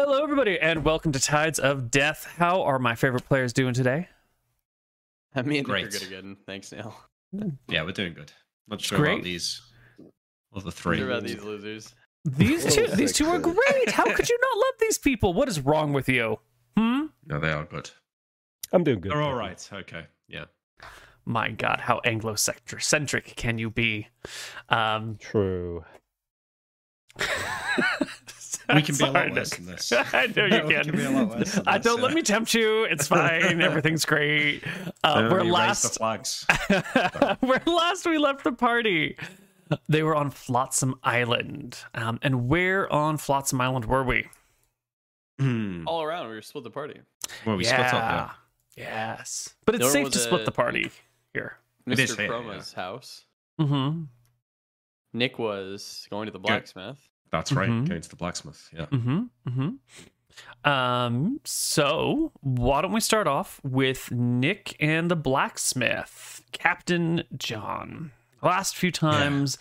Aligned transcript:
Hello, 0.00 0.22
everybody, 0.22 0.60
and 0.60 0.84
welcome 0.84 1.10
to 1.10 1.18
Tides 1.18 1.58
of 1.58 1.90
Death. 1.90 2.32
How 2.36 2.62
are 2.62 2.78
my 2.78 2.94
favorite 2.94 3.24
players 3.24 3.52
doing 3.52 3.74
today? 3.74 4.08
I 5.34 5.42
mean, 5.42 5.64
Great. 5.64 5.90
Great. 5.90 5.92
good 5.94 6.02
again. 6.04 6.36
Thanks, 6.46 6.70
Neil. 6.70 6.94
Yeah, 7.66 7.82
we're 7.82 7.90
doing 7.90 8.14
good. 8.14 8.30
Not 8.68 8.80
sure 8.80 8.96
Great. 8.96 9.14
about 9.14 9.24
these 9.24 9.60
other 10.54 10.70
three. 10.70 11.00
What 11.00 11.10
about 11.10 11.24
these 11.24 11.42
losers? 11.42 11.96
These 12.24 12.76
two, 12.76 12.86
these 12.94 13.12
two 13.12 13.26
are 13.26 13.40
great. 13.40 13.90
How 13.90 14.04
could 14.14 14.28
you 14.28 14.38
not 14.40 14.56
love 14.56 14.74
these 14.78 14.98
people? 14.98 15.34
What 15.34 15.48
is 15.48 15.58
wrong 15.58 15.92
with 15.92 16.08
you? 16.08 16.38
Hmm. 16.76 17.06
No, 17.26 17.40
they 17.40 17.50
are 17.50 17.64
good. 17.64 17.90
I'm 18.72 18.84
doing 18.84 19.00
good. 19.00 19.10
They're 19.10 19.20
all 19.20 19.36
thank 19.36 19.72
you. 19.72 19.78
Okay. 19.78 20.06
Yeah. 20.28 20.44
My 21.24 21.50
God, 21.50 21.80
how 21.80 22.00
Anglo-centric 22.04 23.34
can 23.34 23.58
you 23.58 23.68
be? 23.68 24.06
Um, 24.68 25.16
True. 25.18 25.84
We 28.74 28.82
can 28.82 28.96
be 28.96 29.04
a 29.04 29.06
lot 29.06 29.14
Sorry, 29.14 29.32
worse 29.32 29.50
than 29.50 29.66
this. 29.66 29.92
I 29.92 30.26
know 30.36 30.44
you 30.44 30.50
can. 30.68 30.84
can 30.84 30.96
be 30.96 31.04
a 31.04 31.10
lot 31.10 31.28
worse 31.30 31.52
than 31.54 31.64
I 31.66 31.78
don't 31.78 32.02
let 32.02 32.10
yeah. 32.10 32.14
me 32.16 32.22
tempt 32.22 32.52
you. 32.52 32.84
It's 32.84 33.06
fine. 33.06 33.62
Everything's 33.62 34.04
great. 34.04 34.62
Uh, 35.02 35.22
Don't 35.22 35.30
where 35.30 35.40
you 35.40 35.46
raise 35.46 35.52
last 35.54 35.82
the 35.84 35.88
flags. 35.98 36.46
where 37.40 37.62
last 37.66 38.06
we 38.06 38.18
left 38.18 38.44
the 38.44 38.52
party, 38.52 39.16
they 39.88 40.02
were 40.02 40.14
on 40.14 40.30
Flotsam 40.30 40.96
Island. 41.02 41.78
Um, 41.94 42.18
and 42.22 42.48
where 42.48 42.92
on 42.92 43.16
Flotsam 43.16 43.60
Island 43.60 43.86
were 43.86 44.04
we? 44.04 44.26
Hmm. 45.38 45.84
All 45.86 46.02
around, 46.02 46.28
we 46.28 46.34
were 46.34 46.42
split 46.42 46.64
the 46.64 46.70
party. 46.70 47.00
Well, 47.46 47.56
we 47.56 47.64
split 47.64 47.94
up. 47.94 48.34
Yes, 48.76 49.54
but 49.64 49.74
it's 49.76 49.84
There 49.92 50.04
safe 50.04 50.12
to 50.12 50.18
split 50.18 50.42
a- 50.42 50.44
the 50.44 50.52
party 50.52 50.90
here. 51.32 51.56
Mr. 51.88 52.14
fair, 52.16 52.28
Chroma's 52.28 52.72
house. 52.74 53.24
Mm-hmm. 53.58 54.02
Nick 55.14 55.38
was 55.38 56.06
going 56.10 56.26
to 56.26 56.32
the 56.32 56.38
blacksmith. 56.38 56.98
Yeah. 57.32 57.38
That's 57.38 57.52
right. 57.52 57.68
Mhm. 57.68 57.88
Going 57.88 58.00
the 58.00 58.16
blacksmith. 58.16 58.68
Yeah. 58.72 58.86
Mm-hmm. 58.86 59.22
Mm-hmm. 59.48 60.70
Um. 60.70 61.40
So 61.44 62.32
why 62.40 62.80
don't 62.82 62.92
we 62.92 63.00
start 63.00 63.26
off 63.26 63.60
with 63.64 64.10
Nick 64.12 64.76
and 64.80 65.10
the 65.10 65.16
blacksmith, 65.16 66.42
Captain 66.52 67.24
John. 67.36 68.12
Last 68.42 68.76
few 68.76 68.92
times 68.92 69.58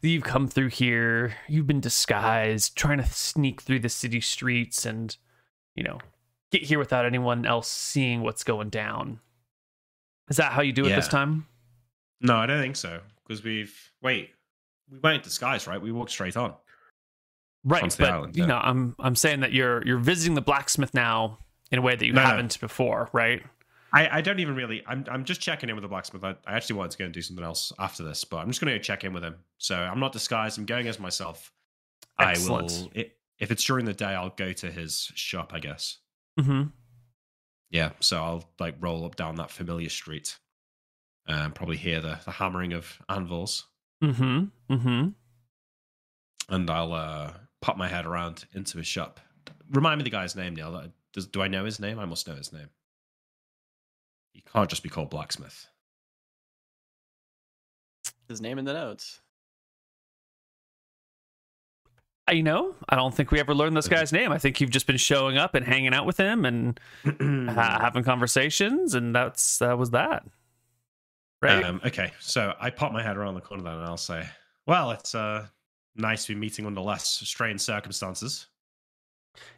you've 0.00 0.22
come 0.24 0.46
through 0.48 0.68
here, 0.68 1.34
you've 1.48 1.66
been 1.66 1.80
disguised, 1.80 2.76
trying 2.76 2.98
to 2.98 3.06
sneak 3.06 3.60
through 3.60 3.80
the 3.80 3.88
city 3.90 4.20
streets, 4.20 4.86
and 4.86 5.14
you 5.74 5.82
know, 5.82 5.98
get 6.50 6.62
here 6.62 6.78
without 6.78 7.04
anyone 7.04 7.44
else 7.44 7.68
seeing 7.68 8.22
what's 8.22 8.42
going 8.44 8.70
down. 8.70 9.20
Is 10.30 10.36
that 10.38 10.52
how 10.52 10.62
you 10.62 10.72
do 10.72 10.86
it 10.86 10.90
this 10.96 11.08
time? 11.08 11.46
No, 12.20 12.36
I 12.36 12.46
don't 12.46 12.60
think 12.62 12.76
so. 12.76 13.00
Because 13.26 13.44
we've 13.44 13.92
wait, 14.02 14.30
we 14.90 14.98
weren't 14.98 15.22
disguised, 15.22 15.66
right? 15.66 15.80
We 15.80 15.92
walked 15.92 16.10
straight 16.10 16.36
on. 16.38 16.54
Right, 17.68 17.94
but 17.98 18.08
island, 18.10 18.36
you 18.36 18.44
yeah. 18.44 18.46
know, 18.48 18.56
I'm 18.58 18.94
I'm 19.00 19.16
saying 19.16 19.40
that 19.40 19.52
you're 19.52 19.84
you're 19.84 19.98
visiting 19.98 20.34
the 20.34 20.40
blacksmith 20.40 20.94
now 20.94 21.38
in 21.72 21.78
a 21.78 21.82
way 21.82 21.96
that 21.96 22.06
you 22.06 22.12
No, 22.12 22.22
no. 22.22 22.28
haven't 22.28 22.60
before, 22.60 23.10
right? 23.12 23.42
I, 23.92 24.18
I 24.18 24.20
don't 24.20 24.38
even 24.40 24.54
really. 24.54 24.82
I'm 24.86 25.04
I'm 25.10 25.24
just 25.24 25.40
checking 25.40 25.68
in 25.68 25.74
with 25.74 25.82
the 25.82 25.88
blacksmith. 25.88 26.22
I, 26.22 26.36
I 26.46 26.54
actually 26.54 26.76
wanted 26.76 26.92
to 26.92 26.98
go 26.98 27.04
and 27.06 27.12
do 27.14 27.22
something 27.22 27.44
else 27.44 27.72
after 27.78 28.02
this, 28.04 28.24
but 28.24 28.38
I'm 28.38 28.48
just 28.48 28.60
going 28.60 28.72
to 28.72 28.78
check 28.78 29.02
in 29.04 29.12
with 29.12 29.24
him. 29.24 29.34
So 29.58 29.74
I'm 29.76 29.98
not 30.00 30.12
disguised. 30.12 30.58
I'm 30.58 30.64
going 30.66 30.86
as 30.86 30.98
myself. 31.00 31.52
I 32.18 32.30
Excellent. 32.30 32.70
will. 32.70 32.90
i 33.02 33.10
if 33.38 33.50
it's 33.50 33.64
during 33.64 33.84
the 33.84 33.92
day, 33.94 34.06
I'll 34.14 34.30
go 34.30 34.52
to 34.52 34.70
his 34.70 35.10
shop. 35.14 35.52
I 35.52 35.58
guess. 35.58 35.98
Mm-hmm. 36.38 36.68
Yeah. 37.70 37.90
So 38.00 38.22
I'll 38.22 38.44
like 38.60 38.76
roll 38.80 39.04
up 39.04 39.16
down 39.16 39.34
that 39.36 39.50
familiar 39.50 39.88
street, 39.88 40.36
and 41.26 41.54
probably 41.54 41.76
hear 41.78 42.00
the 42.00 42.20
the 42.24 42.30
hammering 42.32 42.74
of 42.74 42.98
anvils, 43.08 43.66
Mm-hmm. 44.04 44.44
Mm-hmm. 44.74 45.08
and 46.54 46.70
I'll 46.70 46.92
uh, 46.92 47.32
pop 47.66 47.76
my 47.76 47.88
head 47.88 48.06
around 48.06 48.44
into 48.54 48.78
his 48.78 48.86
shop. 48.86 49.18
Remind 49.72 49.98
me 49.98 50.04
the 50.04 50.10
guy's 50.10 50.36
name, 50.36 50.54
Neil. 50.54 50.84
Does 51.12 51.26
do 51.26 51.42
I 51.42 51.48
know 51.48 51.64
his 51.64 51.80
name? 51.80 51.98
I 51.98 52.04
must 52.04 52.28
know 52.28 52.36
his 52.36 52.52
name. 52.52 52.68
He 54.32 54.40
can't 54.40 54.70
just 54.70 54.84
be 54.84 54.88
called 54.88 55.10
blacksmith. 55.10 55.66
His 58.28 58.40
name 58.40 58.60
in 58.60 58.64
the 58.64 58.72
notes. 58.72 59.20
I 62.28 62.40
know, 62.40 62.76
I 62.88 62.94
don't 62.94 63.14
think 63.14 63.32
we 63.32 63.40
ever 63.40 63.54
learned 63.54 63.76
this 63.76 63.88
guy's 63.88 64.12
name. 64.12 64.30
I 64.30 64.38
think 64.38 64.60
you've 64.60 64.70
just 64.70 64.86
been 64.86 64.96
showing 64.96 65.36
up 65.36 65.54
and 65.56 65.64
hanging 65.64 65.94
out 65.94 66.06
with 66.06 66.18
him 66.18 66.44
and 66.44 66.78
ha- 67.04 67.78
having 67.80 68.04
conversations, 68.04 68.94
and 68.94 69.12
that's 69.12 69.58
that 69.58 69.76
was 69.76 69.90
that. 69.90 70.24
Right? 71.42 71.64
Um, 71.64 71.80
okay, 71.84 72.12
so 72.20 72.54
I 72.60 72.70
pop 72.70 72.92
my 72.92 73.02
head 73.02 73.16
around 73.16 73.34
the 73.34 73.40
corner 73.40 73.64
then, 73.64 73.74
and 73.74 73.84
I'll 73.84 73.96
say, 73.96 74.28
"Well, 74.66 74.92
it's 74.92 75.14
uh, 75.14 75.46
nice 75.98 76.26
to 76.26 76.34
be 76.34 76.40
meeting 76.40 76.66
under 76.66 76.80
less 76.80 77.06
strained 77.06 77.60
circumstances." 77.60 78.46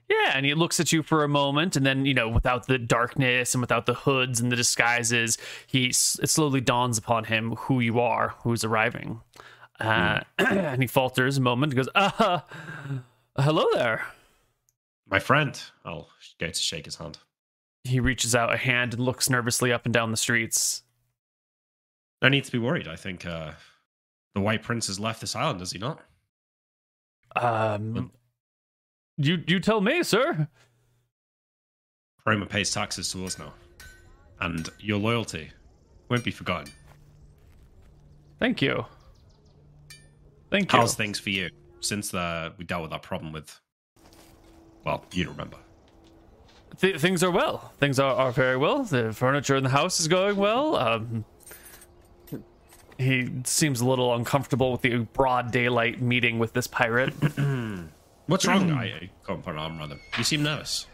yeah, 0.08 0.32
and 0.34 0.46
he 0.46 0.54
looks 0.54 0.80
at 0.80 0.92
you 0.92 1.02
for 1.02 1.22
a 1.22 1.28
moment, 1.28 1.76
and 1.76 1.84
then 1.84 2.06
you 2.06 2.14
know, 2.14 2.28
without 2.28 2.66
the 2.66 2.78
darkness 2.78 3.54
and 3.54 3.60
without 3.60 3.86
the 3.86 3.94
hoods 3.94 4.40
and 4.40 4.50
the 4.50 4.56
disguises, 4.56 5.36
he 5.66 5.86
it 5.86 6.30
slowly 6.30 6.60
dawns 6.60 6.96
upon 6.96 7.24
him 7.24 7.52
who 7.56 7.80
you 7.80 8.00
are, 8.00 8.34
who's 8.40 8.64
arriving, 8.64 9.20
uh, 9.80 10.20
and 10.38 10.82
he 10.82 10.86
falters 10.86 11.36
a 11.36 11.42
moment 11.42 11.72
and 11.72 11.76
goes, 11.76 11.88
"Uh, 11.94 12.40
hello 13.38 13.66
there." 13.74 14.06
My 15.10 15.18
friend, 15.18 15.60
I'll 15.84 16.08
go 16.38 16.48
to 16.48 16.54
shake 16.54 16.84
his 16.84 16.96
hand. 16.96 17.18
He 17.84 18.00
reaches 18.00 18.34
out 18.34 18.52
a 18.52 18.58
hand 18.58 18.94
and 18.94 19.02
looks 19.02 19.30
nervously 19.30 19.72
up 19.72 19.86
and 19.86 19.94
down 19.94 20.10
the 20.10 20.16
streets. 20.18 20.82
No 22.20 22.28
need 22.28 22.44
to 22.44 22.52
be 22.52 22.58
worried. 22.58 22.88
I 22.88 22.96
think 22.96 23.24
uh, 23.24 23.52
the 24.34 24.40
White 24.40 24.62
Prince 24.62 24.88
has 24.88 24.98
left 24.98 25.20
this 25.20 25.36
island, 25.36 25.60
has 25.60 25.70
he 25.70 25.78
not? 25.78 26.02
Um, 27.38 28.10
you 29.16 29.42
you 29.46 29.60
tell 29.60 29.80
me, 29.80 30.02
sir. 30.02 30.48
Roma 32.26 32.46
pays 32.46 32.70
taxes 32.70 33.10
to 33.12 33.24
us 33.24 33.38
now, 33.38 33.52
and 34.40 34.68
your 34.78 34.98
loyalty 34.98 35.50
won't 36.08 36.24
be 36.24 36.30
forgotten. 36.30 36.72
Thank 38.38 38.62
you. 38.62 38.84
Thank 40.50 40.72
you. 40.72 40.78
How's 40.78 40.94
things 40.94 41.18
for 41.18 41.30
you 41.30 41.50
since 41.80 42.14
uh, 42.14 42.50
we 42.56 42.64
dealt 42.64 42.82
with 42.82 42.90
that 42.90 43.02
problem 43.02 43.32
with? 43.32 43.60
Well, 44.84 45.04
you 45.12 45.28
remember. 45.28 45.58
Th- 46.80 46.98
things 46.98 47.22
are 47.22 47.30
well. 47.30 47.72
Things 47.78 47.98
are, 47.98 48.14
are 48.14 48.32
very 48.32 48.56
well. 48.56 48.84
The 48.84 49.12
furniture 49.12 49.56
in 49.56 49.64
the 49.64 49.70
house 49.70 50.00
is 50.00 50.08
going 50.08 50.36
well. 50.36 50.76
Um, 50.76 51.24
he 52.98 53.30
seems 53.44 53.80
a 53.80 53.86
little 53.86 54.14
uncomfortable 54.14 54.72
with 54.72 54.82
the 54.82 54.98
broad 54.98 55.52
daylight 55.52 56.02
meeting 56.02 56.38
with 56.38 56.52
this 56.52 56.66
pirate. 56.66 57.14
What's 58.26 58.44
wrong? 58.46 58.70
I, 58.72 58.84
I 58.84 59.10
can't 59.26 59.42
put 59.42 59.54
an 59.54 59.58
arm 59.58 59.78
around 59.78 59.92
him. 59.92 60.00
You 60.18 60.24
seem 60.24 60.42
nervous. 60.42 60.86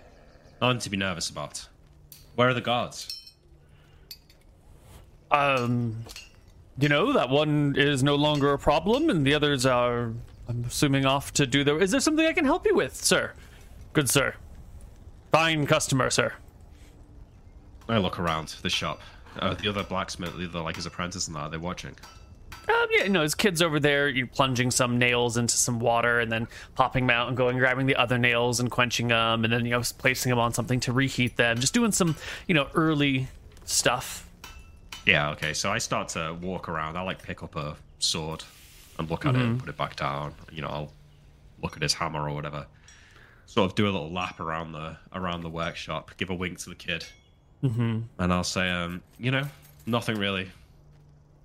Nothing 0.60 0.78
to 0.80 0.90
be 0.90 0.96
nervous 0.96 1.30
about. 1.30 1.66
Where 2.36 2.48
are 2.48 2.54
the 2.54 2.60
guards? 2.60 3.32
Um, 5.30 6.04
you 6.78 6.88
know 6.88 7.12
that 7.12 7.28
one 7.28 7.74
is 7.76 8.02
no 8.02 8.14
longer 8.14 8.52
a 8.52 8.58
problem, 8.58 9.10
and 9.10 9.26
the 9.26 9.34
others 9.34 9.66
are, 9.66 10.12
I'm 10.48 10.64
assuming, 10.66 11.06
off 11.06 11.32
to 11.34 11.46
do 11.46 11.64
their. 11.64 11.80
Is 11.80 11.90
there 11.90 12.00
something 12.00 12.24
I 12.24 12.32
can 12.32 12.44
help 12.44 12.66
you 12.66 12.74
with, 12.74 12.94
sir? 12.94 13.32
Good 13.94 14.08
sir. 14.10 14.34
Fine 15.32 15.66
customer, 15.66 16.10
sir. 16.10 16.32
I 17.88 17.98
look 17.98 18.18
around 18.18 18.54
the 18.62 18.70
shop. 18.70 19.00
Uh, 19.38 19.54
the 19.54 19.68
other 19.68 19.82
blacksmith, 19.82 20.36
the 20.36 20.44
other 20.44 20.60
like 20.60 20.76
his 20.76 20.86
apprentice 20.86 21.26
and 21.26 21.36
that, 21.36 21.50
they're 21.50 21.60
watching. 21.60 21.94
Um, 22.68 22.86
yeah, 22.90 23.08
no, 23.08 23.22
his 23.22 23.34
kid's 23.34 23.60
over 23.60 23.78
there, 23.78 24.08
you're 24.08 24.26
plunging 24.26 24.70
some 24.70 24.98
nails 24.98 25.36
into 25.36 25.56
some 25.56 25.80
water 25.80 26.20
and 26.20 26.32
then 26.32 26.48
popping 26.74 27.06
them 27.06 27.14
out 27.14 27.28
and 27.28 27.36
going 27.36 27.58
grabbing 27.58 27.86
the 27.86 27.96
other 27.96 28.16
nails 28.16 28.58
and 28.58 28.70
quenching 28.70 29.08
them 29.08 29.44
and 29.44 29.52
then, 29.52 29.64
you 29.66 29.72
know, 29.72 29.82
placing 29.98 30.30
them 30.30 30.38
on 30.38 30.54
something 30.54 30.80
to 30.80 30.92
reheat 30.92 31.36
them. 31.36 31.58
Just 31.58 31.74
doing 31.74 31.92
some, 31.92 32.16
you 32.46 32.54
know, 32.54 32.68
early 32.74 33.28
stuff. 33.64 34.26
Yeah, 35.06 35.30
okay. 35.30 35.52
So 35.52 35.70
I 35.70 35.78
start 35.78 36.08
to 36.10 36.36
walk 36.40 36.68
around. 36.68 36.96
I 36.96 37.02
like 37.02 37.22
pick 37.22 37.42
up 37.42 37.56
a 37.56 37.76
sword 37.98 38.44
and 38.98 39.10
look 39.10 39.26
at 39.26 39.34
it 39.34 39.42
and 39.42 39.60
put 39.60 39.68
it 39.68 39.76
back 39.76 39.96
down. 39.96 40.34
You 40.50 40.62
know, 40.62 40.68
I'll 40.68 40.92
look 41.62 41.76
at 41.76 41.82
his 41.82 41.92
hammer 41.92 42.28
or 42.28 42.34
whatever. 42.34 42.66
Sort 43.46 43.70
of 43.70 43.74
do 43.74 43.84
a 43.84 43.92
little 43.92 44.10
lap 44.10 44.40
around 44.40 44.72
the 44.72 44.96
around 45.12 45.42
the 45.42 45.50
workshop, 45.50 46.12
give 46.16 46.30
a 46.30 46.34
wink 46.34 46.58
to 46.60 46.70
the 46.70 46.74
kid, 46.74 47.04
Mm-hmm. 47.64 48.00
and 48.18 48.32
I'll 48.32 48.44
say, 48.44 48.70
um, 48.70 49.02
you 49.18 49.30
know, 49.30 49.44
nothing 49.86 50.18
really 50.18 50.50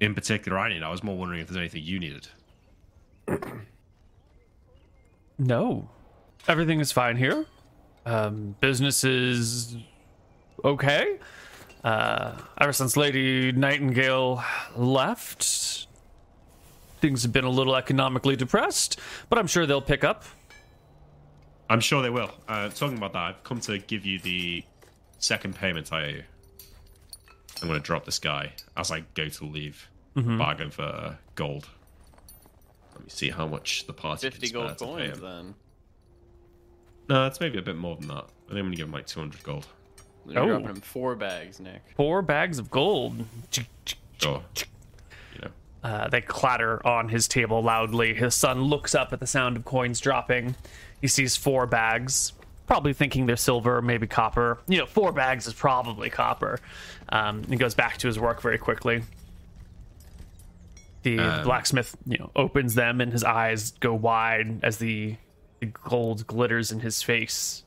in 0.02 0.14
particular 0.14 0.60
I 0.60 0.68
need. 0.70 0.84
I 0.84 0.90
was 0.90 1.02
more 1.02 1.18
wondering 1.18 1.40
if 1.40 1.48
there's 1.48 1.58
anything 1.58 1.84
you 1.84 2.00
needed. 2.00 2.28
No. 5.40 5.90
Everything 6.50 6.82
is 6.82 6.92
fine 6.92 7.16
here. 7.16 7.46
Um, 8.06 8.56
business 8.60 9.06
is 9.06 9.78
okay. 10.66 11.18
Uh, 11.84 12.38
ever 12.60 12.74
since 12.74 12.98
Lady 12.98 13.54
Nightingale 13.54 14.44
left, 14.76 15.88
things 17.00 17.24
have 17.24 17.32
been 17.32 17.46
a 17.46 17.50
little 17.50 17.76
economically 17.76 18.36
depressed, 18.36 19.00
but 19.30 19.40
I'm 19.40 19.48
sure 19.48 19.66
they'll 19.66 19.82
pick 19.82 20.04
up. 20.04 20.26
I'm 21.70 21.80
sure 21.80 22.02
they 22.02 22.10
will. 22.10 22.32
Uh, 22.48 22.68
talking 22.70 22.98
about 22.98 23.14
that, 23.14 23.20
I've 23.20 23.44
come 23.44 23.62
to 23.62 23.78
give 23.78 24.06
you 24.06 24.20
the 24.20 24.64
second 25.20 25.56
payment 25.56 25.92
I 25.94 26.04
owe 26.04 26.08
you. 26.08 26.24
I'm 27.62 27.68
going 27.68 27.80
to 27.80 27.86
drop 27.86 28.06
this 28.06 28.20
guy 28.20 28.54
as 28.78 28.92
I 28.92 29.02
go 29.14 29.28
to 29.30 29.46
leave. 29.46 29.88
Bargain 30.16 30.70
for 30.70 30.82
uh, 30.84 31.16
gold. 31.36 31.70
Let 32.94 33.04
me 33.06 33.10
see 33.10 33.30
how 33.30 33.48
much 33.48 33.88
the 33.88 33.94
party 33.94 34.30
50 34.30 34.48
can 34.50 34.54
gold 34.54 34.78
coins, 34.78 35.20
then. 35.22 35.54
No, 37.08 37.26
it's 37.26 37.40
maybe 37.40 37.58
a 37.58 37.62
bit 37.62 37.78
more 37.78 37.96
than 37.96 38.08
that. 38.10 38.26
I 38.26 38.50
think 38.50 38.60
I'm 38.60 38.66
gonna 38.66 38.76
give 38.76 38.88
him 38.88 38.92
like 38.94 39.08
200 39.08 39.42
gold. 39.44 39.66
You're 40.28 40.44
Oh. 40.44 40.48
dropping 40.48 40.68
him 40.68 40.82
four 40.82 41.16
bags, 41.16 41.60
Nick. 41.62 41.82
Four 41.96 42.22
bags 42.22 42.60
of 42.60 42.70
gold. 42.70 43.26
Sure. 44.22 44.44
You 45.34 45.42
know. 45.42 45.50
Uh, 45.84 46.10
they 46.10 46.20
clatter 46.22 46.86
on 46.86 47.08
his 47.08 47.28
table 47.30 47.64
loudly. 47.64 48.14
His 48.14 48.36
son 48.36 48.64
looks 48.64 48.94
up 48.94 49.14
at 49.14 49.20
the 49.22 49.28
sound 49.28 49.56
of 49.56 49.64
coins 49.64 50.00
dropping. 50.02 50.56
He 51.02 51.08
sees 51.08 51.38
four 51.38 51.66
bags, 51.66 52.34
probably 52.70 52.94
thinking 52.94 53.26
they're 53.26 53.36
silver, 53.36 53.82
maybe 53.82 54.06
copper. 54.06 54.60
You 54.68 54.78
know, 54.78 54.86
four 54.86 55.12
bags 55.12 55.48
is 55.48 55.54
probably 55.56 56.12
copper. 56.12 56.60
Um, 57.10 57.44
he 57.46 57.56
goes 57.56 57.74
back 57.74 57.98
to 57.98 58.08
his 58.08 58.20
work 58.20 58.44
very 58.44 58.60
quickly. 58.60 59.02
The 61.02 61.18
Um, 61.18 61.44
blacksmith, 61.46 61.96
you 62.06 62.20
know, 62.20 62.30
opens 62.36 62.76
them, 62.76 63.02
and 63.02 63.12
his 63.12 63.24
eyes 63.24 63.72
go 63.80 63.96
wide 63.96 64.60
as 64.64 64.78
the, 64.78 65.16
the 65.62 65.66
gold 65.66 66.28
glitters 66.28 66.72
in 66.72 66.80
his 66.82 67.02
face. 67.02 67.64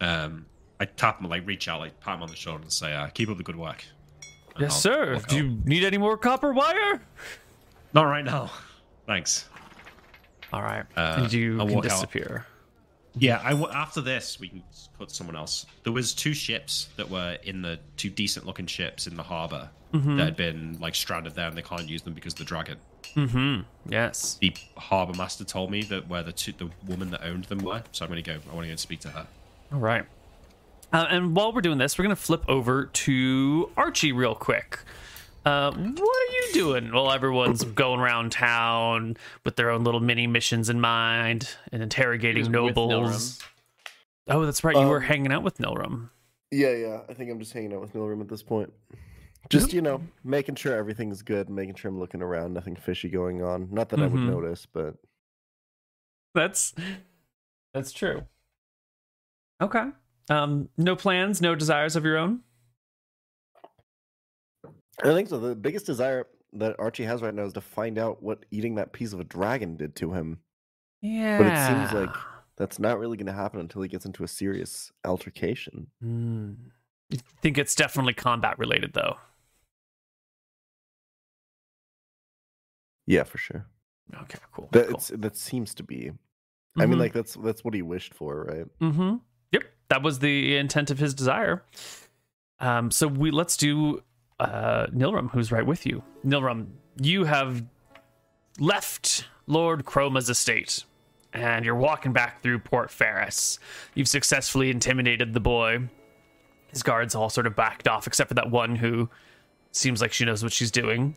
Um, 0.00 0.46
I 0.78 0.84
tap 0.84 1.20
him, 1.20 1.28
like 1.28 1.44
reach 1.44 1.66
out, 1.66 1.80
like 1.80 1.98
pat 1.98 2.14
him 2.14 2.22
on 2.22 2.28
the 2.28 2.36
shoulder, 2.36 2.62
and 2.62 2.72
say, 2.72 2.94
uh, 2.94 3.08
"Keep 3.08 3.30
up 3.30 3.38
the 3.38 3.42
good 3.42 3.56
work." 3.56 3.84
And 4.54 4.62
Yes, 4.62 4.72
I'll 4.74 4.80
sir. 4.80 5.20
Do 5.26 5.36
you 5.36 5.58
need 5.64 5.82
any 5.82 5.98
more 5.98 6.16
copper 6.16 6.52
wire? 6.52 7.00
Not 7.92 8.04
right 8.04 8.24
now. 8.24 8.50
Thanks. 9.06 9.48
All 10.52 10.62
right. 10.62 10.84
Uh, 10.96 11.16
and 11.22 11.32
you 11.32 11.58
I'll 11.60 11.66
can 11.66 11.80
disappear. 11.80 12.44
out. 12.46 12.55
Yeah, 13.18 13.40
I 13.42 13.50
w- 13.50 13.70
after 13.72 14.00
this 14.00 14.38
we 14.38 14.48
can 14.48 14.62
put 14.98 15.10
someone 15.10 15.36
else. 15.36 15.64
There 15.84 15.92
was 15.92 16.12
two 16.14 16.34
ships 16.34 16.88
that 16.96 17.08
were 17.10 17.38
in 17.42 17.62
the 17.62 17.78
two 17.96 18.10
decent 18.10 18.44
looking 18.46 18.66
ships 18.66 19.06
in 19.06 19.16
the 19.16 19.22
harbor 19.22 19.70
Mm-hmm. 19.92 20.16
that 20.16 20.24
had 20.24 20.36
been 20.36 20.76
like 20.80 20.94
stranded 20.96 21.34
there, 21.36 21.46
and 21.48 21.56
they 21.56 21.62
can't 21.62 21.88
use 21.88 22.02
them 22.02 22.12
because 22.12 22.32
of 22.34 22.40
the 22.40 22.44
dragon. 22.44 22.76
Mm-hmm. 23.14 23.60
Yes. 23.90 24.36
The 24.40 24.52
harbor 24.76 25.14
master 25.16 25.44
told 25.44 25.70
me 25.70 25.82
that 25.84 26.08
where 26.08 26.24
the 26.24 26.32
two, 26.32 26.52
the 26.52 26.68
woman 26.86 27.10
that 27.12 27.24
owned 27.24 27.44
them 27.44 27.58
were. 27.60 27.82
So 27.92 28.04
I'm 28.04 28.10
gonna 28.10 28.20
go. 28.20 28.32
I 28.32 28.54
want 28.54 28.64
to 28.64 28.66
go 28.66 28.70
and 28.72 28.80
speak 28.80 29.00
to 29.00 29.08
her. 29.10 29.26
All 29.72 29.78
right. 29.78 30.04
Uh, 30.92 31.06
and 31.08 31.34
while 31.36 31.52
we're 31.52 31.60
doing 31.62 31.78
this, 31.78 31.96
we're 31.98 32.04
going 32.04 32.14
to 32.16 32.20
flip 32.20 32.44
over 32.48 32.86
to 32.86 33.70
Archie 33.76 34.12
real 34.12 34.34
quick. 34.34 34.80
Uh, 35.46 35.70
what 35.72 35.78
are 36.00 36.32
you 36.32 36.50
doing 36.54 36.92
Well, 36.92 37.10
everyone's 37.12 37.62
going 37.82 38.00
around 38.00 38.32
town 38.32 39.16
with 39.44 39.54
their 39.56 39.70
own 39.70 39.84
little 39.84 40.00
mini 40.00 40.26
missions 40.26 40.68
in 40.68 40.80
mind 40.80 41.48
and 41.72 41.82
interrogating 41.82 42.36
He 42.36 42.40
was 42.40 42.48
with 42.48 42.76
nobles? 42.76 43.38
Oh, 44.28 44.44
that's 44.44 44.64
right. 44.64 44.74
You 44.76 44.88
were 44.88 44.96
Um, 44.96 45.02
hanging 45.04 45.30
out 45.32 45.44
with 45.44 45.58
Nilrem. 45.58 46.10
Yeah, 46.50 46.72
yeah. 46.72 47.00
I 47.08 47.14
think 47.14 47.30
I'm 47.30 47.38
just 47.38 47.52
hanging 47.52 47.72
out 47.74 47.80
with 47.80 47.92
Nilrem 47.94 48.20
at 48.20 48.28
this 48.28 48.42
point. 48.42 48.72
Just 49.48 49.72
you 49.72 49.80
know, 49.80 50.02
making 50.24 50.56
sure 50.56 50.74
everything's 50.74 51.22
good, 51.22 51.48
making 51.48 51.76
sure 51.76 51.88
I'm 51.88 52.00
looking 52.00 52.20
around, 52.22 52.52
nothing 52.52 52.74
fishy 52.74 53.08
going 53.08 53.42
on. 53.44 53.68
Not 53.70 53.90
that 53.90 54.00
I 54.00 54.06
would 54.08 54.20
Mhm. 54.20 54.26
notice, 54.30 54.66
but 54.66 54.96
That's 56.34 56.74
that's 57.72 57.92
true. 57.92 58.24
Okay. 59.62 59.84
Um, 60.28 60.68
no 60.76 60.96
plans, 60.96 61.40
no 61.40 61.54
desires 61.54 61.94
of 61.94 62.04
your 62.04 62.16
own. 62.18 62.40
I 65.04 65.12
think 65.12 65.28
so. 65.28 65.38
The 65.38 65.54
biggest 65.54 65.86
desire 65.86 66.26
that 66.54 66.76
Archie 66.78 67.04
has 67.04 67.22
right 67.22 67.34
now 67.34 67.44
is 67.44 67.52
to 67.54 67.60
find 67.60 67.98
out 67.98 68.22
what 68.22 68.44
eating 68.50 68.76
that 68.76 68.92
piece 68.92 69.12
of 69.12 69.20
a 69.20 69.24
dragon 69.24 69.76
did 69.76 69.94
to 69.96 70.12
him. 70.12 70.38
Yeah. 71.02 71.38
But 71.38 71.46
it 71.48 71.66
seems 71.66 71.92
like 71.92 72.14
that's 72.56 72.78
not 72.78 72.98
really 72.98 73.16
going 73.16 73.26
to 73.26 73.32
happen 73.32 73.60
until 73.60 73.82
he 73.82 73.88
gets 73.88 74.06
into 74.06 74.24
a 74.24 74.28
serious 74.28 74.90
altercation. 75.04 75.88
Hmm. 76.00 76.52
You 77.10 77.18
think 77.42 77.58
it's 77.58 77.74
definitely 77.74 78.14
combat 78.14 78.58
related, 78.58 78.94
though. 78.94 79.16
Yeah, 83.06 83.24
for 83.24 83.38
sure. 83.38 83.66
Okay, 84.22 84.38
cool. 84.52 84.68
That 84.72 84.86
cool. 84.88 84.96
it's 84.96 85.08
that 85.14 85.36
seems 85.36 85.74
to 85.74 85.82
be. 85.82 86.10
I 86.78 86.86
mean, 86.86 86.96
Mhm. 86.96 87.00
like 87.00 87.12
that's 87.12 87.34
that's 87.34 87.64
what 87.64 87.74
he 87.74 87.82
wished 87.82 88.14
for, 88.14 88.44
right? 88.44 88.66
Mm-hmm. 88.80 89.16
Yep, 89.52 89.62
that 89.88 90.02
was 90.02 90.18
the 90.18 90.56
intent 90.56 90.90
of 90.90 90.98
his 90.98 91.14
desire. 91.14 91.64
Um, 92.58 92.90
so 92.90 93.06
we 93.08 93.30
let's 93.30 93.56
do 93.56 94.02
uh, 94.40 94.86
Nilrem, 94.88 95.30
who's 95.30 95.50
right 95.52 95.66
with 95.66 95.86
you. 95.86 96.02
Nilrem, 96.24 96.66
you 97.00 97.24
have 97.24 97.64
left 98.58 99.26
Lord 99.46 99.84
Chroma's 99.84 100.28
estate, 100.28 100.84
and 101.32 101.64
you're 101.64 101.74
walking 101.74 102.12
back 102.12 102.42
through 102.42 102.58
Port 102.60 102.90
Ferris. 102.90 103.58
You've 103.94 104.08
successfully 104.08 104.70
intimidated 104.70 105.34
the 105.34 105.40
boy. 105.40 105.88
His 106.68 106.82
guards 106.82 107.14
all 107.14 107.30
sort 107.30 107.46
of 107.46 107.56
backed 107.56 107.88
off, 107.88 108.06
except 108.06 108.28
for 108.28 108.34
that 108.34 108.50
one 108.50 108.76
who 108.76 109.08
seems 109.72 110.00
like 110.00 110.12
she 110.12 110.24
knows 110.24 110.42
what 110.42 110.52
she's 110.52 110.70
doing. 110.70 111.16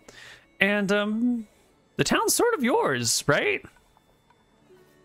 And 0.59 0.91
um, 0.91 1.47
the 1.95 2.03
town's 2.03 2.33
sort 2.33 2.53
of 2.53 2.63
yours, 2.63 3.23
right? 3.27 3.63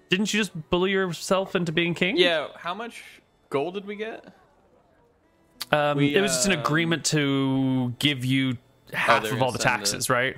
Didn't 0.09 0.33
you 0.33 0.41
just 0.41 0.71
bully 0.71 0.91
yourself 0.91 1.57
into 1.57 1.73
being 1.73 1.95
king? 1.95 2.17
Yeah, 2.17 2.49
how 2.57 2.75
much 2.75 3.03
gold 3.51 3.75
did 3.75 3.87
we 3.87 3.97
get? 3.97 4.33
Um, 5.73 5.99
We, 5.99 6.15
it 6.15 6.21
was 6.21 6.33
just 6.33 6.47
an 6.47 6.53
um, 6.53 6.61
agreement 6.61 7.05
to 7.07 7.95
give 7.99 8.25
you 8.25 8.57
half 8.93 9.23
they're 9.23 9.33
of 9.35 9.43
all 9.43 9.51
the 9.53 9.59
send 9.59 9.79
taxes, 9.79 10.09
right? 10.11 10.37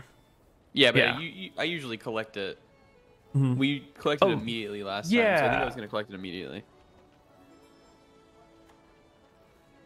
Yeah, 0.73 0.93
but 0.93 0.99
Yeah. 0.99 1.19
You, 1.19 1.29
you, 1.29 1.51
I 1.59 1.65
usually 1.65 1.97
collect 1.97 2.37
it. 2.37 2.59
Mhm. 3.35 3.57
We 3.57 3.89
collected 3.99 4.27
Oh, 4.27 4.31
it 4.31 4.35
immediately 4.35 4.83
last 4.83 5.11
time, 5.11 5.39
so 5.39 5.45
I 5.45 5.49
think. 5.51 5.63
I 5.63 5.65
was 5.65 5.75
going 5.75 5.87
to 5.87 5.91
collect 5.91 6.11
it 6.11 6.15
immediately. 6.15 6.63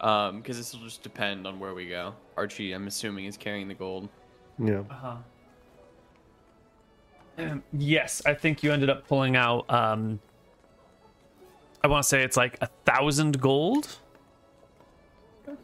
Um, 0.01 0.39
because 0.39 0.57
this 0.57 0.73
will 0.73 0.83
just 0.83 1.03
depend 1.03 1.47
on 1.47 1.59
where 1.61 1.75
we 1.75 1.87
go. 1.89 2.15
Archie, 2.37 2.73
I'm 2.73 2.87
assuming, 2.87 3.27
is 3.27 3.37
carrying 3.37 3.69
the 3.69 3.75
gold. 3.75 4.09
Yeah. 4.59 4.83
Uh-huh. 4.91 5.17
Um, 7.39 7.63
yes, 7.73 8.23
I 8.25 8.35
think 8.35 8.63
you 8.63 8.73
ended 8.73 8.89
up 8.89 9.07
pulling 9.07 9.37
out. 9.37 9.69
Um, 9.71 10.21
I 11.83 11.89
want 11.89 12.03
to 12.03 12.09
say 12.09 12.23
it's 12.23 12.37
like 12.37 12.57
a 12.61 12.67
thousand 12.85 13.41
gold. 13.41 13.99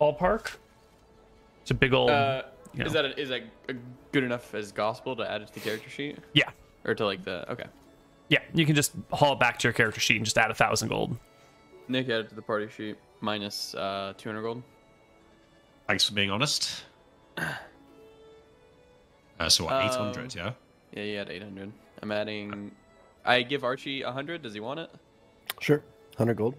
Ballpark. 0.01 0.57
It's 1.63 1.71
a 1.71 1.75
big 1.75 1.93
old. 1.93 2.11
Uh, 2.11 2.43
you 2.73 2.81
know. 2.81 2.87
is 2.87 2.93
that 2.93 3.05
a, 3.05 3.21
is 3.21 3.29
that 3.31 3.43
a 3.69 3.75
good 4.13 4.25
enough 4.25 4.55
as 4.55 4.73
gospel 4.73 5.17
to 5.17 5.31
add 5.31 5.43
it 5.43 5.49
to 5.49 5.55
the 5.55 5.61
character 5.61 5.91
sheet, 5.91 6.19
yeah, 6.35 6.51
or 6.85 6.95
to 6.95 7.05
like 7.05 7.25
the 7.25 7.51
okay? 7.53 7.67
yeah. 8.29 8.41
You 8.55 8.67
can 8.67 8.75
just 8.75 8.93
haul 9.13 9.33
it 9.35 9.41
back 9.41 9.59
to 9.61 9.69
your 9.69 9.73
character 9.73 10.01
sheet 10.01 10.17
and 10.17 10.25
just 10.25 10.37
add 10.39 10.51
a 10.51 10.55
thousand 10.55 10.89
gold. 10.89 11.17
Nick 11.89 12.07
added 12.09 12.29
to 12.31 12.35
the 12.35 12.43
party 12.43 12.69
sheet 12.69 12.97
minus 13.21 13.75
uh 13.75 14.13
200 14.19 14.43
gold. 14.43 14.63
Thanks 15.87 16.05
for 16.05 16.15
being 16.15 16.31
honest. 16.31 16.85
Uh, 19.39 19.49
so 19.51 19.65
what, 19.65 19.75
Um, 19.75 20.09
800, 20.11 20.35
yeah? 20.35 20.53
Yeah, 20.93 21.03
you 21.03 21.19
had 21.19 21.29
800. 21.29 21.71
I'm 22.01 22.11
adding. 22.11 22.71
I 23.25 23.43
give 23.43 23.65
Archie 23.65 24.03
100. 24.03 24.41
Does 24.43 24.55
he 24.55 24.61
want 24.61 24.81
it? 24.81 24.91
Sure. 25.61 25.83
Hundred 26.17 26.39
gold. 26.39 26.55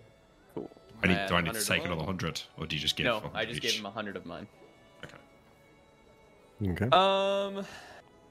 Cool. 1.01 1.12
I 1.12 1.13
need, 1.13 1.20
add 1.20 1.30
do 1.30 1.36
I 1.36 1.42
need 1.42 1.54
to 1.54 1.66
take 1.66 1.86
another 1.86 1.98
100? 1.98 2.42
Or 2.58 2.66
do 2.66 2.75
you 2.75 2.82
just 2.82 2.96
give 2.96 3.06
No, 3.06 3.16
100 3.20 3.38
I 3.38 3.46
just 3.46 3.58
each? 3.58 3.63
gave 3.63 3.74
him 3.80 3.84
100 3.84 4.16
of 4.16 4.25
mine. 4.25 4.48
Okay. 5.04 6.72
Okay. 6.72 6.86
Um, 6.86 7.66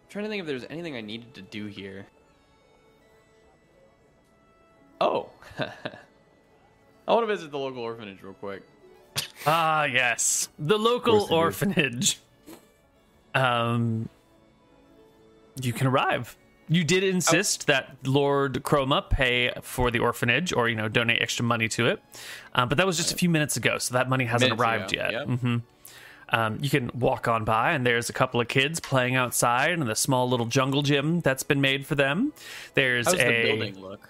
trying 0.09 0.25
to 0.25 0.29
think 0.31 0.41
if 0.41 0.47
there's 0.47 0.65
anything 0.69 0.97
I 0.97 1.01
needed 1.01 1.35
to 1.35 1.43
do 1.43 1.67
here. 1.67 2.07
Oh, 5.01 5.29
I 5.59 7.13
want 7.13 7.23
to 7.23 7.27
visit 7.27 7.51
the 7.51 7.59
local 7.59 7.83
orphanage 7.83 8.23
real 8.23 8.35
quick. 8.35 8.63
Ah, 9.49 9.85
yes, 9.85 10.49
the 10.59 10.77
local 10.77 11.25
course 11.29 11.63
it 11.63 11.69
is. 11.69 11.77
orphanage. 11.77 12.19
Um, 13.33 14.09
you 15.63 15.73
can 15.73 15.87
arrive. 15.87 16.37
You 16.69 16.83
did 16.85 17.05
insist 17.05 17.67
that 17.69 17.97
Lord 18.05 18.63
Chroma 18.65 19.09
pay 19.09 19.53
for 19.63 19.91
the 19.91 20.01
orphanage, 20.01 20.53
or 20.53 20.69
you 20.69 20.75
know, 20.75 20.89
donate 20.89 21.23
extra 21.23 21.45
money 21.45 21.69
to 21.69 21.87
it. 21.87 22.03
Um, 22.55 22.69
but 22.69 22.79
that 22.79 22.87
was 22.87 22.97
just 22.97 23.13
a 23.13 23.17
few 23.17 23.29
minutes 23.29 23.57
ago, 23.57 23.79
so 23.79 23.95
that 23.95 24.09
money 24.09 24.25
hasn't 24.25 24.51
Minutes 24.51 24.61
arrived 24.61 24.93
ago, 24.93 25.03
yet. 25.03 25.13
yep. 25.13 25.27
hmm 25.41 25.57
Um, 26.31 26.59
you 26.61 26.69
can 26.69 26.91
walk 26.93 27.29
on 27.29 27.45
by, 27.45 27.71
and 27.73 27.87
there's 27.87 28.09
a 28.09 28.13
couple 28.13 28.41
of 28.41 28.49
kids 28.49 28.81
playing 28.81 29.15
outside 29.15 29.71
in 29.71 29.87
the 29.87 29.95
small 29.95 30.29
little 30.29 30.47
jungle 30.47 30.83
gym 30.83 31.21
that's 31.21 31.45
been 31.45 31.61
made 31.61 31.87
for 31.87 31.95
them. 31.95 32.33
There's 32.75 33.07
How's 33.07 33.15
a 33.15 33.27
the 33.27 33.43
building 33.43 33.81
look? 33.81 34.09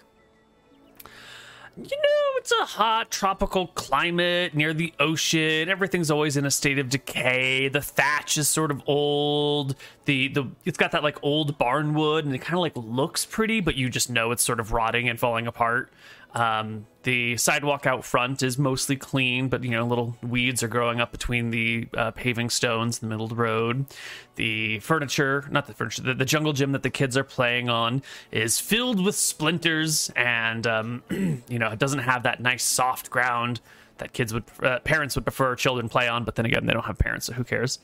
You 1.76 1.96
know, 1.96 2.38
it's 2.38 2.52
a 2.52 2.64
hot 2.64 3.10
tropical 3.10 3.66
climate 3.68 4.54
near 4.54 4.72
the 4.72 4.94
ocean. 4.98 5.68
Everything's 5.68 6.10
always 6.10 6.36
in 6.36 6.46
a 6.46 6.50
state 6.50 6.78
of 6.78 6.88
decay. 6.88 7.68
The 7.68 7.82
thatch 7.82 8.38
is 8.38 8.48
sort 8.48 8.70
of 8.70 8.82
old. 8.86 9.76
The 10.06 10.28
the 10.28 10.50
it's 10.64 10.78
got 10.78 10.92
that 10.92 11.02
like 11.02 11.22
old 11.22 11.58
barn 11.58 11.92
wood, 11.94 12.24
and 12.24 12.34
it 12.34 12.38
kind 12.38 12.54
of 12.54 12.60
like 12.60 12.76
looks 12.76 13.26
pretty, 13.26 13.60
but 13.60 13.74
you 13.76 13.90
just 13.90 14.08
know 14.08 14.30
it's 14.30 14.42
sort 14.42 14.58
of 14.58 14.72
rotting 14.72 15.08
and 15.08 15.20
falling 15.20 15.46
apart. 15.46 15.92
Um, 16.36 16.86
the 17.02 17.38
sidewalk 17.38 17.86
out 17.86 18.04
front 18.04 18.42
is 18.42 18.58
mostly 18.58 18.94
clean, 18.94 19.48
but 19.48 19.64
you 19.64 19.70
know, 19.70 19.86
little 19.86 20.18
weeds 20.22 20.62
are 20.62 20.68
growing 20.68 21.00
up 21.00 21.10
between 21.10 21.50
the 21.50 21.88
uh, 21.96 22.10
paving 22.10 22.50
stones 22.50 22.98
in 22.98 23.08
the 23.08 23.10
middle 23.10 23.24
of 23.24 23.30
the 23.30 23.36
road. 23.36 23.86
The 24.34 24.80
furniture, 24.80 25.46
not 25.50 25.66
the 25.66 25.72
furniture, 25.72 26.02
the, 26.02 26.12
the 26.12 26.26
jungle 26.26 26.52
gym 26.52 26.72
that 26.72 26.82
the 26.82 26.90
kids 26.90 27.16
are 27.16 27.24
playing 27.24 27.70
on 27.70 28.02
is 28.30 28.60
filled 28.60 29.02
with 29.02 29.16
splinters, 29.16 30.10
and 30.14 30.66
um, 30.66 31.02
you 31.48 31.58
know, 31.58 31.70
it 31.70 31.78
doesn't 31.78 32.00
have 32.00 32.24
that 32.24 32.40
nice 32.40 32.64
soft 32.64 33.08
ground 33.08 33.62
that 33.96 34.12
kids 34.12 34.34
would, 34.34 34.44
uh, 34.62 34.80
parents 34.80 35.14
would 35.14 35.24
prefer 35.24 35.56
children 35.56 35.88
play 35.88 36.06
on. 36.06 36.24
But 36.24 36.34
then 36.34 36.44
again, 36.44 36.66
they 36.66 36.74
don't 36.74 36.84
have 36.84 36.98
parents, 36.98 37.26
so 37.26 37.32
who 37.32 37.44
cares? 37.44 37.78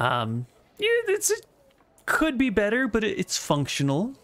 Um, 0.00 0.46
yeah, 0.78 0.88
it's 1.06 1.30
it 1.30 1.46
could 2.06 2.38
be 2.38 2.50
better, 2.50 2.88
but 2.88 3.04
it, 3.04 3.20
it's 3.20 3.36
functional. 3.36 4.14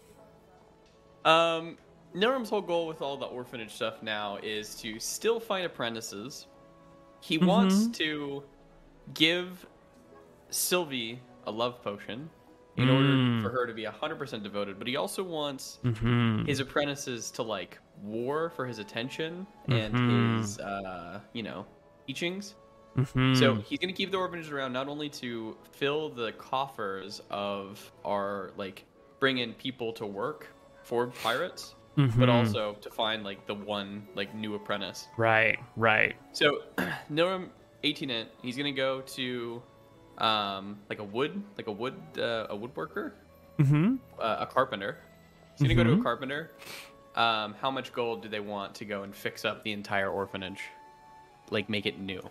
Um, 1.23 1.77
Nilrem's 2.13 2.49
whole 2.49 2.61
goal 2.61 2.87
with 2.87 3.01
all 3.01 3.17
the 3.17 3.25
orphanage 3.25 3.73
stuff 3.73 4.01
now 4.03 4.37
is 4.43 4.75
to 4.75 4.99
still 4.99 5.39
find 5.39 5.65
apprentices. 5.65 6.47
He 7.21 7.37
wants 7.37 7.87
to 7.97 8.43
give 9.13 9.65
Sylvie 10.49 11.21
a 11.45 11.51
love 11.51 11.81
potion 11.81 12.29
in 12.77 12.89
order 12.89 13.41
for 13.43 13.49
her 13.49 13.67
to 13.67 13.73
be 13.73 13.83
100% 13.83 14.43
devoted, 14.43 14.77
but 14.79 14.87
he 14.87 14.95
also 14.95 15.23
wants 15.23 15.79
Mm-hmm. 15.83 16.45
his 16.45 16.59
apprentices 16.59 17.29
to 17.31 17.43
like 17.43 17.77
war 18.01 18.49
for 18.49 18.65
his 18.65 18.79
attention 18.79 19.45
and 19.67 20.39
his 20.39 20.57
uh, 20.59 21.19
you 21.33 21.43
know, 21.43 21.65
teachings. 22.07 22.55
Mm-hmm. 22.97 23.35
So 23.35 23.55
he's 23.55 23.79
gonna 23.79 23.93
keep 23.93 24.11
the 24.11 24.17
orphanage 24.17 24.51
around 24.51 24.73
not 24.73 24.87
only 24.87 25.09
to 25.09 25.55
fill 25.71 26.09
the 26.09 26.31
coffers 26.33 27.21
of 27.29 27.91
our 28.03 28.51
like 28.57 28.85
bring 29.19 29.37
in 29.37 29.53
people 29.53 29.93
to 29.93 30.05
work 30.05 30.47
for 30.83 31.07
pirates, 31.07 31.75
but 31.95 32.05
Mhm. 32.05 32.29
also 32.29 32.73
to 32.81 32.89
find 32.89 33.23
like 33.23 33.45
the 33.47 33.53
one 33.55 34.07
like 34.15 34.33
new 34.35 34.55
apprentice. 34.55 35.07
right, 35.17 35.59
right. 35.77 36.15
So 36.33 36.63
Nilrem 37.11 37.49
18 37.83 38.09
int, 38.09 38.29
he's 38.41 38.57
gonna 38.57 38.71
go 38.71 39.01
to 39.01 39.61
um 40.17 40.77
like 40.89 40.99
a 40.99 41.03
wood 41.03 41.41
like 41.57 41.67
a 41.67 41.71
wood 41.71 41.95
uh, 42.17 42.47
a 42.49 42.55
woodworker, 42.57 43.11
Mm-hmm. 43.59 43.95
uh, 44.19 44.37
a 44.39 44.45
carpenter. 44.47 44.97
He's 45.57 45.67
gonna 45.67 45.75
go 45.75 45.83
to 45.83 45.99
a 45.99 46.03
carpenter. 46.03 46.51
Um, 47.15 47.53
how 47.61 47.69
much 47.69 47.91
gold 47.93 48.21
do 48.23 48.29
they 48.29 48.39
want 48.39 48.73
to 48.75 48.85
go 48.85 49.03
and 49.03 49.13
fix 49.13 49.43
up 49.45 49.63
the 49.63 49.71
entire 49.73 50.09
orphanage? 50.09 50.61
Like 51.49 51.69
make 51.69 51.85
it 51.85 51.99
new. 51.99 52.21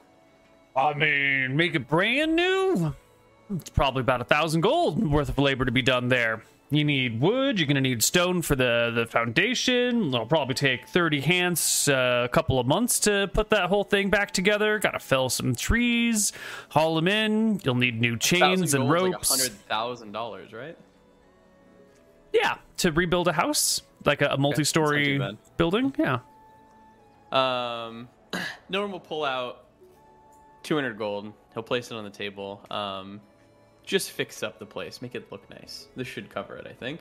I 0.75 0.95
mean, 0.95 1.55
make 1.57 1.75
it 1.75 1.87
brand 1.87 2.35
new. 2.35 2.95
It's 3.55 3.69
probably 3.71 4.01
about 4.01 4.21
a 4.21 4.25
thousand 4.25 4.63
gold 4.63 5.05
worth 5.07 5.29
of 5.29 5.39
labor 5.39 5.65
to 5.65 5.73
be 5.73 5.83
done 5.83 6.09
there. 6.09 6.43
You 6.73 6.85
need 6.85 7.21
wood. 7.21 7.59
You're 7.59 7.67
gonna 7.67 7.81
need 7.81 8.03
stone 8.05 8.43
for 8.43 8.55
the 8.55 8.93
the 8.95 9.05
foundation. 9.05 10.09
It'll 10.09 10.25
probably 10.25 10.55
take 10.55 10.87
thirty 10.87 11.21
hands, 11.21 11.89
uh, 11.89 12.23
a 12.25 12.29
couple 12.29 12.61
of 12.61 12.67
months 12.67 13.01
to 13.01 13.29
put 13.35 13.51
that 13.51 13.69
whole 13.69 13.83
thing 13.83 14.09
back 14.09 14.31
together. 14.31 14.79
Got 14.79 14.93
to 14.93 15.01
fell 15.01 15.29
some 15.29 15.57
trees, 15.57 16.33
haul 16.69 16.95
them 16.95 17.09
in. 17.09 17.61
You'll 17.65 17.75
need 17.75 18.01
new 18.01 18.17
chains 18.17 18.73
and 18.75 18.89
ropes. 18.89 19.31
Like 19.31 19.41
hundred 19.41 19.59
thousand 19.67 20.13
dollars, 20.13 20.53
right? 20.53 20.79
Yeah, 22.33 22.59
to 22.77 22.93
rebuild 22.93 23.27
a 23.27 23.33
house, 23.33 23.83
like 24.05 24.23
a, 24.23 24.29
a 24.29 24.39
multi-story 24.39 25.19
bad. 25.19 25.39
building. 25.57 25.93
Yeah. 25.99 26.21
Um, 27.33 28.09
Norm 28.69 28.93
will 28.93 29.01
pull 29.01 29.25
out 29.25 29.65
200 30.63 30.97
gold. 30.97 31.33
He'll 31.55 31.63
place 31.65 31.91
it 31.91 31.95
on 31.97 32.05
the 32.05 32.11
table. 32.11 32.65
Um, 32.71 33.21
just 33.91 34.13
fix 34.13 34.45
up 34.45 34.61
the 34.61 34.67
place, 34.67 35.03
make 35.03 35.17
it 35.17 35.31
look 35.33 35.51
nice. 35.51 35.89
This 35.97 36.07
should 36.07 36.31
cover 36.31 36.55
it, 36.57 36.65
I 36.65 36.73
think. 36.73 37.01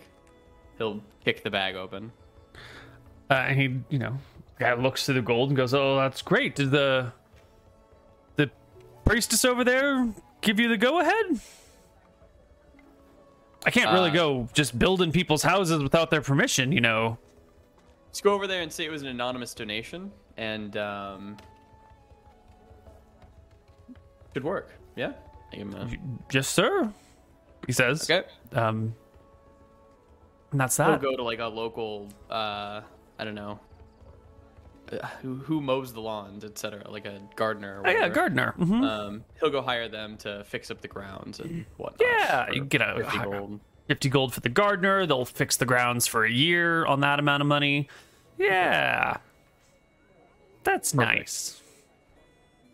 He'll 0.80 1.04
kick 1.24 1.44
the 1.44 1.52
bag 1.52 1.76
open. 1.76 2.12
Uh, 3.30 3.34
and 3.36 3.60
he, 3.60 3.80
you 3.94 4.00
know, 4.00 4.18
guy 4.58 4.74
looks 4.74 5.06
through 5.06 5.14
the 5.16 5.22
gold 5.22 5.50
and 5.50 5.58
goes, 5.58 5.76
"Oh, 5.76 5.98
that's 5.98 6.24
great. 6.24 6.56
Did 6.56 6.72
the 6.72 7.14
the 8.38 8.50
priestess 9.06 9.46
over 9.46 9.64
there 9.64 10.08
give 10.42 10.60
you 10.60 10.68
the 10.68 10.78
go 10.78 11.00
ahead?" 11.00 11.40
I 13.66 13.70
can't 13.70 13.92
really 13.92 14.10
Uh, 14.10 14.14
go 14.14 14.50
just 14.54 14.80
building 14.80 15.12
people's 15.12 15.44
houses 15.44 15.84
without 15.84 16.10
their 16.10 16.22
permission, 16.22 16.72
you 16.72 16.82
know. 16.82 17.20
Let's 18.08 18.22
go 18.22 18.34
over 18.34 18.48
there 18.48 18.64
and 18.64 18.74
say 18.74 18.86
it 18.86 18.90
was 18.90 19.04
an 19.04 19.10
anonymous 19.10 19.54
donation, 19.54 20.12
and 20.38 20.76
um, 20.76 21.38
should 24.34 24.44
work. 24.44 24.72
Yeah. 24.96 25.12
I 25.52 25.56
give 25.56 25.68
him 25.74 26.00
a- 26.34 26.44
sir, 26.44 26.92
he 27.66 27.72
says. 27.74 28.10
Okay. 28.10 28.28
Um, 28.54 28.96
and 30.52 30.60
that's 30.60 30.78
He'll 30.78 30.88
that. 30.88 31.02
go 31.02 31.16
to 31.16 31.24
like 31.24 31.40
a 31.40 31.46
local, 31.48 32.08
uh, 32.30 32.82
I 33.18 33.24
don't 33.24 33.36
know, 33.36 33.60
uh, 34.92 35.06
who 35.22 35.36
who 35.36 35.62
mows 35.62 35.94
the 35.94 36.02
lawns, 36.02 36.44
etc. 36.44 36.90
Like 36.90 37.06
a 37.06 37.20
gardener. 37.36 37.82
Or 37.82 37.88
Oh, 37.88 37.92
yeah, 37.92 38.10
gardener. 38.10 38.52
hmm 38.58 38.84
Um, 38.84 39.24
he'll 39.40 39.52
go 39.52 39.62
hire 39.62 39.88
them 39.88 40.18
to 40.18 40.44
fix 40.46 40.72
up 40.72 40.82
the 40.82 40.88
grounds 40.88 41.40
and 41.40 41.66
whatnot. 41.78 42.02
Yeah, 42.02 42.52
you 42.52 42.66
get 42.66 42.82
a 42.82 42.96
50 43.04 43.18
gold. 43.20 43.60
50 43.88 44.10
gold 44.10 44.34
for 44.34 44.40
the 44.42 44.50
gardener. 44.50 45.06
They'll 45.06 45.26
fix 45.26 45.58
the 45.58 45.66
grounds 45.66 46.06
for 46.08 46.24
a 46.26 46.32
year 46.32 46.86
on 46.86 47.00
that 47.02 47.20
amount 47.20 47.42
of 47.42 47.48
money. 47.48 47.88
Yeah. 48.38 49.18
That's 50.64 50.94
nice. 50.94 51.62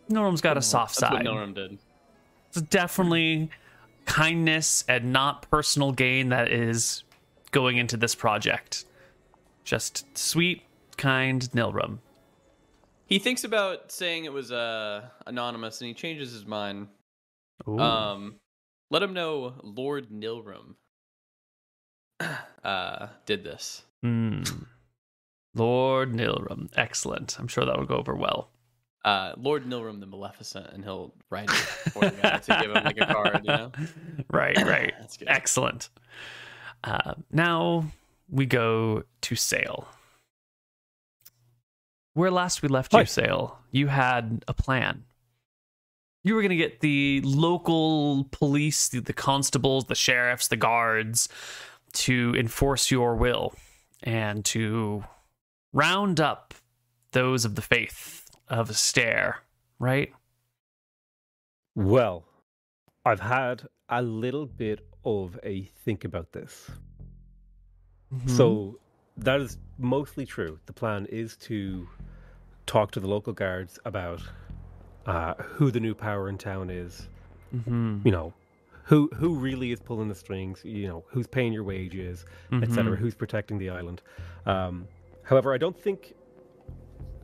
Norm's 0.08 0.40
got 0.40 0.56
a 0.56 0.62
soft 0.62 0.98
That's 1.00 1.10
what 1.10 1.16
side. 1.18 1.24
Norm 1.24 1.54
did. 1.54 1.78
It's 2.56 2.66
definitely 2.68 3.50
kindness 4.06 4.84
and 4.88 5.12
not 5.12 5.50
personal 5.50 5.92
gain 5.92 6.30
that 6.30 6.50
is 6.50 7.04
going 7.50 7.76
into 7.76 7.98
this 7.98 8.14
project. 8.14 8.86
Just 9.64 10.16
sweet, 10.16 10.62
kind 10.96 11.42
Nilrem. 11.52 11.98
He 13.06 13.18
thinks 13.18 13.44
about 13.44 13.92
saying 13.92 14.24
it 14.24 14.32
was 14.32 14.50
uh, 14.50 15.08
anonymous, 15.26 15.80
and 15.80 15.88
he 15.88 15.94
changes 15.94 16.32
his 16.32 16.46
mind. 16.46 16.88
Ooh. 17.68 17.78
Um, 17.78 18.36
let 18.90 19.02
him 19.02 19.12
know 19.12 19.54
Lord 19.62 20.08
Nilrem 20.08 20.76
uh, 22.64 23.08
did 23.26 23.44
this. 23.44 23.82
Hmm. 24.02 24.42
Lord 25.54 26.12
Nilrem. 26.12 26.70
Excellent. 26.74 27.38
I'm 27.38 27.48
sure 27.48 27.66
that 27.66 27.76
will 27.76 27.86
go 27.86 27.96
over 27.96 28.14
well. 28.14 28.48
Uh, 29.06 29.32
Lord 29.36 29.64
Nilrem 29.64 30.00
the 30.00 30.06
Maleficent, 30.06 30.66
and 30.72 30.82
he'll 30.82 31.14
write 31.30 31.48
it 31.48 31.54
for 31.92 32.00
the 32.00 32.10
guy 32.10 32.38
to 32.38 32.58
give 32.60 32.72
him 32.72 32.84
like 32.84 33.00
a 33.00 33.06
card, 33.06 33.40
you 33.44 33.52
know? 33.52 33.70
Right, 34.32 34.56
right. 34.56 34.94
That's 35.00 35.16
good. 35.16 35.28
Excellent. 35.28 35.90
Uh, 36.82 37.14
now 37.30 37.84
we 38.28 38.46
go 38.46 39.04
to 39.20 39.34
Saol. 39.36 39.84
Where 42.14 42.32
last 42.32 42.62
we 42.62 42.68
left 42.68 42.92
Hi. 42.92 43.00
you, 43.00 43.04
Saol, 43.06 43.52
you 43.70 43.86
had 43.86 44.44
a 44.48 44.54
plan. 44.54 45.04
You 46.24 46.34
were 46.34 46.40
going 46.40 46.50
to 46.50 46.56
get 46.56 46.80
the 46.80 47.20
local 47.22 48.24
police, 48.32 48.88
the, 48.88 48.98
the 48.98 49.12
constables, 49.12 49.84
the 49.84 49.94
sheriffs, 49.94 50.48
the 50.48 50.56
guards 50.56 51.28
to 51.92 52.34
enforce 52.36 52.90
your 52.90 53.14
will 53.14 53.54
and 54.02 54.44
to 54.46 55.04
round 55.72 56.18
up 56.18 56.54
those 57.12 57.44
of 57.44 57.54
the 57.54 57.62
faith 57.62 58.25
of 58.48 58.70
a 58.70 58.74
stare, 58.74 59.42
right? 59.78 60.12
Well, 61.74 62.24
I've 63.04 63.20
had 63.20 63.66
a 63.88 64.02
little 64.02 64.46
bit 64.46 64.80
of 65.04 65.38
a 65.44 65.64
think 65.84 66.04
about 66.04 66.32
this. 66.32 66.70
So 68.26 68.78
that 69.18 69.40
is 69.40 69.58
mostly 69.78 70.26
true. 70.26 70.58
The 70.66 70.72
plan 70.72 71.06
is 71.06 71.36
to 71.38 71.88
talk 72.66 72.90
to 72.92 73.00
the 73.00 73.06
local 73.06 73.32
guards 73.32 73.78
about 73.84 74.22
uh, 75.06 75.34
who 75.34 75.70
the 75.70 75.80
new 75.80 75.94
power 75.94 76.28
in 76.28 76.38
town 76.38 76.70
is. 76.70 77.08
Mm-hmm. 77.54 78.00
You 78.04 78.12
know, 78.12 78.32
who 78.84 79.08
who 79.14 79.34
really 79.34 79.72
is 79.72 79.80
pulling 79.80 80.08
the 80.08 80.14
strings. 80.14 80.64
You 80.64 80.88
know, 80.88 81.04
who's 81.08 81.26
paying 81.26 81.52
your 81.52 81.64
wages, 81.64 82.24
etc. 82.52 82.96
Who's 82.96 83.14
protecting 83.14 83.58
the 83.58 83.70
island. 83.70 84.02
Um, 84.46 84.88
however, 85.22 85.52
I 85.52 85.58
don't 85.58 85.78
think 85.78 86.14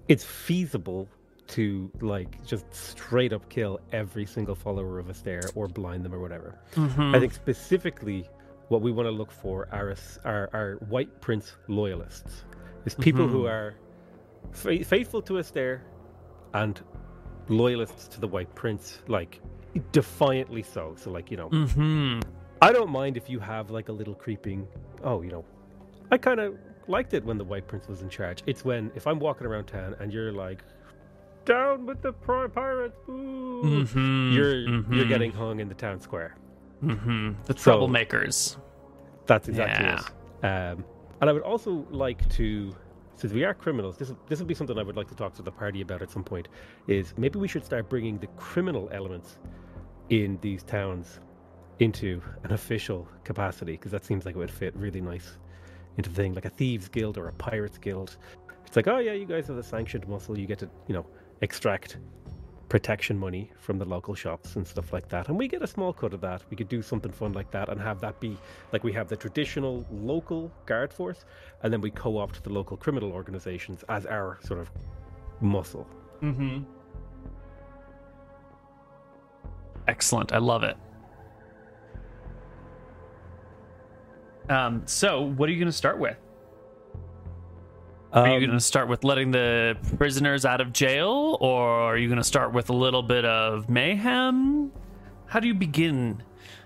it's 0.08 0.24
feasible 0.24 1.08
to 1.48 1.90
like 2.00 2.42
just 2.44 2.64
straight 2.72 3.32
up 3.32 3.48
kill 3.48 3.80
every 3.92 4.24
single 4.26 4.54
follower 4.54 4.98
of 4.98 5.06
Astaire 5.06 5.50
or 5.54 5.68
blind 5.68 6.04
them 6.04 6.14
or 6.14 6.20
whatever. 6.20 6.58
Mhm. 6.74 7.14
I 7.14 7.20
think 7.20 7.32
specifically 7.32 8.26
what 8.68 8.80
we 8.80 8.90
want 8.92 9.06
to 9.06 9.10
look 9.10 9.30
for 9.30 9.68
are, 9.72 9.94
are, 10.24 10.48
are 10.52 10.76
white 10.88 11.20
prince 11.20 11.52
loyalists. 11.68 12.44
Is 12.86 12.94
people 12.94 13.28
who 13.28 13.46
are 13.46 13.74
fa- 14.52 14.84
faithful 14.84 15.20
to 15.22 15.34
Astaire 15.34 15.80
and 16.54 16.80
loyalists 17.48 18.08
to 18.08 18.20
the 18.20 18.28
white 18.28 18.54
prince, 18.54 19.00
like 19.08 19.40
defiantly 19.92 20.62
so. 20.62 20.94
So, 20.96 21.10
like, 21.10 21.30
you 21.30 21.36
know, 21.36 21.48
Mhm. 21.50 22.22
I 22.62 22.72
don't 22.72 22.90
mind 22.90 23.16
if 23.16 23.28
you 23.28 23.40
have 23.40 23.70
like 23.70 23.88
a 23.88 23.92
little 23.92 24.14
creeping, 24.14 24.66
oh, 25.02 25.22
you 25.22 25.30
know, 25.30 25.44
I 26.10 26.18
kind 26.18 26.40
of 26.40 26.56
liked 26.88 27.14
it 27.14 27.24
when 27.24 27.38
the 27.38 27.44
white 27.44 27.66
prince 27.66 27.86
was 27.88 28.02
in 28.02 28.08
charge. 28.08 28.42
It's 28.46 28.64
when, 28.64 28.90
if 28.94 29.06
I'm 29.06 29.18
walking 29.18 29.46
around 29.46 29.66
town 29.66 29.94
and 30.00 30.12
you're 30.12 30.32
like, 30.32 30.62
down 31.44 31.86
with 31.86 32.02
the 32.02 32.12
pirates, 32.12 32.96
Mhm. 33.08 34.32
you're, 34.34 34.54
you're 34.60 34.82
Mhm. 34.82 35.08
getting 35.08 35.32
hung 35.32 35.60
in 35.60 35.68
the 35.68 35.74
town 35.74 36.00
square. 36.00 36.34
hmm 36.80 37.32
The 37.44 37.56
So- 37.56 37.78
troublemakers. 37.80 38.56
That's 39.26 39.48
exactly 39.48 39.86
Yeah. 39.86 40.00
it. 40.00 40.72
Um, 40.72 40.84
and 41.20 41.30
I 41.30 41.32
would 41.32 41.42
also 41.42 41.86
like 41.90 42.28
to, 42.30 42.72
since 43.14 43.32
we 43.32 43.44
are 43.44 43.54
criminals, 43.54 43.96
this 43.98 44.12
this 44.28 44.40
would 44.40 44.48
be 44.48 44.54
something 44.54 44.76
I 44.78 44.82
would 44.82 44.96
like 44.96 45.06
to 45.08 45.14
talk 45.14 45.34
to 45.34 45.42
the 45.42 45.52
party 45.52 45.80
about 45.80 46.02
at 46.02 46.10
some 46.10 46.24
point. 46.24 46.48
Is 46.88 47.14
maybe 47.16 47.38
we 47.38 47.46
should 47.46 47.64
start 47.64 47.88
bringing 47.88 48.18
the 48.18 48.26
criminal 48.36 48.88
elements 48.90 49.38
in 50.10 50.38
these 50.40 50.64
towns 50.64 51.20
into 51.78 52.20
an 52.42 52.52
official 52.52 53.06
capacity 53.22 53.72
because 53.72 53.92
that 53.92 54.04
seems 54.04 54.26
like 54.26 54.34
it 54.34 54.38
would 54.38 54.50
fit 54.50 54.74
really 54.76 55.00
nice 55.00 55.38
into 55.96 56.10
the 56.10 56.16
thing, 56.16 56.34
like 56.34 56.44
a 56.44 56.50
thieves 56.50 56.88
guild 56.88 57.18
or 57.18 57.28
a 57.28 57.32
pirates 57.32 57.78
guild. 57.78 58.16
It's 58.66 58.76
like, 58.76 58.88
oh 58.88 58.98
yeah, 58.98 59.12
you 59.12 59.26
guys 59.26 59.46
have 59.48 59.56
the 59.56 59.62
sanctioned 59.62 60.08
muscle. 60.08 60.38
You 60.38 60.46
get 60.46 60.58
to, 60.60 60.70
you 60.86 60.94
know, 60.94 61.06
extract 61.42 61.98
protection 62.72 63.18
money 63.18 63.52
from 63.58 63.78
the 63.78 63.84
local 63.84 64.14
shops 64.14 64.56
and 64.56 64.66
stuff 64.66 64.94
like 64.94 65.06
that. 65.10 65.28
And 65.28 65.36
we 65.36 65.46
get 65.46 65.60
a 65.60 65.66
small 65.66 65.92
cut 65.92 66.14
of 66.14 66.22
that. 66.22 66.42
We 66.48 66.56
could 66.56 66.70
do 66.70 66.80
something 66.80 67.12
fun 67.12 67.34
like 67.34 67.50
that 67.50 67.68
and 67.68 67.78
have 67.78 68.00
that 68.00 68.18
be 68.18 68.34
like 68.72 68.82
we 68.82 68.94
have 68.94 69.08
the 69.08 69.16
traditional 69.16 69.84
local 69.90 70.50
guard 70.64 70.90
force, 70.90 71.26
and 71.62 71.70
then 71.70 71.82
we 71.82 71.90
co 71.90 72.16
opt 72.16 72.42
the 72.42 72.50
local 72.50 72.78
criminal 72.78 73.12
organizations 73.12 73.84
as 73.90 74.06
our 74.06 74.38
sort 74.42 74.58
of 74.58 74.70
muscle. 75.42 75.86
Mm-hmm. 76.22 76.62
Excellent. 79.86 80.32
I 80.32 80.38
love 80.38 80.62
it. 80.62 80.78
Um, 84.48 84.82
so, 84.86 85.22
what 85.22 85.48
are 85.48 85.52
you 85.52 85.58
going 85.58 85.70
to 85.70 85.76
start 85.76 85.98
with? 85.98 86.16
Are 88.12 88.28
you 88.28 88.34
Um, 88.34 88.40
going 88.40 88.52
to 88.52 88.60
start 88.60 88.88
with 88.88 89.04
letting 89.04 89.30
the 89.30 89.76
prisoners 89.96 90.44
out 90.44 90.60
of 90.60 90.72
jail, 90.72 91.38
or 91.40 91.66
are 91.66 91.96
you 91.96 92.08
going 92.08 92.18
to 92.18 92.24
start 92.24 92.52
with 92.52 92.68
a 92.68 92.74
little 92.74 93.02
bit 93.02 93.24
of 93.24 93.70
mayhem? 93.70 94.70
How 95.26 95.40
do 95.40 95.48
you 95.48 95.54
begin 95.54 96.22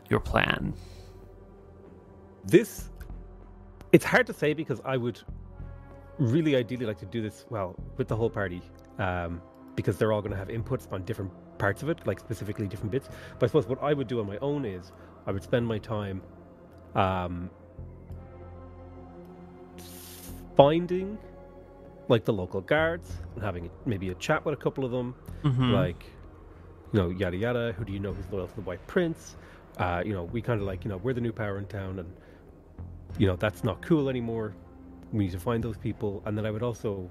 your 0.09 0.21
plan? 0.21 0.75
this 2.45 2.91
it's 3.93 4.05
hard 4.05 4.27
to 4.27 4.33
say 4.33 4.53
because 4.55 4.81
I 4.85 4.97
would 4.97 5.21
really 6.19 6.55
ideally 6.57 6.87
like 6.87 6.99
to 6.99 7.07
do 7.07 7.21
this 7.21 7.45
well 7.51 7.75
with 7.97 8.09
the 8.09 8.17
whole 8.17 8.31
party 8.31 8.63
um, 8.99 9.43
because 9.75 9.99
they're 9.99 10.13
all 10.13 10.21
going 10.23 10.33
to 10.33 10.37
have 10.37 10.49
inputs 10.49 10.91
on 10.93 11.03
different 11.05 11.33
parts 11.59 11.83
of 11.83 11.89
it, 11.89 12.07
like 12.07 12.21
specifically 12.21 12.67
different 12.69 12.93
bits. 12.93 13.09
But 13.39 13.47
I 13.47 13.49
suppose 13.49 13.67
what 13.67 13.83
I 13.83 13.93
would 13.93 14.07
do 14.07 14.21
on 14.21 14.27
my 14.27 14.39
own 14.39 14.65
is 14.65 14.93
I 15.27 15.33
would 15.33 15.43
spend 15.43 15.67
my 15.67 15.79
time 15.79 16.23
um, 16.95 17.51
finding 20.57 21.19
like 22.09 22.25
the 22.25 22.33
local 22.33 22.61
guards 22.61 23.13
and 23.35 23.43
having 23.43 23.71
maybe 23.85 24.11
a 24.11 24.15
chat 24.15 24.45
with 24.45 24.55
a 24.55 24.57
couple 24.57 24.85
of 24.85 24.91
them, 24.93 25.15
Mhm. 25.43 25.73
like 25.73 26.05
you 26.93 27.01
know 27.01 27.11
yada 27.11 27.37
yada. 27.37 27.73
Who 27.73 27.85
do 27.85 27.93
you 27.93 27.99
know 28.01 28.13
who's 28.13 28.31
loyal 28.31 28.47
to 28.49 28.55
the 28.55 28.61
White 28.63 28.85
Prince? 28.87 29.37
Uh, 29.77 30.03
you 30.07 30.13
know, 30.13 30.25
we 30.25 30.41
kind 30.41 30.61
of 30.61 30.67
like 30.67 30.85
you 30.85 30.91
know 30.91 30.99
we're 30.99 31.13
the 31.15 31.21
new 31.21 31.33
power 31.33 31.59
in 31.59 31.67
town, 31.67 31.99
and 31.99 32.13
you 33.19 33.27
know 33.27 33.37
that's 33.37 33.65
not 33.65 33.83
cool 33.83 34.09
anymore. 34.09 34.55
We 35.13 35.25
need 35.25 35.33
to 35.33 35.39
find 35.41 35.63
those 35.63 35.77
people, 35.77 36.23
and 36.27 36.37
then 36.39 36.47
I 36.47 36.51
would 36.51 36.63
also 36.63 37.11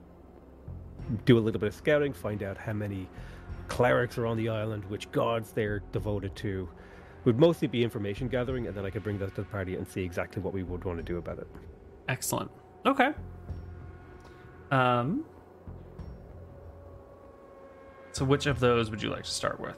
do 1.25 1.37
a 1.37 1.41
little 1.41 1.59
bit 1.59 1.67
of 1.67 1.75
scouting, 1.75 2.13
find 2.13 2.41
out 2.41 2.57
how 2.57 2.73
many 2.73 3.07
clerics 3.67 4.17
are 4.17 4.25
on 4.25 4.37
the 4.37 4.49
island, 4.49 4.85
which 4.85 5.11
gods 5.11 5.51
they're 5.51 5.79
devoted 5.91 6.35
to. 6.37 6.67
Would 7.25 7.39
mostly 7.39 7.67
be 7.67 7.83
information 7.83 8.27
gathering, 8.27 8.67
and 8.67 8.75
then 8.77 8.85
I 8.85 8.89
could 8.91 9.03
bring 9.03 9.17
that 9.19 9.33
to 9.35 9.41
the 9.41 9.47
party 9.47 9.75
and 9.75 9.87
see 9.87 10.03
exactly 10.03 10.41
what 10.41 10.53
we 10.53 10.61
would 10.63 10.83
want 10.83 10.97
to 10.99 11.03
do 11.03 11.17
about 11.17 11.39
it. 11.39 11.47
Excellent. 12.07 12.51
Okay. 12.85 13.13
Um. 14.75 15.23
So, 18.11 18.25
which 18.25 18.45
of 18.45 18.59
those 18.59 18.89
would 18.91 19.01
you 19.01 19.09
like 19.09 19.23
to 19.23 19.29
start 19.29 19.59
with 19.59 19.77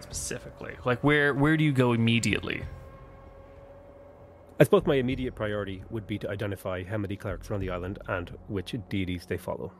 specifically? 0.00 0.74
Like, 0.84 1.02
where 1.02 1.32
where 1.34 1.56
do 1.56 1.64
you 1.64 1.72
go 1.72 1.92
immediately? 1.92 2.62
I 4.60 4.64
suppose 4.64 4.84
my 4.86 4.96
immediate 4.96 5.34
priority 5.34 5.84
would 5.90 6.06
be 6.06 6.18
to 6.18 6.28
identify 6.28 6.82
how 6.82 6.98
many 6.98 7.16
clerics 7.16 7.50
are 7.50 7.54
on 7.54 7.60
the 7.60 7.70
island 7.70 7.98
and 8.08 8.36
which 8.48 8.74
deities 8.88 9.24
they 9.26 9.36
follow. 9.36 9.72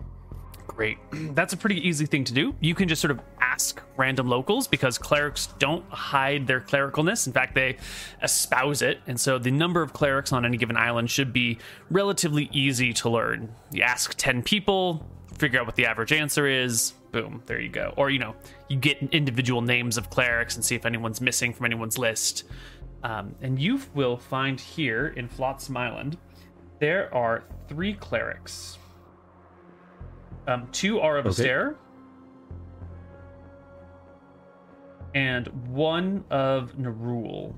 Great. 0.68 0.98
That's 1.34 1.52
a 1.52 1.56
pretty 1.56 1.86
easy 1.86 2.06
thing 2.06 2.22
to 2.24 2.32
do. 2.32 2.54
You 2.60 2.74
can 2.74 2.88
just 2.88 3.00
sort 3.00 3.10
of 3.10 3.20
ask 3.40 3.82
random 3.96 4.28
locals 4.28 4.68
because 4.68 4.96
clerics 4.96 5.48
don't 5.58 5.84
hide 5.90 6.46
their 6.46 6.60
clericalness. 6.60 7.26
In 7.26 7.32
fact, 7.32 7.54
they 7.54 7.76
espouse 8.22 8.82
it. 8.82 9.00
And 9.08 9.18
so 9.18 9.38
the 9.38 9.50
number 9.50 9.82
of 9.82 9.92
clerics 9.92 10.32
on 10.32 10.44
any 10.44 10.56
given 10.56 10.76
island 10.76 11.10
should 11.10 11.32
be 11.32 11.58
relatively 11.90 12.48
easy 12.52 12.92
to 12.94 13.10
learn. 13.10 13.52
You 13.72 13.82
ask 13.82 14.14
10 14.16 14.42
people, 14.42 15.04
figure 15.36 15.58
out 15.58 15.66
what 15.66 15.74
the 15.74 15.86
average 15.86 16.12
answer 16.12 16.46
is. 16.46 16.92
Boom, 17.10 17.42
there 17.46 17.60
you 17.60 17.70
go. 17.70 17.94
Or, 17.96 18.10
you 18.10 18.18
know, 18.18 18.36
you 18.68 18.76
get 18.76 19.02
individual 19.12 19.62
names 19.62 19.96
of 19.96 20.10
clerics 20.10 20.54
and 20.54 20.64
see 20.64 20.76
if 20.76 20.84
anyone's 20.86 21.20
missing 21.20 21.52
from 21.52 21.66
anyone's 21.66 21.98
list. 21.98 22.44
Um, 23.02 23.34
and 23.40 23.58
you 23.58 23.80
will 23.94 24.16
find 24.16 24.60
here 24.60 25.08
in 25.16 25.28
Flotsam 25.28 25.76
Island, 25.76 26.18
there 26.80 27.12
are 27.14 27.44
three 27.68 27.94
clerics. 27.94 28.78
Um, 30.48 30.66
two 30.72 30.98
are 30.98 31.18
of 31.18 31.26
Okay. 31.26 31.44
Astaire, 31.44 31.76
and 35.14 35.46
one 35.68 36.24
of 36.30 36.72
Nerul. 36.76 37.54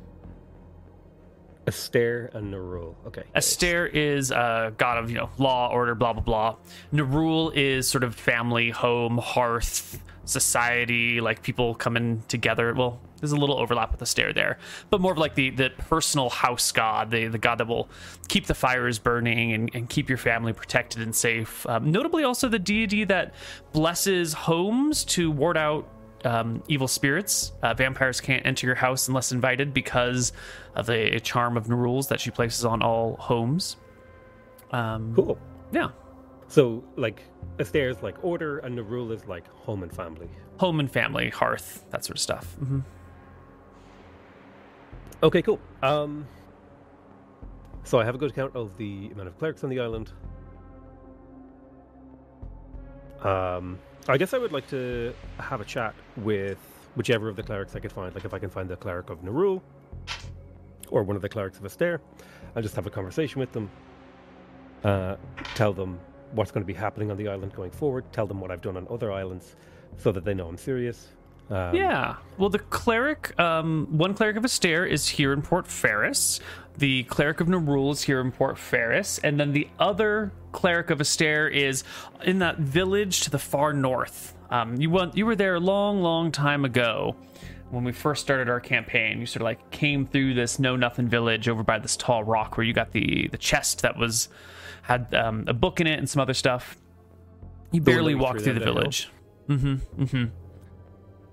Astaire 1.66 2.34
and 2.34 2.52
Nerul. 2.52 2.96
Okay. 3.06 3.22
Astaire 3.36 3.88
is 3.92 4.32
a 4.32 4.74
god 4.76 4.98
of 4.98 5.08
you 5.08 5.16
know 5.16 5.30
law, 5.38 5.70
order, 5.70 5.94
blah 5.94 6.12
blah 6.12 6.22
blah. 6.22 6.56
Nerul 6.92 7.54
is 7.54 7.88
sort 7.88 8.02
of 8.02 8.16
family, 8.16 8.70
home, 8.70 9.18
hearth, 9.18 10.02
society, 10.24 11.20
like 11.20 11.42
people 11.42 11.76
coming 11.76 12.24
together. 12.26 12.74
Well, 12.74 13.00
there's 13.20 13.32
a 13.32 13.36
little 13.36 13.58
overlap 13.58 13.90
with 13.90 14.00
the 14.00 14.06
stair 14.06 14.32
there, 14.32 14.58
but 14.90 15.00
more 15.00 15.12
of 15.12 15.18
like 15.18 15.34
the 15.34 15.50
the 15.50 15.70
personal 15.78 16.30
house 16.30 16.72
god, 16.72 17.10
the 17.10 17.28
the 17.28 17.38
god 17.38 17.58
that 17.58 17.66
will 17.68 17.88
keep 18.28 18.46
the 18.46 18.54
fires 18.54 18.98
burning 18.98 19.52
and, 19.52 19.70
and 19.74 19.88
keep 19.88 20.08
your 20.08 20.18
family 20.18 20.52
protected 20.52 21.02
and 21.02 21.14
safe. 21.14 21.66
Um, 21.66 21.90
notably, 21.90 22.24
also 22.24 22.48
the 22.48 22.58
deity 22.58 23.04
that 23.04 23.34
blesses 23.72 24.32
homes 24.32 25.04
to 25.06 25.30
ward 25.30 25.56
out 25.56 25.88
um, 26.24 26.62
evil 26.68 26.88
spirits. 26.88 27.52
Uh, 27.62 27.72
vampires 27.74 28.20
can't 28.20 28.44
enter 28.44 28.66
your 28.66 28.76
house 28.76 29.08
unless 29.08 29.32
invited 29.32 29.72
because 29.72 30.32
of 30.74 30.86
the 30.86 31.18
charm 31.22 31.56
of 31.56 31.66
Nerul's 31.66 32.08
that 32.08 32.20
she 32.20 32.30
places 32.30 32.64
on 32.64 32.82
all 32.82 33.16
homes. 33.16 33.76
Um, 34.70 35.14
Cool. 35.14 35.38
Yeah, 35.72 35.90
So, 36.48 36.84
like, 36.96 37.22
Astaire's 37.58 38.02
like 38.02 38.22
order, 38.24 38.58
and 38.58 38.76
Nerul 38.78 39.12
is 39.12 39.24
like 39.26 39.46
home 39.48 39.82
and 39.82 39.92
family. 39.94 40.28
home 40.58 40.78
and 40.80 40.90
family, 40.90 41.30
hearth, 41.30 41.84
that 41.90 42.04
sort 42.04 42.16
of 42.16 42.20
stuff. 42.20 42.54
hmm 42.54 42.80
Okay, 45.22 45.42
cool. 45.42 45.60
Um, 45.82 46.26
so 47.84 48.00
I 48.00 48.04
have 48.04 48.14
a 48.14 48.18
good 48.18 48.34
count 48.34 48.56
of 48.56 48.76
the 48.78 49.10
amount 49.12 49.28
of 49.28 49.38
clerics 49.38 49.62
on 49.62 49.70
the 49.70 49.78
island. 49.78 50.12
Um, 53.22 53.78
I 54.08 54.16
guess 54.16 54.32
I 54.32 54.38
would 54.38 54.52
like 54.52 54.66
to 54.70 55.12
have 55.38 55.60
a 55.60 55.64
chat 55.64 55.94
with 56.16 56.58
whichever 56.94 57.28
of 57.28 57.36
the 57.36 57.42
clerics 57.42 57.76
I 57.76 57.80
could 57.80 57.92
find. 57.92 58.14
Like, 58.14 58.24
if 58.24 58.32
I 58.32 58.38
can 58.38 58.48
find 58.48 58.68
the 58.68 58.76
cleric 58.76 59.10
of 59.10 59.20
Nerul 59.22 59.60
or 60.88 61.02
one 61.02 61.16
of 61.16 61.22
the 61.22 61.28
clerics 61.28 61.58
of 61.58 61.64
Astaire, 61.64 62.00
I'll 62.56 62.62
just 62.62 62.74
have 62.74 62.86
a 62.86 62.90
conversation 62.90 63.40
with 63.40 63.52
them. 63.52 63.70
Uh, 64.82 65.16
tell 65.54 65.74
them 65.74 66.00
what's 66.32 66.50
going 66.50 66.62
to 66.62 66.66
be 66.66 66.72
happening 66.72 67.10
on 67.10 67.18
the 67.18 67.28
island 67.28 67.54
going 67.54 67.70
forward. 67.70 68.10
Tell 68.10 68.26
them 68.26 68.40
what 68.40 68.50
I've 68.50 68.62
done 68.62 68.78
on 68.78 68.86
other 68.88 69.12
islands, 69.12 69.56
so 69.98 70.12
that 70.12 70.24
they 70.24 70.32
know 70.32 70.48
I'm 70.48 70.56
serious. 70.56 71.08
Um, 71.50 71.74
Yeah. 71.74 72.16
Well, 72.38 72.48
the 72.48 72.58
cleric, 72.58 73.38
um, 73.38 73.86
one 73.90 74.14
cleric 74.14 74.36
of 74.36 74.44
Astaire 74.44 74.88
is 74.88 75.08
here 75.08 75.32
in 75.32 75.42
Port 75.42 75.66
Ferris. 75.66 76.40
The 76.78 77.02
cleric 77.04 77.40
of 77.40 77.48
Nerul 77.48 77.92
is 77.92 78.02
here 78.02 78.20
in 78.20 78.32
Port 78.32 78.56
Ferris, 78.56 79.18
and 79.18 79.38
then 79.38 79.52
the 79.52 79.68
other 79.78 80.32
cleric 80.52 80.88
of 80.90 80.98
Astaire 81.00 81.50
is 81.52 81.84
in 82.22 82.38
that 82.38 82.58
village 82.58 83.20
to 83.22 83.30
the 83.30 83.38
far 83.38 83.72
north. 83.72 84.34
Um, 84.50 84.80
you 84.80 84.88
went, 84.90 85.16
you 85.16 85.26
were 85.26 85.36
there 85.36 85.56
a 85.56 85.60
long, 85.60 86.00
long 86.00 86.32
time 86.32 86.64
ago 86.64 87.14
when 87.70 87.84
we 87.84 87.92
first 87.92 88.22
started 88.22 88.48
our 88.48 88.60
campaign. 88.60 89.20
You 89.20 89.26
sort 89.26 89.42
of 89.42 89.44
like 89.44 89.70
came 89.70 90.06
through 90.06 90.34
this 90.34 90.58
know 90.58 90.76
nothing 90.76 91.08
village 91.08 91.48
over 91.48 91.62
by 91.62 91.78
this 91.78 91.96
tall 91.96 92.24
rock 92.24 92.56
where 92.56 92.64
you 92.64 92.72
got 92.72 92.92
the 92.92 93.28
the 93.28 93.38
chest 93.38 93.82
that 93.82 93.96
was 93.96 94.28
had 94.82 95.12
um, 95.14 95.44
a 95.46 95.52
book 95.52 95.80
in 95.80 95.86
it 95.86 95.98
and 95.98 96.08
some 96.08 96.20
other 96.20 96.34
stuff. 96.34 96.76
You 97.70 97.80
barely 97.80 98.14
walked 98.14 98.38
threw 98.40 98.44
through 98.44 98.54
the 98.54 98.60
down 98.60 98.74
that 98.74 98.80
hill? 98.80 98.82
village. 98.82 99.10
Mm-hmm. 99.48 100.02
Mm-hmm. 100.02 100.24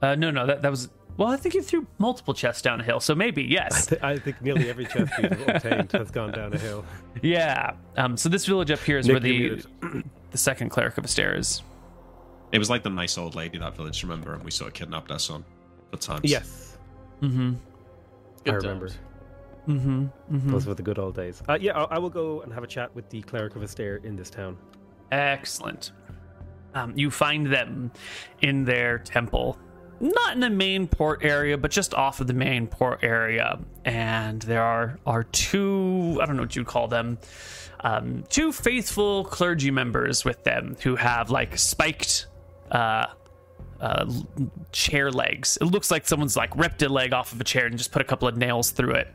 Uh, 0.01 0.15
no, 0.15 0.31
no, 0.31 0.45
that 0.45 0.62
that 0.62 0.71
was. 0.71 0.89
Well, 1.17 1.29
I 1.29 1.38
think 1.38 1.55
you 1.55 1.63
threw 1.63 1.88
multiple 1.97 2.36
chests 2.36 2.62
down 2.62 2.79
a 2.79 2.83
hill, 2.83 2.99
so 2.99 3.15
maybe 3.15 3.43
yes. 3.43 3.91
I 4.03 4.17
think 4.17 4.39
nearly 4.41 4.69
every 4.69 4.86
chest 4.86 5.12
you've 5.19 5.47
obtained 5.47 5.91
has 5.93 6.12
gone 6.12 6.31
down 6.31 6.53
a 6.53 6.57
hill. 6.60 6.86
yeah. 7.23 7.73
Um. 7.95 8.15
So 8.17 8.29
this 8.29 8.45
village 8.45 8.69
up 8.69 8.79
here 8.79 8.99
is 8.99 9.07
Nick, 9.07 9.13
where 9.13 9.19
the 9.19 9.63
the 10.31 10.38
second 10.38 10.69
cleric 10.69 10.97
of 10.97 11.05
Astaire 11.05 11.38
is. 11.38 11.63
It 12.51 12.60
was 12.60 12.69
like 12.69 12.83
the 12.83 12.89
nice 12.89 13.17
old 13.17 13.36
lady 13.36 13.57
that 13.57 13.75
village, 13.75 14.01
remember? 14.03 14.33
And 14.33 14.43
we 14.43 14.51
sort 14.51 14.69
of 14.69 14.73
kidnapped 14.75 15.12
her 15.12 15.19
son. 15.19 15.43
Good 15.91 16.01
times. 16.01 16.21
Yes, 16.23 16.77
Mm-hmm. 17.21 17.53
I 18.45 18.51
remember. 18.53 18.88
times. 18.89 18.99
Mm-hmm. 19.67 20.03
mm-hmm. 20.33 20.51
Those 20.51 20.65
were 20.65 20.75
the 20.75 20.83
good 20.83 20.97
old 20.99 21.15
days. 21.15 21.41
Uh, 21.49 21.57
yeah, 21.60 21.77
I, 21.77 21.95
I 21.95 21.97
will 21.97 22.10
go 22.10 22.41
and 22.41 22.53
have 22.53 22.63
a 22.63 22.67
chat 22.67 22.93
with 22.95 23.10
the 23.10 23.21
cleric 23.23 23.55
of 23.55 23.63
Astaire 23.63 24.03
in 24.05 24.15
this 24.15 24.29
town. 24.29 24.55
Excellent. 25.12 25.91
Um, 26.73 26.93
you 26.95 27.10
find 27.12 27.47
them 27.47 27.91
in 28.41 28.63
their 28.63 28.99
temple, 28.99 29.57
not 29.99 30.33
in 30.33 30.39
the 30.39 30.49
main 30.49 30.88
port 30.88 31.23
area, 31.23 31.57
but 31.57 31.71
just 31.71 31.93
off 31.93 32.19
of 32.19 32.27
the 32.27 32.33
main 32.33 32.67
port 32.67 32.99
area. 33.03 33.60
And 33.86 34.41
there 34.41 34.63
are 34.63 34.99
are 35.05 35.23
two 35.23 36.19
I 36.21 36.25
don't 36.25 36.36
know 36.36 36.43
what 36.43 36.55
you'd 36.55 36.67
call 36.67 36.88
them, 36.88 37.17
um, 37.81 38.23
two 38.29 38.51
faithful 38.51 39.25
clergy 39.25 39.71
members 39.71 40.25
with 40.25 40.43
them 40.43 40.77
who 40.81 40.95
have 40.95 41.29
like 41.29 41.57
spiked 41.57 42.27
uh, 42.71 43.07
uh, 43.80 44.12
chair 44.72 45.12
legs. 45.12 45.58
It 45.62 45.66
looks 45.66 45.92
like 45.92 46.08
someone's 46.08 46.36
like 46.36 46.56
ripped 46.56 46.82
a 46.82 46.90
leg 46.90 47.13
off 47.13 47.32
of 47.32 47.42
a 47.42 47.44
chair 47.44 47.66
and 47.66 47.78
just 47.78 47.92
put 47.92 48.02
a 48.02 48.06
couple 48.06 48.28
of 48.28 48.38
nails 48.38 48.72
through 48.72 48.94
it. 48.94 49.08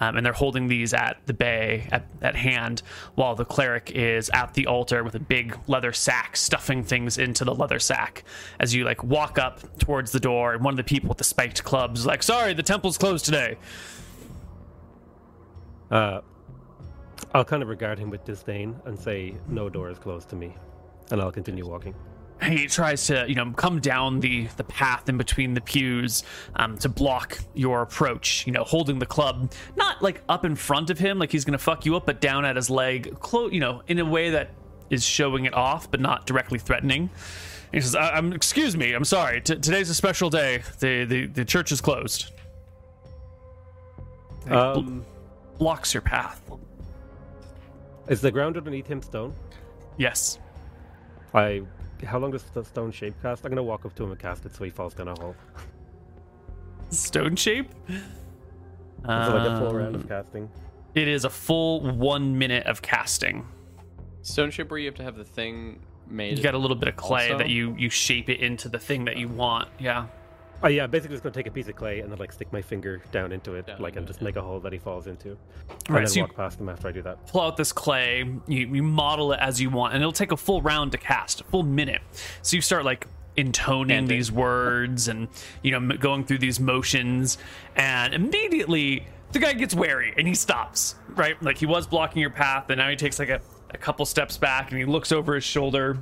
Um, 0.00 0.16
and 0.16 0.24
they're 0.24 0.32
holding 0.32 0.68
these 0.68 0.94
at 0.94 1.18
the 1.26 1.34
bay 1.34 1.88
at, 1.92 2.06
at 2.22 2.36
hand 2.36 2.82
while 3.14 3.34
the 3.34 3.44
cleric 3.44 3.90
is 3.92 4.30
at 4.30 4.54
the 4.54 4.66
altar 4.66 5.04
with 5.04 5.14
a 5.14 5.20
big 5.20 5.58
leather 5.66 5.92
sack 5.92 6.36
stuffing 6.36 6.82
things 6.82 7.18
into 7.18 7.44
the 7.44 7.54
leather 7.54 7.78
sack. 7.78 8.24
As 8.60 8.74
you 8.74 8.84
like 8.84 9.02
walk 9.04 9.38
up 9.38 9.78
towards 9.78 10.12
the 10.12 10.20
door, 10.20 10.54
and 10.54 10.64
one 10.64 10.72
of 10.72 10.78
the 10.78 10.84
people 10.84 11.08
with 11.08 11.18
the 11.18 11.24
spiked 11.24 11.64
clubs 11.64 12.00
is 12.00 12.06
like, 12.06 12.22
"Sorry, 12.22 12.54
the 12.54 12.62
temple's 12.62 12.98
closed 12.98 13.24
today." 13.24 13.56
Uh, 15.90 16.20
I'll 17.32 17.44
kind 17.44 17.62
of 17.62 17.68
regard 17.68 17.98
him 17.98 18.10
with 18.10 18.24
disdain 18.24 18.76
and 18.86 18.98
say, 18.98 19.34
"No 19.48 19.68
door 19.68 19.90
is 19.90 19.98
closed 19.98 20.28
to 20.30 20.36
me," 20.36 20.54
and 21.10 21.20
I'll 21.20 21.32
continue 21.32 21.66
walking. 21.66 21.94
He 22.42 22.66
tries 22.66 23.06
to 23.06 23.24
you 23.28 23.34
know 23.34 23.50
come 23.56 23.80
down 23.80 24.20
the 24.20 24.46
the 24.58 24.64
path 24.64 25.08
in 25.08 25.16
between 25.16 25.54
the 25.54 25.60
pews 25.60 26.22
um, 26.56 26.76
to 26.76 26.88
block 26.88 27.38
your 27.54 27.80
approach 27.82 28.46
you 28.46 28.52
know 28.52 28.62
holding 28.62 28.98
the 28.98 29.06
club 29.06 29.50
not 29.76 30.02
like 30.02 30.20
up 30.28 30.44
in 30.44 30.54
front 30.54 30.90
of 30.90 30.98
him 30.98 31.18
like 31.18 31.32
he's 31.32 31.44
gonna 31.46 31.56
fuck 31.56 31.86
you 31.86 31.96
up 31.96 32.04
but 32.04 32.20
down 32.20 32.44
at 32.44 32.54
his 32.56 32.68
leg 32.68 33.18
close 33.20 33.50
you 33.52 33.60
know 33.60 33.82
in 33.88 33.98
a 33.98 34.04
way 34.04 34.28
that 34.30 34.50
is 34.90 35.02
showing 35.04 35.46
it 35.46 35.54
off 35.54 35.90
but 35.90 35.98
not 35.98 36.26
directly 36.26 36.58
threatening 36.58 37.08
he 37.72 37.80
says 37.80 37.94
I- 37.94 38.10
i'm 38.10 38.32
excuse 38.34 38.76
me 38.76 38.92
i'm 38.92 39.04
sorry 39.04 39.40
T- 39.40 39.56
today's 39.56 39.88
a 39.88 39.94
special 39.94 40.28
day 40.28 40.62
the, 40.80 41.04
the 41.06 41.26
the 41.26 41.44
church 41.44 41.72
is 41.72 41.80
closed 41.80 42.32
Um, 44.48 45.04
blocks 45.58 45.94
your 45.94 46.02
path 46.02 46.42
is 48.08 48.20
the 48.20 48.30
ground 48.30 48.56
underneath 48.56 48.86
him 48.86 49.02
stone? 49.02 49.34
yes 49.96 50.38
I. 51.34 51.62
How 52.04 52.18
long 52.18 52.30
does 52.30 52.42
the 52.44 52.64
stone 52.64 52.90
shape 52.92 53.14
cast? 53.22 53.44
I'm 53.44 53.50
gonna 53.50 53.62
walk 53.62 53.84
up 53.86 53.94
to 53.96 54.04
him 54.04 54.10
and 54.10 54.18
cast 54.20 54.44
it 54.44 54.54
so 54.54 54.64
he 54.64 54.70
falls 54.70 54.94
down 54.94 55.08
a 55.08 55.14
hole. 55.18 55.34
stone 56.90 57.34
shape 57.36 57.68
Is 57.88 57.96
it 57.96 59.06
like 59.08 59.48
a 59.48 59.58
full 59.58 59.74
round 59.74 59.94
Um, 59.96 60.02
of 60.02 60.08
casting? 60.08 60.50
it 60.94 61.08
is 61.08 61.24
a 61.24 61.30
full 61.30 61.80
one 61.92 62.36
minute 62.38 62.66
of 62.66 62.82
casting 62.82 63.46
Stone 64.22 64.50
shape 64.50 64.70
where 64.70 64.78
you 64.80 64.86
have 64.86 64.94
to 64.96 65.04
have 65.04 65.14
the 65.16 65.24
thing 65.24 65.78
made. 66.08 66.36
You 66.36 66.42
got 66.42 66.54
a 66.54 66.58
little 66.58 66.76
bit 66.76 66.88
of 66.88 66.96
clay 66.96 67.26
Also- 67.30 67.38
that 67.38 67.48
you 67.48 67.74
you 67.78 67.88
shape 67.90 68.28
it 68.28 68.40
into 68.40 68.68
the 68.68 68.78
thing 68.78 69.04
that 69.04 69.16
you 69.18 69.28
want. 69.28 69.68
Yeah. 69.78 70.06
Oh 70.62 70.68
yeah, 70.68 70.86
basically 70.86 71.14
just 71.14 71.22
gonna 71.22 71.34
take 71.34 71.46
a 71.46 71.50
piece 71.50 71.68
of 71.68 71.76
clay 71.76 72.00
and 72.00 72.10
then 72.10 72.18
like 72.18 72.32
stick 72.32 72.52
my 72.52 72.62
finger 72.62 73.02
down 73.12 73.30
into 73.32 73.54
it, 73.54 73.66
Down 73.66 73.80
like 73.80 73.96
and 73.96 74.06
just 74.06 74.20
it, 74.20 74.24
make 74.24 74.36
a 74.36 74.42
hole 74.42 74.58
that 74.60 74.72
he 74.72 74.78
falls 74.78 75.06
into, 75.06 75.30
and 75.30 75.38
Right, 75.90 76.00
then 76.00 76.06
so 76.08 76.14
you- 76.16 76.22
walk 76.22 76.34
past 76.34 76.58
him 76.60 76.68
after 76.68 76.88
I 76.88 76.92
do 76.92 77.02
that. 77.02 77.26
Pull 77.28 77.42
out 77.42 77.56
this 77.56 77.72
clay. 77.72 78.24
You 78.48 78.66
you 78.66 78.82
model 78.82 79.32
it 79.32 79.40
as 79.40 79.60
you 79.60 79.68
want, 79.70 79.92
and 79.94 80.02
it'll 80.02 80.12
take 80.12 80.32
a 80.32 80.36
full 80.36 80.62
round 80.62 80.92
to 80.92 80.98
cast, 80.98 81.42
a 81.42 81.44
full 81.44 81.62
minute. 81.62 82.00
So 82.42 82.56
you 82.56 82.62
start 82.62 82.84
like 82.84 83.06
intoning 83.36 83.88
Chanting. 83.88 84.08
these 84.08 84.32
words 84.32 85.08
and 85.08 85.28
you 85.62 85.70
know 85.72 85.76
m- 85.76 85.98
going 86.00 86.24
through 86.24 86.38
these 86.38 86.58
motions, 86.58 87.36
and 87.76 88.14
immediately 88.14 89.06
the 89.32 89.38
guy 89.40 89.52
gets 89.52 89.74
wary 89.74 90.14
and 90.16 90.26
he 90.26 90.34
stops. 90.34 90.94
Right, 91.10 91.40
like 91.42 91.58
he 91.58 91.66
was 91.66 91.86
blocking 91.86 92.20
your 92.22 92.30
path, 92.30 92.70
and 92.70 92.78
now 92.78 92.88
he 92.88 92.96
takes 92.96 93.18
like 93.18 93.28
a, 93.28 93.40
a 93.70 93.76
couple 93.76 94.06
steps 94.06 94.38
back 94.38 94.70
and 94.70 94.78
he 94.78 94.86
looks 94.86 95.12
over 95.12 95.34
his 95.34 95.44
shoulder, 95.44 95.98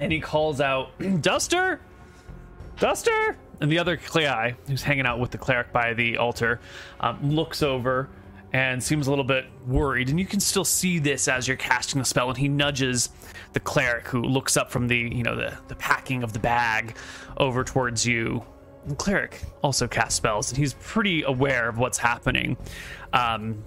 and 0.00 0.10
he 0.10 0.18
calls 0.20 0.60
out, 0.60 0.90
"Duster, 1.20 1.80
Duster!" 2.78 3.36
And 3.60 3.72
the 3.72 3.78
other 3.78 3.96
Clei, 3.96 4.54
who's 4.68 4.82
hanging 4.82 5.06
out 5.06 5.18
with 5.18 5.30
the 5.30 5.38
cleric 5.38 5.72
by 5.72 5.94
the 5.94 6.18
altar, 6.18 6.60
um, 7.00 7.34
looks 7.34 7.62
over 7.62 8.08
and 8.52 8.82
seems 8.82 9.06
a 9.06 9.10
little 9.10 9.24
bit 9.24 9.46
worried. 9.66 10.08
And 10.08 10.20
you 10.20 10.26
can 10.26 10.40
still 10.40 10.64
see 10.64 10.98
this 10.98 11.28
as 11.28 11.48
you're 11.48 11.56
casting 11.56 11.98
the 11.98 12.04
spell. 12.04 12.28
And 12.28 12.38
he 12.38 12.48
nudges 12.48 13.10
the 13.52 13.60
cleric, 13.60 14.06
who 14.08 14.22
looks 14.22 14.56
up 14.56 14.70
from 14.70 14.88
the 14.88 14.96
you 14.96 15.22
know 15.22 15.34
the 15.34 15.56
the 15.68 15.74
packing 15.76 16.22
of 16.22 16.32
the 16.32 16.38
bag 16.38 16.96
over 17.38 17.64
towards 17.64 18.06
you. 18.06 18.44
The 18.86 18.94
cleric 18.94 19.42
also 19.62 19.88
casts 19.88 20.14
spells, 20.14 20.50
and 20.50 20.58
he's 20.58 20.74
pretty 20.74 21.22
aware 21.22 21.68
of 21.68 21.78
what's 21.78 21.98
happening. 21.98 22.56
Um, 23.12 23.64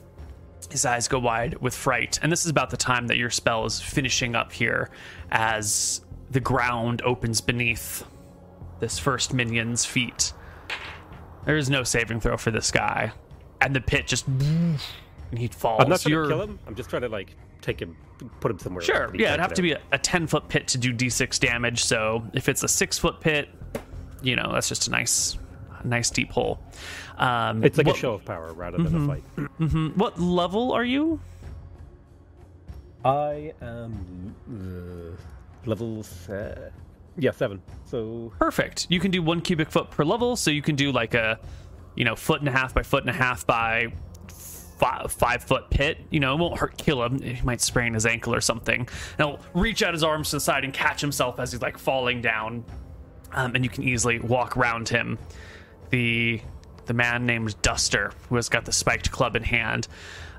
his 0.69 0.85
eyes 0.85 1.07
go 1.07 1.19
wide 1.19 1.55
with 1.55 1.73
fright, 1.73 2.19
and 2.21 2.31
this 2.31 2.45
is 2.45 2.51
about 2.51 2.69
the 2.69 2.77
time 2.77 3.07
that 3.07 3.17
your 3.17 3.29
spell 3.29 3.65
is 3.65 3.81
finishing 3.81 4.35
up 4.35 4.51
here, 4.51 4.91
as 5.31 6.01
the 6.29 6.39
ground 6.39 7.01
opens 7.03 7.41
beneath 7.41 8.03
this 8.79 8.97
first 8.99 9.33
minion's 9.33 9.85
feet. 9.85 10.33
There 11.45 11.57
is 11.57 11.69
no 11.69 11.83
saving 11.83 12.19
throw 12.19 12.37
for 12.37 12.51
this 12.51 12.71
guy, 12.71 13.11
and 13.61 13.75
the 13.75 13.81
pit 13.81 14.07
just 14.07 14.27
and 14.27 14.79
he 15.37 15.47
falls. 15.47 15.81
I'm 15.83 15.89
not 15.89 16.01
trying 16.01 16.11
You're- 16.13 16.27
to 16.27 16.33
kill 16.33 16.41
him. 16.43 16.59
I'm 16.67 16.75
just 16.75 16.89
trying 16.89 17.01
to 17.03 17.09
like 17.09 17.35
take 17.61 17.81
him, 17.81 17.95
put 18.39 18.51
him 18.51 18.59
somewhere. 18.59 18.81
Sure, 18.83 19.11
yeah, 19.15 19.29
it'd 19.29 19.39
have 19.41 19.53
to 19.53 19.61
be 19.61 19.73
a, 19.73 19.81
a 19.91 19.97
10 19.97 20.27
foot 20.27 20.47
pit 20.47 20.67
to 20.69 20.77
do 20.77 20.93
d6 20.93 21.39
damage. 21.39 21.83
So 21.83 22.23
if 22.33 22.47
it's 22.49 22.63
a 22.63 22.67
six 22.67 22.97
foot 22.97 23.19
pit, 23.19 23.49
you 24.21 24.35
know, 24.35 24.51
that's 24.53 24.69
just 24.69 24.87
a 24.87 24.91
nice, 24.91 25.37
nice 25.83 26.09
deep 26.09 26.31
hole. 26.31 26.59
Um, 27.17 27.63
It's 27.63 27.77
like 27.77 27.87
what, 27.87 27.95
a 27.97 27.99
show 27.99 28.13
of 28.13 28.23
power 28.25 28.53
rather 28.53 28.77
than 28.77 28.95
a 29.03 29.07
fight. 29.07 29.23
What 29.97 30.19
level 30.19 30.71
are 30.71 30.85
you? 30.85 31.19
I 33.03 33.53
am 33.61 34.35
uh, 34.49 35.69
level 35.69 36.03
se- 36.03 36.69
yeah 37.19 37.31
seven. 37.31 37.61
So 37.85 38.31
Perfect. 38.39 38.87
You 38.89 38.99
can 38.99 39.11
do 39.11 39.21
one 39.21 39.41
cubic 39.41 39.71
foot 39.71 39.89
per 39.91 40.03
level, 40.03 40.35
so 40.35 40.51
you 40.51 40.61
can 40.61 40.75
do 40.75 40.91
like 40.91 41.13
a, 41.13 41.39
you 41.95 42.05
know, 42.05 42.15
foot 42.15 42.39
and 42.39 42.47
a 42.47 42.51
half 42.51 42.73
by 42.73 42.83
foot 42.83 43.03
and 43.03 43.09
a 43.09 43.13
half 43.13 43.45
by 43.45 43.91
five, 44.27 45.11
five 45.11 45.43
foot 45.43 45.69
pit. 45.69 45.97
You 46.09 46.19
know, 46.19 46.33
it 46.33 46.39
won't 46.39 46.57
hurt 46.57 46.77
kill 46.77 47.03
him. 47.03 47.21
He 47.21 47.41
might 47.43 47.61
sprain 47.61 47.93
his 47.93 48.05
ankle 48.05 48.33
or 48.33 48.41
something. 48.41 48.81
And 48.81 48.89
he'll 49.17 49.39
reach 49.53 49.83
out 49.83 49.93
his 49.93 50.03
arms 50.03 50.29
to 50.31 50.37
the 50.37 50.39
side 50.41 50.63
and 50.63 50.73
catch 50.73 51.01
himself 51.01 51.39
as 51.39 51.51
he's 51.51 51.61
like 51.61 51.77
falling 51.77 52.21
down. 52.21 52.63
Um, 53.31 53.53
and 53.53 53.63
you 53.63 53.69
can 53.69 53.83
easily 53.83 54.19
walk 54.19 54.57
around 54.57 54.89
him. 54.89 55.19
The 55.91 56.41
the 56.85 56.93
man 56.95 57.27
named 57.27 57.61
Duster, 57.61 58.11
who 58.29 58.35
has 58.35 58.49
got 58.49 58.65
the 58.65 58.71
spiked 58.71 59.11
club 59.11 59.35
in 59.35 59.43
hand, 59.43 59.87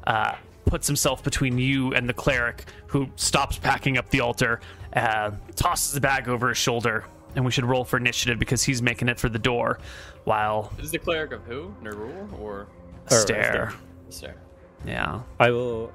uh, 0.04 0.34
puts 0.64 0.86
himself 0.88 1.22
between 1.22 1.58
you 1.58 1.94
and 1.94 2.08
the 2.08 2.12
cleric, 2.12 2.64
who 2.88 3.08
stops 3.14 3.56
packing 3.56 3.96
up 3.96 4.10
the 4.10 4.20
altar, 4.20 4.60
uh, 4.94 5.30
tosses 5.56 5.92
the 5.92 6.00
bag 6.00 6.28
over 6.28 6.48
his 6.48 6.58
shoulder, 6.58 7.04
and 7.36 7.44
we 7.44 7.50
should 7.50 7.64
roll 7.64 7.84
for 7.84 7.96
initiative 7.96 8.38
because 8.38 8.62
he's 8.62 8.82
making 8.82 9.08
it 9.08 9.18
for 9.18 9.28
the 9.28 9.38
door, 9.38 9.78
while 10.24 10.72
Is 10.78 10.90
the 10.90 10.98
cleric 10.98 11.32
of 11.32 11.42
who? 11.44 11.74
Nerul 11.82 12.38
or 12.40 12.66
stare. 13.06 13.72
Stare? 14.08 14.36
Yeah. 14.84 15.20
I 15.38 15.50
will. 15.50 15.92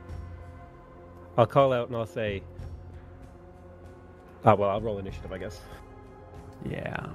I'll 1.38 1.46
call 1.48 1.74
out 1.74 1.88
and 1.88 1.98
I'll 1.98 2.06
say. 2.06 2.42
Ah, 4.46 4.54
well, 4.54 4.70
I'll 4.70 4.82
roll 4.82 5.00
initiative, 5.00 5.32
I 5.32 5.38
guess. 5.38 5.60
Yeah. 6.70 7.08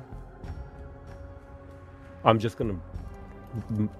I'm 2.24 2.38
just 2.38 2.58
gonna 2.58 2.78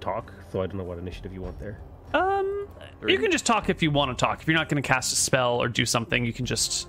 talk, 0.01 0.33
so 0.51 0.61
I 0.61 0.67
don't 0.67 0.77
know 0.77 0.85
what 0.85 0.99
initiative 0.99 1.33
you 1.33 1.41
want 1.41 1.59
there. 1.59 1.79
Um, 2.13 2.69
you 3.07 3.19
can 3.19 3.31
just 3.31 3.47
talk 3.47 3.69
if 3.71 3.83
you 3.83 3.91
want 3.91 4.17
to 4.17 4.21
talk. 4.25 4.43
If 4.43 4.49
you're 4.49 4.57
not 4.57 4.69
going 4.69 4.83
to 4.83 4.87
cast 4.87 5.13
a 5.13 5.17
spell 5.17 5.63
or 5.63 5.69
do 5.69 5.87
something, 5.87 6.25
you 6.25 6.33
can 6.33 6.45
just 6.45 6.89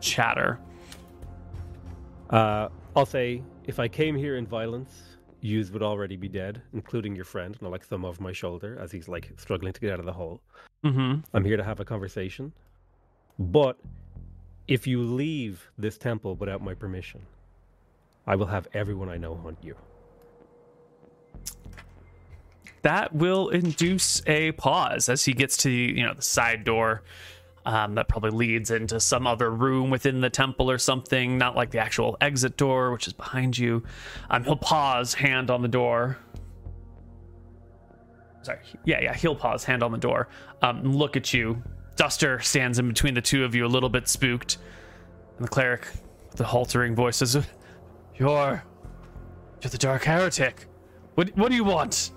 chatter. 0.00 0.58
Uh, 2.30 2.68
I'll 2.96 3.06
say, 3.06 3.42
if 3.66 3.78
I 3.78 3.88
came 3.88 4.16
here 4.16 4.36
in 4.36 4.46
violence, 4.46 5.16
yous 5.40 5.70
would 5.70 5.82
already 5.82 6.16
be 6.16 6.28
dead, 6.28 6.62
including 6.72 7.14
your 7.16 7.24
friend. 7.24 7.56
And 7.58 7.66
I 7.66 7.70
like 7.70 7.84
thumb 7.84 8.04
over 8.04 8.22
my 8.22 8.32
shoulder 8.32 8.78
as 8.80 8.92
he's 8.92 9.08
like 9.08 9.32
struggling 9.36 9.72
to 9.72 9.80
get 9.80 9.92
out 9.92 9.98
of 10.00 10.06
the 10.06 10.12
hole. 10.12 10.40
Mm-hmm. 10.84 11.20
I'm 11.34 11.44
here 11.44 11.56
to 11.56 11.64
have 11.64 11.80
a 11.80 11.84
conversation. 11.84 12.52
But 13.38 13.78
if 14.68 14.86
you 14.86 15.02
leave 15.02 15.70
this 15.78 15.98
temple 15.98 16.36
without 16.36 16.62
my 16.62 16.74
permission, 16.74 17.22
I 18.26 18.36
will 18.36 18.46
have 18.46 18.68
everyone 18.74 19.08
I 19.08 19.16
know 19.16 19.34
hunt 19.34 19.58
you. 19.62 19.76
that 22.82 23.14
will 23.14 23.48
induce 23.50 24.22
a 24.26 24.52
pause 24.52 25.08
as 25.08 25.24
he 25.24 25.32
gets 25.32 25.56
to 25.58 25.70
you 25.70 26.02
know 26.02 26.14
the 26.14 26.22
side 26.22 26.64
door 26.64 27.02
um, 27.70 27.94
that 27.94 28.08
probably 28.08 28.30
leads 28.30 28.70
into 28.70 28.98
some 28.98 29.26
other 29.26 29.50
room 29.50 29.90
within 29.90 30.20
the 30.20 30.30
temple 30.30 30.70
or 30.70 30.78
something 30.78 31.38
not 31.38 31.54
like 31.54 31.70
the 31.70 31.78
actual 31.78 32.16
exit 32.20 32.56
door 32.56 32.90
which 32.92 33.06
is 33.06 33.12
behind 33.12 33.56
you. 33.56 33.82
Um, 34.28 34.44
he'll 34.44 34.56
pause 34.56 35.14
hand 35.14 35.50
on 35.50 35.62
the 35.62 35.68
door. 35.68 36.18
Sorry 38.42 38.58
yeah 38.84 39.00
yeah 39.00 39.14
he'll 39.14 39.36
pause 39.36 39.64
hand 39.64 39.82
on 39.82 39.92
the 39.92 39.98
door. 39.98 40.28
Um, 40.62 40.82
look 40.82 41.16
at 41.16 41.32
you. 41.32 41.62
Duster 41.96 42.40
stands 42.40 42.78
in 42.78 42.88
between 42.88 43.14
the 43.14 43.22
two 43.22 43.44
of 43.44 43.54
you 43.54 43.64
a 43.66 43.68
little 43.68 43.88
bit 43.88 44.08
spooked. 44.08 44.58
And 45.36 45.46
the 45.46 45.50
cleric 45.50 45.86
the 46.36 46.44
haltering 46.44 46.94
voice 46.94 47.18
says 47.18 47.46
you're 48.16 48.62
you're 49.62 49.70
the 49.70 49.78
dark 49.78 50.04
heretic. 50.04 50.66
What, 51.14 51.36
what 51.36 51.50
do 51.50 51.54
you 51.54 51.64
want? 51.64 52.12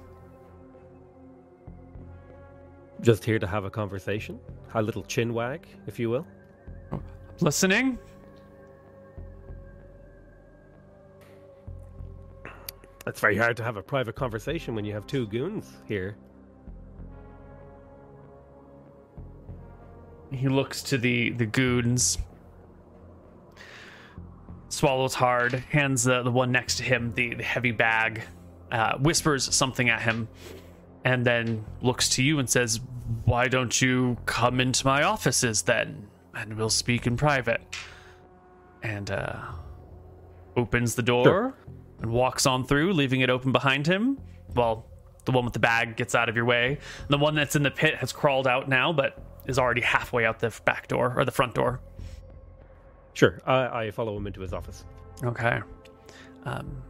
Just 3.01 3.25
here 3.25 3.37
to 3.37 3.47
have 3.47 3.65
a 3.65 3.69
conversation, 3.69 4.39
a 4.73 4.81
little 4.81 5.03
chin 5.03 5.33
wag, 5.33 5.67
if 5.87 5.99
you 5.99 6.09
will. 6.09 6.25
Listening? 7.39 7.97
It's 13.05 13.19
very 13.19 13.37
hard 13.37 13.57
to 13.57 13.63
have 13.63 13.77
a 13.77 13.83
private 13.83 14.15
conversation 14.15 14.75
when 14.75 14.85
you 14.85 14.93
have 14.93 15.05
two 15.07 15.27
goons 15.27 15.69
here. 15.87 16.15
He 20.31 20.47
looks 20.47 20.81
to 20.83 20.97
the 20.97 21.31
the 21.31 21.45
goons. 21.45 22.17
swallows 24.69 25.13
hard, 25.13 25.53
hands 25.69 26.03
the, 26.03 26.23
the 26.23 26.31
one 26.31 26.51
next 26.51 26.77
to 26.77 26.83
him 26.83 27.13
the, 27.13 27.35
the 27.35 27.43
heavy 27.43 27.71
bag, 27.71 28.23
uh, 28.71 28.97
whispers 28.97 29.53
something 29.53 29.89
at 29.89 30.01
him, 30.01 30.27
and 31.05 31.25
then 31.25 31.65
looks 31.81 32.09
to 32.09 32.23
you 32.23 32.39
and 32.39 32.49
says, 32.49 32.79
Why 33.25 33.47
don't 33.47 33.81
you 33.81 34.17
come 34.25 34.59
into 34.59 34.85
my 34.85 35.03
offices 35.03 35.63
then? 35.63 36.07
And 36.35 36.55
we'll 36.55 36.69
speak 36.69 37.05
in 37.07 37.17
private. 37.17 37.61
And 38.81 39.09
uh, 39.11 39.37
opens 40.57 40.95
the 40.95 41.03
door 41.03 41.23
Sure. 41.23 41.53
and 42.01 42.11
walks 42.11 42.45
on 42.45 42.65
through, 42.65 42.93
leaving 42.93 43.21
it 43.21 43.29
open 43.29 43.51
behind 43.51 43.87
him. 43.87 44.17
Well, 44.55 44.85
the 45.25 45.31
one 45.31 45.45
with 45.45 45.53
the 45.53 45.59
bag 45.59 45.95
gets 45.95 46.15
out 46.15 46.27
of 46.29 46.35
your 46.35 46.45
way. 46.45 46.79
The 47.07 47.17
one 47.17 47.33
that's 47.35 47.55
in 47.55 47.63
the 47.63 47.71
pit 47.71 47.95
has 47.95 48.11
crawled 48.11 48.47
out 48.47 48.67
now, 48.67 48.91
but 48.91 49.21
is 49.45 49.57
already 49.57 49.81
halfway 49.81 50.25
out 50.25 50.39
the 50.39 50.53
back 50.65 50.87
door 50.87 51.13
or 51.15 51.23
the 51.25 51.31
front 51.31 51.53
door. 51.55 51.79
Sure, 53.13 53.39
I, 53.45 53.85
I 53.85 53.91
follow 53.91 54.17
him 54.17 54.27
into 54.27 54.41
his 54.41 54.53
office. 54.53 54.83
Okay. 55.23 55.61
Um, 56.45 56.81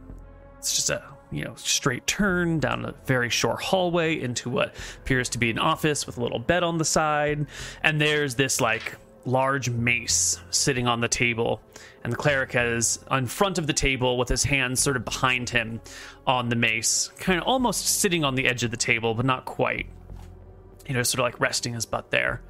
it's 0.58 0.74
just 0.74 0.90
a 0.90 1.04
you 1.34 1.44
know 1.44 1.54
straight 1.56 2.06
turn 2.06 2.60
down 2.60 2.84
a 2.84 2.94
very 3.06 3.28
short 3.28 3.62
hallway 3.62 4.20
into 4.20 4.48
what 4.48 4.74
appears 4.98 5.28
to 5.30 5.38
be 5.38 5.50
an 5.50 5.58
office 5.58 6.06
with 6.06 6.16
a 6.16 6.22
little 6.22 6.38
bed 6.38 6.62
on 6.62 6.78
the 6.78 6.84
side, 6.84 7.46
and 7.82 8.00
there's 8.00 8.36
this 8.36 8.60
like 8.60 8.96
large 9.24 9.70
mace 9.70 10.38
sitting 10.50 10.86
on 10.86 11.00
the 11.00 11.08
table, 11.08 11.60
and 12.02 12.12
the 12.12 12.16
cleric 12.16 12.54
is 12.54 12.98
in 13.10 13.26
front 13.26 13.58
of 13.58 13.66
the 13.66 13.72
table 13.72 14.16
with 14.18 14.28
his 14.28 14.44
hands 14.44 14.80
sort 14.80 14.96
of 14.96 15.04
behind 15.04 15.50
him 15.50 15.80
on 16.26 16.48
the 16.48 16.56
mace, 16.56 17.10
kind 17.18 17.40
of 17.40 17.46
almost 17.46 17.86
sitting 18.00 18.22
on 18.24 18.34
the 18.34 18.46
edge 18.46 18.62
of 18.62 18.70
the 18.70 18.76
table, 18.76 19.14
but 19.14 19.26
not 19.26 19.44
quite. 19.44 19.86
You 20.86 20.94
know, 20.94 21.02
sort 21.02 21.20
of 21.20 21.24
like 21.24 21.40
resting 21.40 21.72
his 21.72 21.86
butt 21.86 22.10
there. 22.10 22.42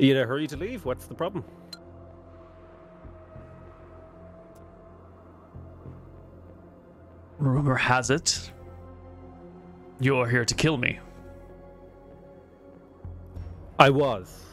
You 0.00 0.16
in 0.16 0.16
a 0.16 0.24
hurry 0.26 0.46
to 0.46 0.56
leave? 0.56 0.86
What's 0.86 1.04
the 1.04 1.14
problem? 1.14 1.44
Rumor 7.40 7.74
has 7.74 8.10
it 8.10 8.50
you're 10.00 10.26
here 10.26 10.46
to 10.46 10.54
kill 10.54 10.78
me. 10.78 10.98
I 13.78 13.90
was 13.90 14.44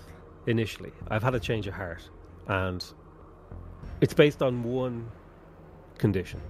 initially. 0.45 0.91
I've 1.10 1.23
had 1.23 1.36
a 1.36 1.39
change 1.39 1.67
of 1.67 1.73
heart, 1.73 2.10
and 2.47 2.86
it's 4.02 4.13
based 4.13 4.41
on 4.41 4.63
one 4.63 5.10
condition. 5.97 6.41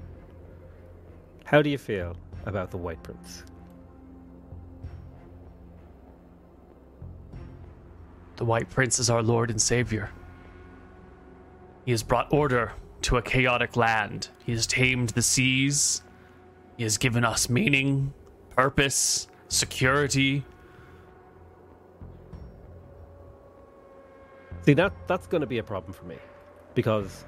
How 1.46 1.62
do 1.62 1.70
you 1.70 1.78
feel 1.78 2.18
about 2.46 2.72
the 2.72 2.78
White 2.78 3.02
Prince? 3.04 3.44
The 8.36 8.46
White 8.46 8.70
Prince 8.70 9.00
is 9.00 9.10
our 9.10 9.24
Lord 9.24 9.50
and 9.50 9.62
Savior. 9.62 10.10
He 11.86 11.92
has 11.92 12.04
brought 12.04 12.32
order 12.34 12.74
to 13.04 13.18
a 13.18 13.22
chaotic 13.22 13.76
land. 13.76 14.30
He 14.44 14.52
has 14.52 14.68
tamed 14.68 15.10
the 15.10 15.22
seas. 15.22 16.02
He 16.78 16.84
has 16.84 16.98
given 16.98 17.26
us 17.26 17.50
meaning, 17.50 18.14
purpose, 18.52 19.28
security. 19.48 20.46
See 24.62 24.74
that 24.76 24.94
that's 25.08 25.26
going 25.26 25.42
to 25.42 25.48
be 25.48 25.58
a 25.58 25.64
problem 25.64 25.92
for 25.92 26.06
me, 26.06 26.18
because 26.76 27.26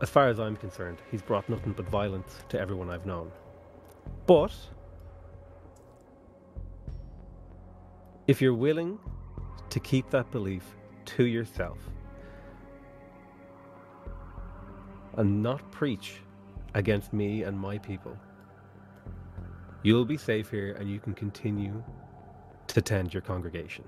as 0.00 0.10
far 0.10 0.28
as 0.28 0.40
I'm 0.40 0.56
concerned, 0.56 0.98
he's 1.10 1.22
brought 1.22 1.48
nothing 1.48 1.74
but 1.74 1.88
violence 1.88 2.38
to 2.48 2.58
everyone 2.58 2.90
I've 2.90 3.06
known. 3.06 3.30
But 4.26 4.52
if 8.26 8.42
you're 8.42 8.54
willing 8.54 8.98
to 9.70 9.78
keep 9.78 10.10
that 10.10 10.30
belief 10.32 10.64
to 11.04 11.24
yourself 11.24 11.78
and 15.18 15.42
not 15.42 15.70
preach 15.70 16.20
against 16.74 17.12
me 17.12 17.42
and 17.42 17.58
my 17.58 17.78
people, 17.78 18.16
you'll 19.82 20.04
be 20.04 20.16
safe 20.16 20.50
here 20.50 20.72
and 20.78 20.90
you 20.90 21.00
can 21.00 21.14
continue 21.14 21.82
to 22.68 22.80
tend 22.80 23.12
your 23.12 23.20
congregation. 23.20 23.84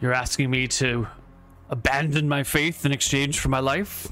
You're 0.00 0.14
asking 0.14 0.50
me 0.50 0.66
to 0.66 1.06
abandon 1.70 2.28
my 2.28 2.42
faith 2.42 2.84
in 2.84 2.90
exchange 2.90 3.38
for 3.38 3.48
my 3.48 3.60
life? 3.60 4.08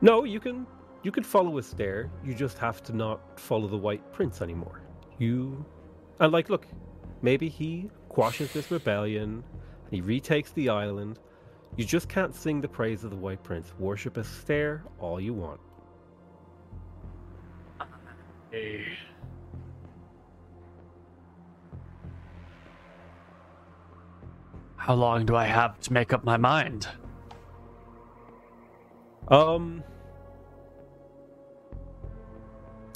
No, 0.00 0.24
you 0.24 0.40
can 0.40 0.66
you 1.02 1.12
can 1.12 1.22
follow 1.22 1.58
us 1.58 1.74
there. 1.74 2.10
You 2.24 2.34
just 2.34 2.58
have 2.58 2.82
to 2.84 2.96
not 2.96 3.38
follow 3.38 3.68
the 3.68 3.76
White 3.76 4.12
Prince 4.12 4.40
anymore. 4.40 4.80
You 5.18 5.64
and 6.18 6.32
like 6.32 6.48
look, 6.48 6.66
maybe 7.20 7.48
he 7.48 7.90
quashes 8.08 8.52
this 8.52 8.70
rebellion 8.70 9.44
he 9.90 10.00
retakes 10.00 10.50
the 10.52 10.68
island. 10.68 11.18
You 11.76 11.84
just 11.84 12.08
can't 12.08 12.34
sing 12.34 12.60
the 12.60 12.68
praise 12.68 13.04
of 13.04 13.10
the 13.10 13.16
White 13.16 13.42
Prince. 13.42 13.72
Worship 13.78 14.18
us 14.18 14.42
there 14.46 14.84
all 15.00 15.20
you 15.20 15.34
want. 15.34 15.60
Hey. 18.50 18.84
How 24.76 24.94
long 24.94 25.26
do 25.26 25.36
I 25.36 25.44
have 25.44 25.78
to 25.80 25.92
make 25.92 26.12
up 26.12 26.24
my 26.24 26.38
mind? 26.38 26.88
Um 29.28 29.84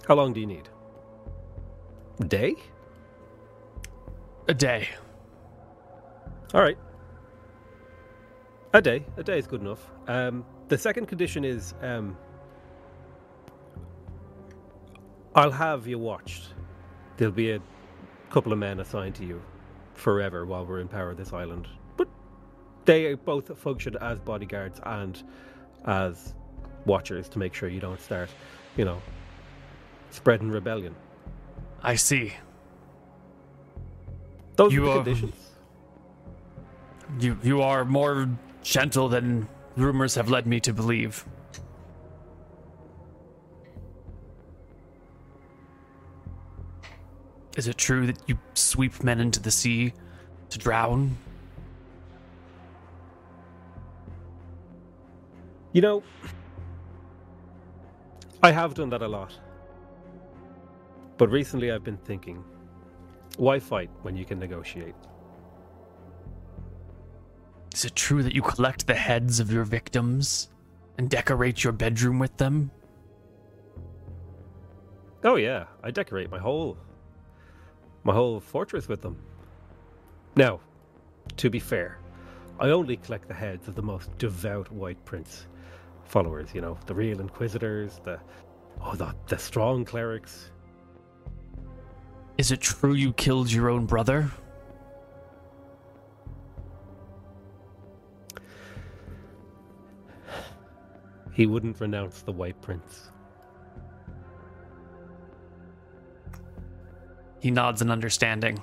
How 0.08 0.14
long 0.14 0.32
do 0.32 0.40
you 0.40 0.46
need? 0.46 0.68
A 2.20 2.24
day? 2.24 2.56
A 4.48 4.54
day. 4.54 4.88
All 6.54 6.60
right. 6.60 6.78
A 8.74 8.82
day. 8.82 9.04
A 9.16 9.22
day 9.22 9.38
is 9.38 9.46
good 9.46 9.60
enough. 9.60 9.90
Um, 10.06 10.44
the 10.68 10.76
second 10.76 11.06
condition 11.06 11.44
is 11.44 11.74
um, 11.82 12.16
I'll 15.34 15.50
have 15.50 15.86
you 15.86 15.98
watched. 15.98 16.54
There'll 17.16 17.32
be 17.32 17.52
a 17.52 17.60
couple 18.30 18.52
of 18.52 18.58
men 18.58 18.80
assigned 18.80 19.14
to 19.16 19.24
you 19.24 19.42
forever 19.94 20.44
while 20.44 20.66
we're 20.66 20.80
in 20.80 20.88
power 20.88 21.10
of 21.10 21.16
this 21.16 21.32
island. 21.32 21.68
But 21.96 22.08
they 22.84 23.14
both 23.14 23.56
function 23.58 23.96
as 24.00 24.18
bodyguards 24.18 24.80
and 24.84 25.22
as 25.86 26.34
watchers 26.84 27.28
to 27.30 27.38
make 27.38 27.54
sure 27.54 27.68
you 27.68 27.80
don't 27.80 28.00
start, 28.00 28.28
you 28.76 28.84
know, 28.84 29.00
spreading 30.10 30.50
rebellion. 30.50 30.94
I 31.82 31.94
see. 31.94 32.32
Those 34.56 34.72
You 34.72 34.90
are 34.90 34.98
the 34.98 35.04
conditions. 35.04 35.51
You 37.18 37.38
you 37.42 37.62
are 37.62 37.84
more 37.84 38.28
gentle 38.62 39.08
than 39.08 39.48
rumors 39.76 40.14
have 40.14 40.28
led 40.30 40.46
me 40.46 40.60
to 40.60 40.72
believe. 40.72 41.24
Is 47.56 47.68
it 47.68 47.76
true 47.76 48.06
that 48.06 48.18
you 48.26 48.38
sweep 48.54 49.04
men 49.04 49.20
into 49.20 49.40
the 49.40 49.50
sea 49.50 49.92
to 50.50 50.58
drown? 50.58 51.16
You 55.72 55.82
know, 55.82 56.02
I 58.42 58.50
have 58.50 58.74
done 58.74 58.90
that 58.90 59.02
a 59.02 59.08
lot. 59.08 59.38
But 61.18 61.30
recently 61.30 61.70
I've 61.70 61.84
been 61.84 61.98
thinking 61.98 62.42
why 63.36 63.58
fight 63.58 63.90
when 64.02 64.16
you 64.16 64.24
can 64.24 64.38
negotiate? 64.38 64.94
Is 67.72 67.84
it 67.86 67.96
true 67.96 68.22
that 68.22 68.34
you 68.34 68.42
collect 68.42 68.86
the 68.86 68.94
heads 68.94 69.40
of 69.40 69.50
your 69.50 69.64
victims 69.64 70.50
and 70.98 71.08
decorate 71.08 71.64
your 71.64 71.72
bedroom 71.72 72.18
with 72.18 72.36
them? 72.36 72.70
Oh 75.24 75.36
yeah, 75.36 75.64
I 75.82 75.90
decorate 75.90 76.30
my 76.30 76.38
whole 76.38 76.76
my 78.04 78.12
whole 78.12 78.40
fortress 78.40 78.88
with 78.88 79.00
them. 79.00 79.16
Now, 80.34 80.60
to 81.36 81.48
be 81.48 81.60
fair, 81.60 81.98
I 82.58 82.70
only 82.70 82.96
collect 82.96 83.28
the 83.28 83.34
heads 83.34 83.68
of 83.68 83.74
the 83.74 83.82
most 83.82 84.16
devout 84.18 84.70
White 84.72 85.02
Prince 85.04 85.46
followers, 86.04 86.48
you 86.52 86.60
know, 86.60 86.76
the 86.86 86.94
real 86.94 87.20
inquisitors, 87.20 88.00
the 88.04 88.20
oh 88.82 88.94
the, 88.94 89.14
the 89.28 89.38
strong 89.38 89.84
clerics. 89.84 90.50
Is 92.36 92.50
it 92.50 92.60
true 92.60 92.94
you 92.94 93.12
killed 93.12 93.50
your 93.50 93.70
own 93.70 93.86
brother? 93.86 94.30
He 101.32 101.46
wouldn't 101.46 101.80
renounce 101.80 102.22
the 102.22 102.32
White 102.32 102.60
Prince. 102.60 103.10
He 107.40 107.50
nods 107.50 107.82
in 107.82 107.90
understanding. 107.90 108.62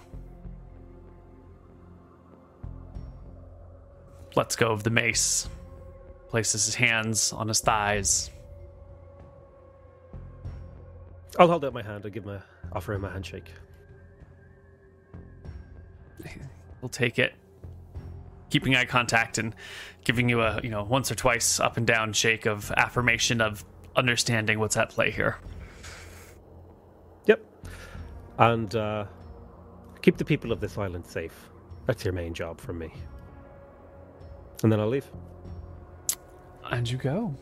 Let's 4.36 4.56
go 4.56 4.72
of 4.72 4.84
the 4.84 4.90
mace. 4.90 5.50
places 6.30 6.66
his 6.66 6.76
hands 6.76 7.34
on 7.34 7.48
his 7.48 7.60
thighs. 7.60 8.30
I'll 11.38 11.48
hold 11.48 11.66
out 11.66 11.74
my 11.74 11.82
hand. 11.82 12.04
I'll 12.06 12.12
give 12.12 12.24
him 12.24 12.32
a, 12.32 12.44
offer 12.72 12.94
him 12.94 13.04
a 13.04 13.10
handshake. 13.10 13.52
He'll 16.80 16.90
take 16.90 17.20
it, 17.20 17.34
keeping 18.50 18.76
eye 18.76 18.86
contact 18.86 19.38
and 19.38 19.56
giving 20.04 20.30
you 20.30 20.42
a 20.42 20.60
you 20.64 20.70
know 20.70 20.84
once 20.84 21.12
or 21.12 21.16
twice 21.16 21.60
up 21.60 21.78
and 21.78 21.86
down 21.86 22.14
shake 22.14 22.46
of 22.46 22.72
affirmation 22.72 23.42
of 23.42 23.64
understanding 23.96 24.60
what's 24.60 24.78
at 24.78 24.90
play 24.90 25.12
here. 25.12 25.38
Yep. 27.26 27.46
And 28.38 28.76
uh, 28.76 29.06
keep 30.02 30.18
the 30.18 30.26
people 30.26 30.52
of 30.52 30.60
this 30.60 30.78
island 30.78 31.06
safe. 31.06 31.50
That's 31.86 32.04
your 32.06 32.14
main 32.14 32.34
job 32.34 32.60
from 32.62 32.80
me. 32.80 32.94
And 34.64 34.72
then 34.72 34.80
I'll 34.80 34.88
leave. 34.88 35.10
And 36.72 36.90
you 36.90 36.98
go. 36.98 37.36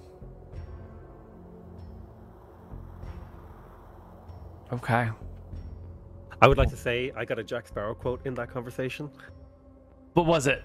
Okay. 4.71 5.09
I 6.41 6.47
would 6.47 6.57
like 6.57 6.69
to 6.69 6.77
say 6.77 7.11
I 7.15 7.25
got 7.25 7.39
a 7.39 7.43
Jack 7.43 7.67
Sparrow 7.67 7.95
quote 7.95 8.25
in 8.25 8.33
that 8.35 8.49
conversation. 8.49 9.09
What 10.17 10.25
was 10.25 10.47
it? 10.47 10.63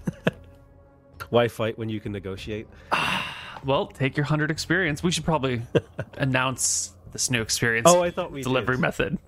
Why 1.29 1.47
fight 1.47 1.77
when 1.77 1.91
you 1.91 2.01
can 2.01 2.11
negotiate? 2.11 2.67
Well, 3.65 3.87
take 3.87 4.17
your 4.17 4.25
100 4.25 4.51
experience. 4.51 5.05
We 5.05 5.13
should 5.13 5.25
probably 5.25 5.63
announce 6.15 6.95
this 7.13 7.31
new 7.31 7.41
experience 7.43 7.87
Oh, 7.89 8.03
I 8.03 8.11
thought 8.11 8.33
we 8.33 8.43
delivery 8.43 8.75
did. 8.75 8.81
method. 8.81 9.19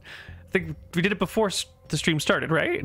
I 0.41 0.51
think 0.51 0.75
we 0.93 1.03
did 1.03 1.13
it 1.13 1.21
before 1.21 1.51
the 1.87 1.97
stream 1.97 2.19
started, 2.19 2.51
right? 2.51 2.85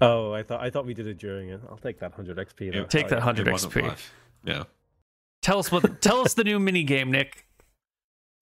Oh, 0.00 0.32
I 0.32 0.44
thought 0.44 0.60
I 0.60 0.70
thought 0.70 0.86
we 0.86 0.94
did 0.94 1.08
it 1.08 1.18
during 1.18 1.48
it. 1.48 1.60
I'll 1.68 1.76
take 1.78 1.98
that 1.98 2.16
100 2.16 2.36
XP. 2.36 2.66
Yeah, 2.66 2.82
though. 2.82 2.84
Take 2.86 3.08
that 3.08 3.16
Oh, 3.16 3.26
100 3.26 3.48
XP. 3.48 3.96
Yeah. 4.44 4.62
Tell 5.42 5.58
us 5.58 5.72
what 5.72 6.00
tell 6.00 6.20
us 6.20 6.34
the 6.34 6.44
new 6.44 6.60
mini 6.60 6.84
game, 6.84 7.10
Nick. 7.10 7.46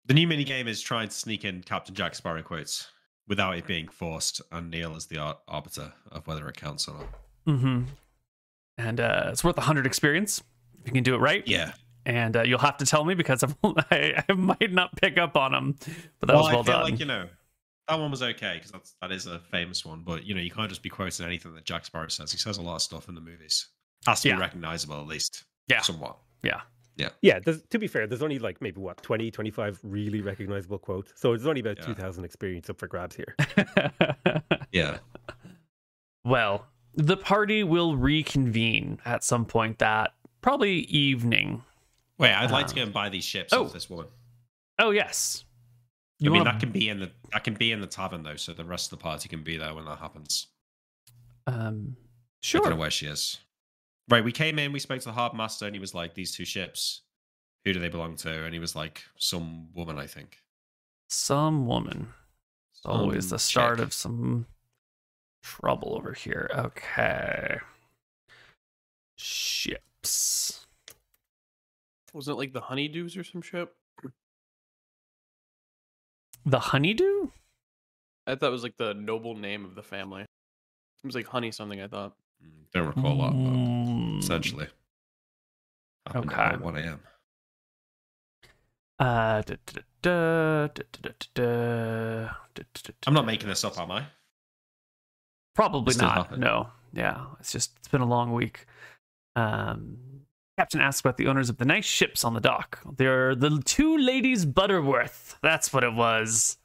The 0.04 0.12
new 0.12 0.26
mini 0.26 0.44
game 0.44 0.68
is 0.68 0.82
trying 0.82 1.08
to 1.08 1.14
sneak 1.14 1.46
in 1.46 1.62
Captain 1.62 1.94
Jack 1.94 2.14
Sparrow 2.14 2.42
quotes 2.42 2.88
without 3.26 3.56
it 3.56 3.66
being 3.66 3.88
forced, 3.88 4.42
and 4.50 4.70
Neil 4.70 4.96
is 4.96 5.06
the 5.06 5.36
arbiter 5.48 5.94
of 6.10 6.26
whether 6.26 6.46
it 6.48 6.56
counts 6.58 6.88
or 6.88 6.96
not. 6.96 7.06
Mhm. 7.46 7.86
And 8.78 9.00
uh, 9.00 9.28
it's 9.32 9.44
worth 9.44 9.56
100 9.56 9.86
experience 9.86 10.42
if 10.80 10.86
you 10.86 10.92
can 10.92 11.02
do 11.04 11.14
it 11.14 11.18
right. 11.18 11.46
Yeah. 11.46 11.72
And 12.04 12.36
uh, 12.36 12.42
you'll 12.42 12.58
have 12.58 12.78
to 12.78 12.86
tell 12.86 13.04
me 13.04 13.14
because 13.14 13.42
I'm, 13.42 13.54
I, 13.90 14.24
I 14.28 14.32
might 14.32 14.72
not 14.72 14.94
pick 14.96 15.18
up 15.18 15.36
on 15.36 15.52
them. 15.52 15.76
But 16.20 16.26
that 16.28 16.34
well, 16.34 16.42
was 16.44 16.52
well 16.52 16.60
I 16.60 16.64
feel 16.64 16.74
done. 16.74 16.82
like 16.90 17.00
you 17.00 17.06
know 17.06 17.26
that 17.88 17.98
one 17.98 18.10
was 18.10 18.22
okay 18.22 18.54
because 18.54 18.70
that's 18.72 18.94
that 19.00 19.12
is 19.12 19.26
a 19.26 19.38
famous 19.38 19.84
one. 19.84 20.02
But 20.04 20.24
you 20.24 20.34
know 20.34 20.40
you 20.40 20.50
can't 20.50 20.68
just 20.68 20.82
be 20.82 20.88
quoting 20.88 21.26
anything 21.26 21.54
that 21.54 21.64
Jack 21.64 21.84
Sparrow 21.84 22.08
says. 22.08 22.32
He 22.32 22.38
says 22.38 22.58
a 22.58 22.62
lot 22.62 22.76
of 22.76 22.82
stuff 22.82 23.08
in 23.08 23.14
the 23.14 23.20
movies. 23.20 23.68
Has 24.06 24.20
to 24.22 24.28
Yeah. 24.28 24.34
be 24.36 24.40
recognizable 24.40 25.00
at 25.00 25.06
least. 25.06 25.44
Yeah. 25.68 25.80
Somewhat. 25.82 26.16
yeah. 26.42 26.62
Yeah, 26.96 27.08
Yeah. 27.22 27.38
to 27.38 27.78
be 27.78 27.86
fair, 27.86 28.06
there's 28.06 28.22
only 28.22 28.38
like 28.38 28.60
maybe 28.60 28.78
what 28.78 29.02
20, 29.02 29.30
25 29.30 29.80
really 29.82 30.20
recognizable 30.20 30.78
quotes. 30.78 31.12
So 31.16 31.30
there's 31.30 31.46
only 31.46 31.60
about 31.62 31.78
Yeah. 31.78 31.86
2,000 31.86 32.22
experience 32.24 32.68
up 32.68 32.78
for 32.78 32.86
grabs 32.86 33.16
here. 33.16 33.34
Yeah. 34.72 34.98
well, 36.24 36.66
the 36.94 37.16
party 37.16 37.64
will 37.64 37.96
reconvene 37.96 39.00
at 39.04 39.24
some 39.24 39.44
point 39.44 39.78
that 39.78 40.14
probably 40.40 40.80
evening. 40.80 41.62
Wait, 42.18 42.32
I'd 42.32 42.50
like 42.50 42.66
to 42.68 42.72
Um, 42.72 42.76
go 42.76 42.82
and 42.82 42.92
buy 42.92 43.08
these 43.08 43.24
ships 43.24 43.52
oh. 43.52 43.64
this 43.68 43.88
woman. 43.90 44.06
Oh 44.78 44.90
yes. 44.90 45.44
I 46.20 46.24
mean, 46.24 46.32
wanna- 46.38 46.52
that 46.52 46.60
can 46.60 46.70
be 46.70 46.88
in 46.88 47.00
the 47.00 47.10
that 47.32 47.44
can 47.44 47.54
be 47.54 47.72
in 47.72 47.80
the 47.80 47.86
tavern 47.86 48.22
though, 48.22 48.36
so 48.36 48.52
the 48.52 48.64
rest 48.64 48.92
of 48.92 48.98
the 48.98 49.02
party 49.02 49.28
can 49.28 49.42
be 49.42 49.56
there 49.56 49.74
when 49.74 49.84
that 49.86 49.98
happens. 49.98 50.48
um 51.46 51.96
I 52.44 52.52
don't 52.52 52.64
know 52.64 52.70
sure. 52.70 52.76
where 52.76 52.90
she 52.90 53.06
is. 53.06 53.38
Right, 54.08 54.24
we 54.24 54.32
came 54.32 54.58
in, 54.58 54.72
we 54.72 54.80
spoke 54.80 54.98
to 55.00 55.04
the 55.06 55.12
harbor 55.12 55.36
master, 55.36 55.64
and 55.66 55.74
he 55.74 55.80
was 55.80 55.94
like, 55.94 56.14
"These 56.14 56.34
two 56.34 56.44
ships, 56.44 57.02
who 57.64 57.72
do 57.72 57.78
they 57.80 57.88
belong 57.88 58.16
to?" 58.16 58.44
And 58.44 58.52
he 58.52 58.58
was 58.60 58.74
like, 58.74 59.04
"Some 59.16 59.72
woman, 59.74 59.96
I 59.98 60.06
think." 60.08 60.38
Some 61.08 61.66
woman. 61.66 62.12
It's 62.72 62.84
always 62.84 63.28
Some 63.28 63.36
the 63.36 63.38
start 63.38 63.76
chick. 63.78 63.86
of 63.86 63.92
some 63.92 64.46
trouble 65.42 65.94
over 65.96 66.12
here. 66.12 66.50
Okay. 66.54 67.58
Ships. 69.16 70.66
Was 72.12 72.28
it 72.28 72.34
like 72.34 72.52
the 72.52 72.60
honeydews 72.60 73.18
or 73.18 73.24
some 73.24 73.42
ship? 73.42 73.74
The 76.44 76.58
honeydew? 76.58 77.28
I 78.26 78.34
thought 78.34 78.48
it 78.48 78.52
was 78.52 78.62
like 78.62 78.76
the 78.76 78.94
noble 78.94 79.36
name 79.36 79.64
of 79.64 79.74
the 79.74 79.82
family. 79.82 80.22
It 80.22 81.06
was 81.06 81.14
like 81.14 81.26
honey 81.26 81.50
something, 81.50 81.80
I 81.80 81.88
thought. 81.88 82.14
Don't 82.72 82.86
recall 82.88 83.12
a 83.12 83.14
lot, 83.14 83.32
mm. 83.32 84.18
essentially. 84.18 84.66
Up 86.06 86.16
okay. 86.16 86.34
i 86.34 86.50
a.m. 86.50 87.00
Uh, 88.98 89.42
I'm 93.06 93.14
not 93.14 93.26
making 93.26 93.48
this 93.48 93.64
up, 93.64 93.78
am 93.78 93.90
I? 93.90 94.06
Probably 95.54 95.94
not. 95.96 96.38
No. 96.38 96.68
Yeah. 96.92 97.26
It's 97.40 97.52
just 97.52 97.72
it's 97.78 97.88
been 97.88 98.00
a 98.00 98.06
long 98.06 98.32
week. 98.32 98.66
Um 99.36 99.98
Captain 100.58 100.80
asks 100.80 101.00
about 101.00 101.16
the 101.16 101.28
owners 101.28 101.48
of 101.48 101.56
the 101.56 101.64
nice 101.64 101.84
ships 101.86 102.24
on 102.24 102.34
the 102.34 102.40
dock. 102.40 102.80
They're 102.96 103.34
the 103.34 103.62
two 103.64 103.96
ladies 103.96 104.44
Butterworth. 104.44 105.38
That's 105.42 105.72
what 105.72 105.82
it 105.84 105.94
was. 105.94 106.58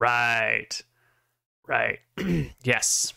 Right. 0.00 0.70
Right. 1.66 2.00
yes. 2.64 3.14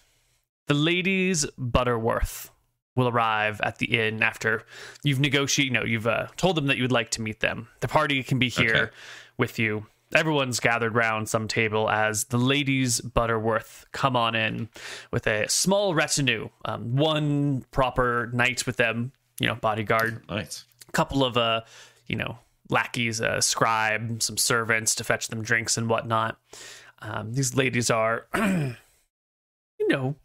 The 0.67 0.73
ladies 0.75 1.45
Butterworth 1.57 2.51
will 2.95 3.07
arrive 3.07 3.59
at 3.61 3.77
the 3.79 3.99
inn 3.99 4.21
after 4.21 4.63
you've 5.03 5.19
negotiated, 5.19 5.73
you 5.73 5.79
know, 5.79 5.85
you've 5.85 6.07
uh, 6.07 6.27
told 6.37 6.55
them 6.57 6.67
that 6.67 6.77
you 6.77 6.83
would 6.83 6.91
like 6.91 7.09
to 7.11 7.21
meet 7.21 7.39
them. 7.39 7.67
The 7.79 7.87
party 7.87 8.21
can 8.23 8.39
be 8.39 8.49
here 8.49 8.75
Okay. 8.75 8.91
with 9.37 9.57
you. 9.57 9.85
Everyone's 10.13 10.59
gathered 10.59 10.95
round 10.95 11.29
some 11.29 11.47
table 11.47 11.89
as 11.89 12.25
the 12.25 12.37
ladies 12.37 12.99
Butterworth 12.99 13.85
come 13.91 14.15
on 14.15 14.33
in 14.35 14.69
with 15.11 15.27
a 15.27 15.47
small 15.49 15.93
retinue, 15.93 16.49
um, 16.65 16.95
one 16.95 17.63
proper 17.71 18.29
knight 18.33 18.65
with 18.65 18.77
them, 18.77 19.11
you 19.39 19.47
know, 19.47 19.55
bodyguard, 19.55 20.23
Right. 20.29 20.63
a 20.87 20.91
couple 20.93 21.23
of 21.23 21.37
uh, 21.37 21.61
you 22.07 22.15
know, 22.15 22.39
lackeys, 22.69 23.19
a 23.19 23.41
scribe, 23.41 24.21
some 24.23 24.37
servants 24.37 24.95
to 24.95 25.03
fetch 25.03 25.27
them 25.27 25.43
drinks 25.43 25.77
and 25.77 25.87
whatnot. 25.87 26.39
Um, 27.01 27.33
these 27.33 27.55
ladies 27.55 27.91
are, 27.91 28.25
you 28.35 28.75
know, 29.87 30.15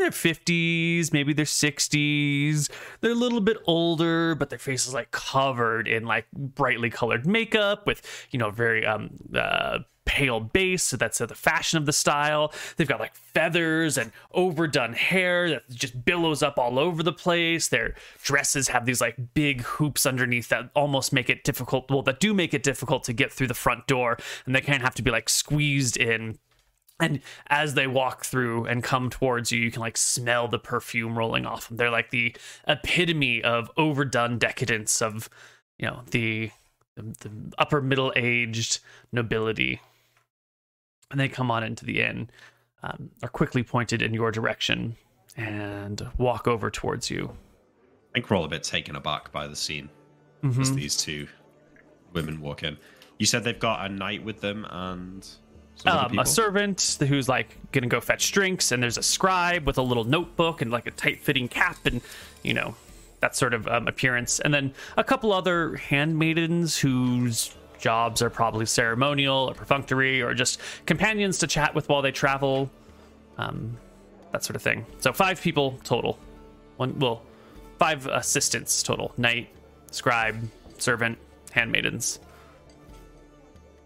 their 0.00 0.12
fifties, 0.12 1.12
maybe 1.12 1.32
their 1.32 1.44
sixties. 1.44 2.68
They're 3.00 3.12
a 3.12 3.14
little 3.14 3.40
bit 3.40 3.58
older, 3.66 4.34
but 4.34 4.50
their 4.50 4.58
faces 4.58 4.94
like 4.94 5.10
covered 5.10 5.88
in 5.88 6.04
like 6.04 6.30
brightly 6.32 6.90
colored 6.90 7.26
makeup 7.26 7.86
with 7.86 8.02
you 8.30 8.38
know 8.38 8.50
very 8.50 8.86
um 8.86 9.10
uh, 9.34 9.78
pale 10.04 10.40
base. 10.40 10.82
So 10.82 10.96
that's 10.96 11.20
uh, 11.20 11.26
the 11.26 11.34
fashion 11.34 11.78
of 11.78 11.86
the 11.86 11.92
style. 11.92 12.52
They've 12.76 12.88
got 12.88 13.00
like 13.00 13.14
feathers 13.14 13.98
and 13.98 14.12
overdone 14.32 14.92
hair 14.92 15.48
that 15.50 15.70
just 15.70 16.04
billows 16.04 16.42
up 16.42 16.58
all 16.58 16.78
over 16.78 17.02
the 17.02 17.12
place. 17.12 17.68
Their 17.68 17.94
dresses 18.22 18.68
have 18.68 18.86
these 18.86 19.00
like 19.00 19.16
big 19.34 19.62
hoops 19.62 20.06
underneath 20.06 20.48
that 20.48 20.70
almost 20.74 21.12
make 21.12 21.30
it 21.30 21.44
difficult. 21.44 21.90
Well, 21.90 22.02
that 22.02 22.20
do 22.20 22.34
make 22.34 22.54
it 22.54 22.62
difficult 22.62 23.04
to 23.04 23.12
get 23.12 23.32
through 23.32 23.48
the 23.48 23.54
front 23.54 23.86
door, 23.86 24.18
and 24.46 24.54
they 24.54 24.60
kind 24.60 24.76
of 24.76 24.82
have 24.82 24.94
to 24.96 25.02
be 25.02 25.10
like 25.10 25.28
squeezed 25.28 25.96
in 25.96 26.38
and 27.00 27.20
as 27.48 27.74
they 27.74 27.86
walk 27.86 28.24
through 28.24 28.66
and 28.66 28.82
come 28.82 29.10
towards 29.10 29.50
you, 29.50 29.60
you 29.60 29.70
can 29.70 29.80
like 29.80 29.96
smell 29.96 30.48
the 30.48 30.58
perfume 30.58 31.18
rolling 31.18 31.44
off 31.46 31.68
them. 31.68 31.76
They're 31.76 31.90
like 31.90 32.10
the 32.10 32.36
epitome 32.68 33.42
of 33.42 33.70
overdone 33.76 34.38
decadence 34.38 35.02
of, 35.02 35.28
you 35.78 35.86
know, 35.86 36.02
the 36.10 36.50
the, 36.96 37.02
the 37.20 37.30
upper 37.58 37.80
middle 37.80 38.12
aged 38.14 38.78
nobility. 39.10 39.80
And 41.10 41.18
they 41.18 41.28
come 41.28 41.50
on 41.50 41.64
into 41.64 41.84
the 41.84 42.00
inn, 42.00 42.30
um, 42.82 43.10
are 43.22 43.28
quickly 43.28 43.62
pointed 43.64 44.00
in 44.00 44.14
your 44.14 44.30
direction, 44.30 44.96
and 45.36 46.08
walk 46.18 46.46
over 46.46 46.70
towards 46.70 47.10
you. 47.10 47.36
I 48.10 48.12
think 48.14 48.30
we're 48.30 48.36
all 48.36 48.44
a 48.44 48.48
bit 48.48 48.62
taken 48.62 48.94
aback 48.94 49.32
by 49.32 49.48
the 49.48 49.56
scene 49.56 49.88
as 50.44 50.70
Mhm. 50.70 50.74
these 50.76 50.96
two 50.96 51.26
women 52.12 52.40
walk 52.40 52.62
in. 52.62 52.78
You 53.18 53.26
said 53.26 53.42
they've 53.42 53.58
got 53.58 53.84
a 53.90 53.92
knight 53.92 54.22
with 54.22 54.40
them 54.40 54.64
and 54.70 55.26
um, 55.86 56.18
a 56.18 56.26
servant 56.26 56.98
who's 57.00 57.28
like 57.28 57.56
gonna 57.72 57.86
go 57.86 58.00
fetch 58.00 58.32
drinks, 58.32 58.72
and 58.72 58.82
there's 58.82 58.98
a 58.98 59.02
scribe 59.02 59.66
with 59.66 59.78
a 59.78 59.82
little 59.82 60.04
notebook 60.04 60.62
and 60.62 60.70
like 60.70 60.86
a 60.86 60.90
tight-fitting 60.90 61.48
cap, 61.48 61.84
and 61.84 62.00
you 62.42 62.54
know 62.54 62.74
that 63.20 63.36
sort 63.36 63.54
of 63.54 63.66
um, 63.68 63.88
appearance, 63.88 64.40
and 64.40 64.52
then 64.52 64.72
a 64.96 65.04
couple 65.04 65.32
other 65.32 65.76
handmaidens 65.76 66.78
whose 66.78 67.54
jobs 67.78 68.22
are 68.22 68.30
probably 68.30 68.66
ceremonial 68.66 69.50
or 69.50 69.54
perfunctory 69.54 70.22
or 70.22 70.32
just 70.34 70.60
companions 70.86 71.38
to 71.38 71.46
chat 71.46 71.74
with 71.74 71.88
while 71.88 72.00
they 72.02 72.12
travel, 72.12 72.70
um, 73.36 73.76
that 74.32 74.42
sort 74.42 74.56
of 74.56 74.62
thing. 74.62 74.86
So 75.00 75.12
five 75.12 75.40
people 75.40 75.78
total. 75.84 76.18
One, 76.76 76.98
well, 76.98 77.22
five 77.78 78.06
assistants 78.06 78.82
total: 78.82 79.12
knight, 79.16 79.48
scribe, 79.90 80.48
servant, 80.78 81.18
handmaidens. 81.50 82.20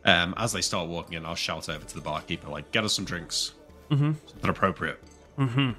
Um, 0.05 0.35
as 0.37 0.53
they 0.53 0.61
start 0.63 0.89
walking 0.89 1.15
in, 1.15 1.27
I'll 1.27 1.35
shout 1.35 1.69
over 1.69 1.85
to 1.85 1.95
the 1.95 2.01
barkeeper, 2.01 2.49
like, 2.49 2.71
get 2.73 2.85
us 2.85 2.95
some 2.95 3.05
drinks. 3.05 3.53
Mm-hmm. 3.91 4.13
Something 4.27 4.51
appropriate. 4.51 5.01
Um, 5.37 5.77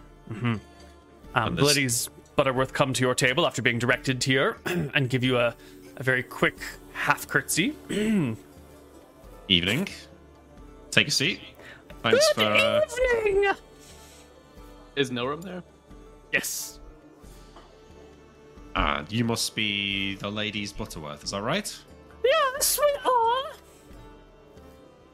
the 1.34 1.52
this- 1.52 1.64
ladies 1.66 2.10
Butterworth 2.36 2.72
come 2.74 2.94
to 2.94 3.02
your 3.02 3.16
table 3.16 3.46
after 3.46 3.62
being 3.62 3.80
directed 3.80 4.24
here 4.24 4.58
and 4.66 5.10
give 5.10 5.24
you 5.26 5.38
a, 5.38 5.54
a 5.98 6.04
very 6.04 6.24
quick 6.24 6.58
half 6.94 7.28
curtsy. 7.28 7.76
Evening. 9.50 9.88
Take 10.92 11.08
a 11.08 11.12
seat. 11.12 11.42
Thanks 12.02 12.30
for. 12.32 12.42
Uh, 12.44 12.82
evening. 13.26 13.52
Is 14.96 15.12
Nilrem 15.12 15.42
there? 15.44 15.64
Yes. 16.32 16.80
uh, 18.76 19.04
you 19.10 19.24
must 19.26 19.54
be 19.56 20.16
the 20.16 20.30
ladies 20.30 20.72
Butterworth, 20.72 21.24
is 21.24 21.32
that 21.32 21.42
right? 21.42 21.78
Yes, 22.24 22.80
we 22.80 23.12
are. 23.12 23.52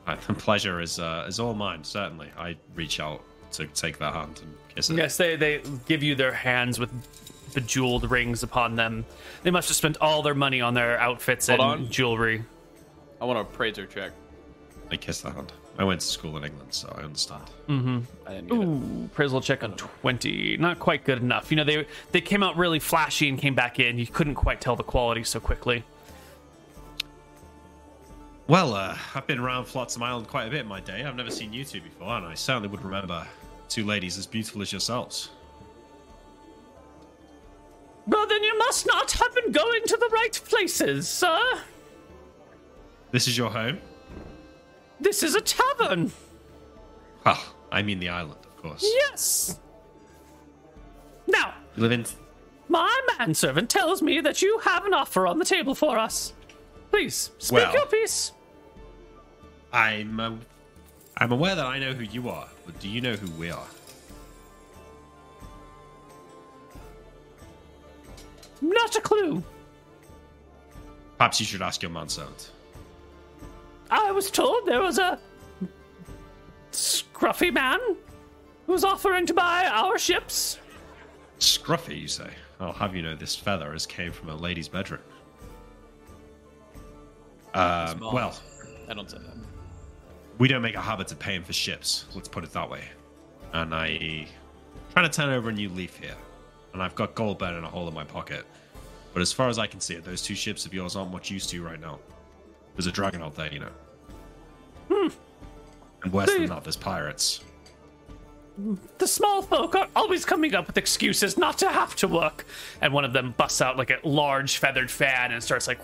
Uh, 0.08 0.16
the 0.28 0.34
pleasure 0.48 0.80
is 0.82 1.00
uh, 1.00 1.26
is 1.28 1.40
all 1.40 1.54
mine. 1.54 1.84
Certainly, 1.84 2.30
I 2.38 2.56
reach 2.76 3.00
out 3.00 3.22
to 3.54 3.66
take 3.68 3.98
their 3.98 4.12
hand 4.12 4.40
and 4.44 4.56
kiss 4.76 4.90
it. 4.90 4.98
Yes, 4.98 5.18
they, 5.18 5.36
they 5.36 5.62
give 5.88 6.04
you 6.04 6.16
their 6.16 6.34
hands 6.34 6.80
with 6.80 6.92
bejeweled 7.54 8.10
rings 8.12 8.44
upon 8.44 8.76
them. 8.76 9.06
They 9.44 9.52
must 9.52 9.70
have 9.70 9.78
spent 9.78 9.98
all 10.02 10.22
their 10.22 10.36
money 10.36 10.62
on 10.62 10.74
their 10.74 11.00
outfits 11.00 11.48
Hold 11.48 11.60
and 11.62 11.70
on. 11.86 11.90
jewelry. 11.90 12.44
I 13.22 13.26
want 13.26 13.38
a 13.38 13.42
appraiser 13.42 13.86
check. 13.86 14.12
I 14.92 14.98
kiss 14.98 15.22
the 15.22 15.32
hand. 15.32 15.52
I 15.78 15.84
went 15.84 16.00
to 16.02 16.08
school 16.08 16.38
in 16.38 16.44
England, 16.46 16.74
so 16.74 16.94
I 16.98 17.04
understand. 17.04 17.44
I 17.68 17.72
didn't 17.72 18.48
get 18.48 18.58
it. 18.58 18.64
Ooh, 18.64 19.06
appraisal 19.06 19.42
check 19.42 19.64
on 19.64 19.74
20. 19.74 20.58
Not 20.58 20.80
quite 20.80 21.04
good 21.04 21.18
enough. 21.22 21.52
You 21.52 21.58
know, 21.58 21.64
they 21.66 21.86
they 22.12 22.22
came 22.22 22.44
out 22.44 22.56
really 22.56 22.80
flashy 22.80 23.28
and 23.28 23.38
came 23.38 23.56
back 23.56 23.80
in. 23.80 23.98
You 23.98 24.08
couldn't 24.08 24.36
quite 24.36 24.62
tell 24.62 24.76
the 24.76 24.84
quality 24.84 25.24
so 25.24 25.40
quickly. 25.40 25.84
Well, 28.48 28.76
uh, 28.76 28.96
I've 29.16 29.26
been 29.26 29.40
around 29.40 29.66
Flotsam 29.66 30.04
Island 30.04 30.28
quite 30.28 30.48
a 30.48 30.50
bit 30.52 30.62
in 30.62 30.68
my 30.68 30.80
day. 30.80 31.04
I've 31.04 31.16
never 31.16 31.32
seen 31.32 31.52
you 31.52 31.66
two 31.66 31.82
before, 31.82 32.10
and 32.18 32.26
I 32.26 32.36
certainly 32.36 32.68
would 32.70 32.84
remember 32.84 33.26
two 33.70 33.84
ladies 33.86 34.18
as 34.20 34.28
beautiful 34.28 34.62
as 34.62 34.72
yourselves. 34.72 35.30
Well, 38.06 38.28
then 38.28 38.44
you 38.44 38.56
must 38.60 38.86
not 38.86 39.12
have 39.14 39.34
been 39.34 39.52
going 39.52 39.82
to 39.88 39.98
the 39.98 40.10
right 40.14 40.40
places, 40.46 41.08
sir. 41.08 41.40
This 43.12 43.28
is 43.28 43.36
your 43.36 43.50
home? 43.50 43.80
This 45.00 45.24
is 45.24 45.34
a 45.34 45.42
tavern. 45.42 46.12
Well, 47.26 47.42
I 47.72 47.82
mean 47.82 48.00
the 48.00 48.10
island, 48.10 48.40
of 48.46 48.58
course. 48.62 48.84
Yes. 48.84 49.60
Now, 51.26 51.56
You 51.76 51.82
live 51.82 51.92
in. 51.94 52.06
my 52.70 53.02
manservant 53.18 53.72
tells 53.72 54.04
me 54.04 54.22
that 54.22 54.44
you 54.44 54.60
have 54.60 54.86
an 54.86 54.94
offer 54.94 55.26
on 55.26 55.40
the 55.40 55.46
table 55.46 55.74
for 55.74 55.98
us. 55.98 56.34
Please, 56.96 57.32
speak 57.40 57.58
Well- 57.58 57.74
your 57.74 57.86
piece. 57.88 58.32
I'm. 59.74 60.18
Uh, 60.18 60.36
I'm 61.18 61.34
aware 61.34 61.54
that 61.54 61.66
I 61.66 61.78
know 61.78 61.92
who 61.92 62.06
you 62.06 62.30
are, 62.30 62.48
but 62.66 62.80
do 62.80 62.88
you 62.88 63.02
know 63.02 63.18
who 63.18 63.30
we 63.32 63.52
are? 63.52 63.68
Not 68.62 68.96
a 68.96 69.02
clue. 69.02 69.44
Perhaps 71.18 71.42
you 71.42 71.46
should 71.46 71.62
ask 71.62 71.82
your 71.82 71.92
manservant. 71.92 72.52
I 73.92 74.12
was 74.12 74.32
told 74.32 74.66
there 74.66 74.82
was 74.82 74.98
a 74.98 75.20
scruffy 76.72 77.54
man 77.54 77.80
who 78.68 78.72
was 78.72 78.86
offering 78.86 79.26
to 79.26 79.34
buy 79.34 79.68
our 79.70 80.00
ships. 80.00 80.60
Scruffy, 81.40 82.00
you 82.00 82.08
say? 82.08 82.30
I'll 82.62 82.72
have 82.72 82.96
you 82.96 83.02
know 83.02 83.16
this 83.16 83.36
feather 83.36 83.74
has 83.74 83.86
came 83.86 84.14
from 84.14 84.30
a 84.30 84.36
lady's 84.36 84.70
bedroom. 84.70 85.02
Um, 87.56 88.00
well, 88.14 88.38
I 88.90 88.94
don't 88.94 89.10
say 89.10 89.18
that. 89.18 89.36
we 90.38 90.48
don't 90.48 90.62
make 90.62 90.76
a 90.76 90.82
habit 90.82 91.12
of 91.12 91.20
paying 91.20 91.44
for 91.44 91.54
ships. 91.54 92.06
Let's 92.14 92.28
put 92.28 92.44
it 92.44 92.52
that 92.54 92.70
way. 92.70 92.84
And 93.54 93.74
I 93.74 94.28
trying 94.92 95.10
to 95.10 95.16
turn 95.16 95.30
over 95.30 95.50
a 95.50 95.54
new 95.54 95.70
leaf 95.70 95.98
here, 95.98 96.16
and 96.74 96.84
I've 96.84 96.96
got 96.96 97.16
gold 97.16 97.40
burning 97.40 97.64
a 97.64 97.68
hole 97.70 97.88
in 97.88 97.94
my 97.94 98.04
pocket. 98.04 98.46
But 99.14 99.22
as 99.22 99.32
far 99.32 99.48
as 99.48 99.58
I 99.58 99.68
can 99.68 99.80
see 99.80 99.94
it, 99.94 100.04
those 100.04 100.22
two 100.22 100.36
ships 100.36 100.66
of 100.66 100.74
yours 100.74 100.96
aren't 100.98 101.12
much 101.12 101.32
use 101.32 101.48
to 101.48 101.56
you 101.56 101.66
right 101.66 101.80
now. 101.80 102.00
There's 102.76 102.88
a 102.88 102.92
dragon 102.92 103.22
out 103.22 103.36
there, 103.36 103.52
you 103.54 103.60
know. 103.60 103.72
Hmm. 104.92 105.08
And 106.04 106.12
worse 106.12 106.28
They- 106.28 106.40
than 106.40 106.48
that, 106.50 106.64
there's 106.66 106.76
pirates. 106.76 107.42
The 109.00 109.08
small 109.08 109.42
folk 109.42 109.76
are 109.76 109.90
always 109.98 110.24
coming 110.24 110.56
up 110.56 110.68
with 110.68 110.78
excuses 110.78 111.38
not 111.38 111.58
to 111.58 111.70
have 111.70 111.94
to 111.98 112.08
work. 112.08 112.46
And 112.82 112.94
one 112.94 113.04
of 113.04 113.12
them 113.12 113.34
busts 113.36 113.62
out 113.62 113.76
like 113.78 113.90
a 113.90 114.00
large 114.08 114.58
feathered 114.60 114.90
fan 114.90 115.32
and 115.34 115.44
starts 115.44 115.68
like. 115.68 115.80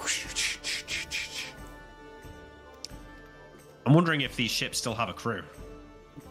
I'm 3.85 3.93
wondering 3.93 4.21
if 4.21 4.35
these 4.35 4.51
ships 4.51 4.77
still 4.77 4.93
have 4.93 5.09
a 5.09 5.13
crew. 5.13 5.43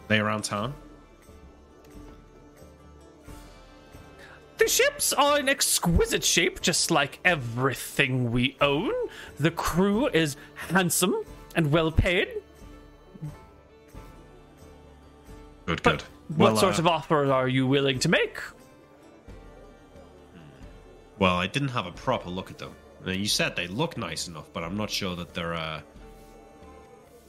They 0.07 0.19
around 0.19 0.43
town? 0.43 0.73
The 4.57 4.67
ships 4.67 5.11
are 5.13 5.39
in 5.39 5.49
exquisite 5.49 6.23
shape, 6.23 6.61
just 6.61 6.91
like 6.91 7.19
everything 7.25 8.31
we 8.31 8.55
own. 8.61 8.93
The 9.39 9.49
crew 9.49 10.07
is 10.09 10.37
handsome 10.55 11.15
and 11.55 11.71
well 11.71 11.91
paid. 11.91 12.29
Good, 15.65 15.81
good. 15.81 16.03
what 16.27 16.53
Well, 16.53 16.57
sort 16.57 16.75
uh, 16.75 16.79
of 16.79 16.87
offer 16.87 17.31
are 17.31 17.47
you 17.47 17.65
willing 17.65 17.97
to 17.99 18.09
make? 18.09 18.37
Well, 21.17 21.35
I 21.35 21.47
didn't 21.47 21.69
have 21.69 21.85
a 21.85 21.91
proper 21.91 22.29
look 22.29 22.51
at 22.51 22.57
them. 22.57 22.73
You 23.05 23.27
said 23.27 23.55
they 23.55 23.67
look 23.67 23.97
nice 23.97 24.27
enough, 24.27 24.51
but 24.53 24.63
I'm 24.63 24.77
not 24.77 24.91
sure 24.91 25.15
that 25.15 25.33
they're 25.33 25.55
uh 25.55 25.81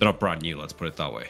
they're 0.02 0.08
not 0.08 0.18
brand 0.18 0.42
new. 0.42 0.58
Let's 0.58 0.72
put 0.72 0.88
it 0.88 0.96
that 0.96 1.14
way. 1.14 1.28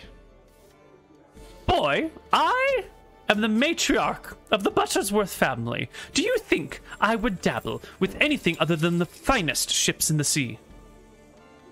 Boy, 1.66 2.10
I 2.32 2.84
am 3.28 3.42
the 3.42 3.46
matriarch 3.46 4.34
of 4.50 4.64
the 4.64 4.70
Buttersworth 4.70 5.28
family. 5.28 5.90
Do 6.14 6.22
you 6.22 6.38
think 6.38 6.80
I 6.98 7.16
would 7.16 7.42
dabble 7.42 7.82
with 8.00 8.16
anything 8.18 8.56
other 8.58 8.74
than 8.74 8.96
the 8.96 9.04
finest 9.04 9.68
ships 9.68 10.08
in 10.08 10.16
the 10.16 10.24
sea? 10.24 10.58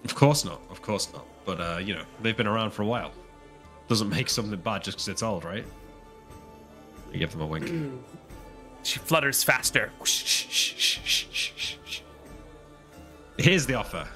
Of 0.05 0.15
course 0.15 0.45
not. 0.45 0.61
Of 0.69 0.83
course 0.83 1.11
not. 1.15 1.25
But 1.47 1.59
uh, 1.63 1.79
you 1.83 1.95
know, 1.95 2.05
they've 2.21 2.37
been 2.37 2.47
around 2.47 2.73
for 2.73 2.83
a 2.83 2.87
while. 2.87 3.13
Doesn't 3.89 4.11
make 4.11 4.29
something 4.29 4.61
bad 4.61 4.85
just 4.85 4.99
because 4.99 5.09
it's 5.09 5.23
old, 5.23 5.47
right? 5.47 5.65
You 7.15 7.19
give 7.19 7.33
them 7.33 7.41
a 7.41 7.47
wink. 7.47 7.73
She 8.83 8.99
flutters 8.99 9.43
faster. 9.43 9.93
Here's 13.37 13.67
the 13.67 13.75
offer. 13.75 14.09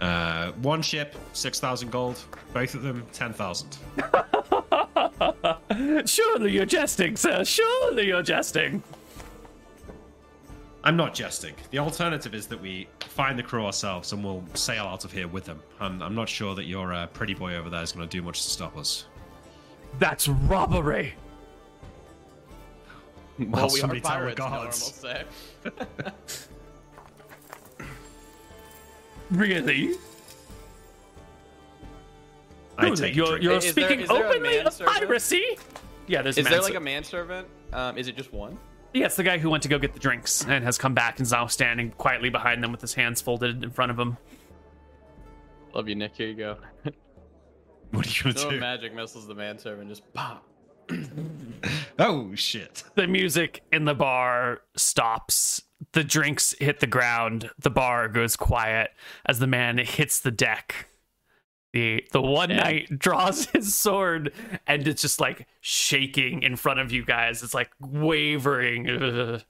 Uh, 0.00 0.52
one 0.62 0.82
ship, 0.82 1.16
six 1.32 1.58
thousand 1.58 1.90
gold. 1.90 2.22
Both 2.52 2.74
of 2.74 2.82
them, 2.82 3.04
ten 3.12 3.32
thousand. 3.32 3.78
Surely 6.06 6.52
you're 6.52 6.66
jesting, 6.66 7.16
sir. 7.16 7.44
Surely 7.44 8.06
you're 8.06 8.22
jesting. 8.22 8.82
I'm 10.84 10.96
not 10.96 11.14
jesting. 11.14 11.54
The 11.70 11.78
alternative 11.78 12.34
is 12.34 12.46
that 12.46 12.60
we 12.60 12.86
find 13.00 13.38
the 13.38 13.42
crew 13.42 13.64
ourselves 13.66 14.12
and 14.12 14.22
we'll 14.22 14.44
sail 14.54 14.84
out 14.84 15.04
of 15.04 15.10
here 15.10 15.26
with 15.26 15.44
them. 15.44 15.60
And 15.80 16.02
I'm 16.02 16.14
not 16.14 16.28
sure 16.28 16.54
that 16.54 16.64
your 16.64 16.92
uh, 16.92 17.06
pretty 17.08 17.34
boy 17.34 17.56
over 17.56 17.68
there 17.68 17.82
is 17.82 17.92
going 17.92 18.08
to 18.08 18.16
do 18.16 18.22
much 18.22 18.42
to 18.44 18.50
stop 18.50 18.76
us. 18.76 19.06
That's 19.98 20.28
robbery. 20.28 21.14
Well, 23.38 23.48
we 23.50 23.64
are 23.64 23.70
somebody 23.70 24.00
pirates, 24.00 24.38
Norm 24.38 24.52
will 24.52 24.64
gods. 24.64 24.94
say. 24.94 25.24
Really? 29.30 29.94
I 32.78 32.82
Truly, 32.82 32.96
take 32.96 33.16
you're 33.16 33.38
you're 33.38 33.54
Is 33.56 33.68
speaking 33.70 34.00
there 34.06 34.10
openly 34.26 34.58
of 34.58 34.64
manservant? 34.64 34.98
piracy. 34.98 35.58
Yeah, 36.06 36.22
there's. 36.22 36.36
Is 36.38 36.46
a 36.46 36.50
there 36.50 36.60
manser- 36.60 36.64
like 36.64 36.74
a 36.74 36.80
manservant? 36.80 37.48
Um, 37.72 37.98
is 37.98 38.06
it 38.08 38.16
just 38.16 38.32
one? 38.32 38.58
Yeah, 38.92 39.06
it's 39.06 39.16
the 39.16 39.22
guy 39.24 39.38
who 39.38 39.50
went 39.50 39.62
to 39.64 39.68
go 39.68 39.78
get 39.78 39.92
the 39.94 39.98
drinks 40.00 40.44
and 40.46 40.64
has 40.64 40.78
come 40.78 40.94
back 40.94 41.18
and 41.18 41.26
is 41.26 41.32
now 41.32 41.46
standing 41.46 41.90
quietly 41.92 42.30
behind 42.30 42.62
them 42.62 42.70
with 42.72 42.80
his 42.80 42.94
hands 42.94 43.20
folded 43.20 43.62
in 43.64 43.70
front 43.70 43.90
of 43.90 43.98
him. 43.98 44.16
Love 45.74 45.88
you, 45.88 45.94
Nick. 45.94 46.16
Here 46.16 46.28
you 46.28 46.34
go. 46.34 46.56
What 47.92 48.04
are 48.04 48.10
you 48.10 48.22
going 48.24 48.34
to 48.34 48.40
Throw 48.40 48.50
do? 48.50 48.60
magic 48.60 48.94
missiles 48.94 49.28
the 49.28 49.34
manservant. 49.34 49.88
Just 49.88 50.02
pop. 50.12 50.44
Oh, 51.98 52.34
shit. 52.34 52.82
The 52.94 53.06
music 53.06 53.62
in 53.72 53.84
the 53.86 53.94
bar 53.94 54.60
stops. 54.76 55.62
The 55.92 56.04
drinks 56.04 56.54
hit 56.58 56.80
the 56.80 56.86
ground. 56.86 57.50
The 57.58 57.70
bar 57.70 58.08
goes 58.08 58.36
quiet 58.36 58.90
as 59.26 59.38
the 59.38 59.46
man 59.46 59.78
hits 59.78 60.20
the 60.20 60.30
deck. 60.30 60.88
The 61.72 62.04
the 62.12 62.22
oh, 62.22 62.30
one 62.30 62.50
Yeah. 62.50 62.56
knight 62.56 62.98
draws 62.98 63.46
his 63.46 63.74
sword 63.74 64.32
and 64.66 64.86
it's 64.88 65.02
just 65.02 65.20
like 65.20 65.46
shaking 65.60 66.42
in 66.42 66.56
front 66.56 66.80
of 66.80 66.92
you 66.92 67.04
guys. 67.04 67.42
It's 67.42 67.52
like 67.54 67.70
wavering. 67.80 68.86
Ugh. 69.00 69.42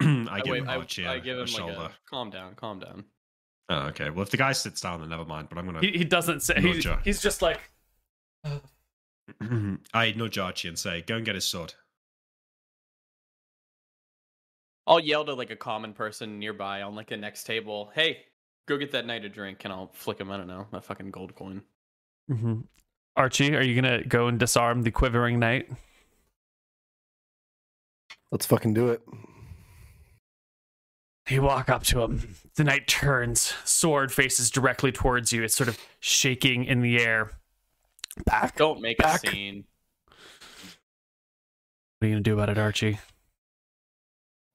I 0.00 0.40
give 0.40 0.52
wait, 0.52 0.62
him 0.62 0.68
I, 0.68 0.76
a 0.76 0.84
cheer, 0.84 1.08
I 1.08 1.18
give 1.18 1.38
a 1.38 1.42
him 1.42 1.46
like 1.46 1.56
shoulder. 1.56 1.74
a 1.74 1.90
calm 2.08 2.30
down, 2.30 2.54
calm 2.54 2.78
down. 2.78 3.04
Oh, 3.70 3.86
okay. 3.88 4.08
Well, 4.10 4.22
if 4.22 4.30
the 4.30 4.36
guy 4.38 4.52
sits 4.52 4.80
down, 4.80 5.00
then 5.00 5.10
never 5.10 5.24
mind. 5.26 5.48
But 5.50 5.58
I'm 5.58 5.66
going 5.70 5.82
He, 5.82 5.98
he 5.98 6.04
doesn't 6.04 6.40
say. 6.42 6.60
He's, 6.60 6.86
he's 7.04 7.20
just 7.22 7.42
like. 7.42 7.60
I 9.92 10.12
nudge 10.16 10.38
Archie 10.38 10.68
and 10.68 10.78
say, 10.78 11.02
"Go 11.02 11.16
and 11.16 11.24
get 11.24 11.34
his 11.34 11.44
sword." 11.44 11.74
I'll 14.88 14.98
yell 15.00 15.24
to 15.26 15.34
like 15.34 15.50
a 15.50 15.56
common 15.56 15.92
person 15.92 16.38
nearby 16.38 16.82
on 16.82 16.94
like 16.94 17.08
the 17.08 17.16
next 17.16 17.44
table. 17.44 17.90
Hey, 17.94 18.24
go 18.66 18.78
get 18.78 18.90
that 18.92 19.06
knight 19.06 19.24
a 19.24 19.28
drink, 19.28 19.60
and 19.64 19.72
I'll 19.72 19.90
flick 19.92 20.18
him. 20.18 20.30
I 20.30 20.38
don't 20.38 20.48
know 20.48 20.66
a 20.72 20.80
fucking 20.80 21.10
gold 21.10 21.34
coin. 21.34 21.62
Mhm. 22.30 22.64
Archie, 23.14 23.54
are 23.54 23.62
you 23.62 23.74
gonna 23.74 24.02
go 24.04 24.28
and 24.28 24.38
disarm 24.38 24.82
the 24.82 24.90
quivering 24.90 25.38
knight? 25.38 25.70
Let's 28.30 28.46
fucking 28.46 28.74
do 28.74 28.88
it. 28.88 29.02
You 31.28 31.42
walk 31.42 31.68
up 31.68 31.82
to 31.84 32.02
him. 32.02 32.34
The 32.54 32.64
knight 32.64 32.88
turns, 32.88 33.54
sword 33.64 34.12
faces 34.12 34.50
directly 34.50 34.92
towards 34.92 35.32
you. 35.32 35.42
It's 35.42 35.54
sort 35.54 35.68
of 35.68 35.78
shaking 36.00 36.64
in 36.64 36.80
the 36.80 36.98
air. 36.98 37.32
Back. 38.24 38.56
Don't 38.56 38.80
make 38.80 38.98
Back. 38.98 39.24
a 39.24 39.30
scene. 39.30 39.64
What 40.06 40.76
are 42.02 42.06
you 42.06 42.14
gonna 42.14 42.22
do 42.22 42.32
about 42.32 42.48
it, 42.48 42.56
Archie? 42.56 42.98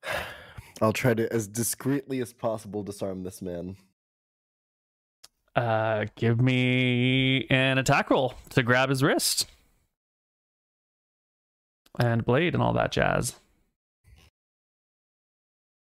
I'll 0.82 0.94
try 0.94 1.14
to, 1.14 1.32
as 1.32 1.48
discreetly 1.48 2.22
as 2.22 2.34
possible, 2.34 2.84
disarm 2.84 3.24
this 3.24 3.42
man. 3.42 3.78
Uh, 5.56 6.06
give 6.16 6.42
me 6.42 7.46
an 7.50 7.78
attack 7.78 8.10
roll 8.10 8.34
to 8.50 8.64
grab 8.64 8.90
his 8.90 9.04
wrist 9.04 9.48
and 12.00 12.26
blade 12.26 12.56
and 12.56 12.64
all 12.64 12.74
that 12.74 12.92
jazz. 12.92 13.36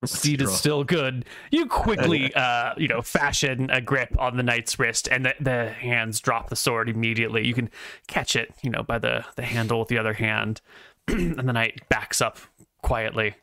Steed 0.05 0.43
is 0.43 0.53
still 0.53 0.83
good. 0.83 1.25
You 1.53 1.66
quickly, 1.66 2.35
uh, 2.35 2.75
you 2.77 2.89
know, 2.89 3.03
fashion 3.03 3.70
a 3.70 3.81
grip 3.81 4.18
on 4.18 4.37
the 4.37 4.43
knight's 4.43 4.77
wrist, 4.77 5.09
and 5.09 5.25
the, 5.25 5.35
the 5.39 5.68
hands 5.70 6.20
drop 6.20 6.49
the 6.49 6.57
sword 6.57 6.89
immediately. 6.89 7.47
You 7.47 7.55
can 7.55 7.70
catch 8.09 8.35
it, 8.35 8.53
you 8.62 8.70
know, 8.70 8.83
by 8.83 8.99
the 8.99 9.25
the 9.37 9.43
handle 9.43 9.79
with 9.79 9.89
the 9.89 9.99
other 9.99 10.14
hand, 10.14 10.61
and 11.09 11.37
the 11.37 11.53
knight 11.53 11.83
backs 11.89 12.20
up 12.20 12.39
quietly. 12.83 13.37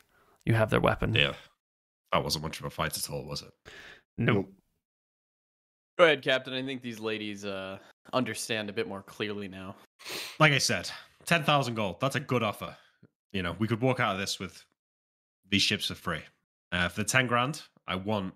You 0.44 0.54
have 0.54 0.70
their 0.70 0.80
weapon. 0.80 1.14
Yeah. 1.14 1.34
That 2.12 2.24
wasn't 2.24 2.44
much 2.44 2.58
of 2.58 2.66
a 2.66 2.70
fight 2.70 2.96
at 2.96 3.10
all, 3.10 3.24
was 3.24 3.42
it? 3.42 3.52
Nope. 4.18 4.52
Go 5.98 6.04
ahead, 6.04 6.22
Captain. 6.22 6.54
I 6.54 6.62
think 6.62 6.82
these 6.82 6.98
ladies 6.98 7.44
uh, 7.44 7.78
understand 8.12 8.70
a 8.70 8.72
bit 8.72 8.88
more 8.88 9.02
clearly 9.02 9.48
now. 9.48 9.76
Like 10.38 10.52
I 10.52 10.58
said, 10.58 10.90
10,000 11.26 11.74
gold. 11.74 12.00
That's 12.00 12.16
a 12.16 12.20
good 12.20 12.42
offer. 12.42 12.76
You 13.32 13.42
know, 13.42 13.54
we 13.58 13.68
could 13.68 13.80
walk 13.80 14.00
out 14.00 14.14
of 14.14 14.20
this 14.20 14.38
with 14.38 14.64
these 15.48 15.62
ships 15.62 15.86
for 15.86 15.94
free. 15.94 16.22
Uh, 16.72 16.88
for 16.88 17.02
the 17.02 17.08
10 17.08 17.26
grand, 17.26 17.62
I 17.86 17.96
want 17.96 18.34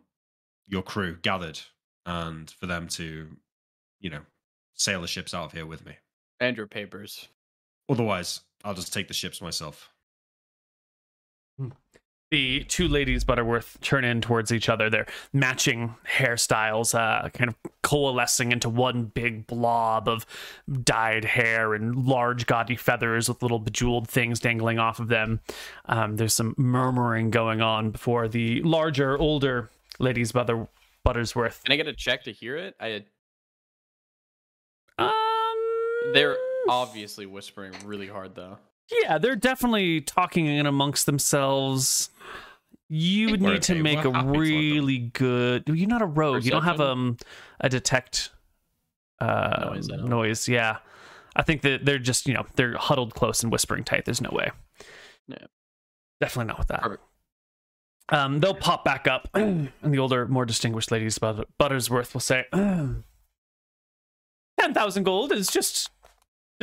your 0.66 0.82
crew 0.82 1.16
gathered 1.22 1.58
and 2.06 2.50
for 2.50 2.66
them 2.66 2.88
to, 2.88 3.28
you 4.00 4.10
know, 4.10 4.20
sail 4.74 5.00
the 5.00 5.06
ships 5.06 5.34
out 5.34 5.46
of 5.46 5.52
here 5.52 5.66
with 5.66 5.84
me. 5.86 5.96
And 6.40 6.56
your 6.56 6.66
papers. 6.66 7.28
Otherwise, 7.88 8.40
I'll 8.64 8.74
just 8.74 8.92
take 8.92 9.08
the 9.08 9.14
ships 9.14 9.40
myself. 9.40 9.90
The 12.34 12.64
two 12.64 12.88
ladies 12.88 13.22
Butterworth 13.22 13.78
turn 13.80 14.02
in 14.02 14.20
towards 14.20 14.50
each 14.50 14.68
other. 14.68 14.90
They're 14.90 15.06
matching 15.32 15.94
hairstyles, 16.16 16.92
uh, 16.92 17.28
kind 17.28 17.48
of 17.48 17.54
coalescing 17.82 18.50
into 18.50 18.68
one 18.68 19.04
big 19.04 19.46
blob 19.46 20.08
of 20.08 20.26
dyed 20.82 21.24
hair 21.24 21.74
and 21.74 22.06
large, 22.06 22.46
gaudy 22.46 22.74
feathers 22.74 23.28
with 23.28 23.40
little 23.40 23.60
bejeweled 23.60 24.08
things 24.08 24.40
dangling 24.40 24.80
off 24.80 24.98
of 24.98 25.06
them. 25.06 25.42
Um, 25.84 26.16
there's 26.16 26.34
some 26.34 26.56
murmuring 26.56 27.30
going 27.30 27.60
on 27.62 27.92
before 27.92 28.26
the 28.26 28.60
larger, 28.62 29.16
older 29.16 29.70
ladies 30.00 30.32
Butter- 30.32 30.66
Buttersworth. 31.06 31.62
Can 31.62 31.72
I 31.72 31.76
get 31.76 31.86
a 31.86 31.92
check 31.92 32.24
to 32.24 32.32
hear 32.32 32.56
it? 32.56 32.74
I 32.80 33.04
Um, 34.98 36.12
they're 36.12 36.36
obviously 36.68 37.26
whispering 37.26 37.74
really 37.84 38.08
hard 38.08 38.34
though. 38.34 38.58
Yeah, 38.90 39.18
they're 39.18 39.36
definitely 39.36 40.00
talking 40.02 40.46
in 40.46 40.66
amongst 40.66 41.06
themselves. 41.06 42.10
You 42.88 43.30
would 43.30 43.40
need 43.42 43.62
to 43.62 43.74
make 43.82 43.98
a 44.04 44.10
happy 44.12 44.12
to 44.12 44.18
let 44.18 44.26
them- 44.26 44.32
really 44.40 44.98
good. 44.98 45.64
You're 45.66 45.88
not 45.88 46.02
a 46.02 46.06
rogue. 46.06 46.44
You 46.44 46.50
don't 46.50 46.64
have 46.64 46.76
Perception? 46.76 46.90
um 46.98 47.16
a 47.60 47.68
detect 47.68 48.30
uh 49.20 49.70
Noise, 49.72 49.88
noise. 49.88 50.48
Yeah, 50.48 50.78
I 51.34 51.42
think 51.42 51.62
that 51.62 51.84
they're 51.86 51.98
just 51.98 52.26
you 52.28 52.34
know 52.34 52.44
they're 52.56 52.76
huddled 52.76 53.14
close 53.14 53.42
and 53.42 53.50
whispering 53.50 53.84
tight. 53.84 54.04
There's 54.04 54.20
no 54.20 54.30
way. 54.32 54.50
Yeah. 55.28 55.38
definitely 56.20 56.48
not 56.48 56.58
with 56.58 56.68
that. 56.68 56.82
Perfect. 56.82 57.02
Um, 58.10 58.40
they'll 58.40 58.54
pop 58.54 58.84
back 58.84 59.08
up, 59.08 59.30
and 59.34 59.70
the 59.82 59.98
older, 59.98 60.28
more 60.28 60.44
distinguished 60.44 60.90
ladies, 60.92 61.16
But- 61.18 61.48
Buttersworth, 61.58 62.12
will 62.12 62.20
say, 62.20 62.44
"Ten 62.52 63.02
thousand 64.72 65.04
gold 65.04 65.32
is 65.32 65.48
just 65.48 65.90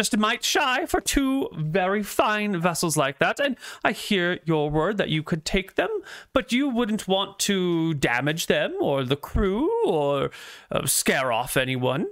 just 0.02 0.16
a 0.16 0.18
mite 0.18 0.44
shy 0.44 0.84
for 0.88 1.00
two 1.00 1.48
very 1.54 2.02
fine 2.02 2.60
vessels 2.60 2.98
like 2.98 3.20
that. 3.20 3.40
And 3.40 3.56
I 3.84 3.92
hear 3.92 4.40
your 4.46 4.68
word 4.72 4.98
that 4.98 5.10
you 5.10 5.22
could 5.22 5.46
take 5.46 5.76
them, 5.76 5.90
but 6.34 6.52
you 6.52 6.68
wouldn't 6.68 7.08
want 7.08 7.38
to 7.42 7.94
damage 7.94 8.48
them 8.48 8.76
or 8.82 9.04
the 9.04 9.16
crew 9.16 9.70
or 9.86 10.32
uh, 10.72 10.88
scare 10.88 11.32
off 11.32 11.56
anyone. 11.56 12.08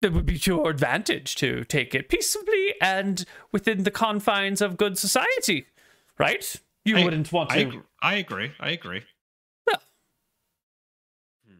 It 0.00 0.12
would 0.12 0.26
be 0.26 0.36
to 0.40 0.50
your 0.56 0.70
advantage 0.70 1.36
to 1.36 1.62
take 1.62 1.94
it 1.94 2.08
peaceably 2.08 2.74
and 2.80 3.24
within 3.52 3.84
the 3.84 3.92
confines 3.92 4.60
of 4.60 4.76
good 4.76 4.98
society, 4.98 5.66
right? 6.18 6.56
You 6.84 6.96
I- 6.96 7.04
wouldn't 7.04 7.30
want 7.30 7.50
to. 7.50 7.54
I, 7.56 7.60
ag- 7.60 7.82
I 8.02 8.14
agree. 8.16 8.50
I 8.58 8.70
agree. 8.70 9.02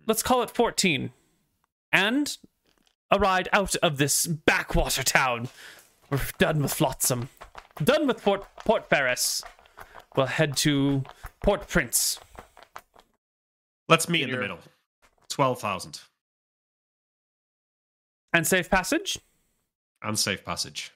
let's 0.08 0.24
call 0.24 0.42
it 0.42 0.50
14 0.50 1.12
and 1.92 2.36
a 3.12 3.18
ride 3.18 3.48
out 3.52 3.76
of 3.76 3.98
this 3.98 4.26
backwater 4.26 5.04
town 5.04 5.48
we're 6.10 6.20
done 6.38 6.60
with 6.60 6.74
flotsam 6.74 7.28
done 7.84 8.08
with 8.08 8.20
port 8.20 8.44
port 8.64 8.88
ferris 8.88 9.44
we'll 10.16 10.26
head 10.26 10.56
to 10.56 11.04
port 11.42 11.68
prince 11.68 12.18
Let's 13.92 14.08
meet 14.08 14.22
in 14.22 14.30
the 14.30 14.38
middle. 14.38 14.58
12,000 15.28 16.00
and 18.32 18.46
safe 18.46 18.70
passage 18.70 19.18
and 20.02 20.18
safe 20.18 20.42
passage. 20.44 20.92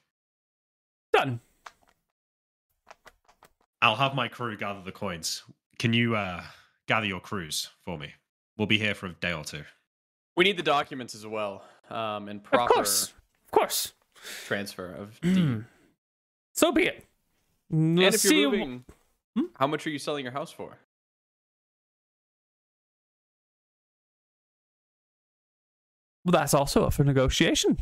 done 1.12 1.40
I'll 3.82 3.96
have 3.96 4.14
my 4.14 4.28
crew 4.28 4.56
gather 4.56 4.80
the 4.82 4.92
coins. 4.92 5.42
Can 5.78 5.92
you 5.92 6.16
uh, 6.16 6.42
gather 6.88 7.04
your 7.04 7.20
crews 7.20 7.68
for 7.84 7.98
me? 7.98 8.14
We'll 8.56 8.66
be 8.66 8.78
here 8.78 8.94
for 8.94 9.08
a 9.08 9.12
day 9.12 9.34
or 9.34 9.44
two. 9.44 9.64
We 10.34 10.44
need 10.44 10.56
the 10.56 10.62
documents 10.62 11.14
as 11.14 11.26
well, 11.26 11.62
um, 11.91 12.28
and 12.28 12.41
of 12.53 12.68
course 12.68 13.12
of 13.45 13.51
course 13.51 13.93
transfer 14.47 14.93
of 14.93 15.20
deed. 15.20 15.64
so 16.53 16.72
be 16.72 16.87
it 16.87 17.05
And 17.70 17.99
Let's 17.99 18.16
if 18.24 18.30
see 18.30 18.41
you're 18.41 18.51
wh- 18.51 18.53
moving, 18.53 18.84
Hmm? 19.37 19.45
how 19.59 19.66
much 19.66 19.87
are 19.87 19.91
you 19.91 19.99
selling 19.99 20.24
your 20.24 20.32
house 20.32 20.51
for? 20.51 20.78
Well, 26.24 26.32
that's 26.32 26.55
also 26.55 26.84
up 26.87 26.93
for 26.93 27.05
negotiation. 27.05 27.78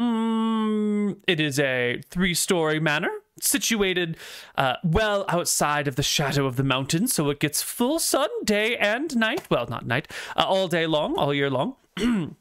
Mm, 0.00 1.18
it 1.28 1.38
is 1.38 1.60
a 1.60 2.00
three 2.10 2.34
story 2.34 2.80
manor 2.80 3.10
situated 3.40 4.16
uh, 4.56 4.74
well 4.82 5.24
outside 5.28 5.86
of 5.86 5.96
the 5.96 6.02
shadow 6.02 6.46
of 6.46 6.56
the 6.56 6.64
mountains, 6.64 7.14
so 7.14 7.30
it 7.30 7.38
gets 7.40 7.62
full 7.62 7.98
sun 7.98 8.28
day 8.44 8.76
and 8.76 9.14
night. 9.16 9.48
Well, 9.50 9.66
not 9.68 9.86
night, 9.86 10.10
uh, 10.36 10.44
all 10.44 10.66
day 10.66 10.86
long, 10.86 11.16
all 11.16 11.32
year 11.32 11.50
long. 11.50 11.76
Mm, 11.98 12.36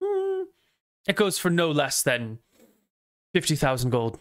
it 1.08 1.16
goes 1.16 1.38
for 1.38 1.50
no 1.50 1.70
less 1.70 2.02
than 2.02 2.38
50,000 3.34 3.90
gold, 3.90 4.18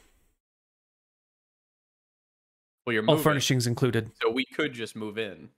Well, 2.85 2.93
you're 2.93 3.05
all 3.05 3.17
furnishings 3.17 3.65
included. 3.65 4.11
so 4.21 4.29
we 4.29 4.45
could 4.45 4.73
just 4.73 4.95
move 4.95 5.17
in. 5.17 5.49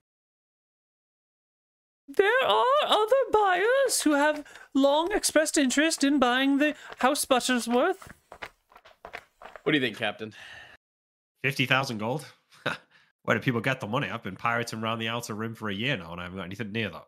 There 2.07 2.47
are 2.47 2.65
other 2.85 3.15
buyers 3.33 4.01
who 4.03 4.13
have 4.13 4.45
long 4.73 5.11
expressed 5.11 5.57
interest 5.57 6.05
in 6.05 6.19
buying 6.19 6.57
the 6.57 6.73
House 6.99 7.25
Buttersworth. 7.25 8.07
What 9.63 9.73
do 9.73 9.77
you 9.77 9.81
think, 9.81 9.97
Captain? 9.97 10.33
50,000 11.43 11.97
gold? 11.97 12.25
Where 13.23 13.35
do 13.37 13.43
people 13.43 13.59
get 13.59 13.81
the 13.81 13.87
money? 13.87 14.09
I've 14.09 14.23
been 14.23 14.37
pirating 14.37 14.79
around 14.81 14.99
the 14.99 15.09
outer 15.09 15.33
rim 15.33 15.53
for 15.53 15.69
a 15.69 15.75
year 15.75 15.97
now 15.97 16.13
and 16.13 16.21
I 16.21 16.23
haven't 16.23 16.37
got 16.37 16.45
anything 16.45 16.71
near 16.71 16.89
that. 16.89 17.07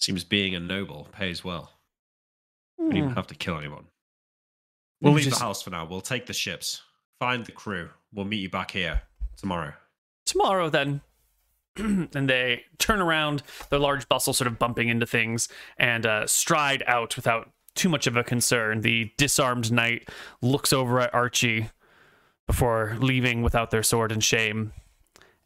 Seems 0.00 0.24
being 0.24 0.54
a 0.54 0.60
noble 0.60 1.08
pays 1.12 1.44
well. 1.44 1.72
We 2.78 2.84
Hmm. 2.84 2.90
don't 2.90 2.98
even 2.98 3.14
have 3.14 3.26
to 3.28 3.34
kill 3.34 3.58
anyone. 3.58 3.86
We'll 5.00 5.12
Maybe 5.12 5.22
leave 5.24 5.30
just- 5.30 5.38
the 5.38 5.44
house 5.44 5.62
for 5.62 5.70
now. 5.70 5.84
We'll 5.84 6.00
take 6.00 6.26
the 6.26 6.32
ships. 6.32 6.82
Find 7.18 7.44
the 7.44 7.52
crew. 7.52 7.90
We'll 8.12 8.24
meet 8.26 8.40
you 8.40 8.50
back 8.50 8.70
here 8.72 9.02
tomorrow. 9.36 9.74
tomorrow 10.26 10.68
then 10.70 11.00
and 11.76 12.28
they 12.28 12.64
turn 12.78 13.00
around 13.00 13.42
their 13.70 13.78
large 13.80 14.08
bustle 14.08 14.32
sort 14.32 14.46
of 14.46 14.58
bumping 14.60 14.88
into 14.88 15.06
things 15.06 15.48
and 15.76 16.06
uh, 16.06 16.24
stride 16.26 16.82
out 16.86 17.16
without 17.16 17.50
too 17.74 17.88
much 17.88 18.06
of 18.06 18.16
a 18.16 18.22
concern 18.22 18.82
the 18.82 19.10
disarmed 19.16 19.72
knight 19.72 20.08
looks 20.40 20.72
over 20.72 21.00
at 21.00 21.12
archie 21.14 21.68
before 22.46 22.96
leaving 23.00 23.42
without 23.42 23.70
their 23.70 23.82
sword 23.82 24.12
in 24.12 24.20
shame 24.20 24.72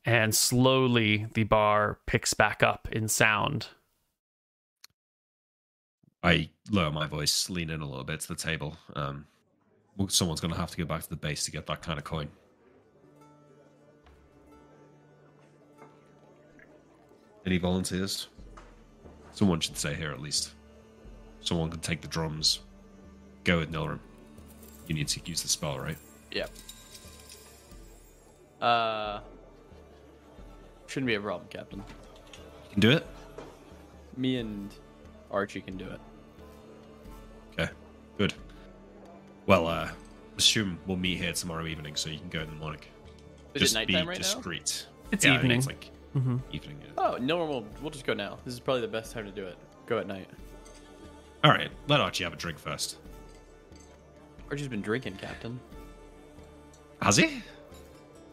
and 0.04 0.34
slowly 0.34 1.26
the 1.34 1.44
bar 1.44 1.98
picks 2.06 2.34
back 2.34 2.62
up 2.62 2.88
in 2.92 3.08
sound 3.08 3.68
I 6.24 6.48
lower 6.70 6.90
my 6.90 7.06
voice, 7.06 7.50
lean 7.50 7.68
in 7.68 7.82
a 7.82 7.86
little 7.86 8.02
bit 8.02 8.20
to 8.20 8.28
the 8.28 8.34
table. 8.34 8.78
Um, 8.96 9.26
someone's 10.08 10.40
going 10.40 10.54
to 10.54 10.58
have 10.58 10.70
to 10.70 10.76
go 10.78 10.86
back 10.86 11.02
to 11.02 11.08
the 11.10 11.16
base 11.16 11.44
to 11.44 11.50
get 11.50 11.66
that 11.66 11.82
kind 11.82 11.98
of 11.98 12.04
coin. 12.04 12.28
Any 17.44 17.58
volunteers? 17.58 18.28
Someone 19.32 19.60
should 19.60 19.76
stay 19.76 19.94
here 19.94 20.12
at 20.12 20.20
least. 20.20 20.52
Someone 21.42 21.70
can 21.70 21.80
take 21.80 22.00
the 22.00 22.08
drums. 22.08 22.60
Go 23.44 23.58
with 23.58 23.70
Nilrem. 23.70 23.98
You 24.86 24.94
need 24.94 25.08
to 25.08 25.20
use 25.26 25.42
the 25.42 25.48
spell, 25.48 25.78
right? 25.78 25.98
Yep. 26.32 26.50
Uh, 28.62 29.20
shouldn't 30.86 31.06
be 31.06 31.16
a 31.16 31.20
problem, 31.20 31.48
Captain. 31.50 31.80
You 31.80 32.70
can 32.70 32.80
do 32.80 32.90
it. 32.92 33.06
Me 34.16 34.38
and 34.38 34.72
Archie 35.30 35.60
can 35.60 35.76
do 35.76 35.84
it. 35.84 36.00
Okay, 38.14 38.18
good. 38.18 38.34
Well, 39.46 39.66
uh, 39.66 39.90
assume 40.38 40.78
we'll 40.86 40.96
meet 40.96 41.18
here 41.18 41.32
tomorrow 41.32 41.66
evening, 41.66 41.96
so 41.96 42.10
you 42.10 42.18
can 42.18 42.28
go 42.28 42.40
in 42.40 42.48
the 42.48 42.56
morning. 42.56 42.80
Is 43.54 43.62
just 43.62 43.74
it 43.74 43.78
nighttime 43.78 44.04
be 44.04 44.08
right 44.08 44.18
discreet. 44.18 44.86
It's 45.12 45.24
Yeah, 45.24 45.34
evening. 45.34 45.58
It's 45.58 45.66
like 45.66 45.90
evening. 46.52 46.78
Yeah. 46.82 46.90
Oh, 46.98 47.16
no, 47.20 47.44
we'll 47.44 47.66
we'll 47.80 47.90
just 47.90 48.06
go 48.06 48.14
now. 48.14 48.38
This 48.44 48.54
is 48.54 48.60
probably 48.60 48.80
the 48.82 48.88
best 48.88 49.12
time 49.12 49.24
to 49.26 49.30
do 49.30 49.44
it. 49.44 49.56
Go 49.86 49.98
at 49.98 50.06
night. 50.06 50.28
All 51.42 51.50
right, 51.50 51.70
let 51.88 52.00
Archie 52.00 52.24
have 52.24 52.32
a 52.32 52.36
drink 52.36 52.58
first. 52.58 52.98
Archie's 54.50 54.68
been 54.68 54.80
drinking, 54.80 55.16
Captain. 55.16 55.60
Has 57.02 57.16
he? 57.16 57.42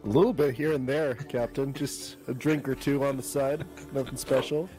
A 0.04 0.08
little 0.08 0.34
bit 0.34 0.56
here 0.56 0.74
and 0.74 0.88
there, 0.88 1.14
Captain. 1.16 1.74
Just 1.74 2.18
a 2.28 2.34
drink 2.34 2.68
or 2.70 2.76
two 2.76 3.04
on 3.04 3.18
the 3.18 3.24
side. 3.24 3.66
Nothing 3.94 4.18
special. 4.18 4.70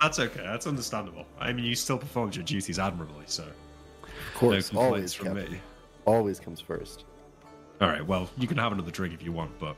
That's 0.00 0.18
okay. 0.18 0.42
That's 0.42 0.66
understandable. 0.66 1.24
I 1.38 1.52
mean, 1.52 1.64
you 1.64 1.74
still 1.74 1.98
performed 1.98 2.36
your 2.36 2.44
duties 2.44 2.78
admirably, 2.78 3.24
so 3.26 3.44
Of 4.28 4.34
course, 4.38 4.72
no 4.72 4.80
always, 4.80 5.12
complaints 5.12 5.14
from 5.14 5.26
Captain. 5.28 5.52
me. 5.54 5.60
Always 6.06 6.40
comes 6.40 6.60
first. 6.60 7.04
All 7.80 7.88
right. 7.88 8.04
Well, 8.06 8.28
you 8.38 8.46
can 8.46 8.56
have 8.58 8.72
another 8.72 8.90
drink 8.90 9.14
if 9.14 9.22
you 9.22 9.32
want, 9.32 9.58
but 9.58 9.76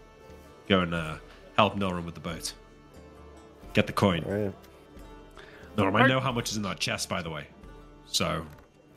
go 0.68 0.80
and 0.80 0.95
uh, 0.95 1.16
help 1.57 1.76
Norum 1.76 2.05
with 2.05 2.14
the 2.14 2.20
boat. 2.20 2.53
Get 3.74 3.86
the 3.86 3.93
coin. 3.93 4.24
All 4.24 4.32
right. 4.32 4.55
Norum, 5.76 6.01
I 6.03 6.07
know 6.07 6.20
how 6.20 6.32
much 6.32 6.51
is 6.51 6.57
in 6.57 6.62
that 6.64 6.78
chest, 6.78 7.09
by 7.09 7.22
the 7.22 7.30
way, 7.30 7.47
so 8.07 8.45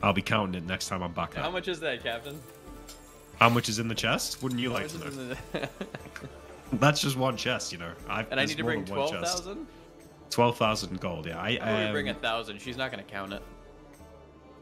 I'll 0.02 0.12
be 0.12 0.20
counting 0.22 0.54
it 0.62 0.66
next 0.66 0.88
time 0.88 1.02
I'm 1.02 1.12
back 1.12 1.32
there. 1.32 1.42
How 1.42 1.50
much 1.50 1.68
is 1.68 1.80
that, 1.80 2.02
Captain? 2.02 2.38
How 3.38 3.48
much 3.48 3.68
is 3.68 3.78
in 3.78 3.88
the 3.88 3.94
chest? 3.94 4.42
Wouldn't 4.42 4.60
you 4.60 4.70
How 4.70 4.74
like 4.76 4.88
to 4.88 4.98
know? 4.98 5.10
the- 5.10 5.68
That's 6.74 7.00
just 7.00 7.16
one 7.16 7.36
chest, 7.36 7.72
you 7.72 7.78
know. 7.78 7.92
I've, 8.08 8.30
and 8.30 8.38
I 8.40 8.44
need 8.44 8.56
to 8.58 8.64
bring 8.64 8.84
than 8.84 8.96
one 8.96 9.08
twelve 9.08 9.22
chest. 9.24 9.36
thousand. 9.44 9.66
Twelve 10.30 10.58
thousand 10.58 11.00
gold. 11.00 11.26
Yeah, 11.26 11.40
I 11.40 11.58
I'm 11.62 11.86
um, 11.86 11.92
bring 11.92 12.08
a 12.08 12.14
thousand. 12.14 12.60
She's 12.60 12.76
not 12.76 12.90
gonna 12.90 13.02
count 13.04 13.32
it. 13.32 13.42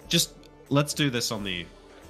just 0.09 0.35
let's 0.69 0.95
do 0.95 1.11
this 1.11 1.31
on 1.33 1.45
the 1.45 1.67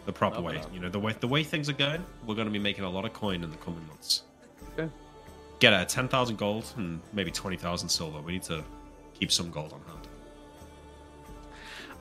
the 0.06 0.12
proper 0.12 0.40
way. 0.40 0.60
You 0.72 0.80
know, 0.80 0.88
the 0.88 0.98
way 0.98 1.14
the 1.18 1.28
way 1.28 1.42
things 1.42 1.68
are 1.68 1.74
going, 1.74 2.04
we're 2.26 2.34
going 2.34 2.46
to 2.46 2.52
be 2.52 2.58
making 2.58 2.84
a 2.84 2.90
lot 2.90 3.04
of 3.04 3.12
coin 3.12 3.42
in 3.42 3.50
the 3.50 3.56
coming 3.58 3.86
months. 3.88 4.22
Okay. 4.78 4.90
Get 5.60 5.72
a 5.72 5.84
ten 5.84 6.08
thousand 6.08 6.36
gold 6.36 6.66
and 6.76 7.00
maybe 7.12 7.30
twenty 7.30 7.56
thousand 7.56 7.88
silver. 7.88 8.20
We 8.20 8.32
need 8.32 8.42
to 8.44 8.62
keep 9.18 9.30
some 9.32 9.50
gold 9.50 9.72
on 9.72 9.80
hand. 9.86 10.08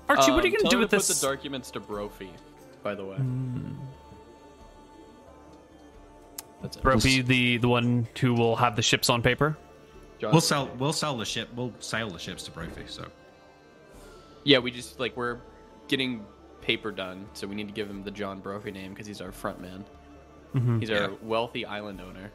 Archie, 0.09 0.31
what 0.31 0.43
are 0.43 0.47
Um, 0.47 0.51
you 0.51 0.57
going 0.57 0.63
to 0.65 0.69
do 0.69 0.79
with 0.79 0.89
this? 0.91 1.07
Put 1.07 1.21
the 1.27 1.35
documents 1.35 1.71
to 1.71 1.79
Brophy, 1.79 2.29
by 2.83 2.93
the 2.93 3.05
way. 3.05 3.17
That's 6.61 6.77
it. 6.77 6.83
Brophy, 6.83 7.21
the 7.21 7.57
the 7.57 7.67
one 7.67 8.07
who 8.19 8.33
will 8.33 8.55
have 8.55 8.75
the 8.75 8.81
ships 8.81 9.09
on 9.09 9.21
paper. 9.21 9.57
John- 10.19 10.31
We'll 10.31 10.41
sell 10.41 10.69
we'll 10.77 10.93
sell 10.93 11.17
the 11.17 11.25
ship. 11.25 11.49
We'll 11.55 11.73
sail 11.79 12.09
the 12.09 12.19
ships 12.19 12.43
to 12.43 12.51
Brophy. 12.51 12.83
So 12.87 13.05
Yeah, 14.43 14.59
we 14.59 14.71
just 14.71 14.99
like 14.99 15.15
we're 15.17 15.39
getting 15.87 16.25
paper 16.63 16.91
done, 16.91 17.25
so 17.33 17.45
we 17.47 17.55
need 17.55 17.67
to 17.67 17.73
give 17.73 17.89
him 17.89 18.03
the 18.03 18.11
John 18.11 18.39
Brophy 18.39 18.71
name 18.71 18.91
because 18.91 19.05
he's 19.07 19.21
our 19.21 19.31
front 19.31 19.61
man. 19.61 19.85
He's 20.79 20.91
our 20.91 20.97
Yeah. 20.97 21.07
wealthy 21.21 21.65
island 21.65 21.99
owner. 21.99 22.31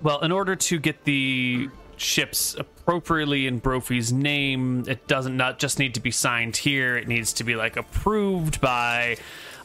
Well, 0.00 0.20
in 0.20 0.30
order 0.30 0.54
to 0.54 0.78
get 0.78 1.04
the 1.04 1.68
ships 1.96 2.54
appropriately 2.54 3.46
in 3.46 3.58
Brophy's 3.58 4.12
name, 4.12 4.84
it 4.86 5.06
doesn't 5.08 5.36
not 5.36 5.58
just 5.58 5.78
need 5.78 5.94
to 5.94 6.00
be 6.00 6.10
signed 6.12 6.56
here. 6.56 6.96
It 6.96 7.08
needs 7.08 7.32
to 7.34 7.44
be 7.44 7.56
like 7.56 7.76
approved 7.76 8.60
by 8.60 9.16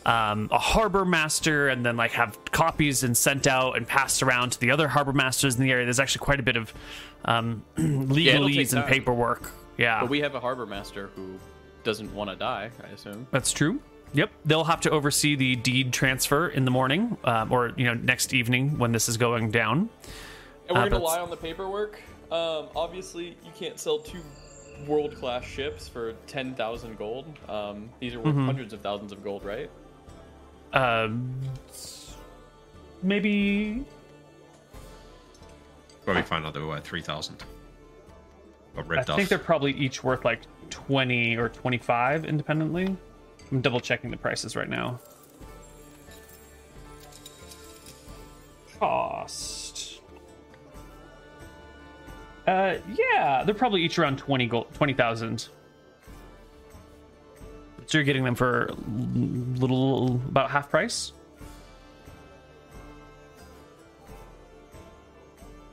um, 0.03 0.49
a 0.51 0.57
harbor 0.57 1.05
master, 1.05 1.68
and 1.70 1.86
then 1.86 1.95
like 1.95 2.12
have 2.14 2.43
copies 2.45 3.03
and 3.03 3.16
sent 3.16 3.45
out 3.45 3.78
and 3.78 3.88
passed 3.88 4.24
around 4.24 4.53
to 4.53 4.59
the 4.59 4.72
other 4.72 4.88
harbor 4.88 5.14
masters 5.14 5.55
in 5.55 5.62
the 5.62 5.72
area. 5.72 5.86
There's 5.86 5.99
actually 5.99 6.26
quite 6.26 6.39
a 6.39 6.43
bit 6.43 6.55
of 6.55 6.74
um, 7.26 7.64
it'll 7.78 8.07
take 8.07 8.07
legalese 8.07 8.74
and 8.74 8.84
paperwork. 8.88 9.51
Yeah, 9.78 9.99
But 10.01 10.09
we 10.09 10.22
have 10.22 10.34
a 10.34 10.39
harbor 10.39 10.66
master 10.66 11.12
who 11.16 11.38
doesn't 11.84 12.14
want 12.16 12.30
to 12.32 12.36
die. 12.36 12.72
I 12.84 12.88
assume. 12.93 13.28
That's 13.30 13.51
true. 13.53 13.80
Yep, 14.14 14.30
they'll 14.45 14.66
have 14.66 14.82
to 14.82 14.89
oversee 14.91 15.36
the 15.36 15.55
deed 15.55 15.93
transfer 15.93 16.49
in 16.49 16.66
the 16.66 16.72
morning, 16.72 17.18
um, 17.24 17.51
or 17.51 17.72
you 17.78 17.86
know, 17.86 17.93
next 17.93 18.34
evening 18.34 18.78
when 18.78 18.91
this 18.91 19.07
is 19.07 19.16
going 19.18 19.51
down. 19.51 19.89
And 20.68 20.72
we're 20.72 20.76
Uh, 20.76 20.80
gonna 20.80 20.89
that's- 20.91 21.03
lie 21.03 21.20
on 21.20 21.30
the 21.30 21.38
paperwork. 21.38 22.01
Um, 22.32 22.68
obviously, 22.76 23.38
you 23.43 23.51
can't 23.57 23.80
sell 23.80 23.99
two 23.99 24.20
world-class 24.88 25.43
ships 25.45 25.88
for 25.88 26.14
ten 26.28 26.55
thousand 26.55 26.97
gold. 26.97 27.26
Um, 27.47 27.89
these 27.99 28.14
are 28.16 28.20
worth 28.20 28.36
hundreds 28.36 28.74
of 28.74 28.82
thousands 28.82 29.12
of 29.12 29.24
gold, 29.24 29.43
right? 29.45 29.70
Um, 30.74 31.34
maybe 33.03 33.84
probably 36.05 36.24
find 36.24 36.45
out 36.45 36.53
they 36.53 36.59
were 36.59 36.68
worth 36.68 36.84
three 36.84 37.01
thousand. 37.01 37.43
I 38.78 38.82
ripped 38.82 39.09
off. 39.09 39.18
think 39.18 39.30
they're 39.30 39.38
probably 39.38 39.72
each 39.74 40.03
worth 40.03 40.24
like 40.26 40.39
twenty 40.70 41.36
or 41.38 41.49
twenty-five 41.49 42.26
independently. 42.26 42.95
I'm 43.52 43.62
double 43.62 43.80
checking 43.80 44.12
the 44.12 44.18
prices 44.18 44.56
right 44.56 44.70
now. 44.70 44.99
Cost. 48.80 50.02
Uh, 52.47 52.78
yeah, 52.95 53.43
they're 53.43 53.54
probably 53.54 53.84
each 53.84 53.99
around 53.99 54.18
twenty 54.18 54.47
gold, 54.47 54.74
twenty 54.74 54.93
thousand. 54.93 55.47
So 57.86 57.97
you're 57.97 58.06
getting 58.06 58.24
them 58.24 58.36
for 58.36 58.68
a 58.68 58.74
little 59.60 60.16
about 60.30 60.49
half 60.49 60.70
price. 60.70 61.12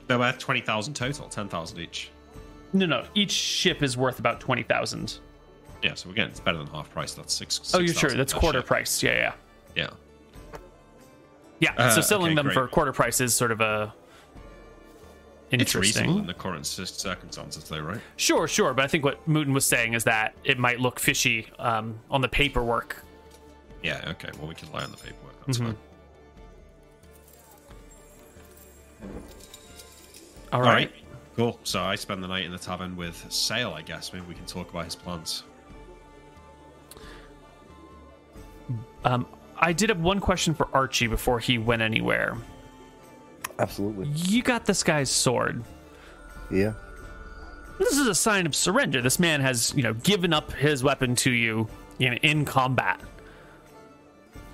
They're 0.07 0.17
worth 0.17 0.37
twenty 0.37 0.61
thousand 0.61 0.95
total, 0.95 1.29
ten 1.29 1.47
thousand 1.47 1.79
each. 1.79 2.11
No, 2.73 2.85
no, 2.85 3.05
each 3.15 3.31
ship 3.31 3.81
is 3.81 3.95
worth 3.95 4.19
about 4.19 4.39
twenty 4.39 4.63
thousand. 4.63 5.19
Yeah, 5.81 5.93
so 5.93 6.09
again, 6.09 6.27
it's 6.27 6.39
better 6.39 6.57
than 6.57 6.67
half 6.67 6.89
price. 6.91 7.13
That's 7.13 7.33
six. 7.33 7.73
Oh, 7.73 7.79
you're 7.79 7.93
sure 7.93 8.09
that's 8.11 8.33
quarter 8.33 8.59
ship. 8.59 8.65
price? 8.67 9.01
Yeah, 9.01 9.13
yeah, 9.13 9.33
Yeah. 9.75 9.89
yeah. 11.59 11.73
Uh, 11.77 11.89
so 11.91 12.01
selling 12.01 12.27
okay, 12.31 12.35
them 12.35 12.45
great. 12.47 12.53
for 12.53 12.67
quarter 12.67 12.91
price 12.91 13.21
is 13.21 13.33
sort 13.33 13.51
of 13.51 13.61
a 13.61 13.93
interesting. 15.51 15.61
It's 15.61 15.75
reasonable 15.97 16.19
in 16.19 16.27
the 16.27 16.33
current 16.33 16.65
circumstances, 16.65 17.63
though, 17.63 17.79
right? 17.79 18.01
Sure, 18.17 18.47
sure, 18.47 18.73
but 18.73 18.83
I 18.83 18.87
think 18.87 19.03
what 19.05 19.25
Mooten 19.27 19.53
was 19.53 19.65
saying 19.65 19.93
is 19.93 20.03
that 20.03 20.33
it 20.43 20.59
might 20.59 20.79
look 20.81 20.99
fishy 20.99 21.47
um, 21.59 21.97
on 22.11 22.19
the 22.21 22.27
paperwork. 22.29 23.03
Yeah. 23.81 24.03
Okay. 24.09 24.29
Well, 24.37 24.47
we 24.49 24.55
can 24.55 24.69
lie 24.73 24.83
on 24.83 24.91
the 24.91 24.97
paperwork. 24.97 25.45
That's 25.45 25.57
Mhm. 25.59 25.65
fine. 25.67 25.77
All 30.51 30.59
All 30.59 30.61
right. 30.61 30.73
right. 30.73 30.91
Cool. 31.37 31.57
So 31.63 31.81
I 31.81 31.95
spend 31.95 32.21
the 32.21 32.27
night 32.27 32.43
in 32.43 32.51
the 32.51 32.57
tavern 32.57 32.97
with 32.97 33.15
Saol, 33.29 33.71
I 33.73 33.81
guess. 33.81 34.11
Maybe 34.11 34.25
we 34.27 34.33
can 34.35 34.45
talk 34.45 34.69
about 34.69 34.83
his 34.85 34.95
plans. 34.95 35.43
Um, 39.03 39.25
I 39.57 39.73
did 39.73 39.89
have 39.89 39.99
one 39.99 40.19
question 40.19 40.53
for 40.53 40.67
Archie 40.73 41.07
before 41.07 41.39
he 41.39 41.57
went 41.57 41.81
anywhere. 41.81 42.37
Absolutely. 43.57 44.07
You 44.07 44.41
got 44.41 44.65
this 44.65 44.83
guy's 44.83 45.09
sword. 45.09 45.63
Yeah. 46.49 46.73
This 47.77 47.97
is 47.97 48.07
a 48.07 48.15
sign 48.15 48.45
of 48.45 48.55
surrender. 48.55 49.01
This 49.01 49.19
man 49.19 49.41
has, 49.41 49.73
you 49.75 49.83
know, 49.83 49.93
given 49.93 50.33
up 50.33 50.51
his 50.51 50.83
weapon 50.83 51.15
to 51.17 51.31
you 51.31 51.67
in, 51.99 52.13
in 52.13 52.45
combat. 52.45 52.99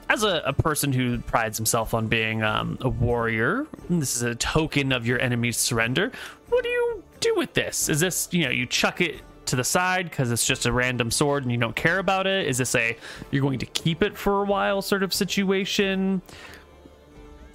As 0.09 0.23
a, 0.23 0.43
a 0.45 0.53
person 0.53 0.93
who 0.93 1.19
prides 1.19 1.57
himself 1.57 1.95
on 1.95 2.07
being 2.07 2.43
um, 2.43 2.77
a 2.81 2.89
warrior, 2.89 3.65
this 3.89 4.15
is 4.15 4.21
a 4.21 4.35
token 4.35 4.91
of 4.91 5.07
your 5.07 5.19
enemy's 5.19 5.57
surrender. 5.57 6.11
What 6.49 6.63
do 6.63 6.69
you 6.69 7.03
do 7.19 7.35
with 7.35 7.53
this? 7.53 7.89
Is 7.89 7.99
this, 7.99 8.27
you 8.31 8.45
know, 8.45 8.51
you 8.51 8.67
chuck 8.67 9.01
it 9.01 9.21
to 9.47 9.55
the 9.55 9.63
side 9.63 10.09
because 10.09 10.31
it's 10.31 10.45
just 10.45 10.65
a 10.65 10.71
random 10.71 11.11
sword 11.11 11.43
and 11.43 11.51
you 11.51 11.57
don't 11.57 11.75
care 11.75 11.99
about 11.99 12.27
it? 12.27 12.47
Is 12.47 12.57
this 12.57 12.75
a 12.75 12.97
you're 13.31 13.41
going 13.41 13.59
to 13.59 13.65
keep 13.67 14.03
it 14.03 14.17
for 14.17 14.41
a 14.41 14.45
while 14.45 14.81
sort 14.81 15.03
of 15.03 15.13
situation? 15.13 16.21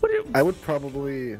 Do, 0.03 0.27
I 0.35 0.43
would 0.43 0.61
probably 0.63 1.37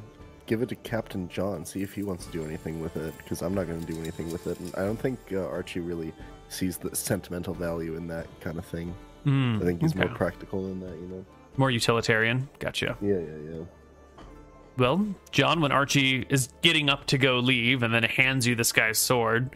give 0.47 0.63
it 0.63 0.69
to 0.69 0.75
Captain 0.77 1.29
John, 1.29 1.65
see 1.65 1.83
if 1.83 1.95
he 1.95 2.03
wants 2.03 2.27
to 2.27 2.33
do 2.33 2.45
anything 2.45 2.81
with 2.81 2.97
it, 2.97 3.17
because 3.19 3.41
I'm 3.41 3.55
not 3.55 3.67
going 3.67 3.81
to 3.81 3.93
do 3.93 3.99
anything 3.99 4.31
with 4.31 4.47
it. 4.47 4.59
And 4.61 4.75
I 4.75 4.81
don't 4.81 4.99
think 4.99 5.19
uh, 5.33 5.47
Archie 5.47 5.81
really 5.81 6.13
sees 6.49 6.77
the 6.77 6.95
sentimental 6.95 7.55
value 7.55 7.97
in 7.97 8.07
that 8.09 8.27
kind 8.41 8.59
of 8.59 8.65
thing. 8.65 8.95
I 9.27 9.65
think 9.65 9.81
he's 9.81 9.95
more 9.95 10.09
practical 10.09 10.67
in 10.67 10.81
that, 10.81 10.97
you 10.97 11.07
know? 11.07 11.25
more 11.57 11.71
utilitarian? 11.71 12.49
Gotcha. 12.59 12.97
Yeah, 13.01 13.19
yeah, 13.19 13.53
yeah. 13.53 14.25
Well, 14.77 15.07
John, 15.31 15.61
when 15.61 15.73
Archie 15.73 16.27
is 16.31 16.49
getting 16.63 16.89
up 16.89 17.07
to 17.07 17.19
go 17.19 17.39
leave 17.39 17.83
and 17.83 17.93
then 17.93 18.03
hands 18.03 18.47
you 18.47 18.55
this 18.55 18.73
guy's 18.73 18.99
sword, 18.99 19.55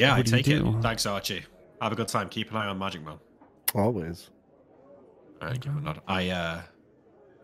Yeah, 0.00 0.14
I 0.14 0.16
What 0.16 0.26
do 0.26 0.36
you 0.36 0.42
take 0.42 0.48
it. 0.48 0.82
Thanks, 0.82 1.04
Archie. 1.04 1.44
Have 1.82 1.92
a 1.92 1.94
good 1.94 2.08
time. 2.08 2.30
Keep 2.30 2.52
an 2.52 2.56
eye 2.56 2.68
on 2.68 2.78
Magic 2.78 3.04
Man. 3.04 3.18
Always. 3.74 4.30
All 5.42 5.48
right, 5.48 5.60
give 5.60 5.72
him 5.72 5.78
a 5.78 5.82
nod. 5.82 6.00
I 6.08 6.30
uh, 6.30 6.62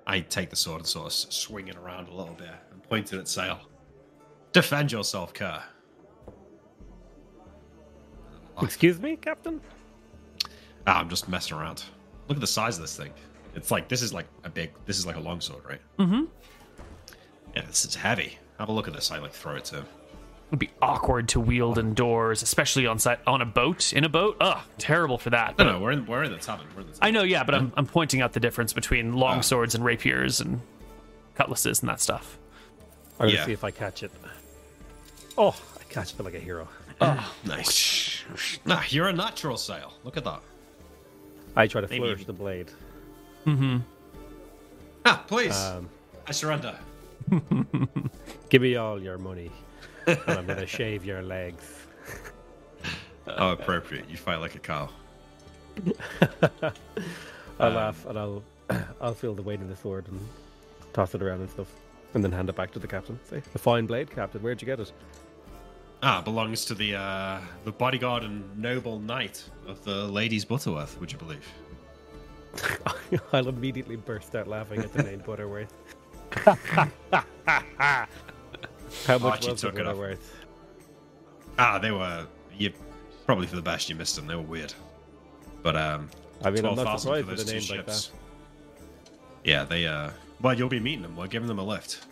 I 0.07 0.21
take 0.21 0.49
the 0.49 0.57
sword 0.57 0.81
and 0.81 0.89
sort 0.89 1.07
of 1.07 1.13
swing 1.13 1.69
it 1.69 1.77
around 1.77 2.09
a 2.09 2.15
little 2.15 2.33
bit 2.33 2.49
and 2.73 2.83
point 2.83 3.13
it 3.13 3.19
at 3.19 3.27
Saol. 3.27 3.59
Defend 4.53 4.91
yourself, 4.91 5.35
Kerr. 5.35 5.63
Excuse 8.63 8.99
me, 9.01 9.17
Captain? 9.17 9.61
Ah, 10.87 11.01
I'm 11.01 11.11
just 11.11 11.29
messing 11.29 11.59
around. 11.59 11.85
Look 12.29 12.39
at 12.39 12.41
the 12.41 12.47
size 12.47 12.77
of 12.77 12.83
this 12.83 12.97
thing. 12.97 13.13
It's 13.55 13.71
like 13.71 13.87
this 13.89 14.01
is 14.01 14.15
like 14.15 14.29
a 14.45 14.49
big. 14.49 14.73
This 14.87 14.99
is 14.99 15.05
like 15.07 15.17
a 15.17 15.21
long 15.21 15.43
sword, 15.43 15.63
right? 15.69 15.81
Mm-hmm. 15.99 16.25
Yeah, 17.55 17.67
this 17.67 17.85
is 17.85 17.95
heavy. 17.95 18.39
Have 18.59 18.71
a 18.71 18.73
look 18.73 18.89
at 18.89 18.95
this. 18.95 19.11
I 19.11 19.19
like 19.19 19.33
throw 19.33 19.57
it 19.57 19.67
to 19.67 19.77
him. 19.77 19.87
It'd 20.49 20.59
be 20.61 20.71
awkward 20.81 21.29
to 21.31 21.41
wield 21.41 21.77
indoors, 21.77 22.43
especially 22.43 22.87
on 22.87 22.99
site 23.01 23.19
on 23.27 23.43
a 23.43 23.45
boat. 23.45 23.93
In 23.93 24.05
a 24.05 24.09
boat, 24.09 24.37
ugh, 24.41 24.63
terrible 24.79 25.19
for 25.19 25.31
that. 25.31 25.59
No, 25.59 25.65
no, 25.65 25.81
we're 25.81 25.91
in 25.91 26.07
we're 26.07 26.23
in 26.23 26.31
the 26.33 26.39
tavern. 26.39 26.67
We're 26.75 26.83
in 26.83 26.87
the 26.87 26.93
tavern. 26.93 27.09
I 27.09 27.11
know, 27.11 27.25
yeah, 27.25 27.43
but 27.43 27.55
I'm 27.57 27.73
I'm 27.77 27.87
pointing 27.87 28.21
out 28.21 28.33
the 28.33 28.41
difference 28.41 28.73
between 28.73 29.15
long 29.15 29.43
swords 29.43 29.75
and 29.75 29.85
rapiers 29.85 30.41
and 30.41 30.61
cutlasses 31.35 31.81
and 31.81 31.89
that 31.89 32.01
stuff. 32.01 32.39
I'm 33.19 33.27
gonna 33.27 33.39
Yeah. 33.39 33.47
see 33.47 33.53
if 33.53 33.65
I 33.65 33.71
catch 33.73 34.03
it. 34.05 34.13
Oh, 35.37 35.57
I 35.81 35.83
catch 35.93 36.15
it 36.15 36.23
like 36.23 36.35
a 36.35 36.39
hero. 36.41 36.69
Oh, 37.01 37.33
nice. 37.45 38.23
Nah, 38.65 38.83
you're 38.89 39.09
a 39.09 39.13
natural 39.13 39.57
Saol. 39.57 39.93
Look 40.05 40.17
at 40.17 40.25
that. 40.25 40.41
I 41.57 41.67
try 41.67 41.81
to 41.81 41.89
Maybe 41.89 41.99
flourish 42.05 42.25
the 42.25 42.33
blade. 42.33 42.71
Mm-hmm. 43.47 43.79
Ah, 45.05 45.23
please. 45.27 45.57
Um, 45.59 45.89
I 46.27 46.33
surrender. 46.33 46.77
Give 48.49 48.63
me 48.63 48.77
all 48.77 49.01
your 49.03 49.19
money, 49.19 49.51
and 50.07 50.19
I'm 50.29 50.47
gonna 50.47 50.67
shave 50.67 51.05
your 51.05 51.23
legs. 51.23 51.65
Oh, 53.29 53.51
appropriate. 53.51 54.09
You 54.09 54.17
fight 54.17 54.37
like 54.37 54.55
a 54.55 54.61
cow. 54.61 54.89
I'll 56.63 56.73
Um, 57.59 57.75
laugh 57.75 58.07
and 58.07 58.17
I'll 58.17 58.43
I'll 59.01 59.15
feel 59.15 59.35
the 59.35 59.43
weight 59.43 59.61
of 59.61 59.69
the 59.69 59.75
sword 59.75 60.07
and 60.07 60.21
toss 60.93 61.13
it 61.13 61.21
around 61.23 61.41
and 61.41 61.51
stuff, 61.51 61.67
and 62.15 62.23
then 62.23 62.31
hand 62.31 62.49
it 62.49 62.55
back 62.55 62.71
to 62.73 62.79
the 62.79 62.87
captain. 62.87 63.19
Say, 63.29 63.43
a 63.53 63.59
fine 63.59 63.87
blade, 63.87 64.13
captain. 64.13 64.41
Where'd 64.43 64.63
you 64.63 64.67
get 64.67 64.79
it? 64.79 64.93
Ah, 66.05 66.23
belongs 66.23 66.65
to 66.67 66.75
the 66.75 66.95
uh, 66.95 67.41
the 67.65 67.73
bodyguard 67.73 68.23
and 68.23 68.45
noble 68.57 69.01
knight 69.01 69.43
of 69.67 69.83
the 69.85 70.05
Ladies 70.07 70.45
Butterworth. 70.45 70.97
Would 71.01 71.11
you 71.11 71.19
believe? 71.19 71.47
I'll 73.33 73.49
immediately 73.49 73.97
burst 73.97 74.37
out 74.37 74.47
laughing 74.47 74.79
at 74.81 74.93
the 74.93 75.03
name 75.03 75.19
Butterworth. 75.27 75.73
How 79.07 79.19
much 79.19 79.33
Archie 79.33 79.51
was 79.53 79.61
the 79.61 79.71
took 79.71 79.79
it 79.79 79.87
off. 79.87 79.97
Butterworth? 79.97 80.33
Ah, 81.59 81.79
they 81.79 81.91
were. 81.91 82.27
You 82.57 82.73
probably 83.25 83.47
for 83.47 83.57
the 83.57 83.63
best. 83.63 83.89
You 83.89 83.95
missed 83.97 84.17
them. 84.17 84.27
They 84.27 84.35
were 84.37 84.43
weird. 84.43 84.73
But 85.63 85.77
um, 85.77 86.11
I 86.45 86.51
mean, 86.51 86.65
I'm 86.65 86.75
twelve 86.75 86.77
not 86.87 87.01
surprised 87.01 87.25
for 87.27 87.31
with 87.33 87.39
those 87.39 87.49
a 87.49 87.53
two 87.53 87.59
name 87.61 87.79
like 87.79 87.87
ships. 87.87 88.07
that. 88.09 88.13
Yeah, 89.45 89.65
they. 89.65 89.87
uh 89.87 90.11
Well, 90.41 90.55
you'll 90.55 90.69
be 90.69 90.81
meeting 90.81 91.03
them. 91.03 91.17
We're 91.17 91.27
giving 91.29 91.49
them 91.49 91.59
a 91.59 91.65
lift. 91.65 92.05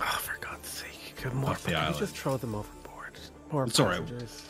Oh, 0.00 0.18
for 0.20 0.36
God's 0.40 0.68
sake! 0.68 1.14
Come 1.16 1.44
on, 1.44 1.52
Off 1.52 1.62
the 1.62 1.70
can 1.70 1.78
we 1.80 1.84
island. 1.86 1.98
just 1.98 2.16
throw 2.16 2.36
them 2.36 2.54
overboard. 2.54 3.18
More 3.52 3.64
It's 3.64 3.78
all 3.78 3.86
right. 3.86 4.00
passengers. 4.00 4.42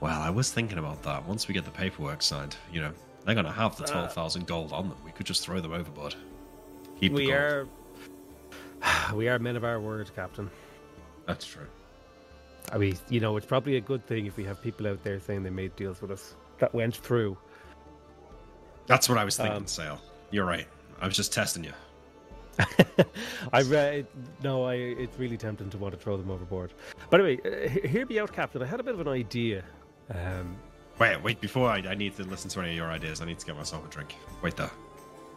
Well, 0.00 0.18
I 0.20 0.30
was 0.30 0.50
thinking 0.50 0.78
about 0.78 1.02
that. 1.02 1.26
Once 1.26 1.46
we 1.46 1.52
get 1.52 1.66
the 1.66 1.70
paperwork 1.70 2.22
signed, 2.22 2.56
you 2.72 2.80
know, 2.80 2.92
they're 3.26 3.34
gonna 3.34 3.52
have 3.52 3.72
Uh, 3.72 3.84
the 3.84 3.84
twelve 3.84 4.12
thousand 4.14 4.46
gold 4.46 4.72
on 4.72 4.88
them. 4.88 4.96
We 5.04 5.10
could 5.12 5.26
just 5.26 5.42
throw 5.44 5.60
them 5.60 5.72
overboard. 5.72 6.14
Keep 6.98 7.12
the 7.12 7.16
We 7.16 7.26
gold. 7.26 7.34
are, 7.38 7.68
we 9.14 9.28
are 9.28 9.38
men 9.38 9.56
of 9.56 9.64
our 9.64 9.80
word, 9.80 10.10
Captain. 10.14 10.50
That's 11.26 11.44
true. 11.46 11.66
I 12.72 12.78
mean, 12.78 12.96
you 13.08 13.20
know, 13.20 13.36
it's 13.36 13.46
probably 13.46 13.76
a 13.76 13.80
good 13.80 14.06
thing 14.06 14.26
if 14.26 14.36
we 14.36 14.44
have 14.44 14.62
people 14.62 14.86
out 14.86 15.02
there 15.02 15.18
saying 15.20 15.42
they 15.42 15.50
made 15.50 15.74
deals 15.76 16.00
with 16.00 16.10
us 16.10 16.34
that 16.58 16.72
went 16.74 16.96
through. 16.96 17.36
That's 18.86 19.08
what 19.08 19.18
I 19.18 19.24
was 19.24 19.36
thinking, 19.36 19.56
Um, 19.56 19.64
Saol. 19.64 19.98
You're 20.30 20.44
right. 20.44 20.66
I 21.00 21.06
was 21.06 21.16
just 21.16 21.32
testing 21.32 21.64
you. 21.64 21.72
I 23.52 23.62
read 23.62 24.06
no, 24.42 24.64
I 24.64 24.74
it's 24.74 25.18
really 25.18 25.36
tempting 25.38 25.70
to 25.70 25.78
want 25.78 25.94
to 25.94 26.00
throw 26.00 26.16
them 26.16 26.30
overboard. 26.30 26.72
But 27.08 27.20
anyway, 27.20 27.40
uh, 27.66 27.68
he- 27.68 27.88
hear 27.88 28.04
me 28.06 28.18
out, 28.18 28.32
Captain. 28.32 28.62
I 28.62 28.66
had 28.66 28.80
a 28.80 28.82
bit 28.82 28.94
of 28.94 29.00
an 29.00 29.08
idea. 29.08 29.64
Um, 30.12 30.56
Wait, 30.98 31.16
wait. 31.22 31.40
Before 31.40 31.70
I, 31.70 31.78
I 31.78 31.94
need 31.94 32.14
to 32.16 32.24
listen 32.24 32.50
to 32.50 32.60
any 32.60 32.70
of 32.70 32.76
your 32.76 32.90
ideas. 32.90 33.22
I 33.22 33.24
need 33.24 33.38
to 33.38 33.46
get 33.46 33.56
myself 33.56 33.86
a 33.86 33.88
drink. 33.88 34.14
Wait 34.42 34.56
there. 34.56 34.70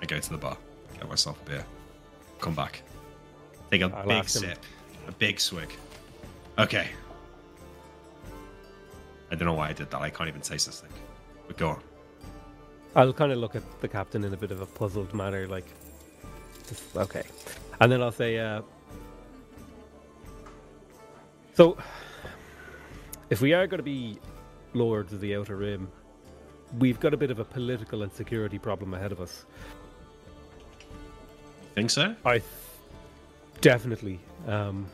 I 0.01 0.05
go 0.05 0.19
to 0.19 0.29
the 0.29 0.37
bar, 0.37 0.57
get 0.95 1.07
myself 1.07 1.41
a 1.45 1.49
beer, 1.49 1.65
come 2.41 2.53
back, 2.53 2.81
take 3.71 3.81
a 3.81 3.85
I'll 3.95 4.03
big 4.03 4.11
ask 4.11 4.35
him. 4.35 4.49
sip, 4.49 4.59
a 5.07 5.11
big 5.11 5.39
swig. 5.39 5.69
Okay. 6.57 6.87
I 9.31 9.35
don't 9.35 9.47
know 9.47 9.53
why 9.53 9.69
I 9.69 9.73
did 9.73 9.89
that. 9.91 9.99
I 10.01 10.09
can't 10.09 10.29
even 10.29 10.41
taste 10.41 10.67
this 10.67 10.81
thing. 10.81 10.91
But 11.47 11.57
go 11.57 11.69
on. 11.69 11.81
I'll 12.95 13.13
kind 13.13 13.31
of 13.31 13.39
look 13.39 13.55
at 13.55 13.63
the 13.81 13.87
captain 13.87 14.23
in 14.23 14.33
a 14.33 14.37
bit 14.37 14.51
of 14.51 14.61
a 14.61 14.67
puzzled 14.67 15.13
manner, 15.15 15.47
like, 15.47 15.65
just- 16.67 16.95
okay, 16.95 17.23
and 17.81 17.91
then 17.91 18.01
I'll 18.03 18.11
say, 18.11 18.37
uh, 18.37 18.61
so 21.55 21.75
if 23.31 23.41
we 23.41 23.53
are 23.53 23.65
going 23.65 23.79
to 23.79 23.83
be 23.83 24.19
lords 24.73 25.11
of 25.13 25.21
the 25.21 25.35
Outer 25.35 25.55
Rim, 25.55 25.87
we've 26.77 26.99
got 26.99 27.13
a 27.13 27.17
bit 27.17 27.31
of 27.31 27.39
a 27.39 27.43
political 27.45 28.03
and 28.03 28.13
security 28.13 28.59
problem 28.59 28.93
ahead 28.93 29.11
of 29.11 29.19
us. 29.19 29.45
Think 31.73 31.89
so? 31.89 32.15
I 32.25 32.39
definitely. 33.63 34.19
Um, 34.45 34.85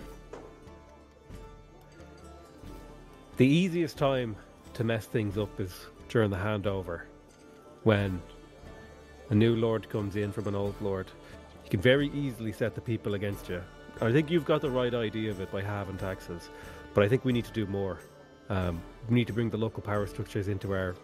the 3.37 3.47
easiest 3.47 3.97
time 3.97 4.35
to 4.75 4.83
mess 4.83 5.05
things 5.05 5.39
up 5.39 5.59
is 5.59 5.87
during 6.07 6.29
the 6.29 6.37
handover, 6.37 7.01
when 7.83 8.21
a 9.31 9.35
new 9.35 9.55
lord 9.55 9.89
comes 9.89 10.15
in 10.15 10.31
from 10.31 10.47
an 10.47 10.53
old 10.53 10.75
lord. 10.81 11.07
You 11.63 11.71
can 11.71 11.81
very 11.81 12.09
easily 12.11 12.51
set 12.51 12.75
the 12.75 12.81
people 12.81 13.15
against 13.15 13.49
you. 13.49 13.61
I 14.01 14.11
think 14.11 14.29
you've 14.29 14.45
got 14.45 14.61
the 14.61 14.69
right 14.69 14.93
idea 14.93 15.31
of 15.31 15.41
it 15.41 15.51
by 15.51 15.63
halving 15.63 15.97
taxes, 15.97 16.51
but 16.93 17.03
I 17.03 17.09
think 17.09 17.25
we 17.25 17.33
need 17.33 17.45
to 17.45 17.51
do 17.51 17.65
more. 17.65 17.99
Um, 18.49 18.79
we 19.09 19.15
need 19.15 19.27
to 19.27 19.33
bring 19.33 19.49
the 19.49 19.57
local 19.57 19.81
power 19.81 20.05
structures 20.05 20.47
into 20.47 20.73
our 20.73 20.95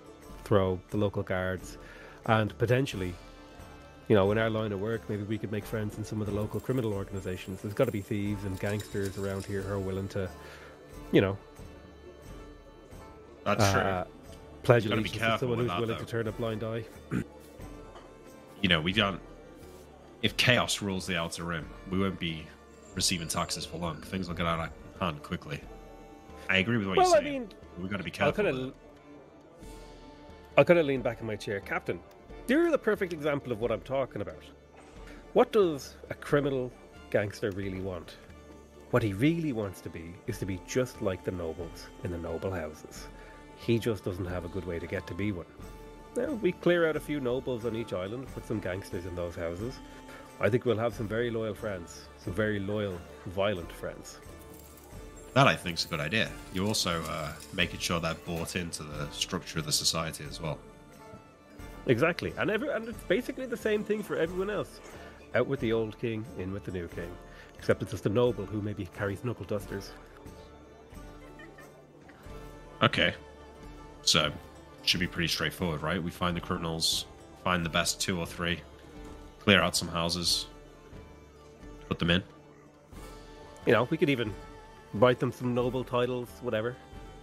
throw, 0.43 0.79
the 0.91 0.97
local 0.97 1.23
guards, 1.23 1.79
and 2.27 2.55
potentially 2.59 3.15
you 4.07 4.15
know, 4.15 4.31
in 4.31 4.37
our 4.37 4.49
line 4.49 4.71
of 4.71 4.79
work, 4.79 5.07
maybe 5.09 5.23
we 5.23 5.37
could 5.37 5.51
make 5.51 5.65
friends 5.65 5.97
in 5.97 6.03
some 6.03 6.21
of 6.21 6.27
the 6.27 6.33
local 6.33 6.59
criminal 6.59 6.93
organizations. 6.93 7.61
There's 7.61 7.73
got 7.73 7.85
to 7.85 7.91
be 7.91 8.01
thieves 8.01 8.43
and 8.43 8.59
gangsters 8.59 9.17
around 9.17 9.45
here 9.45 9.61
who 9.61 9.73
are 9.73 9.79
willing 9.79 10.07
to, 10.09 10.29
you 11.11 11.21
know, 11.21 11.37
That's 13.43 13.71
true. 13.71 13.81
uh, 13.81 14.03
pledge 14.63 14.83
Gotta 14.83 14.95
be 14.97 15.01
allegiance 15.09 15.23
to 15.33 15.37
someone 15.39 15.57
who's 15.59 15.67
that, 15.67 15.79
willing 15.79 15.97
though. 15.97 16.03
to 16.03 16.09
turn 16.09 16.27
a 16.27 16.31
blind 16.31 16.63
eye. 16.63 16.83
You 18.61 18.69
know, 18.69 18.81
we 18.81 18.93
don't. 18.93 19.19
If 20.21 20.37
chaos 20.37 20.81
rules 20.81 21.05
the 21.05 21.17
outer 21.17 21.43
rim, 21.43 21.67
we 21.91 21.99
won't 21.99 22.19
be 22.19 22.47
receiving 22.95 23.27
taxes 23.27 23.65
for 23.65 23.77
long. 23.77 23.97
Things 24.01 24.27
will 24.27 24.35
get 24.35 24.45
out 24.47 24.59
of 24.59 24.99
hand 24.99 25.21
quickly. 25.21 25.61
I 26.49 26.57
agree 26.57 26.77
with 26.77 26.87
what 26.87 26.97
Well, 26.97 27.09
you're 27.09 27.17
I 27.17 27.21
saying. 27.21 27.41
mean, 27.41 27.49
We've 27.79 27.91
got 27.91 27.97
to 27.97 28.03
be 28.03 28.09
careful. 28.11 28.31
kind 28.43 28.47
with 28.55 28.63
of, 28.63 28.69
it. 28.69 28.75
I'll 30.57 30.63
kind 30.65 30.79
of 30.79 30.85
lean 30.85 31.01
back 31.01 31.19
in 31.21 31.27
my 31.27 31.35
chair, 31.35 31.59
Captain. 31.59 31.99
You're 32.47 32.69
the 32.69 32.77
perfect 32.77 33.11
example 33.11 33.51
of 33.51 33.59
what 33.59 33.71
I'm 33.71 33.81
talking 33.81 34.21
about. 34.21 34.43
What 35.33 35.51
does 35.51 35.95
a 36.11 36.13
criminal 36.13 36.71
gangster 37.09 37.49
really 37.49 37.81
want? 37.81 38.17
What 38.91 39.01
he 39.01 39.13
really 39.13 39.51
wants 39.51 39.81
to 39.81 39.89
be 39.89 40.13
is 40.27 40.37
to 40.37 40.45
be 40.45 40.61
just 40.67 41.01
like 41.01 41.23
the 41.23 41.31
nobles 41.31 41.87
in 42.03 42.11
the 42.11 42.19
noble 42.19 42.51
houses. 42.51 43.07
He 43.55 43.79
just 43.79 44.03
doesn't 44.03 44.27
have 44.27 44.45
a 44.45 44.49
good 44.49 44.63
way 44.63 44.77
to 44.77 44.85
get 44.85 45.07
to 45.07 45.15
be 45.15 45.31
one. 45.31 45.47
Now, 46.15 46.33
we 46.33 46.51
clear 46.51 46.87
out 46.87 46.95
a 46.95 46.99
few 46.99 47.19
nobles 47.19 47.65
on 47.65 47.75
each 47.75 47.93
island, 47.93 48.27
put 48.35 48.45
some 48.45 48.59
gangsters 48.59 49.07
in 49.07 49.15
those 49.15 49.35
houses. 49.35 49.79
I 50.39 50.47
think 50.47 50.65
we'll 50.65 50.77
have 50.77 50.93
some 50.93 51.07
very 51.07 51.31
loyal 51.31 51.55
friends, 51.55 52.01
some 52.23 52.33
very 52.33 52.59
loyal, 52.59 52.99
violent 53.25 53.71
friends. 53.71 54.19
That 55.33 55.47
I 55.47 55.55
think 55.55 55.79
is 55.79 55.85
a 55.85 55.87
good 55.87 55.99
idea. 55.99 56.29
You're 56.53 56.67
also 56.67 57.01
uh, 57.09 57.33
making 57.53 57.79
sure 57.79 57.99
they're 57.99 58.13
bought 58.13 58.55
into 58.55 58.83
the 58.83 59.09
structure 59.09 59.57
of 59.57 59.65
the 59.65 59.71
society 59.71 60.25
as 60.29 60.39
well. 60.39 60.59
Exactly, 61.87 62.33
and 62.37 62.49
every, 62.49 62.69
and 62.69 62.87
it's 62.87 63.03
basically 63.03 63.45
the 63.45 63.57
same 63.57 63.83
thing 63.83 64.01
for 64.01 64.15
everyone 64.15 64.49
else. 64.49 64.79
Out 65.35 65.47
with 65.47 65.59
the 65.59 65.73
old 65.73 65.99
king, 65.99 66.25
in 66.39 66.51
with 66.51 66.63
the 66.63 66.71
new 66.71 66.87
king. 66.87 67.11
Except 67.57 67.81
it's 67.81 67.91
just 67.91 68.05
a 68.05 68.09
noble 68.09 68.45
who 68.45 68.61
maybe 68.61 68.85
carries 68.97 69.23
knuckle 69.23 69.45
dusters. 69.45 69.91
Okay. 72.81 73.13
So, 74.01 74.31
should 74.83 74.99
be 74.99 75.07
pretty 75.07 75.27
straightforward, 75.27 75.81
right? 75.81 76.01
We 76.01 76.11
find 76.11 76.35
the 76.35 76.41
criminals, 76.41 77.05
find 77.43 77.65
the 77.65 77.69
best 77.69 77.99
two 77.99 78.19
or 78.19 78.25
three, 78.25 78.61
clear 79.39 79.61
out 79.61 79.75
some 79.75 79.87
houses, 79.87 80.47
put 81.87 81.99
them 81.99 82.11
in. 82.11 82.23
You 83.65 83.73
know, 83.73 83.87
we 83.89 83.97
could 83.97 84.09
even 84.09 84.33
write 84.93 85.19
them 85.19 85.31
some 85.31 85.53
noble 85.53 85.83
titles, 85.83 86.29
whatever. 86.41 86.75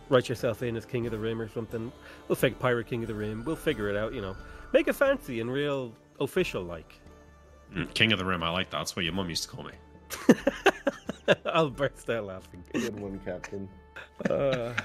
Write 0.08 0.28
yourself 0.28 0.62
in 0.62 0.76
as 0.76 0.84
King 0.84 1.06
of 1.06 1.12
the 1.12 1.18
Rim 1.18 1.40
or 1.40 1.48
something. 1.48 1.90
We'll 2.28 2.36
fake 2.36 2.58
Pirate 2.58 2.88
King 2.88 3.02
of 3.02 3.08
the 3.08 3.14
Rim. 3.14 3.44
We'll 3.44 3.56
figure 3.56 3.88
it 3.88 3.96
out, 3.96 4.12
you 4.12 4.20
know. 4.20 4.36
Make 4.72 4.88
it 4.88 4.94
fancy 4.94 5.40
and 5.40 5.50
real 5.50 5.92
official 6.20 6.62
like. 6.62 7.00
Mm, 7.74 7.92
King 7.94 8.12
of 8.12 8.18
the 8.18 8.24
Rim, 8.24 8.42
I 8.42 8.50
like 8.50 8.70
that. 8.70 8.78
That's 8.78 8.96
what 8.96 9.04
your 9.04 9.14
mum 9.14 9.28
used 9.28 9.44
to 9.44 9.48
call 9.48 9.64
me. 9.64 9.72
I'll 11.46 11.70
burst 11.70 12.08
out 12.10 12.24
laughing. 12.24 12.62
Good 12.72 12.98
one, 12.98 13.20
Captain. 13.24 13.68
Uh, 14.28 14.72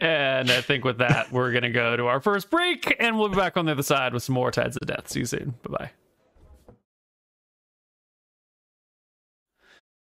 And 0.00 0.50
I 0.50 0.60
think 0.60 0.84
with 0.84 0.98
that, 0.98 1.32
we're 1.32 1.50
going 1.50 1.64
to 1.64 1.70
go 1.70 1.96
to 1.96 2.06
our 2.06 2.20
first 2.20 2.50
break, 2.50 2.94
and 3.00 3.18
we'll 3.18 3.30
be 3.30 3.36
back 3.36 3.56
on 3.56 3.64
the 3.64 3.72
other 3.72 3.82
side 3.82 4.12
with 4.12 4.22
some 4.22 4.34
more 4.34 4.50
Tides 4.52 4.76
of 4.76 4.86
Death. 4.86 5.08
See 5.08 5.20
you 5.20 5.24
soon. 5.26 5.54
Bye 5.68 5.76
bye. 5.78 5.90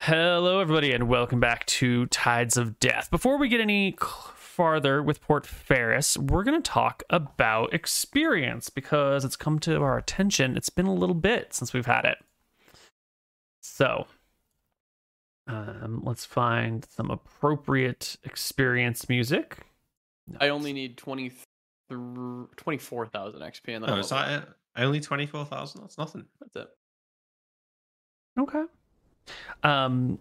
Hello, 0.01 0.59
everybody, 0.59 0.91
and 0.91 1.07
welcome 1.07 1.39
back 1.39 1.65
to 1.67 2.07
Tides 2.07 2.57
of 2.57 2.79
Death. 2.79 3.09
Before 3.11 3.37
we 3.37 3.47
get 3.47 3.61
any 3.61 3.91
c- 3.91 4.07
farther 4.51 5.01
with 5.01 5.21
Port 5.21 5.45
Ferris, 5.45 6.17
we're 6.17 6.43
going 6.43 6.61
to 6.61 6.71
talk 6.71 7.03
about 7.09 7.73
experience 7.73 8.69
because 8.69 9.23
it's 9.23 9.37
come 9.37 9.59
to 9.59 9.81
our 9.81 9.97
attention. 9.97 10.57
It's 10.57 10.69
been 10.69 10.85
a 10.85 10.93
little 10.93 11.15
bit 11.15 11.53
since 11.53 11.73
we've 11.73 11.85
had 11.85 12.05
it. 12.05 12.17
So, 13.61 14.07
um, 15.47 16.01
let's 16.03 16.25
find 16.25 16.85
some 16.85 17.09
appropriate 17.09 18.17
experience 18.23 19.07
music. 19.07 19.59
I 20.39 20.49
only 20.49 20.73
need 20.73 20.97
20 20.97 21.31
24,000 21.89 23.41
XP 23.41 23.75
and 23.75 23.83
then 23.83 23.89
Oh, 23.89 23.93
I'll 23.93 23.99
is 23.99 24.11
level 24.11 24.31
that 24.31 24.43
it? 24.43 24.49
Only 24.77 25.01
24,000? 25.01 25.81
That's 25.81 25.97
nothing. 25.97 26.25
That's 26.39 26.55
it. 26.55 26.69
Okay. 28.39 28.63
Um, 29.63 30.19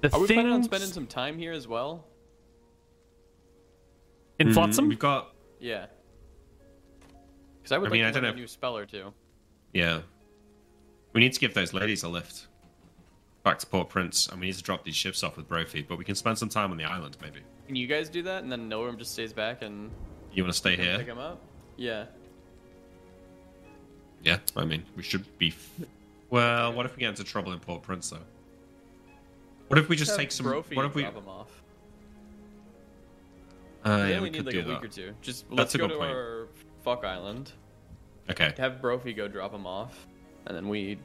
the 0.00 0.12
Are 0.12 0.20
we 0.20 0.26
planning 0.26 0.52
on 0.52 0.62
spending 0.64 0.90
some 0.90 1.06
time 1.06 1.38
here 1.38 1.52
as 1.52 1.68
well? 1.68 2.04
In 4.38 4.48
Mm, 4.48 4.54
Flotsam? 4.54 4.88
We've 4.88 4.98
got, 4.98 5.34
Yeah. 5.60 5.86
Because 7.58 7.72
I 7.72 7.78
would 7.78 7.88
I 7.88 7.90
like 7.90 7.92
mean, 7.92 8.02
to 8.02 8.08
I 8.08 8.10
don't 8.12 8.22
learn 8.22 8.32
a 8.32 8.36
new 8.36 8.46
spell 8.46 8.76
or 8.76 8.86
two. 8.86 9.12
yeah. 9.72 10.00
We 11.12 11.20
need 11.20 11.32
to 11.32 11.40
give 11.40 11.54
those 11.54 11.72
ladies 11.72 12.02
a 12.04 12.08
lift 12.08 12.46
back 13.42 13.58
to 13.58 13.66
Port 13.66 13.88
Prince, 13.88 14.28
and 14.28 14.40
we 14.40 14.46
need 14.46 14.54
to 14.54 14.62
drop 14.62 14.84
these 14.84 14.94
ships 14.94 15.22
off 15.22 15.36
with 15.36 15.48
Brophy, 15.48 15.82
but 15.82 15.96
we 15.98 16.04
can 16.04 16.14
spend 16.14 16.38
some 16.38 16.48
time 16.50 16.70
on 16.70 16.76
the 16.76 16.84
island, 16.84 17.16
maybe. 17.20 17.40
Can 17.66 17.76
you 17.76 17.86
guys 17.86 18.08
do 18.08 18.22
that? 18.22 18.42
And 18.42 18.52
then 18.52 18.68
Norum 18.70 18.98
just 18.98 19.12
stays 19.12 19.32
back 19.32 19.62
and 19.62 19.90
You 20.32 20.42
want 20.44 20.52
to 20.52 20.58
stay 20.58 20.76
here? 20.76 20.96
pick 20.98 21.06
here? 21.06 21.14
him 21.14 21.18
up? 21.18 21.40
Yeah. 21.76 22.04
Yeah, 24.22 24.38
I 24.56 24.64
mean, 24.64 24.84
we 24.96 25.02
should 25.02 25.24
be. 25.38 25.48
F- 25.48 25.70
well, 26.30 26.72
what 26.72 26.84
if 26.86 26.94
we 26.96 27.00
get 27.00 27.10
into 27.10 27.24
trouble 27.24 27.52
in 27.52 27.58
Port 27.60 27.82
Prince, 27.82 28.10
though? 28.10 28.18
What 29.68 29.78
if 29.78 29.88
we 29.88 29.96
just 29.96 30.10
Have 30.12 30.18
take 30.20 30.32
some? 30.32 30.44
Brophy 30.46 30.76
What 30.76 30.84
if 30.86 30.94
we? 30.94 31.02
drop 31.02 31.16
him 31.16 31.28
off? 31.28 31.62
Uh, 33.84 34.02
we 34.04 34.10
yeah, 34.10 34.16
only 34.16 34.30
we 34.30 34.30
need 34.30 34.46
like 34.46 34.54
a 34.54 34.68
week 34.68 34.84
or 34.84 34.88
two. 34.88 35.14
Just 35.22 35.48
That's 35.48 35.58
let's 35.58 35.76
go 35.76 35.86
to 35.88 35.96
point. 35.96 36.10
our 36.10 36.48
fuck 36.82 37.04
island. 37.04 37.52
Okay, 38.30 38.52
Have 38.58 38.80
Brophy 38.82 39.12
go 39.14 39.28
drop 39.28 39.54
him 39.54 39.66
off, 39.66 40.06
and 40.46 40.56
then 40.56 40.68
we 40.68 40.98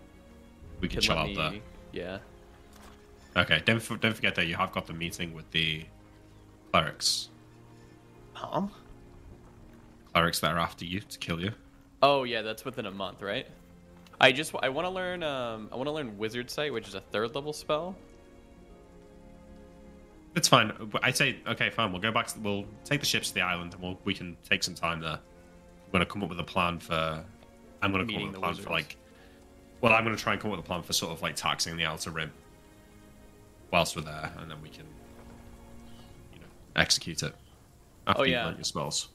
we 0.82 0.88
can 0.88 0.96
can 0.96 1.02
chill 1.02 1.18
out 1.18 1.28
me. 1.28 1.36
there. 1.36 1.54
Yeah. 1.92 2.18
Okay, 3.36 3.62
don't 3.66 4.02
don't 4.02 4.14
forget 4.16 4.36
that 4.36 4.48
you 4.48 4.56
have 4.56 4.72
got 4.72 4.88
the 4.88 4.94
meeting 4.94 5.34
with 5.34 5.50
the 5.52 5.86
clerics. 6.72 7.30
Huh? 8.34 8.68
Clerics 10.14 10.40
that 10.42 10.52
are 10.54 10.60
after 10.60 10.86
you 10.86 11.00
to 11.00 11.18
kill 11.20 11.40
you. 11.40 11.52
Oh 12.02 12.24
yeah, 12.24 12.42
that's 12.42 12.66
within 12.66 12.86
a 12.86 12.92
month, 12.92 13.22
right? 13.22 13.48
I 14.20 14.32
just 14.32 14.54
I 14.62 14.70
want 14.70 14.86
to 14.86 14.90
learn 14.90 15.24
um 15.24 15.70
I 15.72 15.76
want 15.76 15.88
to 15.88 15.92
learn 15.92 16.18
Wizard 16.18 16.50
Sight, 16.52 16.74
which 16.74 16.88
is 16.88 16.96
a 16.96 17.02
third 17.02 17.34
level 17.36 17.54
spell. 17.54 17.96
It's 20.36 20.48
fine. 20.48 20.72
I 21.04 21.12
say, 21.12 21.38
okay, 21.48 21.70
fine. 21.70 21.92
We'll 21.92 22.02
go 22.02 22.12
back. 22.12 22.28
To, 22.28 22.40
we'll 22.40 22.66
take 22.86 23.00
the 23.00 23.06
ships 23.06 23.30
to 23.30 23.34
the 23.36 23.42
island, 23.42 23.74
and 23.74 23.82
we'll, 23.84 24.00
we 24.04 24.14
can 24.14 24.36
take 24.48 24.64
some 24.64 24.74
time 24.76 25.00
there. 25.00 25.12
I'm 25.20 25.92
gonna 25.92 26.06
come 26.06 26.24
up 26.24 26.30
with 26.30 26.40
a 26.40 26.44
plan 26.44 26.80
for. 26.80 27.24
I'm 27.82 27.92
gonna 27.92 28.06
come 28.06 28.16
up 28.16 28.22
with 28.28 28.36
a 28.36 28.40
plan 28.40 28.50
wizards. 28.52 28.66
for 28.66 28.72
like. 28.74 28.98
Well, 29.82 29.94
I'm 29.94 30.04
gonna 30.04 30.16
try 30.18 30.34
and 30.34 30.42
come 30.42 30.52
up 30.52 30.58
with 30.58 30.66
a 30.66 30.68
plan 30.68 30.82
for 30.82 30.94
sort 30.94 31.12
of 31.12 31.22
like 31.22 31.36
taxing 31.36 31.78
the 31.78 31.86
outer 31.86 32.10
rim. 32.10 32.32
Whilst 33.72 33.96
we're 33.96 34.04
there, 34.04 34.32
and 34.40 34.50
then 34.50 34.62
we 34.62 34.70
can, 34.70 34.86
you 36.34 36.40
know, 36.40 36.46
execute 36.76 37.22
it. 37.24 37.34
After 38.08 38.22
Oh, 38.22 38.24
you've 38.26 38.32
yeah. 38.32 38.54
your 38.56 38.64
spells. 38.64 39.10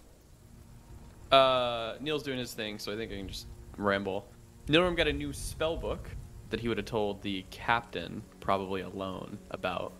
Uh, 1.30 1.94
Neil's 2.00 2.22
doing 2.22 2.38
his 2.38 2.54
thing, 2.54 2.78
so 2.78 2.92
I 2.92 2.96
think 2.96 3.12
I 3.12 3.16
can 3.16 3.28
just 3.28 3.46
ramble. 3.76 4.26
Nilrem 4.66 4.96
got 4.96 5.06
a 5.08 5.12
new 5.12 5.32
spell 5.32 5.76
book 5.76 6.08
that 6.50 6.58
he 6.60 6.68
would 6.68 6.76
have 6.78 6.86
told 6.86 7.22
the 7.22 7.44
captain, 7.50 8.22
probably 8.40 8.80
alone, 8.82 9.38
about. 9.50 9.92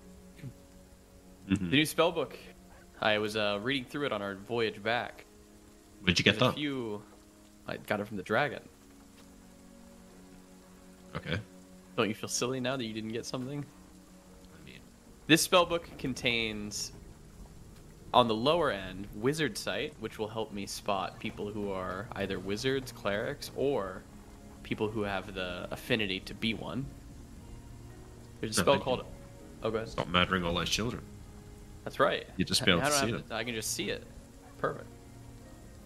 Mhm. 1.49 1.71
The 1.71 1.77
new 1.77 1.87
spell 1.87 2.13
book. 2.13 2.37
I 3.01 3.19
was 3.19 3.37
uh, 3.37 3.59
reading 3.63 3.85
through 3.85 4.07
it 4.07 4.13
on 4.13 4.23
our 4.23 4.35
voyage 4.35 4.83
back. 4.83 5.25
Where'd 6.03 6.19
you 6.19 6.25
get 6.25 6.39
There's 6.39 6.53
that? 6.53 6.59
few. 6.59 7.03
I 7.67 7.77
got 7.77 8.01
it 8.01 8.09
from 8.09 8.17
the 8.17 8.23
dragon. 8.23 8.61
Okay. 11.17 11.39
Don't 11.97 12.09
you 12.09 12.15
feel 12.15 12.29
silly 12.29 12.61
now 12.61 12.77
that 12.77 12.85
you 12.85 12.93
didn't 12.93 13.13
get 13.13 13.25
something? 13.25 13.65
I 14.55 14.65
mean, 14.65 14.81
This 15.27 15.47
spellbook 15.47 15.97
contains, 15.99 16.93
on 18.15 18.29
the 18.29 18.35
lower 18.35 18.71
end, 18.71 19.07
Wizard 19.15 19.57
Sight, 19.59 19.95
which 20.01 20.19
will 20.19 20.29
help 20.29 20.53
me 20.53 20.67
spot 20.67 21.19
people 21.19 21.51
who 21.51 21.71
are 21.71 22.09
either 22.13 22.39
wizards, 22.39 22.93
clerics, 22.93 23.51
or 23.57 24.03
people 24.63 24.89
who 24.89 25.03
have 25.03 25.35
the 25.35 25.67
affinity 25.71 26.21
to 26.21 26.35
be 26.35 26.55
one. 26.55 26.87
There's 28.41 28.59
a 28.59 28.61
spell 28.61 28.79
called. 28.79 29.05
Oh, 29.63 29.71
go 29.71 29.79
ahead. 29.79 29.89
stop 29.89 30.09
murdering 30.09 30.45
all 30.45 30.55
those 30.55 30.69
children. 30.71 31.03
That's 31.89 32.01
right. 32.01 32.27
You 32.37 32.45
just 32.45 32.63
be 32.67 32.71
able 32.71 32.83
I 32.83 32.85
to 32.85 32.91
don't 32.91 33.01
see 33.07 33.13
have 33.13 33.33
I 33.33 33.45
can 33.45 33.55
just 33.55 33.73
see 33.73 33.89
it. 33.89 34.05
Perfect. 34.59 34.87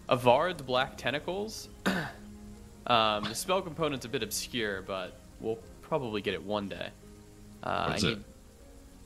Evard's 0.09 0.61
Black 0.61 0.97
Tentacles. 0.97 1.69
um, 2.87 3.23
the 3.23 3.33
spell 3.33 3.61
component's 3.61 4.05
a 4.05 4.09
bit 4.09 4.21
obscure, 4.21 4.81
but 4.81 5.17
we'll 5.39 5.59
probably 5.81 6.21
get 6.21 6.33
it 6.33 6.43
one 6.43 6.67
day. 6.67 6.89
Uh, 7.63 7.85
What 7.87 7.97
is 7.97 8.03
I 8.03 8.07
it? 8.09 8.17
need 8.17 8.23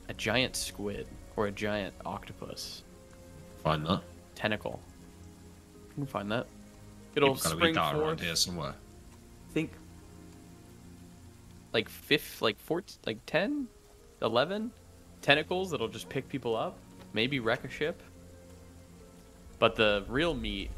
a 0.09 0.13
giant 0.15 0.55
squid 0.55 1.07
or 1.35 1.45
a 1.47 1.51
giant 1.51 1.93
octopus 2.03 2.81
Find 3.63 3.85
that. 3.85 4.01
tentacle. 4.33 4.79
You 5.89 5.93
can 5.93 6.05
find 6.07 6.31
that. 6.31 6.47
It'll 7.15 7.29
You've 7.29 7.37
got 7.37 7.43
to 7.43 7.49
spring 7.49 7.61
read 7.67 7.75
that 7.75 7.93
around 7.93 8.01
forth. 8.17 8.21
here 8.21 8.35
somewhere. 8.35 8.73
think 9.53 9.71
like 11.73 11.89
fifth, 11.89 12.41
like 12.41 12.57
four, 12.59 12.81
like 13.05 13.19
10, 13.27 13.67
11 14.23 14.71
tentacles 15.21 15.69
that'll 15.71 15.87
just 15.89 16.09
pick 16.09 16.27
people 16.29 16.55
up, 16.55 16.77
maybe 17.13 17.39
wreck 17.39 17.63
a 17.63 17.69
ship. 17.69 18.01
But 19.59 19.75
the 19.75 20.05
real 20.07 20.33
meat 20.33 20.71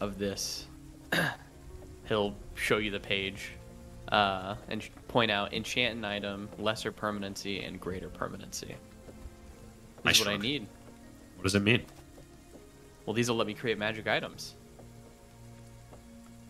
of 0.00 0.18
this, 0.18 0.66
he'll 2.08 2.34
show 2.54 2.78
you 2.78 2.90
the 2.90 3.00
page 3.00 3.52
uh, 4.10 4.56
and 4.68 4.88
point 5.08 5.30
out 5.30 5.52
enchant 5.52 5.98
an 5.98 6.04
item, 6.04 6.48
lesser 6.58 6.90
permanency, 6.90 7.62
and 7.62 7.80
greater 7.80 8.08
permanency. 8.08 8.74
This 10.04 10.20
is 10.20 10.26
what 10.26 10.34
I 10.34 10.36
need. 10.36 10.66
What 11.36 11.44
does 11.44 11.54
it 11.54 11.62
mean? 11.62 11.82
Well, 13.06 13.14
these 13.14 13.28
will 13.28 13.36
let 13.36 13.46
me 13.46 13.54
create 13.54 13.78
magic 13.78 14.06
items 14.06 14.54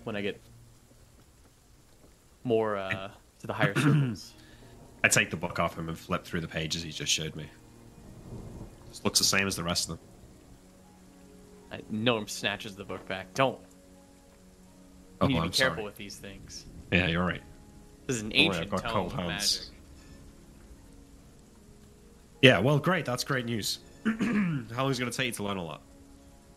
when 0.04 0.16
I 0.16 0.20
get 0.20 0.40
more 2.44 2.76
uh, 2.76 3.10
to 3.40 3.46
the 3.46 3.52
higher 3.52 3.74
circles. 3.74 4.34
I 5.04 5.08
take 5.08 5.30
the 5.30 5.36
book 5.36 5.58
off 5.58 5.78
him 5.78 5.88
and 5.88 5.98
flip 5.98 6.24
through 6.24 6.40
the 6.40 6.48
pages 6.48 6.82
he 6.82 6.90
just 6.90 7.12
showed 7.12 7.34
me. 7.36 7.48
Just 8.90 9.04
looks 9.04 9.18
the 9.18 9.24
same 9.24 9.46
as 9.46 9.56
the 9.56 9.64
rest 9.64 9.88
of 9.88 9.96
them. 9.98 10.06
I, 11.72 11.78
Noam 11.92 12.28
snatches 12.28 12.74
the 12.76 12.84
book 12.84 13.06
back. 13.08 13.32
Don't. 13.34 13.58
You 13.58 13.66
Oh, 15.22 15.26
need 15.26 15.34
to 15.34 15.40
be 15.40 15.46
I'm 15.46 15.52
careful 15.52 15.74
sorry. 15.76 15.84
with 15.84 15.96
these 15.96 16.16
things. 16.16 16.66
Yeah, 16.90 17.06
you're 17.06 17.24
right. 17.24 17.42
This 18.06 18.16
is 18.16 18.22
an 18.22 18.32
ancient 18.34 18.70
got 18.70 18.82
tome 18.84 19.06
of 19.06 19.12
hands. 19.12 19.28
magic. 19.28 19.62
Yeah, 22.42 22.58
well, 22.58 22.78
great. 22.78 23.04
That's 23.04 23.22
great 23.22 23.44
news. 23.44 23.78
How 24.04 24.12
long 24.82 24.90
is 24.90 24.98
it 24.98 25.00
going 25.02 25.10
to 25.12 25.16
take 25.16 25.26
you 25.26 25.32
to 25.32 25.42
learn 25.44 25.58
all 25.58 25.68
that? 25.68 25.80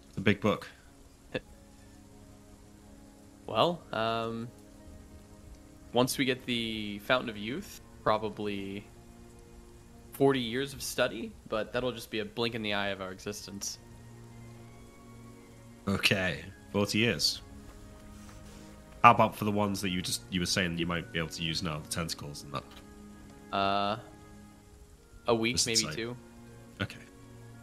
It's 0.09 0.17
a 0.17 0.21
big 0.21 0.39
book. 0.41 0.67
Well, 3.45 3.81
um, 3.91 4.47
once 5.91 6.17
we 6.17 6.23
get 6.25 6.45
the 6.45 6.99
Fountain 6.99 7.29
of 7.29 7.38
Youth, 7.38 7.81
probably 8.01 8.86
40 10.14 10.39
years 10.39 10.74
of 10.74 10.82
study, 10.82 11.32
but 11.49 11.74
that'll 11.74 11.91
just 11.91 12.11
be 12.11 12.20
a 12.20 12.26
blink 12.26 12.55
in 12.55 12.61
the 12.61 12.74
eye 12.74 12.89
of 12.89 13.01
our 13.01 13.11
existence. 13.11 13.80
Okay, 15.88 16.39
40 16.72 16.97
years. 16.97 17.41
How 19.03 19.11
about 19.11 19.36
for 19.36 19.43
the 19.43 19.51
ones 19.51 19.82
that 19.82 19.89
you 19.89 20.01
just 20.01 20.22
you 20.30 20.39
were 20.39 20.45
saying 20.45 20.78
you 20.78 20.86
might 20.86 21.11
be 21.11 21.20
able 21.20 21.30
to 21.30 21.43
use 21.43 21.61
now, 21.61 21.80
the 21.80 21.89
tentacles 21.89 22.43
and 22.43 22.53
that? 22.53 22.64
Uh, 23.53 23.97
a 25.28 25.36
week, 25.36 25.55
Just 25.55 25.68
maybe 25.68 25.82
insane. 25.82 25.95
two. 25.95 26.18
Okay, 26.82 26.99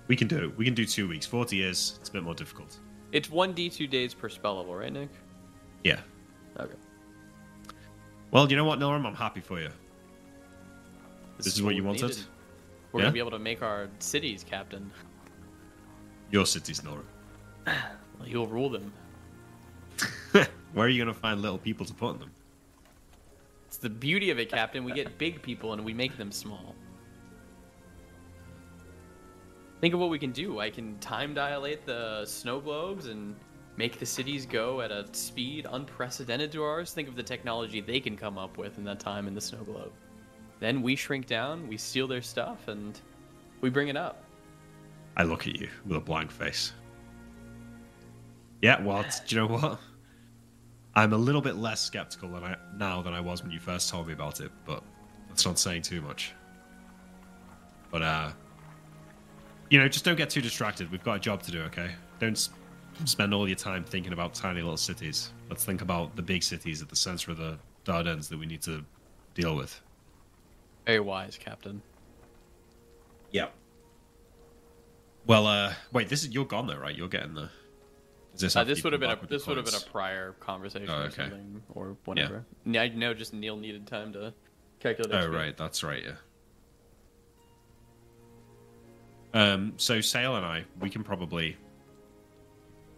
we 0.09 0.17
can 0.17 0.29
do 0.29 0.45
it. 0.45 0.59
We 0.59 0.67
can 0.67 0.75
do 0.75 0.85
two 0.85 1.09
weeks. 1.09 1.25
40 1.25 1.57
years. 1.57 1.99
It's 2.01 2.11
a 2.11 2.13
bit 2.13 2.23
more 2.25 2.35
difficult. 2.35 2.79
It's 3.13 3.29
1d2 3.29 3.89
days 3.89 4.13
per 4.13 4.29
spell 4.29 4.57
level, 4.59 4.75
right, 4.75 4.93
Nick? 4.93 5.09
Yeah. 5.83 6.01
Okay. 6.59 6.75
Well, 8.31 8.49
you 8.49 8.57
know 8.57 8.65
what, 8.65 8.79
Norm? 8.79 9.05
I'm 9.07 9.15
happy 9.17 9.41
for 9.41 9.61
you. 9.61 9.71
This 11.39 11.49
is 11.49 11.63
what 11.63 11.75
you 11.75 11.83
wanted? 11.83 12.03
needed. 12.03 12.25
We're 12.93 13.01
Yeah? 13.01 13.05
gonna 13.07 13.13
be 13.13 13.19
able 13.21 13.31
to 13.33 13.39
make 13.39 13.63
our 13.63 13.89
cities, 13.99 14.45
Captain. 14.49 14.91
Your 16.31 16.47
cities, 16.47 16.83
Norm. 16.83 17.07
Well, 17.67 18.29
You'll 18.29 18.47
rule 18.49 18.69
them. 18.69 18.93
Where 20.75 20.87
are 20.87 20.89
you 20.89 21.05
to 21.07 21.15
find 21.15 21.41
little 21.41 21.57
people 21.59 21.87
to 21.87 21.95
put 21.95 22.15
in 22.15 22.19
them? 22.21 22.31
It's 23.67 23.79
the 23.79 23.89
beauty 23.89 24.31
of 24.31 24.39
it, 24.39 24.51
Captain. 24.51 24.85
We 24.85 24.93
get 24.93 25.17
big 25.17 25.41
people 25.41 25.73
and 25.73 25.83
we 25.85 25.95
make 25.95 26.19
them 26.19 26.31
small. 26.31 26.75
Think 29.81 29.95
of 29.95 30.01
what 30.01 30.11
we 30.11 30.19
can 30.19 30.33
do. 30.33 30.59
I 30.61 30.69
can 30.69 30.99
time 30.99 31.33
dilate 31.33 31.87
the 31.87 32.27
snow 32.27 32.61
globes 32.61 33.07
and 33.07 33.35
make 33.79 33.99
the 33.99 34.05
cities 34.05 34.45
go 34.45 34.83
at 34.83 34.91
a 34.91 35.07
speed 35.13 35.67
unprecedented 35.71 36.53
to 36.53 36.63
ours. 36.63 36.93
Think 36.93 37.09
of 37.09 37.17
the 37.17 37.23
technology 37.23 37.81
they 37.81 38.01
can 38.01 38.17
come 38.17 38.37
up 38.37 38.59
with 38.59 38.77
in 38.77 38.85
that 38.85 39.01
time 39.01 39.27
in 39.27 39.35
the 39.35 39.41
snow 39.41 39.63
globe. 39.65 39.93
Then 40.61 40.83
we 40.83 40.95
shrink 40.95 41.27
down, 41.27 41.67
we 41.69 41.77
steal 41.77 42.07
their 42.07 42.23
stuff, 42.23 42.69
and 42.69 42.99
we 43.61 43.71
bring 43.71 43.89
it 43.89 43.97
up. 43.97 44.23
I 45.17 45.25
look 45.25 45.47
at 45.47 45.57
you 45.57 45.69
with 45.87 45.97
a 45.97 46.01
blank 46.01 46.31
face. 46.31 46.73
Yeah, 48.63 48.81
well, 48.83 49.03
do 49.03 49.35
you 49.35 49.41
know 49.41 49.47
what? 49.49 49.81
I'm 50.95 51.13
a 51.13 51.17
little 51.17 51.41
bit 51.41 51.57
less 51.57 51.81
skeptical 51.81 52.31
than 52.31 52.45
I 52.45 52.57
now 52.77 53.01
than 53.01 53.15
I 53.15 53.21
was 53.21 53.43
when 53.43 53.51
you 53.51 53.61
first 53.61 53.89
told 53.89 54.07
me 54.07 54.13
about 54.13 54.41
it, 54.41 54.51
but 54.67 54.83
that's 55.29 55.47
not 55.47 55.59
saying 55.59 55.83
too 55.83 56.03
much. 56.03 56.33
But 57.91 58.03
uh, 58.03 58.31
you 59.71 59.79
know, 59.79 59.89
just 59.89 60.05
don't 60.05 60.17
get 60.17 60.31
too 60.31 60.41
distracted. 60.43 60.91
We've 60.91 61.03
got 61.03 61.17
a 61.17 61.21
job 61.21 61.43
to 61.45 61.51
do, 61.51 61.63
okay? 61.63 61.93
Don't 62.19 62.33
s- 62.33 62.51
spend 63.05 63.33
all 63.33 63.49
your 63.49 63.57
time 63.57 63.85
thinking 63.85 64.13
about 64.13 64.35
tiny 64.35 64.61
little 64.61 64.77
cities. 64.77 65.31
Let's 65.49 65.65
think 65.65 65.81
about 65.81 66.17
the 66.17 66.23
big 66.23 66.43
cities 66.43 66.83
at 66.83 66.89
the 66.89 66.97
center 66.97 67.31
of 67.31 67.39
the 67.39 67.59
Dardanelles 67.85 68.29
that 68.29 68.39
we 68.39 68.47
need 68.47 68.63
to 68.63 68.85
deal 69.35 69.57
with. 69.57 69.81
Very 70.91 71.01
wise, 71.01 71.39
Captain. 71.39 71.81
Yep. 73.31 73.55
Well, 75.25 75.47
uh, 75.47 75.73
wait. 75.93 76.09
This 76.09 76.25
is 76.25 76.31
you're 76.31 76.45
gone 76.45 76.67
though, 76.67 76.79
right? 76.79 76.97
You're 76.97 77.07
getting 77.07 77.35
the. 77.35 77.49
Is 78.35 78.41
this? 78.41 78.57
Uh, 78.57 78.65
this 78.65 78.83
would 78.83 78.93
have 78.93 78.99
been 78.99 79.09
a 79.11 79.13
back 79.15 79.21
with 79.21 79.31
the 79.31 79.37
this 79.37 79.47
would 79.47 79.57
have 79.57 79.67
been 79.67 79.77
a 79.77 79.91
prior 79.93 80.33
conversation 80.41 80.91
Oh, 80.91 81.03
or 81.05 81.11
something 81.11 81.63
or 81.75 81.97
whatever. 82.07 82.45
Yeah. 82.65 82.83
I 82.83 82.89
know 82.89 83.15
just 83.15 83.33
Neil 83.33 83.57
needed 83.57 83.87
time 83.87 84.13
to 84.15 84.35
calculate. 84.81 85.15
Oh 85.15 85.29
XP. 85.29 85.33
right, 85.33 85.57
that's 85.57 85.85
right. 85.85 86.03
Yeah. 89.33 89.53
Um. 89.53 89.75
So 89.77 89.99
Saol 89.99 90.37
and 90.39 90.45
I, 90.45 90.65
we 90.81 90.91
can 90.91 91.05
probably. 91.05 91.57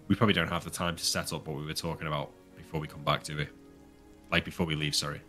We 0.09 0.15
probably 0.15 0.33
don't 0.35 0.49
have 0.49 0.65
the 0.65 0.71
time 0.71 0.97
to 0.97 1.05
set 1.05 1.35
up 1.35 1.47
what 1.47 1.59
we 1.59 1.67
were 1.67 1.75
talking 1.75 2.07
about 2.07 2.31
before 2.57 2.81
we 2.81 2.89
come 2.89 3.03
back, 3.05 3.23
do 3.23 3.37
we? 3.37 3.49
Like 4.31 4.47
before 4.47 4.65
we 4.65 4.77
leave. 4.77 4.95
Sorry. 4.95 5.21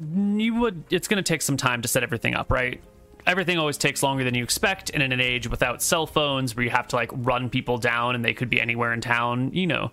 You 0.00 0.54
would 0.54 0.84
it's 0.90 1.08
going 1.08 1.16
to 1.16 1.22
take 1.22 1.42
some 1.42 1.56
time 1.56 1.82
to 1.82 1.88
set 1.88 2.02
everything 2.02 2.34
up 2.34 2.50
right 2.52 2.80
everything 3.26 3.58
always 3.58 3.76
takes 3.76 4.02
longer 4.02 4.22
than 4.24 4.34
you 4.34 4.44
expect 4.44 4.90
and 4.90 5.02
in 5.02 5.10
an 5.12 5.20
age 5.20 5.48
without 5.48 5.82
cell 5.82 6.06
phones 6.06 6.54
where 6.54 6.64
you 6.64 6.70
have 6.70 6.86
to 6.86 6.96
like 6.96 7.10
run 7.12 7.50
people 7.50 7.78
down 7.78 8.14
and 8.14 8.24
they 8.24 8.32
could 8.32 8.48
be 8.48 8.60
anywhere 8.60 8.92
in 8.92 9.00
town 9.00 9.50
you 9.52 9.66
know 9.66 9.90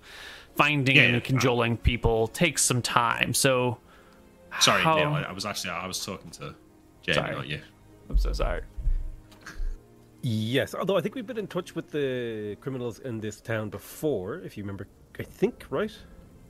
finding 0.56 0.95
Yeah, 0.95 1.03
and 1.03 1.12
yeah. 1.14 1.18
Uh, 1.18 1.22
cajoling 1.22 1.78
people 1.78 2.28
takes 2.28 2.64
some 2.64 2.82
time 2.82 3.34
so 3.34 3.78
Sorry, 4.62 4.82
How- 4.82 4.95
Neil. 4.95 5.08
I, 5.10 5.24
I 5.24 5.32
was 5.34 5.45
actually 5.45 5.72
I 5.72 5.86
was 5.88 6.06
talking 6.06 6.32
to 6.32 6.56
Jamie, 7.01 7.16
Sorry. 7.16 7.36
not 7.36 7.47
you. 7.47 7.62
i'm 8.10 8.18
so 8.18 8.32
sorry 8.32 8.62
Yes, 10.28 10.74
although 10.74 10.97
I 10.97 11.01
think 11.01 11.14
we've 11.14 11.28
been 11.28 11.38
in 11.38 11.45
touch 11.45 11.76
with 11.76 11.91
the 11.91 12.58
criminals 12.60 12.97
in 12.99 13.20
this 13.20 13.39
town 13.39 13.70
before, 13.70 14.39
if 14.39 14.58
you 14.58 14.64
remember. 14.64 14.88
I 15.20 15.24
think, 15.24 15.66
right? 15.70 15.91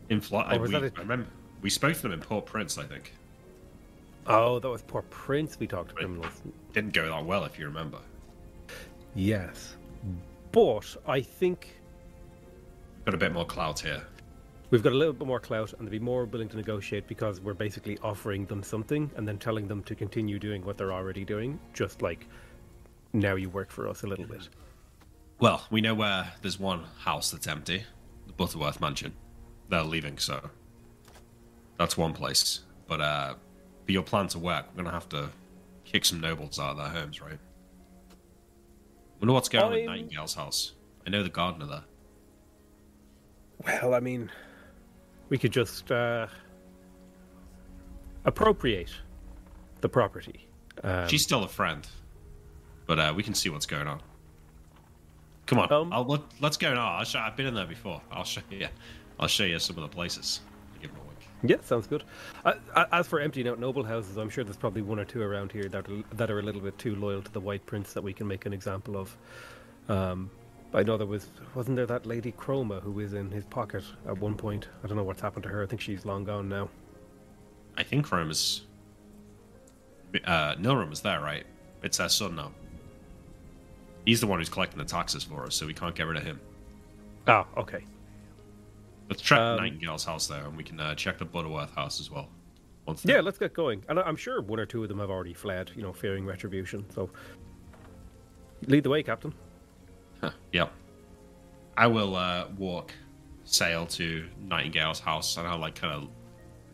In 0.09 0.21
Fly, 0.21 0.53
Oh, 0.55 0.59
was 0.59 0.71
we, 0.71 0.79
that 0.79 0.97
remember 0.97 1.27
we 1.61 1.69
spoke 1.69 1.93
to 1.95 2.01
them 2.03 2.13
in 2.13 2.21
Port 2.21 2.45
Prince. 2.45 2.77
I 2.77 2.83
think 2.83 3.11
Oh, 4.27 4.59
that 4.59 4.69
was 4.69 4.81
Port 4.81 5.09
Prince 5.09 5.59
we 5.59 5.67
talked 5.67 5.89
to 5.89 5.95
criminals. 5.95 6.41
didn't 6.73 6.93
go 6.93 7.07
that 7.09 7.25
well, 7.25 7.43
if 7.45 7.59
you 7.59 7.65
remember. 7.65 7.99
Yes. 9.13 9.75
But 10.51 10.95
I 11.07 11.21
think 11.21 11.79
Got 13.05 13.13
a 13.13 13.17
bit 13.17 13.33
more 13.33 13.45
clout 13.45 13.79
here. 13.79 14.01
we've 14.71 14.81
got 14.81 14.91
a 14.93 14.95
little 14.95 15.13
bit 15.13 15.27
more 15.27 15.39
clout 15.39 15.73
and 15.73 15.87
they'd 15.87 15.91
be 15.91 15.99
more 15.99 16.25
willing 16.25 16.49
to 16.49 16.57
negotiate 16.57 17.07
because 17.07 17.39
we're 17.39 17.53
basically 17.53 17.99
offering 17.99 18.45
them 18.47 18.63
something 18.63 19.11
and 19.15 19.27
then 19.27 19.37
telling 19.37 19.67
them 19.67 19.83
to 19.83 19.93
continue 19.95 20.39
doing 20.39 20.65
what 20.65 20.75
they're 20.77 20.91
already 20.93 21.23
doing, 21.23 21.59
just 21.73 22.01
like 22.01 22.27
now 23.13 23.35
you 23.35 23.49
work 23.49 23.69
for 23.69 23.87
us 23.87 24.01
a 24.03 24.07
little 24.07 24.25
bit. 24.25 24.49
Well, 25.39 25.63
we 25.69 25.81
know 25.81 25.93
where 25.93 26.31
there's 26.41 26.59
one 26.59 26.83
house 26.99 27.29
that's 27.31 27.45
empty, 27.47 27.83
the 28.25 28.33
Butterworth 28.33 28.81
Mansion. 28.81 29.13
They're 29.69 29.83
leaving, 29.83 30.17
so 30.17 30.49
that's 31.77 31.95
one 31.97 32.13
place. 32.13 32.61
But 32.87 33.01
uh, 33.01 33.35
for 33.85 33.91
your 33.91 34.03
plan 34.03 34.27
to 34.29 34.39
work, 34.39 34.65
we're 34.75 34.83
gonna 34.83 34.93
have 34.93 35.09
to 35.09 35.29
kick 35.83 36.05
some 36.05 36.19
nobles 36.19 36.59
out 36.59 36.71
of 36.71 36.77
their 36.77 36.87
homes, 37.01 37.21
right? 37.21 37.33
I 38.11 38.15
wonder 39.19 39.33
what's 39.33 39.49
going 39.49 39.63
on 39.63 39.73
at 39.73 39.85
Nightingale's 39.85 40.33
house. 40.33 40.73
I 41.05 41.09
know 41.09 41.23
the 41.23 41.29
gardener 41.29 41.65
there. 41.67 41.83
Well, 43.65 43.93
I 43.93 43.99
mean, 43.99 44.29
we 45.29 45.37
could 45.37 45.51
just 45.51 45.91
uh, 45.91 46.27
appropriate 48.25 48.91
the 49.81 49.89
property. 49.89 50.47
Um, 50.83 51.07
She's 51.07 51.23
still 51.23 51.43
a 51.43 51.47
friend, 51.47 51.87
but 52.85 52.99
uh, 52.99 53.13
we 53.15 53.23
can 53.23 53.33
see 53.33 53.49
what's 53.49 53.65
going 53.65 53.87
on. 53.87 54.01
Come 55.45 55.59
on, 55.59 55.71
Um, 55.71 55.93
I'll, 55.93 56.03
let, 56.05 56.21
let's 56.41 56.57
go 56.57 56.73
now. 56.73 56.95
I'll 56.95 57.05
show, 57.05 57.19
I've 57.19 57.35
been 57.37 57.45
in 57.45 57.53
there 57.53 57.67
before. 57.67 58.01
I'll 58.11 58.23
show 58.23 58.41
you. 58.49 58.67
I'll 59.19 59.27
show 59.27 59.43
you 59.45 59.59
some 59.59 59.77
of 59.77 59.83
the 59.83 59.95
places. 59.95 60.41
Yeah, 61.43 61.57
sounds 61.61 61.87
good. 61.87 62.03
As 62.91 63.07
for 63.07 63.19
emptying 63.19 63.47
out 63.47 63.59
noble 63.59 63.83
houses, 63.83 64.17
I'm 64.17 64.29
sure 64.29 64.43
there's 64.43 64.57
probably 64.57 64.81
one 64.81 64.99
or 64.99 65.05
two 65.05 65.21
around 65.21 65.51
here 65.51 65.67
that 65.69 65.87
are, 65.89 66.03
that 66.13 66.31
are 66.31 66.39
a 66.39 66.41
little 66.41 66.61
bit 66.61 66.77
too 66.77 66.95
loyal 66.95 67.21
to 67.21 67.31
the 67.31 67.39
White 67.39 67.65
Prince 67.65 67.93
that 67.93 68.01
we 68.03 68.13
can 68.13 68.27
make 68.27 68.45
an 68.45 68.53
example 68.53 68.97
of. 68.97 69.15
Um, 69.89 70.31
I 70.73 70.83
know 70.83 70.97
there 70.97 71.07
was 71.07 71.27
wasn't 71.53 71.77
there 71.77 71.85
that 71.85 72.05
lady 72.05 72.31
Chroma 72.33 72.81
who 72.81 72.91
was 72.91 73.13
in 73.13 73.31
his 73.31 73.45
pocket 73.45 73.83
at 74.07 74.17
one 74.17 74.35
point. 74.35 74.67
I 74.83 74.87
don't 74.87 74.97
know 74.97 75.03
what's 75.03 75.21
happened 75.21 75.43
to 75.43 75.49
her. 75.49 75.63
I 75.63 75.65
think 75.67 75.81
she's 75.81 76.05
long 76.05 76.23
gone 76.23 76.49
now. 76.49 76.69
I 77.77 77.83
think 77.83 78.11
is. 78.11 78.61
Uh, 80.23 80.55
Nilrem 80.55 80.91
is 80.91 81.01
there, 81.01 81.19
right? 81.19 81.45
It's 81.83 81.97
their 81.97 82.09
son 82.09 82.35
now. 82.35 82.51
He's 84.05 84.21
the 84.21 84.27
one 84.27 84.39
who's 84.39 84.49
collecting 84.49 84.79
the 84.79 84.85
taxes 84.85 85.23
for 85.23 85.45
us, 85.45 85.55
so 85.55 85.65
we 85.65 85.73
can't 85.73 85.95
get 85.95 86.07
rid 86.07 86.17
of 86.17 86.23
him. 86.23 86.39
Ah, 87.27 87.45
okay. 87.57 87.83
Let's 89.09 89.21
check 89.21 89.39
Um, 89.39 89.57
Nightingale's 89.57 90.03
house 90.03 90.27
there, 90.27 90.43
and 90.45 90.57
we 90.57 90.63
can 90.63 90.79
uh, 90.79 90.95
check 90.95 91.17
the 91.19 91.25
Butterworth 91.25 91.73
house 91.75 91.99
as 91.99 92.09
well. 92.09 92.29
Once 92.87 93.03
Yeah, 93.05 93.21
let's 93.21 93.37
get 93.37 93.53
going. 93.53 93.83
And 93.89 93.99
I- 93.99 94.03
I'm 94.03 94.15
sure 94.15 94.41
one 94.41 94.59
or 94.59 94.65
two 94.65 94.83
of 94.83 94.89
them 94.89 94.99
have 94.99 95.09
already 95.09 95.33
fled, 95.33 95.71
you 95.75 95.81
know, 95.81 95.93
fearing 95.93 96.25
retribution. 96.25 96.85
So 96.93 97.09
lead 98.67 98.83
the 98.83 98.89
way, 98.89 99.03
Captain. 99.03 99.33
Huh, 100.21 100.31
yep. 100.51 100.71
I 101.77 101.87
will 101.87 102.15
uh, 102.15 102.47
walk 102.57 102.93
sail 103.43 103.85
to 103.87 104.25
Nightingale's 104.39 104.99
house, 104.99 105.37
and 105.37 105.47
I'll 105.47 105.59
like 105.59 105.75
kind 105.75 105.93
of 105.93 106.09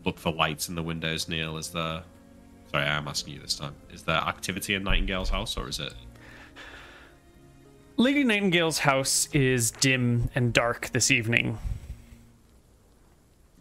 look 0.04 0.18
for 0.18 0.32
lights 0.32 0.68
in 0.68 0.74
the 0.74 0.82
windows. 0.82 1.28
Neil, 1.28 1.56
is 1.58 1.70
there? 1.70 2.02
Sorry, 2.70 2.84
I 2.84 2.96
am 2.96 3.08
asking 3.08 3.34
you 3.34 3.40
this 3.40 3.56
time. 3.56 3.74
Is 3.92 4.02
there 4.02 4.16
activity 4.16 4.74
in 4.74 4.84
Nightingale's 4.84 5.28
house, 5.28 5.56
or 5.56 5.68
is 5.68 5.78
it? 5.80 5.92
lady 7.98 8.24
nightingale's 8.24 8.78
house 8.78 9.28
is 9.34 9.70
dim 9.70 10.28
and 10.34 10.52
dark 10.54 10.88
this 10.90 11.10
evening 11.10 11.58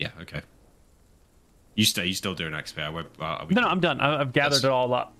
Yeah. 0.01 0.09
Okay. 0.23 0.41
You 1.75 1.85
stay. 1.85 2.05
You 2.07 2.13
still 2.13 2.35
doing 2.35 2.51
XP? 2.51 2.79
I 2.83 2.89
won't, 2.89 3.07
uh, 3.19 3.45
we 3.47 3.55
no 3.55 3.61
no 3.61 3.67
i'm 3.69 3.79
done 3.79 4.01
I- 4.01 4.19
i've 4.19 4.33
gathered 4.33 4.55
Yes. 4.55 4.63
it 4.65 4.69
all 4.71 4.93
up 4.93 5.13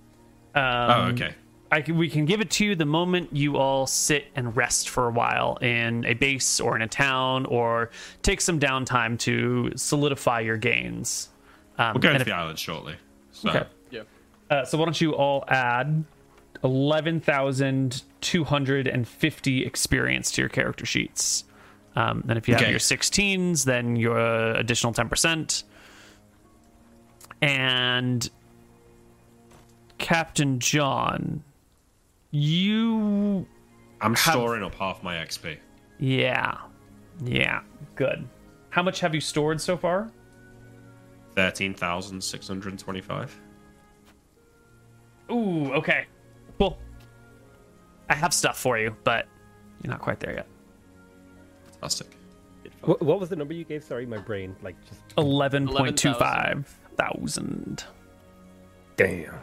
um, 0.56 0.64
Oh, 0.64 1.04
okay. 1.14 1.34
I 1.72 1.82
can, 1.82 1.98
we 1.98 2.10
can 2.10 2.26
give 2.26 2.42
it 2.42 2.50
to 2.52 2.66
you 2.66 2.76
the 2.76 2.84
moment 2.86 3.30
you 3.32 3.56
all 3.56 3.88
sit 3.88 4.26
and 4.36 4.54
rest 4.58 4.90
for 4.90 5.08
a 5.08 5.12
while 5.12 5.56
in 5.62 6.04
a 6.06 6.14
base 6.14 6.60
or 6.60 6.76
in 6.76 6.82
a 6.82 6.88
town 6.90 7.46
or 7.46 7.92
take 8.24 8.42
some 8.42 8.60
downtime 8.60 9.18
to 9.20 9.72
solidify 9.78 10.42
your 10.42 10.58
gains. 10.58 11.30
Um, 11.78 11.94
We're 11.96 12.02
going 12.02 12.16
and 12.16 12.26
to 12.26 12.30
if- 12.30 12.36
the 12.36 12.36
island 12.36 12.60
shortly. 12.60 12.96
So, 13.32 13.50
Okay. 13.52 13.64
Yeah. 13.92 14.02
uh, 14.50 14.66
so 14.66 14.78
why 14.78 14.84
don't 14.84 15.00
you 15.00 15.16
all 15.16 15.46
add 15.48 16.04
11,250 18.32 19.66
experience 19.66 20.32
to 20.32 20.42
your 20.42 20.50
character 20.50 20.86
sheets. 20.86 21.46
Um, 21.96 22.24
then 22.26 22.38
if 22.38 22.48
you 22.48 22.56
have 22.56 22.70
your 22.70 22.80
16s, 22.80 23.66
then 23.66 23.96
your 23.96 24.52
additional 24.54 24.94
10%. 24.94 25.64
And 27.42 28.30
Captain 29.98 30.60
John, 30.60 31.44
you 32.32 33.46
I'm 34.00 34.16
Have- 34.16 34.34
storing 34.34 34.64
up 34.64 34.76
half 34.76 35.04
my 35.04 35.16
XP. 35.16 35.58
Yeah. 36.00 36.58
Yeah. 37.24 37.62
Good. 37.96 38.28
How 38.70 38.82
much 38.84 39.00
have 39.02 39.14
you 39.14 39.22
stored 39.22 39.60
so 39.60 39.76
far? 39.78 40.10
Thirteen 41.36 41.74
thousand 41.74 42.22
six 42.22 42.48
hundred 42.48 42.78
twenty-five. 42.78 43.34
Ooh, 45.32 45.72
okay. 45.74 46.06
Cool. 46.58 46.78
I 48.10 48.16
have 48.16 48.34
stuff 48.34 48.60
for 48.60 48.78
you, 48.78 48.96
but 49.06 49.28
you're 49.82 49.92
not 49.92 50.02
quite 50.02 50.20
there 50.20 50.34
yet. 50.34 50.48
Fantastic. 51.82 52.16
What, 52.84 53.02
what 53.02 53.20
was 53.20 53.30
the 53.30 53.36
number 53.36 53.54
you 53.54 53.64
gave? 53.64 53.84
Sorry, 53.84 54.06
my 54.06 54.18
brain 54.20 54.56
like 54.62 54.76
just 54.88 55.02
11.25 55.18 56.66
thousand. 56.96 57.84
damn. 58.96 59.34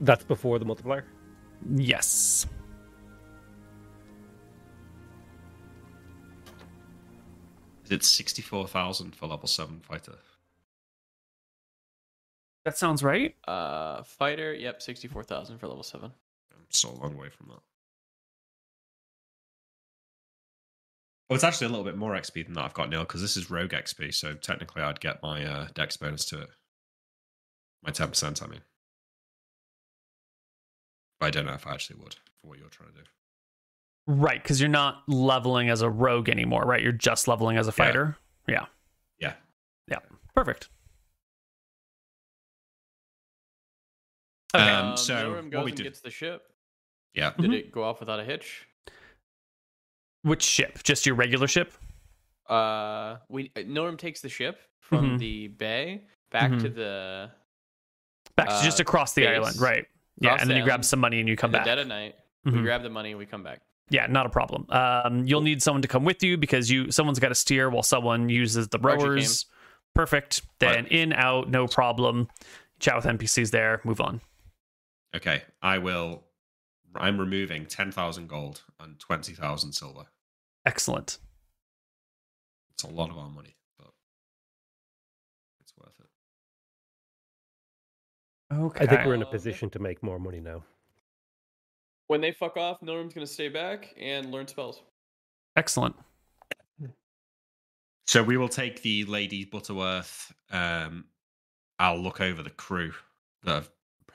That's 0.00 0.24
before 0.24 0.58
the 0.58 0.64
multiplier. 0.64 1.04
Yes. 1.76 2.46
Is 7.84 7.92
it 7.92 8.04
sixty-four 8.04 8.66
thousand 8.66 9.14
for 9.14 9.26
level 9.26 9.46
seven 9.46 9.80
fighter? 9.80 10.16
That 12.64 12.76
sounds 12.78 13.02
right. 13.02 13.34
Uh, 13.46 14.02
fighter. 14.02 14.54
Yep, 14.54 14.82
sixty-four 14.82 15.22
thousand 15.22 15.58
for 15.58 15.68
level 15.68 15.82
seven. 15.82 16.10
I'm 16.52 16.64
so 16.70 16.90
a 16.90 16.96
long 17.02 17.16
way 17.16 17.28
from 17.28 17.48
that. 17.48 17.60
Well, 21.28 21.34
it's 21.36 21.44
actually 21.44 21.66
a 21.68 21.70
little 21.70 21.84
bit 21.84 21.96
more 21.96 22.12
XP 22.12 22.44
than 22.44 22.54
that 22.54 22.64
I've 22.64 22.74
got 22.74 22.90
now 22.90 23.00
because 23.00 23.22
this 23.22 23.36
is 23.36 23.50
rogue 23.50 23.70
XP, 23.70 24.12
so 24.12 24.34
technically 24.34 24.82
I'd 24.82 25.00
get 25.00 25.22
my 25.22 25.44
uh, 25.44 25.68
dex 25.74 25.96
bonus 25.96 26.24
to 26.26 26.40
it. 26.42 26.48
My 27.82 27.90
ten 27.92 28.08
percent, 28.08 28.42
I 28.42 28.46
mean. 28.46 28.60
But 31.20 31.26
I 31.26 31.30
don't 31.30 31.46
know 31.46 31.54
if 31.54 31.66
I 31.66 31.72
actually 31.72 32.00
would 32.02 32.14
for 32.40 32.48
what 32.48 32.58
you're 32.58 32.68
trying 32.68 32.90
to 32.90 32.96
do. 32.96 33.04
Right, 34.06 34.42
because 34.42 34.60
you're 34.60 34.68
not 34.68 35.02
leveling 35.08 35.70
as 35.70 35.80
a 35.80 35.88
rogue 35.88 36.28
anymore, 36.28 36.64
right? 36.66 36.82
You're 36.82 36.92
just 36.92 37.26
leveling 37.26 37.56
as 37.56 37.68
a 37.68 37.72
fighter. 37.72 38.18
Yeah. 38.46 38.66
Yeah. 39.18 39.32
Yeah. 39.88 40.00
Perfect. 40.34 40.68
Okay. 44.54 44.68
Um, 44.70 44.90
Um, 44.90 44.96
so, 44.98 45.32
what 45.52 45.64
we 45.64 45.70
and 45.70 45.76
do- 45.76 45.84
gets 45.84 46.00
the 46.00 46.10
ship. 46.10 46.42
Yeah. 47.14 47.30
Did 47.38 47.50
Mhm. 47.50 47.54
it 47.54 47.72
go 47.72 47.82
off 47.82 48.00
without 48.00 48.20
a 48.20 48.24
hitch? 48.24 48.66
Which 50.24 50.42
ship? 50.42 50.82
Just 50.82 51.06
your 51.06 51.14
regular 51.14 51.46
ship? 51.46 51.72
Uh, 52.48 53.16
we 53.28 53.50
uh, 53.56 53.60
Nilrem 53.60 53.96
takes 53.98 54.20
the 54.20 54.28
ship 54.28 54.58
from 54.80 55.12
Mhm. 55.12 55.18
the 55.18 55.48
bay 55.48 56.02
back 56.30 56.50
to 56.50 56.56
Mhm. 56.70 56.74
the 56.74 57.30
Back 58.36 58.48
Uh, 58.50 58.62
just 58.64 58.80
across 58.80 59.12
the 59.12 59.22
base. 59.22 59.36
island, 59.36 59.60
right? 59.60 59.86
Yeah, 60.18 60.30
Across 60.30 60.40
and 60.42 60.50
then 60.50 60.56
you 60.58 60.64
grab 60.64 60.84
some 60.84 60.98
money 60.98 61.20
and 61.20 61.28
you 61.28 61.36
come 61.36 61.50
in 61.50 61.52
back. 61.52 61.64
dead 61.66 61.78
of 61.78 61.86
night. 61.86 62.16
Mhm. 62.46 62.56
We 62.56 62.62
grab 62.62 62.82
the 62.82 62.90
money 62.90 63.10
and 63.10 63.18
we 63.18 63.26
come 63.26 63.42
back. 63.44 63.60
Yeah, 63.90 64.06
not 64.06 64.26
a 64.26 64.28
problem. 64.30 64.66
Um, 64.70 65.24
you'll 65.26 65.40
need 65.42 65.62
someone 65.62 65.82
to 65.82 65.88
come 65.88 66.04
with 66.04 66.22
you 66.22 66.36
because 66.36 66.68
you 66.70 66.90
someone's 66.90 67.18
got 67.20 67.28
to 67.28 67.34
steer 67.36 67.70
while 67.70 67.82
someone 67.84 68.28
uses 68.28 68.66
the 68.68 68.78
Archie 68.82 69.04
rowers. 69.04 69.46
Perfect. 69.94 70.42
Then 70.58 70.84
Right. 70.84 70.92
in 70.92 71.12
out, 71.12 71.48
no 71.48 71.68
problem. 71.68 72.28
Chat 72.80 72.96
with 72.96 73.04
NPCs 73.06 73.50
there. 73.52 73.80
Move 73.84 74.00
on. 74.00 74.20
Okay, 75.14 75.44
I 75.62 75.78
will. 75.78 76.24
I'm 76.96 77.18
removing 77.20 77.66
ten 77.66 77.92
thousand 77.92 78.28
gold 78.28 78.62
and 78.80 78.98
twenty 78.98 79.32
thousand 79.34 79.72
silver. 79.74 80.06
Excellent. 80.66 81.18
It's 82.72 82.84
a 82.84 82.88
lot 82.88 83.10
of 83.10 83.18
our 83.18 83.28
money, 83.28 83.56
but 83.78 83.90
it's 85.60 85.72
worth 85.76 85.94
it. 86.00 86.06
Okay. 88.54 88.84
I 88.84 88.86
think 88.86 89.06
we're 89.06 89.14
in 89.14 89.22
a 89.22 89.26
Um, 89.26 89.30
position 89.30 89.70
to 89.70 89.78
make 89.78 90.02
more 90.02 90.18
money 90.18 90.40
now. 90.40 90.64
When 92.06 92.20
they 92.20 92.32
fuck 92.32 92.56
off, 92.56 92.80
Nilrem's 92.80 93.14
gonna 93.14 93.26
stay 93.26 93.48
back 93.48 93.94
and 93.96 94.30
learn 94.30 94.46
spells. 94.46 94.82
Excellent. 95.56 95.96
So 98.06 98.22
we 98.22 98.36
will 98.36 98.50
take 98.50 98.82
the 98.82 99.04
Lady 99.04 99.44
Butterworth. 99.46 100.30
Um, 100.50 101.08
I'll 101.78 101.98
look 101.98 102.20
over 102.20 102.42
the 102.42 102.50
crew 102.50 102.92
that 103.44 103.54
have 103.54 103.70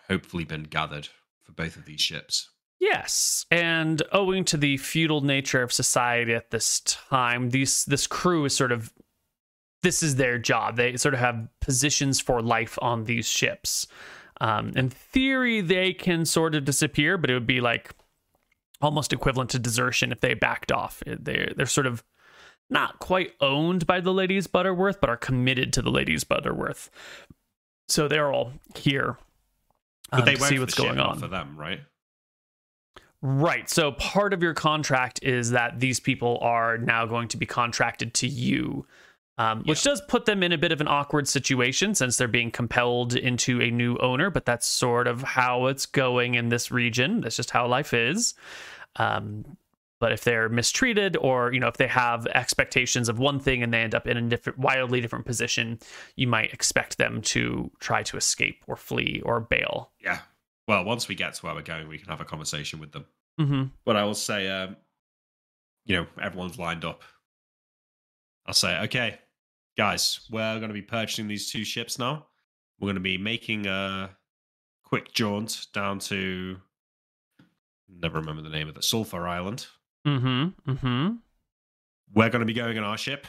hopefully 0.07 0.43
been 0.43 0.63
gathered 0.63 1.09
for 1.41 1.53
both 1.53 1.75
of 1.75 1.85
these 1.85 1.99
ships. 1.99 2.51
Yes, 2.79 3.45
and 3.51 4.01
owing 4.13 4.45
to 4.45 4.57
the 4.57 4.77
feudal 4.77 5.21
nature 5.21 5.61
of 5.61 5.73
society 5.73 6.33
at 6.33 6.51
this 6.51 6.79
time, 6.79 7.49
these 7.49 7.83
this 7.85 8.07
crew 8.07 8.45
is 8.45 8.55
sort 8.55 8.71
of 8.71 8.93
this 9.83 10.01
is 10.01 10.15
their 10.15 10.37
job. 10.37 10.77
They 10.77 10.95
sort 10.97 11.13
of 11.13 11.19
have 11.19 11.47
positions 11.61 12.19
for 12.19 12.41
life 12.41 12.77
on 12.81 13.03
these 13.03 13.27
ships. 13.27 13.87
Um, 14.41 14.71
in 14.75 14.89
theory, 14.89 15.59
they 15.61 15.91
can 15.93 16.25
sort 16.25 16.55
of 16.55 16.63
disappear, 16.63 17.17
but 17.17 17.29
it 17.29 17.33
would 17.33 17.47
be 17.47 17.59
like 17.59 17.91
almost 18.81 19.11
equivalent 19.11 19.49
to 19.49 19.59
desertion 19.59 20.13
if 20.13 20.21
they 20.21 20.33
backed 20.33 20.71
off. 20.71 21.03
They're 21.05 21.51
they're 21.55 21.65
sort 21.65 21.87
of 21.87 22.03
not 22.69 22.99
quite 22.99 23.33
owned 23.41 23.87
by 23.87 23.99
the 23.99 24.13
ladies 24.13 24.47
Butterworth, 24.47 25.01
but 25.01 25.09
are 25.09 25.17
committed 25.17 25.73
to 25.73 25.81
the 25.81 25.91
ladies 25.91 26.23
Butterworth. 26.23 26.89
So 27.89 28.07
they're 28.07 28.31
all 28.31 28.53
here 28.75 29.17
But 30.11 30.19
um, 30.19 30.25
they 30.25 30.35
to 30.35 30.39
went 30.41 30.49
see 30.49 30.59
what's 30.59 30.75
the 30.75 30.83
going 30.83 30.97
not 30.97 31.09
on. 31.09 31.19
for 31.19 31.27
them, 31.27 31.57
right? 31.57 31.81
Right. 33.21 33.69
So 33.69 33.91
part 33.93 34.33
of 34.33 34.41
your 34.41 34.53
contract 34.53 35.19
is 35.23 35.51
that 35.51 35.79
these 35.79 35.99
people 35.99 36.39
are 36.41 36.77
now 36.77 37.05
going 37.05 37.27
to 37.29 37.37
be 37.37 37.45
contracted 37.45 38.13
to 38.15 38.27
you, 38.27 38.85
um, 39.37 39.63
which 39.65 39.83
does 39.83 40.01
put 40.07 40.25
them 40.25 40.41
in 40.41 40.53
a 40.53 40.57
bit 40.57 40.71
of 40.71 40.79
an 40.79 40.87
awkward 40.87 41.27
situation 41.27 41.95
since 41.95 42.15
they're 42.15 42.29
being 42.29 42.51
compelled 42.51 43.15
into 43.15 43.61
a 43.61 43.71
new 43.71 43.97
owner. 43.97 44.29
But 44.29 44.45
that's 44.45 44.65
sort 44.65 45.07
of 45.07 45.21
how 45.21 45.65
it's 45.67 45.85
going 45.85 46.35
in 46.35 46.47
this 46.49 46.71
region. 46.71 47.21
That's 47.21 47.35
just 47.35 47.51
how 47.51 47.67
life 47.67 47.93
is. 47.93 48.35
Um, 48.95 49.57
but 49.99 50.13
if 50.13 50.23
they're 50.23 50.47
mistreated, 50.47 51.17
or 51.17 51.51
you 51.51 51.59
know, 51.59 51.67
if 51.67 51.75
they 51.75 51.87
have 51.87 52.25
expectations 52.27 53.09
of 53.09 53.19
one 53.19 53.39
thing 53.39 53.61
and 53.61 53.73
they 53.73 53.81
end 53.81 53.93
up 53.93 54.07
in 54.07 54.15
a 54.15 54.21
different, 54.21 54.57
wildly 54.57 55.01
different 55.01 55.25
position, 55.25 55.77
you 56.15 56.25
might 56.25 56.53
expect 56.53 56.97
them 56.97 57.21
to 57.23 57.69
try 57.79 58.01
to 58.03 58.15
escape 58.15 58.63
or 58.67 58.77
flee 58.77 59.21
or 59.25 59.41
bail. 59.41 59.91
Yeah. 59.99 60.19
Well, 60.69 60.85
once 60.85 61.07
we 61.07 61.15
get 61.15 61.33
to 61.33 61.43
where 61.43 61.55
we're 61.55 61.63
going, 61.63 61.87
we 61.87 61.97
can 61.97 62.09
have 62.09 62.21
a 62.21 62.25
conversation 62.25 62.79
with 62.79 62.91
them. 62.91 63.05
Mm-hmm. 63.41 63.63
But 63.85 63.95
I 63.95 64.03
will 64.03 64.13
say, 64.13 64.47
um, 64.47 64.75
you 65.83 65.95
know, 65.95 66.05
everyone's 66.21 66.59
lined 66.59 66.85
up. 66.85 67.01
I'll 68.45 68.53
say, 68.53 68.79
okay, 68.81 69.17
guys, 69.75 70.19
we're 70.29 70.57
going 70.57 70.67
to 70.67 70.75
be 70.75 70.83
purchasing 70.83 71.27
these 71.27 71.51
two 71.51 71.63
ships 71.63 71.97
now. 71.97 72.27
We're 72.79 72.85
going 72.85 72.97
to 72.97 73.01
be 73.01 73.17
making 73.17 73.65
a 73.65 74.11
quick 74.83 75.11
jaunt 75.11 75.65
down 75.73 75.97
to, 76.01 76.57
never 77.91 78.19
remember 78.19 78.43
the 78.43 78.49
name 78.49 78.69
of 78.69 78.77
it, 78.77 78.83
Sulphur 78.83 79.27
Island. 79.27 79.65
Mm-hmm. 80.05 80.71
Mm-hmm. 80.71 81.15
We're 82.13 82.29
going 82.29 82.41
to 82.41 82.45
be 82.45 82.53
going 82.53 82.77
in 82.77 82.83
our 82.83 82.99
ship. 82.99 83.25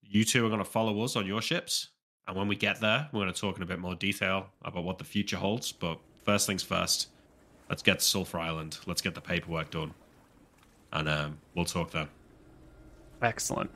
You 0.00 0.24
two 0.24 0.46
are 0.46 0.48
going 0.48 0.64
to 0.64 0.64
follow 0.64 1.02
us 1.02 1.16
on 1.16 1.26
your 1.26 1.42
ships. 1.42 1.88
And 2.26 2.34
when 2.34 2.48
we 2.48 2.56
get 2.56 2.80
there, 2.80 3.10
we're 3.12 3.20
going 3.20 3.34
to 3.34 3.38
talk 3.38 3.58
in 3.58 3.62
a 3.62 3.66
bit 3.66 3.78
more 3.78 3.94
detail 3.94 4.46
about 4.62 4.84
what 4.84 4.96
the 4.96 5.04
future 5.04 5.36
holds. 5.36 5.70
But 5.70 6.00
first 6.24 6.46
things 6.46 6.62
first, 6.62 7.08
let's 7.68 7.82
get 7.82 8.00
to 8.00 8.04
Sulphur 8.04 8.38
Island. 8.38 8.78
Let's 8.86 9.02
get 9.02 9.14
the 9.14 9.20
paperwork 9.20 9.70
done. 9.70 9.94
And 10.92 11.08
um, 11.08 11.38
we'll 11.54 11.64
talk 11.64 11.90
then. 11.90 12.08
Excellent. 13.22 13.70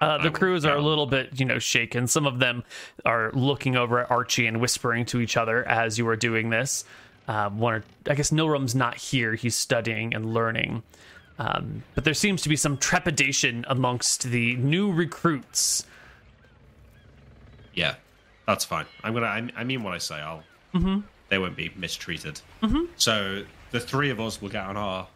Uh, 0.00 0.18
the 0.18 0.30
crews 0.30 0.64
are 0.64 0.76
a 0.76 0.82
little 0.82 1.06
bit, 1.06 1.30
you 1.40 1.46
know, 1.46 1.58
shaken. 1.58 2.06
Some 2.06 2.26
of 2.26 2.38
them 2.38 2.62
are 3.06 3.30
looking 3.32 3.74
over 3.76 4.00
at 4.00 4.10
Archie 4.10 4.46
and 4.46 4.60
whispering 4.60 5.06
to 5.06 5.20
each 5.20 5.36
other 5.36 5.66
as 5.66 5.98
you 5.98 6.06
are 6.08 6.16
doing 6.16 6.50
this. 6.50 6.84
Um, 7.26 7.58
one, 7.58 7.74
or, 7.74 7.84
I 8.08 8.14
guess 8.14 8.30
Nilrem's 8.30 8.74
not 8.74 8.96
here; 8.96 9.34
he's 9.34 9.54
studying 9.54 10.14
and 10.14 10.34
learning. 10.34 10.82
Um, 11.38 11.82
but 11.94 12.04
there 12.04 12.12
seems 12.12 12.42
to 12.42 12.50
be 12.50 12.56
some 12.56 12.76
trepidation 12.76 13.64
amongst 13.68 14.24
the 14.24 14.56
new 14.56 14.92
recruits. 14.92 15.86
Yeah, 17.72 17.94
that's 18.46 18.64
fine. 18.64 18.84
I'm 19.02 19.14
gonna. 19.14 19.26
I, 19.26 19.48
I 19.56 19.64
mean 19.64 19.82
what 19.82 19.94
I 19.94 19.98
say. 19.98 20.16
I'll. 20.16 20.42
They 21.28 21.38
won't 21.38 21.56
be 21.56 21.72
mistreated. 21.76 22.40
So 22.96 23.44
the 23.70 23.80
three 23.80 24.10
of 24.10 24.20
us 24.20 24.40
will 24.40 24.50
get 24.50 24.64
on 24.66 24.76
our 24.76 25.08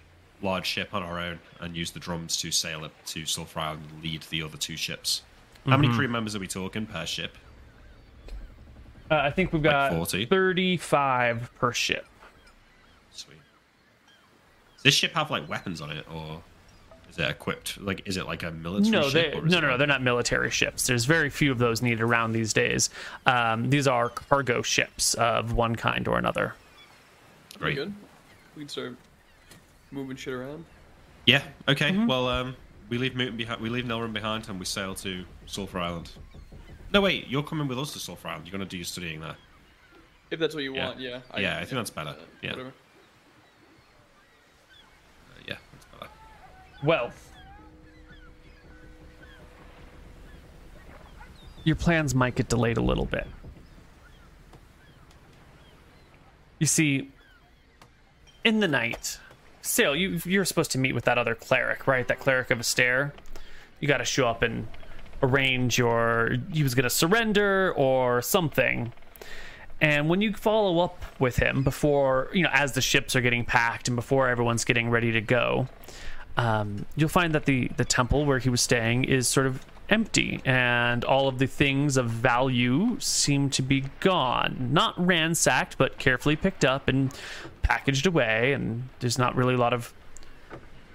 large 0.43 0.67
ship 0.67 0.95
on 0.95 1.03
our 1.03 1.19
own 1.19 1.39
and 1.61 1.77
use 1.77 1.91
the 1.91 2.01
drums 2.01 2.37
to 2.39 2.51
sail 2.51 2.85
it 2.85 2.93
to 3.07 3.27
Sulphur 3.27 3.61
Island 3.61 3.83
and 3.93 4.03
lead 4.03 4.23
the 4.31 4.43
other 4.43 4.57
two 4.57 4.77
ships. 4.77 5.23
How 5.67 5.77
many 5.77 5.93
crew 5.93 6.09
members 6.09 6.35
are 6.35 6.39
we 6.39 6.47
talking 6.47 6.87
per 6.87 7.05
ship? 7.07 7.37
Uh, 9.11 9.17
I 9.17 9.31
think 9.31 9.53
we've 9.53 9.63
Like 9.63 9.73
got 9.73 9.93
40? 9.93 10.27
35 10.27 11.51
per 11.57 11.73
ship. 11.73 12.07
Sweet. 13.11 13.39
Does 14.77 14.83
this 14.85 14.95
ship 14.95 15.13
have 15.15 15.31
like 15.31 15.49
weapons 15.49 15.81
on 15.81 15.91
it, 15.91 16.07
or 16.13 16.43
is 17.19 17.25
it 17.27 17.31
equipped? 17.31 17.81
Like, 17.81 18.03
is 18.07 18.16
it 18.16 18.27
like 18.27 18.43
a 18.43 18.51
military 18.51 18.91
No, 18.91 19.09
ship? 19.09 19.33
they, 19.33 19.39
or 19.39 19.43
no, 19.43 19.61
no, 19.61 19.69
no. 19.71 19.77
They're 19.77 19.87
not 19.87 20.03
military 20.03 20.51
ships. 20.51 20.87
There's 20.87 21.05
very 21.05 21.31
few 21.31 21.51
of 21.51 21.59
those 21.59 21.83
needed 21.83 22.01
around 22.01 22.33
these 22.33 22.53
days. 22.53 22.91
Um, 23.27 23.71
these 23.71 23.87
are 23.89 24.09
cargo 24.09 24.62
ships 24.62 25.14
of 25.14 25.53
one 25.53 25.75
kind 25.77 26.07
or 26.07 26.19
another. 26.19 26.55
Pretty 27.59 27.75
Great. 27.75 27.87
good. 27.87 27.95
We 28.57 28.62
can 28.62 28.69
start 28.69 28.97
moving 29.91 30.16
shit 30.16 30.35
around. 30.35 30.64
Yeah. 31.27 31.43
Okay. 31.66 31.97
Well, 32.07 32.29
um, 32.29 32.57
we 32.89 32.99
leave 32.99 33.16
Newton 33.16 33.37
behind. 33.37 33.61
We 33.61 33.69
leave 33.69 33.85
Nilrem 33.85 34.12
behind, 34.12 34.49
and 34.49 34.59
we 34.59 34.64
sail 34.64 34.95
to 34.97 35.25
Sulphur 35.47 35.79
Island. 35.81 36.11
No, 36.92 37.01
wait. 37.01 37.26
You're 37.29 37.42
coming 37.42 37.68
with 37.68 37.79
us 37.79 37.92
to 37.95 37.99
Sulphur 37.99 38.29
Island. 38.29 38.47
You're 38.47 38.53
gonna 38.53 38.64
do 38.64 38.76
your 38.79 38.84
studying 38.84 39.21
there. 39.21 39.37
If 40.30 40.38
that's 40.41 40.55
what 40.55 40.63
you 40.64 40.75
Yeah. 40.75 40.87
want, 40.87 41.01
yeah. 41.01 41.21
Yeah, 41.37 41.57
I 41.57 41.61
think 41.61 41.72
that's 41.72 41.91
better. 41.91 42.14
Yeah. 42.42 42.51
Whatever. 42.51 42.68
Uh, 42.68 42.72
yeah, 45.47 45.57
that's 45.72 45.84
better. 45.87 46.11
Well, 46.83 47.11
your 51.64 51.76
plans 51.76 52.14
might 52.14 52.34
get 52.34 52.49
delayed 52.49 52.76
a 52.76 52.83
little 52.83 53.05
bit. 53.05 53.26
You 56.59 56.67
see, 56.67 57.11
in 58.45 58.61
the 58.61 58.68
night, 58.68 59.18
Saol, 59.63 59.99
you, 59.99 60.21
you're 60.25 60.45
supposed 60.45 60.72
to 60.72 60.79
meet 60.79 60.95
with 60.95 61.05
that 61.05 61.18
other 61.18 61.34
cleric, 61.34 61.87
right? 61.87 62.07
That 62.09 62.18
cleric 62.18 62.50
of 62.50 62.59
Astaire. 62.59 63.13
You 63.80 63.87
got 63.87 63.99
to 63.99 64.05
show 64.05 64.26
up 64.26 64.42
and 64.42 64.67
arrange 65.22 65.79
your. 65.79 66.37
He 66.53 66.63
was 66.63 66.75
going 66.75 66.84
to 66.84 66.91
surrender 66.91 67.72
or 67.76 68.22
something. 68.22 68.92
And 69.80 70.09
when 70.09 70.21
you 70.21 70.33
follow 70.33 70.80
up 70.80 71.05
with 71.21 71.37
him 71.37 71.63
before, 71.63 72.30
you 72.33 72.42
know, 72.42 72.50
as 72.53 72.72
the 72.72 72.80
ships 72.80 73.14
are 73.14 73.21
getting 73.21 73.45
packed 73.45 73.87
and 73.87 73.95
before 73.95 74.29
everyone's 74.29 74.64
getting 74.64 74.91
ready 74.91 75.13
to 75.13 75.21
go, 75.21 75.68
um, 76.39 76.87
you'll 76.95 77.09
find 77.09 77.35
that 77.35 77.45
the 77.45 77.69
the 77.77 77.85
temple 77.85 78.25
where 78.25 78.39
he 78.39 78.49
was 78.49 78.61
staying 78.61 79.05
is 79.05 79.27
sort 79.27 79.47
of 79.47 79.67
empty, 79.91 80.41
and 80.45 81.05
all 81.05 81.27
of 81.27 81.39
the 81.39 81.47
things 81.47 81.97
of 81.97 82.09
value 82.09 82.97
seem 83.01 83.51
to 83.51 83.63
be 83.63 83.85
gone. 84.01 84.69
Not 84.73 84.95
ransacked, 85.05 85.77
but 85.77 85.99
carefully 85.99 86.37
picked 86.37 86.65
up 86.65 86.87
and 86.87 87.13
packaged 87.63 88.07
away. 88.07 88.53
And 88.53 88.89
there's 89.01 89.19
not 89.19 89.35
really 89.35 89.55
a 89.55 89.59
lot 89.59 89.73
of 89.73 89.93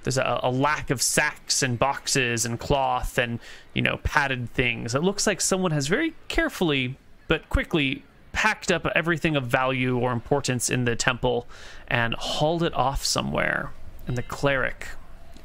there's 0.03 0.17
a, 0.17 0.39
a 0.43 0.51
lack 0.51 0.89
of 0.89 1.01
sacks 1.01 1.61
and 1.61 1.77
boxes 1.77 2.45
and 2.45 2.57
cloth 2.59 3.17
and 3.17 3.39
you 3.73 3.81
know 3.81 3.97
padded 4.03 4.49
things. 4.53 4.95
It 4.95 5.03
looks 5.03 5.27
like 5.27 5.41
someone 5.41 5.71
has 5.71 5.87
very 5.87 6.13
carefully 6.29 6.97
but 7.27 7.49
quickly 7.49 8.03
packed 8.31 8.71
up 8.71 8.87
everything 8.95 9.35
of 9.35 9.45
value 9.45 9.97
or 9.97 10.11
importance 10.13 10.69
in 10.69 10.85
the 10.85 10.95
temple 10.95 11.47
and 11.87 12.13
hauled 12.15 12.63
it 12.63 12.73
off 12.73 13.03
somewhere. 13.03 13.71
and 14.07 14.17
the 14.17 14.23
cleric 14.23 14.87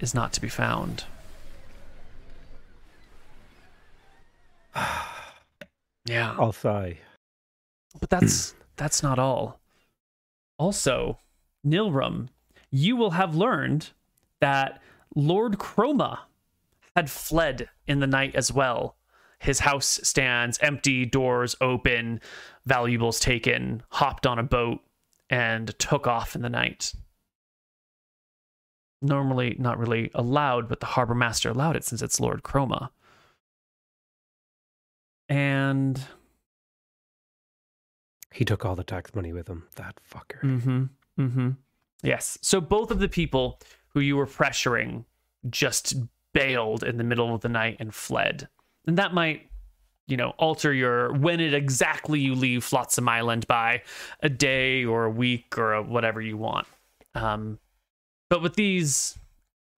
is 0.01 0.15
not 0.15 0.33
to 0.35 0.41
be 0.41 0.49
found. 0.49 1.05
yeah. 6.05 6.35
I'll 6.39 6.53
sigh. 6.53 6.99
But 8.01 8.11
that's 8.11 8.55
that's 8.77 9.03
not 9.03 9.19
all. 9.19 9.61
Also, 10.59 11.19
Nilrem, 11.67 12.29
you 12.71 12.97
will 12.97 13.13
have 13.13 13.35
learned 13.35 13.91
that 14.41 14.81
Lord 15.15 15.59
Chroma 15.59 16.19
had 16.97 17.11
fled 17.11 17.69
in 17.87 18.01
the 18.01 18.07
night 18.07 18.35
as 18.35 18.53
well. 18.53 18.97
His 19.39 19.61
house 19.61 20.01
stands 20.03 20.59
empty, 20.61 21.07
doors 21.07 21.55
open, 21.61 22.21
valuables 22.67 23.21
taken, 23.21 23.83
hopped 23.91 24.27
on 24.27 24.39
a 24.39 24.43
boat, 24.43 24.81
and 25.31 25.79
took 25.79 26.07
off 26.09 26.35
in 26.35 26.43
the 26.43 26.49
night. 26.49 26.93
Normally 29.01 29.57
not 29.59 29.79
really 29.79 30.11
allowed, 30.15 30.69
but 30.69 30.81
the 30.81 30.87
harbor 30.87 31.15
master 31.15 31.51
allowed 31.51 31.77
it 31.77 31.85
since 31.85 32.03
it's 32.03 32.21
Lord 32.21 32.43
Chroma. 32.43 32.91
And 35.29 36.05
He 38.33 38.45
took 38.45 38.65
all 38.65 38.77
the 38.77 38.85
tax 38.85 39.15
money 39.15 39.33
with 39.33 39.49
him. 39.49 39.65
That 39.77 39.99
fucker. 40.09 40.41
Mm-hmm. 40.43 40.85
Mm-hmm. 41.21 41.51
Yes. 42.03 42.39
So 42.43 42.61
both 42.61 42.91
of 42.91 43.01
the 43.01 43.09
people 43.09 43.61
who 43.89 44.01
you 44.01 44.17
were 44.17 44.27
pressuring 44.27 45.05
just 45.49 45.95
bailed 46.33 46.85
in 46.85 46.99
the 46.99 47.05
middle 47.05 47.35
of 47.35 47.41
the 47.41 47.49
night 47.49 47.77
and 47.81 47.95
fled. 47.95 48.49
And 48.87 48.97
that 48.99 49.15
might, 49.15 49.51
you 50.07 50.17
know, 50.17 50.31
alter 50.39 50.73
your 50.73 51.13
when 51.13 51.41
it 51.41 51.55
exactly 51.55 52.21
you 52.21 52.35
leave 52.35 52.65
Flotsam 52.65 53.09
Island 53.09 53.47
by 53.47 53.83
a 54.21 54.29
day 54.29 54.85
or 54.85 55.05
a 55.05 55.11
week 55.11 55.59
or 55.59 55.75
a 55.75 55.83
whatever 55.83 56.21
you 56.21 56.37
want. 56.37 56.67
Um, 57.15 57.59
but 58.31 58.43
with 58.43 58.55
these 58.55 59.19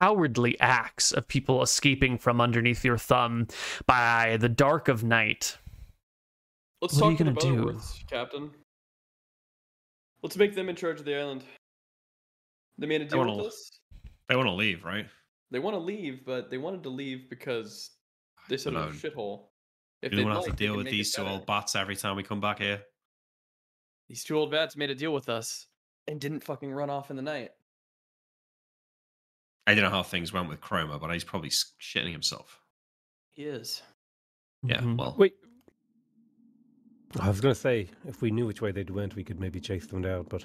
cowardly 0.00 0.58
acts 0.60 1.12
of 1.12 1.28
people 1.28 1.62
escaping 1.62 2.16
from 2.18 2.40
underneath 2.40 2.84
your 2.84 2.98
thumb 2.98 3.46
by 3.86 4.36
the 4.38 4.48
dark 4.48 4.88
of 4.88 5.04
night, 5.04 5.58
Let's 6.82 6.94
What 6.94 6.98
are 6.98 7.10
talk 7.10 7.10
you 7.12 7.18
to 7.18 7.24
the 7.24 7.40
gonna 7.40 7.56
do? 7.56 7.64
Butterworths, 7.66 8.06
Captain. 8.06 8.50
Let's 10.22 10.36
make 10.38 10.54
them 10.54 10.70
in 10.70 10.76
charge 10.76 10.98
of 10.98 11.04
the 11.04 11.14
island. 11.14 11.44
They 12.78 12.86
made 12.86 13.02
a 13.02 13.04
deal 13.04 13.18
wanna- 13.18 13.36
with 13.36 13.46
us. 13.46 13.70
They 14.28 14.36
want 14.36 14.46
to 14.48 14.54
leave, 14.54 14.82
right? 14.84 15.06
They 15.50 15.58
want 15.58 15.74
to 15.74 15.78
leave, 15.78 16.24
but 16.24 16.48
they 16.50 16.56
wanted 16.56 16.82
to 16.84 16.88
leave 16.88 17.28
because 17.28 17.90
they 18.48 18.56
said 18.56 18.72
it 18.72 18.76
was 18.76 19.04
a 19.04 19.10
shithole. 19.10 19.48
If 20.00 20.12
You 20.12 20.18
they'd 20.18 20.22
don't 20.24 20.32
have 20.32 20.44
to 20.44 20.50
like, 20.50 20.58
they 20.58 20.64
deal 20.66 20.76
with 20.76 20.86
these 20.86 21.12
two 21.12 21.26
old 21.26 21.44
bats 21.44 21.76
every 21.76 21.96
time 21.96 22.16
we 22.16 22.22
come 22.22 22.40
back 22.40 22.60
here. 22.60 22.82
These 24.08 24.24
two 24.24 24.38
old 24.38 24.50
bats 24.50 24.74
made 24.76 24.88
a 24.88 24.94
deal 24.94 25.12
with 25.12 25.28
us 25.28 25.66
and 26.08 26.18
didn't 26.20 26.40
fucking 26.44 26.72
run 26.72 26.88
off 26.88 27.10
in 27.10 27.16
the 27.16 27.22
night. 27.22 27.50
I 29.70 29.74
don't 29.74 29.84
know 29.84 29.90
how 29.90 30.02
things 30.02 30.32
went 30.32 30.48
with 30.48 30.60
Chroma, 30.60 31.00
but 31.00 31.12
he's 31.12 31.22
probably 31.22 31.50
shitting 31.50 32.10
himself. 32.10 32.60
He 33.30 33.44
is. 33.44 33.82
Yeah, 34.64 34.80
Mhm. 34.80 34.96
well, 34.98 35.14
Wait. 35.16 35.34
I 37.20 37.28
was 37.28 37.40
going 37.40 37.54
to 37.54 37.60
say, 37.60 37.88
if 38.06 38.20
we 38.20 38.32
knew 38.32 38.46
which 38.46 38.60
way 38.60 38.72
they'd 38.72 38.90
went, 38.90 39.14
we 39.14 39.22
could 39.22 39.38
maybe 39.38 39.60
chase 39.60 39.86
them 39.86 40.02
down, 40.02 40.26
but. 40.28 40.44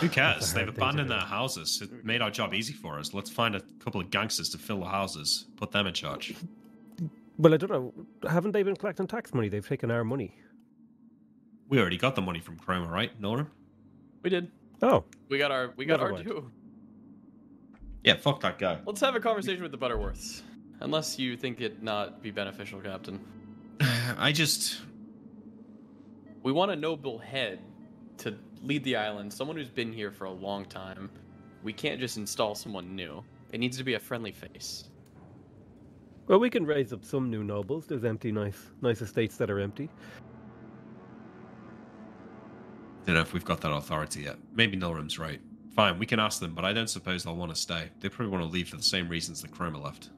who 0.00 0.08
cares? 0.20 0.52
They've 0.52 0.66
hard 0.66 0.68
thing 0.68 0.74
to 0.76 0.80
abandoned 0.82 1.10
their 1.10 1.18
houses. 1.18 1.82
It 1.82 2.04
made 2.04 2.22
our 2.22 2.30
job 2.30 2.54
easy 2.54 2.72
for 2.72 3.00
us. 3.00 3.12
Let's 3.12 3.28
find 3.30 3.56
a 3.56 3.60
couple 3.80 4.00
of 4.00 4.10
gangsters 4.10 4.48
to 4.50 4.58
fill 4.58 4.78
the 4.80 4.86
houses, 4.86 5.46
put 5.56 5.72
them 5.72 5.88
in 5.88 5.94
charge. 5.94 6.34
Well, 7.38 7.52
I 7.54 7.56
don't 7.56 7.70
know. 7.70 7.92
Haven't 8.28 8.52
they 8.52 8.62
been 8.62 8.76
collecting 8.76 9.08
tax 9.08 9.34
money? 9.34 9.48
They've 9.48 9.66
taken 9.66 9.90
our 9.90 10.04
money. 10.04 10.36
We 11.68 11.80
already 11.80 11.96
got 11.98 12.14
the 12.14 12.22
money 12.22 12.38
from 12.38 12.56
Chroma, 12.56 12.88
right, 12.88 13.18
Nora? 13.20 13.48
We 14.22 14.30
did. 14.30 14.52
Oh, 14.80 15.04
We 15.28 15.38
got 15.38 15.50
our 15.50 15.72
we 15.76 15.84
got 15.86 15.94
Never 15.98 16.04
our 16.10 16.12
mind. 16.12 16.24
due. 16.28 16.50
Yeah, 18.04 18.16
fuck 18.16 18.40
that 18.40 18.58
guy. 18.58 18.78
Let's 18.84 19.00
have 19.00 19.14
a 19.14 19.20
conversation 19.20 19.62
with 19.62 19.70
the 19.72 19.78
Butterworths. 19.78 20.42
Unless 20.80 21.18
you 21.18 21.36
think 21.36 21.60
it 21.60 21.82
not 21.82 22.22
be 22.22 22.30
beneficial, 22.30 22.80
Captain. 22.80 23.20
I 24.18 24.32
just. 24.32 24.80
We 26.42 26.50
want 26.50 26.72
a 26.72 26.76
noble 26.76 27.18
head 27.18 27.60
to 28.18 28.36
lead 28.62 28.82
the 28.82 28.96
island, 28.96 29.32
someone 29.32 29.56
who's 29.56 29.70
been 29.70 29.92
here 29.92 30.10
for 30.10 30.24
a 30.24 30.32
long 30.32 30.64
time. 30.64 31.10
We 31.62 31.72
can't 31.72 32.00
just 32.00 32.16
install 32.16 32.56
someone 32.56 32.96
new. 32.96 33.22
It 33.52 33.60
needs 33.60 33.76
to 33.78 33.84
be 33.84 33.94
a 33.94 34.00
friendly 34.00 34.32
face. 34.32 34.88
well, 36.26 36.40
we 36.40 36.50
can 36.50 36.64
raise 36.66 36.92
up 36.92 37.04
some 37.04 37.30
new 37.30 37.44
nobles. 37.44 37.86
There's 37.86 38.04
empty, 38.04 38.32
nice, 38.32 38.58
nice 38.80 39.00
estates 39.00 39.36
that 39.36 39.50
are 39.50 39.60
empty. 39.60 39.88
I 43.02 43.06
don't 43.06 43.14
know 43.16 43.20
if 43.20 43.32
we've 43.32 43.44
got 43.44 43.60
that 43.60 43.72
authority 43.72 44.22
yet. 44.22 44.36
Maybe 44.54 44.76
Nilrem's 44.76 45.18
right. 45.18 45.40
Fine, 45.74 45.98
we 45.98 46.06
can 46.06 46.20
ask 46.20 46.40
them, 46.40 46.54
but 46.54 46.64
I 46.64 46.72
don't 46.72 46.88
suppose 46.88 47.24
they'll 47.24 47.36
want 47.36 47.54
to 47.54 47.60
stay. 47.60 47.88
They 48.00 48.08
probably 48.08 48.30
want 48.30 48.44
to 48.44 48.48
leave 48.48 48.68
for 48.68 48.76
the 48.76 48.82
same 48.82 49.08
reasons 49.08 49.40
that 49.42 49.50
Chroma 49.50 49.82
left. 49.82 50.10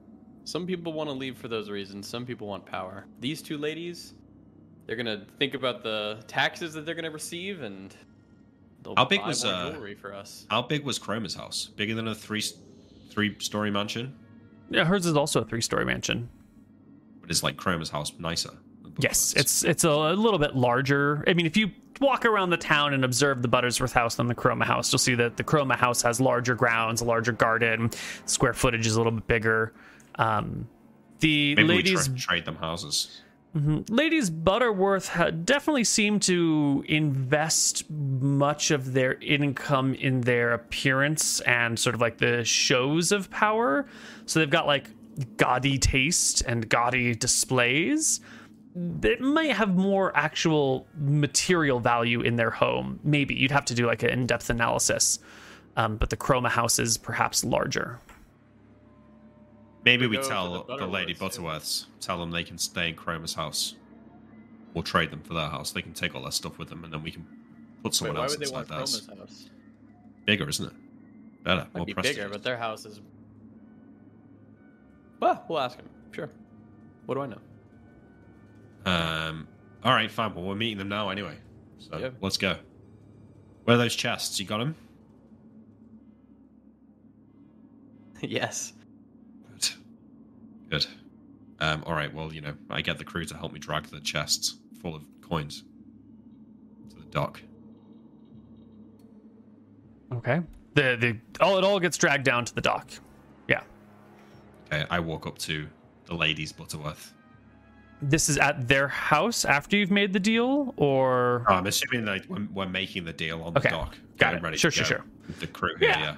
Some 0.44 0.66
people 0.66 0.92
want 0.92 1.08
to 1.08 1.14
leave 1.14 1.36
for 1.36 1.48
those 1.48 1.70
reasons. 1.70 2.08
Some 2.08 2.26
people 2.26 2.46
want 2.46 2.66
power. 2.66 3.06
These 3.20 3.40
two 3.40 3.56
ladies, 3.56 4.14
they're 4.86 4.96
gonna 4.96 5.24
think 5.38 5.54
about 5.54 5.82
the 5.82 6.22
taxes 6.26 6.74
that 6.74 6.84
they're 6.84 6.94
gonna 6.94 7.10
receive, 7.10 7.62
and 7.62 7.96
they'll 8.82 8.94
How 8.96 9.04
big 9.04 9.20
buy 9.20 9.28
was, 9.28 9.44
more 9.44 9.54
uh, 9.54 9.70
jewelry 9.70 9.94
for 9.94 10.12
us. 10.12 10.46
How 10.50 10.60
big 10.60 10.84
was 10.84 10.98
Chroma's 10.98 11.34
house? 11.34 11.70
Bigger 11.76 11.94
than 11.94 12.08
a 12.08 12.14
three 12.14 12.42
three 13.10 13.38
story 13.38 13.70
mansion? 13.70 14.14
Yeah, 14.70 14.84
hers 14.84 15.06
is 15.06 15.16
also 15.16 15.42
a 15.42 15.44
three-story 15.44 15.84
mansion. 15.84 16.28
But 17.20 17.30
is 17.30 17.42
like 17.42 17.56
Chroma's 17.56 17.90
house 17.90 18.12
nicer? 18.18 18.50
Yes, 18.98 19.34
it's 19.36 19.64
it's 19.64 19.84
a 19.84 19.90
little 19.92 20.38
bit 20.38 20.54
larger. 20.54 21.24
I 21.26 21.34
mean, 21.34 21.46
if 21.46 21.56
you 21.56 21.70
walk 22.00 22.24
around 22.24 22.50
the 22.50 22.56
town 22.56 22.92
and 22.94 23.04
observe 23.04 23.42
the 23.42 23.48
Buttersworth 23.48 23.92
house 23.92 24.16
than 24.16 24.26
the 24.26 24.34
Chroma 24.34 24.64
house, 24.64 24.92
you'll 24.92 24.98
see 24.98 25.14
that 25.16 25.36
the 25.36 25.44
Chroma 25.44 25.76
house 25.76 26.02
has 26.02 26.20
larger 26.20 26.54
grounds, 26.54 27.00
a 27.00 27.04
larger 27.04 27.32
garden, 27.32 27.90
square 28.26 28.52
footage 28.52 28.86
is 28.86 28.94
a 28.94 28.98
little 28.98 29.12
bit 29.12 29.26
bigger. 29.26 29.72
Um, 30.16 30.68
the 31.20 31.54
Maybe 31.54 31.68
ladies 31.68 32.08
we 32.08 32.16
tra- 32.16 32.26
trade 32.26 32.44
them 32.44 32.56
houses. 32.56 33.20
Mhm. 33.56 33.84
Ladies 33.88 34.30
Butterworth 34.30 35.08
ha- 35.10 35.30
definitely 35.30 35.84
seem 35.84 36.18
to 36.20 36.84
invest 36.88 37.88
much 37.88 38.72
of 38.72 38.92
their 38.94 39.14
income 39.14 39.94
in 39.94 40.22
their 40.22 40.52
appearance 40.52 41.40
and 41.42 41.78
sort 41.78 41.94
of 41.94 42.00
like 42.00 42.18
the 42.18 42.44
shows 42.44 43.12
of 43.12 43.30
power. 43.30 43.86
So 44.26 44.40
they've 44.40 44.50
got 44.50 44.66
like 44.66 44.88
gaudy 45.36 45.78
taste 45.78 46.42
and 46.46 46.68
gaudy 46.68 47.14
displays. 47.14 48.20
It 48.76 49.20
might 49.20 49.52
have 49.52 49.76
more 49.76 50.16
actual 50.16 50.86
material 50.98 51.78
value 51.78 52.20
in 52.22 52.36
their 52.36 52.50
home. 52.50 52.98
Maybe 53.04 53.34
you'd 53.34 53.52
have 53.52 53.64
to 53.66 53.74
do 53.74 53.86
like 53.86 54.02
an 54.02 54.10
in 54.10 54.26
depth 54.26 54.50
analysis. 54.50 55.20
Um, 55.76 55.96
but 55.96 56.10
the 56.10 56.16
Chroma 56.16 56.48
house 56.48 56.78
is 56.78 56.96
perhaps 56.96 57.44
larger. 57.44 57.98
Maybe 59.84 60.06
We 60.06 60.16
we 60.16 60.22
tell 60.24 60.64
the 60.64 60.76
the, 60.78 60.86
lady 60.86 61.14
Butterworths, 61.14 61.84
too. 61.84 61.90
Tell 62.00 62.18
them 62.18 62.30
they 62.30 62.44
can 62.44 62.58
stay 62.58 62.88
in 62.88 62.96
Chroma's 62.96 63.34
house. 63.34 63.74
We'll 64.72 64.82
trade 64.84 65.10
them 65.10 65.20
for 65.22 65.34
their 65.34 65.48
house. 65.48 65.72
They 65.72 65.82
can 65.82 65.92
take 65.92 66.14
all 66.14 66.22
their 66.22 66.32
stuff 66.32 66.58
with 66.58 66.68
them, 66.68 66.84
and 66.84 66.92
then 66.92 67.02
we 67.02 67.10
can 67.10 67.22
put 67.82 67.86
Wait, 67.92 67.94
someone 67.94 68.16
why 68.16 68.22
else 68.22 68.32
would 68.32 68.40
they 68.40 68.44
inside 68.44 68.54
want 68.56 68.68
theirs. 68.68 69.00
Chroma's 69.02 69.30
house? 69.30 69.50
Bigger, 70.24 70.48
isn't 70.48 70.66
it? 70.66 70.72
Better, 71.44 71.60
Might 71.74 71.76
more 71.76 71.86
be 71.86 71.94
prestige. 71.94 72.16
bigger, 72.16 72.28
but 72.30 72.42
their 72.42 72.56
house 72.56 72.86
is. 72.86 73.00
Well, 75.20 75.44
we'll 75.48 75.58
ask 75.60 75.76
him. 75.76 75.88
Sure. 76.12 76.30
What 77.06 77.16
do 77.16 77.20
I 77.20 77.26
know? 77.26 77.38
Um. 78.86 79.48
All 79.82 79.92
right, 79.92 80.10
fine. 80.10 80.34
Well, 80.34 80.44
we're 80.44 80.54
meeting 80.54 80.78
them 80.78 80.88
now 80.88 81.10
anyway. 81.10 81.36
So 81.78 81.98
Yeah. 81.98 82.10
let's 82.20 82.36
go. 82.36 82.56
Where 83.64 83.76
are 83.76 83.78
those 83.78 83.96
chests? 83.96 84.38
You 84.40 84.46
got 84.46 84.58
them? 84.58 84.74
yes. 88.20 88.72
Good. 89.50 89.68
Good. 90.70 90.86
Um. 91.60 91.82
All 91.86 91.94
right. 91.94 92.12
Well, 92.12 92.32
you 92.32 92.40
know, 92.40 92.54
I 92.70 92.80
get 92.82 92.98
the 92.98 93.04
crew 93.04 93.24
to 93.26 93.36
help 93.36 93.52
me 93.52 93.58
drag 93.58 93.84
the 93.84 94.00
chests 94.00 94.56
full 94.80 94.94
of 94.94 95.04
coins 95.20 95.64
to 96.90 96.96
the 96.96 97.04
dock. 97.06 97.40
Okay. 100.12 100.40
The 100.74 100.96
the 101.00 101.16
all 101.42 101.58
it 101.58 101.64
all 101.64 101.80
gets 101.80 101.96
dragged 101.96 102.24
down 102.24 102.44
to 102.44 102.54
the 102.54 102.60
dock. 102.60 102.88
Yeah. 103.48 103.62
Okay. 104.72 104.84
I 104.90 105.00
walk 105.00 105.26
up 105.26 105.38
to 105.38 105.66
the 106.06 106.14
ladies 106.14 106.52
Butterworth. 106.52 107.13
This 108.10 108.28
is 108.28 108.36
at 108.38 108.68
their 108.68 108.88
house 108.88 109.44
after 109.44 109.76
you've 109.76 109.90
made 109.90 110.12
the 110.12 110.20
deal, 110.20 110.74
or 110.76 111.44
Oh, 111.48 111.54
I'm 111.54 111.66
assuming 111.66 112.04
that 112.06 112.28
we're, 112.28 112.46
we're 112.52 112.68
making 112.68 113.04
the 113.04 113.12
deal 113.12 113.42
on 113.42 113.54
the 113.54 113.60
Okay, 113.60 113.70
dock. 113.70 113.96
got 114.18 114.26
Getting 114.32 114.38
it. 114.38 114.42
Ready 114.42 114.56
Sure, 114.58 114.70
sure, 114.70 114.84
sure. 114.84 115.04
The 115.40 115.46
crew 115.46 115.70
here, 115.78 115.88
Yeah. 115.88 115.98
yeah. 116.00 116.16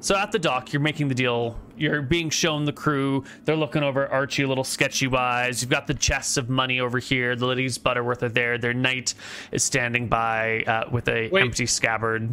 so 0.00 0.16
at 0.16 0.30
the 0.30 0.38
dock 0.38 0.72
you're 0.72 0.80
making 0.80 1.08
the 1.08 1.14
deal. 1.14 1.58
You're 1.76 2.02
being 2.02 2.30
shown 2.30 2.64
the 2.64 2.72
crew. 2.72 3.24
They're 3.44 3.56
looking 3.56 3.82
over 3.82 4.06
at 4.06 4.12
Archie 4.12 4.42
a 4.44 4.48
little 4.48 4.64
sketchy 4.64 5.06
wise. 5.08 5.60
You've 5.62 5.70
got 5.70 5.86
the 5.88 5.94
chests 5.94 6.36
of 6.36 6.48
money 6.48 6.78
over 6.80 6.98
here. 6.98 7.34
The 7.36 7.46
ladies 7.46 7.78
Butterworth 7.78 8.22
are 8.22 8.28
there. 8.28 8.58
Their 8.58 8.74
knight 8.74 9.14
is 9.52 9.62
standing 9.64 10.08
by 10.08 10.62
uh, 10.66 10.88
with 10.90 11.08
a 11.08 11.28
Wait. 11.30 11.42
empty 11.42 11.66
scabbard. 11.66 12.28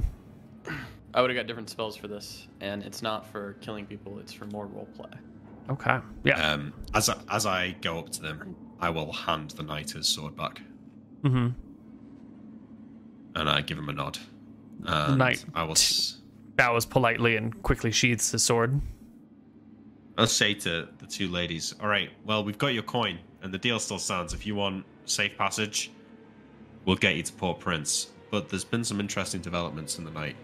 I 1.14 1.22
would 1.22 1.30
have 1.30 1.38
got 1.38 1.48
different 1.48 1.70
spells 1.70 1.96
for 1.96 2.08
this, 2.08 2.48
and 2.60 2.84
it's 2.84 3.02
not 3.02 3.26
for 3.32 3.54
killing 3.62 3.86
people. 3.86 4.20
It's 4.20 4.34
for 4.34 4.46
more 4.46 4.68
roleplay. 4.68 5.14
Okay. 5.70 5.98
Yeah. 6.24 6.52
Um, 6.54 6.74
as 6.94 7.08
I, 7.10 7.18
as 7.32 7.46
I 7.46 7.72
go 7.82 7.98
up 8.00 8.10
to 8.12 8.22
them, 8.22 8.56
I 8.86 8.90
will 8.90 9.12
hand 9.12 9.50
the 9.50 9.64
knight 9.64 9.90
his 9.90 10.08
sword 10.08 10.38
back, 10.38 10.62
mm-hmm. 11.24 11.48
and 13.34 13.50
I 13.50 13.62
give 13.62 13.80
him 13.80 13.90
a 13.90 13.94
nod. 13.94 14.20
And 14.84 15.18
Knight. 15.18 15.44
I 15.56 15.64
will. 15.64 15.72
s- 15.72 16.20
bows 16.56 16.86
politely 16.86 17.36
and 17.36 17.64
quickly 17.64 17.90
sheathes 17.90 18.32
his 18.32 18.44
sword. 18.44 18.80
I'll 20.20 20.28
say 20.28 20.54
to 20.54 20.88
the 21.00 21.08
two 21.08 21.30
ladies, 21.30 21.74
all 21.82 21.88
right, 21.88 22.12
well, 22.26 22.44
we've 22.44 22.60
got 22.60 22.76
your 22.76 22.84
coin, 22.84 23.18
and 23.42 23.52
the 23.52 23.58
deal 23.58 23.80
still 23.80 23.98
stands. 23.98 24.36
If 24.36 24.46
you 24.46 24.54
want 24.54 24.86
safe 25.06 25.36
passage, 25.36 25.90
we'll 26.86 26.96
get 26.96 27.16
you 27.16 27.24
to 27.24 27.34
Port 27.34 27.60
Prince. 27.60 28.12
But 28.30 28.50
there's 28.50 28.64
been 28.64 28.84
some 28.84 29.00
interesting 29.00 29.42
developments 29.42 29.98
in 29.98 30.04
the 30.06 30.12
night. 30.12 30.36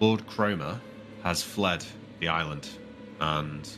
Lord 0.00 0.26
Cromer 0.26 0.80
has 1.22 1.42
fled 1.42 1.84
the 2.18 2.28
island, 2.28 2.70
and 3.20 3.68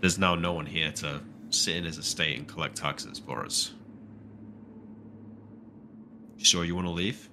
there's 0.00 0.18
now 0.18 0.34
no 0.34 0.52
one 0.52 0.66
here 0.66 0.92
to 0.92 1.22
sit 1.50 1.76
in 1.76 1.84
his 1.84 1.98
estate 1.98 2.38
and 2.38 2.46
collect 2.46 2.76
taxes 2.76 3.18
for 3.18 3.44
us. 3.44 3.72
Sure 6.36 6.64
you 6.64 6.74
want 6.74 6.86
to 6.86 6.92
leave? 6.92 7.28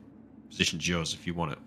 Position's 0.49 0.87
yours 0.87 1.13
if 1.13 1.27
you 1.27 1.33
want 1.33 1.51
it. 1.51 1.59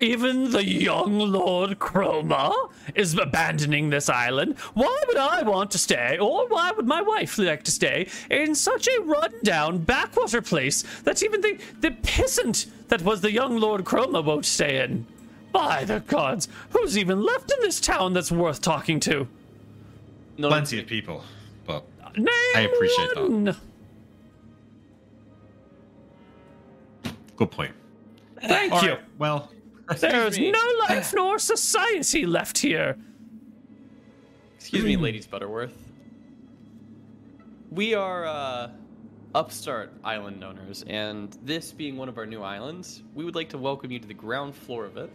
Even 0.00 0.52
the 0.52 0.64
young 0.64 1.18
Lord 1.18 1.80
Chroma 1.80 2.70
is 2.94 3.18
abandoning 3.18 3.90
this 3.90 4.08
island. 4.08 4.56
Why 4.74 4.96
would 5.08 5.16
I 5.16 5.42
want 5.42 5.72
to 5.72 5.78
stay, 5.78 6.18
or 6.18 6.46
why 6.46 6.70
would 6.70 6.86
my 6.86 7.02
wife 7.02 7.36
like 7.36 7.64
to 7.64 7.72
stay, 7.72 8.08
in 8.30 8.54
such 8.54 8.86
a 8.86 9.02
rundown 9.02 9.78
backwater 9.78 10.40
place 10.40 10.84
that 11.02 11.20
even 11.24 11.40
the, 11.40 11.58
the 11.80 11.90
peasant 11.90 12.66
that 12.88 13.02
was 13.02 13.22
the 13.22 13.32
young 13.32 13.58
Lord 13.58 13.84
Chroma 13.84 14.24
won't 14.24 14.46
stay 14.46 14.84
in? 14.84 15.04
By 15.50 15.84
the 15.84 15.98
gods, 16.00 16.46
who's 16.70 16.96
even 16.96 17.24
left 17.24 17.50
in 17.50 17.60
this 17.62 17.80
town 17.80 18.12
that's 18.12 18.30
worth 18.30 18.60
talking 18.60 19.00
to? 19.00 19.26
No, 20.38 20.48
Plenty 20.48 20.78
of 20.78 20.86
people, 20.86 21.24
but 21.66 21.84
Name 22.16 22.26
I 22.54 22.60
appreciate 22.72 23.14
that. 23.14 23.56
good 27.36 27.50
point. 27.50 27.72
Thank 28.40 28.72
All 28.72 28.82
you. 28.82 28.90
right, 28.90 29.00
well, 29.18 29.50
There's 29.98 30.38
me. 30.38 30.52
no 30.52 30.64
life 30.88 31.12
nor 31.14 31.38
society 31.40 32.24
left 32.24 32.58
here. 32.58 32.96
Excuse 34.56 34.84
me, 34.84 34.96
ladies 34.96 35.26
Butterworth. 35.26 35.74
We 37.70 37.94
are 37.94 38.24
uh, 38.26 38.70
upstart 39.34 39.92
island 40.04 40.44
owners, 40.44 40.84
and 40.86 41.36
this 41.42 41.72
being 41.72 41.96
one 41.96 42.08
of 42.08 42.16
our 42.16 42.26
new 42.26 42.42
islands, 42.42 43.02
we 43.14 43.24
would 43.24 43.34
like 43.34 43.48
to 43.50 43.58
welcome 43.58 43.90
you 43.90 43.98
to 43.98 44.06
the 44.06 44.14
ground 44.14 44.54
floor 44.54 44.84
of 44.84 44.96
it. 44.98 45.10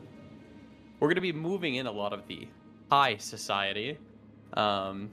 We're 1.00 1.08
going 1.08 1.16
to 1.16 1.22
be 1.22 1.32
moving 1.34 1.76
in 1.76 1.88
a 1.88 1.92
lot 1.92 2.12
of 2.14 2.28
the 2.28 2.48
high 2.92 3.18
society, 3.18 3.98
um, 4.54 5.10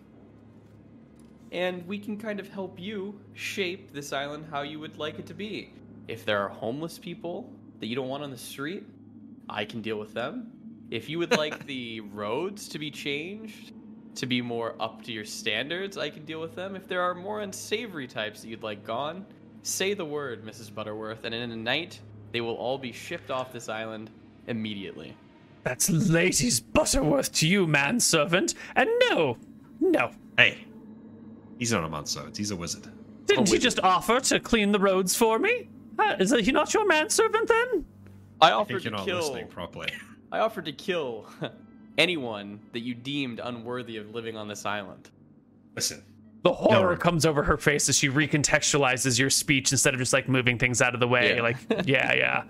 and 1.53 1.87
we 1.87 1.99
can 1.99 2.17
kind 2.17 2.41
of 2.41 2.49
help 2.49 2.79
you 2.79 3.19
shape 3.35 3.93
this 3.93 4.12
island 4.12 4.47
how 4.51 4.62
you 4.62 4.79
would 4.79 4.99
like 4.99 5.19
it 5.19 5.27
to 5.27 5.35
be. 5.35 5.73
If 6.09 6.25
there 6.25 6.39
are 6.39 6.49
homeless 6.49 6.99
people 6.99 7.51
that 7.81 7.87
you 7.87 7.97
don't 7.97 8.09
want 8.09 8.23
on 8.23 8.31
the 8.31 8.39
street, 8.39 8.85
I 9.49 9.65
can 9.65 9.83
deal 9.83 9.99
with 9.99 10.15
them. 10.15 10.53
If 10.91 11.09
you 11.09 11.19
would 11.19 11.37
like 11.37 11.67
the 11.67 12.01
roads 12.01 12.69
to 12.69 12.79
be 12.79 12.91
changed 12.91 13.73
to 14.17 14.27
be 14.27 14.43
more 14.43 14.75
up 14.81 15.03
to 15.05 15.12
your 15.12 15.25
standards, 15.25 15.97
I 15.97 16.11
can 16.11 16.25
deal 16.25 16.41
with 16.41 16.55
them. 16.55 16.77
If 16.77 16.89
there 16.89 17.01
are 17.03 17.15
more 17.15 17.41
unsavory 17.41 18.07
types 18.07 18.43
that 18.43 18.49
you'd 18.49 18.62
like 18.62 18.85
gone, 18.85 19.25
say 19.62 19.95
the 19.95 20.05
word, 20.05 20.45
Mrs. 20.45 20.75
Butterworth, 20.75 21.25
and 21.25 21.35
in 21.35 21.51
a 21.51 21.57
night, 21.57 22.01
they 22.33 22.41
will 22.41 22.55
all 22.55 22.79
be 22.79 22.93
shipped 22.93 23.31
off 23.31 23.53
this 23.53 23.69
island 23.69 24.11
immediately. 24.47 25.17
That's 25.71 25.89
Ladies 25.89 26.59
Butterworth 26.59 27.31
to 27.35 27.47
you, 27.47 27.65
manservant. 27.65 28.55
And 28.75 28.91
no, 29.09 29.37
no. 29.79 30.11
hey, 30.37 30.67
he's 31.61 31.71
not 31.71 31.85
a 31.85 31.89
manservant. 31.89 32.37
He's 32.37 32.51
a 32.51 32.57
wizard. 32.57 32.89
Didn't 33.27 33.49
Oh, 33.49 33.53
he 33.53 33.59
just 33.61 33.79
offer 33.79 34.19
to 34.19 34.41
clean 34.41 34.73
the 34.73 34.81
roads 34.81 35.15
for 35.15 35.39
me? 35.39 35.69
Uh, 35.97 36.17
is 36.19 36.33
he 36.33 36.51
not 36.51 36.75
your 36.75 36.89
manservant 36.89 37.47
then? 37.47 37.85
I 38.41 38.49
I 38.49 38.51
offered 38.51 38.83
think 38.83 38.85
you're 38.85 38.91
to 38.91 38.97
not 38.97 39.07
kill. 39.07 39.19
listening 39.19 39.47
properly. 39.47 39.93
I 40.33 40.41
offered 40.41 40.65
to 40.65 40.73
kill 40.73 41.29
anyone 41.99 42.59
that 42.73 42.81
you 42.81 42.93
deemed 42.95 43.39
unworthy 43.39 43.97
of 43.99 44.13
living 44.13 44.37
on 44.37 44.49
this 44.49 44.67
island. 44.67 45.09
Listen, 45.77 46.03
The 46.43 46.53
horror 46.53 46.95
No. 46.95 46.99
comes 47.01 47.25
over 47.25 47.45
her 47.45 47.57
face 47.57 47.89
as 47.89 47.97
she 47.97 48.09
recontextualizes 48.09 49.21
your 49.21 49.31
speech 49.31 49.71
instead 49.71 49.95
of 49.95 50.01
just 50.01 50.13
like 50.13 50.29
moving 50.29 50.59
things 50.59 50.83
out 50.83 50.95
of 50.95 51.01
the 51.01 51.07
way. 51.07 51.37
Yeah. 51.37 51.43
Like, 51.43 51.57
yeah, 51.87 52.13
yeah. 52.13 52.43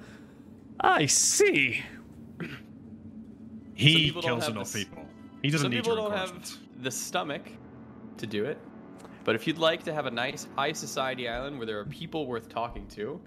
I 0.81 1.05
see. 1.05 1.83
He 3.81 4.11
kills 4.13 4.49
enough 4.49 4.73
this- 4.73 4.85
people. 4.85 5.07
He 5.43 5.51
doesn't 5.51 5.65
Some 5.65 5.71
need 5.71 5.85
people 5.85 5.97
your 5.97 6.11
don't 6.11 6.19
have 6.19 6.59
the 6.83 6.91
stomach 6.91 7.49
to 8.19 8.27
do 8.27 8.45
it. 8.45 8.59
But 9.25 9.35
if 9.35 9.47
you'd 9.47 9.59
like 9.59 9.83
to 9.85 9.93
have 9.93 10.07
a 10.07 10.11
nice 10.11 10.47
high 10.57 10.73
society 10.73 11.29
island 11.29 11.57
where 11.57 11.67
there 11.67 11.79
are 11.79 11.85
people 11.87 12.27
worth 12.27 12.49
talking 12.49 12.87
to, 12.89 13.21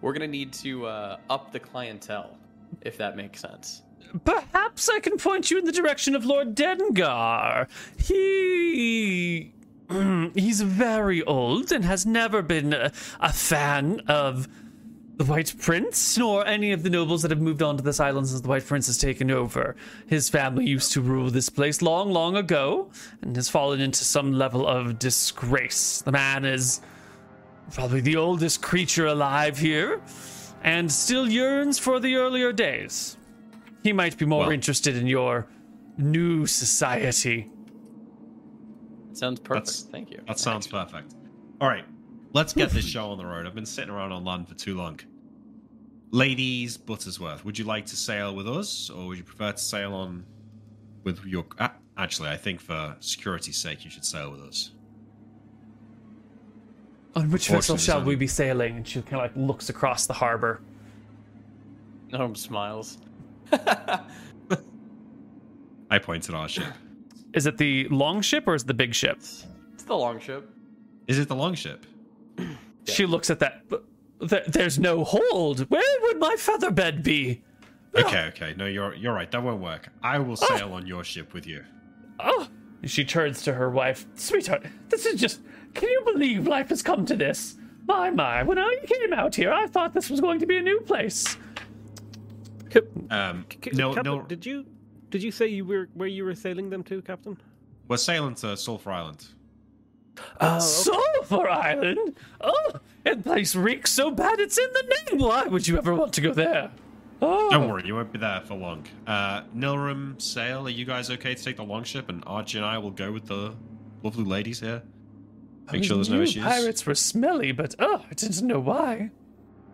we're 0.00 0.12
gonna 0.12 0.26
need 0.26 0.52
to 0.54 0.86
uh, 0.86 1.16
up 1.30 1.52
the 1.52 1.60
clientele, 1.60 2.36
if 2.80 2.96
that 2.98 3.16
makes 3.16 3.40
sense. 3.40 3.82
Perhaps 4.24 4.88
I 4.88 4.98
can 5.00 5.16
point 5.16 5.50
you 5.50 5.58
in 5.58 5.64
the 5.64 5.72
direction 5.72 6.14
of 6.14 6.24
Lord 6.24 6.54
Dengar. 6.56 7.68
He. 7.96 9.52
He's 10.34 10.62
very 10.62 11.22
old 11.24 11.70
and 11.70 11.84
has 11.84 12.06
never 12.06 12.40
been 12.40 12.72
a, 12.72 12.92
a 13.20 13.32
fan 13.32 14.00
of 14.08 14.48
the 15.22 15.30
White 15.30 15.54
Prince, 15.58 16.18
nor 16.18 16.44
any 16.46 16.72
of 16.72 16.82
the 16.82 16.90
nobles 16.90 17.22
that 17.22 17.30
have 17.30 17.40
moved 17.40 17.62
on 17.62 17.76
to 17.76 17.82
this 17.82 18.00
island 18.00 18.26
since 18.26 18.40
the 18.40 18.48
White 18.48 18.66
Prince 18.66 18.88
has 18.88 18.98
taken 18.98 19.30
over. 19.30 19.76
His 20.08 20.28
family 20.28 20.66
used 20.66 20.90
to 20.92 21.00
rule 21.00 21.30
this 21.30 21.48
place 21.48 21.80
long, 21.80 22.10
long 22.10 22.36
ago, 22.36 22.90
and 23.22 23.36
has 23.36 23.48
fallen 23.48 23.80
into 23.80 24.04
some 24.04 24.32
level 24.32 24.66
of 24.66 24.98
disgrace. 24.98 26.02
The 26.02 26.10
man 26.12 26.44
is 26.44 26.80
probably 27.72 28.00
the 28.00 28.16
oldest 28.16 28.62
creature 28.62 29.06
alive 29.06 29.56
here, 29.58 30.00
and 30.64 30.90
still 30.90 31.28
yearns 31.28 31.78
for 31.78 32.00
the 32.00 32.16
earlier 32.16 32.52
days. 32.52 33.16
He 33.84 33.92
might 33.92 34.18
be 34.18 34.26
more 34.26 34.40
Well- 34.40 34.50
interested 34.50 34.96
in 34.96 35.06
your 35.06 35.46
new 35.98 36.46
society. 36.46 37.48
Sounds 39.12 39.38
perfect. 39.38 39.66
That's- 39.66 39.82
Thank 39.88 40.10
you. 40.10 40.20
That 40.26 40.38
sounds 40.40 40.66
perfect. 40.66 41.14
All 41.60 41.68
right, 41.68 41.84
let's 42.32 42.52
get 42.52 42.70
this 42.70 42.84
show 42.84 43.10
on 43.10 43.18
the 43.18 43.26
road. 43.26 43.46
I've 43.46 43.54
been 43.54 43.66
sitting 43.66 43.90
around 43.90 44.10
on 44.10 44.24
land 44.24 44.48
for 44.48 44.54
too 44.54 44.74
long. 44.76 44.98
Ladies 46.12 46.76
Buttersworth, 46.76 47.42
would 47.42 47.58
you 47.58 47.64
like 47.64 47.86
to 47.86 47.96
sail 47.96 48.34
with 48.34 48.46
us, 48.46 48.90
or 48.90 49.08
would 49.08 49.16
you 49.16 49.24
prefer 49.24 49.52
to 49.52 49.58
sail 49.58 49.94
on 49.94 50.26
with 51.04 51.24
your? 51.24 51.46
Ah, 51.58 51.72
actually, 51.96 52.28
I 52.28 52.36
think 52.36 52.60
for 52.60 52.94
security's 53.00 53.56
sake, 53.56 53.82
you 53.82 53.90
should 53.90 54.04
sail 54.04 54.30
with 54.30 54.42
us. 54.42 54.72
On 57.16 57.30
which 57.30 57.48
vessel 57.48 57.78
shall 57.78 58.02
we 58.02 58.14
be 58.14 58.26
sailing? 58.26 58.76
And 58.76 58.86
she 58.86 59.00
kind 59.00 59.14
of 59.14 59.20
like 59.20 59.32
looks 59.36 59.70
across 59.70 60.06
the 60.06 60.12
harbor. 60.12 60.60
Gnome 62.10 62.34
smiles. 62.34 62.98
I 63.50 64.02
point 65.98 66.28
at 66.28 66.34
our 66.34 66.48
ship. 66.48 66.74
Is 67.32 67.46
it 67.46 67.56
the 67.56 67.88
long 67.88 68.20
ship 68.20 68.44
or 68.46 68.54
is 68.54 68.62
it 68.64 68.66
the 68.66 68.74
big 68.74 68.94
ship? 68.94 69.16
It's 69.16 69.84
the 69.86 69.96
long 69.96 70.20
ship. 70.20 70.50
Is 71.06 71.18
it 71.18 71.28
the 71.28 71.34
long 71.34 71.54
ship? 71.54 71.86
She 72.84 73.06
looks 73.06 73.30
at 73.30 73.38
that. 73.40 73.62
"But 74.22 74.30
th- 74.30 74.46
There's 74.46 74.78
no 74.78 75.04
hold. 75.04 75.60
Where 75.70 76.00
would 76.02 76.18
my 76.18 76.36
feather 76.38 76.70
bed 76.70 77.02
be? 77.02 77.42
Okay, 77.94 78.26
okay. 78.28 78.54
No, 78.56 78.66
you're 78.66 78.94
you're 78.94 79.12
right. 79.12 79.30
That 79.30 79.42
won't 79.42 79.60
work. 79.60 79.88
I 80.02 80.18
will 80.18 80.36
sail 80.36 80.72
on 80.72 80.86
your 80.86 81.04
ship 81.04 81.34
with 81.34 81.46
you. 81.46 81.62
Oh, 82.20 82.48
she 82.84 83.04
turns 83.04 83.42
to 83.42 83.52
her 83.52 83.68
wife. 83.70 84.06
Sweetheart, 84.14 84.64
this 84.88 85.04
is 85.06 85.20
just. 85.20 85.40
Can 85.74 85.88
you 85.88 86.02
believe 86.04 86.46
life 86.46 86.68
has 86.68 86.82
come 86.82 87.04
to 87.06 87.16
this? 87.16 87.56
My, 87.86 88.10
my. 88.10 88.42
When 88.44 88.58
I 88.58 88.76
came 88.86 89.12
out 89.12 89.34
here, 89.34 89.52
I 89.52 89.66
thought 89.66 89.92
this 89.92 90.08
was 90.08 90.20
going 90.20 90.38
to 90.40 90.46
be 90.46 90.56
a 90.56 90.62
new 90.62 90.80
place. 90.82 91.36
Cap- 92.70 92.84
Um, 93.10 93.44
Ca- 93.50 93.70
no, 93.74 93.94
Captain, 93.94 94.18
no. 94.18 94.22
Did 94.22 94.46
you 94.46 94.64
did 95.10 95.22
you 95.22 95.30
say 95.32 95.46
you 95.48 95.64
were 95.64 95.88
where 95.94 96.08
you 96.08 96.24
were 96.24 96.34
sailing 96.34 96.70
them 96.70 96.82
to, 96.84 97.02
Captain? 97.02 97.36
We're 97.88 97.96
sailing 97.98 98.34
to 98.36 98.56
Sulphur 98.56 98.90
Island. 98.92 99.26
Oh, 100.40 100.58
Sulphur 100.58 101.48
Island? 101.48 102.16
Oh, 102.40 102.72
that 103.04 103.22
place 103.22 103.54
reeks 103.54 103.90
so 103.90 104.10
bad 104.10 104.40
it's 104.40 104.58
in 104.58 104.68
the 104.72 104.96
name. 105.10 105.20
Why 105.20 105.44
would 105.44 105.66
you 105.66 105.78
ever 105.78 105.94
want 105.94 106.12
to 106.14 106.20
go 106.20 106.32
there? 106.32 106.70
Oh, 107.20 107.50
Don't 107.50 107.68
worry, 107.68 107.86
you 107.86 107.94
won't 107.94 108.12
be 108.12 108.18
there 108.18 108.42
for 108.44 108.54
long. 108.54 108.84
Uh, 109.06 109.42
Nilrem, 109.54 110.16
Saol, 110.16 110.66
are 110.66 110.70
you 110.70 110.84
guys 110.84 111.08
okay 111.08 111.34
to 111.34 111.44
take 111.44 111.56
the 111.56 111.64
longship? 111.64 112.08
And 112.08 112.24
Archie 112.26 112.58
and 112.58 112.66
I 112.66 112.78
will 112.78 112.90
go 112.90 113.12
with 113.12 113.26
the 113.26 113.54
lovely 114.02 114.24
ladies 114.24 114.58
here. 114.58 114.82
Make 115.72 115.84
sure 115.84 115.96
there's 115.96 116.10
no 116.10 116.16
knew 116.16 116.22
issues. 116.22 116.42
Pirates 116.42 116.84
were 116.84 116.96
smelly, 116.96 117.52
but 117.52 117.76
oh, 117.78 118.04
I 118.10 118.14
didn't 118.14 118.44
know 118.46 118.58
why. 118.58 119.10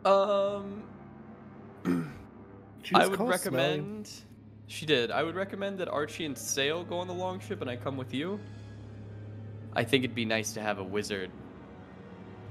Um, 0.04 0.82
I 2.94 3.06
would 3.06 3.16
called 3.16 3.30
recommend. 3.30 4.10
She 4.66 4.84
did. 4.84 5.10
I 5.10 5.22
would 5.22 5.34
recommend 5.34 5.78
that 5.78 5.88
Archie 5.88 6.26
and 6.26 6.36
Saol 6.36 6.86
go 6.86 6.98
on 6.98 7.08
the 7.08 7.14
long 7.14 7.40
ship, 7.40 7.62
and 7.62 7.70
I 7.70 7.76
come 7.76 7.96
with 7.96 8.12
you. 8.12 8.38
I 9.78 9.84
think 9.84 10.02
it'd 10.02 10.16
be 10.16 10.24
nice 10.24 10.54
to 10.54 10.60
have 10.60 10.78
a 10.80 10.82
wizard. 10.82 11.30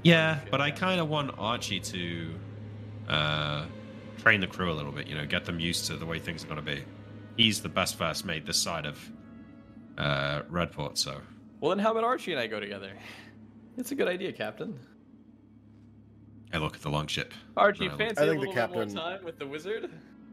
Yeah, 0.02 0.38
but 0.50 0.62
I 0.62 0.70
kind 0.70 0.98
of 0.98 1.10
want 1.10 1.32
Archie 1.36 1.78
to 1.80 2.34
uh, 3.06 3.66
train 4.16 4.40
the 4.40 4.46
crew 4.46 4.72
a 4.72 4.72
little 4.72 4.92
bit. 4.92 5.08
You 5.08 5.14
know, 5.14 5.26
get 5.26 5.44
them 5.44 5.60
used 5.60 5.84
to 5.88 5.96
the 5.96 6.06
way 6.06 6.18
things 6.18 6.42
are 6.42 6.46
going 6.46 6.56
to 6.56 6.62
be. 6.62 6.82
He's 7.36 7.60
the 7.60 7.68
best 7.68 7.96
first 7.96 8.24
mate 8.24 8.46
this 8.46 8.56
side 8.56 8.86
of 8.86 8.98
uh, 9.98 10.40
Redport, 10.50 10.96
so 10.96 11.20
Well, 11.60 11.68
then 11.68 11.80
how 11.80 11.90
about 11.90 12.04
Archie 12.04 12.32
and 12.32 12.40
I 12.40 12.46
go 12.46 12.60
together? 12.60 12.92
It's 13.76 13.92
a 13.92 13.94
good 13.94 14.08
idea, 14.08 14.32
Captain. 14.32 14.78
I 16.50 16.56
look 16.56 16.76
at 16.76 16.80
the 16.80 16.88
longship. 16.88 17.34
Archie, 17.58 17.88
No, 17.88 17.90
I 17.90 17.90
look- 17.90 17.98
fancy 18.00 18.20
I 18.20 18.24
a 18.24 18.28
think 18.30 18.40
the 18.40 18.48
little 18.48 18.66
bit 18.68 18.74
more 18.94 19.02
time 19.04 19.22
with 19.22 19.38
the 19.38 19.46
wizard? 19.46 19.90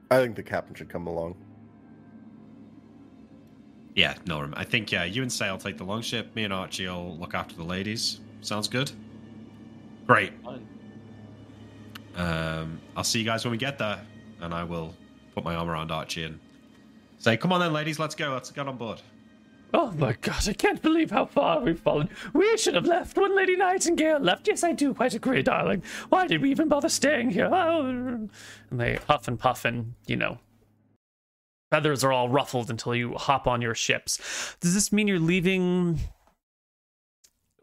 I 0.09 0.19
think 0.21 0.37
the 0.37 0.43
captain 0.43 0.73
should 0.75 0.87
come 0.87 1.07
along. 1.07 1.35
Yeah, 3.95 4.15
no, 4.27 4.49
I 4.53 4.65
think 4.65 4.91
yeah, 4.91 5.05
you 5.05 5.21
and 5.21 5.31
Saol 5.31 5.51
will 5.51 5.57
take 5.57 5.77
the 5.77 5.85
long 5.85 6.01
ship. 6.01 6.35
Me 6.35 6.43
and 6.43 6.53
Archie 6.53 6.85
will 6.87 7.17
look 7.17 7.33
after 7.33 7.55
the 7.55 7.63
ladies. 7.63 8.19
Sounds 8.41 8.67
good. 8.67 8.91
Great. 10.05 10.33
Um, 12.15 12.79
I'll 12.95 13.03
see 13.05 13.19
you 13.19 13.25
guys 13.25 13.45
when 13.45 13.51
we 13.51 13.57
get 13.57 13.77
there, 13.77 13.99
and 14.41 14.53
I 14.53 14.63
will 14.63 14.93
put 15.33 15.43
my 15.45 15.55
arm 15.55 15.69
around 15.69 15.91
Archie 15.91 16.23
and 16.25 16.39
say, 17.19 17.37
"Come 17.37 17.53
on 17.53 17.61
then, 17.61 17.73
ladies, 17.73 17.97
let's 17.97 18.15
go. 18.15 18.31
Let's 18.33 18.51
get 18.51 18.67
on 18.67 18.77
board." 18.77 19.01
Oh 19.73 19.91
my 19.91 20.13
god, 20.21 20.47
I 20.47 20.53
can't 20.53 20.81
believe 20.81 21.11
how 21.11 21.25
far 21.25 21.59
we've 21.61 21.79
fallen. 21.79 22.09
We 22.33 22.55
should 22.57 22.75
have 22.75 22.85
left 22.85 23.17
when 23.17 23.35
Lady 23.35 23.55
Nightingale 23.55 24.19
left. 24.19 24.47
Yes, 24.47 24.63
I 24.63 24.73
do 24.73 24.93
quite 24.93 25.13
agree, 25.13 25.41
darling. 25.41 25.83
Why 26.09 26.27
did 26.27 26.41
we 26.41 26.51
even 26.51 26.69
bother 26.69 26.87
staying 26.87 27.31
here? 27.31 27.49
Oh. 27.51 27.85
And 27.85 28.29
they 28.71 28.99
huff 29.07 29.27
and 29.27 29.39
puff 29.39 29.65
and, 29.65 29.95
you 30.05 30.15
know, 30.15 30.37
feathers 31.71 32.03
are 32.03 32.11
all 32.11 32.29
ruffled 32.29 32.69
until 32.69 32.95
you 32.95 33.13
hop 33.15 33.47
on 33.47 33.61
your 33.61 33.75
ships. 33.75 34.55
Does 34.59 34.73
this 34.73 34.91
mean 34.91 35.07
you're 35.07 35.19
leaving? 35.19 35.99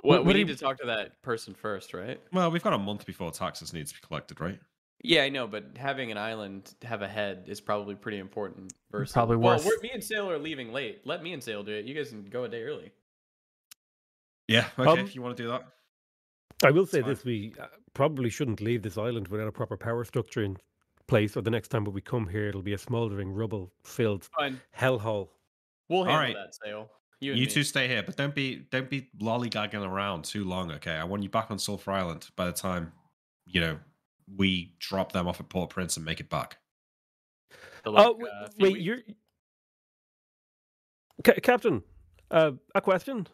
Well, 0.05 0.19
What- 0.19 0.27
we 0.27 0.35
need 0.35 0.49
you- 0.49 0.55
to 0.55 0.61
talk 0.61 0.79
to 0.81 0.87
that 0.87 1.23
person 1.23 1.55
first, 1.55 1.95
right? 1.95 2.21
Well, 2.33 2.51
we've 2.51 2.63
got 2.63 2.73
a 2.73 2.79
month 2.79 3.07
before 3.07 3.31
taxes 3.31 3.73
need 3.73 3.87
to 3.87 3.95
be 3.95 4.01
collected, 4.07 4.41
right? 4.41 4.59
Yeah, 5.05 5.23
I 5.25 5.31
know, 5.31 5.49
but 5.49 5.77
having 5.77 6.13
an 6.13 6.19
island 6.19 6.75
have 6.83 7.03
a 7.03 7.09
head 7.09 7.45
is 7.49 7.61
probably 7.61 7.97
pretty 7.97 8.19
important. 8.19 8.73
Versus, 8.93 9.13
Probably 9.13 9.37
well, 9.37 9.57
worth- 9.57 9.65
we're, 9.67 9.81
me 9.83 9.91
and 9.93 10.03
Saol 10.03 10.29
are 10.31 10.39
leaving 10.39 10.73
late. 10.73 11.05
Let 11.05 11.23
me 11.23 11.33
and 11.33 11.43
Saol 11.43 11.65
do 11.65 11.73
it. 11.73 11.87
You 11.87 11.95
guys 11.95 12.11
can 12.11 12.25
go 12.25 12.45
a 12.45 12.49
day 12.49 12.63
early. 12.63 12.93
Yeah. 14.49 14.69
Okay. 14.79 14.89
Um, 14.91 14.99
if 15.01 15.15
you 15.15 15.23
want 15.23 15.37
to 15.37 15.43
do 15.43 15.49
that. 15.49 15.65
I 16.65 16.71
will 16.71 16.87
say 16.87 17.01
fine. 17.01 17.11
this: 17.11 17.25
we 17.25 17.53
uh, 17.61 17.67
probably 17.95 18.31
shouldn't 18.31 18.61
leave 18.61 18.83
this 18.83 18.97
island 18.97 19.27
without 19.29 19.49
a 19.49 19.53
proper 19.53 19.77
power 19.77 20.05
structure 20.05 20.43
in 20.45 20.57
place. 21.13 21.37
Or 21.37 21.43
the 21.43 21.51
next 21.51 21.69
time 21.69 21.85
when 21.85 21.95
we 21.95 22.01
come 22.01 22.27
here, 22.27 22.49
it'll 22.49 22.63
be 22.63 22.73
a 22.73 22.79
smouldering, 22.79 23.31
rubble-filled 23.33 24.29
Fine. 24.39 24.61
hellhole. 24.77 25.29
We'll 25.89 26.05
handle 26.05 26.21
right. 26.21 26.35
that, 26.35 26.55
Saol. 26.67 26.89
You, 27.21 27.33
and 27.33 27.39
You 27.41 27.47
me. 27.47 27.53
two 27.53 27.63
stay 27.63 27.87
here, 27.87 28.03
but 28.03 28.17
don't 28.17 28.35
be 28.35 28.67
don't 28.71 28.89
be 28.91 29.09
lollygagging 29.21 29.87
around 29.87 30.25
too 30.25 30.45
long, 30.45 30.73
okay? 30.73 30.95
I 30.97 31.05
want 31.05 31.23
you 31.23 31.29
back 31.29 31.51
on 31.51 31.59
Sulphur 31.59 31.93
Island 31.93 32.29
by 32.37 32.47
the 32.47 32.53
time, 32.53 32.93
you 33.47 33.61
know, 33.61 33.79
we 34.37 34.75
drop 34.81 35.13
them 35.13 35.29
off 35.29 35.39
at 35.39 35.49
Port 35.49 35.71
Prince 35.71 35.97
and 35.97 36.05
make 36.05 36.19
it 36.21 36.29
back. 36.31 36.57
The, 37.85 37.91
like, 37.93 38.07
oh, 38.07 38.13
w- 38.15 38.27
uh, 38.29 38.49
wait, 38.59 38.73
weeks. 38.73 38.85
you're 38.85 38.99
Ca- 41.25 41.41
Captain. 41.43 41.83
Uh, 42.31 42.53
a 42.75 42.81
question. 42.81 43.27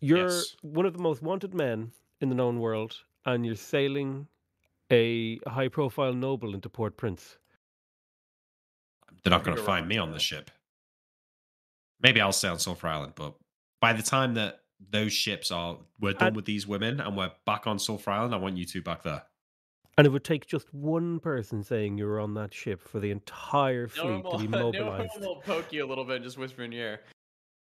You're 0.00 0.28
Yes. 0.28 0.56
one 0.62 0.86
of 0.86 0.92
the 0.92 0.98
most 1.02 1.22
wanted 1.22 1.52
men 1.54 1.92
in 2.20 2.28
the 2.28 2.34
known 2.34 2.60
world, 2.60 3.02
and 3.24 3.44
you're 3.44 3.54
sailing 3.56 4.28
a 4.92 5.38
high-profile 5.48 6.12
noble 6.14 6.54
into 6.54 6.68
Port 6.68 6.96
Prince. 6.96 7.38
They're 9.22 9.30
not 9.30 9.44
going 9.44 9.56
to 9.56 9.62
find 9.62 9.88
me 9.88 9.98
on 9.98 10.12
the 10.12 10.18
ship. 10.18 10.50
Maybe 12.00 12.20
I'll 12.20 12.32
stay 12.32 12.48
on 12.48 12.58
Sulphur 12.58 12.88
Island, 12.88 13.12
but 13.16 13.34
by 13.80 13.92
the 13.92 14.02
time 14.02 14.34
that 14.34 14.60
those 14.90 15.12
ships 15.12 15.50
are 15.50 15.78
we're 16.00 16.12
done 16.12 16.28
And- 16.28 16.36
with 16.36 16.44
these 16.44 16.66
women 16.66 17.00
and 17.00 17.16
we're 17.16 17.32
back 17.44 17.66
on 17.66 17.78
Sulphur 17.78 18.10
Island, 18.10 18.34
I 18.34 18.38
want 18.38 18.56
you 18.56 18.64
two 18.64 18.82
back 18.82 19.02
there. 19.02 19.22
And 19.98 20.06
it 20.06 20.10
would 20.10 20.24
take 20.24 20.46
just 20.46 20.72
one 20.74 21.20
person 21.20 21.62
saying 21.64 21.96
you 21.96 22.04
were 22.04 22.20
on 22.20 22.34
that 22.34 22.52
ship 22.52 22.82
for 22.82 23.00
the 23.00 23.10
entire 23.10 23.88
fleet 23.88 24.22
will, 24.22 24.32
to 24.32 24.38
be 24.38 24.46
mobilized. 24.46 24.74
no 24.78 24.84
one 24.84 24.98
mobilized. 24.98 25.20
will 25.20 25.36
poke 25.36 25.72
you 25.72 25.86
a 25.86 25.88
little 25.88 26.04
bit 26.04 26.16
and 26.16 26.24
just 26.24 26.36
whisper 26.36 26.64
in 26.64 26.72
your 26.72 26.82
ear. 26.82 27.00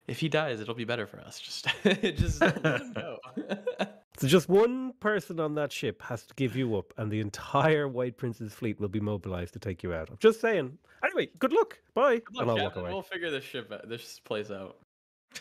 If 0.08 0.20
he 0.20 0.28
dies, 0.28 0.60
it'll 0.60 0.76
be 0.76 0.84
better 0.84 1.08
for 1.08 1.22
us. 1.22 1.40
Just, 1.40 1.66
just 2.02 2.42
let 2.42 2.62
him 2.62 2.94
know. 2.94 3.18
So 4.18 4.28
just 4.28 4.48
one 4.48 4.94
person 5.02 5.40
on 5.42 5.56
that 5.56 5.72
ship 5.74 6.02
has 6.04 6.24
to 6.28 6.34
give 6.36 6.56
you 6.56 6.78
up, 6.78 6.94
and 6.98 7.12
the 7.12 7.20
entire 7.20 7.88
White 7.88 8.18
Prince's 8.18 8.54
fleet 8.54 8.80
will 8.80 8.88
be 8.88 9.00
mobilized 9.02 9.54
to 9.54 9.60
take 9.60 9.84
you 9.84 9.94
out. 9.94 10.10
I'm 10.10 10.18
just 10.20 10.40
saying. 10.40 10.78
Anyway, 11.04 11.30
good 11.38 11.52
luck. 11.52 11.78
Bye. 11.94 12.20
Good 12.20 12.36
luck, 12.36 12.42
and 12.44 12.52
I'll 12.52 12.64
walk 12.64 12.76
away. 12.78 12.92
We'll 12.92 13.02
figure 13.02 13.30
this 13.30 13.44
ship, 13.44 13.72
out- 13.72 13.90
this 13.90 14.20
place 14.20 14.50
out. 14.52 14.78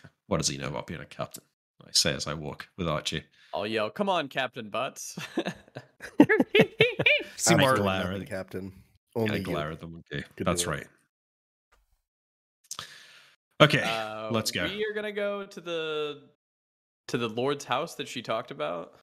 What 0.27 0.39
does 0.39 0.49
he 0.49 0.57
know 0.57 0.69
about 0.69 0.87
being 0.87 1.01
a 1.03 1.05
captain? 1.07 1.45
I 1.87 1.91
say 1.93 2.15
as 2.15 2.27
I 2.27 2.33
walk 2.35 2.67
with 2.79 2.89
Archie. 2.89 3.25
I'll 3.53 3.67
yell, 3.67 3.91
"Come 3.91 4.09
on, 4.09 4.29
Captain 4.29 4.71
Butts!" 4.71 5.19
Seymour, 7.37 7.73
Absolutely 7.73 7.83
glare 7.83 8.13
at- 8.13 8.19
the 8.21 8.27
captain. 8.27 8.73
I 9.17 9.21
Only 9.21 9.39
you. 9.39 9.45
glare 9.45 9.71
at 9.71 9.81
them. 9.81 10.03
Okay, 10.13 10.25
Good 10.37 10.47
that's 10.47 10.65
boy. 10.65 10.71
right. 10.71 10.87
Okay, 13.61 13.83
Uh, 13.83 14.31
let's 14.33 14.51
go. 14.51 14.65
We 14.65 14.85
are 14.85 14.95
gonna 14.95 15.13
go 15.13 15.45
to 15.47 15.61
the 15.61 16.23
to 17.09 17.19
the 17.19 17.29
Lord's 17.29 17.65
house 17.65 17.95
that 17.97 18.09
she 18.09 18.23
talked 18.23 18.51
about. 18.51 18.95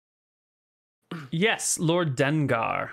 yes, 1.32 1.78
Lord 1.80 2.15
Dengar. 2.18 2.90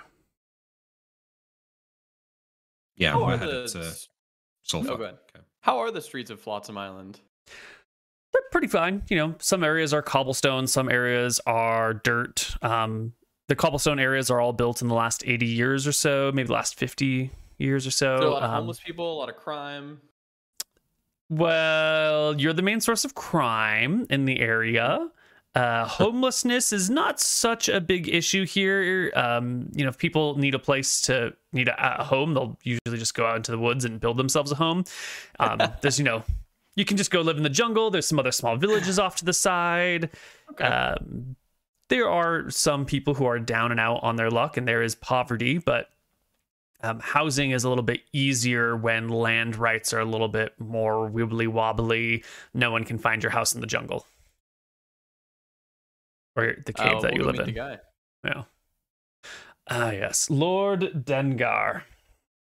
Yeah, 2.96 3.12
How 3.12 3.18
we're 3.26 3.34
are 3.34 3.36
headed 3.38 3.68
the 3.68 3.78
to 3.80 3.86
s- 3.86 4.08
Sulphur. 4.64 4.92
Oh, 4.92 4.96
go 4.96 5.02
ahead. 5.04 5.18
Okay. 5.34 5.44
How 5.60 5.78
are 5.78 5.90
the 5.90 6.00
streets 6.02 6.30
of 6.30 6.40
Flotsam 6.40 6.76
Island? 6.76 7.20
They're 8.32 8.42
pretty 8.50 8.66
fine. 8.66 9.02
You 9.08 9.16
know, 9.16 9.34
some 9.38 9.62
areas 9.64 9.94
are 9.94 10.02
cobblestone, 10.02 10.66
some 10.66 10.90
areas 10.90 11.40
are 11.46 11.94
dirt. 11.94 12.56
Um, 12.62 13.12
the 13.48 13.56
cobblestone 13.56 13.98
areas 13.98 14.30
are 14.30 14.40
all 14.40 14.52
built 14.52 14.82
in 14.82 14.88
the 14.88 14.94
last 14.94 15.22
80 15.26 15.46
years 15.46 15.86
or 15.86 15.92
so, 15.92 16.30
maybe 16.34 16.48
the 16.48 16.52
last 16.52 16.74
50 16.74 17.30
years 17.58 17.86
or 17.86 17.90
so. 17.90 18.14
Is 18.16 18.20
there 18.20 18.28
a 18.28 18.32
lot 18.32 18.42
of 18.42 18.50
Um, 18.50 18.56
homeless 18.56 18.80
people, 18.80 19.12
a 19.12 19.18
lot 19.18 19.28
of 19.28 19.36
crime. 19.36 20.00
Well, 21.30 22.40
you're 22.40 22.52
the 22.52 22.62
main 22.62 22.80
source 22.80 23.04
of 23.04 23.14
crime 23.14 24.06
in 24.10 24.24
the 24.24 24.40
area. 24.40 25.10
Uh, 25.54 25.86
homelessness 25.86 26.72
is 26.72 26.88
not 26.88 27.18
such 27.18 27.68
a 27.68 27.80
big 27.80 28.08
issue 28.08 28.46
here. 28.46 29.10
Um, 29.16 29.68
you 29.74 29.82
know, 29.82 29.88
if 29.88 29.98
people 29.98 30.38
need 30.38 30.54
a 30.54 30.58
place 30.58 31.00
to 31.02 31.34
need 31.52 31.68
a, 31.68 32.00
a 32.00 32.04
home, 32.04 32.34
they'll 32.34 32.58
usually 32.62 32.98
just 32.98 33.14
go 33.14 33.26
out 33.26 33.36
into 33.36 33.50
the 33.50 33.58
woods 33.58 33.84
and 33.84 33.98
build 33.98 34.16
themselves 34.18 34.52
a 34.52 34.54
home. 34.54 34.84
Um, 35.40 35.58
there's, 35.82 35.98
you 35.98 36.04
know, 36.04 36.22
you 36.76 36.84
can 36.84 36.96
just 36.96 37.10
go 37.10 37.22
live 37.22 37.36
in 37.36 37.42
the 37.42 37.50
jungle. 37.50 37.90
There's 37.90 38.06
some 38.06 38.18
other 38.18 38.30
small 38.30 38.56
villages 38.56 38.98
off 38.98 39.16
to 39.16 39.24
the 39.24 39.32
side. 39.32 40.10
Um, 40.60 41.34
there 41.88 42.08
are 42.08 42.48
some 42.50 42.84
people 42.84 43.14
who 43.14 43.24
are 43.24 43.38
down 43.38 43.70
and 43.70 43.80
out 43.80 44.00
on 44.02 44.16
their 44.16 44.30
luck, 44.30 44.56
and 44.56 44.68
there 44.68 44.82
is 44.82 44.94
poverty, 44.94 45.58
but 45.58 45.90
um, 46.82 47.00
housing 47.00 47.50
is 47.50 47.64
a 47.64 47.68
little 47.68 47.84
bit 47.84 48.02
easier 48.12 48.76
when 48.76 49.08
land 49.08 49.56
rights 49.56 49.92
are 49.92 50.00
a 50.00 50.04
little 50.04 50.28
bit 50.28 50.52
more 50.58 51.08
wibbly 51.10 51.48
wobbly. 51.48 52.24
No 52.54 52.70
one 52.70 52.84
can 52.84 52.98
find 52.98 53.22
your 53.22 53.32
house 53.32 53.54
in 53.54 53.60
the 53.60 53.66
jungle 53.66 54.06
or 56.36 56.54
the 56.64 56.72
cave 56.72 56.96
Uh, 56.96 57.00
that 57.00 57.16
you 57.16 57.24
live 57.24 57.34
meet 57.34 57.40
in. 57.40 57.46
The 57.46 57.52
guy. 57.52 57.78
Yeah. 58.24 58.42
Ah, 59.68 59.90
yes. 59.90 60.30
Lord 60.30 61.04
Dengar. 61.04 61.82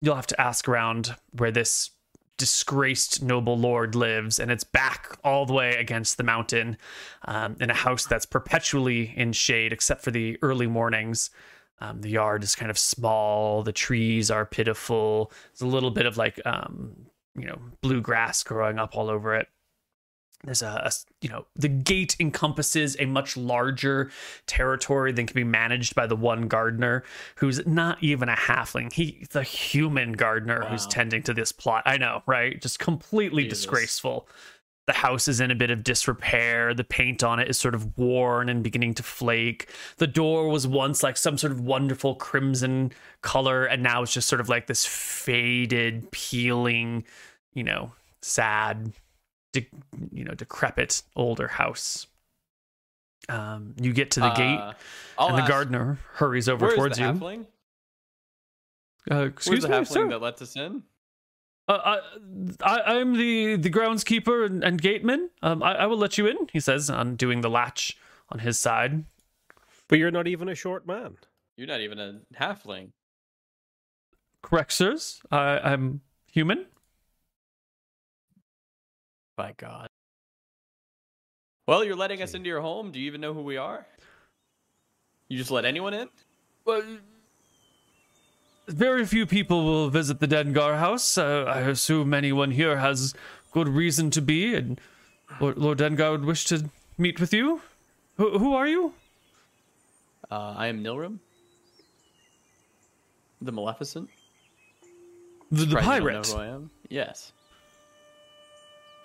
You'll 0.01 0.15
have 0.15 0.27
to 0.27 0.41
ask 0.41 0.67
around 0.67 1.15
where 1.31 1.51
this 1.51 1.91
disgraced 2.37 3.23
noble 3.23 3.57
lord 3.57 3.95
lives, 3.95 4.39
and 4.39 4.51
it's 4.51 4.65
back 4.65 5.17
all 5.23 5.45
the 5.45 5.53
way 5.53 5.75
against 5.75 6.17
the 6.17 6.23
mountain 6.23 6.77
um, 7.25 7.55
in 7.61 7.69
a 7.69 7.73
house 7.73 8.05
that's 8.05 8.25
perpetually 8.25 9.13
in 9.15 9.31
shade, 9.31 9.71
except 9.71 10.03
for 10.03 10.11
the 10.11 10.37
early 10.41 10.67
mornings. 10.67 11.29
Um, 11.79 12.01
the 12.01 12.09
yard 12.09 12.43
is 12.43 12.55
kind 12.55 12.71
of 12.71 12.79
small. 12.79 13.63
The 13.63 13.73
trees 13.73 14.31
are 14.31 14.45
pitiful. 14.45 15.31
There's 15.51 15.61
a 15.61 15.73
little 15.73 15.91
bit 15.91 16.05
of 16.05 16.17
like, 16.17 16.39
um, 16.45 16.95
you 17.37 17.45
know, 17.45 17.59
blue 17.81 18.01
grass 18.01 18.43
growing 18.43 18.79
up 18.79 18.95
all 18.95 19.09
over 19.09 19.35
it 19.35 19.47
there's 20.45 20.61
a, 20.61 20.91
you 21.21 21.29
know 21.29 21.45
the 21.55 21.67
gate 21.67 22.15
encompasses 22.19 22.95
a 22.99 23.05
much 23.05 23.35
larger 23.35 24.11
territory 24.45 25.11
than 25.11 25.25
can 25.25 25.35
be 25.35 25.43
managed 25.43 25.95
by 25.95 26.05
the 26.07 26.15
one 26.15 26.47
gardener 26.47 27.03
who's 27.35 27.65
not 27.65 28.01
even 28.03 28.29
a 28.29 28.35
halfling 28.35 28.91
he's 28.93 29.35
a 29.35 29.43
human 29.43 30.13
gardener 30.13 30.65
who's 30.65 30.85
tending 30.87 31.23
to 31.23 31.33
this 31.33 31.51
plot 31.51 31.83
i 31.85 31.97
know 31.97 32.21
right 32.25 32.61
just 32.61 32.79
completely 32.79 33.43
Jesus. 33.43 33.59
disgraceful 33.59 34.27
the 34.87 34.93
house 34.93 35.27
is 35.27 35.39
in 35.41 35.49
a 35.49 35.55
bit 35.55 35.71
of 35.71 35.83
disrepair. 35.83 36.73
The 36.73 36.83
paint 36.83 37.23
on 37.23 37.39
it 37.39 37.49
is 37.49 37.57
sort 37.57 37.73
of 37.73 37.97
worn 37.97 38.49
and 38.49 38.63
beginning 38.63 38.93
to 38.95 39.03
flake. 39.03 39.69
The 39.97 40.05
door 40.07 40.47
was 40.49 40.67
once 40.67 41.01
like 41.01 41.17
some 41.17 41.37
sort 41.39 41.51
of 41.51 41.59
wonderful 41.61 42.15
crimson 42.15 42.91
color 43.21 43.65
and 43.65 43.81
now 43.81 44.03
it's 44.03 44.13
just 44.13 44.29
sort 44.29 44.41
of 44.41 44.47
like 44.49 44.67
this 44.67 44.85
faded 44.85 46.11
peeling 46.11 47.03
you 47.53 47.63
know 47.63 47.93
sad 48.21 48.91
de- 49.53 49.69
you 50.11 50.23
know 50.23 50.33
decrepit 50.35 51.01
older 51.15 51.47
house. 51.47 52.05
Um 53.27 53.73
you 53.81 53.91
get 53.91 54.11
to 54.11 54.19
the 54.19 54.29
gate 54.31 54.59
Uh, 54.59 54.73
I'll 55.17 55.29
and 55.29 55.37
the 55.39 55.47
gardener 55.47 55.97
hurries 56.13 56.47
over 56.47 56.69
towards 56.75 56.99
you. 56.99 57.05
uh, 59.09 59.15
excuse 59.21 59.63
the 59.63 59.69
me 59.69 59.75
halfling 59.77 59.87
sir? 59.87 60.07
that 60.09 60.21
lets 60.21 60.41
us 60.43 60.55
in? 60.55 60.83
Uh, 61.67 61.97
I, 62.61 62.63
I 62.63 62.99
i'm 62.99 63.17
the 63.17 63.55
the 63.55 63.69
groundskeeper 63.69 64.45
and, 64.45 64.63
and 64.63 64.81
gateman 64.81 65.29
um 65.41 65.63
I, 65.63 65.75
I 65.75 65.85
will 65.87 65.97
let 65.97 66.17
you 66.17 66.27
in 66.27 66.37
he 66.53 66.59
says 66.59 66.89
undoing 66.89 67.41
the 67.41 67.49
latch 67.49 67.97
on 68.29 68.39
his 68.39 68.59
side 68.59 69.05
But 69.87 69.99
you're 69.99 70.11
not 70.11 70.27
even 70.27 70.49
a 70.49 70.55
short 70.55 70.85
man. 70.87 71.17
You're 71.57 71.67
not 71.67 71.81
even 71.81 71.99
a 71.99 72.19
halfling. 72.39 72.89
correct 74.41 74.71
sirs 74.73 75.21
I, 75.31 75.59
i'm 75.59 76.01
human 76.31 76.65
By 79.37 79.53
God. 79.57 79.87
Well, 81.67 81.83
you're 81.83 81.95
letting 81.97 82.21
us 82.21 82.33
into 82.35 82.47
your 82.47 82.61
home. 82.61 82.91
Do 82.91 82.99
you 82.99 83.07
even 83.07 83.19
know 83.21 83.33
who 83.33 83.41
we 83.41 83.57
are? 83.57 83.85
You 85.27 85.37
just 85.37 85.49
let 85.51 85.65
anyone 85.65 85.93
in? 85.93 86.07
well 86.63 86.81
very 88.67 89.05
few 89.05 89.25
people 89.25 89.63
will 89.65 89.89
visit 89.89 90.19
the 90.19 90.27
Dengar 90.27 90.77
house. 90.79 91.17
Uh, 91.17 91.43
I 91.47 91.61
assume 91.61 92.13
anyone 92.13 92.51
here 92.51 92.77
has 92.77 93.13
good 93.51 93.67
reason 93.67 94.09
to 94.11 94.21
be, 94.21 94.55
and 94.55 94.79
Lord, 95.39 95.57
Lord 95.57 95.77
Dengar 95.79 96.11
would 96.11 96.25
wish 96.25 96.45
to 96.45 96.69
meet 96.97 97.19
with 97.19 97.33
you. 97.33 97.61
Who, 98.17 98.37
who 98.39 98.53
are 98.53 98.67
you? 98.67 98.93
Uh, 100.31 100.55
I 100.57 100.67
am 100.67 100.83
Nilrem, 100.83 101.19
the 103.41 103.51
Maleficent. 103.51 104.09
The, 105.51 105.65
the 105.65 105.71
Surprised 105.71 106.03
you 106.03 106.09
don't 106.09 106.23
pirate. 106.23 106.27
know 106.29 106.33
who 106.33 106.39
I 106.41 106.47
am? 106.47 106.69
Yes. 106.89 107.31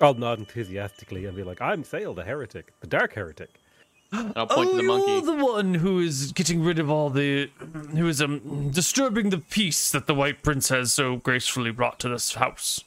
I'll 0.00 0.14
nod 0.14 0.38
enthusiastically 0.38 1.26
and 1.26 1.36
be 1.36 1.42
like, 1.42 1.60
I'm 1.60 1.82
Saol, 1.82 2.16
the 2.16 2.24
heretic, 2.24 2.72
the 2.80 2.86
dark 2.86 3.12
heretic. 3.12 3.59
And 4.12 4.32
I'll 4.36 4.46
point 4.46 4.68
oh, 4.68 4.70
to 4.72 4.76
the 4.76 4.82
you're 4.82 4.98
monkey. 4.98 5.26
the 5.26 5.44
one 5.44 5.74
who 5.74 6.00
is 6.00 6.32
getting 6.32 6.62
rid 6.64 6.78
of 6.80 6.90
all 6.90 7.10
the, 7.10 7.48
who 7.92 8.08
is 8.08 8.20
um 8.20 8.70
disturbing 8.70 9.30
the 9.30 9.38
peace 9.38 9.90
that 9.92 10.06
the 10.06 10.14
White 10.14 10.42
Prince 10.42 10.68
has 10.70 10.92
so 10.92 11.16
gracefully 11.16 11.70
brought 11.70 12.00
to 12.00 12.08
this 12.08 12.34
house. 12.34 12.82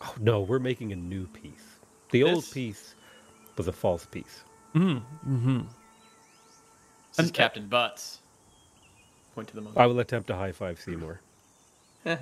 Oh 0.00 0.14
no, 0.18 0.40
we're 0.40 0.58
making 0.58 0.92
a 0.92 0.96
new 0.96 1.26
piece. 1.26 1.76
The 2.10 2.22
old 2.22 2.44
This- 2.44 2.52
piece 2.52 2.94
was 3.56 3.68
a 3.68 3.72
false 3.72 4.06
piece. 4.06 4.42
This 4.74 5.02
is 7.18 7.30
Captain 7.32 7.66
Butts. 7.66 8.20
Point 9.34 9.48
to 9.48 9.54
the 9.54 9.60
monkey. 9.60 9.78
I 9.78 9.84
will 9.86 10.00
attempt 10.00 10.28
to 10.28 10.36
high 10.36 10.52
five 10.52 10.80
Seymour. 10.80 11.20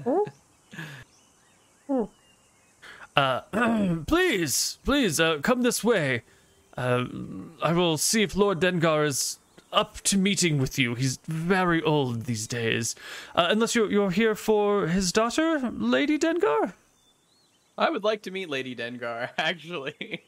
uh, 3.16 3.40
Please, 4.06 4.78
please, 4.84 5.20
uh, 5.20 5.38
come 5.42 5.62
this 5.62 5.84
way. 5.84 6.22
Uh, 6.78 7.06
I 7.60 7.72
will 7.72 7.98
see 7.98 8.22
if 8.22 8.36
Lord 8.36 8.60
Dengar 8.60 9.04
is 9.04 9.40
up 9.72 10.00
to 10.02 10.16
meeting 10.16 10.58
with 10.58 10.78
you. 10.78 10.94
He's 10.94 11.18
very 11.26 11.82
old 11.82 12.26
these 12.26 12.46
days. 12.46 12.94
Uh, 13.34 13.48
unless 13.50 13.74
you're, 13.74 13.90
you're 13.90 14.12
here 14.12 14.36
for 14.36 14.86
his 14.86 15.10
daughter, 15.10 15.72
Lady 15.74 16.20
Dengar? 16.20 16.74
I 17.76 17.90
would 17.90 18.04
like 18.04 18.22
to 18.22 18.30
meet 18.30 18.48
Lady 18.48 18.76
Dengar, 18.76 19.30
actually. 19.38 20.22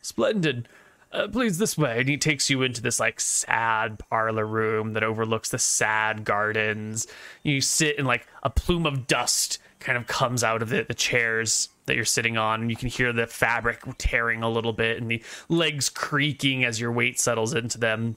Splendid. 0.00 0.68
Uh, 1.12 1.28
please, 1.28 1.58
this 1.58 1.76
way. 1.76 2.00
And 2.00 2.08
he 2.08 2.16
takes 2.16 2.48
you 2.48 2.62
into 2.62 2.80
this, 2.80 2.98
like, 2.98 3.20
sad 3.20 3.98
parlor 3.98 4.46
room 4.46 4.94
that 4.94 5.02
overlooks 5.02 5.50
the 5.50 5.58
sad 5.58 6.24
gardens. 6.24 7.06
You 7.42 7.60
sit 7.60 7.98
in, 7.98 8.06
like, 8.06 8.26
a 8.42 8.48
plume 8.48 8.86
of 8.86 9.06
dust 9.06 9.58
kind 9.80 9.98
of 9.98 10.06
comes 10.06 10.44
out 10.44 10.62
of 10.62 10.68
the, 10.68 10.84
the 10.84 10.94
chairs 10.94 11.68
that 11.86 11.96
you're 11.96 12.04
sitting 12.04 12.36
on. 12.36 12.60
And 12.62 12.70
you 12.70 12.76
can 12.76 12.88
hear 12.88 13.12
the 13.12 13.26
fabric 13.26 13.80
tearing 13.98 14.42
a 14.42 14.48
little 14.48 14.72
bit 14.72 14.98
and 15.00 15.10
the 15.10 15.22
legs 15.48 15.88
creaking 15.88 16.64
as 16.64 16.80
your 16.80 16.92
weight 16.92 17.18
settles 17.18 17.54
into 17.54 17.78
them. 17.78 18.16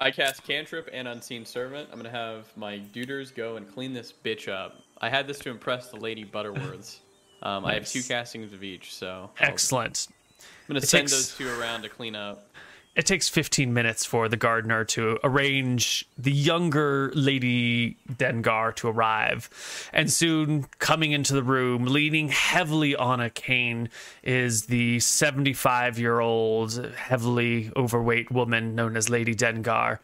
I 0.00 0.12
cast 0.12 0.44
Cantrip 0.44 0.88
and 0.92 1.08
Unseen 1.08 1.44
Servant. 1.44 1.88
I'm 1.90 1.98
gonna 1.98 2.10
have 2.10 2.56
my 2.56 2.78
duders 2.94 3.34
go 3.34 3.56
and 3.56 3.68
clean 3.68 3.92
this 3.92 4.12
bitch 4.24 4.48
up. 4.48 4.76
I 5.00 5.08
had 5.08 5.26
this 5.26 5.40
to 5.40 5.50
impress 5.50 5.88
the 5.90 5.96
Lady 5.96 6.24
Butterworths. 6.24 6.98
Um, 7.42 7.64
I 7.64 7.74
have 7.74 7.88
two 7.88 8.02
castings 8.02 8.52
of 8.52 8.62
each, 8.62 8.94
so 8.94 9.08
I'll- 9.08 9.32
Excellent. 9.40 10.06
I'm 10.40 10.44
gonna 10.74 10.78
It 10.78 10.88
send 10.88 11.08
takes- 11.08 11.12
those 11.12 11.36
two 11.36 11.48
around 11.60 11.82
to 11.82 11.88
clean 11.88 12.14
up. 12.14 12.47
It 12.96 13.06
takes 13.06 13.28
15 13.28 13.72
minutes 13.72 14.04
for 14.04 14.28
the 14.28 14.36
gardener 14.36 14.84
to 14.86 15.18
arrange 15.22 16.04
the 16.18 16.32
younger 16.32 17.12
Lady 17.14 17.96
Dengar 18.12 18.74
to 18.76 18.88
arrive. 18.88 19.48
And 19.92 20.10
soon, 20.10 20.64
coming 20.80 21.12
into 21.12 21.32
the 21.32 21.44
room, 21.44 21.84
leaning 21.84 22.28
heavily 22.28 22.96
on 22.96 23.20
a 23.20 23.30
cane, 23.30 23.88
is 24.24 24.66
the 24.66 24.98
75 24.98 25.98
year 25.98 26.18
old, 26.18 26.92
heavily 26.96 27.70
overweight 27.76 28.32
woman 28.32 28.74
known 28.74 28.96
as 28.96 29.08
Lady 29.08 29.34
Dengar. 29.34 30.00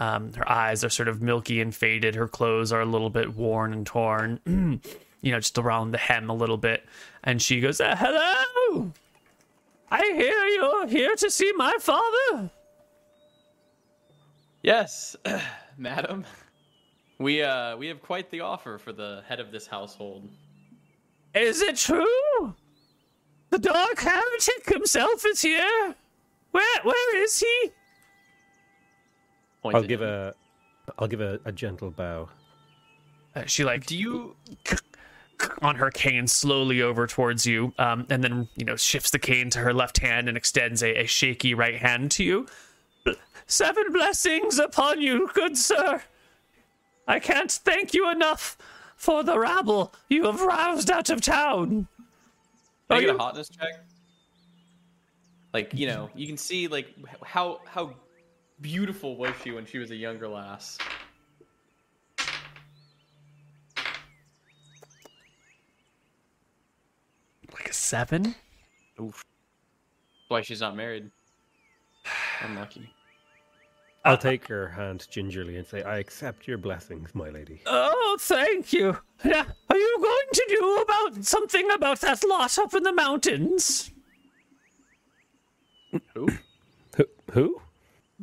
Um, 0.00 0.32
her 0.32 0.50
eyes 0.50 0.82
are 0.82 0.90
sort 0.90 1.08
of 1.08 1.22
milky 1.22 1.60
and 1.60 1.72
faded. 1.72 2.16
Her 2.16 2.26
clothes 2.26 2.72
are 2.72 2.80
a 2.80 2.86
little 2.86 3.10
bit 3.10 3.36
worn 3.36 3.72
and 3.72 3.86
torn, 3.86 4.40
you 5.20 5.30
know, 5.30 5.38
just 5.38 5.58
around 5.58 5.92
the 5.92 5.98
hem 5.98 6.28
a 6.28 6.34
little 6.34 6.56
bit. 6.56 6.84
And 7.22 7.40
she 7.40 7.60
goes, 7.60 7.80
uh, 7.80 7.94
Hello! 7.96 8.92
I 9.92 10.12
hear 10.16 10.46
you're 10.46 10.86
here 10.86 11.14
to 11.16 11.30
see 11.30 11.52
my 11.54 11.74
father. 11.78 12.50
Yes, 14.62 15.14
madam. 15.76 16.24
We 17.18 17.42
uh 17.42 17.76
we 17.76 17.88
have 17.88 18.00
quite 18.00 18.30
the 18.30 18.40
offer 18.40 18.78
for 18.78 18.94
the 18.94 19.22
head 19.28 19.38
of 19.38 19.52
this 19.52 19.66
household. 19.66 20.30
Is 21.34 21.60
it 21.60 21.76
true? 21.76 22.54
The 23.50 23.58
Dark 23.58 24.00
Heretic 24.00 24.66
himself 24.66 25.26
is 25.26 25.42
here. 25.42 25.94
Where 26.52 26.80
where 26.84 27.22
is 27.22 27.38
he? 27.38 27.70
Point 29.60 29.76
I'll 29.76 29.82
give 29.82 30.00
him. 30.00 30.08
a, 30.08 30.34
I'll 30.98 31.06
give 31.06 31.20
a, 31.20 31.38
a 31.44 31.52
gentle 31.52 31.90
bow. 31.90 32.30
Uh, 33.36 33.44
she 33.44 33.62
like 33.62 33.84
Do 33.84 33.96
you 33.98 34.36
on 35.62 35.76
her 35.76 35.90
cane 35.90 36.26
slowly 36.26 36.82
over 36.82 37.06
towards 37.06 37.46
you, 37.46 37.72
um, 37.78 38.06
and 38.10 38.22
then 38.22 38.48
you 38.56 38.64
know 38.64 38.76
shifts 38.76 39.10
the 39.10 39.18
cane 39.18 39.50
to 39.50 39.58
her 39.60 39.72
left 39.72 39.98
hand 39.98 40.28
and 40.28 40.36
extends 40.36 40.82
a, 40.82 41.02
a 41.02 41.06
shaky 41.06 41.54
right 41.54 41.76
hand 41.76 42.10
to 42.12 42.24
you. 42.24 42.46
Seven 43.46 43.92
blessings 43.92 44.58
upon 44.58 45.00
you, 45.00 45.28
good 45.34 45.56
sir. 45.56 46.02
I 47.06 47.18
can't 47.18 47.50
thank 47.50 47.92
you 47.92 48.10
enough 48.10 48.56
for 48.96 49.22
the 49.24 49.38
rabble 49.38 49.92
you 50.08 50.24
have 50.24 50.40
roused 50.40 50.90
out 50.90 51.10
of 51.10 51.20
town. 51.20 51.88
Are 52.88 53.00
get 53.00 53.10
a 53.10 53.18
hotness 53.18 53.48
check? 53.48 53.84
Like 55.52 55.72
you 55.74 55.86
know, 55.86 56.10
you 56.14 56.26
can 56.26 56.36
see 56.36 56.68
like 56.68 56.94
how 57.24 57.60
how 57.66 57.94
beautiful 58.60 59.16
was 59.16 59.32
she 59.42 59.50
when 59.50 59.66
she 59.66 59.78
was 59.78 59.90
a 59.90 59.96
younger 59.96 60.28
lass. 60.28 60.78
Like 67.54 67.68
a 67.68 67.72
seven? 67.72 68.34
Oof. 69.00 69.24
Why 70.28 70.40
she's 70.40 70.60
not 70.60 70.76
married? 70.76 71.10
Unlucky. 72.42 72.90
I'll 74.04 74.18
take 74.18 74.48
her 74.48 74.68
hand 74.68 75.06
gingerly 75.10 75.56
and 75.58 75.66
say, 75.66 75.82
I 75.82 75.98
accept 75.98 76.48
your 76.48 76.58
blessings, 76.58 77.14
my 77.14 77.28
lady. 77.30 77.62
Oh, 77.66 78.16
thank 78.18 78.72
you. 78.72 78.98
Yeah, 79.24 79.44
Are 79.70 79.76
you 79.76 79.96
going 80.00 80.26
to 80.32 80.46
do 80.48 80.76
about 80.82 81.24
something 81.24 81.70
about 81.70 82.00
that 82.00 82.24
lot 82.28 82.58
up 82.58 82.74
in 82.74 82.82
the 82.82 82.92
mountains? 82.92 83.92
Who? 86.14 86.28
Who? 86.96 87.04
who? 87.32 87.62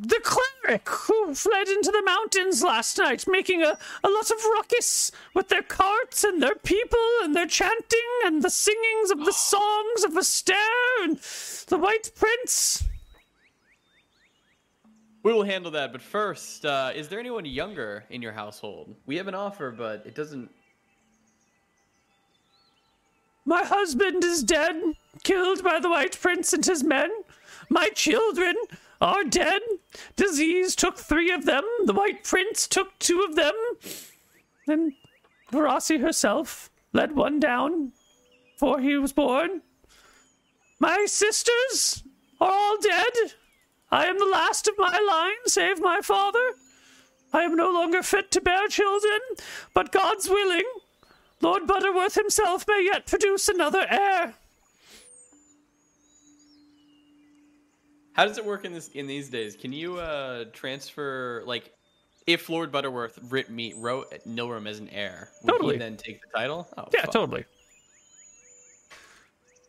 The 0.01 0.21
cleric 0.23 0.87
who 0.87 1.35
fled 1.35 1.67
into 1.67 1.91
the 1.91 2.03
mountains 2.05 2.63
last 2.63 2.97
night, 2.97 3.25
making 3.27 3.63
a, 3.63 3.77
a 4.03 4.09
lot 4.09 4.31
of 4.31 4.37
ruckus 4.53 5.11
with 5.33 5.49
their 5.49 5.61
carts 5.61 6.23
and 6.23 6.41
their 6.41 6.55
people 6.55 6.99
and 7.23 7.35
their 7.35 7.47
chanting 7.47 7.99
and 8.23 8.41
the 8.41 8.49
singings 8.49 9.11
of 9.11 9.25
the 9.25 9.33
songs 9.35 10.05
of 10.05 10.13
Astaire 10.13 11.03
and 11.03 11.17
the 11.67 11.77
White 11.77 12.11
Prince. 12.15 12.83
We 15.23 15.33
will 15.33 15.43
handle 15.43 15.71
that, 15.71 15.91
but 15.91 16.01
first, 16.01 16.65
uh, 16.65 16.93
is 16.95 17.09
there 17.09 17.19
anyone 17.19 17.43
younger 17.43 18.05
in 18.09 18.21
your 18.21 18.31
household? 18.31 18.95
We 19.05 19.17
have 19.17 19.27
an 19.27 19.35
offer, 19.35 19.69
but 19.69 20.05
it 20.05 20.15
doesn't. 20.15 20.49
My 23.43 23.63
husband 23.63 24.23
is 24.23 24.43
dead, 24.43 24.81
killed 25.23 25.61
by 25.61 25.81
the 25.81 25.89
White 25.89 26.17
Prince 26.21 26.53
and 26.53 26.65
his 26.65 26.85
men. 26.85 27.09
My 27.69 27.89
children 27.89 28.55
are 29.01 29.23
dead. 29.23 29.61
Disease 30.15 30.75
took 30.75 30.97
three 30.97 31.31
of 31.31 31.45
them. 31.45 31.63
The 31.85 31.93
White 31.93 32.23
Prince 32.23 32.67
took 32.67 32.97
two 32.99 33.21
of 33.21 33.35
them. 33.35 33.53
And 34.67 34.93
Verasi 35.51 36.01
herself 36.01 36.69
led 36.93 37.15
one 37.15 37.39
down 37.39 37.93
before 38.53 38.79
he 38.79 38.97
was 38.97 39.13
born. 39.13 39.61
My 40.79 41.05
sisters 41.05 42.03
are 42.39 42.51
all 42.51 42.77
dead. 42.81 43.33
I 43.91 44.05
am 44.05 44.19
the 44.19 44.25
last 44.25 44.67
of 44.67 44.75
my 44.77 44.99
line, 44.99 45.47
save 45.47 45.81
my 45.81 45.99
father. 46.01 46.53
I 47.33 47.43
am 47.43 47.55
no 47.55 47.71
longer 47.71 48.03
fit 48.03 48.31
to 48.31 48.41
bear 48.41 48.67
children, 48.67 49.19
but 49.73 49.91
God's 49.91 50.29
willing. 50.29 50.65
Lord 51.41 51.67
Butterworth 51.67 52.15
himself 52.15 52.65
may 52.67 52.83
yet 52.85 53.07
produce 53.07 53.47
another 53.47 53.85
heir. 53.89 54.35
How 58.13 58.25
does 58.25 58.37
it 58.37 58.45
work 58.45 58.65
in 58.65 58.73
this 58.73 58.89
in 58.89 59.07
these 59.07 59.29
days? 59.29 59.55
Can 59.55 59.71
you 59.73 59.97
uh 59.97 60.45
transfer 60.53 61.43
like 61.45 61.73
if 62.27 62.49
Lord 62.49 62.71
Butterworth 62.71 63.17
writ 63.29 63.49
me 63.49 63.73
wrote 63.77 64.11
Nilrem 64.27 64.67
as 64.67 64.79
an 64.79 64.89
heir, 64.89 65.29
would 65.43 65.51
Totally. 65.51 65.75
he 65.75 65.79
then 65.79 65.97
take 65.97 66.19
the 66.21 66.27
title? 66.37 66.67
Oh, 66.77 66.85
Yeah, 66.93 67.01
fuck. 67.01 67.11
totally. 67.11 67.45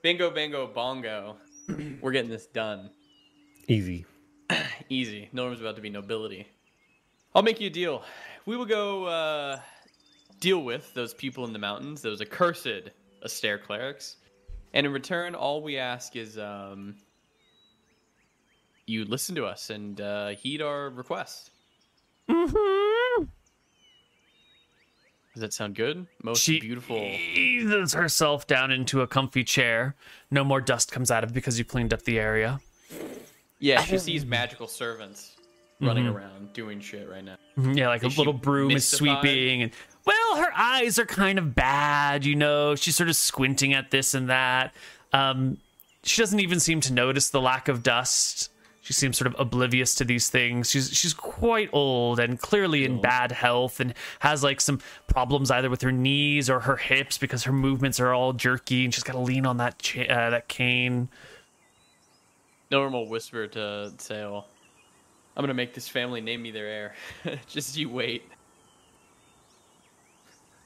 Bingo, 0.03 0.31
bingo, 0.31 0.67
bongo. 0.67 1.37
We're 2.01 2.12
getting 2.12 2.31
this 2.31 2.47
done. 2.47 2.91
Easy. 3.69 4.05
Easy. 4.89 5.29
Nilrem's 5.35 5.61
about 5.61 5.77
to 5.77 5.83
be 5.83 5.91
nobility. 5.91 6.47
I'll 7.35 7.43
make 7.43 7.61
you 7.61 7.69
a 7.69 7.71
deal. 7.71 8.03
We 8.47 8.57
will 8.57 8.65
go 8.67 9.05
uh, 9.05 9.61
deal 10.41 10.62
with 10.62 10.93
those 10.95 11.15
people 11.15 11.45
in 11.45 11.53
the 11.53 11.59
mountains, 11.59 12.03
those 12.03 12.21
accursed 12.21 12.91
Astaire 13.25 13.62
clerics, 13.62 14.17
and 14.73 14.87
in 14.87 14.93
return, 14.93 15.35
all 15.35 15.62
we 15.62 15.77
ask 15.77 16.17
is 16.17 16.39
um, 16.39 16.97
you 18.91 19.05
listen 19.05 19.35
to 19.37 19.45
us 19.47 19.71
and 19.71 20.01
uh, 20.01 20.29
heed 20.31 20.61
our 20.61 20.91
request. 20.91 21.51
Mm-hmm. 22.29 23.25
Does 25.35 25.41
that 25.43 25.53
sound 25.53 25.77
good? 25.77 26.07
Most 26.23 26.43
She 26.43 26.59
beautiful. 26.61 26.97
eases 26.97 27.93
herself 27.93 28.47
down 28.49 28.73
into 28.73 29.01
a 29.01 29.07
comfy 29.07 29.45
chair. 29.45 29.95
No 30.31 30.43
more 30.43 30.61
dust 30.61 30.91
comes 30.91 31.11
out 31.11 31.23
of 31.23 31.33
because 31.33 31.59
you 31.59 31.65
cleaned 31.65 31.95
up 31.95 32.03
the 32.03 32.19
area. 32.19 32.61
Yeah, 33.61 33.81
she 33.83 33.99
sees 33.99 34.27
magical 34.27 34.67
servants 34.67 35.37
running 35.81 36.09
around 36.09 36.53
doing 36.53 36.81
shit 36.81 37.09
right 37.09 37.25
now. 37.25 37.37
Mhm, 37.57 37.77
Yeah, 37.77 37.89
like 37.89 38.03
a 38.03 38.07
Is 38.07 38.15
she 38.15 38.19
little 38.19 38.33
broom 38.33 38.71
is 38.73 38.87
sweeping, 38.87 39.62
and 39.62 39.71
well, 40.05 40.37
her 40.37 40.51
eyes 40.55 40.99
are 40.99 41.07
kind 41.07 41.39
of 41.39 41.55
bad. 41.55 42.25
You 42.25 42.35
know, 42.35 42.75
she's 42.75 42.97
sort 42.97 43.09
of 43.09 43.17
squinting 43.17 43.73
at 43.73 43.91
this 43.91 44.15
and 44.15 44.29
that. 44.29 44.75
Um, 45.12 45.59
she 46.03 46.21
doesn't 46.21 46.41
even 46.41 46.59
seem 46.61 46.81
to 46.83 46.93
notice 46.93 47.31
the 47.31 47.41
lack 47.41 47.69
of 47.69 47.83
dust. 47.83 48.51
She 48.91 48.95
seems 48.95 49.17
sort 49.17 49.33
of 49.33 49.37
oblivious 49.39 49.95
to 49.95 50.05
these 50.05 50.31
things. 50.31 50.69
She's 50.69 50.91
she's 50.93 51.15
quite 51.15 51.71
old 51.73 52.19
and 52.19 52.41
clearly 52.41 52.85
in 52.85 53.01
bad 53.01 53.31
health, 53.31 53.79
and 53.79 53.95
has 54.19 54.43
like 54.43 54.61
some 54.61 54.81
problems 55.07 55.49
either 55.49 55.71
with 55.71 55.81
her 55.83 55.93
knees 55.93 56.51
or 56.51 56.59
her 56.59 56.75
hips 56.75 57.17
because 57.17 57.45
her 57.45 57.53
movements 57.53 58.01
are 58.01 58.12
all 58.12 58.33
jerky, 58.33 58.85
and 58.85 58.93
she's 58.93 59.05
got 59.05 59.12
to 59.12 59.21
lean 59.21 59.47
on 59.47 59.59
that 59.59 59.79
cha- 59.79 60.12
uh, 60.12 60.31
that 60.31 60.49
cane. 60.49 61.09
Normal 62.73 63.09
whisper 63.09 63.47
to 63.47 63.93
Saol. 63.99 64.47
I'm 65.37 65.43
gonna 65.45 65.55
make 65.55 65.73
this 65.73 65.87
family 65.87 66.21
name 66.21 66.43
me 66.43 66.51
their 66.51 66.67
heir. 66.67 66.95
Just 67.47 67.77
you 67.77 67.91
wait. 67.91 68.25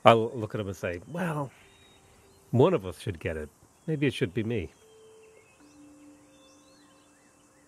I'll 0.06 0.30
look 0.30 0.54
at 0.54 0.62
him 0.62 0.68
and 0.68 0.76
say, 0.76 1.02
"Well, 1.08 1.50
one 2.52 2.72
of 2.72 2.86
us 2.86 2.98
should 2.98 3.20
get 3.20 3.36
it. 3.36 3.50
Maybe 3.86 4.06
it 4.06 4.14
should 4.14 4.32
be 4.32 4.44
me." 4.44 4.70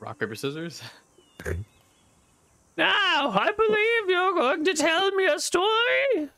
Rock 0.01 0.19
paper 0.19 0.35
scissors. 0.35 0.83
Now, 2.77 3.31
I 3.31 3.51
believe 3.57 4.11
you're 4.11 4.35
going 4.35 4.65
to 4.65 4.75
tell 4.75 5.11
me 5.13 5.27
a 5.27 5.39
story. 5.39 6.31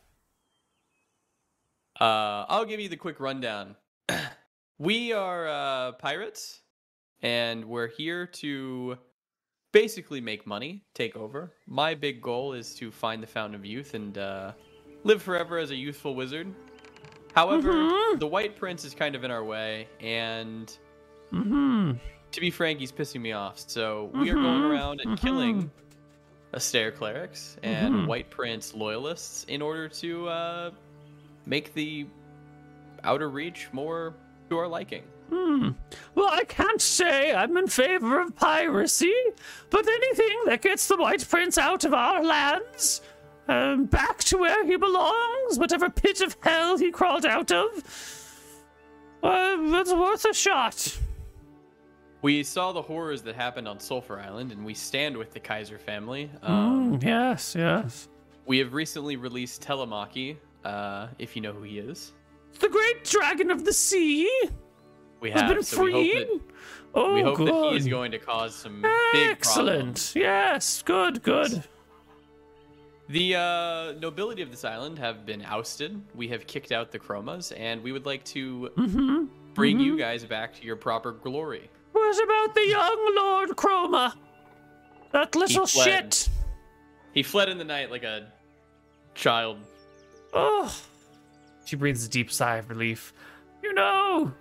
Uh, 2.00 2.46
I'll 2.48 2.64
give 2.64 2.78
you 2.78 2.88
the 2.88 2.96
quick 2.96 3.18
rundown. 3.18 3.74
we 4.78 5.12
are 5.12 5.48
uh, 5.48 5.92
pirates, 5.92 6.60
and 7.22 7.64
we're 7.64 7.88
here 7.88 8.26
to 8.26 8.96
basically 9.72 10.20
make 10.20 10.46
money, 10.46 10.84
take 10.94 11.16
over. 11.16 11.52
My 11.66 11.94
big 11.94 12.22
goal 12.22 12.52
is 12.52 12.74
to 12.76 12.92
find 12.92 13.20
the 13.20 13.26
Fountain 13.26 13.56
of 13.56 13.66
Youth 13.66 13.94
and 13.94 14.16
uh, 14.16 14.52
live 15.02 15.20
forever 15.22 15.58
as 15.58 15.72
a 15.72 15.76
youthful 15.76 16.14
wizard. 16.14 16.46
However, 17.34 17.72
Mhm. 17.72 18.20
the 18.20 18.26
White 18.26 18.56
Prince 18.56 18.84
is 18.84 18.94
kind 18.94 19.14
of 19.16 19.24
in 19.24 19.30
our 19.32 19.44
way, 19.44 19.88
and 20.00 20.76
Hmm. 21.30 21.92
To 22.32 22.40
be 22.40 22.50
frank, 22.50 22.78
he's 22.80 22.92
pissing 22.92 23.20
me 23.20 23.32
off. 23.32 23.58
So 23.58 24.10
we 24.14 24.30
are 24.30 24.34
going 24.34 24.62
Mhm, 24.62 24.70
around 24.70 25.00
and 25.00 25.12
mhm. 25.12 25.20
killing 25.20 25.70
Astaire 26.54 26.94
clerics 26.94 27.56
and 27.62 27.94
Mhm. 27.94 28.06
White 28.06 28.30
Prince 28.30 28.74
loyalists 28.74 29.44
in 29.44 29.60
order 29.62 29.88
to 29.88 30.28
uh, 30.28 30.70
make 31.46 31.74
the 31.74 32.06
Outer 33.04 33.28
Reach 33.28 33.68
more 33.72 34.14
to 34.48 34.58
our 34.58 34.66
liking. 34.68 35.02
Hmm. 35.30 35.70
Well, 36.14 36.28
I 36.32 36.44
can't 36.44 36.80
say 36.80 37.34
I'm 37.34 37.56
in 37.58 37.66
favor 37.66 38.18
of 38.20 38.34
piracy, 38.34 39.14
but 39.68 39.86
anything 39.86 40.38
that 40.46 40.62
gets 40.62 40.88
the 40.88 40.96
White 40.96 41.28
Prince 41.28 41.58
out 41.58 41.84
of 41.84 41.92
our 41.92 42.24
lands, 42.24 43.02
um, 43.46 43.84
back 43.84 44.18
to 44.24 44.38
where 44.38 44.64
he 44.64 44.76
belongs, 44.76 45.58
whatever 45.58 45.90
pit 45.90 46.22
of 46.22 46.36
hell 46.40 46.78
he 46.78 46.90
crawled 46.90 47.26
out 47.26 47.52
of, 47.52 47.70
uh, 49.22 49.56
that's 49.70 49.92
worth 49.92 50.24
a 50.24 50.32
shot. 50.32 50.98
We 52.22 52.42
saw 52.42 52.72
the 52.72 52.82
horrors 52.82 53.22
that 53.22 53.36
happened 53.36 53.68
on 53.68 53.78
Sulphur 53.78 54.18
Island, 54.18 54.50
and 54.52 54.64
we 54.64 54.74
stand 54.74 55.16
with 55.16 55.32
the 55.32 55.40
Kaiser 55.40 55.78
family. 55.78 56.30
Um, 56.42 56.98
Mm, 56.98 57.02
yes, 57.04 57.54
yes. 57.54 58.08
We 58.46 58.58
have 58.58 58.72
recently 58.74 59.16
released 59.16 59.62
Telemachy, 59.62 60.36
uh, 60.64 61.08
if 61.18 61.36
you 61.36 61.42
know 61.42 61.52
who 61.52 61.62
he 61.62 61.78
is. 61.78 62.12
The 62.60 62.68
great 62.68 63.04
dragon 63.04 63.50
of 63.50 63.64
the 63.64 63.72
sea 63.72 64.28
We 65.20 65.30
have. 65.30 65.48
been 65.54 65.62
so 65.62 65.82
we 65.84 65.92
hope 65.92 66.06
freed. 66.10 66.28
that, 66.28 66.40
oh, 66.94 67.14
we 67.14 67.22
hope 67.22 67.36
good. 67.36 67.48
that 67.48 67.70
he 67.72 67.76
is 67.76 67.86
going 67.86 68.10
to 68.12 68.18
cause 68.18 68.54
some 68.54 68.82
big 69.12 69.30
Excellent. 69.30 70.12
Yes, 70.16 70.82
good, 70.82 71.22
good. 71.22 71.62
The 73.10 73.36
uh, 73.36 73.92
nobility 74.00 74.42
of 74.42 74.50
this 74.50 74.64
island 74.64 74.98
have 74.98 75.24
been 75.24 75.42
ousted. 75.42 76.00
We 76.14 76.28
have 76.28 76.46
kicked 76.46 76.72
out 76.72 76.90
the 76.90 76.98
Chromas, 76.98 77.52
and 77.56 77.82
we 77.82 77.92
would 77.92 78.06
like 78.06 78.24
to 78.26 78.70
Mm-hmm. 78.76 79.24
bring 79.54 79.78
you 79.78 79.96
guys 79.98 80.24
back 80.24 80.54
to 80.56 80.64
your 80.64 80.76
proper 80.76 81.12
glory. 81.12 81.70
What 81.98 82.24
about 82.24 82.54
the 82.54 82.66
young 82.66 83.14
Lord 83.16 83.50
Chroma? 83.50 84.14
That 85.12 85.34
little 85.34 85.66
fled. 85.66 86.14
shit. 86.14 86.28
He 87.12 87.22
fled 87.22 87.48
in 87.48 87.58
the 87.58 87.64
night 87.64 87.90
like 87.90 88.02
a 88.02 88.32
child. 89.14 89.58
Oh. 90.32 90.74
She 91.64 91.76
breathes 91.76 92.06
a 92.06 92.08
deep 92.08 92.30
sigh 92.30 92.56
of 92.56 92.70
relief. 92.70 93.12
You 93.62 93.74
know, 93.74 94.32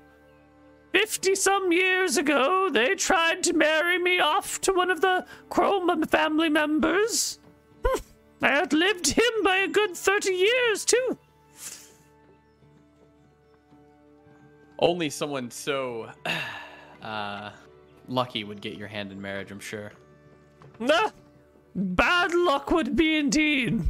50 0.93 1.35
some 1.35 1.71
years 1.71 2.15
ago, 2.15 2.69
they 2.71 2.95
tried 2.95 3.43
to 3.43 3.53
marry 3.53 3.97
me 3.97 4.19
off 4.19 4.61
to 4.61 4.71
one 4.71 4.89
of 4.89 5.01
the 5.01 5.25
Chroma 5.49 6.09
family 6.09 6.49
members. 6.49 7.39
I 8.41 8.59
outlived 8.59 9.07
him 9.07 9.43
by 9.43 9.57
a 9.57 9.67
good 9.67 9.95
30 9.95 10.31
years, 10.31 10.85
too. 10.85 11.17
Only 14.79 15.09
someone 15.09 15.51
so 15.51 16.11
uh, 17.01 17.51
lucky 18.07 18.43
would 18.43 18.61
get 18.61 18.77
your 18.77 18.87
hand 18.87 19.11
in 19.11 19.21
marriage, 19.21 19.51
I'm 19.51 19.59
sure. 19.59 19.91
Nah, 20.79 21.09
bad 21.75 22.33
luck 22.33 22.71
would 22.71 22.95
be 22.95 23.17
indeed. 23.17 23.81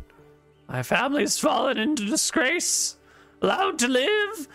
My 0.68 0.84
family's 0.84 1.38
fallen 1.38 1.78
into 1.78 2.06
disgrace, 2.06 2.98
allowed 3.42 3.80
to 3.80 3.88
live 3.88 4.48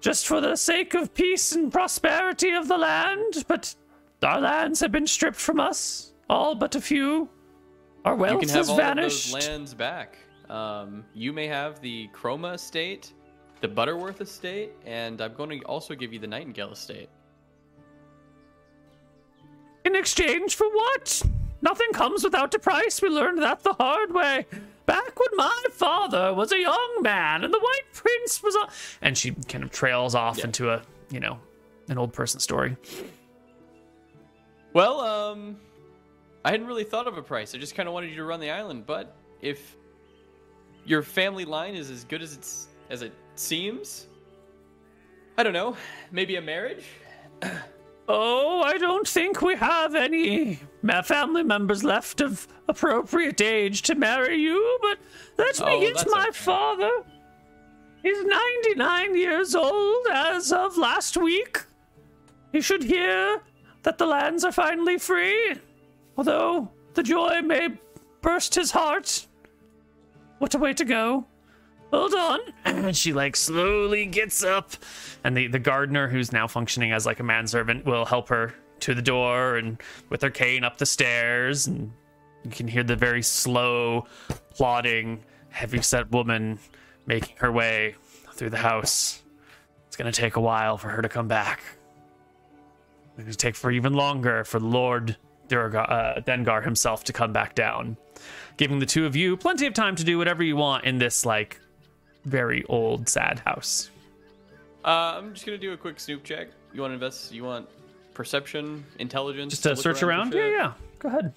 just 0.00 0.26
for 0.26 0.40
the 0.40 0.56
sake 0.56 0.94
of 0.94 1.12
peace 1.14 1.52
and 1.52 1.72
prosperity 1.72 2.52
of 2.52 2.68
the 2.68 2.78
land, 2.78 3.44
but 3.48 3.74
our 4.22 4.40
lands 4.40 4.80
have 4.80 4.92
been 4.92 5.06
stripped 5.06 5.36
from 5.36 5.60
us, 5.60 6.12
all 6.30 6.54
but 6.54 6.74
a 6.74 6.80
few. 6.80 7.28
Our 8.04 8.14
wealth 8.14 8.34
You 8.34 8.38
can 8.40 8.48
have 8.50 8.58
has 8.58 8.68
all 8.68 8.76
vanished. 8.76 9.26
of 9.28 9.32
those 9.40 9.48
lands 9.48 9.74
back. 9.74 10.16
Um, 10.48 11.04
you 11.12 11.32
may 11.32 11.48
have 11.48 11.80
the 11.80 12.08
Chroma 12.14 12.54
estate, 12.54 13.12
the 13.60 13.68
Butterworth 13.68 14.20
estate, 14.20 14.72
and 14.84 15.20
I'm 15.20 15.34
going 15.34 15.50
to 15.50 15.66
also 15.66 15.94
give 15.94 16.12
you 16.12 16.18
the 16.20 16.26
Nightingale 16.28 16.72
estate. 16.72 17.08
In 19.86 19.94
exchange 19.94 20.56
for 20.56 20.68
what? 20.68 21.22
Nothing 21.62 21.92
comes 21.92 22.24
without 22.24 22.52
a 22.56 22.58
price. 22.58 23.00
We 23.00 23.08
learned 23.08 23.40
that 23.40 23.62
the 23.62 23.72
hard 23.74 24.12
way. 24.12 24.44
Back 24.84 25.18
when 25.18 25.28
my 25.36 25.64
father 25.70 26.34
was 26.34 26.50
a 26.50 26.58
young 26.58 26.98
man 27.02 27.44
and 27.44 27.54
the 27.54 27.58
White 27.60 27.92
Prince 27.92 28.42
was 28.42 28.56
a. 28.56 28.68
And 29.00 29.16
she 29.16 29.30
kind 29.46 29.62
of 29.62 29.70
trails 29.70 30.16
off 30.16 30.42
into 30.42 30.70
a, 30.70 30.82
you 31.08 31.20
know, 31.20 31.38
an 31.88 31.98
old 31.98 32.12
person 32.12 32.40
story. 32.40 32.76
Well, 34.72 35.00
um, 35.00 35.56
I 36.44 36.50
hadn't 36.50 36.66
really 36.66 36.84
thought 36.84 37.06
of 37.06 37.16
a 37.16 37.22
price. 37.22 37.54
I 37.54 37.58
just 37.58 37.76
kind 37.76 37.88
of 37.88 37.92
wanted 37.92 38.10
you 38.10 38.16
to 38.16 38.24
run 38.24 38.40
the 38.40 38.50
island. 38.50 38.86
But 38.86 39.14
if 39.40 39.76
your 40.84 41.02
family 41.02 41.44
line 41.44 41.76
is 41.76 41.90
as 41.90 42.02
good 42.02 42.22
as 42.22 42.34
it's 42.34 42.66
as 42.90 43.02
it 43.02 43.12
seems, 43.36 44.08
I 45.38 45.44
don't 45.44 45.52
know. 45.52 45.76
Maybe 46.10 46.34
a 46.34 46.42
marriage. 46.42 46.84
Oh, 48.08 48.62
I 48.62 48.78
don't 48.78 49.06
think 49.06 49.42
we 49.42 49.56
have 49.56 49.94
any 49.94 50.60
family 51.04 51.42
members 51.42 51.82
left 51.82 52.20
of 52.20 52.46
appropriate 52.68 53.40
age 53.40 53.82
to 53.82 53.94
marry 53.94 54.36
you, 54.36 54.78
but 54.80 54.98
let 55.38 55.58
me 55.60 55.64
Oh, 55.66 55.80
get 55.80 56.06
my 56.10 56.22
okay. 56.28 56.32
father. 56.32 56.90
He's 58.02 58.24
99 58.24 59.16
years 59.16 59.54
old 59.56 60.06
as 60.12 60.52
of 60.52 60.76
last 60.78 61.16
week. 61.16 61.64
He 62.52 62.60
should 62.60 62.84
hear 62.84 63.42
that 63.82 63.98
the 63.98 64.06
lands 64.06 64.44
are 64.44 64.52
finally 64.52 64.98
free, 64.98 65.56
although 66.16 66.70
the 66.94 67.02
joy 67.02 67.42
may 67.42 67.70
burst 68.22 68.54
his 68.54 68.70
heart. 68.70 69.26
What 70.38 70.54
a 70.54 70.58
way 70.58 70.72
to 70.74 70.84
go. 70.84 71.26
Hold 71.92 72.14
on. 72.14 72.40
And 72.64 72.96
she 72.96 73.12
like 73.12 73.36
slowly 73.36 74.06
gets 74.06 74.42
up 74.42 74.72
and 75.24 75.36
the, 75.36 75.46
the 75.46 75.58
gardener 75.58 76.08
who's 76.08 76.32
now 76.32 76.46
functioning 76.46 76.92
as 76.92 77.06
like 77.06 77.20
a 77.20 77.22
manservant 77.22 77.84
will 77.84 78.04
help 78.04 78.28
her 78.28 78.54
to 78.80 78.94
the 78.94 79.02
door 79.02 79.56
and 79.56 79.80
with 80.10 80.22
her 80.22 80.30
cane 80.30 80.64
up 80.64 80.78
the 80.78 80.86
stairs 80.86 81.66
and 81.66 81.92
you 82.44 82.50
can 82.50 82.68
hear 82.68 82.82
the 82.82 82.96
very 82.96 83.22
slow 83.22 84.06
plodding 84.50 85.24
heavy-set 85.50 86.10
woman 86.10 86.58
making 87.06 87.34
her 87.38 87.50
way 87.50 87.94
through 88.32 88.50
the 88.50 88.56
house 88.56 89.22
it's 89.86 89.96
to 89.96 90.12
take 90.12 90.36
a 90.36 90.40
while 90.40 90.76
for 90.76 90.88
her 90.88 91.00
to 91.00 91.08
come 91.08 91.26
back 91.26 91.62
it's 93.16 93.30
to 93.30 93.36
take 93.36 93.56
for 93.56 93.70
even 93.70 93.94
longer 93.94 94.44
for 94.44 94.60
lord 94.60 95.16
Durga, 95.48 95.80
uh, 95.80 96.20
dengar 96.20 96.62
himself 96.62 97.04
to 97.04 97.12
come 97.12 97.32
back 97.32 97.54
down 97.54 97.96
giving 98.56 98.78
the 98.78 98.86
two 98.86 99.06
of 99.06 99.16
you 99.16 99.36
plenty 99.36 99.66
of 99.66 99.72
time 99.72 99.96
to 99.96 100.04
do 100.04 100.18
whatever 100.18 100.42
you 100.42 100.56
want 100.56 100.84
in 100.84 100.98
this 100.98 101.24
like 101.24 101.60
very 102.26 102.62
old 102.68 103.08
sad 103.08 103.38
house 103.40 103.90
Uh, 104.84 105.14
I'm 105.18 105.32
just 105.34 105.46
gonna 105.46 105.58
do 105.58 105.72
a 105.72 105.76
quick 105.76 105.98
snoop 105.98 106.22
check. 106.22 106.48
You 106.74 106.80
want 106.82 106.90
to 106.90 106.94
invest? 106.94 107.32
You 107.32 107.42
want 107.44 107.68
perception, 108.14 108.84
intelligence? 108.98 109.50
just 109.52 109.62
to 109.64 109.70
look 109.70 109.78
search 109.78 110.00
for 110.00 110.06
around 110.06 110.32
yeah 110.34 110.48
yeah 110.50 110.72
go 110.98 111.08
ahead 111.08 111.32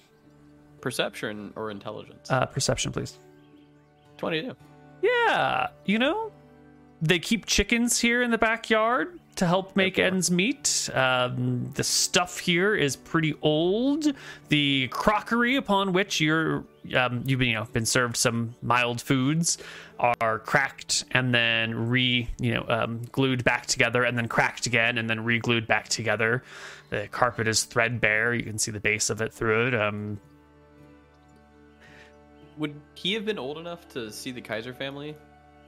Perception 0.80 1.52
or 1.56 1.70
intelligence? 1.70 2.30
uh, 2.30 2.46
perception 2.46 2.92
please 2.92 3.18
Twenty-two. 4.18 4.54
Yeah, 5.02 5.68
you 5.86 5.98
know, 5.98 6.30
they 7.00 7.18
keep 7.18 7.46
chickens 7.46 7.98
here 7.98 8.22
in 8.22 8.30
the 8.30 8.36
backyard 8.38 9.18
to 9.36 9.46
help 9.46 9.74
make 9.76 9.98
ends 9.98 10.30
meet. 10.30 10.90
Um, 10.92 11.70
the 11.74 11.82
stuff 11.84 12.38
here 12.38 12.74
is 12.74 12.96
pretty 12.96 13.34
old. 13.40 14.12
The 14.50 14.88
crockery 14.88 15.56
upon 15.56 15.94
which 15.94 16.20
you're 16.20 16.64
um, 16.94 17.22
you've 17.24 17.38
been, 17.38 17.48
you 17.48 17.54
know 17.54 17.64
been 17.72 17.86
served 17.86 18.16
some 18.18 18.54
mild 18.60 19.00
foods 19.00 19.56
are 20.00 20.38
cracked 20.38 21.04
and 21.10 21.34
then 21.34 21.88
re 21.88 22.28
you 22.40 22.54
know 22.54 22.64
um, 22.68 23.02
glued 23.12 23.44
back 23.44 23.66
together 23.66 24.04
and 24.04 24.16
then 24.16 24.28
cracked 24.28 24.66
again 24.66 24.98
and 24.98 25.08
then 25.08 25.24
re-glued 25.24 25.66
back 25.66 25.88
together. 25.88 26.42
The 26.88 27.08
carpet 27.10 27.46
is 27.46 27.64
threadbare. 27.64 28.34
You 28.34 28.42
can 28.42 28.58
see 28.58 28.70
the 28.70 28.80
base 28.80 29.10
of 29.10 29.20
it 29.20 29.32
through 29.32 29.68
it. 29.68 29.74
Um, 29.74 30.18
Would 32.56 32.80
he 32.94 33.12
have 33.14 33.24
been 33.24 33.38
old 33.38 33.58
enough 33.58 33.88
to 33.90 34.10
see 34.10 34.32
the 34.32 34.40
Kaiser 34.40 34.74
family? 34.74 35.14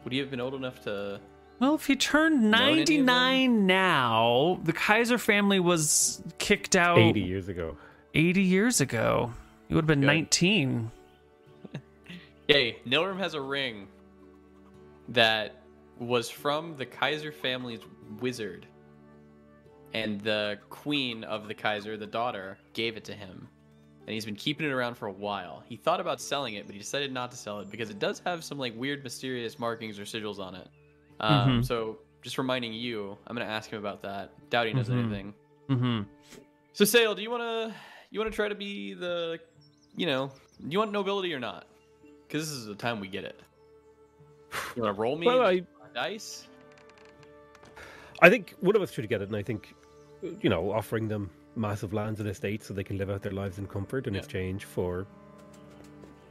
Would 0.04 0.12
he 0.12 0.18
have 0.18 0.30
been 0.30 0.40
old 0.40 0.54
enough 0.54 0.82
to? 0.84 1.20
Well, 1.60 1.74
if 1.76 1.86
he 1.86 1.94
turned 1.94 2.50
Known 2.50 2.70
any 2.70 2.80
of 2.80 2.86
them? 2.88 3.04
99 3.06 3.66
now, 3.66 4.58
the 4.64 4.72
Kaiser 4.72 5.18
family 5.18 5.60
was 5.60 6.20
kicked 6.38 6.74
out 6.74 6.98
80 6.98 7.20
years 7.20 7.48
ago. 7.48 7.76
80 8.14 8.42
years 8.42 8.80
ago. 8.80 9.32
He 9.68 9.74
would 9.74 9.82
have 9.82 9.86
been 9.86 10.00
Good. 10.00 10.06
19. 10.06 10.90
Hey, 12.48 12.78
Nilrem 12.84 13.18
has 13.18 13.34
a 13.34 13.40
ring 13.40 13.86
that 15.08 15.62
was 15.98 16.28
from 16.30 16.76
the 16.76 16.86
Kaiser 16.86 17.32
family's 17.32 17.80
wizard, 18.20 18.66
and 19.94 20.20
the 20.20 20.58
queen 20.70 21.24
of 21.24 21.48
the 21.48 21.54
Kaiser, 21.54 21.96
the 21.96 22.06
daughter, 22.06 22.58
gave 22.72 22.96
it 22.96 23.04
to 23.04 23.12
him, 23.14 23.48
and 24.06 24.14
he's 24.14 24.24
been 24.24 24.36
keeping 24.36 24.66
it 24.66 24.70
around 24.72 24.96
for 24.96 25.06
a 25.06 25.12
while. 25.12 25.62
He 25.66 25.76
thought 25.76 26.00
about 26.00 26.20
selling 26.20 26.54
it, 26.54 26.66
but 26.66 26.72
he 26.72 26.78
decided 26.78 27.12
not 27.12 27.30
to 27.30 27.36
sell 27.36 27.60
it 27.60 27.70
because 27.70 27.90
it 27.90 27.98
does 27.98 28.20
have 28.24 28.42
some 28.42 28.58
like 28.58 28.74
weird, 28.76 29.04
mysterious 29.04 29.58
markings 29.58 29.98
or 29.98 30.02
sigils 30.04 30.38
on 30.38 30.54
it. 30.54 30.68
Um, 31.20 31.60
Mhm. 31.60 31.64
So, 31.66 31.98
just 32.22 32.38
reminding 32.38 32.72
you, 32.72 33.18
I'm 33.26 33.36
gonna 33.36 33.48
ask 33.50 33.70
him 33.70 33.78
about 33.78 34.00
that. 34.02 34.30
Doubt 34.50 34.66
he 34.66 34.72
knows 34.72 34.88
Mhm. 34.88 34.98
anything. 35.04 35.34
Mm-hmm. 35.68 36.02
So, 36.72 36.84
Saol, 36.84 37.14
do 37.16 37.22
you 37.22 37.30
wanna 37.30 37.74
you 38.10 38.20
wanna 38.20 38.30
try 38.30 38.46
to 38.48 38.54
be 38.54 38.92
the, 38.94 39.40
you 39.96 40.04
know, 40.06 40.30
do 40.60 40.68
you 40.68 40.78
want 40.78 40.92
nobility 40.92 41.32
or 41.32 41.40
not? 41.40 41.66
Because 42.26 42.48
this 42.48 42.58
is 42.58 42.66
the 42.66 42.74
time 42.74 43.00
we 43.00 43.08
get 43.08 43.24
it. 43.24 43.40
You 44.76 44.82
wanna 44.82 44.94
roll 44.94 45.16
me 45.16 45.26
Well, 45.26 45.42
I, 45.42 45.62
dice? 45.94 46.46
I 48.20 48.30
think 48.30 48.54
one 48.60 48.76
of 48.76 48.82
us 48.82 48.92
should 48.92 49.08
get 49.08 49.20
it, 49.20 49.28
and 49.28 49.36
I 49.36 49.42
think, 49.42 49.74
you 50.40 50.48
know, 50.48 50.70
offering 50.72 51.08
them 51.08 51.30
massive 51.56 51.92
lands 51.92 52.20
and 52.20 52.28
estates 52.28 52.66
so 52.66 52.74
they 52.74 52.84
can 52.84 52.96
live 52.96 53.10
out 53.10 53.22
their 53.22 53.32
lives 53.32 53.58
in 53.58 53.66
comfort 53.66 54.06
in 54.06 54.14
Yeah. 54.14 54.20
exchange 54.20 54.64
for, 54.64 55.06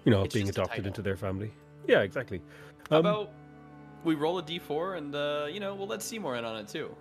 you 0.05 0.11
know, 0.11 0.23
It's 0.23 0.33
being 0.33 0.49
adopted 0.49 0.87
into 0.87 1.01
their 1.01 1.17
family. 1.17 1.51
Yeah, 1.87 2.01
exactly. 2.01 2.41
How 2.89 2.99
Um, 2.99 3.05
about 3.05 3.29
we 4.03 4.15
roll 4.15 4.39
a 4.39 4.43
d4 4.43 4.97
and 4.97 5.13
uh, 5.13 5.47
you 5.51 5.59
know 5.59 5.75
we'll 5.75 5.87
let 5.87 6.01
Seymour 6.01 6.35
in 6.37 6.45
on 6.45 6.57
it 6.57 6.67
too. 6.67 6.95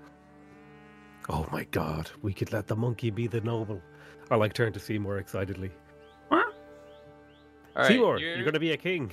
Oh 1.29 1.47
my 1.51 1.65
god, 1.65 2.11
we 2.23 2.33
could 2.35 2.53
let 2.53 2.67
the 2.67 2.77
monkey 2.77 3.11
be 3.11 3.27
the 3.27 3.41
noble. 3.41 3.81
I 4.31 4.37
like 4.37 4.53
turn 4.53 4.73
to 4.73 4.81
Seymour 4.81 5.19
excitedly. 5.19 5.71
All 6.31 6.39
right, 7.77 7.87
Seymour, 7.87 8.19
you're, 8.19 8.35
you're... 8.35 8.43
going 8.43 8.55
to 8.55 8.61
be 8.61 8.73
a 8.73 8.77
king. 8.77 9.11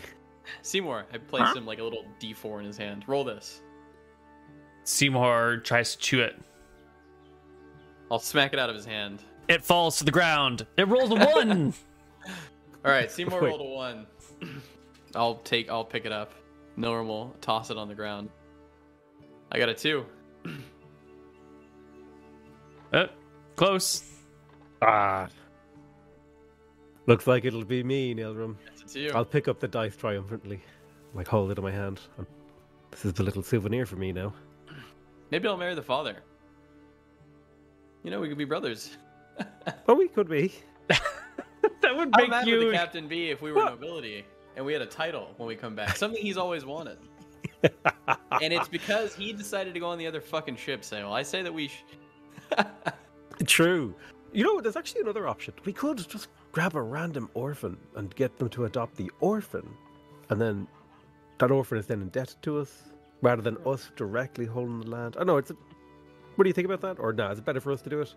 Seymour. 0.62 1.06
I 1.14 1.18
placed 1.18 1.56
him 1.56 1.66
like 1.66 1.80
a 1.80 1.84
little 1.84 2.06
d4 2.20 2.60
in 2.60 2.66
his 2.66 2.78
hand. 2.78 3.04
Roll 3.08 3.24
this. 3.24 3.62
Seymour 4.84 5.58
tries 5.64 5.96
to 5.96 6.02
chew 6.02 6.22
it. 6.22 6.36
I'll 8.10 8.20
smack 8.20 8.54
it 8.54 8.60
out 8.60 8.70
of 8.70 8.76
his 8.76 8.86
hand. 8.86 9.22
It 9.50 9.64
falls 9.64 9.98
to 9.98 10.04
the 10.06 10.12
ground. 10.12 10.66
It 10.78 10.88
rolls 10.88 11.12
a 11.12 11.16
one. 11.34 11.74
All 12.86 12.92
right, 12.92 13.12
Seymour 13.12 13.42
Wait. 13.42 13.50
rolled 13.50 13.62
a 13.62 13.64
one. 13.64 14.08
I'll 15.16 15.36
take. 15.36 15.70
I'll 15.70 15.84
pick 15.86 16.06
it 16.06 16.12
up. 16.12 16.34
Normal. 16.76 17.36
toss 17.42 17.70
it 17.70 17.78
on 17.78 17.88
the 17.88 17.96
ground. 17.96 18.30
I 19.52 19.58
got 19.58 19.70
a 19.70 19.74
two. 19.74 20.06
Uh, 22.94 23.08
close. 23.56 24.04
Ah. 24.82 25.28
Looks 27.08 27.26
like 27.26 27.46
it'll 27.46 27.64
be 27.64 27.84
me, 27.84 28.14
Nilrem. 28.14 28.56
That's 28.66 28.96
a 28.96 29.10
two. 29.10 29.12
I'll 29.16 29.26
pick 29.26 29.48
up 29.48 29.60
the 29.60 29.68
dice 29.68 29.96
triumphantly, 29.96 30.62
like 31.14 31.28
hold 31.28 31.52
it 31.52 31.58
in 31.58 31.64
my 31.64 31.72
hand. 31.72 32.02
This 32.92 33.06
is 33.06 33.14
the 33.14 33.24
little 33.24 33.42
souvenir 33.42 33.86
for 33.86 33.96
me 33.96 34.12
now. 34.12 34.34
Maybe 35.32 35.48
I'll 35.48 35.58
marry 35.58 35.74
the 35.76 35.82
father. 35.82 36.18
You 38.04 38.12
know, 38.12 38.20
we 38.20 38.28
could 38.30 38.38
be 38.38 38.46
brothers. 38.46 38.98
Oh, 39.90 39.94
we 39.94 40.08
could 40.08 40.30
be. 40.30 40.54
That 41.82 41.96
would 41.96 42.10
make 42.10 42.16
How 42.16 42.22
make 42.22 42.30
mad 42.30 42.46
would 42.46 42.52
you. 42.62 42.72
the 42.72 42.78
captain 42.78 43.08
be 43.08 43.30
if 43.30 43.42
we 43.42 43.52
were 43.52 43.64
nobility 43.66 44.26
and 44.56 44.66
we 44.66 44.74
had 44.74 44.82
a 44.82 44.86
title 44.86 45.34
when 45.38 45.48
we 45.48 45.56
come 45.56 45.76
back? 45.76 45.96
Something 45.96 46.22
he's 46.22 46.38
always 46.38 46.66
wanted. 46.66 46.98
and 47.64 48.52
it's 48.54 48.68
because 48.68 49.14
he 49.16 49.32
decided 49.32 49.74
to 49.74 49.80
go 49.80 49.88
on 49.88 49.98
the 49.98 50.08
other 50.08 50.20
fucking 50.20 50.56
ship, 50.56 50.82
Saol. 50.82 51.12
I 51.12 51.24
say 51.24 51.42
that 51.44 51.54
we. 51.54 51.68
Sh- 51.68 51.84
True. 53.46 53.94
You 54.34 54.44
know, 54.44 54.60
there's 54.60 54.76
actually 54.76 55.02
another 55.02 55.28
option. 55.28 55.54
We 55.66 55.74
could 55.74 55.98
just 56.10 56.28
grab 56.58 56.74
a 56.74 56.82
random 56.82 57.30
orphan 57.36 57.78
and 57.98 58.16
get 58.16 58.36
them 58.40 58.50
to 58.50 58.66
adopt 58.66 58.96
the 58.96 59.12
orphan, 59.20 59.70
and 60.30 60.42
then 60.42 60.68
that 61.38 61.52
orphan 61.52 61.78
is 61.78 61.86
then 61.86 62.02
indebted 62.02 62.42
to 62.42 62.58
us, 62.58 62.90
rather 63.22 63.44
than 63.44 63.56
us 63.64 63.92
directly 63.96 64.44
holding 64.44 64.80
the 64.80 64.90
land. 64.90 65.16
I 65.20 65.24
know 65.24 65.38
it's. 65.38 65.52
A, 65.52 65.56
what 66.34 66.46
do 66.46 66.50
you 66.50 66.56
think 66.56 66.66
about 66.66 66.82
that? 66.82 67.00
Or 67.00 67.14
nah, 67.14 67.30
is 67.30 67.38
it 67.38 67.46
better 67.46 67.60
for 67.60 67.72
us 67.72 67.84
to 67.84 67.92
do 67.92 68.02
it? 68.02 68.12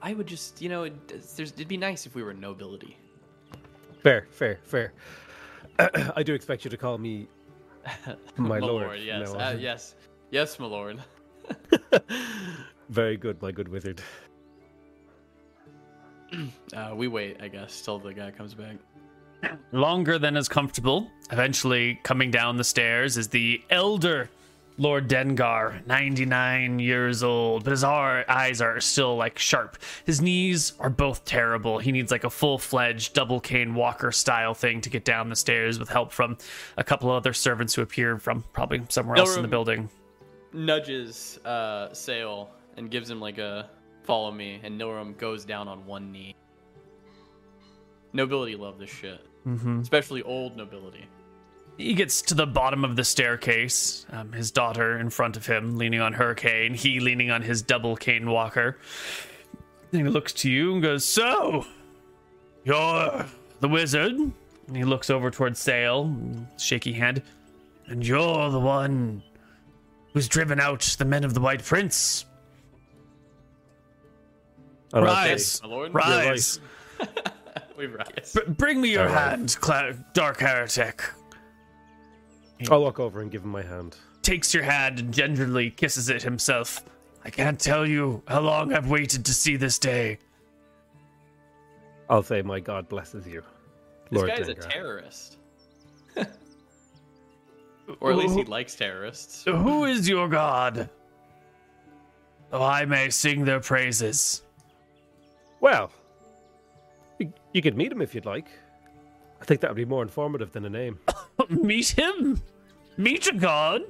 I 0.00 0.14
would 0.14 0.28
just, 0.28 0.62
you 0.62 0.68
know, 0.68 0.84
it, 0.84 1.08
there's, 1.08 1.50
it'd 1.50 1.66
be 1.66 1.76
nice 1.76 2.06
if 2.06 2.14
we 2.14 2.22
were 2.22 2.32
nobility. 2.32 2.96
Fair, 4.04 4.28
fair, 4.30 4.60
fair. 4.62 4.92
I 6.14 6.22
do 6.22 6.34
expect 6.34 6.64
you 6.64 6.70
to 6.70 6.76
call 6.76 6.96
me 6.96 7.26
my, 8.36 8.60
lord. 8.60 9.00
yes, 9.00 9.34
uh, 9.34 9.56
yes, 9.58 9.96
yes, 10.30 10.60
my 10.60 10.66
lord. 10.66 11.02
Very 12.88 13.16
good, 13.16 13.42
my 13.42 13.50
good 13.50 13.66
wizard. 13.66 14.00
Uh, 16.76 16.92
we 16.94 17.08
wait, 17.08 17.38
I 17.40 17.48
guess, 17.48 17.80
till 17.80 17.98
the 17.98 18.12
guy 18.12 18.30
comes 18.30 18.54
back. 18.54 18.76
longer 19.72 20.18
than 20.18 20.36
is 20.36 20.48
comfortable. 20.48 21.10
Eventually, 21.32 21.98
coming 22.02 22.30
down 22.30 22.56
the 22.56 22.64
stairs 22.64 23.16
is 23.16 23.28
the 23.28 23.62
elder 23.70 24.28
Lord 24.80 25.08
Dengar, 25.08 25.84
99 25.86 26.78
years 26.78 27.24
old, 27.24 27.64
but 27.64 27.72
his 27.72 27.82
eyes 27.82 28.60
are 28.60 28.78
still 28.78 29.16
like 29.16 29.36
sharp. 29.36 29.76
His 30.06 30.20
knees 30.22 30.74
are 30.78 30.88
both 30.88 31.24
terrible. 31.24 31.78
He 31.78 31.90
needs 31.90 32.12
like 32.12 32.22
a 32.22 32.30
full 32.30 32.58
fledged 32.58 33.12
double 33.12 33.40
cane 33.40 33.74
walker 33.74 34.12
style 34.12 34.54
thing 34.54 34.80
to 34.82 34.90
get 34.90 35.04
down 35.04 35.30
the 35.30 35.36
stairs 35.36 35.80
with 35.80 35.88
help 35.88 36.12
from 36.12 36.38
a 36.76 36.84
couple 36.84 37.10
of 37.10 37.16
other 37.16 37.32
servants 37.32 37.74
who 37.74 37.82
appear 37.82 38.18
from 38.18 38.44
probably 38.52 38.82
somewhere 38.88 39.16
else 39.16 39.34
in 39.34 39.42
the 39.42 39.48
building. 39.48 39.90
Nudges 40.52 41.40
uh, 41.44 41.88
Saol 41.88 42.46
and 42.76 42.88
gives 42.88 43.10
him 43.10 43.20
like 43.20 43.38
a 43.38 43.68
follow 44.08 44.32
me, 44.32 44.58
and 44.64 44.80
Nilrem 44.80 45.16
goes 45.18 45.44
down 45.44 45.68
on 45.68 45.84
one 45.84 46.10
knee. 46.10 46.34
Nobility 48.14 48.56
love 48.56 48.78
this 48.78 48.88
shit, 48.90 49.20
Mm-hmm. 49.46 49.80
especially 49.80 50.22
old 50.22 50.56
nobility. 50.56 51.06
He 51.76 51.92
gets 51.94 52.22
to 52.22 52.34
the 52.34 52.46
bottom 52.46 52.84
of 52.84 52.96
the 52.96 53.04
staircase, 53.04 54.04
um, 54.10 54.32
his 54.32 54.50
daughter 54.50 54.98
in 54.98 55.10
front 55.10 55.36
of 55.36 55.44
him, 55.46 55.76
leaning 55.76 56.00
on 56.00 56.14
her 56.14 56.34
cane, 56.34 56.72
he 56.74 57.00
leaning 57.00 57.30
on 57.30 57.42
his 57.42 57.60
double 57.62 57.96
cane 57.96 58.28
walker. 58.30 58.78
And 59.92 60.02
he 60.02 60.08
looks 60.08 60.32
to 60.34 60.50
you 60.50 60.72
and 60.72 60.82
goes, 60.82 61.04
So, 61.04 61.66
you're 62.64 63.26
the 63.60 63.68
wizard? 63.68 64.12
And 64.14 64.76
he 64.76 64.84
looks 64.84 65.08
over 65.10 65.30
towards 65.30 65.60
Saol, 65.64 66.46
shaky 66.58 66.92
hand. 66.94 67.22
And 67.86 68.04
you're 68.06 68.50
the 68.50 68.60
one 68.60 69.22
who's 70.14 70.28
driven 70.28 70.58
out 70.60 70.80
the 70.98 71.04
men 71.04 71.24
of 71.24 71.32
the 71.34 71.40
White 71.40 71.62
Prince. 71.62 72.24
And 74.92 75.04
I'll 75.04 75.14
Rise, 75.14 75.60
rise. 75.92 76.60
We 77.76 77.86
rise. 77.86 78.34
B- 78.34 78.40
bring 78.52 78.80
me 78.80 78.90
your 78.92 79.06
All 79.08 79.14
right. 79.14 79.30
hand, 79.30 79.56
Cla- 79.60 79.94
Dark 80.14 80.40
Heretic. 80.40 81.02
I'll 82.70 82.82
walk 82.82 82.98
over 82.98 83.20
and 83.20 83.30
give 83.30 83.44
him 83.44 83.50
my 83.50 83.62
hand. 83.62 83.96
takes 84.22 84.52
your 84.52 84.64
hand 84.64 84.98
and 84.98 85.14
gingerly 85.14 85.70
kisses 85.70 86.08
it 86.08 86.20
himself. 86.22 86.82
I 87.24 87.30
can't 87.30 87.60
tell 87.60 87.86
you 87.86 88.20
how 88.26 88.40
long 88.40 88.72
I've 88.72 88.90
waited 88.90 89.24
to 89.26 89.32
see 89.32 89.54
this 89.56 89.78
day. 89.78 90.18
I'll 92.10 92.22
say, 92.24 92.42
my 92.42 92.58
God 92.58 92.88
blesses 92.88 93.26
you. 93.28 93.42
Lord 94.10 94.28
This 94.30 94.38
Lord 94.38 94.38
guy's 94.38 94.48
a 94.48 94.54
terrorist. 94.54 95.36
or 98.00 98.10
at 98.10 98.16
least 98.18 98.36
he 98.36 98.44
likes 98.44 98.74
terrorists. 98.74 99.44
Who 99.44 99.84
is 99.84 100.08
your 100.08 100.28
god? 100.28 100.90
Oh, 102.52 102.62
I 102.64 102.84
may 102.86 103.08
sing 103.10 103.44
their 103.44 103.60
praises. 103.60 104.42
Well, 105.60 105.90
you, 107.18 107.32
you 107.52 107.62
could 107.62 107.76
meet 107.76 107.90
him 107.92 108.00
if 108.02 108.14
you'd 108.14 108.26
like. 108.26 108.48
I 109.40 109.44
think 109.44 109.60
that 109.60 109.70
would 109.70 109.76
be 109.76 109.84
more 109.84 110.02
informative 110.02 110.52
than 110.52 110.64
a 110.64 110.70
name. 110.70 110.98
Meet 111.48 111.90
him? 111.90 112.40
Meet 112.96 113.28
a 113.28 113.34
god? 113.34 113.82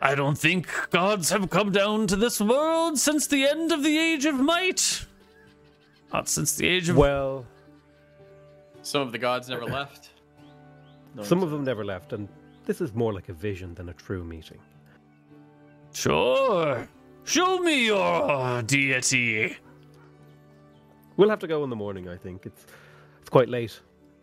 I 0.00 0.14
don't 0.14 0.36
think 0.38 0.68
gods 0.90 1.30
have 1.30 1.50
come 1.50 1.72
down 1.72 2.06
to 2.08 2.16
this 2.16 2.40
world 2.40 2.98
since 2.98 3.26
the 3.26 3.46
end 3.46 3.72
of 3.72 3.82
the 3.82 3.98
Age 3.98 4.24
of 4.24 4.34
Might. 4.36 5.04
Not 6.12 6.28
since 6.28 6.54
the 6.54 6.66
Age 6.66 6.88
of. 6.88 6.96
Well, 6.96 7.44
Some 8.82 9.02
of 9.02 9.10
the 9.12 9.18
gods 9.18 9.48
never 9.48 9.64
left. 9.64 10.10
No 11.14 11.22
some 11.24 11.42
of 11.42 11.50
them 11.50 11.64
never 11.64 11.84
left, 11.84 12.12
and 12.12 12.28
this 12.66 12.80
is 12.80 12.94
more 12.94 13.12
like 13.12 13.28
a 13.28 13.32
vision 13.32 13.74
than 13.74 13.88
a 13.88 13.94
true 13.94 14.22
meeting. 14.22 14.58
Sure. 15.92 16.86
Show 17.24 17.58
me 17.58 17.86
your 17.86 18.62
deity. 18.62 19.56
We'll 21.16 21.30
have 21.30 21.38
to 21.40 21.46
go 21.46 21.64
in 21.64 21.70
the 21.70 21.76
morning, 21.76 22.08
I 22.08 22.16
think. 22.16 22.46
It's 22.46 22.66
it's 23.20 23.30
quite 23.30 23.48
late, 23.48 23.80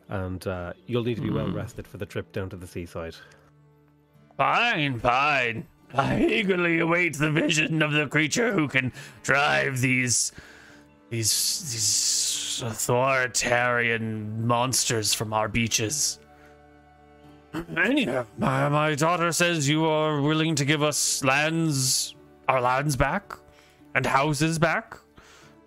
and 0.10 0.46
uh, 0.48 0.74
you'll 0.86 1.04
need 1.04 1.16
to 1.16 1.22
be 1.22 1.30
well 1.30 1.52
rested 1.52 1.88
for 1.88 1.98
the 1.98 2.06
trip 2.06 2.32
down 2.32 2.50
to 2.50 2.56
the 2.56 2.68
seaside. 2.68 3.16
Fine, 4.38 5.00
fine. 5.00 5.68
I 5.94 6.24
eagerly 6.24 6.80
await 6.80 7.18
the 7.18 7.30
vision 7.32 7.82
of 7.82 7.92
the 7.92 8.08
creature 8.08 8.52
who 8.52 8.68
can 8.68 8.92
drive 9.22 9.80
these 9.82 10.32
these 11.10 11.30
these 11.72 12.64
authoritarian 12.66 14.48
monsters 14.48 15.14
from 15.14 15.34
our 15.34 15.48
beaches. 15.48 16.20
Anyhow, 17.78 18.26
my, 18.40 18.68
my 18.70 18.96
daughter 18.96 19.32
says 19.32 19.70
you 19.70 19.86
are 19.86 20.22
willing 20.22 20.56
to 20.56 20.66
give 20.66 20.82
us 20.82 21.24
lands, 21.24 22.16
our 22.48 22.60
lands 22.60 22.96
back, 22.96 23.38
and 23.94 24.06
houses 24.06 24.58
back. 24.58 24.98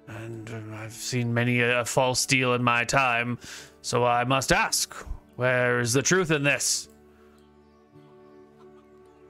And 0.08 0.50
uh, 0.50 0.76
I've 0.76 0.92
seen 0.92 1.34
many 1.34 1.60
a 1.60 1.84
false 1.84 2.26
deal 2.26 2.54
in 2.54 2.62
my 2.62 2.84
time, 2.84 3.38
so 3.82 4.04
I 4.04 4.24
must 4.24 4.52
ask, 4.52 4.94
where 5.36 5.80
is 5.80 5.92
the 5.92 6.02
truth 6.02 6.30
in 6.30 6.42
this? 6.42 6.88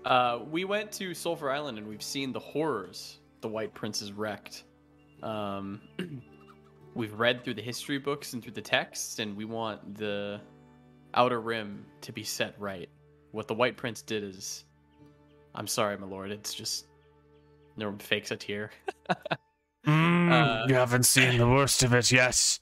Uh, 0.05 0.41
we 0.51 0.65
went 0.65 0.93
to 0.93 1.15
Sulphur 1.15 1.51
Island 1.51 1.79
and 1.79 1.87
we've 1.87 2.03
seen 2.03 2.33
the 2.33 2.39
horrors 2.39 3.19
the 3.41 3.49
White 3.49 3.75
Prince 3.75 4.01
has 4.01 4.13
wrecked. 4.13 4.65
Um, 5.23 5.81
we've 6.95 7.13
read 7.15 7.45
through 7.45 7.55
the 7.55 7.63
history 7.63 7.99
books 7.99 8.33
and 8.33 8.43
through 8.43 8.53
the 8.53 8.63
texts, 8.63 9.19
and 9.19 9.37
we 9.37 9.45
want 9.45 9.97
the 9.97 10.41
Outer 11.15 11.41
Rim 11.41 11.85
to 12.03 12.13
be 12.13 12.23
set 12.23 12.55
right. 12.59 12.89
What 13.33 13.49
the 13.49 13.55
White 13.55 13.77
Prince 13.77 14.03
did 14.03 14.25
is, 14.25 14.65
I'm 15.55 15.67
sorry, 15.67 15.97
my 15.97 16.07
lord. 16.07 16.31
It's 16.31 16.55
just 16.55 16.87
no 17.77 17.91
one 17.91 17.99
fakes 17.99 18.31
a 18.31 18.37
tear. 18.37 18.71
Mm, 19.87 20.33
Uh, 20.33 20.67
you 20.69 20.75
haven't 20.75 21.05
seen 21.05 21.39
the 21.39 21.47
worst 21.49 21.83
of 21.83 21.95
it 21.95 22.11
yet. 22.13 22.59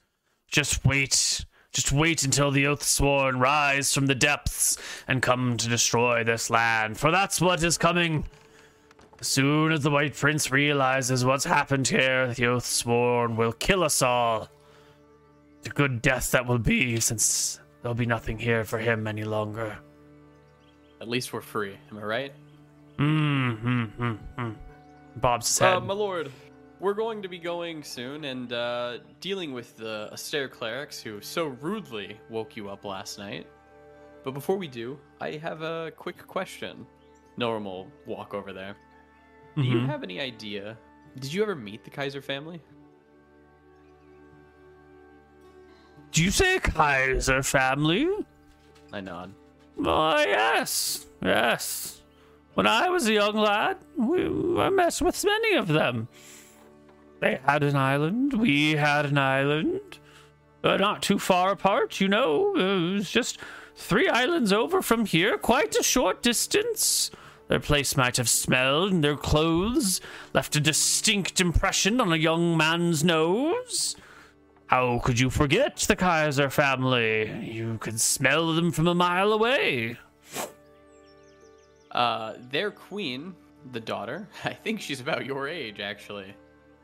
Just 0.47 0.85
wait. 0.85 1.45
Just 1.71 1.91
wait 1.91 2.23
until 2.23 2.51
the 2.51 2.63
Oathsworn 2.65 3.39
rise 3.41 3.93
from 3.93 4.05
the 4.05 4.15
depths 4.15 4.77
and 5.09 5.21
come 5.21 5.57
to 5.57 5.67
destroy 5.67 6.23
this 6.23 6.49
land, 6.49 6.97
for 6.97 7.11
that's 7.11 7.41
what 7.41 7.61
is 7.63 7.77
coming. 7.77 8.25
As 9.19 9.27
soon 9.27 9.73
as 9.73 9.81
the 9.81 9.89
White 9.91 10.15
Prince 10.15 10.51
realizes 10.51 11.25
what's 11.25 11.43
happened 11.43 11.87
here, 11.87 12.27
the 12.33 12.43
Oathsworn 12.43 13.35
will 13.35 13.51
kill 13.51 13.83
us 13.83 14.01
all. 14.01 14.47
The 15.63 15.69
good 15.69 16.01
death 16.01 16.31
that 16.31 16.45
will 16.45 16.59
be, 16.59 16.99
since 17.01 17.59
there'll 17.81 17.95
be 17.95 18.05
nothing 18.05 18.37
here 18.39 18.63
for 18.63 18.77
him 18.77 19.05
any 19.07 19.23
longer. 19.25 19.77
At 21.01 21.09
least 21.09 21.33
we're 21.33 21.41
free. 21.41 21.75
Am 21.91 21.97
I 21.97 22.03
right? 22.03 22.33
Mm, 22.99 23.61
mm, 23.61 23.91
mm, 23.97 24.17
mm. 24.37 24.55
Bob's 25.17 25.47
his 25.49 25.59
head. 25.59 25.73
Uh, 25.75 25.79
my 25.81 25.93
lord, 25.93 26.31
we're 26.85 26.93
going 26.93 27.19
to 27.19 27.27
be 27.27 27.39
going 27.39 27.81
soon 27.81 28.25
and 28.25 28.53
uh, 28.53 28.99
dealing 29.19 29.53
with 29.53 29.75
the 29.75 30.07
Astaire 30.13 30.47
clerics 30.47 31.01
who 31.01 31.19
so 31.19 31.45
rudely 31.47 32.19
woke 32.29 32.55
you 32.55 32.69
up 32.69 32.85
last 32.85 33.17
night. 33.17 33.47
But 34.23 34.35
before 34.35 34.55
we 34.55 34.67
do, 34.67 34.99
I 35.19 35.31
have 35.37 35.63
a 35.63 35.91
quick 35.97 36.27
question. 36.27 36.85
Norm 37.37 37.65
will 37.65 37.87
walk 38.05 38.35
over 38.35 38.53
there. 38.53 38.75
Do 39.55 39.63
you 39.63 39.79
Mhm. 39.79 39.87
have 39.87 40.03
any 40.03 40.19
idea? 40.19 40.77
Did 41.19 41.33
you 41.33 41.41
ever 41.41 41.55
meet 41.55 41.83
the 41.83 41.89
Kaiser 41.89 42.21
family? 42.21 42.61
Do 46.11 46.23
you 46.23 46.29
say 46.29 46.59
Kaiser 46.59 47.41
family? 47.41 48.07
I 48.93 49.01
nod. 49.01 49.33
Oh, 49.83 50.19
yes, 50.19 51.07
yes. 51.23 51.99
When 52.53 52.67
I 52.67 52.89
was 52.89 53.07
a 53.07 53.13
young 53.13 53.35
lad, 53.35 53.77
we, 53.97 54.23
I 54.61 54.69
met 54.69 55.01
with 55.01 55.25
many 55.25 55.55
of 55.55 55.67
them. 55.67 56.09
They 57.25 57.39
had 57.43 57.63
an 57.63 57.75
island, 57.75 58.33
we 58.33 58.73
had 58.73 59.07
an 59.07 59.17
island. 59.17 59.97
Uh, 60.63 60.77
not 60.77 61.01
too 61.01 61.17
far 61.17 61.51
apart, 61.51 61.99
you 61.99 62.07
know. 62.07 62.55
It 62.55 62.93
was 62.97 63.09
just 63.09 63.39
three 63.75 64.07
islands 64.07 64.53
over 64.53 64.83
from 64.83 65.07
here, 65.07 65.35
quite 65.39 65.75
a 65.75 65.81
short 65.81 66.21
distance. 66.21 67.09
Their 67.47 67.59
place 67.59 67.97
might 67.97 68.17
have 68.17 68.29
smelled, 68.29 68.91
and 68.91 69.03
their 69.03 69.15
clothes 69.15 70.01
left 70.35 70.55
a 70.55 70.59
distinct 70.59 71.41
impression 71.41 71.99
on 71.99 72.13
a 72.13 72.15
young 72.15 72.55
man's 72.55 73.03
nose. 73.03 73.95
How 74.67 74.99
could 74.99 75.19
you 75.19 75.31
forget 75.31 75.77
the 75.77 75.95
Kaiser 75.95 76.51
family? 76.51 77.31
You 77.41 77.79
could 77.79 77.99
smell 77.99 78.53
them 78.53 78.71
from 78.71 78.85
a 78.87 78.93
mile 78.93 79.33
away. 79.33 79.97
Uh, 81.89 82.33
their 82.51 82.69
queen, 82.69 83.33
the 83.71 83.79
daughter, 83.79 84.27
I 84.43 84.53
think 84.53 84.79
she's 84.79 85.01
about 85.01 85.25
your 85.25 85.47
age 85.47 85.79
actually, 85.79 86.35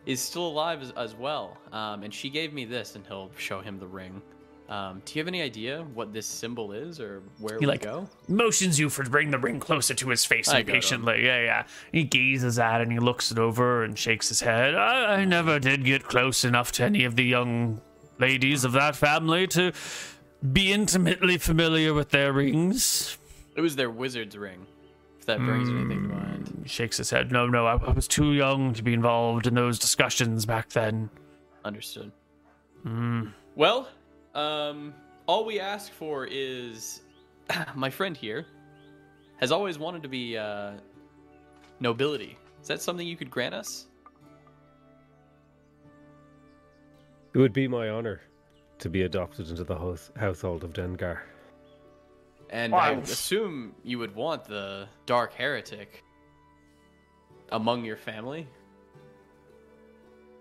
is 0.06 0.19
still 0.19 0.48
alive 0.48 0.82
as, 0.82 0.91
as 0.91 1.15
well. 1.15 1.57
Um, 1.72 2.03
and 2.03 2.14
she 2.14 2.30
gave 2.30 2.53
me 2.53 2.65
this, 2.65 2.95
and 2.95 3.06
he'll 3.06 3.32
show 3.38 3.61
him 3.61 3.80
the 3.80 3.88
ring. 3.88 4.22
Um, 4.69 5.02
do 5.03 5.14
you 5.14 5.19
have 5.19 5.28
any 5.28 5.41
idea 5.41 5.84
what 5.94 6.14
this 6.14 6.26
symbol 6.26 6.72
is 6.72 7.02
or 7.02 7.22
where 7.40 7.60
He 7.60 7.65
would 7.65 7.73
like 7.73 7.82
go? 7.82 8.07
motions 8.30 8.80
you 8.80 8.90
for 8.90 9.03
to 9.03 9.10
bring 9.10 9.30
the 9.30 9.38
ring 9.38 9.60
closer 9.60 9.94
to 9.94 10.10
his 10.10 10.23
face 10.23 10.48
I 10.48 10.60
impatiently. 10.60 11.26
Yeah, 11.26 11.41
yeah. 11.44 11.64
He 11.91 12.06
gazes 12.06 12.57
at 12.57 12.80
it 12.80 12.84
and 12.84 12.91
he 12.94 12.99
looks 12.99 13.32
it 13.32 13.38
over 13.38 13.84
and 13.84 13.99
shakes 13.99 14.30
his 14.30 14.40
head. 14.40 14.73
I, 14.76 15.15
I 15.15 15.26
never 15.26 15.60
did 15.60 15.84
get 15.84 16.06
close 16.06 16.45
enough 16.45 16.72
to 16.73 16.86
any 16.86 17.03
of 17.03 17.18
the 17.18 17.26
young 17.26 17.82
ladies 18.18 18.64
of 18.64 18.72
that 18.72 18.95
family 18.95 19.45
to 19.48 19.73
be 20.53 20.72
intimately 20.72 21.38
familiar 21.38 21.94
with 21.94 22.11
their 22.11 22.32
rings. 22.32 23.18
It 23.57 23.61
was 23.61 23.76
their 23.76 23.90
wizard's 23.91 24.38
ring. 24.38 24.68
If 25.22 25.27
that 25.27 25.38
brings 25.38 25.69
anything 25.69 26.10
to 26.10 26.15
mind. 26.15 26.61
He 26.64 26.68
shakes 26.68 26.98
his 26.98 27.11
head. 27.11 27.31
No, 27.31 27.45
no, 27.45 27.68
I, 27.68 27.76
I 27.76 27.91
was 27.91 28.07
too 28.07 28.34
young 28.34 28.73
to 28.73 28.81
be 28.81 28.91
involved 28.91 29.45
in 29.45 29.53
those 29.53 29.77
discussions 29.77 30.48
back 30.48 30.69
then. 30.69 31.11
Understood. 31.64 32.11
Hmm. 32.81 33.27
Well, 33.56 33.88
um, 34.34 34.95
all 35.27 35.45
we 35.45 35.60
ask 35.60 35.91
for 35.91 36.26
is 36.26 37.02
my 37.76 37.88
friend 37.88 38.18
here 38.18 38.48
has 39.39 39.52
always 39.52 39.77
wanted 39.77 40.02
to 40.02 40.10
be 40.10 40.39
uh, 40.39 40.72
nobility. 41.80 42.35
Is 42.60 42.68
that 42.68 42.81
something 42.81 43.06
you 43.06 43.15
could 43.15 43.30
grant 43.30 43.53
us? 43.53 43.85
It 47.35 47.38
would 47.38 47.53
be 47.53 47.68
my 47.68 47.89
honor 47.89 48.22
to 48.80 48.89
be 48.89 49.03
adopted 49.03 49.49
into 49.49 49.64
the 49.64 49.77
house- 49.77 50.10
household 50.15 50.64
of 50.64 50.73
Dengar. 50.73 51.19
And 52.52 52.76
I 52.76 52.91
Wow. 52.91 52.99
assume 52.99 53.73
you 53.84 53.98
would 53.99 54.14
want 54.14 54.44
the 54.44 54.88
dark 55.06 55.34
heretic 55.34 56.03
among 57.52 57.86
your 57.86 57.95
family. 57.98 58.48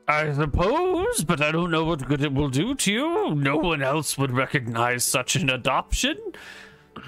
I 0.08 0.32
suppose, 0.32 1.22
but 1.22 1.40
I 1.40 1.52
don't 1.52 1.70
know 1.70 1.84
what 1.84 2.06
good 2.08 2.20
it 2.22 2.32
will 2.32 2.48
do 2.48 2.74
to 2.74 2.92
you. 2.92 3.34
No 3.36 3.56
one 3.56 3.80
else 3.80 4.18
would 4.18 4.32
recognize 4.32 5.04
such 5.04 5.36
an 5.36 5.48
adoption. 5.50 6.18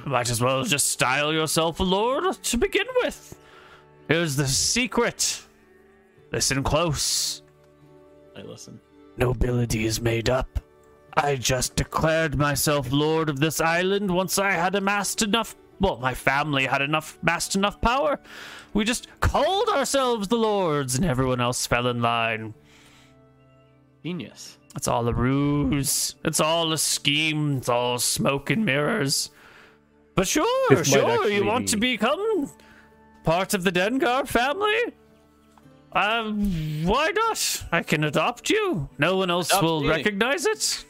Might 0.06 0.30
as 0.30 0.40
well 0.40 0.62
just 0.62 0.88
style 0.88 1.32
yourself 1.32 1.80
a 1.80 1.82
lord 1.82 2.32
to 2.44 2.56
begin 2.56 2.86
with. 3.02 3.36
Here's 4.06 4.36
the 4.36 4.46
secret. 4.46 5.42
Listen 6.30 6.62
close. 6.62 7.42
I 8.36 8.42
listen. 8.42 8.80
Nobility 9.16 9.84
is 9.84 10.00
made 10.00 10.30
up. 10.30 10.60
I 11.14 11.36
just 11.36 11.76
declared 11.76 12.36
myself 12.38 12.90
lord 12.90 13.28
of 13.28 13.38
this 13.38 13.60
island 13.60 14.10
once 14.10 14.38
I 14.38 14.52
had 14.52 14.74
amassed 14.74 15.22
enough. 15.22 15.54
Well, 15.80 15.98
my 15.98 16.14
family 16.14 16.64
had 16.66 16.80
enough, 16.80 17.18
amassed 17.22 17.54
enough 17.54 17.80
power. 17.80 18.18
We 18.72 18.84
just 18.84 19.08
called 19.20 19.68
ourselves 19.68 20.28
the 20.28 20.36
lords, 20.36 20.94
and 20.94 21.04
everyone 21.04 21.40
else 21.40 21.66
fell 21.66 21.88
in 21.88 22.00
line. 22.00 22.54
Genius. 24.02 24.58
It's 24.74 24.88
all 24.88 25.06
a 25.08 25.12
ruse. 25.12 26.14
It's 26.24 26.40
all 26.40 26.72
a 26.72 26.78
scheme. 26.78 27.58
It's 27.58 27.68
all 27.68 27.98
smoke 27.98 28.48
and 28.50 28.64
mirrors. 28.64 29.30
But 30.14 30.26
sure, 30.28 30.46
This 30.70 30.88
sure, 30.88 31.10
actually 31.10 31.34
you 31.36 31.44
want 31.44 31.68
to 31.70 31.76
become 31.76 32.50
part 33.24 33.52
of 33.54 33.64
the 33.64 33.72
Dengar 33.72 34.26
family? 34.26 34.94
Um, 35.92 36.84
why 36.86 37.10
not? 37.10 37.64
I 37.70 37.82
can 37.82 38.04
adopt 38.04 38.48
you. 38.48 38.88
No 38.98 39.16
one 39.18 39.30
else 39.30 39.50
Adopt 39.50 39.62
will 39.64 39.80
me. 39.82 39.88
recognize 39.88 40.46
it. 40.46 40.84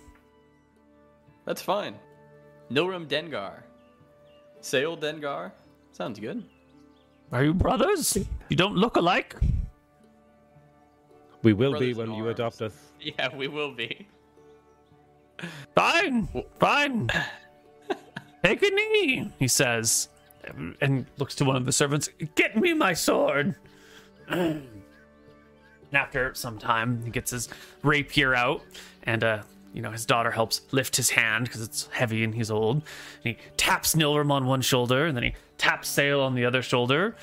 That's 1.44 1.62
fine. 1.62 1.94
Nilrem 2.70 3.06
Dengar. 3.06 3.62
Saol 4.60 4.98
Dengar. 4.98 5.52
Sounds 5.92 6.18
good. 6.20 6.44
Are 7.32 7.44
you 7.44 7.54
brothers? 7.54 8.16
You 8.48 8.56
don't 8.56 8.76
look 8.76 8.96
alike. 8.96 9.34
We 11.42 11.52
will 11.52 11.78
be 11.78 11.92
when 11.94 12.12
you 12.12 12.26
arms. 12.26 12.38
adopt 12.38 12.62
us. 12.62 12.72
Yeah, 13.00 13.34
we 13.34 13.48
will 13.48 13.72
be. 13.74 14.06
Fine, 15.74 16.28
fine. 16.60 17.10
Take 18.44 18.62
a 18.62 18.70
knee, 18.70 19.28
he 19.40 19.48
says, 19.48 20.08
and 20.80 21.04
looks 21.18 21.34
to 21.36 21.44
one 21.44 21.56
of 21.56 21.64
the 21.66 21.72
servants. 21.72 22.08
Get 22.36 22.56
me 22.56 22.74
my 22.74 22.92
sword. 22.94 23.56
And 25.92 25.98
after 25.98 26.32
some 26.34 26.58
time, 26.58 27.02
he 27.04 27.10
gets 27.10 27.32
his 27.32 27.50
rapier 27.82 28.34
out 28.34 28.62
and 29.02 29.22
uh, 29.22 29.42
you 29.72 29.80
know, 29.80 29.90
his 29.90 30.04
daughter 30.04 30.30
helps 30.30 30.60
lift 30.70 30.96
his 30.96 31.10
hand 31.10 31.44
because 31.44 31.62
it's 31.62 31.88
heavy 31.92 32.24
and 32.24 32.34
he's 32.34 32.50
old. 32.50 32.76
And 33.24 33.36
he 33.36 33.38
taps 33.56 33.94
Nilrem 33.94 34.30
on 34.30 34.46
one 34.46 34.60
shoulder, 34.60 35.06
and 35.06 35.16
then 35.16 35.24
he 35.24 35.34
taps 35.58 35.88
Saol 35.88 36.22
on 36.22 36.34
the 36.34 36.44
other 36.44 36.62
shoulder, 36.62 37.16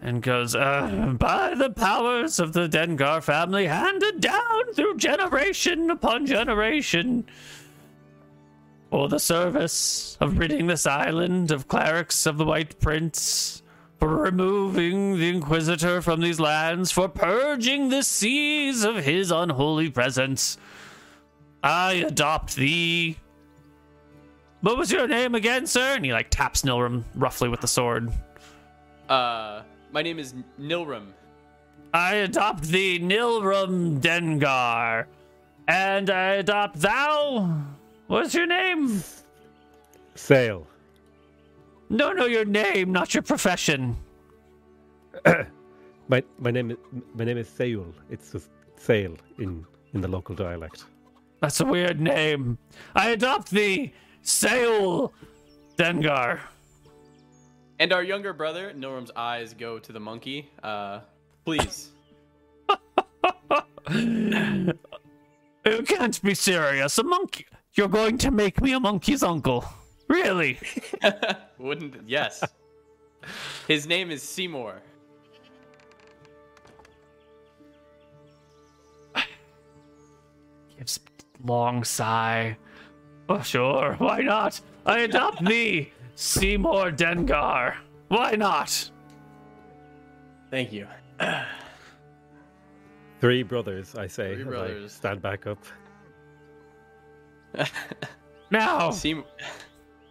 and 0.00 0.20
goes, 0.22 0.54
uh, 0.56 1.14
"By 1.18 1.54
the 1.54 1.70
powers 1.70 2.40
of 2.40 2.52
the 2.54 2.68
Dengar 2.68 3.22
family, 3.22 3.66
handed 3.66 4.20
down 4.20 4.74
through 4.74 4.96
generation 4.96 5.90
upon 5.90 6.26
generation." 6.26 7.24
For 8.90 9.08
the 9.08 9.20
service 9.20 10.18
of 10.20 10.38
ridding 10.38 10.66
this 10.66 10.86
island 10.86 11.50
of 11.50 11.68
clerics 11.68 12.26
of 12.26 12.36
the 12.36 12.44
White 12.44 12.78
Prince, 12.78 13.62
for 13.98 14.08
removing 14.08 15.18
the 15.18 15.30
Inquisitor 15.30 16.02
from 16.02 16.20
these 16.20 16.40
lands, 16.40 16.90
for 16.90 17.08
purging 17.08 17.88
the 17.88 18.02
seas 18.02 18.84
of 18.84 18.96
his 18.96 19.30
unholy 19.30 19.88
presence. 19.88 20.58
I 21.62 21.94
adopt 22.06 22.56
thee. 22.56 23.16
What 24.60 24.76
was 24.76 24.90
your 24.90 25.08
name 25.08 25.34
again, 25.34 25.66
sir? 25.66 25.94
And 25.96 26.04
he 26.04 26.12
like 26.12 26.30
taps 26.30 26.62
Nilrem 26.62 27.04
roughly 27.14 27.48
with 27.48 27.60
the 27.60 27.68
sword. 27.68 28.10
Uh, 29.08 29.62
my 29.92 30.02
name 30.02 30.18
is 30.18 30.34
Nilrem. 30.60 31.08
I 31.94 32.14
adopt 32.16 32.64
thee, 32.64 32.98
Nilrem 32.98 34.00
Dengar. 34.00 35.06
And 35.68 36.10
I 36.10 36.34
adopt 36.34 36.80
thou. 36.80 37.62
What's 38.06 38.34
your 38.34 38.46
name? 38.46 39.02
Sail. 40.14 40.66
No, 41.90 42.12
no, 42.12 42.26
your 42.26 42.44
name, 42.44 42.92
not 42.92 43.14
your 43.14 43.22
profession. 43.22 43.96
My 46.08 46.22
my 46.38 46.50
name 46.50 46.70
is 46.72 46.76
my 47.14 47.24
name 47.24 47.38
is 47.38 47.48
Seul. 47.48 47.94
It's 48.10 48.32
just 48.32 48.50
sail 48.76 49.16
in 49.38 49.64
in 49.94 50.00
the 50.00 50.08
local 50.08 50.34
dialect. 50.34 50.84
That's 51.42 51.60
a 51.60 51.64
weird 51.64 52.00
name. 52.00 52.56
I 52.94 53.10
adopt 53.10 53.50
thee, 53.50 53.92
Seul 54.22 55.12
Dengar. 55.76 56.38
And 57.80 57.92
our 57.92 58.04
younger 58.04 58.32
brother, 58.32 58.72
Nilrem's 58.72 59.10
eyes 59.16 59.52
go 59.52 59.80
to 59.80 59.92
the 59.92 59.98
monkey. 59.98 60.48
Uh, 60.62 61.00
please. 61.44 61.90
You 65.64 65.82
can't 65.84 66.20
be 66.22 66.34
serious. 66.34 66.98
A 66.98 67.04
monkey. 67.04 67.46
You're 67.74 67.86
going 67.86 68.18
to 68.18 68.32
make 68.32 68.60
me 68.60 68.72
a 68.72 68.80
monkey's 68.80 69.22
uncle. 69.22 69.64
Really? 70.08 70.58
Wouldn't 71.58 72.08
yes. 72.08 72.42
His 73.68 73.86
name 73.86 74.10
is 74.10 74.24
Seymour. 74.24 74.82
Gives 80.76 80.98
long 81.44 81.84
sigh. 81.84 82.56
Oh, 83.28 83.40
sure. 83.42 83.94
Why 83.98 84.20
not? 84.20 84.60
I 84.84 85.00
adopt 85.00 85.40
me, 85.40 85.92
Seymour 86.14 86.90
Dengar. 86.92 87.74
Why 88.08 88.32
not? 88.32 88.90
Thank 90.50 90.72
you. 90.72 90.86
Three 93.20 93.42
brothers, 93.42 93.94
I 93.94 94.06
say. 94.08 94.34
Three 94.34 94.42
as 94.42 94.46
I 94.46 94.50
brothers. 94.50 94.92
stand 94.92 95.22
back 95.22 95.46
up. 95.46 95.58
Now, 98.50 98.90
Seymour. 99.02 99.24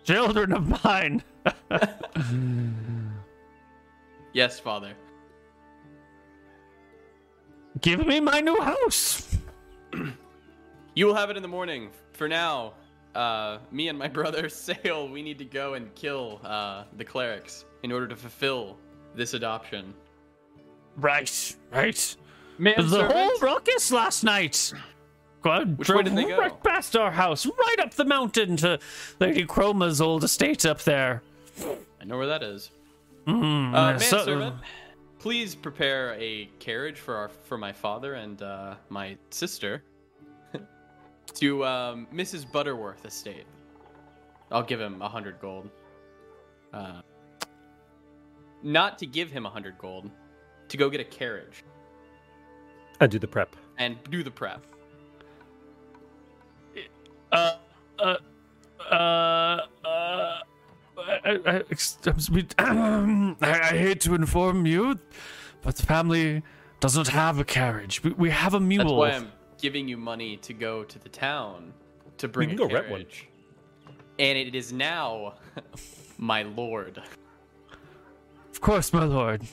children 0.03 0.53
of 0.53 0.83
mine. 0.83 1.21
Yes, 4.33 4.59
father. 4.61 4.93
Give 7.81 8.07
me 8.07 8.21
my 8.21 8.39
new 8.39 8.59
house. 8.61 9.37
You 10.93 11.05
will 11.07 11.15
have 11.15 11.29
it 11.29 11.37
in 11.37 11.41
the 11.41 11.47
morning. 11.49 11.89
For 12.13 12.27
now, 12.27 12.73
uh, 13.15 13.59
me 13.71 13.87
and 13.87 13.97
my 13.97 14.07
brother 14.19 14.43
Saol, 14.43 15.11
we 15.11 15.21
need 15.21 15.37
to 15.39 15.45
go 15.45 15.73
and 15.75 15.93
kill 15.95 16.39
uh, 16.43 16.83
the 16.97 17.05
clerics 17.05 17.65
in 17.83 17.91
order 17.91 18.07
to 18.07 18.15
fulfill 18.15 18.77
this 19.15 19.33
adoption. 19.33 19.93
Right, 20.97 21.55
right. 21.71 22.15
Man, 22.57 22.75
the 22.77 23.07
whole 23.07 23.39
ruckus 23.39 23.91
last 23.91 24.23
night. 24.23 24.73
God, 25.41 25.77
Which 25.79 25.89
way 25.89 26.03
did 26.03 26.15
they 26.15 26.25
go? 26.25 26.37
Right 26.37 26.63
past 26.63 26.95
our 26.95 27.09
house, 27.09 27.45
right 27.47 27.77
up 27.79 27.95
the 27.95 28.05
mountain 28.05 28.57
to 28.57 28.77
Lady 29.19 29.43
Chroma's 29.45 29.99
old 29.99 30.23
estate 30.23 30.65
up 30.67 30.83
there. 30.83 31.23
I 31.99 32.05
know 32.05 32.17
where 32.17 32.27
that 32.27 32.43
is. 32.43 32.69
Mm, 33.25 33.73
Uh, 33.73 33.97
so- 33.97 34.17
manservant, 34.17 34.55
please 35.17 35.55
prepare 35.55 36.15
a 36.19 36.47
carriage 36.59 36.99
for 36.99 37.15
our 37.15 37.29
for 37.29 37.57
my 37.57 37.71
father 37.71 38.13
and 38.15 38.41
uh, 38.43 38.75
my 38.89 39.17
sister 39.31 39.81
to 41.35 41.65
um, 41.65 42.07
Mrs. 42.13 42.49
Butterworth 42.51 43.05
estate. 43.05 43.45
I'll 44.51 44.63
give 44.63 44.79
him 44.81 45.01
a 45.01 45.07
hundred 45.09 45.39
gold. 45.39 45.69
Uh, 46.73 47.01
not 48.63 48.97
to 48.99 49.05
give 49.05 49.31
him 49.31 49.45
a 49.45 49.49
hundred 49.49 49.77
gold, 49.77 50.09
to 50.69 50.77
go 50.77 50.89
get 50.89 51.01
a 51.01 51.05
carriage 51.05 51.63
And 52.99 53.11
do 53.11 53.19
the 53.19 53.27
prep. 53.27 53.55
and 53.77 53.97
do 54.09 54.23
the 54.23 54.31
prep. 54.31 54.61
uh, 57.31 57.53
uh, 57.99 58.15
uh, 58.91 58.95
uh, 58.95 59.59
I, 59.85 60.41
I, 61.25 61.61
I, 62.59 63.35
I 63.41 63.67
hate 63.77 64.01
to 64.01 64.13
inform 64.15 64.65
you, 64.65 64.99
but 65.61 65.75
the 65.77 65.85
family 65.85 66.43
does 66.79 66.95
not 66.95 67.07
have 67.07 67.39
a 67.39 67.43
carriage. 67.45 68.03
We, 68.03 68.11
we 68.11 68.29
have 68.29 68.53
a 68.53 68.59
mule. 68.59 68.83
That's 69.01 69.21
why 69.21 69.25
I'm 69.25 69.31
giving 69.61 69.87
you 69.87 69.97
money 69.97 70.37
to 70.37 70.53
go 70.53 70.83
to 70.83 70.99
the 70.99 71.09
town 71.09 71.73
to 72.17 72.27
bring 72.27 72.49
can 72.49 72.55
a 72.55 72.57
go 72.57 72.67
carriage. 72.67 72.89
rent 72.89 72.91
one. 73.87 73.95
And 74.19 74.37
it 74.37 74.55
is 74.55 74.71
now 74.73 75.35
my 76.17 76.43
lord. 76.43 77.01
Of 78.51 78.61
course, 78.61 78.91
my 78.93 79.05
lord. 79.05 79.43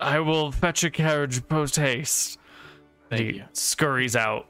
I 0.00 0.20
will 0.20 0.50
fetch 0.50 0.82
a 0.84 0.90
carriage 0.90 1.46
post 1.48 1.76
haste. 1.76 2.38
Thank 3.10 3.22
he 3.22 3.36
you. 3.38 3.44
scurries 3.52 4.16
out. 4.16 4.46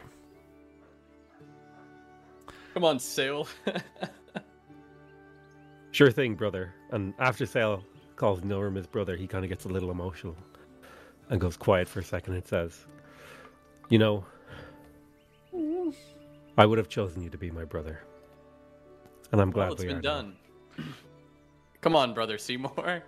Come 2.75 2.85
on, 2.85 2.99
Saol. 2.99 3.49
Sure 5.93 6.13
thing, 6.13 6.37
brother. 6.37 6.73
And 6.93 7.15
after 7.19 7.45
Saol 7.45 7.83
calls 8.17 8.43
Nilrem 8.43 8.77
his 8.77 8.87
brother, 8.87 9.17
he 9.17 9.27
kind 9.27 9.45
of 9.45 9.49
gets 9.49 9.65
a 9.65 9.69
little 9.69 9.91
emotional 9.91 10.37
and 11.31 11.41
goes 11.41 11.57
quiet 11.57 11.89
for 11.89 11.99
a 11.99 12.05
second 12.05 12.35
and 12.35 12.47
says, 12.47 12.87
You 13.89 13.99
know, 13.99 14.25
I 16.57 16.67
would 16.67 16.79
have 16.79 16.89
chosen 16.89 17.23
you 17.23 17.31
to 17.31 17.39
be 17.39 17.51
my 17.51 17.65
brother. 17.65 18.03
And 19.33 19.41
I'm 19.41 19.51
glad 19.51 19.65
well, 19.65 19.73
it's 19.75 19.83
we 19.83 19.89
been 19.89 19.99
are 19.99 20.03
now." 20.03 20.15
done. 20.23 20.37
Come 21.81 21.97
on, 21.97 22.15
brother 22.15 22.39
Seymour. 22.39 23.03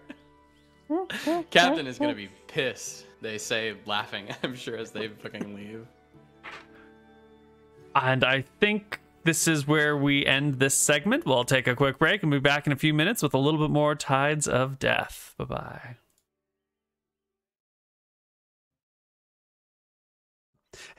Captain 1.50 1.86
is 1.86 1.98
gonna 1.98 2.14
be 2.14 2.28
pissed. 2.46 3.06
They 3.20 3.38
say, 3.38 3.76
laughing. 3.86 4.26
I'm 4.42 4.54
sure 4.54 4.76
as 4.76 4.90
they 4.90 5.08
fucking 5.08 5.54
leave. 5.54 5.86
And 7.94 8.24
I 8.24 8.44
think 8.60 9.00
this 9.24 9.46
is 9.46 9.66
where 9.66 9.96
we 9.96 10.26
end 10.26 10.58
this 10.58 10.76
segment. 10.76 11.26
We'll 11.26 11.44
take 11.44 11.66
a 11.66 11.76
quick 11.76 11.98
break 11.98 12.22
and 12.22 12.32
be 12.32 12.38
back 12.38 12.66
in 12.66 12.72
a 12.72 12.76
few 12.76 12.94
minutes 12.94 13.22
with 13.22 13.34
a 13.34 13.38
little 13.38 13.60
bit 13.60 13.70
more 13.70 13.94
Tides 13.94 14.48
of 14.48 14.78
Death. 14.78 15.34
Bye 15.38 15.44
bye. 15.44 15.96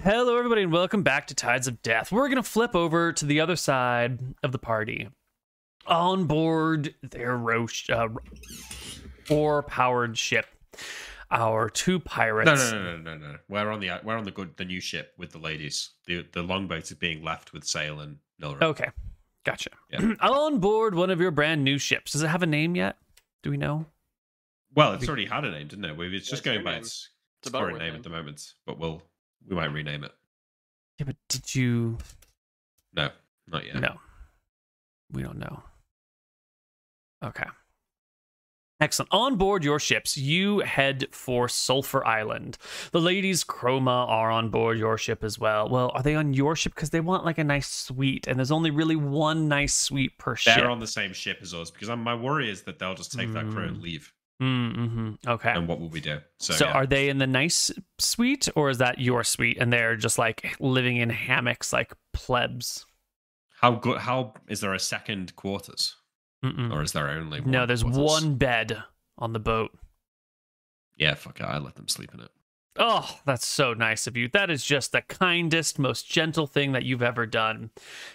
Hello, 0.03 0.37
everybody, 0.37 0.63
and 0.63 0.71
welcome 0.73 1.01
back 1.01 1.27
to 1.27 1.33
Tides 1.33 1.65
of 1.65 1.81
Death. 1.81 2.11
We're 2.11 2.27
going 2.27 2.35
to 2.35 2.43
flip 2.43 2.75
over 2.75 3.13
to 3.13 3.25
the 3.25 3.39
other 3.39 3.55
side 3.55 4.19
of 4.43 4.51
the 4.51 4.57
party. 4.57 5.07
On 5.87 6.25
board 6.25 6.93
their 7.01 7.37
roach, 7.37 7.89
uh, 7.89 8.09
four 9.23 9.63
powered 9.63 10.17
ship, 10.17 10.45
our 11.31 11.69
two 11.69 12.01
pirates. 12.01 12.73
No, 12.73 12.77
no, 12.77 12.83
no, 12.83 12.97
no, 12.97 13.17
no, 13.17 13.31
no. 13.31 13.37
We're 13.47 13.71
on 13.71 13.79
the 13.79 13.91
we're 14.03 14.17
on 14.17 14.25
the 14.25 14.31
good 14.31 14.57
the 14.57 14.65
new 14.65 14.81
ship 14.81 15.13
with 15.17 15.31
the 15.31 15.39
ladies. 15.39 15.91
The 16.05 16.27
the 16.33 16.43
longboat 16.43 16.83
is 16.83 16.97
being 16.97 17.23
left 17.23 17.53
with 17.53 17.63
Sail 17.63 18.01
and 18.01 18.17
Nilra. 18.41 18.61
Okay, 18.61 18.89
gotcha. 19.45 19.69
Yeah. 19.89 20.15
On 20.21 20.59
board 20.59 20.95
one 20.95 21.11
of 21.11 21.21
your 21.21 21.31
brand 21.31 21.63
new 21.63 21.77
ships. 21.77 22.11
Does 22.11 22.23
it 22.23 22.27
have 22.27 22.43
a 22.43 22.47
name 22.47 22.75
yet? 22.75 22.97
Do 23.41 23.51
we 23.51 23.57
know? 23.57 23.85
Well, 24.75 24.91
it's 24.95 25.07
already 25.07 25.27
had 25.27 25.45
a 25.45 25.51
name, 25.51 25.69
didn't 25.69 25.85
it? 25.85 25.97
It's 25.97 26.27
just 26.27 26.33
it's 26.33 26.41
going 26.41 26.61
by 26.65 26.73
its, 26.73 27.09
It's 27.39 27.47
its 27.47 27.57
current 27.57 27.77
name 27.77 27.87
name. 27.87 27.95
at 27.95 28.03
the 28.03 28.09
moment, 28.09 28.53
but 28.65 28.77
we'll 28.77 29.01
we 29.47 29.55
might 29.55 29.71
rename 29.71 30.03
it. 30.03 30.11
Yeah, 30.99 31.05
but 31.05 31.15
did 31.29 31.53
you? 31.55 31.97
No, 32.93 33.09
not 33.47 33.65
yet. 33.65 33.79
No, 33.79 33.95
we 35.11 35.23
don't 35.23 35.39
know. 35.39 35.63
Okay. 37.23 37.45
Excellent. 38.79 39.09
On 39.13 39.37
board 39.37 39.63
your 39.63 39.79
ships, 39.79 40.17
you 40.17 40.59
head 40.59 41.05
for 41.11 41.47
Sulphur 41.47 42.05
Island. 42.05 42.57
The 42.91 42.99
ladies 42.99 43.43
Chroma 43.45 44.07
are 44.09 44.29
on 44.29 44.49
board 44.49 44.77
your 44.77 44.97
ship 44.97 45.23
as 45.23 45.39
well. 45.39 45.69
Well, 45.69 45.89
are 45.93 46.03
they 46.03 46.15
on 46.15 46.33
your 46.33 46.55
ship 46.57 46.75
because 46.75 46.89
they 46.89 46.99
want 46.99 47.23
like 47.23 47.37
a 47.37 47.45
nice 47.45 47.69
suite, 47.69 48.27
and 48.27 48.37
there's 48.37 48.51
only 48.51 48.71
really 48.71 48.97
one 48.97 49.47
nice 49.47 49.73
suite 49.73 50.17
per 50.17 50.35
ship. 50.35 50.55
They're 50.57 50.69
on 50.69 50.79
the 50.81 50.87
same 50.87 51.13
ship 51.13 51.37
as 51.41 51.53
us 51.53 51.71
because 51.71 51.87
I'm, 51.89 52.03
my 52.03 52.13
worry 52.15 52.49
is 52.49 52.63
that 52.63 52.77
they'll 52.77 52.95
just 52.95 53.13
take 53.13 53.31
that 53.33 53.49
crew 53.51 53.63
and 53.67 53.77
Mm. 53.77 53.81
leave. 53.83 54.11
Mm-hmm. 54.41 55.11
Okay. 55.27 55.51
And 55.51 55.67
what 55.67 55.79
will 55.79 55.89
we 55.89 56.01
do? 56.01 56.19
So, 56.37 56.53
So, 56.53 56.65
yeah. 56.65 56.73
are 56.73 56.85
they 56.85 57.09
in 57.09 57.17
the 57.17 57.27
nice 57.27 57.71
suite, 57.99 58.49
or 58.55 58.69
is 58.69 58.79
that 58.79 58.99
your 58.99 59.23
suite, 59.23 59.57
and 59.59 59.71
they're 59.71 59.95
just 59.95 60.17
like 60.17 60.55
living 60.59 60.97
in 60.97 61.09
hammocks 61.09 61.71
like 61.71 61.93
plebs? 62.13 62.85
How 63.61 63.71
good? 63.71 63.99
How 63.99 64.33
is 64.49 64.59
there 64.59 64.73
a 64.73 64.79
second 64.79 65.35
quarters, 65.37 65.95
Mm-mm. 66.43 66.73
or 66.73 66.81
is 66.81 66.91
there 66.91 67.09
only 67.09 67.39
one 67.41 67.51
No, 67.51 67.65
there's 67.65 67.83
quarters? 67.83 67.99
one 67.99 68.35
bed 68.35 68.83
on 69.17 69.31
the 69.33 69.39
boat. 69.39 69.71
Yeah, 70.97 71.13
fuck 71.13 71.39
it. 71.39 71.43
I 71.43 71.57
let 71.59 71.75
them 71.75 71.87
sleep 71.87 72.13
in 72.13 72.19
it. 72.19 72.29
Oh, 72.77 73.19
that's 73.25 73.45
so 73.45 73.73
nice 73.73 74.07
of 74.07 74.17
you. 74.17 74.27
That 74.29 74.49
is 74.49 74.65
just 74.65 74.91
the 74.91 75.01
kindest, 75.01 75.77
most 75.77 76.09
gentle 76.09 76.47
thing 76.47 76.71
that 76.71 76.83
you've 76.83 77.03
ever 77.03 77.25
done. 77.27 77.69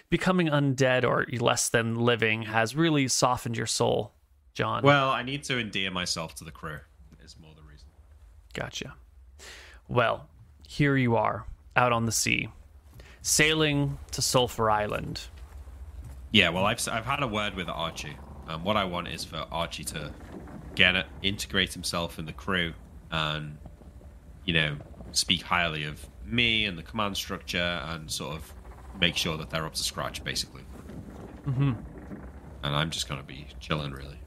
Becoming 0.09 0.47
undead 0.47 1.03
or 1.05 1.25
less 1.39 1.69
than 1.69 1.95
living 1.95 2.43
has 2.43 2.75
really 2.75 3.07
softened 3.07 3.55
your 3.57 3.65
soul, 3.65 4.13
John. 4.59 4.83
Well, 4.83 5.09
I 5.09 5.23
need 5.23 5.45
to 5.45 5.57
endear 5.57 5.89
myself 5.89 6.35
to 6.35 6.43
the 6.43 6.51
crew. 6.51 6.79
Is 7.23 7.37
more 7.39 7.53
the 7.55 7.61
reason. 7.61 7.87
Gotcha. 8.53 8.93
Well, 9.87 10.27
here 10.67 10.97
you 10.97 11.15
are, 11.15 11.45
out 11.77 11.93
on 11.93 12.05
the 12.05 12.11
sea, 12.11 12.49
sailing 13.21 13.99
to 14.11 14.21
Sulphur 14.21 14.69
Island. 14.69 15.21
Yeah, 16.31 16.49
well, 16.49 16.65
I've 16.65 16.85
I've 16.89 17.05
had 17.05 17.23
a 17.23 17.27
word 17.27 17.55
with 17.55 17.69
Archie. 17.69 18.17
Um, 18.49 18.65
what 18.65 18.75
I 18.75 18.83
want 18.83 19.07
is 19.07 19.23
for 19.23 19.45
Archie 19.49 19.85
to 19.85 20.11
get 20.75 20.97
it, 20.97 21.05
integrate 21.21 21.73
himself 21.73 22.19
in 22.19 22.25
the 22.25 22.33
crew, 22.33 22.73
and 23.11 23.57
you 24.43 24.53
know, 24.53 24.75
speak 25.13 25.43
highly 25.43 25.85
of 25.85 26.05
me 26.25 26.65
and 26.65 26.77
the 26.77 26.83
command 26.83 27.15
structure, 27.15 27.81
and 27.85 28.11
sort 28.11 28.35
of 28.35 28.53
make 28.99 29.15
sure 29.15 29.37
that 29.37 29.51
they're 29.51 29.65
up 29.65 29.75
to 29.75 29.83
scratch, 29.83 30.21
basically. 30.21 30.63
Mm-hmm. 31.47 31.71
And 32.61 32.75
I'm 32.75 32.89
just 32.89 33.07
gonna 33.07 33.23
be 33.23 33.47
chilling, 33.61 33.93
really. 33.93 34.18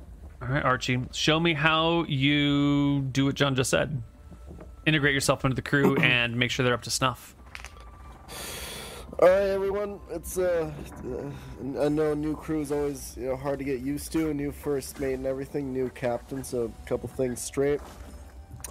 All 0.42 0.48
right, 0.48 0.64
Archie, 0.64 1.00
show 1.12 1.38
me 1.38 1.54
how 1.54 2.02
you 2.08 3.02
do 3.02 3.26
what 3.26 3.36
John 3.36 3.54
just 3.54 3.70
said. 3.70 4.02
Integrate 4.84 5.14
yourself 5.14 5.44
into 5.44 5.54
the 5.54 5.62
crew 5.62 5.94
and 6.02 6.36
make 6.36 6.50
sure 6.50 6.64
they're 6.64 6.74
up 6.74 6.82
to 6.82 6.90
snuff. 6.90 7.36
All 9.20 9.28
right, 9.28 9.50
everyone. 9.50 10.00
It's 10.10 10.38
uh, 10.38 10.72
uh, 11.04 11.80
I 11.80 11.88
know 11.88 12.14
new 12.14 12.34
crew 12.34 12.60
is 12.60 12.72
always 12.72 13.16
you 13.16 13.28
know 13.28 13.36
hard 13.36 13.60
to 13.60 13.64
get 13.64 13.82
used 13.82 14.10
to. 14.12 14.30
A 14.30 14.34
new 14.34 14.50
first 14.50 14.98
mate 14.98 15.12
and 15.12 15.26
everything, 15.26 15.72
new 15.72 15.88
captain. 15.90 16.42
So 16.42 16.72
a 16.82 16.88
couple 16.88 17.08
things 17.08 17.40
straight. 17.40 17.80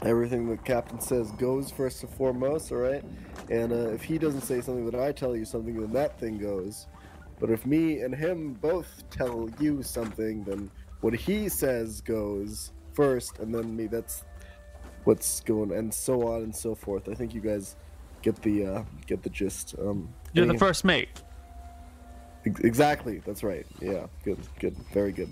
Everything 0.03 0.49
the 0.49 0.57
captain 0.57 0.99
says 0.99 1.31
goes 1.33 1.71
first 1.71 2.03
and 2.03 2.11
foremost. 2.15 2.73
All 2.73 2.79
right, 2.79 3.03
and 3.49 3.71
uh, 3.71 3.91
if 3.91 4.03
he 4.03 4.17
doesn't 4.17 4.41
say 4.41 4.59
something 4.59 4.83
that 4.87 4.95
I 4.95 5.13
tell 5.13 5.37
you 5.37 5.45
something, 5.45 5.79
then 5.79 5.93
that 5.93 6.19
thing 6.19 6.37
goes. 6.37 6.87
But 7.39 7.49
if 7.49 7.65
me 7.65 8.01
and 8.01 8.13
him 8.13 8.53
both 8.55 9.09
tell 9.09 9.49
you 9.57 9.83
something, 9.83 10.43
then 10.43 10.69
what 11.01 11.13
he 11.13 11.49
says 11.49 12.01
goes 12.01 12.71
first, 12.93 13.39
and 13.39 13.53
then 13.53 13.75
me. 13.75 13.87
That's 13.87 14.23
what's 15.03 15.41
going, 15.41 15.71
and 15.71 15.93
so 15.93 16.27
on 16.27 16.43
and 16.43 16.55
so 16.55 16.75
forth. 16.75 17.09
I 17.09 17.13
think 17.13 17.33
you 17.33 17.41
guys 17.41 17.75
get 18.21 18.41
the 18.41 18.65
uh, 18.65 18.83
get 19.07 19.23
the 19.23 19.29
gist. 19.29 19.75
Um, 19.79 20.09
You're 20.33 20.45
the 20.45 20.57
first 20.57 20.85
mate. 20.85 21.09
Ex- 22.45 22.61
Exactly. 22.61 23.21
That's 23.25 23.43
right. 23.43 23.65
Yeah. 23.79 24.07
Good. 24.23 24.39
Good. 24.59 24.75
Very 24.93 25.11
good. 25.11 25.29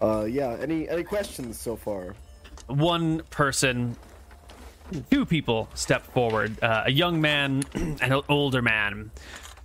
Uh, 0.00 0.24
yeah. 0.28 0.56
Any 0.60 0.88
any 0.88 1.04
questions 1.04 1.58
so 1.58 1.76
far? 1.76 2.14
one 2.66 3.22
person, 3.30 3.96
two 5.10 5.24
people 5.24 5.68
step 5.74 6.02
forward 6.12 6.62
uh, 6.62 6.82
a 6.86 6.90
young 6.90 7.18
man 7.20 7.62
and 7.74 8.00
an 8.02 8.20
older 8.28 8.60
man. 8.60 9.10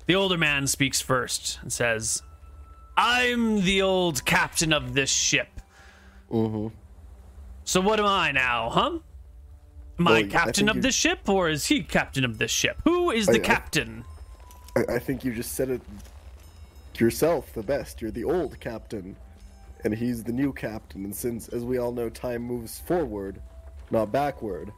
The 0.06 0.16
older 0.16 0.38
man 0.38 0.68
speaks 0.68 1.02
first 1.02 1.60
and 1.62 1.72
says, 1.74 2.22
I'm 2.96 3.62
the 3.64 3.82
old 3.82 4.24
captain 4.26 4.72
of 4.74 4.94
this 4.94 5.10
ship. 5.10 5.48
Mm-hmm. 6.32 6.68
So 7.66 7.82
what 7.82 8.00
am 8.00 8.06
I 8.06 8.32
now, 8.32 8.70
huh? 8.70 9.00
Am 10.00 10.06
Well, 10.06 10.14
I 10.16 10.18
I 10.20 10.24
captain 10.24 10.54
think 10.66 10.70
of 10.70 10.76
you- 10.78 10.82
this 10.82 10.96
ship 10.96 11.28
or 11.30 11.50
is 11.50 11.66
he 11.68 11.82
captain 11.84 12.26
of 12.26 12.38
this 12.38 12.52
ship? 12.52 12.82
Who 12.84 13.12
is 13.12 13.26
the 13.28 13.34
I- 13.34 13.36
I- 13.36 13.40
captain? 13.40 14.04
I, 14.76 14.96
I 14.96 15.00
think 15.00 15.24
you 15.24 15.34
just 15.34 15.54
said 15.54 15.70
it 15.70 15.82
yourself 16.98 17.54
the 17.54 17.64
best. 17.64 18.02
You're 18.02 18.12
the 18.12 18.24
old 18.24 18.60
captain, 18.60 19.16
and 19.84 19.94
he's 19.94 20.24
the 20.24 20.32
new 20.32 20.52
captain. 20.54 21.04
And 21.06 21.16
since, 21.16 21.48
as 21.50 21.64
we 21.64 21.78
all 21.80 21.92
know, 21.92 22.10
time 22.10 22.42
moves 22.44 22.80
forward, 22.80 23.42
not 23.92 24.12
backward, 24.12 24.72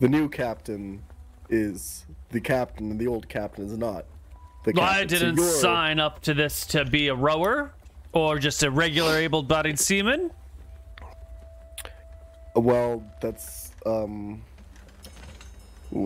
the 0.00 0.08
new 0.08 0.28
captain 0.28 1.02
is 1.48 2.04
the 2.30 2.40
captain, 2.40 2.90
and 2.90 3.00
the 3.00 3.06
old 3.08 3.28
captain 3.28 3.64
is 3.66 3.76
not. 3.76 4.04
Well, 4.66 4.80
I 4.80 5.04
didn't 5.04 5.38
sign 5.38 5.98
up 5.98 6.20
to 6.22 6.34
this 6.34 6.66
to 6.66 6.84
be 6.84 7.08
a 7.08 7.14
rower 7.14 7.72
or 8.12 8.38
just 8.38 8.62
a 8.62 8.70
regular 8.70 9.16
able 9.16 9.42
bodied 9.42 9.78
seaman. 9.78 10.30
Well, 12.54 13.02
that's 13.20 13.72
um. 13.86 14.42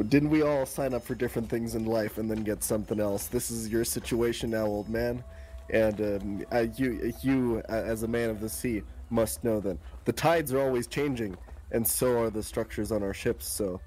Didn't 0.09 0.31
we 0.31 0.43
all 0.43 0.65
sign 0.65 0.95
up 0.95 1.05
for 1.05 1.15
different 1.15 1.51
things 1.51 1.75
in 1.75 1.85
life 1.85 2.17
and 2.17 2.31
then 2.31 2.43
get 2.43 2.63
something 2.63 2.99
else? 2.99 3.27
This 3.27 3.51
is 3.51 3.69
your 3.69 3.85
situation 3.85 4.51
now, 4.51 4.65
old 4.65 4.89
man, 4.89 5.23
and 5.69 6.01
um, 6.01 6.47
uh, 6.51 6.67
you, 6.77 7.13
you, 7.21 7.61
as 7.69 8.03
a 8.03 8.09
man 8.09 8.31
of 8.31 8.41
the 8.41 8.49
sea, 8.49 8.83
must 9.11 9.45
know 9.45 9.61
that 9.61 9.77
the 10.07 10.13
tides 10.13 10.55
are 10.55 10.61
always 10.61 10.87
changing, 10.87 11.37
and 11.71 11.87
so 11.87 12.19
are 12.19 12.31
the 12.31 12.43
structures 12.43 12.93
on 12.93 13.03
our 13.03 13.13
ships. 13.13 13.47
So, 13.47 13.79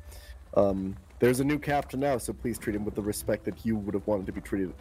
um, 0.56 0.96
there's 1.20 1.40
a 1.40 1.44
new 1.44 1.58
captain 1.60 2.00
now, 2.00 2.18
so 2.18 2.34
please 2.34 2.58
treat 2.60 2.76
him 2.76 2.86
with 2.86 2.96
the 2.96 3.02
respect 3.02 3.44
that 3.46 3.66
you 3.66 3.76
would 3.76 3.94
have 3.94 4.06
wanted 4.08 4.26
to 4.28 4.32
be 4.32 4.42
treated 4.42 4.74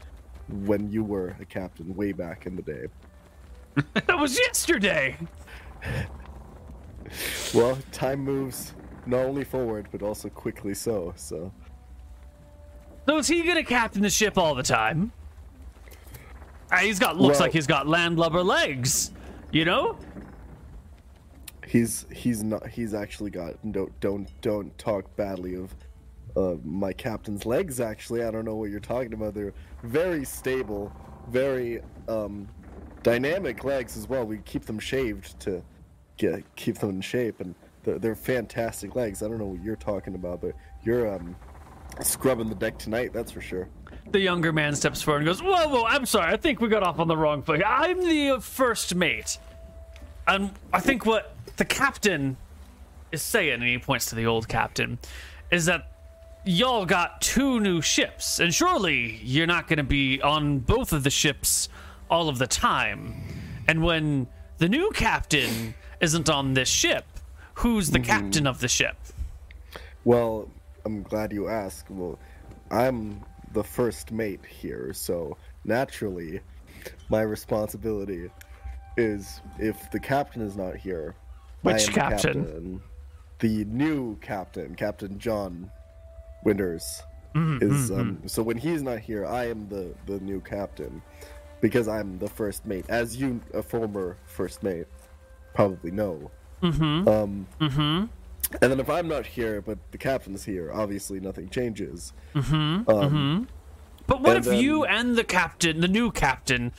when 0.65 0.91
you 0.91 1.03
were 1.03 1.35
a 1.41 1.45
captain 1.45 1.95
way 1.97 2.13
back 2.13 2.47
in 2.47 2.57
the 2.57 2.63
day. 2.63 2.87
That 4.07 4.19
was 4.19 4.39
yesterday. 4.39 5.17
Well, 7.55 7.79
time 7.93 8.21
moves 8.21 8.75
not 9.07 9.25
only 9.27 9.45
forward 9.45 9.89
but 9.93 10.03
also 10.03 10.29
quickly 10.29 10.75
so. 10.75 11.13
So. 11.17 11.53
So 13.07 13.19
is 13.19 13.29
he 13.29 13.43
gonna 13.43 13.63
captain 13.65 14.03
the 14.03 14.11
ship 14.11 14.37
all 14.39 14.55
the 14.55 14.63
time? 14.63 15.13
Uh, 16.73 16.79
he's 16.79 16.99
got 16.99 17.17
looks 17.19 17.39
Well- 17.39 17.47
like 17.47 17.53
he's 17.53 17.67
got 17.67 17.87
landlubber 17.87 18.43
legs, 18.43 19.13
you 19.53 19.65
know. 19.65 19.99
He's 21.67 22.07
he's 22.13 22.43
not 22.43 22.67
he's 22.69 22.95
actually 22.95 23.31
got 23.31 23.55
don't 23.73 23.99
don't 24.01 24.29
don't 24.41 24.77
talk 24.79 25.15
badly 25.17 25.55
of 25.55 25.75
uh, 26.37 26.57
my 26.65 26.93
captain's 26.93 27.47
legs 27.47 27.81
actually 27.81 28.23
I 28.23 28.31
don't 28.31 28.45
know 28.45 28.57
what 28.57 28.71
you're 28.71 28.81
talking 28.81 29.15
about 29.15 29.35
they're 29.35 29.55
very 29.83 30.25
stable 30.25 30.93
very 31.29 31.81
um, 32.09 32.49
dynamic 33.03 33.65
legs 33.65 33.97
as 33.97 34.09
well 34.09 34.25
we 34.25 34.39
keep 34.39 34.65
them 34.65 34.79
shaved 34.79 35.39
to 35.41 35.63
get 36.17 36.45
keep 36.57 36.79
them 36.79 36.91
in 36.91 37.01
shape 37.01 37.41
and 37.41 37.55
they're, 37.85 37.99
they're 37.99 38.15
fantastic 38.15 38.95
legs 38.95 39.23
I 39.23 39.29
don't 39.29 39.39
know 39.39 39.47
what 39.47 39.63
you're 39.63 39.77
talking 39.77 40.15
about 40.15 40.41
but 40.41 40.55
you're 40.85 41.13
um, 41.15 41.35
scrubbing 42.01 42.49
the 42.49 42.55
deck 42.55 42.79
tonight 42.79 43.13
that's 43.13 43.33
for 43.33 43.41
sure 43.41 43.69
The 44.11 44.21
younger 44.21 44.53
man 44.53 44.75
steps 44.75 45.03
forward 45.03 45.19
and 45.19 45.27
goes, 45.27 45.43
"Whoa, 45.43 45.69
whoa! 45.69 45.85
I'm 45.85 46.07
sorry. 46.07 46.33
I 46.33 46.37
think 46.37 46.61
we 46.61 46.69
got 46.69 46.83
off 46.83 47.01
on 47.01 47.09
the 47.09 47.17
wrong 47.17 47.43
foot. 47.43 47.63
I'm 47.67 47.99
the 48.01 48.39
first 48.41 48.95
mate, 48.95 49.39
and 50.29 50.53
I 50.73 50.81
think 50.81 51.07
what 51.07 51.35
the 51.57 51.65
captain 51.65 52.37
is 53.11 53.23
saying, 53.23 53.55
and 53.55 53.65
he 53.65 53.79
points 53.79 54.07
to 54.07 54.15
the 54.15 54.27
old 54.27 54.49
captain, 54.49 54.99
is 55.51 55.67
that." 55.67 55.95
Y'all 56.48 56.86
got 56.86 57.20
two 57.20 57.59
new 57.59 57.82
ships, 57.82 58.39
and 58.39 58.55
surely 58.55 59.18
you're 59.20 59.48
not 59.48 59.66
going 59.66 59.78
to 59.78 59.82
be 59.82 60.23
on 60.23 60.60
both 60.60 60.93
of 60.93 61.02
the 61.02 61.10
ships 61.10 61.68
all 62.09 62.28
of 62.28 62.39
the 62.39 62.47
time. 62.47 63.20
And 63.66 63.82
when 63.82 64.28
the 64.59 64.68
new 64.68 64.93
captain 64.93 65.74
isn't 66.01 66.31
on 66.31 66.55
this 66.55 66.68
ship, 66.68 67.05
who's 67.55 67.90
the 67.90 67.98
mm-hmm. 67.98 68.06
captain 68.06 68.47
of 68.47 68.60
the 68.60 68.68
ship? 68.68 68.97
Well, 70.05 70.48
I'm 70.85 71.02
glad 71.02 71.32
you 71.32 71.48
asked. 71.48 71.90
Well, 71.90 72.16
I'm 72.70 73.24
the 73.52 73.64
first 73.64 74.12
mate 74.12 74.44
here, 74.47 74.93
so 74.93 75.36
naturally, 75.64 76.39
my 77.09 77.23
responsibility 77.23 78.31
is 78.97 79.40
if 79.59 79.90
the 79.90 79.98
captain 79.98 80.43
is 80.43 80.56
not 80.56 80.77
here, 80.77 81.16
Which 81.62 81.86
the 81.86 81.93
captain? 81.93 82.44
captain. 82.44 82.82
The 83.40 83.64
new 83.64 84.16
captain, 84.20 84.77
Captain 84.77 85.18
John 85.18 85.73
Winters, 86.47 87.02
Mm-hmm, 87.35 87.70
is 87.70 87.90
um. 87.90 88.23
So 88.27 88.43
when 88.43 88.56
he's 88.56 88.82
not 88.82 89.01
here, 89.01 89.27
I 89.27 89.48
am 89.51 89.68
the 89.68 89.93
the 90.06 90.18
new 90.20 90.40
captain, 90.40 91.02
because 91.60 91.86
I'm 91.86 92.18
the 92.18 92.31
first 92.31 92.64
mate, 92.64 92.86
as 92.89 93.16
you, 93.16 93.43
a 93.52 93.62
former 93.62 94.16
first 94.24 94.62
mate, 94.62 94.86
probably 95.52 95.90
know. 95.90 96.31
Mm-hmm. 96.62 97.09
Um. 97.09 97.47
Mm-hmm. 97.60 98.06
And 98.62 98.73
then 98.73 98.81
if 98.81 98.89
I'm 98.89 99.09
not 99.09 99.27
here, 99.27 99.60
but 99.60 99.77
the 99.90 99.98
captain's 99.98 100.44
here, 100.44 100.73
obviously 100.73 101.20
nothing 101.20 101.51
changes. 101.51 102.14
Mm-hmm. 102.35 102.89
Um, 102.89 103.48
But 104.06 104.23
what 104.23 104.36
if 104.36 104.47
um, 104.47 104.55
you 104.55 104.85
and 104.85 105.16
the 105.16 105.24
captain, 105.24 105.81
the 105.81 105.89
new 105.89 106.12
captain, 106.12 106.73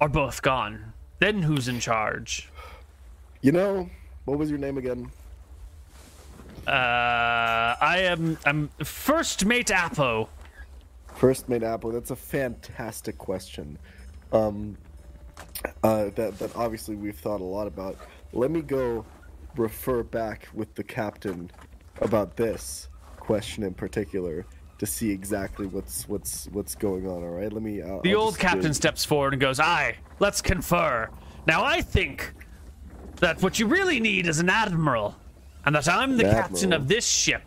are 0.00 0.08
both 0.08 0.42
gone? 0.42 0.92
Then 1.20 1.42
who's 1.42 1.68
in 1.68 1.78
charge? 1.78 2.50
You 3.40 3.52
know, 3.52 3.88
what 4.24 4.38
was 4.38 4.50
your 4.50 4.58
name 4.58 4.76
again? 4.78 5.10
Uh, 6.66 7.76
I 7.80 7.98
am. 8.04 8.38
I'm 8.44 8.68
first 8.84 9.44
mate 9.44 9.70
Apo. 9.70 10.28
First 11.16 11.48
mate 11.48 11.62
Apple. 11.62 11.90
That's 11.90 12.10
a 12.10 12.16
fantastic 12.16 13.18
question. 13.18 13.78
Um, 14.32 14.76
uh, 15.82 16.10
that 16.14 16.38
that 16.38 16.54
obviously 16.56 16.96
we've 16.96 17.18
thought 17.18 17.40
a 17.40 17.44
lot 17.44 17.66
about. 17.66 17.96
Let 18.32 18.50
me 18.50 18.62
go 18.62 19.04
refer 19.56 20.02
back 20.02 20.48
with 20.54 20.74
the 20.74 20.84
captain 20.84 21.50
about 22.00 22.36
this 22.36 22.88
question 23.18 23.64
in 23.64 23.74
particular. 23.74 24.44
to 24.78 24.86
see 24.86 25.10
exactly 25.10 25.66
what's 25.66 26.08
what's 26.08 26.46
what's 26.52 26.74
going 26.74 27.06
on. 27.06 27.22
All 27.22 27.28
right, 27.30 27.52
let 27.52 27.62
me. 27.62 27.82
I'll, 27.82 28.00
The 28.00 28.14
I'll 28.14 28.22
old 28.22 28.38
captain 28.38 28.72
steps 28.72 29.04
forward 29.04 29.34
and 29.34 29.40
goes, 29.40 29.60
Aye, 29.60 29.96
let's 30.20 30.40
confer. 30.40 31.08
Now, 31.46 31.62
I 31.64 31.82
think 31.82 32.32
that 33.16 33.42
what 33.42 33.58
you 33.58 33.66
really 33.66 34.00
need 34.00 34.26
is 34.26 34.38
an 34.38 34.48
admiral, 34.48 35.16
and 35.64 35.74
that 35.74 35.88
I'm 35.88 36.16
the 36.16 36.24
captain 36.24 36.72
admiral. 36.72 36.82
of 36.82 36.88
this 36.88 37.06
ship, 37.06 37.42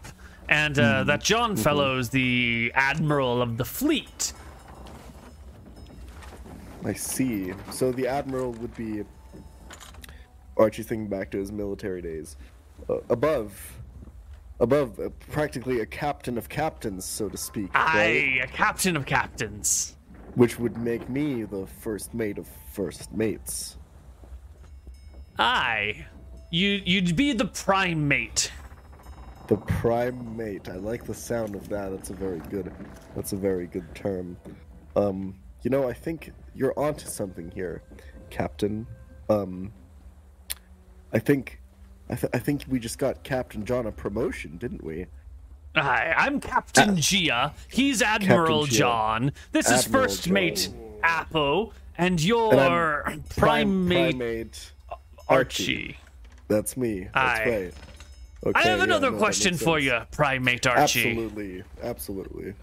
and 0.50 0.78
uh, 0.78 1.04
that 1.06 1.24
John 1.24 1.56
Fellow's 1.56 2.10
the 2.10 2.72
admiral 2.76 3.42
of 3.42 3.58
the 3.58 3.66
fleet. 3.66 4.34
I 6.86 6.94
see. 6.94 7.54
So 7.72 7.92
the 7.92 8.08
admiral 8.08 8.52
would 8.54 8.76
be 8.76 9.04
Archie 10.58 10.84
thinking 10.84 11.08
back 11.08 11.32
to 11.32 11.38
his 11.38 11.52
military 11.52 12.02
days, 12.02 12.36
uh, 12.90 12.98
above, 13.10 13.80
above, 14.60 15.00
uh, 15.00 15.10
practically 15.32 15.80
a 15.80 15.86
captain 15.86 16.38
of 16.38 16.50
captains, 16.50 17.06
so 17.06 17.30
to 17.30 17.38
speak. 17.38 17.74
right? 17.74 18.42
A 18.44 18.48
captain 18.48 18.96
of 18.98 19.06
captains. 19.06 19.96
Which 20.36 20.60
would 20.60 20.78
make 20.78 21.08
me 21.10 21.44
the 21.44 21.66
first 21.68 22.14
mate 22.14 22.38
of 22.38 22.48
first 22.72 23.14
mates. 23.14 23.78
Aye. 25.40 26.06
You, 26.54 26.84
you'd 26.86 27.16
be 27.16 27.34
the 27.34 27.46
prime 27.46 28.08
mate. 28.08 28.52
The 29.48 29.58
prime 29.58 30.38
mate. 30.38 30.70
I 30.70 30.76
like 30.76 31.04
the 31.04 31.14
sound 31.16 31.56
of 31.56 31.68
that. 31.70 31.90
That's 31.90 32.12
a 32.12 32.14
very 32.14 32.42
good. 32.52 32.72
That's 33.16 33.34
a 33.34 33.36
very 33.36 33.66
good 33.66 33.96
term. 33.96 34.38
Um, 34.96 35.34
you 35.64 35.72
know, 35.72 35.90
I 35.90 35.94
think 35.94 36.32
you're 36.54 36.78
onto 36.78 37.08
something 37.08 37.50
here, 37.50 37.82
Captain. 38.30 38.86
Um, 39.32 39.74
I 41.12 41.18
think, 41.18 41.60
I, 42.12 42.14
th- 42.14 42.30
I 42.36 42.38
think 42.38 42.66
we 42.70 42.78
just 42.78 43.00
got 43.00 43.24
Captain 43.24 43.66
John 43.66 43.88
a 43.88 43.92
promotion, 43.92 44.58
didn't 44.58 44.84
we? 44.84 45.08
Aye, 45.74 46.14
I'm 46.16 46.40
Captain 46.40 46.98
Gia. 46.98 47.56
He's 47.68 48.04
Admiral 48.04 48.68
Gia. 48.68 48.78
John. 48.78 49.32
This 49.54 49.72
is 49.72 49.88
First 49.88 50.26
John. 50.26 50.34
Mate 50.36 50.70
Apo, 51.04 51.74
and 51.98 52.22
you're 52.22 52.54
And 52.54 52.62
I'm 52.62 53.24
Prime, 53.24 53.88
Mate 53.88 54.12
Primate 54.12 54.72
Archie. 55.28 55.98
That's 56.48 56.78
me. 56.78 57.08
That's 57.14 57.40
Aye. 57.40 57.50
right. 57.50 57.74
Okay, 58.46 58.60
I 58.60 58.64
have 58.64 58.80
yeah, 58.80 58.84
another 58.84 59.12
no, 59.12 59.18
question 59.18 59.56
for 59.56 59.80
you, 59.80 60.02
Primate 60.12 60.68
Archie. 60.68 61.12
Absolutely, 61.12 61.64
absolutely. 61.82 62.54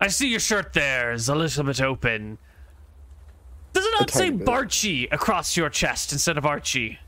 I 0.00 0.08
see 0.08 0.28
your 0.28 0.40
shirt 0.40 0.74
there 0.74 1.12
is 1.12 1.30
a 1.30 1.34
little 1.34 1.64
bit 1.64 1.80
open. 1.80 2.36
Does 3.72 3.86
it 3.86 3.94
not 3.98 4.10
say 4.10 4.30
bit. 4.30 4.46
Barchi 4.46 5.10
across 5.10 5.56
your 5.56 5.70
chest 5.70 6.12
instead 6.12 6.36
of 6.36 6.44
Archie? 6.44 6.98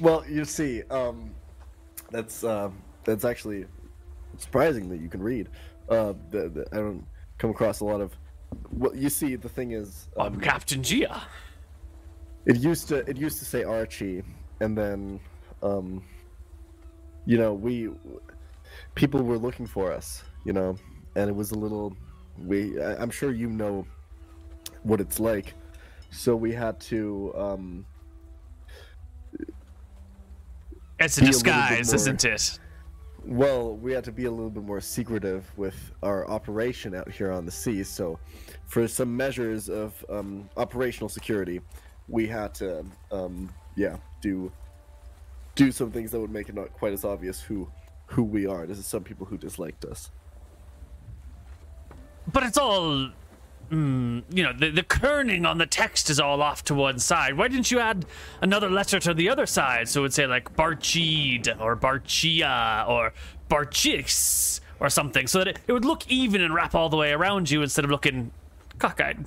Well, 0.00 0.24
you 0.28 0.44
see, 0.44 0.82
um, 0.90 1.32
that's 2.10 2.44
um, 2.44 2.80
that's 3.04 3.24
actually 3.24 3.66
surprising 4.38 4.88
that 4.88 5.00
you 5.00 5.08
can 5.08 5.22
read. 5.22 5.48
Uh, 5.88 6.14
the, 6.30 6.48
the, 6.48 6.66
I 6.72 6.76
don't 6.76 7.04
come 7.38 7.50
across 7.50 7.80
a 7.80 7.84
lot 7.84 8.00
of. 8.00 8.16
Well, 8.70 8.94
you 8.94 9.08
see, 9.08 9.34
the 9.36 9.48
thing 9.48 9.72
is, 9.72 10.08
I'm 10.16 10.34
um, 10.34 10.40
Captain 10.40 10.82
Gia. 10.82 11.22
it 12.46 12.56
used 12.56 12.88
to 12.88 12.98
it 13.08 13.16
used 13.16 13.38
to 13.38 13.44
say 13.44 13.64
Archie, 13.64 14.22
and 14.62 14.78
then, 14.78 15.20
um, 15.62 16.02
you 17.26 17.36
know, 17.36 17.52
we 17.52 17.90
people 18.94 19.22
were 19.22 19.36
looking 19.38 19.66
for 19.66 19.92
us, 19.92 20.22
you 20.44 20.52
know, 20.52 20.76
and 21.16 21.28
it 21.28 21.34
was 21.34 21.50
a 21.50 21.56
little. 21.56 21.96
We, 22.38 22.80
I, 22.80 22.96
I'm 23.02 23.10
sure 23.10 23.32
you 23.32 23.48
know 23.50 23.84
what 24.84 25.00
it's 25.00 25.18
like, 25.20 25.54
so 26.10 26.36
we 26.36 26.52
had 26.52 26.80
to. 26.92 27.32
Um, 27.36 27.86
It's 31.00 31.18
a 31.18 31.22
be 31.22 31.26
a 31.26 31.30
disguise, 31.30 31.88
more- 31.88 31.94
isn't 31.96 32.24
it? 32.24 32.58
Well, 33.24 33.76
we 33.76 33.92
had 33.92 34.04
to 34.04 34.12
be 34.12 34.24
a 34.24 34.30
little 34.30 34.50
bit 34.50 34.64
more 34.64 34.80
secretive 34.80 35.44
with 35.56 35.92
our 36.02 36.28
operation 36.28 36.94
out 36.94 37.10
here 37.10 37.30
on 37.30 37.44
the 37.44 37.52
sea. 37.52 37.82
So, 37.84 38.18
for 38.66 38.86
some 38.88 39.16
measures 39.16 39.68
of 39.68 40.04
um, 40.08 40.48
operational 40.56 41.08
security, 41.08 41.60
we 42.08 42.26
had 42.26 42.52
to, 42.54 42.84
um, 43.12 43.52
yeah, 43.76 43.96
do 44.22 44.50
do 45.54 45.70
some 45.70 45.90
things 45.90 46.10
that 46.12 46.20
would 46.20 46.30
make 46.30 46.48
it 46.48 46.54
not 46.54 46.72
quite 46.72 46.94
as 46.94 47.04
obvious 47.04 47.42
who 47.42 47.68
who 48.06 48.22
we 48.22 48.46
are. 48.46 48.66
This 48.66 48.78
is 48.78 48.86
some 48.86 49.04
people 49.04 49.26
who 49.26 49.36
disliked 49.36 49.84
us. 49.84 50.10
But 52.32 52.44
it's 52.44 52.56
all. 52.56 53.10
Mm, 53.70 54.24
you 54.28 54.42
know, 54.42 54.52
the, 54.52 54.70
the 54.70 54.82
kerning 54.82 55.48
on 55.48 55.56
the 55.56 55.64
text 55.64 56.10
is 56.10 56.20
all 56.20 56.42
off 56.42 56.62
to 56.64 56.74
one 56.74 56.98
side. 56.98 57.38
Why 57.38 57.48
didn't 57.48 57.70
you 57.70 57.78
add 57.78 58.04
another 58.42 58.68
letter 58.68 59.00
to 59.00 59.14
the 59.14 59.30
other 59.30 59.46
side 59.46 59.88
so 59.88 60.00
it 60.00 60.02
would 60.02 60.12
say 60.12 60.26
like 60.26 60.54
Barchid 60.56 61.58
or 61.58 61.74
Barchia 61.74 62.86
or 62.86 63.14
Barchix 63.48 64.60
or 64.78 64.90
something 64.90 65.26
so 65.26 65.38
that 65.38 65.48
it, 65.48 65.58
it 65.66 65.72
would 65.72 65.86
look 65.86 66.06
even 66.10 66.42
and 66.42 66.52
wrap 66.52 66.74
all 66.74 66.90
the 66.90 66.98
way 66.98 67.12
around 67.12 67.50
you 67.50 67.62
instead 67.62 67.84
of 67.86 67.90
looking 67.90 68.30
cockeyed? 68.78 69.24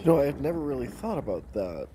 You 0.00 0.04
know, 0.04 0.20
I've 0.20 0.40
never 0.40 0.58
really 0.58 0.88
thought 0.88 1.18
about 1.18 1.50
that. 1.54 1.88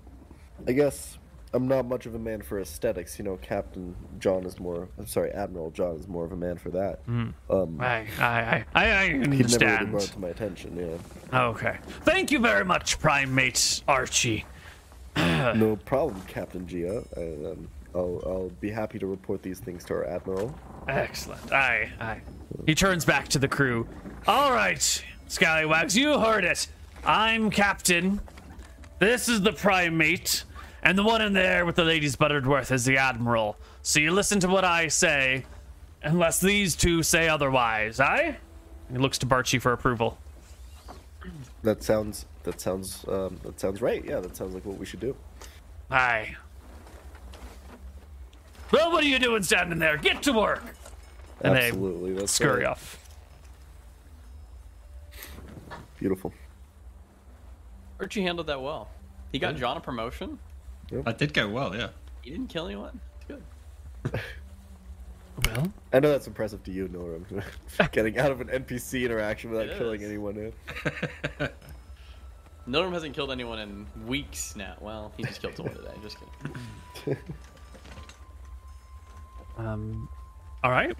I 0.66 0.72
guess 0.72 1.18
I'm 1.54 1.68
not 1.68 1.86
much 1.86 2.06
of 2.06 2.14
a 2.14 2.18
man 2.18 2.42
for 2.42 2.60
aesthetics. 2.60 3.18
You 3.18 3.24
know, 3.24 3.36
Captain 3.38 3.94
John 4.18 4.44
is 4.44 4.58
more. 4.60 4.88
I'm 4.98 5.06
sorry, 5.06 5.30
Admiral 5.30 5.70
John 5.70 5.96
is 5.96 6.06
more 6.08 6.24
of 6.24 6.32
a 6.32 6.36
man 6.36 6.58
for 6.58 6.70
that. 6.70 7.00
Um, 7.08 7.34
I, 7.80 8.06
I, 8.18 8.20
I, 8.20 8.64
I, 8.74 9.00
I 9.00 9.08
He'd 9.08 9.50
never 9.50 9.64
really 9.64 9.86
brought 9.86 10.02
to 10.02 10.18
my 10.18 10.28
attention. 10.28 10.76
Yeah. 11.32 11.40
Okay. 11.48 11.78
Thank 12.04 12.30
you 12.30 12.38
very 12.40 12.64
much, 12.64 12.98
Prime 12.98 13.34
Mate 13.34 13.82
Archie. 13.88 14.44
No 15.16 15.76
problem, 15.76 16.20
Captain 16.28 16.66
Gia. 16.68 17.02
I, 17.16 17.20
um, 17.50 17.68
I'll, 17.94 18.22
I'll 18.26 18.52
be 18.60 18.70
happy 18.70 18.98
to 18.98 19.06
report 19.06 19.42
these 19.42 19.58
things 19.58 19.82
to 19.84 19.94
our 19.94 20.04
admiral. 20.04 20.54
Excellent. 20.88 21.50
Aye, 21.50 21.90
aye. 21.98 22.20
He 22.66 22.74
turns 22.74 23.06
back 23.06 23.28
to 23.28 23.38
the 23.38 23.48
crew. 23.48 23.88
All 24.26 24.52
right, 24.52 25.02
Scallywags, 25.28 25.96
you 25.96 26.20
heard 26.20 26.44
it. 26.44 26.68
I'm 27.06 27.50
Captain. 27.50 28.20
This 28.98 29.28
is 29.28 29.42
the 29.42 29.52
Prime 29.52 29.96
Mate. 29.96 30.44
And 30.82 30.96
the 30.96 31.02
one 31.02 31.20
in 31.20 31.32
there 31.32 31.66
with 31.66 31.76
the 31.76 31.84
Ladies 31.84 32.16
Butterworth 32.16 32.70
is 32.70 32.84
the 32.84 32.96
Admiral. 32.96 33.56
So 33.82 33.98
you 33.98 34.12
listen 34.12 34.38
to 34.40 34.48
what 34.48 34.64
I 34.64 34.88
say, 34.88 35.44
unless 36.02 36.40
these 36.40 36.76
two 36.76 37.02
say 37.02 37.28
otherwise, 37.28 37.98
aye? 37.98 38.36
He 38.90 38.98
looks 38.98 39.18
to 39.18 39.26
Barchi 39.26 39.60
for 39.60 39.72
approval. 39.72 40.16
That 41.62 41.82
sounds. 41.82 42.26
That 42.44 42.60
sounds. 42.60 43.04
Um, 43.08 43.40
that 43.42 43.58
sounds 43.58 43.82
right. 43.82 44.04
Yeah, 44.04 44.20
that 44.20 44.36
sounds 44.36 44.54
like 44.54 44.64
what 44.64 44.78
we 44.78 44.86
should 44.86 45.00
do. 45.00 45.16
Aye. 45.90 46.36
Well, 48.70 48.92
what 48.92 49.02
are 49.02 49.08
you 49.08 49.18
doing 49.18 49.42
standing 49.42 49.80
there? 49.80 49.96
Get 49.96 50.22
to 50.22 50.32
work! 50.32 50.62
And 51.40 51.56
they 51.56 51.68
Absolutely. 51.68 52.12
That's 52.12 52.32
Scurry 52.32 52.62
right. 52.62 52.70
off. 52.70 52.98
Beautiful. 55.98 56.32
Archie 58.00 58.22
handled 58.22 58.46
that 58.48 58.60
well. 58.60 58.88
He 59.32 59.38
got 59.38 59.56
John 59.56 59.76
a 59.76 59.80
promotion. 59.80 60.38
That 60.90 61.18
did 61.18 61.34
go 61.34 61.48
well, 61.48 61.74
yeah. 61.74 61.88
He 62.22 62.30
didn't 62.30 62.48
kill 62.48 62.66
anyone. 62.66 63.00
It's 63.16 63.24
good. 64.12 64.20
Well, 65.44 65.70
I 65.92 66.00
know 66.00 66.08
that's 66.08 66.26
impressive 66.26 66.62
to 66.64 66.70
you, 66.70 66.88
Noram. 66.88 67.44
Getting 67.92 68.16
out 68.18 68.30
of 68.30 68.40
an 68.40 68.48
NPC 68.48 69.04
interaction 69.04 69.50
without 69.50 69.66
It 69.68 69.76
killing 69.76 70.00
is. 70.00 70.08
anyone. 70.08 70.34
Yeah. 71.38 71.48
Nilrem 72.66 72.90
hasn't 72.92 73.14
killed 73.14 73.30
anyone 73.30 73.58
in 73.58 73.86
weeks 74.06 74.56
now. 74.56 74.76
Well, 74.80 75.12
he 75.18 75.24
just 75.24 75.42
killed 75.42 75.54
someone 75.54 75.74
today. 75.74 75.92
Just 76.02 76.16
kidding. 77.04 77.18
Um, 79.58 80.08
all 80.64 80.70
right, 80.70 80.96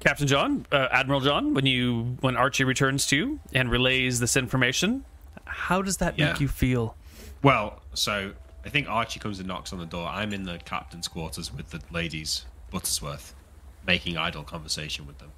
Captain 0.00 0.26
John, 0.26 0.66
uh, 0.70 0.88
Admiral 0.92 1.20
John. 1.20 1.54
When 1.54 1.64
you 1.64 2.16
when 2.20 2.36
Archie 2.36 2.64
returns 2.64 3.06
to 3.06 3.16
you 3.16 3.40
and 3.54 3.70
relays 3.70 4.20
this 4.20 4.36
information, 4.36 5.06
how 5.50 5.82
does 5.82 5.98
that 5.98 6.18
Yeah. 6.18 6.32
make 6.32 6.40
you 6.40 6.48
feel? 6.48 6.96
Well, 7.42 7.82
so 7.94 8.32
I 8.64 8.68
think 8.68 8.88
Archie 8.88 9.20
comes 9.20 9.38
and 9.38 9.48
knocks 9.48 9.72
on 9.72 9.78
the 9.78 9.86
door. 9.86 10.08
I'm 10.08 10.32
in 10.32 10.44
the 10.44 10.58
captain's 10.58 11.08
quarters 11.08 11.52
with 11.52 11.70
the 11.70 11.80
ladies, 11.90 12.44
Buttersworth, 12.72 13.32
making 13.86 14.16
idle 14.16 14.42
conversation 14.44 15.06
with 15.06 15.18
them. 15.18 15.32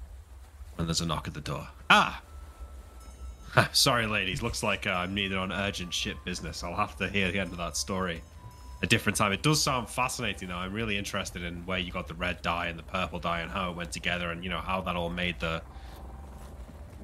When 0.75 0.87
there's 0.87 1.01
a 1.01 1.05
knock 1.05 1.27
at 1.27 1.33
the 1.33 1.41
door. 1.41 1.67
Ah! 1.89 2.21
Sorry, 3.71 4.07
ladies. 4.07 4.41
Looks 4.41 4.63
like 4.63 4.87
uh, 4.87 4.91
I'm 4.91 5.13
needed 5.13 5.37
on 5.37 5.51
urgent 5.51 5.93
ship 5.93 6.17
business. 6.25 6.63
I'll 6.63 6.75
have 6.75 6.97
to 6.97 7.07
hear 7.07 7.31
the 7.31 7.39
end 7.39 7.51
of 7.51 7.57
that 7.57 7.77
story 7.77 8.21
a 8.81 8.87
different 8.87 9.15
time. 9.17 9.31
It 9.31 9.41
does 9.43 9.61
sound 9.63 9.87
fascinating, 9.87 10.49
though. 10.49 10.55
I'm 10.57 10.73
really 10.73 10.97
interested 10.97 11.43
in 11.43 11.65
where 11.65 11.77
you 11.77 11.91
got 11.91 12.07
the 12.07 12.15
red 12.15 12.41
dye 12.41 12.67
and 12.67 12.77
the 12.77 12.83
purple 12.83 13.19
dye 13.19 13.39
and 13.41 13.49
how 13.51 13.69
it 13.69 13.77
went 13.77 13.91
together 13.93 14.29
and, 14.31 14.43
you 14.43 14.49
know, 14.49 14.57
how 14.59 14.81
that 14.81 14.95
all 14.95 15.09
made 15.09 15.39
the. 15.39 15.61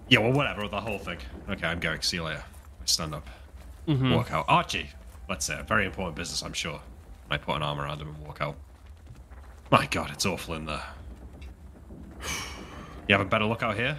Yeah, 0.09 0.19
well, 0.19 0.33
whatever, 0.33 0.67
the 0.67 0.81
whole 0.81 0.97
thing. 0.97 1.19
Okay, 1.49 1.67
I'm 1.67 1.79
going. 1.79 2.01
See 2.01 2.17
you 2.17 2.23
later. 2.23 2.43
I 2.89 2.91
stand 2.91 3.13
up 3.13 3.29
walk 3.87 4.31
out. 4.31 4.45
Archie, 4.47 4.89
let's 5.29 5.45
say, 5.45 5.59
a 5.59 5.63
very 5.63 5.85
important 5.85 6.15
business, 6.15 6.41
I'm 6.41 6.53
sure. 6.53 6.81
I 7.29 7.37
put 7.37 7.55
an 7.55 7.61
arm 7.61 7.79
around 7.79 8.01
him 8.01 8.07
and 8.09 8.17
walk 8.25 8.41
out. 8.41 8.55
My 9.71 9.85
God, 9.85 10.09
it's 10.11 10.25
awful 10.25 10.55
in 10.55 10.65
there. 10.65 10.83
You 13.07 13.15
have 13.15 13.21
a 13.21 13.29
better 13.29 13.45
look 13.45 13.61
out 13.61 13.75
here? 13.75 13.95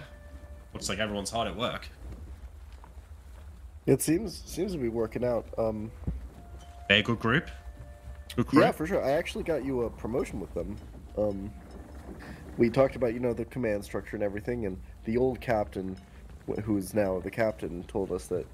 Looks 0.73 0.89
like 0.89 0.99
everyone's 0.99 1.29
hard 1.29 1.47
at 1.47 1.55
work. 1.55 1.87
It 3.85 4.01
seems 4.01 4.43
seems 4.45 4.73
to 4.73 4.77
be 4.77 4.89
working 4.89 5.23
out. 5.23 5.45
Um, 5.57 5.89
They 6.89 6.99
a 6.99 7.03
good 7.03 7.19
group? 7.19 7.49
Good 8.35 8.47
crew? 8.47 8.61
yeah, 8.61 8.71
for 8.71 8.85
sure. 8.85 9.03
I 9.03 9.11
actually 9.11 9.43
got 9.45 9.65
you 9.65 9.83
a 9.83 9.89
promotion 9.89 10.39
with 10.39 10.53
them. 10.53 10.75
Um, 11.17 11.51
we 12.57 12.69
talked 12.69 12.95
about 12.97 13.13
you 13.13 13.19
know 13.19 13.33
the 13.33 13.45
command 13.45 13.83
structure 13.83 14.15
and 14.17 14.23
everything, 14.23 14.65
and 14.65 14.77
the 15.05 15.17
old 15.17 15.39
captain, 15.41 15.97
who's 16.63 16.93
now 16.93 17.19
the 17.19 17.31
captain, 17.31 17.83
told 17.83 18.11
us 18.11 18.27
that 18.27 18.45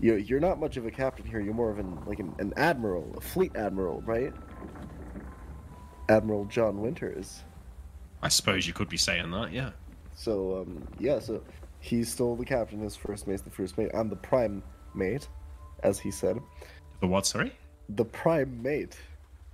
you 0.00 0.16
you're 0.16 0.40
not 0.40 0.58
much 0.58 0.76
of 0.76 0.86
a 0.86 0.90
captain 0.90 1.26
here. 1.26 1.40
You're 1.40 1.54
more 1.54 1.70
of 1.70 1.78
an 1.78 1.98
like 2.06 2.20
an, 2.20 2.34
an 2.38 2.52
admiral, 2.56 3.14
a 3.16 3.20
fleet 3.20 3.54
admiral, 3.56 4.02
right? 4.02 4.32
Admiral 6.08 6.44
John 6.46 6.80
Winters. 6.80 7.42
I 8.22 8.28
suppose 8.28 8.66
you 8.66 8.72
could 8.72 8.88
be 8.88 8.96
saying 8.96 9.30
that, 9.30 9.52
yeah. 9.52 9.70
So 10.14 10.58
um, 10.62 10.86
yeah, 10.98 11.18
so 11.18 11.42
he's 11.80 12.10
still 12.10 12.36
the 12.36 12.44
captain. 12.44 12.80
His 12.80 12.96
first 12.96 13.26
mate's 13.26 13.42
the 13.42 13.50
first 13.50 13.78
mate. 13.78 13.90
I'm 13.94 14.08
the 14.08 14.16
prime 14.16 14.62
mate, 14.94 15.28
as 15.82 15.98
he 15.98 16.10
said. 16.10 16.38
The 17.00 17.06
what? 17.06 17.26
Sorry, 17.26 17.52
The 17.88 18.04
prime 18.04 18.62
mate. 18.62 18.98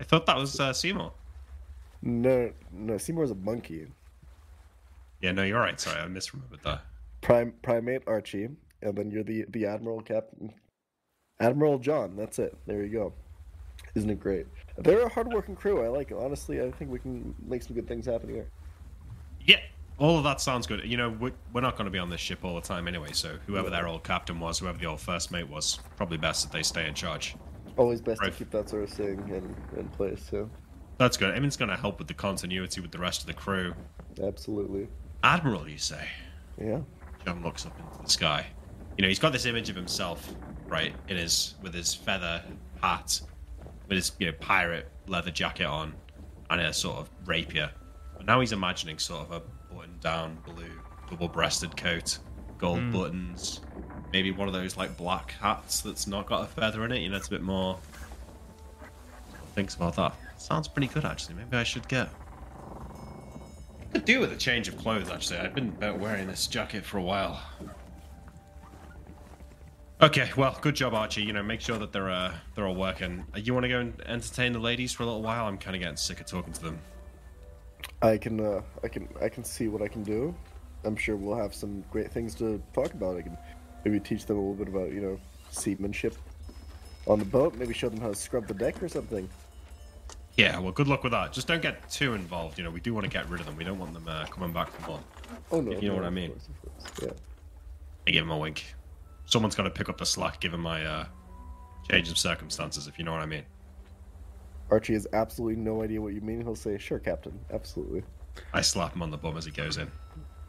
I 0.01 0.05
thought 0.05 0.27
that 0.27 0.37
was 0.37 0.59
uh, 0.61 0.73
Seymour. 0.73 1.13
No, 2.03 2.53
no, 2.73 2.99
Seymour's 2.99 3.31
a 3.31 3.35
monkey. 3.35 3.87
Yeah, 5.21 5.33
no, 5.33 5.43
you're 5.45 5.61
right. 5.61 5.81
Sorry, 5.81 6.01
I 6.01 6.07
misremembered 6.07 6.63
that. 6.65 6.83
Prime 7.23 7.55
primate 7.63 8.03
Archie, 8.07 8.49
and 8.87 8.97
then 8.97 9.11
you're 9.11 9.23
the 9.25 9.45
the 9.51 9.67
admiral 9.67 10.01
captain, 10.01 10.53
Admiral 11.41 11.79
John. 11.79 12.17
That's 12.17 12.39
it. 12.39 12.57
There 12.67 12.83
you 12.85 12.93
go. 12.93 13.13
Isn't 13.95 14.11
it 14.11 14.21
great? 14.21 14.47
They're 14.79 15.03
a 15.03 15.09
hardworking 15.09 15.57
crew. 15.57 15.85
I 15.85 15.89
like 15.89 16.11
it. 16.11 16.17
Honestly, 16.19 16.61
I 16.63 16.71
think 16.71 16.91
we 16.91 16.99
can 16.99 17.35
make 17.47 17.63
some 17.63 17.75
good 17.75 17.89
things 17.89 18.07
happen 18.07 18.29
here. 18.29 18.47
Yeah, 19.47 19.61
all 19.99 20.19
of 20.19 20.25
that 20.25 20.41
sounds 20.41 20.67
good. 20.67 20.85
You 20.85 20.97
know, 20.97 21.11
we're, 21.11 21.33
we're 21.53 21.61
not 21.61 21.77
going 21.77 21.87
to 21.87 21.91
be 21.91 21.99
on 21.99 22.11
this 22.11 22.21
ship 22.21 22.45
all 22.45 22.55
the 22.55 22.61
time 22.61 22.89
anyway, 22.89 23.11
so 23.13 23.37
whoever 23.47 23.71
their 23.71 23.87
old 23.87 24.03
captain 24.05 24.39
was, 24.41 24.59
whoever 24.59 24.77
the 24.79 24.87
old 24.87 25.01
first 25.01 25.31
mate 25.31 25.49
was, 25.49 25.79
probably 25.97 26.17
best 26.19 26.43
that 26.45 26.53
they 26.57 26.63
stay 26.63 26.87
in 26.89 26.95
charge. 26.95 27.37
Always 27.77 28.01
best 28.01 28.21
Right. 28.21 28.33
to 28.33 28.39
keep 28.39 28.51
that 28.51 28.69
sort 28.69 28.83
of 28.83 28.91
thing 28.91 29.19
in 29.29 29.79
in 29.79 29.89
place. 29.91 30.27
So, 30.31 30.51
That's 30.99 31.17
good. 31.19 31.31
I 31.31 31.35
mean, 31.35 31.45
it's 31.45 31.57
going 31.59 31.71
to 31.71 31.77
help 31.77 31.99
with 31.99 32.09
the 32.09 32.15
continuity 32.15 32.81
with 32.81 32.91
the 32.91 32.99
rest 32.99 33.21
of 33.21 33.27
the 33.27 33.35
crew. 33.35 33.75
absolutely. 34.23 34.89
Admiral, 35.23 35.69
you 35.69 35.79
say? 35.79 36.07
Yeah. 36.61 36.81
John 37.25 37.43
looks 37.43 37.67
up 37.67 37.79
into 37.79 38.03
the 38.03 38.09
sky. 38.11 38.47
You 38.97 39.03
know, 39.03 39.09
he's 39.09 39.19
got 39.19 39.33
this 39.33 39.47
image 39.47 39.69
of 39.69 39.77
himself, 39.77 40.33
right, 40.67 40.95
in 41.09 41.17
his 41.17 41.55
with 41.63 41.75
his 41.75 41.95
feather 41.95 42.43
hat, 42.81 43.21
with 43.89 43.97
his 43.97 44.13
you 44.19 44.27
know 44.27 44.33
pirate 44.41 44.89
leather 45.07 45.31
jacket 45.31 45.67
on, 45.67 45.95
and 46.51 46.61
a 46.61 46.73
sort 46.73 46.97
of 46.99 47.11
rapier. 47.27 47.71
But 48.17 48.27
now 48.27 48.41
he's 48.41 48.53
imagining 48.53 48.99
sort 48.99 49.29
of 49.29 49.33
a 49.33 49.75
button-down 49.75 50.39
blue, 50.47 50.81
double-breasted 51.11 51.77
coat, 51.77 52.19
gold 52.59 52.81
hmm. 52.81 52.93
buttons, 52.93 53.61
maybe 54.13 54.31
one 54.31 54.49
of 54.49 54.55
those 54.55 54.77
like 54.77 54.97
black 54.97 55.33
hats 55.33 55.81
that's 55.81 56.07
not 56.07 56.27
got 56.27 56.45
a 56.45 56.47
feather 56.47 56.85
in 56.85 56.93
it. 56.93 57.01
You 57.01 57.11
know, 57.11 57.17
it's 57.17 57.27
a 57.29 57.31
bit 57.31 57.43
more. 57.43 57.79
Thinks 59.55 59.75
about 59.75 59.97
that. 59.97 60.15
Sounds 60.39 60.69
pretty 60.69 60.89
good, 60.89 61.05
actually. 61.05 61.35
Maybe 61.35 61.57
I 61.57 61.65
should 61.65 61.87
get. 61.89 62.09
Could 63.93 64.05
do 64.05 64.21
with 64.21 64.33
a 64.33 64.37
change 64.37 64.69
of 64.69 64.77
clothes, 64.77 65.11
actually. 65.11 65.39
I've 65.39 65.55
been 65.55 65.75
wearing 65.99 66.27
this 66.27 66.47
jacket 66.47 66.85
for 66.85 66.99
a 66.99 67.03
while. 67.03 67.43
Okay, 70.01 70.31
well, 70.37 70.57
good 70.61 70.77
job, 70.77 70.93
Archie. 70.93 71.23
You 71.23 71.33
know, 71.33 71.43
make 71.43 71.61
sure 71.63 71.79
that 71.79 71.91
they're 71.93 72.11
uh, 72.11 72.35
they're 72.55 72.67
all 72.67 72.75
working. 72.75 73.25
Uh, 73.35 73.39
You 73.39 73.55
want 73.55 73.65
to 73.65 73.69
go 73.69 73.81
and 73.81 73.99
entertain 74.07 74.53
the 74.53 74.59
ladies 74.59 74.93
for 74.93 75.05
a 75.05 75.07
little 75.07 75.23
while? 75.23 75.47
I'm 75.47 75.57
kind 75.57 75.75
of 75.75 75.81
getting 75.81 75.97
sick 75.97 76.21
of 76.21 76.27
talking 76.27 76.53
to 76.53 76.63
them. 76.63 76.79
I 78.03 78.19
can 78.19 78.41
uh, 78.41 78.61
I 78.85 78.89
can 78.89 79.09
I 79.23 79.29
can 79.31 79.43
see 79.43 79.69
what 79.69 79.81
I 79.81 79.89
can 79.89 80.03
do. 80.03 80.35
I'm 80.85 80.97
sure 80.97 81.17
we'll 81.17 81.37
have 81.39 81.55
some 81.55 81.83
great 81.91 82.13
things 82.13 82.35
to 82.37 82.63
talk 82.75 82.93
about. 82.93 83.17
I 83.17 83.23
can 83.23 83.39
maybe 83.85 83.99
teach 83.99 84.27
them 84.27 84.37
a 84.37 84.41
little 84.41 84.55
bit 84.55 84.69
about 84.69 84.93
you 84.93 85.01
know 85.01 85.19
seamanship 85.51 86.15
on 87.07 87.19
the 87.19 87.25
boat. 87.25 87.55
Maybe 87.55 87.73
show 87.73 87.89
them 87.89 88.01
how 88.01 88.09
to 88.09 88.15
scrub 88.15 88.47
the 88.49 88.55
deck 88.55 88.83
or 88.83 88.89
something. 88.89 89.31
Yeah, 90.37 90.59
well, 90.59 90.73
good 90.73 90.89
luck 90.89 91.03
with 91.05 91.13
that. 91.13 91.33
Just 91.33 91.47
don't 91.49 91.63
get 91.63 91.89
too 91.89 92.13
involved. 92.13 92.59
You 92.59 92.65
know, 92.65 92.71
we 92.71 92.81
do 92.81 92.93
want 92.93 93.05
to 93.05 93.11
get 93.11 93.27
rid 93.31 93.41
of 93.41 93.47
them. 93.47 93.57
We 93.57 93.65
don't 93.65 93.79
want 93.79 93.95
them 93.95 94.07
uh, 94.07 94.27
coming 94.27 94.53
back 94.53 94.71
for 94.71 94.91
more. 94.91 95.01
Oh 95.51 95.63
no, 95.63 95.73
If 95.73 95.83
you 95.83 95.89
know 95.89 95.95
no, 95.95 96.03
what 96.03 96.05
I 96.05 96.09
of 96.09 96.13
mean. 96.13 96.31
course, 96.33 96.49
of 96.49 96.61
course. 96.61 96.93
Yeah. 97.03 97.13
I 98.07 98.11
give 98.11 98.23
him 98.25 98.31
a 98.31 98.37
wink. 98.39 98.76
Someone's 99.27 99.55
got 99.55 99.65
to 99.65 99.71
pick 99.71 99.89
up 99.89 99.99
the 99.99 100.07
slack, 100.07 100.41
given 100.41 100.61
my 100.61 100.85
uh, 100.85 101.07
change 101.91 102.11
of 102.11 102.19
circumstances. 102.19 102.87
If 102.87 102.99
you 102.99 103.05
know 103.05 103.13
what 103.13 103.21
I 103.23 103.27
mean. 103.27 103.45
Archie 104.71 104.95
has 104.95 105.07
absolutely 105.13 105.63
no 105.63 105.83
idea 105.83 106.01
what 106.01 106.13
you 106.15 106.21
mean. 106.21 106.41
He'll 106.41 106.57
say, 106.57 106.79
"Sure, 106.79 106.99
Captain, 106.99 107.39
absolutely." 107.53 108.03
I 108.53 108.61
slap 108.61 108.95
him 108.95 109.03
on 109.03 109.11
the 109.11 109.17
bum 109.17 109.37
as 109.37 109.45
he 109.45 109.51
goes 109.51 109.77
in. 109.77 109.91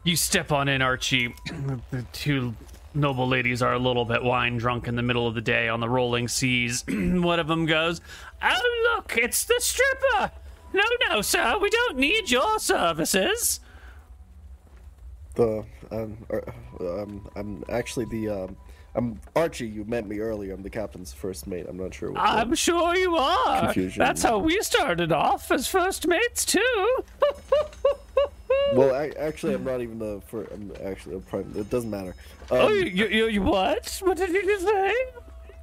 You 0.04 0.16
step 0.16 0.52
on 0.52 0.68
in, 0.68 0.82
Archie. 0.82 1.34
The 1.90 2.02
two 2.12 2.54
noble 2.94 3.28
ladies 3.28 3.62
are 3.62 3.72
a 3.72 3.78
little 3.78 4.04
bit 4.04 4.22
wine 4.22 4.56
drunk 4.56 4.88
in 4.88 4.96
the 4.96 5.02
middle 5.02 5.26
of 5.26 5.34
the 5.34 5.40
day 5.40 5.68
on 5.68 5.80
the 5.80 5.88
rolling 5.88 6.28
seas. 6.28 6.84
One 6.88 7.38
of 7.38 7.46
them 7.46 7.66
goes, 7.66 8.00
Oh, 8.42 8.94
look, 8.94 9.16
it's 9.16 9.44
the 9.44 9.56
stripper! 9.58 10.32
No, 10.72 10.82
no, 11.08 11.22
sir, 11.22 11.58
we 11.58 11.70
don't 11.70 11.96
need 11.96 12.30
your 12.30 12.58
services. 12.58 13.60
The 15.34 15.64
um, 15.90 16.18
ar- 16.30 16.54
um 16.80 17.30
I'm 17.36 17.64
actually 17.68 18.06
the 18.06 18.28
um 18.28 18.56
I'm 18.98 19.20
Archie. 19.36 19.68
You 19.68 19.84
met 19.84 20.08
me 20.08 20.18
earlier. 20.18 20.52
I'm 20.52 20.64
the 20.64 20.68
captain's 20.68 21.12
first 21.12 21.46
mate. 21.46 21.66
I'm 21.68 21.76
not 21.76 21.94
sure. 21.94 22.10
What 22.10 22.20
I'm 22.20 22.52
sure 22.56 22.96
you 22.96 23.14
are. 23.14 23.66
Confusion. 23.66 24.00
That's 24.00 24.24
how 24.24 24.38
we 24.38 24.60
started 24.60 25.12
off 25.12 25.52
as 25.52 25.68
first 25.68 26.08
mates, 26.08 26.44
too. 26.44 27.04
well, 28.74 28.92
I, 28.92 29.10
actually, 29.16 29.54
I'm 29.54 29.62
not 29.62 29.82
even 29.82 30.00
the 30.00 30.20
first. 30.26 30.50
I'm 30.50 30.72
actually 30.84 31.14
a 31.14 31.20
prime. 31.20 31.52
It 31.54 31.70
doesn't 31.70 31.88
matter. 31.88 32.16
Um, 32.50 32.58
oh, 32.58 32.68
you, 32.70 32.86
you, 32.86 33.06
you, 33.06 33.28
you 33.28 33.42
what? 33.42 34.00
What 34.02 34.16
did 34.16 34.30
you 34.30 34.44
just 34.44 34.66
say? 34.66 34.92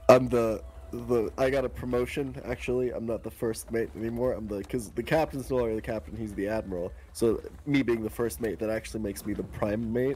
I'm 0.07 0.29
the 0.29 0.63
the 0.93 1.29
I 1.37 1.49
got 1.49 1.65
a 1.65 1.69
promotion 1.69 2.41
actually. 2.45 2.91
I'm 2.91 3.05
not 3.05 3.21
the 3.21 3.31
first 3.31 3.69
mate 3.69 3.89
anymore. 3.97 4.31
I'm 4.31 4.47
the 4.47 4.59
because 4.59 4.91
the 4.91 5.03
captain's 5.03 5.49
no 5.49 5.57
longer 5.57 5.75
the 5.75 5.81
captain. 5.81 6.15
He's 6.15 6.33
the 6.35 6.47
admiral. 6.47 6.93
So 7.11 7.41
me 7.65 7.81
being 7.81 8.01
the 8.01 8.09
first 8.09 8.39
mate 8.39 8.59
that 8.59 8.69
actually 8.69 9.01
makes 9.01 9.25
me 9.25 9.33
the 9.33 9.43
prime 9.43 9.91
mate. 9.91 10.15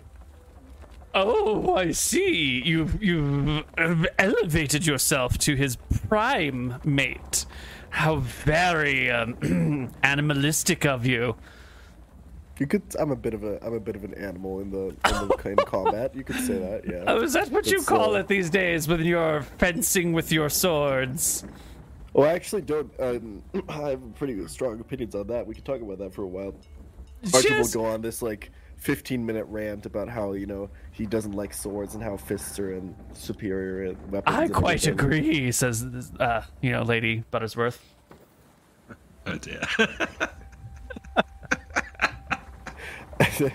Oh, 1.14 1.76
I 1.76 1.92
see. 1.92 2.62
You 2.64 2.90
you 3.02 3.64
elevated 4.18 4.86
yourself 4.86 5.38
to 5.40 5.56
his 5.56 5.78
prime 6.08 6.76
mate. 6.84 7.46
How 7.90 8.18
very 8.18 9.10
um, 9.10 9.92
animalistic 10.04 10.86
of 10.86 11.06
you. 11.06 11.36
You 12.60 12.68
could. 12.68 12.84
I'm 13.00 13.12
a 13.12 13.16
bit 13.16 13.34
of 13.34 13.44
a. 13.44 13.64
I'm 13.66 13.74
a 13.74 13.80
bit 13.80 13.96
of 13.96 14.04
an 14.04 14.14
animal 14.14 14.60
in 14.60 14.70
the 14.70 14.88
in 14.88 15.56
the 15.56 15.64
combat. 15.66 16.14
You 16.14 16.24
could 16.24 16.36
say 16.46 16.60
that. 16.60 16.84
Yeah. 16.86 17.06
Oh, 17.08 17.22
is 17.22 17.34
that 17.34 17.50
what 17.52 17.66
you 17.68 17.78
It's, 17.78 17.86
call 17.86 18.16
uh, 18.16 18.20
it 18.20 18.28
these 18.28 18.50
days 18.50 18.88
when 18.88 19.04
you're 19.04 19.42
fencing 19.58 20.14
with 20.14 20.32
your 20.32 20.50
swords? 20.50 21.46
Well, 22.14 22.30
I 22.30 22.34
actually 22.34 22.64
don't. 22.64 22.92
Um, 23.00 23.42
I 23.70 23.92
have 23.92 24.16
pretty 24.16 24.46
strong 24.48 24.80
opinions 24.80 25.16
on 25.16 25.28
that. 25.28 25.48
We 25.48 25.56
can 25.56 25.64
talk 25.64 25.82
about 25.82 26.00
that 26.00 26.14
for 26.14 26.24
a 26.24 26.28
while. 26.28 26.54
Archie 27.34 27.54
will 27.54 27.68
go 27.68 27.86
on 27.86 28.02
this 28.02 28.22
like 28.22 28.52
15 28.80 29.26
minute 29.26 29.46
rant 29.46 29.86
about 29.86 30.08
how 30.10 30.32
you 30.34 30.46
know 30.46 30.70
he 30.92 31.06
doesn't 31.06 31.34
like 31.34 31.54
swords 31.54 31.96
and 31.96 32.04
how 32.04 32.18
fists 32.18 32.58
are 32.60 32.74
in 32.74 32.96
superior 33.14 33.92
at 33.92 34.10
weapons. 34.10 34.36
I 34.36 34.48
quite 34.48 34.88
everything. 34.88 35.24
agree, 35.24 35.52
says 35.52 35.86
uh, 36.20 36.42
you 36.62 36.72
know, 36.72 36.84
Lady 36.84 37.24
Buttersworth. 37.32 37.78
Oh 39.26 39.38
dear. 39.38 39.62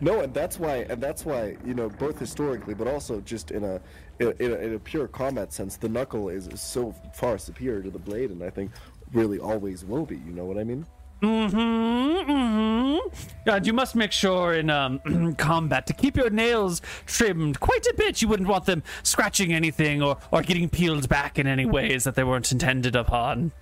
no, 0.00 0.20
and 0.20 0.32
that's 0.32 0.58
why, 0.58 0.86
and 0.88 1.00
that's 1.00 1.24
why 1.26 1.56
you 1.64 1.74
know 1.74 1.88
both 1.90 2.18
historically, 2.18 2.74
but 2.74 2.88
also 2.88 3.20
just 3.20 3.50
in 3.50 3.64
a 3.64 3.80
in 4.18 4.28
a, 4.28 4.30
in 4.42 4.52
a, 4.52 4.54
in 4.56 4.74
a 4.74 4.78
pure 4.78 5.08
combat 5.08 5.52
sense, 5.52 5.76
the 5.76 5.88
knuckle 5.88 6.28
is, 6.30 6.48
is 6.48 6.60
so 6.60 6.94
far 7.14 7.36
superior 7.38 7.82
to 7.82 7.90
the 7.90 7.98
blade, 7.98 8.30
and 8.30 8.42
I 8.42 8.50
think 8.50 8.70
really 9.12 9.38
always 9.38 9.84
will 9.84 10.06
be. 10.06 10.16
You 10.16 10.32
know 10.32 10.46
what 10.46 10.58
I 10.58 10.64
mean? 10.64 10.86
Mm-hmm, 11.22 12.30
mm-hmm. 12.30 13.48
And 13.48 13.66
you 13.66 13.72
must 13.72 13.94
make 13.94 14.12
sure 14.12 14.54
in 14.54 14.70
um, 14.70 15.34
combat 15.38 15.86
to 15.88 15.92
keep 15.92 16.16
your 16.16 16.30
nails 16.30 16.80
trimmed 17.06 17.60
quite 17.60 17.86
a 17.86 17.94
bit. 17.96 18.22
You 18.22 18.28
wouldn't 18.28 18.48
want 18.48 18.64
them 18.64 18.82
scratching 19.02 19.52
anything 19.52 20.02
or, 20.02 20.16
or 20.30 20.42
getting 20.42 20.68
peeled 20.68 21.08
back 21.08 21.38
in 21.38 21.46
any 21.46 21.66
ways 21.66 22.04
that 22.04 22.14
they 22.14 22.24
weren't 22.24 22.50
intended 22.50 22.96
upon. 22.96 23.52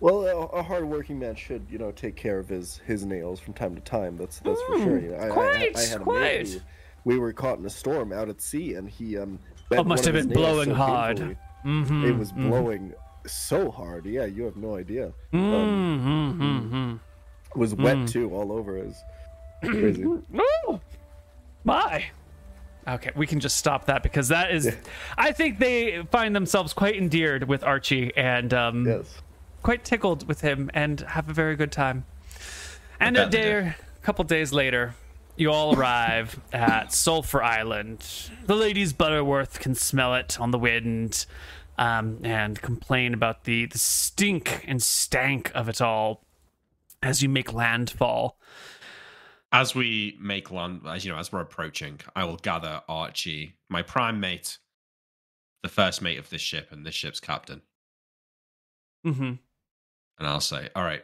Well, 0.00 0.26
a, 0.26 0.46
a 0.46 0.62
hard-working 0.62 1.18
man 1.18 1.34
should, 1.36 1.66
you 1.70 1.78
know, 1.78 1.92
take 1.92 2.16
care 2.16 2.38
of 2.38 2.48
his 2.48 2.78
his 2.86 3.04
nails 3.04 3.38
from 3.38 3.52
time 3.52 3.74
to 3.74 3.82
time. 3.82 4.16
That's 4.16 4.40
that's 4.40 4.60
for 4.62 4.78
sure. 4.78 4.98
You 4.98 5.10
know, 5.10 5.16
I, 5.16 5.28
I, 5.28 5.28
I, 5.28 5.72
I 5.76 5.82
had 5.82 6.00
a 6.00 6.04
quite. 6.04 6.20
mate 6.20 6.48
who, 6.48 6.60
we 7.04 7.18
were 7.18 7.32
caught 7.34 7.58
in 7.58 7.66
a 7.66 7.70
storm 7.70 8.12
out 8.12 8.28
at 8.30 8.40
sea, 8.40 8.74
and 8.74 8.88
he 8.88 9.18
um. 9.18 9.38
bent 9.68 9.80
Oh, 9.80 9.84
must 9.84 10.06
one 10.06 10.14
have 10.14 10.26
been 10.26 10.34
blowing 10.34 10.70
so 10.70 10.74
hard. 10.74 11.36
Mm-hmm. 11.66 12.06
It 12.06 12.16
was 12.16 12.32
blowing 12.32 12.94
so 13.26 13.70
hard. 13.70 14.06
Yeah, 14.06 14.24
you 14.24 14.44
have 14.44 14.56
no 14.56 14.76
idea. 14.76 15.12
Um, 15.32 15.40
Mm-hmm. 15.40 16.42
mm-hmm. 16.42 16.96
it 17.50 17.56
was 17.56 17.74
wet 17.74 18.08
too, 18.08 18.34
all 18.34 18.52
over. 18.52 18.78
It 18.78 18.86
was 18.86 19.02
crazy. 19.64 20.04
Oh, 20.66 20.80
my. 21.64 22.06
Okay, 22.88 23.10
we 23.14 23.26
can 23.26 23.40
just 23.40 23.56
stop 23.56 23.86
that 23.86 24.02
because 24.02 24.28
that 24.28 24.50
is. 24.50 24.74
I 25.18 25.32
think 25.32 25.58
they 25.58 26.02
find 26.10 26.34
themselves 26.34 26.72
quite 26.72 26.96
endeared 26.96 27.46
with 27.46 27.62
Archie 27.62 28.12
and 28.16 28.52
um, 28.54 28.86
yes. 28.86 29.20
quite 29.62 29.84
tickled 29.84 30.26
with 30.26 30.40
him 30.40 30.70
and 30.72 31.00
have 31.00 31.28
a 31.28 31.32
very 31.32 31.56
good 31.56 31.72
time. 31.72 32.04
And 32.98 33.16
a 33.16 33.28
day, 33.28 33.52
or 33.52 33.58
a 33.60 34.04
couple 34.04 34.24
days 34.24 34.52
later, 34.52 34.94
you 35.36 35.50
all 35.50 35.74
arrive 35.74 36.38
at 36.52 36.92
Sulphur 36.92 37.42
Island. 37.42 38.06
The 38.46 38.56
ladies 38.56 38.92
Butterworth 38.92 39.58
can 39.58 39.74
smell 39.74 40.14
it 40.14 40.38
on 40.40 40.50
the 40.50 40.58
wind 40.58 41.26
um, 41.80 42.18
and 42.22 42.60
complain 42.62 43.12
about 43.14 43.42
the, 43.44 43.66
the 43.66 43.78
stink 43.78 44.62
and 44.68 44.80
stank 44.80 45.50
of 45.54 45.68
it 45.68 45.80
all 45.80 46.24
as 47.02 47.22
you 47.22 47.28
make 47.28 47.52
landfall. 47.52 48.38
as 49.50 49.74
we 49.74 50.16
make 50.20 50.50
land, 50.52 50.82
as 50.86 51.04
you 51.04 51.10
know, 51.10 51.18
as 51.18 51.32
we're 51.32 51.40
approaching, 51.40 51.98
I 52.14 52.24
will 52.24 52.36
gather 52.36 52.82
Archie, 52.88 53.54
my 53.68 53.82
prime 53.82 54.20
mate, 54.20 54.58
the 55.62 55.68
first 55.68 56.00
mate 56.02 56.18
of 56.18 56.30
this 56.30 56.40
ship, 56.40 56.68
and 56.70 56.86
this 56.86 56.94
ship's 56.94 57.18
captain, 57.20 57.62
Mm-hmm. 59.06 59.22
and 59.22 60.28
I'll 60.28 60.40
say, 60.40 60.68
"All 60.76 60.84
right, 60.84 61.02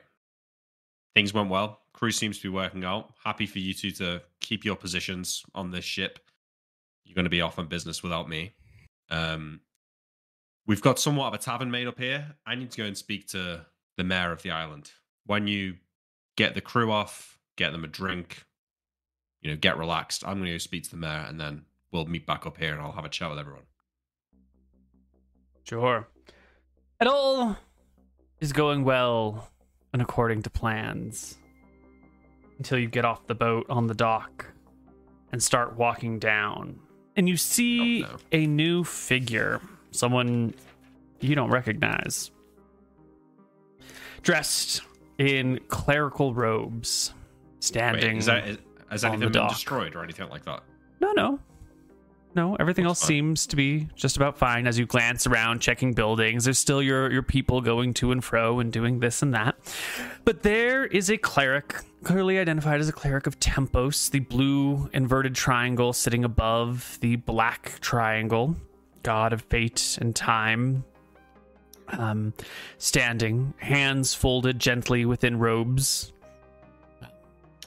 things 1.15 1.32
went 1.32 1.48
well. 1.48 1.81
Crew 1.94 2.11
seems 2.11 2.36
to 2.39 2.43
be 2.43 2.55
working 2.55 2.85
out. 2.85 3.15
Happy 3.24 3.47
for 3.47 3.59
you 3.59 3.73
two 3.73 3.90
to 3.93 4.20
keep 4.40 4.65
your 4.66 4.77
positions 4.77 5.43
on 5.55 5.70
this 5.70 5.85
ship. 5.85 6.19
You're 7.05 7.15
going 7.15 7.24
to 7.24 7.31
be 7.31 7.40
off 7.40 7.59
on 7.59 7.69
business 7.69 8.03
without 8.03 8.28
me. 8.28 8.53
Um, 9.11 9.61
we've 10.66 10.82
got 10.82 10.98
somewhat 10.98 11.28
of 11.28 11.34
a 11.34 11.38
tavern 11.38 11.70
made 11.70 11.86
up 11.86 11.98
here. 11.98 12.34
I 12.47 12.55
need 12.55 12.70
to 12.72 12.78
go 12.78 12.84
and 12.84 12.97
speak 12.97 13.28
to 13.28 13.66
the 13.97 14.05
mayor 14.05 14.32
of 14.32 14.43
the 14.43 14.51
island. 14.51 14.90
When 15.24 15.47
you 15.47 15.76
get 16.36 16.55
the 16.55 16.60
crew 16.60 16.90
off, 16.93 17.38
get 17.56 17.72
them 17.72 17.84
a 17.84 17.88
drink, 17.88 18.44
you 19.40 19.51
know, 19.51 19.56
get 19.56 19.78
relaxed. 19.78 20.24
I'm 20.26 20.34
going 20.34 20.47
to 20.47 20.52
go 20.52 20.59
speak 20.59 20.84
to 20.84 20.90
the 20.90 20.97
mayor, 20.97 21.24
and 21.28 21.40
then 21.40 21.64
we'll 21.93 22.06
meet 22.06 22.26
back 22.26 22.47
up 22.47 22.59
here, 22.59 22.72
and 22.72 22.80
I'll 22.80 22.93
have 22.93 23.05
a 23.05 23.09
chat 23.09 23.30
with 23.30 23.38
everyone. 23.38 23.62
Sure. 25.64 26.06
It 27.01 27.06
all 27.09 27.56
is 28.40 28.52
going 28.52 28.84
well 28.84 29.51
and 29.93 30.01
according 30.02 30.43
to 30.43 30.51
plans 30.51 31.38
until 32.59 32.78
you 32.78 32.86
get 32.88 33.05
off 33.05 33.26
the 33.26 33.34
boat 33.34 33.66
on 33.68 33.86
the 33.86 33.94
dock 33.94 34.47
and 35.32 35.43
start 35.43 35.76
walking 35.76 36.18
down. 36.18 36.78
And 37.16 37.28
you 37.28 37.36
see 37.36 38.05
Oh, 38.05 38.09
no. 38.12 38.16
a 38.32 38.47
new 38.47 38.84
figure, 38.84 39.60
someone 39.97 40.55
you 41.20 41.35
don't 41.35 41.51
recognize, 41.51 42.31
dressed 44.23 44.82
in 45.18 45.60
clerical 45.68 46.35
robes, 46.35 47.14
standing. 47.60 48.14
Wait, 48.14 48.18
is 48.18 48.27
that 48.27 48.48
is, 48.48 48.59
has 48.90 49.05
anything 49.05 49.32
been 49.32 49.48
destroyed 49.48 49.94
or 49.94 50.02
anything 50.02 50.28
like 50.28 50.44
that? 50.44 50.62
No, 51.01 51.12
no. 51.12 51.39
No, 52.35 52.55
everything 52.56 52.85
else 52.85 53.01
fine. 53.01 53.09
seems 53.09 53.47
to 53.47 53.56
be 53.56 53.89
just 53.94 54.18
about 54.18 54.36
fine 54.36 54.66
as 54.66 54.78
you 54.78 54.85
glance 54.85 55.27
around 55.27 55.60
checking 55.60 55.94
buildings. 55.94 56.44
There's 56.44 56.59
still 56.59 56.82
your 56.82 57.10
your 57.10 57.23
people 57.23 57.62
going 57.62 57.94
to 57.94 58.12
and 58.12 58.23
fro 58.23 58.60
and 58.60 58.70
doing 58.70 59.01
this 59.01 59.23
and 59.23 59.32
that. 59.32 59.56
But 60.27 60.43
there 60.43 60.85
is 60.85 61.09
a 61.09 61.16
cleric, 61.16 61.77
clearly 62.05 62.39
identified 62.39 62.78
as 62.78 62.90
a 62.90 62.93
cleric 62.93 63.27
of 63.27 63.40
Tempos, 63.40 64.10
the 64.10 64.18
blue 64.18 64.90
inverted 64.93 65.35
triangle 65.35 65.94
sitting 65.94 66.24
above 66.24 66.98
the 67.01 67.16
black 67.16 67.81
triangle, 67.81 68.55
god 69.07 69.33
of 69.33 69.41
fate 69.43 69.99
and 70.01 70.16
time. 70.16 70.85
Um, 71.91 72.35
standing, 72.78 73.55
hands 73.59 74.12
folded 74.12 74.59
gently 74.59 75.05
within 75.05 75.39
robes. 75.39 76.12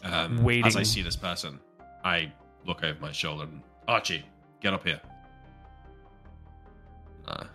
Um, 0.04 0.46
As 0.66 0.76
I 0.76 0.84
see 0.84 1.02
this 1.02 1.16
person, 1.16 1.58
I 2.04 2.30
look 2.66 2.84
over 2.84 3.00
my 3.00 3.14
shoulder 3.14 3.44
and 3.44 3.62
Archie, 3.88 4.26
get 4.60 4.74
up 4.74 4.86
here. 4.86 5.00
Uh, 7.26 7.46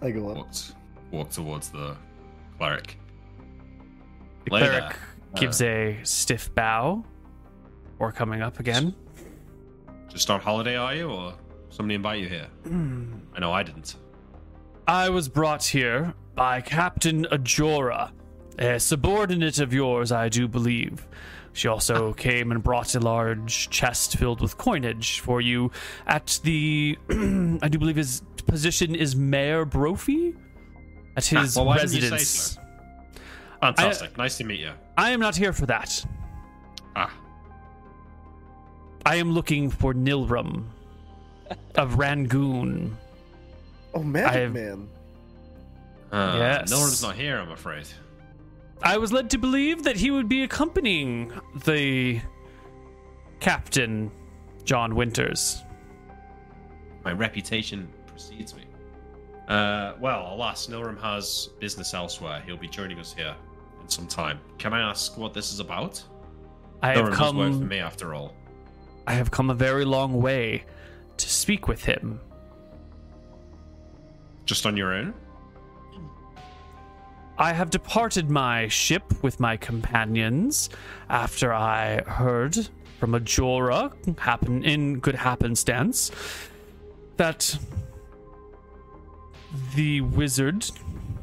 I 0.00 0.12
go 0.12 0.28
up. 0.28 0.36
walked, 0.36 0.72
walk 1.10 1.30
towards 1.30 1.70
the 1.70 1.96
cleric. 2.58 2.96
The 4.44 4.54
Lay 4.54 4.60
cleric 4.60 4.90
there. 4.90 4.98
gives 5.34 5.60
Uh, 5.60 5.66
a 5.66 6.00
stiff 6.04 6.54
bow, 6.54 7.04
or 7.98 8.12
coming 8.12 8.42
up 8.42 8.60
again. 8.60 8.94
Just 10.08 10.30
on 10.30 10.38
holiday, 10.38 10.76
are 10.76 10.94
you, 10.94 11.10
or 11.10 11.34
somebody 11.76 11.94
invite 11.94 12.20
you 12.20 12.28
here? 12.28 12.48
I 13.34 13.40
know 13.40 13.52
I 13.52 13.62
didn't. 13.62 13.96
I 14.88 15.10
was 15.10 15.28
brought 15.28 15.64
here 15.64 16.14
by 16.34 16.60
Captain 16.60 17.26
Ajora, 17.26 18.12
a 18.58 18.80
subordinate 18.80 19.58
of 19.58 19.74
yours, 19.74 20.10
I 20.10 20.28
do 20.28 20.48
believe. 20.48 21.06
She 21.52 21.68
also 21.68 22.12
came 22.26 22.50
and 22.50 22.62
brought 22.62 22.94
a 22.94 23.00
large 23.00 23.68
chest 23.68 24.16
filled 24.16 24.40
with 24.40 24.56
coinage 24.56 25.20
for 25.20 25.40
you 25.40 25.70
at 26.06 26.40
the, 26.44 26.96
I 27.10 27.68
do 27.68 27.78
believe 27.78 27.96
his 27.96 28.22
position 28.46 28.94
is 28.94 29.14
Mayor 29.14 29.64
Brophy? 29.64 30.34
At 31.16 31.26
his 31.26 31.56
well, 31.56 31.66
you 31.66 31.78
say 31.78 31.82
residence. 31.82 32.58
Fantastic. 33.60 34.16
nice 34.18 34.36
to 34.38 34.44
meet 34.44 34.60
you. 34.60 34.72
I 34.96 35.10
am 35.10 35.20
not 35.20 35.34
here 35.34 35.52
for 35.52 35.66
that. 35.66 36.04
Ah, 36.94 37.12
I 39.04 39.16
am 39.16 39.32
looking 39.32 39.70
for 39.70 39.94
Nilrem 39.94 40.64
of 41.76 41.98
Rangoon. 41.98 42.96
Oh, 43.94 44.02
Magic 44.02 44.30
I 44.30 44.38
have- 44.40 44.52
Man. 44.54 44.88
uh, 46.12 46.36
Yes. 46.38 46.72
Nilrem's 46.72 47.02
not 47.02 47.14
here, 47.16 47.38
I'm 47.38 47.50
afraid. 47.50 47.86
I 48.82 48.98
was 48.98 49.12
led 49.12 49.30
to 49.30 49.38
believe 49.38 49.84
that 49.84 49.96
he 49.96 50.10
would 50.10 50.28
be 50.28 50.42
accompanying 50.42 51.32
the 51.64 52.20
captain, 53.40 54.10
John 54.64 54.94
Winters. 54.94 55.62
My 57.04 57.12
reputation 57.12 57.88
precedes 58.06 58.54
me. 58.54 58.62
Uh, 59.48 59.94
well, 60.00 60.34
alas, 60.34 60.66
Nilrem 60.66 61.00
has 61.00 61.50
business 61.60 61.94
elsewhere. 61.94 62.42
He'll 62.44 62.56
be 62.56 62.68
joining 62.68 62.98
us 62.98 63.14
here 63.14 63.34
in 63.80 63.88
some 63.88 64.06
time. 64.08 64.40
Can 64.58 64.72
I 64.74 64.80
ask 64.80 65.16
what 65.16 65.32
this 65.32 65.52
is 65.52 65.60
about? 65.60 66.02
I 66.82 66.88
have 66.88 67.06
Nilrem 67.06 67.18
does 67.18 67.34
work 67.34 67.52
for 67.52 67.64
me 67.66 67.78
after 67.78 68.14
all. 68.14 68.34
I 69.06 69.12
have 69.14 69.30
come 69.30 69.50
a 69.50 69.54
very 69.54 69.84
long 69.84 70.20
way 70.20 70.64
to 71.18 71.28
speak 71.28 71.68
with 71.68 71.84
him. 71.84 72.20
Just 74.44 74.66
on 74.66 74.76
your 74.76 74.94
own? 74.94 75.14
I 77.38 77.52
have 77.52 77.70
departed 77.70 78.30
my 78.30 78.68
ship 78.68 79.04
with 79.22 79.40
my 79.40 79.56
companions 79.56 80.70
after 81.10 81.52
I 81.52 82.02
heard 82.02 82.68
from 82.98 83.14
a 83.14 83.20
Jorah, 83.20 84.18
happen 84.18 84.64
in 84.64 85.00
good 85.00 85.14
happenstance, 85.14 86.10
that 87.16 87.58
the 89.74 90.00
wizard 90.00 90.64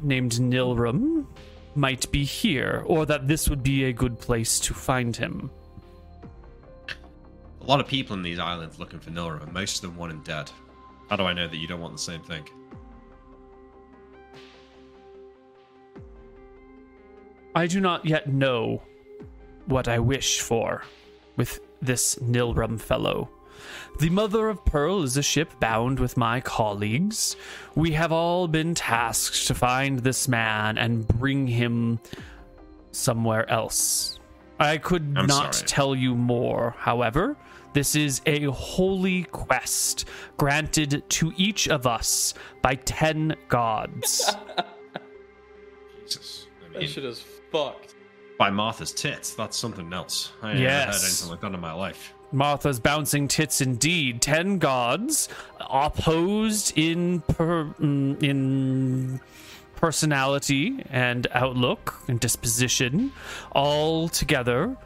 named 0.02 0.32
Nilrem 0.32 1.26
might 1.74 2.10
be 2.12 2.24
here, 2.24 2.84
or 2.86 3.06
that 3.06 3.26
this 3.26 3.48
would 3.50 3.62
be 3.62 3.84
a 3.84 3.92
good 3.92 4.18
place 4.20 4.60
to 4.60 4.74
find 4.74 5.16
him. 5.16 5.50
A 7.64 7.66
lot 7.66 7.80
of 7.80 7.86
people 7.86 8.14
in 8.14 8.22
these 8.22 8.38
islands 8.38 8.78
looking 8.78 9.00
for 9.00 9.10
Nilrem, 9.10 9.42
and 9.42 9.52
most 9.54 9.76
of 9.76 9.88
them 9.90 9.96
want 9.96 10.12
him 10.12 10.20
dead. 10.22 10.50
How 11.08 11.16
do 11.16 11.24
I 11.24 11.32
know 11.32 11.48
that 11.48 11.56
you 11.56 11.66
don't 11.66 11.80
want 11.80 11.94
the 11.94 12.02
same 12.02 12.20
thing? 12.20 12.46
I 17.54 17.66
do 17.66 17.80
not 17.80 18.04
yet 18.04 18.28
know 18.28 18.82
what 19.64 19.88
I 19.88 19.98
wish 19.98 20.40
for 20.40 20.82
with 21.36 21.58
this 21.80 22.16
Nilrem 22.16 22.78
fellow. 22.78 23.30
The 23.98 24.10
Mother 24.10 24.50
of 24.50 24.62
Pearl 24.66 25.02
is 25.02 25.16
a 25.16 25.22
ship 25.22 25.58
bound 25.58 26.00
with 26.00 26.18
my 26.18 26.40
colleagues. 26.40 27.34
We 27.74 27.92
have 27.92 28.12
all 28.12 28.46
been 28.46 28.74
tasked 28.74 29.46
to 29.46 29.54
find 29.54 30.00
this 30.00 30.28
man 30.28 30.76
and 30.76 31.08
bring 31.08 31.46
him 31.46 32.00
somewhere 32.90 33.48
else. 33.48 34.18
I 34.60 34.76
could 34.78 35.14
I'm 35.16 35.26
not 35.26 35.54
sorry. 35.54 35.66
tell 35.66 35.94
you 35.94 36.14
more, 36.14 36.74
however. 36.78 37.36
This 37.74 37.94
is 37.96 38.22
a 38.24 38.44
holy 38.44 39.24
quest 39.24 40.06
granted 40.38 41.02
to 41.10 41.32
each 41.36 41.68
of 41.68 41.86
us 41.86 42.32
by 42.62 42.76
ten 42.76 43.34
gods. 43.48 44.34
Jesus. 46.02 46.46
I 46.74 46.78
That 46.80 46.88
shit 46.88 47.04
is 47.04 47.22
fucked. 47.50 47.94
by 48.38 48.50
Martha's 48.50 48.92
tits, 48.92 49.34
that's 49.34 49.56
something 49.56 49.92
else. 49.92 50.32
I 50.42 50.52
ain't 50.52 50.60
never 50.60 50.70
heard 50.70 50.86
Yes. 50.88 51.04
anything 51.04 51.30
like 51.30 51.40
that 51.40 51.52
in 51.54 51.60
my 51.60 51.72
life. 51.72 52.14
Martha's 52.32 52.80
bouncing 52.80 53.28
tits 53.28 53.60
indeed. 53.60 54.20
Ten 54.22 54.58
gods 54.58 55.28
opposed 55.60 56.76
in 56.76 57.20
per, 57.22 57.64
mm, 57.80 58.20
in 58.22 59.20
personality 59.76 60.84
and 60.90 61.26
outlook 61.32 61.94
and 62.08 62.18
disposition, 62.18 63.12
all 63.52 64.08
together, 64.08 64.76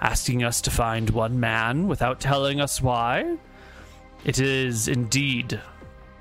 asking 0.00 0.44
us 0.44 0.60
to 0.62 0.70
find 0.70 1.10
one 1.10 1.40
man 1.40 1.88
without 1.88 2.20
telling 2.20 2.60
us 2.60 2.80
why. 2.80 3.36
It 4.24 4.38
is 4.38 4.88
indeed 4.88 5.60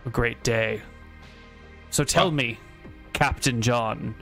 a 0.05 0.09
great 0.09 0.43
day. 0.43 0.81
So 1.89 2.03
tell 2.03 2.31
me, 2.31 2.59
Captain 3.13 3.61
John, 3.61 4.15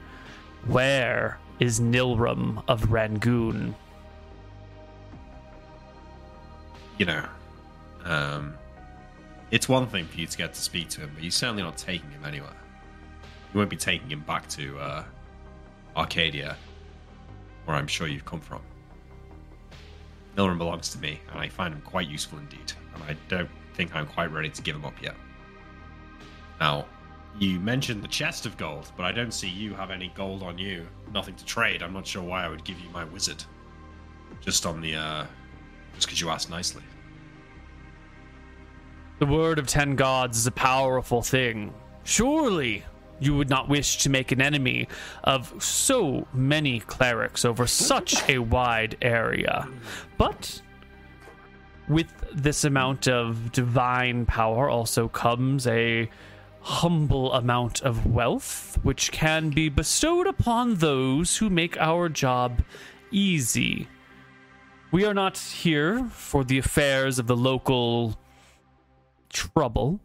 where 0.66 1.38
is 1.60 1.80
Nilrem 1.80 2.62
of 2.68 2.90
Rangoon? 2.90 3.74
You 6.98 7.06
know, 7.06 7.24
um, 8.04 8.54
it's 9.50 9.68
one 9.68 9.86
thing 9.86 10.06
for 10.06 10.18
you 10.18 10.26
to 10.26 10.38
get 10.38 10.54
to 10.54 10.60
speak 10.60 10.88
to 10.90 11.02
him, 11.02 11.10
but 11.14 11.22
you're 11.22 11.30
certainly 11.30 11.62
not 11.62 11.76
taking 11.76 12.10
him 12.10 12.24
anywhere. 12.24 12.56
You 13.52 13.58
won't 13.58 13.70
be 13.70 13.76
taking 13.76 14.10
him 14.10 14.20
back 14.20 14.48
to 14.50 14.78
uh, 14.78 15.04
Arcadia, 15.96 16.56
where 17.64 17.76
I'm 17.76 17.86
sure 17.86 18.06
you've 18.06 18.24
come 18.24 18.40
from. 18.40 18.62
Nilrem 20.36 20.58
belongs 20.58 20.88
to 20.90 20.98
me, 20.98 21.20
and 21.30 21.40
I 21.40 21.48
find 21.48 21.72
him 21.72 21.80
quite 21.82 22.08
useful 22.08 22.38
indeed, 22.38 22.72
and 22.94 23.02
I 23.04 23.16
don't 23.28 23.50
think 23.74 23.94
I'm 23.94 24.06
quite 24.06 24.32
ready 24.32 24.50
to 24.50 24.62
give 24.62 24.74
him 24.74 24.84
up 24.84 25.00
yet. 25.00 25.14
Now, 26.60 26.86
you 27.38 27.58
mentioned 27.58 28.02
the 28.02 28.08
chest 28.08 28.46
of 28.46 28.56
gold, 28.56 28.90
but 28.96 29.04
I 29.04 29.12
don't 29.12 29.32
see 29.32 29.48
you 29.48 29.74
have 29.74 29.90
any 29.90 30.12
gold 30.14 30.42
on 30.42 30.56
you. 30.56 30.86
Nothing 31.12 31.34
to 31.34 31.44
trade. 31.44 31.82
I'm 31.82 31.92
not 31.92 32.06
sure 32.06 32.22
why 32.22 32.44
I 32.44 32.48
would 32.48 32.64
give 32.64 32.78
you 32.78 32.88
my 32.90 33.04
wizard. 33.04 33.42
Just 34.40 34.66
on 34.66 34.80
the 34.80 34.94
uh, 34.94 35.26
Just 35.94 36.06
because 36.06 36.20
you 36.20 36.30
asked 36.30 36.50
nicely. 36.50 36.82
The 39.18 39.26
word 39.26 39.58
of 39.58 39.66
ten 39.66 39.96
gods 39.96 40.38
is 40.38 40.46
a 40.46 40.52
powerful 40.52 41.22
thing. 41.22 41.72
Surely 42.04 42.84
you 43.20 43.36
would 43.36 43.48
not 43.48 43.68
wish 43.68 43.98
to 43.98 44.10
make 44.10 44.32
an 44.32 44.40
enemy 44.40 44.88
of 45.22 45.54
so 45.62 46.26
many 46.32 46.80
clerics 46.80 47.44
over 47.44 47.66
such 47.66 48.28
a 48.28 48.38
wide 48.38 48.96
area. 49.00 49.68
But 50.18 50.60
with 51.88 52.12
this 52.32 52.64
amount 52.64 53.08
of 53.08 53.52
divine 53.52 54.26
power 54.26 54.68
also 54.68 55.08
comes 55.08 55.66
a 55.66 56.08
humble 56.60 57.32
amount 57.34 57.82
of 57.82 58.06
wealth, 58.06 58.78
which 58.82 59.12
can 59.12 59.50
be 59.50 59.68
bestowed 59.68 60.26
upon 60.26 60.76
those 60.76 61.36
who 61.36 61.50
make 61.50 61.76
our 61.78 62.08
job 62.08 62.62
easy. 63.10 63.86
We 64.90 65.04
are 65.04 65.14
not 65.14 65.36
here 65.36 66.04
for 66.06 66.42
the 66.42 66.58
affairs 66.58 67.18
of 67.18 67.26
the 67.26 67.36
local 67.36 68.18
trouble, 69.28 70.00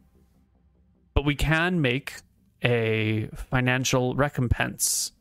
but 1.13 1.23
we 1.23 1.35
can 1.35 1.79
make 1.79 2.15
a 2.63 3.29
financial 3.33 4.15
recompense 4.15 5.11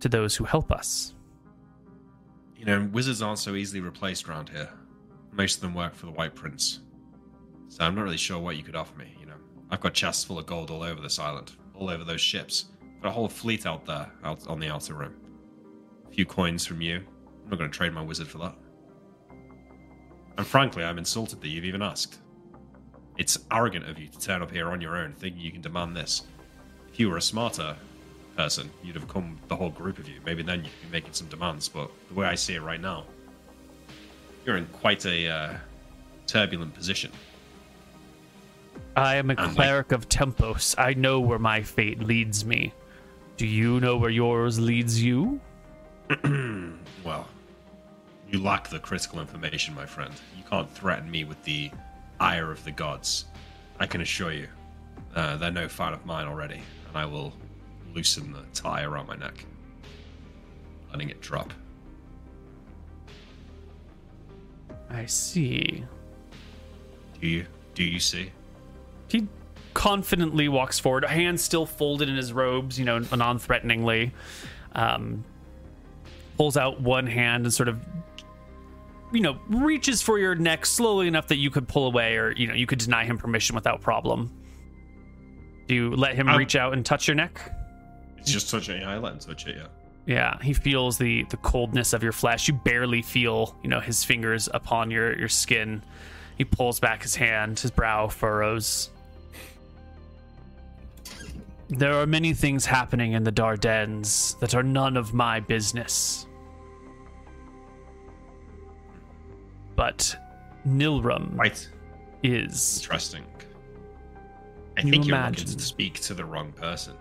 to 0.00 0.08
those 0.08 0.36
who 0.36 0.44
help 0.44 0.70
us. 0.70 1.14
You 2.56 2.64
know, 2.64 2.88
wizards 2.92 3.22
aren't 3.22 3.38
so 3.38 3.54
easily 3.54 3.80
replaced 3.80 4.28
around 4.28 4.48
here. 4.48 4.70
Most 5.32 5.56
of 5.56 5.62
them 5.62 5.74
work 5.74 5.94
for 5.94 6.06
the 6.06 6.12
White 6.12 6.34
Prince. 6.34 6.80
So 7.68 7.84
I'm 7.84 7.94
not 7.94 8.02
really 8.02 8.16
sure 8.16 8.38
what 8.38 8.56
you 8.56 8.62
could 8.62 8.76
offer 8.76 8.98
me, 8.98 9.14
you 9.20 9.26
know. 9.26 9.36
I've 9.70 9.80
got 9.80 9.94
chests 9.94 10.24
full 10.24 10.38
of 10.38 10.46
gold 10.46 10.70
all 10.70 10.82
over 10.82 11.00
this 11.00 11.18
island, 11.18 11.52
all 11.74 11.88
over 11.88 12.04
those 12.04 12.20
ships. 12.20 12.66
Got 13.02 13.10
a 13.10 13.12
whole 13.12 13.28
fleet 13.28 13.64
out 13.66 13.86
there, 13.86 14.10
out 14.24 14.46
on 14.48 14.58
the 14.58 14.68
outer 14.68 14.94
rim. 14.94 15.16
A 16.08 16.12
few 16.12 16.26
coins 16.26 16.66
from 16.66 16.80
you. 16.80 16.96
I'm 16.96 17.50
not 17.50 17.58
going 17.58 17.70
to 17.70 17.76
trade 17.76 17.92
my 17.92 18.02
wizard 18.02 18.28
for 18.28 18.38
that. 18.38 18.54
And 20.36 20.46
frankly, 20.46 20.84
I'm 20.84 20.98
insulted 20.98 21.40
that 21.40 21.48
you've 21.48 21.64
even 21.64 21.82
asked. 21.82 22.18
It's 23.18 23.38
arrogant 23.50 23.88
of 23.88 23.98
you 23.98 24.08
to 24.08 24.18
turn 24.18 24.42
up 24.42 24.50
here 24.50 24.68
on 24.70 24.80
your 24.80 24.96
own, 24.96 25.12
thinking 25.18 25.40
you 25.40 25.52
can 25.52 25.60
demand 25.60 25.96
this. 25.96 26.22
If 26.92 26.98
you 26.98 27.10
were 27.10 27.16
a 27.18 27.22
smarter 27.22 27.76
person, 28.36 28.70
you'd 28.82 28.94
have 28.96 29.08
come 29.08 29.38
the 29.48 29.56
whole 29.56 29.70
group 29.70 29.98
of 29.98 30.08
you. 30.08 30.20
Maybe 30.24 30.42
then 30.42 30.60
you'd 30.64 30.72
be 30.82 30.88
making 30.90 31.12
some 31.12 31.28
demands. 31.28 31.68
But 31.68 31.90
the 32.08 32.14
way 32.14 32.26
I 32.26 32.34
see 32.34 32.54
it 32.54 32.62
right 32.62 32.80
now, 32.80 33.04
you're 34.46 34.56
in 34.56 34.66
quite 34.66 35.04
a 35.04 35.28
uh, 35.28 35.54
turbulent 36.26 36.74
position. 36.74 37.12
I 38.96 39.16
am 39.16 39.30
a 39.30 39.34
Um, 39.36 39.54
cleric 39.54 39.92
of 39.92 40.08
Tempos. 40.08 40.74
I 40.78 40.94
know 40.94 41.20
where 41.20 41.38
my 41.38 41.62
fate 41.62 42.00
leads 42.00 42.44
me. 42.44 42.72
Do 43.36 43.46
you 43.46 43.80
know 43.80 43.96
where 43.96 44.10
yours 44.10 44.58
leads 44.58 45.02
you? 45.02 45.40
Well, 47.04 47.26
you 48.30 48.42
lack 48.42 48.68
the 48.68 48.78
critical 48.78 49.20
information, 49.20 49.74
my 49.74 49.86
friend. 49.86 50.12
You 50.36 50.44
can't 50.44 50.70
threaten 50.70 51.10
me 51.10 51.24
with 51.24 51.42
the 51.44 51.70
ire 52.20 52.52
of 52.52 52.62
the 52.64 52.70
gods. 52.70 53.24
I 53.78 53.86
can 53.86 54.02
assure 54.02 54.32
you, 54.32 54.48
uh, 55.14 55.36
they're 55.38 55.50
no 55.50 55.68
fan 55.68 55.92
of 55.92 56.04
mine 56.04 56.28
already, 56.28 56.60
and 56.88 56.96
I 56.96 57.06
will 57.06 57.32
loosen 57.94 58.32
the 58.32 58.44
tie 58.54 58.82
around 58.82 59.08
my 59.08 59.16
neck, 59.16 59.44
letting 60.92 61.10
it 61.10 61.20
drop. 61.20 61.52
I 64.90 65.06
see. 65.06 65.84
Do 67.20 67.26
you? 67.26 67.46
Do 67.74 67.84
you 67.84 68.00
see? 68.00 68.32
He 69.08 69.26
confidently 69.74 70.48
walks 70.48 70.78
forward, 70.78 71.04
hands 71.04 71.42
still 71.42 71.66
folded 71.66 72.08
in 72.08 72.16
his 72.16 72.32
robes, 72.32 72.78
you 72.78 72.84
know, 72.84 72.98
non 72.98 73.38
threateningly. 73.38 74.12
Um, 74.72 75.24
pulls 76.36 76.56
out 76.56 76.80
one 76.80 77.06
hand 77.06 77.44
and 77.44 77.52
sort 77.52 77.68
of, 77.68 77.78
you 79.12 79.20
know, 79.20 79.38
reaches 79.48 80.02
for 80.02 80.18
your 80.18 80.34
neck 80.34 80.66
slowly 80.66 81.08
enough 81.08 81.28
that 81.28 81.36
you 81.36 81.50
could 81.50 81.66
pull 81.68 81.86
away 81.86 82.16
or, 82.16 82.32
you 82.32 82.46
know, 82.46 82.54
you 82.54 82.66
could 82.66 82.78
deny 82.78 83.04
him 83.04 83.18
permission 83.18 83.54
without 83.54 83.80
problem. 83.80 84.30
Do 85.66 85.74
you 85.74 85.94
let 85.94 86.14
him 86.14 86.28
Um, 86.28 86.36
reach 86.36 86.56
out 86.56 86.72
and 86.72 86.84
touch 86.84 87.06
your 87.08 87.14
neck? 87.14 87.40
It's 88.18 88.30
just 88.30 88.50
touching. 88.50 88.82
I 88.82 88.98
let 88.98 89.14
him 89.14 89.18
touch 89.18 89.46
it. 89.46 89.56
Yeah. 89.56 89.66
Yeah, 90.06 90.38
he 90.42 90.54
feels 90.54 90.98
the 90.98 91.24
the 91.24 91.36
coldness 91.36 91.92
of 91.92 92.02
your 92.02 92.12
flesh. 92.12 92.48
You 92.48 92.54
barely 92.54 93.02
feel, 93.02 93.56
you 93.62 93.68
know, 93.68 93.80
his 93.80 94.02
fingers 94.02 94.48
upon 94.52 94.90
your 94.90 95.16
your 95.16 95.28
skin. 95.28 95.82
He 96.38 96.44
pulls 96.44 96.80
back 96.80 97.02
his 97.02 97.14
hand, 97.14 97.60
his 97.60 97.70
brow 97.70 98.08
furrows. 98.08 98.90
There 101.68 101.94
are 101.94 102.06
many 102.06 102.32
things 102.32 102.66
happening 102.66 103.12
in 103.12 103.22
the 103.22 103.30
Dardennes 103.30 104.38
that 104.40 104.54
are 104.54 104.62
none 104.62 104.96
of 104.96 105.14
my 105.14 105.38
business. 105.38 106.26
But 109.80 110.14
Nilrem 110.68 111.38
Right. 111.38 111.66
is. 112.22 112.80
Interesting. 112.82 113.24
I 114.76 114.82
You 114.82 114.90
think 114.90 115.06
you're 115.06 115.16
imagine. 115.16 115.46
looking 115.46 115.56
to 115.58 115.64
speak 115.64 115.94
to 116.00 116.12
the 116.12 116.22
wrong 116.22 116.52
person. 116.52 116.98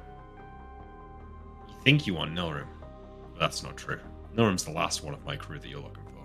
You 1.67 1.75
think 1.83 2.07
you 2.07 2.13
want 2.13 2.33
Nilrem, 2.33 2.67
but 3.33 3.39
that's 3.41 3.63
not 3.63 3.75
true. 3.75 3.99
Nilrem's 4.33 4.63
the 4.63 4.71
last 4.71 5.03
one 5.03 5.13
of 5.13 5.25
my 5.25 5.35
crew 5.35 5.59
that 5.59 5.67
you're 5.67 5.81
looking 5.81 6.05
for. 6.05 6.23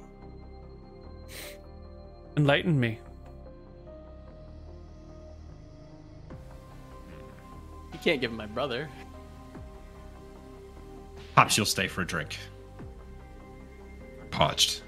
Enlighten 2.36 2.78
me. 2.78 3.00
You 7.92 7.98
can't 7.98 8.20
give 8.20 8.30
him 8.30 8.36
my 8.36 8.46
brother. 8.46 8.88
Perhaps 11.34 11.56
you'll 11.56 11.66
stay 11.66 11.88
for 11.88 12.02
a 12.02 12.06
drink. 12.06 12.38
I'm 14.22 14.28
parched. 14.28 14.84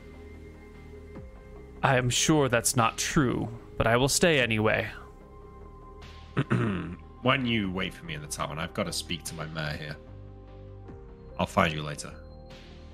I 1.87 1.99
am 1.99 2.11
sure 2.11 2.49
that's 2.49 2.75
not 2.75 2.99
true, 2.99 3.49
but 3.77 3.87
I 3.87 3.97
will 3.97 4.09
stay 4.09 4.41
anyway. 4.41 4.89
Why 6.49 7.37
don't 7.37 7.47
you 7.47 7.71
wait 7.71 7.95
for 7.95 8.05
me 8.05 8.15
in 8.15 8.23
the 8.23 8.27
tavern? 8.27 8.59
I've 8.59 8.75
got 8.75 8.87
to 8.87 8.93
speak 8.93 9.23
to 9.23 9.37
my 9.37 9.47
mayor 9.47 9.77
here. 9.77 9.97
I'll 11.39 11.47
find 11.47 11.73
you 11.73 11.83
later. 11.83 12.13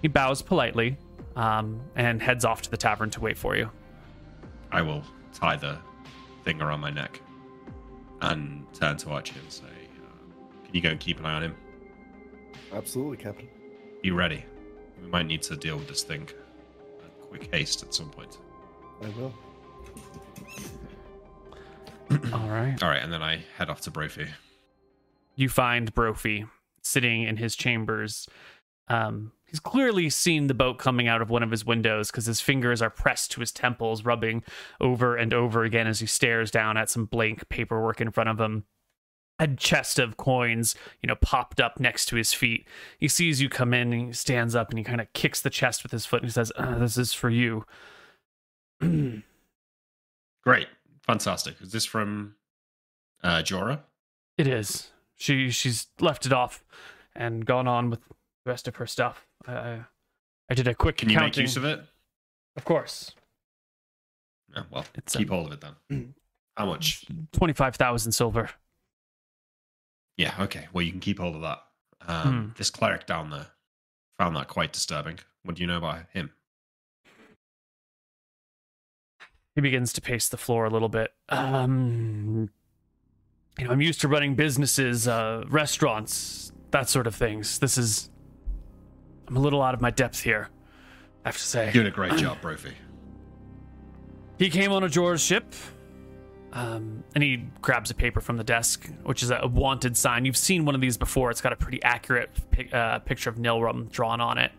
He 0.02 0.08
bows 0.08 0.42
politely 0.42 0.98
um, 1.36 1.80
and 1.96 2.20
heads 2.20 2.44
off 2.44 2.60
to 2.62 2.70
the 2.70 2.76
tavern 2.76 3.08
to 3.12 3.20
wait 3.20 3.38
for 3.38 3.56
you. 3.56 3.70
I 4.70 4.82
will 4.82 5.02
tie 5.32 5.56
the 5.56 5.78
thing 6.44 6.60
around 6.60 6.80
my 6.80 6.90
neck 6.90 7.18
and 8.20 8.66
turn 8.74 8.98
to 8.98 9.08
Archie 9.08 9.40
and 9.42 9.50
say, 9.50 9.64
uh, 9.64 10.66
Can 10.66 10.74
you 10.74 10.82
go 10.82 10.90
and 10.90 11.00
keep 11.00 11.18
an 11.18 11.24
eye 11.24 11.36
on 11.36 11.44
him? 11.44 11.54
Absolutely, 12.74 13.16
Captain. 13.16 13.48
Be 14.02 14.10
ready. 14.10 14.44
We 15.00 15.08
might 15.08 15.24
need 15.24 15.40
to 15.44 15.56
deal 15.56 15.78
with 15.78 15.88
this 15.88 16.02
thing. 16.02 16.28
A 17.00 17.26
quick 17.28 17.48
haste 17.50 17.82
at 17.84 17.94
some 17.94 18.10
point. 18.10 18.36
I 19.02 19.08
will. 19.18 19.34
All 22.32 22.48
right. 22.48 22.80
All 22.82 22.88
right, 22.88 23.02
and 23.02 23.12
then 23.12 23.22
I 23.22 23.44
head 23.56 23.68
off 23.68 23.80
to 23.82 23.90
Brophy. 23.90 24.26
You 25.34 25.48
find 25.48 25.92
Brophy 25.94 26.46
sitting 26.82 27.22
in 27.22 27.36
his 27.36 27.56
chambers. 27.56 28.28
Um, 28.88 29.32
he's 29.46 29.60
clearly 29.60 30.10
seen 30.10 30.46
the 30.46 30.54
boat 30.54 30.78
coming 30.78 31.08
out 31.08 31.22
of 31.22 31.30
one 31.30 31.42
of 31.42 31.50
his 31.50 31.64
windows 31.64 32.10
because 32.10 32.26
his 32.26 32.40
fingers 32.40 32.82
are 32.82 32.90
pressed 32.90 33.30
to 33.32 33.40
his 33.40 33.52
temples, 33.52 34.04
rubbing 34.04 34.42
over 34.80 35.16
and 35.16 35.32
over 35.32 35.64
again 35.64 35.86
as 35.86 36.00
he 36.00 36.06
stares 36.06 36.50
down 36.50 36.76
at 36.76 36.90
some 36.90 37.06
blank 37.06 37.48
paperwork 37.48 38.00
in 38.00 38.10
front 38.10 38.28
of 38.28 38.40
him. 38.40 38.64
A 39.38 39.48
chest 39.48 39.98
of 39.98 40.16
coins, 40.18 40.74
you 41.00 41.06
know, 41.06 41.16
popped 41.16 41.60
up 41.60 41.80
next 41.80 42.06
to 42.06 42.16
his 42.16 42.32
feet. 42.32 42.68
He 42.98 43.08
sees 43.08 43.40
you 43.40 43.48
come 43.48 43.72
in 43.72 43.92
and 43.92 44.06
he 44.08 44.12
stands 44.12 44.54
up 44.54 44.68
and 44.70 44.78
he 44.78 44.84
kind 44.84 45.00
of 45.00 45.12
kicks 45.14 45.40
the 45.40 45.50
chest 45.50 45.82
with 45.82 45.90
his 45.90 46.06
foot 46.06 46.20
and 46.20 46.28
he 46.28 46.32
says, 46.32 46.52
uh, 46.56 46.78
This 46.78 46.98
is 46.98 47.12
for 47.12 47.30
you. 47.30 47.64
Great. 50.44 50.68
Fantastic. 51.06 51.56
Is 51.60 51.72
this 51.72 51.84
from 51.84 52.34
uh, 53.22 53.42
Jorah? 53.42 53.80
It 54.38 54.46
is. 54.46 54.90
She 55.16 55.50
she's 55.50 55.86
left 56.00 56.26
it 56.26 56.32
off 56.32 56.64
and 57.14 57.44
gone 57.46 57.68
on 57.68 57.90
with 57.90 58.00
the 58.08 58.14
rest 58.50 58.66
of 58.66 58.76
her 58.76 58.86
stuff. 58.86 59.26
I 59.46 59.52
I, 59.52 59.80
I 60.50 60.54
did 60.54 60.66
a 60.68 60.74
quick 60.74 60.96
Can 60.98 61.10
you 61.10 61.18
make 61.18 61.36
use 61.36 61.56
of 61.56 61.64
it? 61.64 61.80
Of 62.56 62.64
course, 62.64 63.12
Yeah, 64.54 64.64
well, 64.70 64.84
It's, 64.94 65.16
keep 65.16 65.30
um, 65.30 65.36
hold 65.38 65.46
of 65.48 65.52
it 65.54 65.60
then. 65.88 66.14
How 66.56 66.66
much? 66.66 67.04
twenty 67.32 67.52
five 67.54 67.76
thousand 67.76 68.12
silver. 68.12 68.50
Yeah, 70.16 70.34
okay. 70.40 70.68
Well, 70.72 70.82
you 70.82 70.90
can 70.90 71.00
keep 71.00 71.18
hold 71.18 71.34
of 71.36 71.42
that. 71.42 71.58
Um, 72.06 72.22
Hmm. 72.46 72.48
This 72.58 72.68
cleric 72.70 73.06
down 73.06 73.30
there 73.30 73.46
found 74.18 74.36
that 74.36 74.48
quite 74.48 74.72
disturbing. 74.72 75.18
What 75.44 75.56
do 75.56 75.62
you 75.62 75.66
know 75.66 75.78
about 75.78 76.00
him? 76.12 76.30
He 79.54 79.60
begins 79.60 79.92
to 79.94 80.00
pace 80.00 80.28
the 80.28 80.36
floor 80.36 80.64
a 80.64 80.70
little 80.70 80.88
bit. 80.88 81.12
Um, 81.28 82.48
you 83.58 83.64
know, 83.66 83.70
I'm 83.70 83.80
used 83.82 84.00
to 84.00 84.08
running 84.08 84.34
businesses, 84.34 85.06
uh, 85.06 85.44
restaurants, 85.48 86.52
that 86.70 86.88
sort 86.88 87.06
of 87.06 87.14
things. 87.14 87.58
This 87.58 87.76
is, 87.76 88.10
I'm 89.28 89.36
a 89.36 89.40
little 89.40 89.62
out 89.62 89.74
of 89.74 89.80
my 89.80 89.90
depth 89.90 90.22
here. 90.22 90.48
I 91.24 91.28
have 91.28 91.36
to 91.36 91.42
say. 91.42 91.66
you 91.66 91.72
Doing 91.72 91.86
a 91.86 91.90
great 91.90 92.16
job, 92.16 92.40
Brophy. 92.40 92.72
He 94.38 94.48
came 94.48 94.72
on 94.72 94.82
a 94.82 94.88
Jor's 94.88 95.22
ship, 95.22 95.54
um, 96.54 97.04
and 97.14 97.22
he 97.22 97.44
grabs 97.60 97.90
a 97.90 97.94
paper 97.94 98.20
from 98.20 98.38
the 98.38 98.44
desk, 98.44 98.88
which 99.04 99.22
is 99.22 99.30
a 99.30 99.46
wanted 99.46 99.96
sign. 99.96 100.24
You've 100.24 100.36
seen 100.36 100.64
one 100.64 100.74
of 100.74 100.80
these 100.80 100.96
before. 100.96 101.30
It's 101.30 101.42
got 101.42 101.52
a 101.52 101.56
pretty 101.56 101.82
accurate 101.82 102.30
pic- 102.50 102.74
uh, 102.74 103.00
picture 103.00 103.28
of 103.30 103.36
Nilrem 103.36 103.90
drawn 103.90 104.20
on 104.20 104.38
it. 104.38 104.50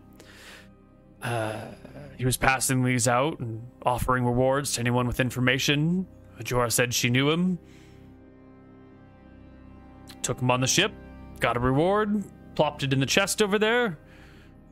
Uh, 1.23 1.61
he 2.17 2.25
was 2.25 2.37
passing 2.37 2.83
these 2.83 3.07
out 3.07 3.39
and 3.39 3.65
offering 3.85 4.25
rewards 4.25 4.73
to 4.73 4.81
anyone 4.81 5.07
with 5.07 5.19
information. 5.19 6.05
Majora 6.37 6.69
said 6.69 6.93
she 6.93 7.09
knew 7.09 7.29
him. 7.29 7.57
Took 10.21 10.41
him 10.41 10.51
on 10.51 10.61
the 10.61 10.67
ship, 10.67 10.91
got 11.39 11.57
a 11.57 11.59
reward, 11.59 12.23
plopped 12.55 12.83
it 12.83 12.93
in 12.93 12.99
the 12.99 13.05
chest 13.05 13.41
over 13.41 13.59
there, 13.59 13.97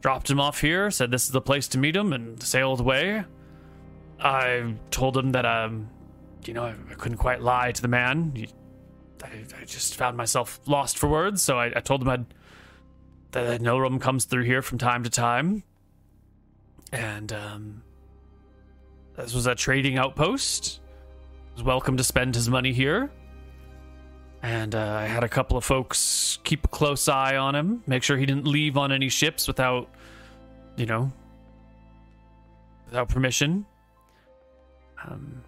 dropped 0.02 0.30
him 0.30 0.40
off 0.40 0.62
here, 0.62 0.90
said 0.92 1.12
this 1.12 1.26
is 1.26 1.32
the 1.32 1.42
place 1.42 1.68
to 1.70 1.78
meet 1.78 1.96
him, 1.96 2.14
and 2.14 2.42
sailed 2.42 2.80
away. 2.80 3.24
I 4.20 4.76
told 4.92 5.18
him 5.18 5.32
that, 5.32 5.46
um, 5.46 5.90
you 6.46 6.54
know, 6.54 6.64
I, 6.64 6.76
I 6.90 6.94
couldn't 6.94 7.18
quite 7.18 7.42
lie 7.42 7.72
to 7.72 7.82
the 7.82 7.88
man. 7.88 8.34
I, 9.24 9.28
I, 9.62 9.66
just 9.66 9.96
found 9.96 10.16
myself 10.16 10.60
lost 10.68 10.98
for 10.98 11.08
words, 11.08 11.42
so 11.42 11.60
I, 11.60 11.72
I 11.76 11.80
told 11.80 12.02
him 12.02 12.10
I'd, 12.10 12.26
that 13.32 13.62
Nilrem 13.62 14.00
comes 14.00 14.26
through 14.26 14.44
here 14.44 14.62
from 14.62 14.78
time 14.78 15.04
to 15.04 15.10
time. 15.10 15.64
And, 16.92 17.32
um, 17.32 17.84
this 19.16 19.34
was 19.34 19.46
a 19.46 19.56
trading 19.56 19.98
outpost. 19.98 20.80
He 21.50 21.54
was 21.54 21.64
welcome 21.64 21.98
to 21.98 22.04
spend 22.04 22.36
his 22.36 22.50
money 22.50 22.74
here. 22.74 23.12
And 24.42 24.74
uh, 24.74 24.98
I 25.00 25.06
had 25.06 25.24
a 25.24 25.30
couple 25.30 25.58
of 25.58 25.64
folks 25.64 26.40
keep 26.44 26.66
a 26.66 26.68
close 26.68 27.08
eye 27.08 27.36
on 27.36 27.54
him, 27.54 27.84
make 27.86 28.02
sure 28.02 28.18
he 28.18 28.26
didn't 28.26 28.48
leave 28.48 28.78
on 28.78 28.92
any 28.92 29.10
ships 29.10 29.48
without, 29.48 29.90
you 30.78 30.88
know, 30.88 31.12
without 32.88 33.10
permission. 33.10 33.66
Um, 35.06 35.42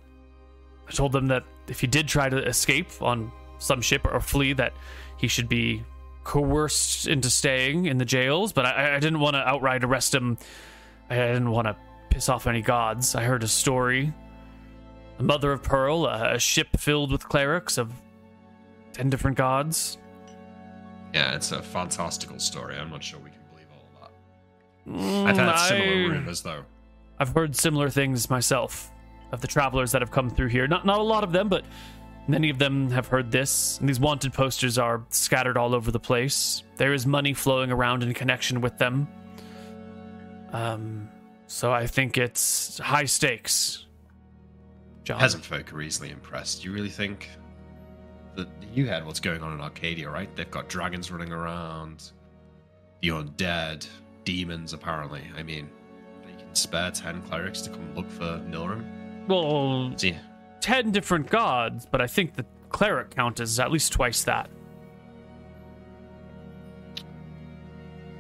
I 0.88 0.92
told 0.92 1.12
them 1.12 1.28
that 1.28 1.44
if 1.68 1.80
he 1.80 1.88
did 1.88 2.08
try 2.08 2.30
to 2.30 2.38
escape 2.38 3.02
on 3.02 3.32
some 3.58 3.82
ship 3.82 4.06
or 4.06 4.20
flee, 4.20 4.54
that 4.54 4.74
he 5.18 5.28
should 5.28 5.50
be 5.50 5.84
coerced 6.24 7.08
into 7.08 7.30
staying 7.30 7.88
in 7.88 7.98
the 7.98 8.06
jails. 8.06 8.54
But 8.54 8.66
I, 8.66 8.96
I 8.96 9.00
didn't 9.00 9.20
want 9.20 9.36
to 9.36 9.40
outright 9.40 9.84
arrest 9.84 10.14
him. 10.14 10.38
I 11.10 11.16
didn't 11.16 11.52
want 11.52 11.68
to 11.68 11.76
piss 12.10 12.30
off 12.30 12.48
any 12.48 12.62
gods. 12.62 13.16
I 13.16 13.24
heard 13.24 13.44
a 13.44 13.48
story. 13.48 14.14
The 15.18 15.24
Mother 15.24 15.52
of 15.52 15.62
Pearl, 15.64 16.06
a, 16.06 16.36
a 16.36 16.40
ship 16.40 16.68
filled 16.78 17.12
with 17.12 17.28
clerics 17.28 17.78
of 17.78 17.92
ten 18.94 19.10
different 19.10 19.38
gods. 19.38 19.98
Yeah, 21.14 21.36
it's 21.36 21.52
a 21.52 21.62
fantastical 21.62 22.40
story. 22.40 22.78
I'm 22.78 22.90
not 22.90 23.04
sure 23.04 23.20
we 23.20 23.30
can 23.30 23.40
believe 23.52 23.68
all 23.72 23.88
of 23.94 24.02
that. 24.02 24.92
Mm, 24.92 25.26
I've 25.28 25.38
had 25.38 25.68
similar 25.68 25.92
I, 25.92 26.16
rumors, 26.16 26.42
though. 26.42 26.64
I've 27.20 27.30
heard 27.30 27.56
similar 27.56 27.90
things 27.90 28.30
myself 28.30 28.92
of 29.32 29.42
the 29.42 29.48
travelers 29.48 29.92
that 29.92 30.02
have 30.02 30.12
come 30.12 30.30
through 30.30 30.48
here. 30.48 30.68
Not 30.68 30.86
not 30.86 31.00
a 31.00 31.04
lot 31.04 31.24
of 31.24 31.32
them, 31.32 31.50
but 31.50 31.66
many 32.28 32.50
of 32.50 32.58
them 32.58 32.90
have 32.90 33.08
heard 33.08 33.32
this. 33.32 33.78
And 33.80 33.88
these 33.88 34.00
wanted 34.00 34.34
posters 34.34 34.80
are 34.80 35.04
scattered 35.10 35.58
all 35.58 35.76
over 35.76 35.92
the 35.92 36.00
place. 36.00 36.64
There 36.78 36.94
is 36.94 37.06
money 37.06 37.34
flowing 37.34 37.72
around 37.72 38.02
in 38.02 38.14
connection 38.14 38.62
with 38.62 38.78
them. 38.80 39.08
Um, 40.54 41.10
so 41.48 41.74
I 41.74 41.88
think 41.88 42.18
it's 42.18 42.80
high 42.80 43.06
stakes. 43.06 43.86
John. 45.04 45.20
Peasant 45.20 45.44
folk 45.44 45.74
are 45.74 45.82
easily 45.82 46.12
impressed. 46.12 46.64
You 46.64 46.72
really 46.72 46.90
think 46.90 47.30
that 48.36 48.48
you 48.74 48.88
had 48.88 49.06
what's 49.06 49.20
going 49.20 49.42
on 49.44 49.54
in 49.54 49.60
Arcadia, 49.60 50.10
right? 50.10 50.34
They've 50.36 50.50
got 50.50 50.70
dragons 50.70 51.12
running 51.12 51.34
around, 51.34 52.12
the 53.02 53.10
undead, 53.10 53.86
demons, 54.24 54.74
apparently. 54.74 55.24
I 55.36 55.44
mean, 55.44 55.70
they 56.26 56.32
can 56.42 56.56
spare 56.56 56.92
10 56.92 57.22
clerics 57.24 57.62
to 57.64 57.70
come 57.70 57.94
look 57.96 58.10
for 58.10 58.42
Nilrem. 58.48 59.28
Well, 59.28 59.94
See? 59.98 60.16
10 60.62 60.92
different 60.92 61.30
gods, 61.30 61.86
but 61.90 62.00
I 62.00 62.08
think 62.08 62.36
the 62.36 62.46
cleric 62.70 63.12
count 63.12 63.40
is 63.40 63.60
at 63.60 63.72
least 63.72 63.92
twice 63.92 64.24
that. 64.24 64.50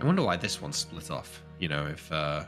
I 0.02 0.06
wonder 0.06 0.24
why 0.24 0.36
this 0.36 0.62
one 0.62 0.74
split 0.74 1.10
off. 1.10 1.43
You 1.64 1.70
know, 1.70 1.86
if 1.86 2.12
uh, 2.12 2.44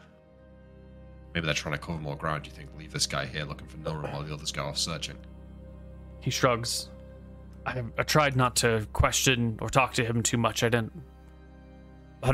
maybe 1.33 1.45
they're 1.45 1.55
trying 1.55 1.73
to 1.73 1.79
cover 1.79 1.97
more 1.97 2.17
ground. 2.17 2.45
You 2.45 2.51
think 2.51 2.67
leave 2.77 2.91
this 2.91 3.07
guy 3.07 3.25
here 3.25 3.45
looking 3.45 3.65
for 3.65 3.77
Nilrem 3.77 4.11
while 4.11 4.23
the 4.23 4.33
others 4.33 4.51
go 4.51 4.65
off 4.65 4.77
searching? 4.77 5.15
He 6.19 6.29
shrugs. 6.29 6.89
I, 7.65 7.81
I 7.97 8.03
tried 8.03 8.35
not 8.35 8.57
to 8.57 8.85
question 8.91 9.57
or 9.61 9.69
talk 9.69 9.93
to 9.93 10.03
him 10.03 10.21
too 10.21 10.35
much. 10.35 10.63
I 10.63 10.67
didn't. 10.67 10.91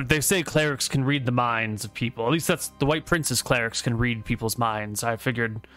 They 0.08 0.22
say 0.22 0.42
clerics 0.42 0.88
can 0.88 1.04
read 1.04 1.24
the 1.24 1.32
minds 1.32 1.86
of 1.86 1.94
people. 1.94 2.26
At 2.26 2.32
least 2.32 2.48
that's 2.48 2.70
the 2.80 2.88
White 2.88 3.06
Prince's 3.06 3.44
clerics 3.44 3.84
can 3.84 3.96
read 3.96 4.26
people's 4.26 4.58
minds. 4.58 5.04
I 5.04 5.18
figured 5.18 5.68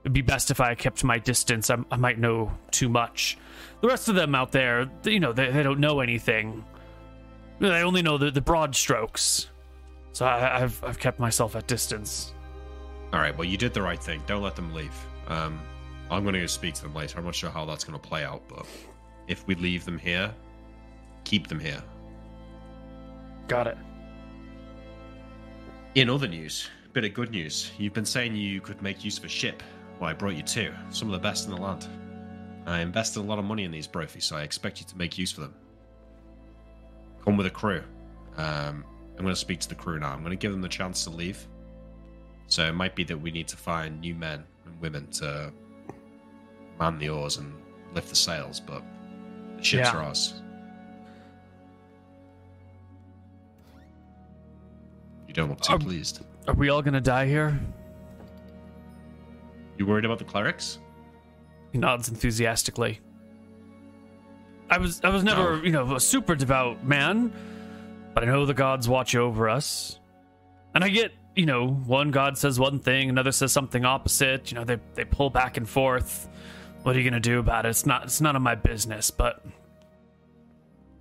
it'd 0.00 0.14
be 0.14 0.22
best 0.22 0.50
if 0.50 0.60
I 0.60 0.74
kept 0.74 1.04
my 1.04 1.18
distance. 1.18 1.68
I, 1.68 1.76
I 1.90 1.98
might 1.98 2.18
know 2.18 2.50
too 2.70 2.88
much. 2.88 3.36
The 3.82 3.88
rest 3.88 4.08
of 4.08 4.14
them 4.14 4.34
out 4.34 4.50
there, 4.50 4.90
you 5.04 5.20
know, 5.20 5.34
they, 5.34 5.50
they 5.50 5.62
don't 5.62 5.78
know 5.78 6.00
anything. 6.00 6.64
They 7.58 7.82
only 7.82 8.00
know 8.00 8.16
the, 8.16 8.30
the 8.30 8.40
broad 8.40 8.74
strokes. 8.74 9.50
So 10.14 10.24
I, 10.24 10.60
have 10.60 10.82
I've 10.84 11.00
kept 11.00 11.18
myself 11.18 11.56
at 11.56 11.66
distance. 11.66 12.34
All 13.12 13.18
right. 13.18 13.36
Well, 13.36 13.46
you 13.46 13.56
did 13.56 13.74
the 13.74 13.82
right 13.82 14.00
thing. 14.00 14.22
Don't 14.26 14.42
let 14.42 14.54
them 14.54 14.72
leave. 14.72 14.94
Um, 15.26 15.60
I'm 16.08 16.22
going 16.22 16.34
to 16.34 16.40
go 16.40 16.46
speak 16.46 16.74
to 16.74 16.82
them 16.82 16.94
later. 16.94 17.18
I'm 17.18 17.24
not 17.24 17.34
sure 17.34 17.50
how 17.50 17.64
that's 17.64 17.82
going 17.82 17.98
to 17.98 18.08
play 18.08 18.22
out, 18.24 18.42
but 18.48 18.64
if 19.26 19.44
we 19.48 19.56
leave 19.56 19.84
them 19.84 19.98
here, 19.98 20.32
keep 21.24 21.48
them 21.48 21.58
here. 21.58 21.82
Got 23.48 23.66
it. 23.66 23.76
In 25.96 26.08
other 26.08 26.28
news, 26.28 26.70
bit 26.92 27.04
of 27.04 27.12
good 27.12 27.32
news. 27.32 27.72
You've 27.76 27.92
been 27.92 28.04
saying 28.04 28.36
you 28.36 28.60
could 28.60 28.80
make 28.82 29.04
use 29.04 29.18
of 29.18 29.24
a 29.24 29.28
ship. 29.28 29.64
Well, 29.98 30.10
I 30.10 30.12
brought 30.12 30.36
you 30.36 30.44
two, 30.44 30.72
some 30.90 31.08
of 31.08 31.12
the 31.12 31.18
best 31.18 31.46
in 31.48 31.52
the 31.52 31.60
land. 31.60 31.88
I 32.66 32.82
invested 32.82 33.18
a 33.18 33.22
lot 33.22 33.40
of 33.40 33.44
money 33.44 33.64
in 33.64 33.72
these 33.72 33.88
brofis, 33.88 34.22
so 34.22 34.36
I 34.36 34.42
expect 34.42 34.78
you 34.78 34.86
to 34.86 34.96
make 34.96 35.18
use 35.18 35.32
of 35.32 35.40
them. 35.40 35.54
Come 37.24 37.36
with 37.36 37.46
a 37.46 37.50
crew. 37.50 37.82
Um, 38.36 38.84
I'm 39.16 39.22
going 39.22 39.34
to 39.34 39.40
speak 39.40 39.60
to 39.60 39.68
the 39.68 39.74
crew 39.74 39.98
now. 39.98 40.12
I'm 40.12 40.20
going 40.20 40.30
to 40.30 40.36
give 40.36 40.52
them 40.52 40.60
the 40.60 40.68
chance 40.68 41.04
to 41.04 41.10
leave. 41.10 41.46
So 42.48 42.66
it 42.66 42.72
might 42.72 42.94
be 42.94 43.04
that 43.04 43.16
we 43.16 43.30
need 43.30 43.48
to 43.48 43.56
find 43.56 44.00
new 44.00 44.14
men 44.14 44.44
and 44.64 44.80
women 44.80 45.06
to 45.12 45.52
man 46.78 46.98
the 46.98 47.08
oars 47.08 47.36
and 47.36 47.52
lift 47.94 48.08
the 48.08 48.16
sails, 48.16 48.60
but 48.60 48.82
the 49.56 49.62
Ships 49.62 49.88
yeah. 49.88 49.96
are 49.96 50.02
ours. 50.02 50.34
You 55.28 55.34
don't 55.34 55.48
look 55.48 55.60
too 55.60 55.74
are, 55.74 55.78
pleased. 55.78 56.24
Are 56.46 56.54
we 56.54 56.68
all 56.68 56.82
gonna 56.82 57.00
die 57.00 57.26
here? 57.26 57.58
You 59.78 59.86
worried 59.86 60.04
about 60.04 60.18
the 60.18 60.24
clerics? 60.24 60.78
He 61.72 61.78
nods 61.78 62.08
enthusiastically. 62.08 63.00
I 64.70 64.78
was 64.78 65.00
I 65.02 65.08
was 65.08 65.24
never, 65.24 65.56
no. 65.56 65.62
you 65.62 65.72
know, 65.72 65.94
a 65.94 66.00
super 66.00 66.34
devout 66.34 66.84
man, 66.84 67.32
but 68.14 68.22
I 68.22 68.26
know 68.26 68.46
the 68.46 68.54
gods 68.54 68.88
watch 68.88 69.14
over 69.14 69.48
us. 69.48 69.98
And 70.74 70.82
I 70.82 70.88
get, 70.88 71.12
you 71.36 71.46
know, 71.46 71.68
one 71.68 72.10
god 72.10 72.38
says 72.38 72.58
one 72.58 72.78
thing, 72.78 73.10
another 73.10 73.32
says 73.32 73.52
something 73.52 73.84
opposite, 73.84 74.50
you 74.50 74.56
know, 74.56 74.64
they 74.64 74.78
they 74.94 75.04
pull 75.04 75.30
back 75.30 75.56
and 75.56 75.68
forth. 75.68 76.28
What 76.82 76.94
are 76.94 77.00
you 77.00 77.08
gonna 77.08 77.20
do 77.20 77.38
about 77.38 77.66
it? 77.66 77.70
It's 77.70 77.86
not 77.86 78.04
it's 78.04 78.20
none 78.20 78.36
of 78.36 78.42
my 78.42 78.54
business, 78.54 79.10
but 79.10 79.44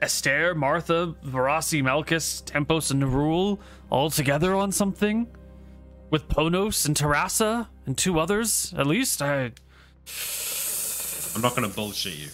Esther, 0.02 0.54
Martha, 0.54 1.16
Varasi, 1.24 1.82
Malchus, 1.82 2.42
Tempos, 2.42 2.92
and 2.92 3.02
Nerul 3.02 3.60
all 3.90 4.10
together 4.10 4.54
on 4.54 4.72
something? 4.72 5.28
With 6.10 6.28
Ponos 6.28 6.86
and 6.86 6.96
Terrassa 6.96 7.68
and 7.86 7.98
two 7.98 8.20
others, 8.20 8.74
at 8.78 8.86
least? 8.86 9.22
I 9.22 9.52
I'm 11.36 11.42
not 11.42 11.56
gonna 11.56 11.70
bullshit 11.70 12.16
you. 12.16 12.30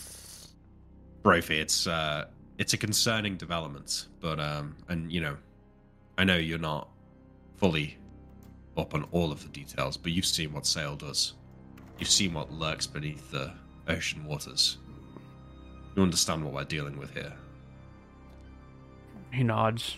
Brophy, 1.21 1.59
it's 1.59 1.87
uh 1.87 2.25
it's 2.59 2.73
a 2.73 2.77
concerning 2.77 3.37
development, 3.37 4.05
but 4.19 4.39
um 4.39 4.75
and 4.89 5.11
you 5.11 5.21
know, 5.21 5.37
I 6.17 6.25
know 6.25 6.35
you're 6.35 6.59
not 6.59 6.89
fully 7.55 7.97
up 8.77 8.93
on 8.93 9.05
all 9.11 9.31
of 9.31 9.41
the 9.41 9.49
details, 9.49 9.97
but 9.97 10.11
you've 10.11 10.25
seen 10.25 10.53
what 10.53 10.65
Saol 10.65 10.97
does. 10.97 11.33
You've 11.97 12.09
seen 12.09 12.33
what 12.33 12.51
lurks 12.51 12.85
beneath 12.85 13.31
the 13.31 13.53
ocean 13.87 14.23
waters. 14.25 14.77
You 15.95 16.03
understand 16.03 16.43
what 16.43 16.53
we're 16.53 16.63
dealing 16.65 16.97
with 16.99 17.13
here. 17.13 17.33
He 19.31 19.43
nods. 19.43 19.97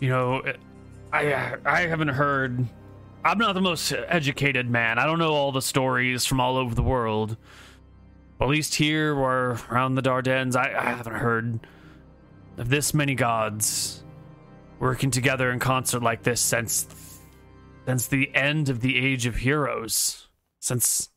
You 0.00 0.08
know, 0.08 0.42
I 1.12 1.56
I 1.64 1.80
haven't 1.82 2.08
heard. 2.08 2.66
I'm 3.24 3.38
not 3.38 3.54
the 3.54 3.60
most 3.60 3.92
educated 3.92 4.68
man. 4.68 4.98
I 4.98 5.06
don't 5.06 5.18
know 5.18 5.32
all 5.32 5.52
the 5.52 5.62
stories 5.62 6.24
from 6.24 6.40
all 6.40 6.56
over 6.56 6.74
the 6.74 6.82
world. 6.82 7.36
At 8.40 8.48
least 8.48 8.74
here 8.76 9.14
or 9.14 9.58
around 9.70 9.96
the 9.96 10.02
Dardennes, 10.02 10.54
I, 10.56 10.72
I 10.78 10.90
haven't 10.90 11.16
heard 11.16 11.60
of 12.56 12.68
this 12.68 12.94
many 12.94 13.14
gods 13.14 14.02
working 14.78 15.10
together 15.10 15.50
in 15.50 15.58
concert 15.58 16.02
like 16.02 16.22
this 16.22 16.40
since 16.40 16.86
since 17.86 18.06
the 18.06 18.34
end 18.34 18.68
of 18.68 18.80
the 18.80 18.98
age 18.98 19.26
of 19.26 19.36
heroes. 19.36 20.28
Since 20.60 21.08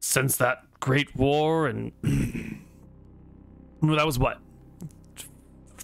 since 0.00 0.36
that 0.38 0.62
great 0.80 1.14
war 1.16 1.68
and 1.68 1.92
that 3.82 4.06
was 4.06 4.18
what? 4.18 4.38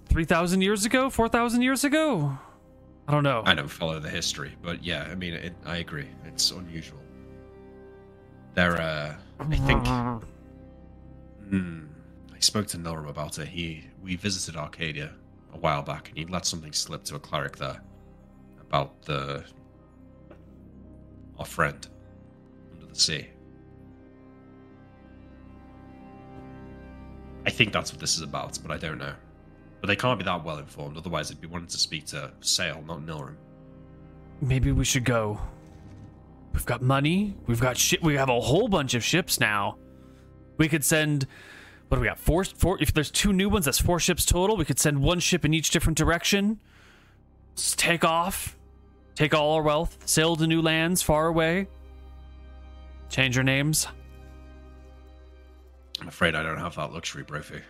3000 0.07 0.61
years 0.61 0.85
ago? 0.85 1.09
4000 1.09 1.63
years 1.63 1.85
ago? 1.85 2.37
I 3.09 3.13
don't 3.13 3.25
know. 3.25 3.43
I 3.47 3.55
don't 3.55 3.69
follow 3.69 3.99
the 3.99 4.11
history 4.11 4.57
but 4.63 4.85
yeah 4.85 5.09
i 5.11 5.15
mean 5.15 5.35
it, 5.35 5.55
i 5.65 5.79
agree. 5.79 6.09
It's 6.25 6.51
unusual. 6.51 7.01
There 8.55 8.81
uh 8.81 9.15
i 9.51 9.57
think 9.57 9.87
hmm, 11.49 11.85
i 12.35 12.39
spoke 12.41 12.67
to 12.69 12.79
Nilrem 12.79 13.09
about 13.09 13.39
it 13.39 13.49
he 13.49 13.85
we 14.03 14.17
visited 14.17 14.57
arcadia 14.57 15.13
a 15.53 15.59
while 15.59 15.83
back, 15.83 16.09
and 16.09 16.19
he 16.19 16.25
let 16.25 16.47
something 16.47 16.73
slip 16.73 17.05
to 17.05 17.17
a 17.17 17.19
cleric 17.19 17.57
there 17.57 17.81
about 18.61 19.03
the 19.03 19.45
our 21.39 21.45
friend 21.45 21.87
under 22.75 22.87
the 22.87 22.99
sea. 22.99 23.29
I 27.45 27.51
think 27.51 27.73
that's 27.73 27.91
what 27.93 28.01
this 28.01 28.17
is 28.17 28.23
about, 28.23 28.59
but 28.63 28.71
I 28.71 28.77
don't 28.79 28.99
know. 28.99 29.15
But 29.81 29.89
they 29.89 29.97
can't 29.97 30.19
be 30.19 30.25
that 30.25 30.45
well 30.45 30.59
informed, 30.59 30.97
otherwise 30.97 31.29
they'd 31.29 31.41
be 31.41 31.49
wanting 31.49 31.69
to 31.69 31.79
speak 31.79 32.07
to 32.07 32.33
Saol, 32.41 32.87
not 32.87 33.01
Nilrem. 33.01 33.35
Maybe 34.41 34.71
we 34.73 34.85
should 34.85 35.05
go. 35.05 35.41
We've 36.53 36.67
got 36.67 36.83
money. 36.83 37.35
We've 37.47 37.61
got 37.61 37.77
ship. 37.77 38.03
We 38.03 38.15
have 38.15 38.29
a 38.29 38.41
whole 38.41 38.69
bunch 38.69 38.95
of 38.95 39.03
ships 39.03 39.41
now. 39.41 39.79
We 40.59 40.69
could 40.69 40.85
send. 40.85 41.27
What 41.89 41.97
do 41.97 42.03
we 42.03 42.09
got? 42.09 42.19
Four. 42.19 42.45
Four. 42.45 42.79
If 42.81 42.93
there's 42.93 43.11
two 43.11 43.33
new 43.33 43.49
ones, 43.49 43.65
that's 43.65 43.79
four 43.79 43.99
ships 43.99 44.25
total. 44.25 44.57
We 44.57 44.65
could 44.65 44.79
send 44.79 45.03
one 45.03 45.21
ship 45.21 45.45
in 45.45 45.55
each 45.55 45.71
different 45.71 45.99
direction. 45.99 46.61
Just 47.57 47.79
take 47.79 48.05
off. 48.05 48.57
Take 49.15 49.35
all 49.35 49.53
our 49.53 49.63
wealth. 49.63 49.99
Sail 50.07 50.37
to 50.37 50.47
new 50.47 50.63
lands 50.63 51.03
far 51.03 51.27
away. 51.27 51.69
Change 53.09 53.37
our 53.37 53.45
names. 53.45 53.87
I'm 56.01 56.09
afraid 56.09 56.35
I 56.35 56.43
don't 56.43 56.59
have 56.59 56.77
that 56.77 56.93
luxury, 56.93 57.23
Brophy. 57.23 57.61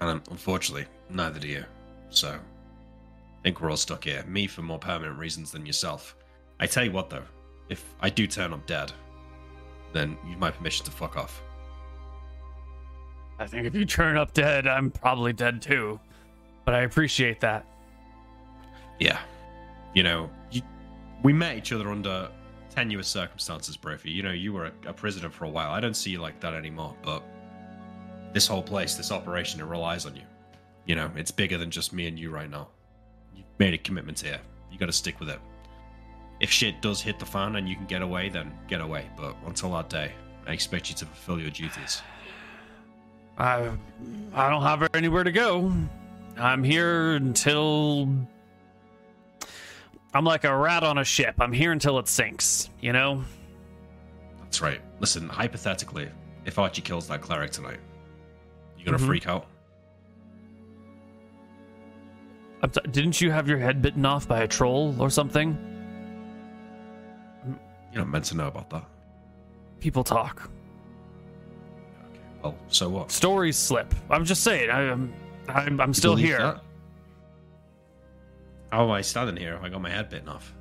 And 0.00 0.20
unfortunately, 0.30 0.86
neither 1.10 1.38
do 1.38 1.48
you. 1.48 1.64
So, 2.10 2.30
I 2.30 3.42
think 3.42 3.60
we're 3.60 3.70
all 3.70 3.76
stuck 3.76 4.04
here. 4.04 4.24
Me 4.26 4.46
for 4.46 4.62
more 4.62 4.78
permanent 4.78 5.18
reasons 5.18 5.52
than 5.52 5.66
yourself. 5.66 6.16
I 6.58 6.66
tell 6.66 6.84
you 6.84 6.92
what, 6.92 7.10
though, 7.10 7.22
if 7.68 7.94
I 8.00 8.10
do 8.10 8.26
turn 8.26 8.52
up 8.52 8.66
dead, 8.66 8.92
then 9.92 10.16
you've 10.26 10.38
my 10.38 10.50
permission 10.50 10.84
to 10.86 10.90
fuck 10.90 11.16
off. 11.16 11.42
I 13.38 13.46
think 13.46 13.66
if 13.66 13.74
you 13.74 13.84
turn 13.84 14.16
up 14.16 14.32
dead, 14.34 14.66
I'm 14.66 14.90
probably 14.90 15.32
dead 15.32 15.62
too. 15.62 16.00
But 16.64 16.74
I 16.74 16.80
appreciate 16.80 17.40
that. 17.40 17.64
Yeah. 18.98 19.20
You 19.94 20.02
know, 20.02 20.30
you, 20.50 20.62
we 21.22 21.32
met 21.32 21.56
each 21.56 21.72
other 21.72 21.88
under 21.88 22.28
tenuous 22.70 23.08
circumstances, 23.08 23.76
Brophy. 23.76 24.10
You 24.10 24.22
know, 24.22 24.32
you 24.32 24.52
were 24.52 24.66
a, 24.66 24.72
a 24.88 24.92
prisoner 24.92 25.30
for 25.30 25.44
a 25.44 25.48
while. 25.48 25.70
I 25.70 25.80
don't 25.80 25.94
see 25.94 26.10
you 26.10 26.20
like 26.20 26.40
that 26.40 26.54
anymore, 26.54 26.94
but 27.02 27.22
this 28.32 28.46
whole 28.46 28.62
place, 28.62 28.94
this 28.94 29.10
operation, 29.10 29.60
it 29.60 29.64
relies 29.64 30.04
on 30.04 30.14
you. 30.14 30.22
You 30.86 30.96
know, 30.96 31.10
it's 31.16 31.30
bigger 31.30 31.58
than 31.58 31.70
just 31.70 31.92
me 31.92 32.06
and 32.08 32.18
you 32.18 32.30
right 32.30 32.50
now. 32.50 32.68
You've 33.34 33.46
made 33.58 33.74
a 33.74 33.78
commitment 33.78 34.20
here. 34.20 34.40
You 34.70 34.78
gotta 34.78 34.92
stick 34.92 35.20
with 35.20 35.30
it. 35.30 35.40
If 36.40 36.50
shit 36.50 36.80
does 36.80 37.00
hit 37.00 37.18
the 37.18 37.26
fan 37.26 37.56
and 37.56 37.68
you 37.68 37.74
can 37.74 37.86
get 37.86 38.02
away, 38.02 38.28
then 38.28 38.52
get 38.68 38.80
away. 38.80 39.06
But 39.16 39.34
until 39.46 39.72
that 39.72 39.88
day, 39.90 40.12
I 40.46 40.52
expect 40.52 40.88
you 40.88 40.94
to 40.96 41.04
fulfill 41.06 41.40
your 41.40 41.50
duties. 41.50 42.02
I 43.38 43.70
I 44.34 44.48
don't 44.50 44.62
have 44.62 44.88
anywhere 44.94 45.24
to 45.24 45.32
go. 45.32 45.72
I'm 46.36 46.62
here 46.62 47.12
until 47.14 48.08
I'm 50.14 50.24
like 50.24 50.44
a 50.44 50.56
rat 50.56 50.84
on 50.84 50.98
a 50.98 51.04
ship. 51.04 51.34
I'm 51.40 51.52
here 51.52 51.72
until 51.72 51.98
it 51.98 52.08
sinks, 52.08 52.70
you 52.80 52.92
know? 52.92 53.24
That's 54.42 54.60
right. 54.62 54.80
Listen, 55.00 55.28
hypothetically, 55.28 56.08
if 56.46 56.58
Archie 56.58 56.80
kills 56.82 57.08
that 57.08 57.20
cleric 57.20 57.50
tonight, 57.50 57.80
you 58.78 58.84
gonna 58.84 58.96
Mhm. 58.98 59.06
freak 59.06 59.26
out? 59.26 59.46
I'm 62.62 62.70
t- 62.70 62.80
didn't 62.90 63.20
you 63.20 63.30
have 63.30 63.48
your 63.48 63.58
head 63.58 63.82
bitten 63.82 64.04
off 64.06 64.26
by 64.26 64.40
a 64.40 64.48
troll 64.48 64.96
or 65.00 65.10
something? 65.10 65.56
You're 67.98 68.04
not 68.04 68.12
meant 68.12 68.26
to 68.26 68.36
know 68.36 68.46
about 68.46 68.70
that. 68.70 68.84
People 69.80 70.04
talk. 70.04 70.48
Okay. 72.04 72.20
Well, 72.44 72.54
so 72.68 72.88
what? 72.88 73.10
Stories 73.10 73.56
slip. 73.56 73.92
I'm 74.08 74.24
just 74.24 74.44
saying. 74.44 74.70
I, 74.70 74.92
I'm 74.92 75.12
I'm, 75.48 75.80
I'm 75.80 75.92
still 75.92 76.14
here. 76.14 76.38
that? 76.38 76.62
How 78.70 78.84
am 78.84 78.92
I 78.92 79.00
standing 79.00 79.36
here 79.36 79.54
if 79.54 79.64
I 79.64 79.68
got 79.68 79.82
my 79.82 79.90
head 79.90 80.10
bitten 80.10 80.28
off? 80.28 80.54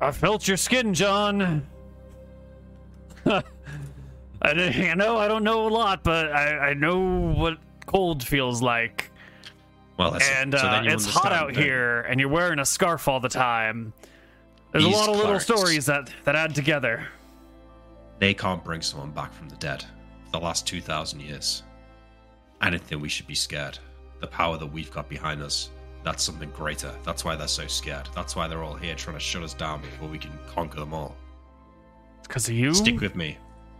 I 0.00 0.12
felt 0.12 0.48
your 0.48 0.56
skin, 0.56 0.94
John. 0.94 1.66
I 3.26 3.42
you 4.52 4.94
know 4.94 5.18
I 5.18 5.28
don't 5.28 5.44
know 5.44 5.66
a 5.66 5.68
lot, 5.68 6.02
but 6.02 6.32
I, 6.32 6.70
I 6.70 6.74
know 6.74 6.98
what 7.36 7.58
cold 7.84 8.26
feels 8.26 8.62
like. 8.62 9.10
Well, 9.98 10.12
that's 10.12 10.26
and 10.30 10.54
uh, 10.54 10.80
it's 10.86 11.04
hot 11.04 11.32
out 11.32 11.54
here, 11.54 12.00
and 12.08 12.18
you're 12.18 12.30
wearing 12.30 12.60
a 12.60 12.64
scarf 12.64 13.08
all 13.08 13.20
the 13.20 13.28
time. 13.28 13.92
There's 14.82 14.94
a 14.94 14.96
lot 14.96 15.08
of 15.08 15.16
little 15.16 15.24
clerics- 15.38 15.44
stories 15.44 15.86
that 15.86 16.10
that 16.24 16.34
add 16.36 16.54
together. 16.54 17.06
They 18.18 18.34
can't 18.34 18.64
bring 18.64 18.82
someone 18.82 19.10
back 19.10 19.32
from 19.32 19.48
the 19.48 19.56
dead 19.56 19.82
for 20.24 20.30
the 20.32 20.40
last 20.40 20.66
2,000 20.66 21.20
years. 21.20 21.62
I 22.60 22.70
don't 22.70 22.82
think 22.82 23.02
we 23.02 23.08
should 23.08 23.26
be 23.26 23.34
scared. 23.34 23.78
The 24.20 24.26
power 24.26 24.56
that 24.56 24.66
we've 24.66 24.90
got 24.90 25.08
behind 25.08 25.42
us, 25.42 25.68
that's 26.02 26.22
something 26.22 26.50
greater. 26.50 26.92
That's 27.04 27.24
why 27.24 27.36
they're 27.36 27.48
so 27.48 27.66
scared. 27.66 28.08
That's 28.14 28.34
why 28.34 28.48
they're 28.48 28.62
all 28.64 28.74
here 28.74 28.94
trying 28.94 29.16
to 29.16 29.20
shut 29.20 29.42
us 29.42 29.52
down 29.52 29.82
before 29.82 30.08
we 30.08 30.18
can 30.18 30.32
conquer 30.48 30.80
them 30.80 30.94
all. 30.94 31.14
Because 32.22 32.48
of 32.48 32.54
you. 32.54 32.72
Stick 32.72 33.00
with 33.00 33.14
me. 33.14 33.36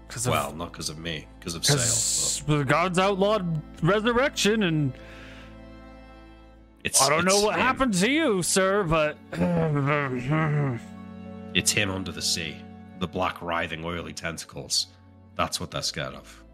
Cause 0.08 0.26
of, 0.26 0.33
Well, 0.33 0.52
not 0.52 0.73
because 0.73 0.89
of 0.91 0.99
me, 0.99 1.26
because 1.39 1.55
of 1.57 1.62
Saol. 1.62 1.73
because 1.73 2.42
the 2.47 2.65
gods 2.65 2.99
outlawed 2.99 3.60
resurrection, 3.83 4.62
and 4.65 4.92
but 4.92 5.00
It's, 6.86 7.02
I 7.02 7.08
don't 7.08 7.24
know 7.24 7.40
what 7.40 7.56
him. 7.56 7.62
happened 7.62 7.94
to 7.94 8.08
you, 8.08 8.42
sir, 8.44 8.84
but 8.84 9.18
It's 11.52 11.73
him 11.73 11.90
under 11.90 12.12
the 12.12 12.23
sea. 12.23 12.58
The 13.00 13.08
black, 13.08 13.42
writhing, 13.42 13.84
oily 13.84 14.12
tentacles. 14.12 14.86
That's 15.34 15.58
what 15.58 15.73
they're 15.73 15.82
scared 15.82 16.15
of. 16.15 16.44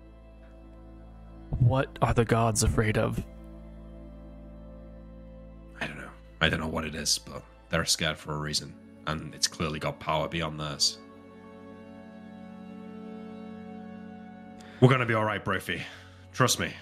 what 1.58 1.98
are 2.00 2.14
the 2.14 2.24
gods 2.24 2.62
afraid 2.62 2.96
of? 2.96 3.22
I 5.82 5.86
don't 5.86 5.98
know. 5.98 6.08
I 6.40 6.48
don't 6.48 6.60
know 6.60 6.66
what 6.66 6.86
it 6.86 6.94
is, 6.94 7.18
but 7.18 7.42
they're 7.68 7.84
scared 7.84 8.16
for 8.16 8.32
a 8.34 8.38
reason. 8.38 8.72
And 9.06 9.34
it's 9.34 9.46
clearly 9.46 9.78
got 9.78 10.00
power 10.00 10.28
beyond 10.28 10.58
theirs. 10.58 10.98
We're 14.80 14.88
gonna 14.88 15.04
be 15.04 15.14
alright, 15.14 15.44
Brophy. 15.44 15.82
Trust 16.32 16.58
me. 16.58 16.72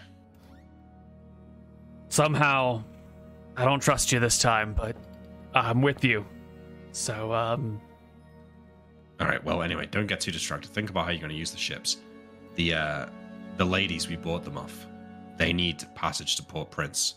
Somehow, 2.11 2.85
I 3.61 3.65
don't 3.67 3.81
trust 3.81 4.11
you 4.11 4.21
this 4.21 4.39
time, 4.39 4.73
but 4.73 4.97
I'm 5.55 5.83
with 5.83 6.03
you. 6.03 6.25
So, 6.93 7.33
um, 7.33 7.79
Alright, 9.21 9.45
well 9.45 9.63
anyway, 9.63 9.87
don't 9.91 10.07
get 10.07 10.19
too 10.21 10.31
distracted. 10.31 10.71
Think 10.73 10.89
about 10.89 11.05
how 11.05 11.11
you're 11.11 11.21
gonna 11.21 11.35
use 11.35 11.51
the 11.51 11.59
ships. 11.59 11.99
The 12.55 12.73
uh 12.75 13.07
the 13.59 13.65
ladies 13.67 14.09
we 14.09 14.17
bought 14.17 14.45
them 14.45 14.57
off, 14.57 14.87
they 15.37 15.53
need 15.53 15.85
passage 15.95 16.37
to 16.37 16.43
Port 16.43 16.71
Prince. 16.71 17.17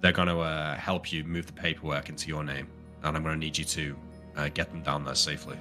They're 0.00 0.12
gonna 0.12 0.38
uh, 0.38 0.76
help 0.76 1.12
you 1.12 1.24
move 1.24 1.46
the 1.46 1.52
paperwork 1.52 2.08
into 2.08 2.28
your 2.28 2.44
name, 2.44 2.68
and 3.02 3.16
I'm 3.16 3.24
gonna 3.24 3.36
need 3.36 3.58
you 3.58 3.64
to 3.64 3.96
uh, 4.36 4.48
get 4.54 4.70
them 4.70 4.82
down 4.82 5.04
there 5.04 5.16
safely. 5.16 5.58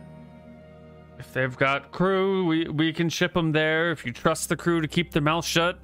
if 1.17 1.33
they've 1.33 1.57
got 1.57 1.91
crew, 1.91 2.45
we 2.45 2.67
we 2.69 2.93
can 2.93 3.09
ship 3.09 3.33
them 3.33 3.51
there. 3.51 3.91
If 3.91 4.05
you 4.05 4.13
trust 4.13 4.49
the 4.49 4.55
crew 4.55 4.81
to 4.81 4.87
keep 4.87 5.11
their 5.11 5.23
mouth 5.23 5.45
shut, 5.45 5.79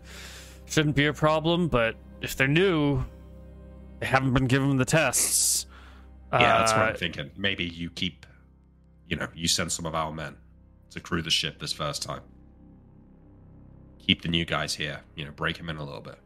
shouldn't 0.67 0.95
be 0.95 1.07
a 1.07 1.13
problem. 1.13 1.67
But 1.69 1.95
if 2.21 2.35
they're 2.35 2.47
new, 2.47 3.03
they 3.99 4.05
haven't 4.05 4.33
been 4.33 4.47
given 4.47 4.77
the 4.77 4.85
tests. 4.85 5.65
Yeah, 6.31 6.59
that's 6.59 6.73
what 6.73 6.81
uh, 6.81 6.85
I'm 6.85 6.95
thinking. 6.95 7.31
Maybe 7.37 7.63
you 7.65 7.89
keep, 7.89 8.25
you 9.07 9.15
know, 9.15 9.27
you 9.33 9.47
send 9.47 9.71
some 9.71 9.85
of 9.85 9.95
our 9.95 10.11
men 10.11 10.35
to 10.91 10.99
crew 10.99 11.21
the 11.21 11.29
ship 11.29 11.59
this 11.59 11.71
first 11.71 12.01
time. 12.01 12.21
Keep 13.99 14.21
the 14.21 14.27
new 14.27 14.45
guys 14.45 14.75
here, 14.75 15.01
you 15.15 15.25
know, 15.25 15.31
break 15.31 15.57
them 15.57 15.69
in 15.69 15.77
a 15.77 15.83
little 15.83 16.01
bit. 16.01 16.19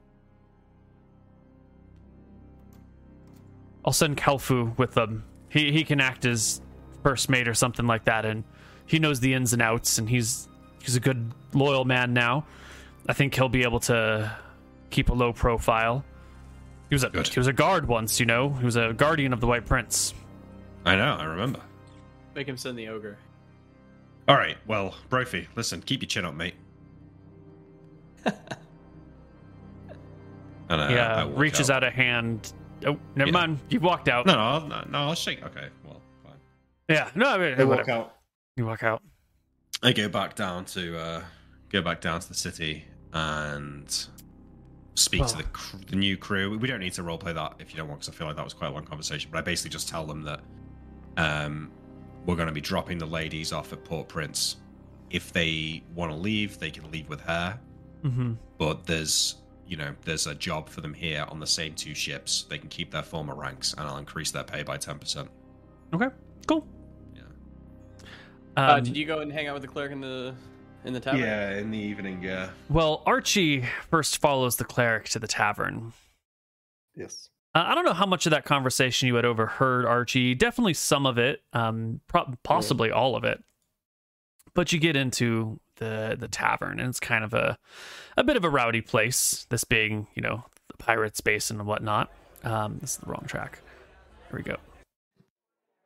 I'll 3.85 3.93
send 3.93 4.17
Kalfu 4.17 4.77
with 4.77 4.93
them. 4.93 5.23
He 5.49 5.71
he 5.71 5.83
can 5.83 6.01
act 6.01 6.25
as 6.25 6.61
first 7.03 7.29
mate 7.29 7.47
or 7.47 7.53
something 7.53 7.87
like 7.87 8.05
that, 8.05 8.25
and 8.25 8.43
he 8.85 8.99
knows 8.99 9.19
the 9.19 9.33
ins 9.33 9.53
and 9.53 9.61
outs, 9.61 9.97
and 9.97 10.09
he's 10.09 10.47
he's 10.83 10.95
a 10.95 10.99
good 10.99 11.33
loyal 11.53 11.85
man 11.85 12.13
now. 12.13 12.45
I 13.07 13.13
think 13.13 13.33
he'll 13.33 13.49
be 13.49 13.63
able 13.63 13.79
to 13.81 14.35
keep 14.89 15.09
a 15.09 15.13
low 15.13 15.33
profile. 15.33 16.03
He 16.89 16.95
was 16.95 17.03
a 17.03 17.09
Good. 17.09 17.27
he 17.27 17.39
was 17.39 17.47
a 17.47 17.53
guard 17.53 17.87
once, 17.87 18.19
you 18.19 18.25
know. 18.25 18.49
He 18.53 18.65
was 18.65 18.75
a 18.75 18.93
guardian 18.93 19.33
of 19.33 19.41
the 19.41 19.47
White 19.47 19.65
Prince. 19.65 20.13
I 20.85 20.95
know, 20.95 21.15
I 21.19 21.25
remember. 21.25 21.59
Make 22.35 22.47
him 22.47 22.57
send 22.57 22.77
the 22.79 22.87
ogre. 22.87 23.17
All 24.27 24.35
right, 24.35 24.57
well, 24.67 24.95
Brophy, 25.09 25.47
listen, 25.55 25.81
keep 25.81 26.01
your 26.01 26.07
chin 26.07 26.25
up, 26.25 26.35
mate. 26.35 26.53
and, 28.25 28.35
uh, 30.81 30.87
yeah, 30.89 31.23
walk 31.25 31.37
reaches 31.39 31.69
out. 31.69 31.83
a 31.83 31.89
hand. 31.89 32.53
Oh, 32.85 32.97
never 33.15 33.29
Yeah. 33.29 33.33
mind. 33.33 33.59
You've 33.69 33.83
walked 33.83 34.07
out. 34.07 34.25
No, 34.25 34.35
no, 34.35 34.67
no, 34.67 34.85
no, 34.89 34.97
I'll 35.09 35.15
shake. 35.15 35.43
Okay, 35.43 35.67
well, 35.83 36.01
fine. 36.23 36.33
Yeah, 36.87 37.09
no, 37.15 37.29
I 37.29 37.37
mean, 37.37 37.57
They 37.57 37.65
walk 37.65 37.79
whatever. 37.79 37.91
out. 37.99 38.15
You 38.55 38.65
walk 38.65 38.83
out. 38.83 39.01
I 39.81 39.93
go 39.93 40.09
back 40.09 40.35
down 40.35 40.65
to 40.65 40.97
uh, 40.97 41.23
go 41.69 41.81
back 41.81 42.01
down 42.01 42.19
to 42.19 42.27
the 42.27 42.33
city 42.33 42.85
and 43.13 44.07
speak 44.99 45.25
to 45.27 45.37
the 45.37 45.43
cr- 45.43 45.77
the 45.87 45.95
new 45.95 46.17
crew. 46.17 46.57
We 46.57 46.67
don't 46.67 46.79
need 46.79 46.93
to 46.93 47.03
roleplay 47.03 47.33
that 47.33 47.55
if 47.59 47.71
you 47.71 47.77
don't 47.77 47.87
want, 47.87 48.01
because 48.01 48.13
I 48.13 48.17
feel 48.17 48.27
like 48.27 48.35
that 48.35 48.43
was 48.43 48.53
quite 48.53 48.67
a 48.67 48.71
long 48.73 48.85
conversation. 48.85 49.29
But 49.31 49.39
I 49.39 49.41
basically 49.41 49.71
just 49.71 49.89
tell 49.89 50.05
them 50.05 50.23
that 50.23 50.41
um, 51.17 51.71
we're 52.25 52.35
going 52.35 52.47
to 52.47 52.53
be 52.53 52.61
dropping 52.61 52.97
the 52.97 53.05
ladies 53.05 53.51
off 53.53 53.73
at 53.73 53.83
Port 53.83 54.07
Prince. 54.07 54.57
If 55.09 55.33
they 55.33 55.83
want 55.95 56.11
to 56.11 56.17
leave, 56.17 56.59
they 56.59 56.69
can 56.69 56.89
leave 56.91 57.09
with 57.09 57.21
her. 57.21 57.59
hmm 58.03 58.33
But 58.57 58.85
there's 58.85 59.35
you 59.67 59.77
know, 59.77 59.93
there's 60.03 60.25
a 60.25 60.33
job 60.33 60.67
for 60.67 60.81
them 60.81 60.95
here 60.95 61.25
on 61.29 61.39
the 61.39 61.45
same 61.45 61.75
two 61.75 61.93
ships. 61.93 62.45
They 62.49 62.57
can 62.57 62.69
keep 62.69 62.89
their 62.91 63.03
former 63.03 63.35
ranks, 63.35 63.73
and 63.73 63.81
I'll 63.87 63.97
increase 63.97 64.31
their 64.31 64.43
pay 64.43 64.63
by 64.63 64.77
ten 64.77 64.97
percent. 64.97 65.29
Okay, 65.93 66.07
cool. 66.47 66.65
Yeah. 67.15 67.21
uh, 68.57 68.75
Um, 68.77 68.83
did 68.83 68.97
you 68.97 69.05
go 69.05 69.19
and 69.19 69.31
hang 69.31 69.47
out 69.47 69.53
with 69.53 69.61
the 69.61 69.67
cleric 69.67 69.91
in 69.91 70.01
the 70.01 70.33
in 70.85 70.93
the 70.93 70.99
tavern? 70.99 71.19
Yeah, 71.21 71.57
in 71.57 71.71
the 71.71 71.77
evening. 71.77 72.21
Yeah. 72.23 72.49
Well, 72.69 73.03
Archie 73.05 73.65
first 73.89 74.19
follows 74.19 74.57
the 74.57 74.65
cleric 74.65 75.09
to 75.09 75.19
the 75.19 75.27
tavern. 75.27 75.93
Yes. 76.95 77.29
Uh, 77.55 77.63
I 77.67 77.75
don't 77.75 77.85
know 77.85 77.93
how 77.93 78.05
much 78.05 78.25
of 78.25 78.31
that 78.31 78.45
conversation 78.45 79.07
you 79.07 79.15
had 79.15 79.25
overheard, 79.25 79.85
Archie. 79.85 80.35
Definitely 80.35 80.75
some 80.75 81.05
of 81.05 81.17
it, 81.17 81.41
um, 81.53 81.99
pro- 82.07 82.33
possibly 82.43 82.91
all 82.91 83.15
of 83.15 83.23
it. 83.23 83.43
But 84.53 84.71
you 84.71 84.79
get 84.79 84.95
into 84.95 85.59
the 85.77 86.15
the 86.19 86.27
tavern, 86.27 86.79
and 86.79 86.89
it's 86.89 86.99
kind 86.99 87.23
of 87.23 87.33
a 87.33 87.57
a 88.17 88.23
bit 88.23 88.35
of 88.37 88.43
a 88.43 88.49
rowdy 88.49 88.81
place. 88.81 89.45
This 89.49 89.63
being, 89.63 90.07
you 90.13 90.21
know, 90.21 90.43
the 90.69 90.77
pirates' 90.77 91.21
basin 91.21 91.59
and 91.59 91.67
whatnot. 91.67 92.11
Um, 92.43 92.77
this 92.81 92.91
is 92.91 92.97
the 92.97 93.07
wrong 93.07 93.25
track. 93.27 93.59
Here 94.29 94.37
we 94.37 94.43
go. 94.43 94.57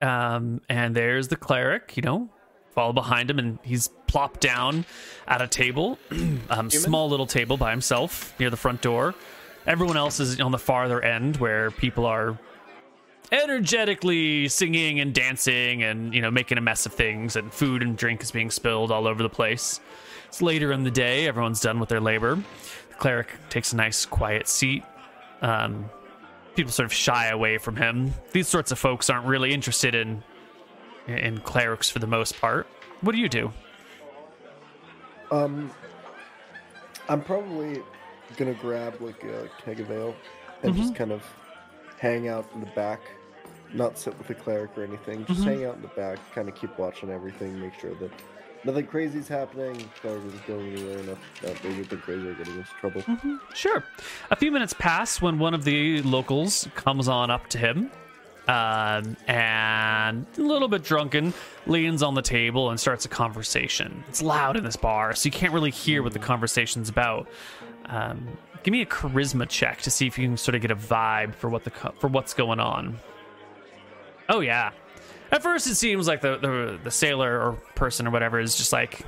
Um, 0.05 0.61
and 0.69 0.95
there's 0.95 1.30
the 1.30 1.35
cleric. 1.35 1.95
You 1.95 2.03
know, 2.03 2.30
follow 2.72 2.93
behind 2.93 3.30
him, 3.30 3.39
and 3.39 3.59
he's 3.63 3.89
plopped 4.14 4.42
down 4.42 4.85
at 5.27 5.42
a 5.42 5.48
table, 5.48 5.98
um, 6.51 6.69
small 6.69 7.09
little 7.09 7.25
table 7.25 7.58
by 7.58 7.72
himself 7.72 8.40
near 8.40 8.51
the 8.51 8.58
front 8.58 8.80
door. 8.80 9.16
Everyone 9.66 9.98
else 9.98 10.19
is 10.19 10.40
on 10.40 10.51
the 10.51 10.59
farther 10.59 11.01
end 11.01 11.38
where 11.38 11.72
people 11.72 12.06
are 12.06 12.38
energetically 13.32 14.48
singing 14.50 15.00
and 15.00 15.16
dancing 15.16 15.82
and 15.82 16.14
you 16.14 16.22
know 16.22 16.30
making 16.30 16.59
a 16.59 16.61
mess 16.61 16.85
of 16.85 16.93
things 16.93 17.35
and 17.35 17.51
food 17.51 17.82
and 17.82 17.98
drink 17.98 18.22
is 18.22 18.30
being 18.30 18.51
spilled 18.51 18.92
all 18.92 19.08
over 19.08 19.24
the 19.24 19.30
place. 19.30 19.80
It's 20.27 20.43
later 20.43 20.72
in 20.72 20.83
the 20.83 20.92
day, 20.92 21.25
everyone's 21.27 21.59
done 21.59 21.80
with 21.80 21.90
their 21.90 22.00
labor. 22.00 22.35
The 22.35 22.95
cleric 23.00 23.30
takes 23.50 23.74
a 23.74 23.75
nice 23.77 24.06
quiet 24.06 24.48
seat. 24.48 24.83
Um, 25.42 25.90
people 26.53 26.72
sort 26.72 26.85
of 26.85 26.93
shy 26.93 27.30
away 27.30 27.58
from 27.58 27.77
him. 27.77 28.14
These 28.32 28.48
sorts 28.48 28.72
of 28.72 28.77
folks 28.77 29.09
aren't 29.09 29.25
really 29.25 29.53
interested 29.53 29.95
in 29.95 30.22
in 31.08 31.40
clerics 31.40 31.90
for 31.90 31.98
the 31.98 32.06
most 32.06 32.40
part. 32.40 32.67
What 33.01 33.14
do 33.14 33.17
you 33.17 33.27
do? 33.27 33.51
Um, 35.33 35.71
I'm 37.09 37.21
probably 37.21 37.81
gonna 38.37 38.53
grab 38.53 39.01
like 39.01 39.23
a 39.23 39.49
keg 39.63 39.79
of 39.79 39.89
ale 39.89 40.15
and 40.61 40.75
just 40.75 40.89
mm-hmm. 40.89 40.97
kind 40.97 41.11
of 41.11 41.23
hang 41.99 42.27
out 42.27 42.47
in 42.53 42.59
the 42.59 42.67
back, 42.67 43.01
not 43.73 43.97
sit 43.97 44.15
with 44.17 44.27
the 44.27 44.35
cleric 44.35 44.77
or 44.77 44.83
anything. 44.83 45.25
Just 45.25 45.41
mm-hmm. 45.41 45.49
hang 45.49 45.65
out 45.65 45.75
in 45.75 45.81
the 45.81 45.87
back, 45.89 46.19
kind 46.35 46.47
of 46.47 46.55
keep 46.55 46.77
watching 46.77 47.09
everything, 47.09 47.59
make 47.59 47.73
sure 47.73 47.95
that 47.95 48.11
nothing 48.63 48.85
crazy's 48.85 49.27
happening. 49.27 49.75
Cleric 50.01 50.23
isn't 50.23 50.45
going 50.45 50.71
anywhere 50.71 50.99
enough 50.99 51.19
that 51.41 51.63
maybe 51.63 51.81
the 51.81 51.97
crazy 51.97 52.27
are 52.27 52.35
getting 52.35 52.55
into 52.55 52.69
trouble. 52.79 53.01
Mm-hmm. 53.01 53.37
Sure. 53.55 53.83
A 54.29 54.35
few 54.35 54.51
minutes 54.51 54.73
pass 54.77 55.19
when 55.19 55.39
one 55.39 55.55
of 55.55 55.63
the 55.63 56.03
locals 56.03 56.67
comes 56.75 57.07
on 57.07 57.31
up 57.31 57.47
to 57.47 57.57
him 57.57 57.89
um, 58.47 59.15
and 59.27 60.25
a 60.38 60.41
little 60.41 60.67
bit 60.67 60.83
drunken 60.83 61.33
leans 61.65 62.03
on 62.03 62.13
the 62.13 62.22
table 62.22 62.69
and 62.69 62.80
starts 62.80 63.05
a 63.05 63.09
conversation. 63.09 64.03
It's 64.09 64.22
loud 64.22 64.57
in 64.57 64.63
this 64.63 64.75
bar, 64.75 65.15
so 65.15 65.27
you 65.27 65.31
can't 65.31 65.53
really 65.53 65.72
hear 65.72 66.03
what 66.03 66.13
the 66.13 66.19
conversation's 66.19 66.89
about. 66.89 67.27
Um, 67.85 68.27
give 68.63 68.72
me 68.72 68.81
a 68.81 68.85
charisma 68.85 69.47
check 69.47 69.81
to 69.81 69.91
see 69.91 70.07
if 70.07 70.17
you 70.17 70.27
can 70.27 70.38
sort 70.38 70.55
of 70.55 70.61
get 70.61 70.72
a 70.72 70.75
vibe 70.75 71.35
for 71.35 71.49
what 71.49 71.63
the 71.63 71.72
co- 71.72 71.93
for 71.99 72.07
what's 72.07 72.33
going 72.33 72.59
on. 72.59 72.99
Oh 74.30 74.39
yeah. 74.39 74.72
At 75.31 75.41
first, 75.41 75.67
it 75.67 75.75
seems 75.75 76.07
like 76.07 76.22
the, 76.22 76.38
the 76.38 76.80
the 76.83 76.91
sailor 76.91 77.39
or 77.41 77.53
person 77.75 78.07
or 78.07 78.11
whatever 78.11 78.39
is 78.39 78.55
just 78.55 78.73
like 78.73 79.05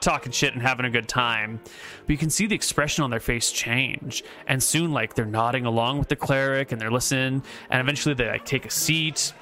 talking 0.00 0.32
shit 0.32 0.54
and 0.54 0.62
having 0.62 0.86
a 0.86 0.90
good 0.90 1.08
time. 1.08 1.60
But 2.06 2.10
you 2.10 2.18
can 2.18 2.30
see 2.30 2.46
the 2.46 2.54
expression 2.54 3.04
on 3.04 3.10
their 3.10 3.20
face 3.20 3.52
change. 3.52 4.24
And 4.46 4.62
soon, 4.62 4.92
like, 4.92 5.14
they're 5.14 5.24
nodding 5.24 5.66
along 5.66 5.98
with 5.98 6.08
the 6.08 6.16
cleric 6.16 6.72
and 6.72 6.80
they're 6.80 6.90
listening. 6.90 7.42
And 7.70 7.80
eventually, 7.80 8.14
they 8.14 8.28
like 8.28 8.44
take 8.44 8.66
a 8.66 8.70
seat. 8.70 9.32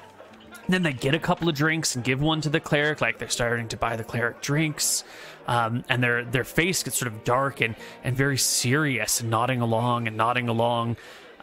Then 0.67 0.83
they 0.83 0.93
get 0.93 1.15
a 1.15 1.19
couple 1.19 1.49
of 1.49 1.55
drinks 1.55 1.95
and 1.95 2.03
give 2.03 2.21
one 2.21 2.41
to 2.41 2.49
the 2.49 2.59
cleric. 2.59 3.01
Like 3.01 3.17
they're 3.17 3.29
starting 3.29 3.67
to 3.69 3.77
buy 3.77 3.95
the 3.95 4.03
cleric 4.03 4.41
drinks. 4.41 5.03
Um, 5.47 5.83
and 5.89 6.03
their 6.03 6.23
their 6.23 6.43
face 6.43 6.83
gets 6.83 6.97
sort 6.97 7.11
of 7.11 7.23
dark 7.23 7.61
and, 7.61 7.75
and 8.03 8.15
very 8.15 8.37
serious 8.37 9.19
and 9.19 9.31
nodding 9.31 9.61
along 9.61 10.07
and 10.07 10.15
nodding 10.15 10.47
along. 10.47 10.97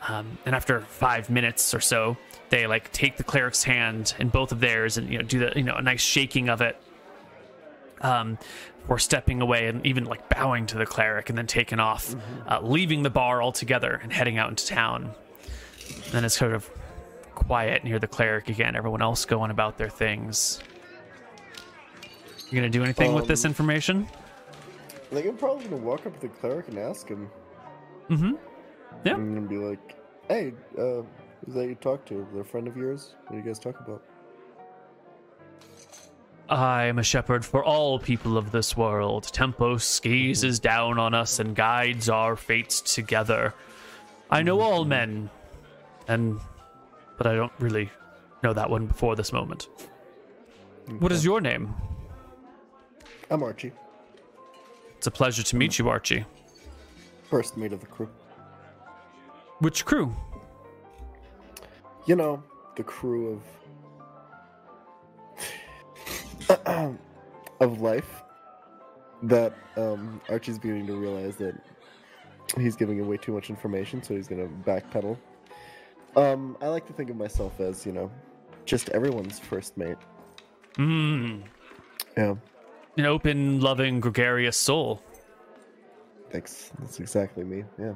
Um, 0.07 0.39
and 0.47 0.55
after 0.55 0.81
five 0.81 1.28
minutes 1.28 1.75
or 1.75 1.81
so, 1.81 2.17
they 2.51 2.68
like 2.68 2.93
take 2.93 3.17
the 3.17 3.25
cleric's 3.25 3.65
hand 3.65 4.15
in 4.20 4.28
both 4.28 4.52
of 4.52 4.60
theirs 4.60 4.97
and 4.97 5.10
you 5.10 5.18
know 5.18 5.25
do 5.25 5.41
the 5.41 5.52
you 5.57 5.65
know 5.65 5.75
a 5.75 5.83
nice 5.83 6.01
shaking 6.01 6.49
of 6.49 6.60
it 6.60 6.81
um, 8.07 8.39
or 8.89 8.99
stepping 8.99 9.43
away 9.43 9.67
and 9.67 9.85
even 9.85 10.05
like 10.05 10.28
bowing 10.28 10.67
to 10.67 10.78
the 10.78 10.86
cleric 10.86 11.28
and 11.28 11.36
then 11.36 11.47
taking 11.47 11.81
off, 11.81 12.15
uh, 12.49 12.60
leaving 12.62 13.02
the 13.02 13.10
bar 13.10 13.43
altogether 13.43 13.99
and 14.02 14.12
heading 14.12 14.39
out 14.39 14.49
into 14.49 14.67
town. 14.67 15.12
And 16.05 16.12
then 16.12 16.25
it's 16.25 16.36
sort 16.36 16.52
of 16.52 16.70
quiet 17.35 17.83
near 17.85 17.99
the 17.99 18.07
cleric 18.07 18.49
again. 18.49 18.76
Everyone 18.76 19.02
else 19.02 19.25
going 19.25 19.51
about 19.51 19.76
their 19.76 19.89
things. 19.91 20.60
You 22.49 22.60
gonna 22.60 22.70
do 22.70 22.85
anything 22.85 23.12
with 23.12 23.26
this 23.26 23.44
Um, 23.44 23.51
information? 23.51 24.09
I 25.10 25.15
think 25.15 25.26
I'm 25.26 25.36
probably 25.36 25.65
gonna 25.65 25.83
walk 25.83 26.07
up 26.07 26.15
to 26.15 26.20
the 26.20 26.28
cleric 26.28 26.68
and 26.68 26.78
ask 26.78 27.09
him. 27.09 27.28
Mm-hmm. 28.09 28.35
Yeah. 29.05 29.15
I'm 29.15 29.35
gonna 29.35 29.49
be 29.49 29.59
like, 29.59 29.97
"Hey, 30.28 30.52
uh, 30.78 31.02
who's 31.44 31.55
that 31.55 31.67
you 31.67 31.75
talk 31.75 32.05
to? 32.07 32.26
They're 32.33 32.43
a 32.43 32.44
friend 32.44 32.68
of 32.68 32.76
yours? 32.76 33.17
What 33.25 33.33
do 33.33 33.39
you 33.39 33.43
guys 33.43 33.59
talk 33.59 33.81
about?" 33.81 34.02
I 36.49 36.84
am 36.84 36.99
a 36.99 37.02
shepherd 37.02 37.44
for 37.44 37.65
all 37.65 37.99
people 37.99 38.39
of 38.39 38.52
this 38.52 38.76
world. 38.76 39.25
Tempos 39.25 40.00
gazes 40.00 40.60
down 40.60 40.99
on 40.99 41.12
us 41.12 41.41
and 41.41 41.57
guides 41.57 42.08
our 42.08 42.36
fates 42.36 42.81
together. 42.81 43.52
I 44.31 44.42
know 44.42 44.60
all 44.60 44.81
mm-hmm. 44.81 44.89
men, 44.89 45.31
and 46.07 46.39
but 47.18 47.26
I 47.26 47.34
don't 47.34 47.52
really 47.58 47.91
know 48.42 48.52
that 48.52 48.70
one 48.70 48.86
before 48.86 49.16
this 49.16 49.33
moment. 49.33 49.68
What 51.00 51.10
is 51.10 51.25
your 51.25 51.41
name? 51.41 51.75
I'm 53.28 53.42
Archie, 53.42 53.73
It's 54.99 55.08
a 55.08 55.10
pleasure 55.10 55.42
to 55.42 55.57
meet 55.57 55.81
you, 55.81 55.89
Archie. 55.89 56.25
first 57.28 57.57
mate 57.57 57.73
of 57.73 57.81
the 57.81 57.86
crew. 57.86 58.08
Which 59.58 59.84
crew? 59.84 60.15
You 62.07 62.15
know, 62.15 62.41
the 62.76 62.84
crew 62.84 63.33
of 63.33 63.42
of 67.60 67.81
life. 67.81 68.23
That 69.23 69.55
um, 69.76 70.20
Archie's 70.28 70.58
beginning 70.58 70.86
to 70.89 70.94
realize 70.97 71.36
that 71.36 71.55
he's 72.58 72.76
giving 72.76 73.00
away 73.00 73.16
too 73.16 73.33
much 73.33 73.49
information, 73.50 74.02
so 74.02 74.15
he's 74.15 74.28
gonna 74.28 74.47
backpedal. 74.65 75.16
Um, 76.16 76.57
I 76.60 76.68
like 76.68 76.86
to 76.86 76.92
think 76.92 77.08
of 77.10 77.16
myself 77.16 77.58
as 77.60 77.84
you 77.86 77.92
know, 77.92 78.10
just 78.66 78.89
everyone's 78.91 79.39
first 79.39 79.76
mate. 79.76 79.97
Hmm. 80.76 81.41
Yeah, 82.16 82.34
An 82.99 83.07
open, 83.07 83.60
loving, 83.60 84.00
gregarious 84.00 84.57
soul. 84.58 85.02
thanks. 86.31 86.70
That's 86.78 87.00
exactly 87.00 87.44
me. 87.44 87.65
Yeah. 87.78 87.94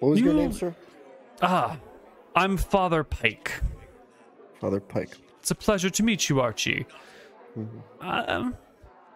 What 0.00 0.10
was 0.10 0.20
your 0.20 0.32
You- 0.34 0.40
name, 0.40 0.52
sir? 0.52 0.74
Ah, 1.40 1.78
I'm 2.36 2.56
Father 2.56 3.04
Pike. 3.04 3.52
Father 4.60 4.80
Pike. 4.80 5.16
It's 5.38 5.50
a 5.50 5.54
pleasure 5.54 5.90
to 5.90 6.02
meet 6.02 6.28
you, 6.28 6.40
Archie. 6.40 6.86
Um, 8.00 8.56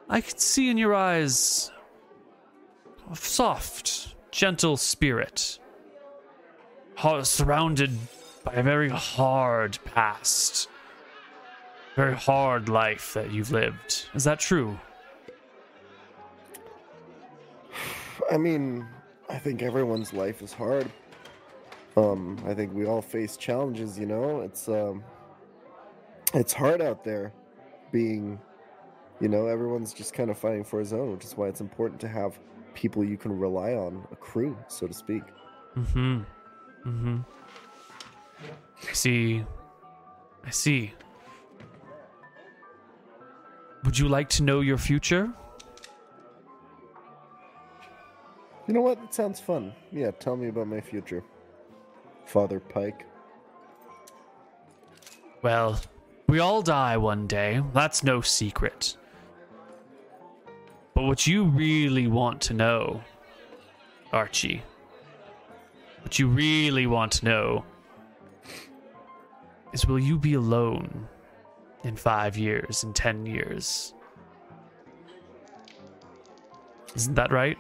I 0.09 0.21
can 0.21 0.39
see 0.39 0.71
in 0.71 0.79
your 0.79 0.95
eyes 0.95 1.73
a 3.11 3.17
soft, 3.17 4.15
gentle 4.31 4.77
spirit, 4.77 5.59
surrounded 7.23 7.91
by 8.45 8.55
a 8.55 8.63
very 8.63 8.89
hard 8.89 9.79
past, 9.85 10.69
very 11.97 12.15
hard 12.15 12.69
life 12.69 13.15
that 13.15 13.33
you've 13.33 13.51
lived. 13.51 14.07
Is 14.15 14.25
that 14.25 14.39
true? 14.39 14.79
I 18.31 18.37
mean, 18.37 18.87
I 19.29 19.39
think 19.39 19.63
everyone's 19.63 20.13
life 20.13 20.43
is 20.43 20.53
hard. 20.53 20.91
Um, 21.99 22.39
I 22.47 22.55
think 22.55 22.73
we 22.75 22.87
all 22.87 23.03
face 23.03 23.37
challenges, 23.37 23.99
you 23.99 24.07
know? 24.07 24.41
It's 24.43 24.69
um 24.69 25.03
it's 26.35 26.53
hard 26.53 26.81
out 26.81 27.03
there 27.03 27.33
being 27.91 28.39
you 29.21 29.29
know, 29.29 29.47
everyone's 29.47 29.93
just 29.93 30.15
kind 30.15 30.31
of 30.31 30.39
fighting 30.39 30.63
for 30.63 30.79
his 30.79 30.93
own, 30.93 31.11
which 31.11 31.25
is 31.25 31.37
why 31.37 31.49
it's 31.49 31.61
important 31.61 32.01
to 32.03 32.09
have 32.09 32.39
people 32.75 33.03
you 33.03 33.17
can 33.17 33.37
rely 33.37 33.73
on, 33.73 34.07
a 34.13 34.17
crew, 34.17 34.57
so 34.69 34.87
to 34.87 34.95
speak. 34.95 35.25
Mm-hmm. 35.77 36.21
Mm-hmm. 36.87 37.19
I 38.89 38.93
see. 38.93 39.45
I 40.45 40.51
see. 40.51 40.95
Would 43.85 43.99
you 43.99 44.09
like 44.09 44.29
to 44.31 44.45
know 44.45 44.61
your 44.61 44.79
future? 44.79 45.29
You 48.69 48.75
know 48.75 48.83
what? 48.83 49.01
That 49.01 49.13
sounds 49.13 49.41
fun. 49.41 49.73
Yeah, 49.91 50.13
tell 50.13 50.37
me 50.37 50.47
about 50.47 50.69
my 50.69 50.81
future. 50.81 51.25
Father 52.29 52.61
Pike. 52.61 53.07
Well, 55.43 55.81
we 56.27 56.41
all 56.41 56.61
die 56.61 56.97
one 56.99 57.27
day. 57.27 57.63
That's 57.73 58.05
no 58.05 58.21
secret. 58.21 58.97
But 60.95 61.05
what 61.05 61.27
you 61.27 61.45
really 61.45 62.07
want 62.07 62.41
to 62.43 62.55
know, 62.55 63.03
Archie, 64.13 64.63
what 66.03 66.19
you 66.19 66.29
really 66.29 66.87
want 66.87 67.13
to 67.13 67.25
know 67.25 67.65
is 69.73 69.87
will 69.87 69.99
you 69.99 70.19
be 70.19 70.35
alone 70.35 71.09
in 71.85 71.97
five 71.97 72.37
years, 72.37 72.85
in 72.85 72.93
ten 72.93 73.25
years? 73.25 73.95
Isn't 76.95 77.15
that 77.15 77.31
right? 77.33 77.57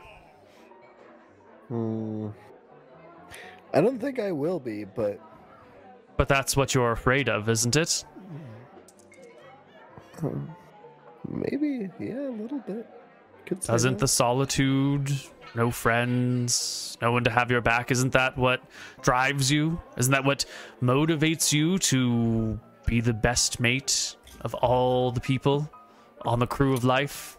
Hmm. 1.68 2.28
I 3.72 3.80
don't 3.80 3.98
think 3.98 4.18
I 4.18 4.32
will 4.32 4.60
be, 4.60 4.84
but 4.84 5.20
But 6.16 6.28
that's 6.28 6.56
what 6.56 6.74
you're 6.74 6.92
afraid 6.92 7.28
of, 7.28 7.48
isn't 7.48 7.76
it? 7.76 8.04
maybe, 11.28 11.90
yeah, 11.98 12.28
a 12.28 12.30
little 12.30 12.58
bit. 12.58 12.86
Could 13.46 13.60
Doesn't 13.60 13.98
the 13.98 14.08
solitude, 14.08 15.12
no 15.54 15.70
friends, 15.70 16.98
no 17.00 17.12
one 17.12 17.24
to 17.24 17.30
have 17.30 17.50
your 17.50 17.60
back, 17.60 17.90
isn't 17.90 18.12
that 18.12 18.36
what 18.36 18.62
drives 19.00 19.50
you? 19.50 19.80
Isn't 19.96 20.12
that 20.12 20.24
what 20.24 20.44
motivates 20.82 21.52
you 21.52 21.78
to 21.78 22.58
be 22.86 23.00
the 23.00 23.14
best 23.14 23.60
mate 23.60 24.16
of 24.40 24.54
all 24.54 25.10
the 25.10 25.20
people 25.20 25.70
on 26.22 26.38
the 26.38 26.46
crew 26.46 26.72
of 26.72 26.84
life? 26.84 27.38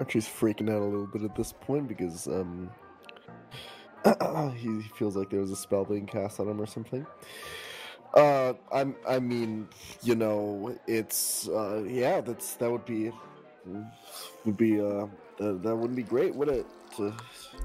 Archie's 0.00 0.26
freaking 0.26 0.68
out 0.68 0.82
a 0.82 0.84
little 0.84 1.06
bit 1.06 1.22
at 1.22 1.36
this 1.36 1.52
point 1.52 1.86
because 1.86 2.26
um 2.26 2.70
he 4.56 4.82
feels 4.96 5.16
like 5.16 5.30
there 5.30 5.40
was 5.40 5.50
a 5.50 5.56
spell 5.56 5.84
being 5.84 6.06
cast 6.06 6.40
on 6.40 6.48
him 6.48 6.60
or 6.60 6.66
something. 6.66 7.06
Uh, 8.14 8.52
I'm. 8.72 8.94
I 9.08 9.18
mean, 9.18 9.68
you 10.02 10.14
know, 10.14 10.76
it's. 10.86 11.48
Uh, 11.48 11.84
yeah, 11.86 12.20
that's 12.20 12.54
that 12.54 12.70
would 12.70 12.84
be 12.84 13.10
would 14.44 14.56
be. 14.56 14.80
Uh, 14.80 15.06
that, 15.38 15.62
that 15.62 15.74
wouldn't 15.74 15.96
be 15.96 16.02
great, 16.02 16.34
would 16.34 16.48
it? 16.48 16.66
To, 16.96 17.14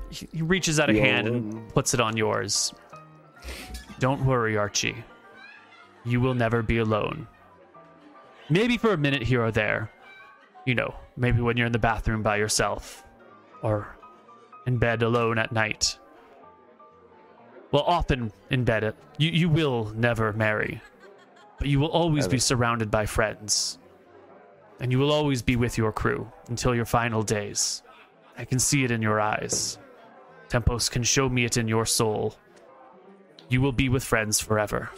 He 0.10 0.28
he 0.32 0.42
reaches 0.42 0.80
out 0.80 0.90
a 0.90 0.94
hand 0.94 1.28
and 1.28 1.70
puts 1.74 1.94
it 1.94 2.00
on 2.00 2.16
yours. 2.16 2.74
Don't 4.00 4.26
worry, 4.26 4.56
Archie. 4.58 5.04
You 6.06 6.22
will 6.22 6.34
never 6.34 6.62
be 6.62 6.78
alone. 6.78 7.28
Maybe 8.50 8.78
for 8.78 8.94
a 8.94 8.98
minute 8.98 9.24
here 9.24 9.44
or 9.44 9.52
there. 9.52 9.92
You 10.66 10.76
know, 10.76 10.96
maybe 11.18 11.42
when 11.42 11.58
you're 11.58 11.66
in 11.66 11.74
the 11.74 11.80
bathroom 11.80 12.24
by 12.24 12.38
yourself. 12.38 13.04
Or 13.64 13.98
in 14.66 14.78
bed 14.78 15.02
alone 15.02 15.38
at 15.38 15.52
night. 15.52 15.98
Well, 17.72 17.84
often 17.84 18.32
in 18.50 18.64
bed. 18.64 18.96
You, 19.18 19.30
you 19.30 19.50
will 19.50 19.92
never 19.96 20.34
marry. 20.34 20.82
But 21.60 21.68
you 21.68 21.80
will 21.80 21.90
always 21.90 22.28
be 22.28 22.40
surrounded 22.40 22.92
by 22.92 23.06
friends. 23.06 23.80
And 24.80 24.92
you 24.92 25.00
will 25.00 25.12
always 25.12 25.42
be 25.42 25.56
with 25.56 25.78
your 25.78 25.92
crew 25.92 26.32
until 26.50 26.76
your 26.76 26.86
final 26.86 27.24
days. 27.24 27.82
I 28.38 28.46
can 28.46 28.60
see 28.60 28.84
it 28.84 28.92
in 28.92 29.02
your 29.02 29.20
eyes. 29.20 29.80
Tempos 30.50 30.90
can 30.90 31.04
show 31.04 31.28
me 31.28 31.46
it 31.46 31.58
in 31.58 31.68
your 31.68 31.86
soul. 31.86 32.36
You 33.50 33.60
will 33.60 33.72
be 33.72 33.90
with 33.90 34.04
friends 34.04 34.40
forever. 34.40 34.90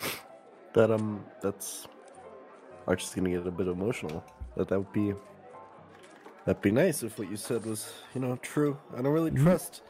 that 0.72 0.90
um, 0.90 1.24
that's. 1.40 1.86
Archie's 2.86 3.14
gonna 3.14 3.30
get 3.30 3.46
a 3.46 3.50
bit 3.50 3.68
emotional. 3.68 4.24
That 4.56 4.68
that 4.68 4.78
would 4.78 4.92
be. 4.92 5.14
That'd 6.44 6.60
be 6.60 6.72
nice 6.72 7.02
if 7.02 7.18
what 7.18 7.30
you 7.30 7.36
said 7.36 7.64
was, 7.64 7.92
you 8.14 8.20
know, 8.20 8.36
true. 8.42 8.76
I 8.92 9.02
don't 9.02 9.12
really 9.12 9.30
trust 9.30 9.82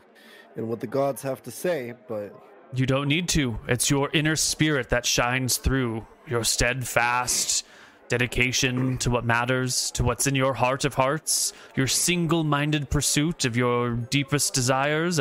in 0.56 0.68
what 0.68 0.80
the 0.80 0.86
gods 0.86 1.22
have 1.22 1.42
to 1.44 1.50
say, 1.50 1.94
but 2.08 2.34
You 2.74 2.86
don't 2.86 3.08
need 3.08 3.28
to. 3.30 3.58
It's 3.68 3.90
your 3.90 4.10
inner 4.12 4.36
spirit 4.36 4.90
that 4.90 5.04
shines 5.06 5.56
through. 5.56 6.06
Your 6.26 6.44
steadfast 6.44 7.64
dedication 8.08 8.98
to 8.98 9.10
what 9.10 9.24
matters, 9.24 9.90
to 9.92 10.02
what's 10.04 10.26
in 10.26 10.34
your 10.34 10.52
heart 10.52 10.84
of 10.84 10.94
hearts, 10.94 11.52
your 11.76 11.86
single 11.86 12.42
minded 12.44 12.90
pursuit 12.90 13.44
of 13.44 13.56
your 13.56 13.90
deepest 13.94 14.52
desires, 14.52 15.20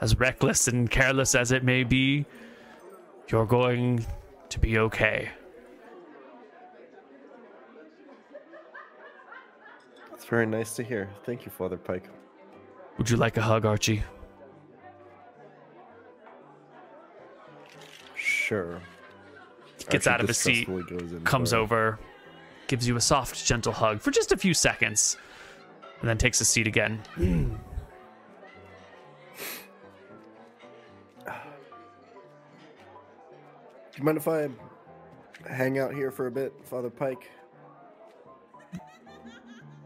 as 0.00 0.18
reckless 0.18 0.68
and 0.68 0.90
careless 0.90 1.34
as 1.34 1.52
it 1.52 1.64
may 1.64 1.84
be. 1.84 2.24
You're 3.28 3.46
going 3.46 4.06
to 4.48 4.58
be 4.58 4.78
okay. 4.78 5.30
That's 10.10 10.24
very 10.24 10.46
nice 10.46 10.74
to 10.76 10.82
hear. 10.82 11.10
Thank 11.26 11.44
you, 11.44 11.50
Father 11.50 11.76
Pike. 11.76 12.08
Would 12.98 13.10
you 13.10 13.16
like 13.16 13.36
a 13.36 13.42
hug, 13.42 13.64
Archie? 13.64 14.02
Sure. 18.48 18.80
Gets 19.90 20.06
Archie 20.06 20.14
out 20.14 20.20
of 20.22 20.28
his 20.28 20.38
seat, 20.38 20.66
goes 20.66 21.12
in 21.12 21.22
comes 21.24 21.50
for 21.50 21.56
over, 21.56 21.98
gives 22.66 22.88
you 22.88 22.96
a 22.96 23.00
soft, 23.00 23.44
gentle 23.44 23.74
hug 23.74 24.00
for 24.00 24.10
just 24.10 24.32
a 24.32 24.38
few 24.38 24.54
seconds, 24.54 25.18
and 26.00 26.08
then 26.08 26.16
takes 26.16 26.40
a 26.40 26.46
seat 26.46 26.66
again. 26.66 26.98
Do 27.18 27.24
you 33.98 34.04
mind 34.04 34.16
if 34.16 34.26
I 34.26 34.48
hang 35.46 35.78
out 35.78 35.92
here 35.92 36.10
for 36.10 36.26
a 36.26 36.30
bit, 36.30 36.54
Father 36.64 36.88
Pike? 36.88 37.30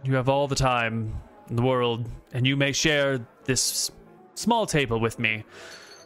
You 0.05 0.15
have 0.15 0.29
all 0.29 0.47
the 0.47 0.55
time 0.55 1.21
in 1.51 1.57
the 1.57 1.63
world, 1.63 2.09
and 2.33 2.47
you 2.47 2.57
may 2.57 2.71
share 2.71 3.27
this 3.43 3.91
small 4.37 4.67
table 4.67 5.01
with 5.01 5.19
me 5.19 5.43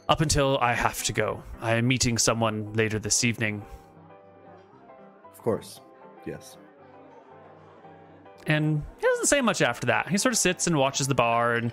up 0.08 0.20
until 0.20 0.58
I 0.60 0.72
have 0.74 1.02
to 1.04 1.12
go. 1.12 1.42
I 1.60 1.74
am 1.74 1.86
meeting 1.88 2.18
someone 2.18 2.72
later 2.74 2.98
this 2.98 3.24
evening, 3.24 3.64
Of 5.32 5.38
course. 5.42 5.80
Yes. 6.26 6.56
and 8.46 8.82
he 8.98 9.02
doesn't 9.06 9.26
say 9.26 9.40
much 9.40 9.62
after 9.62 9.86
that. 9.88 10.08
He 10.08 10.18
sort 10.18 10.32
of 10.32 10.38
sits 10.38 10.66
and 10.66 10.76
watches 10.76 11.06
the 11.08 11.14
bar, 11.14 11.54
and 11.54 11.72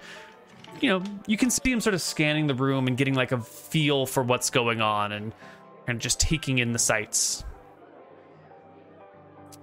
you 0.81 0.89
know, 0.89 1.03
you 1.27 1.37
can 1.37 1.49
see 1.49 1.71
him 1.71 1.79
sort 1.81 1.93
of 1.93 2.01
scanning 2.01 2.47
the 2.47 2.55
room 2.55 2.87
and 2.87 2.97
getting 2.97 3.13
like 3.15 3.31
a 3.31 3.39
feel 3.39 4.05
for 4.05 4.21
what's 4.23 4.49
going 4.49 4.81
on, 4.81 5.11
and 5.11 5.33
and 5.87 5.99
just 5.99 6.19
taking 6.19 6.59
in 6.59 6.71
the 6.71 6.79
sights. 6.79 7.43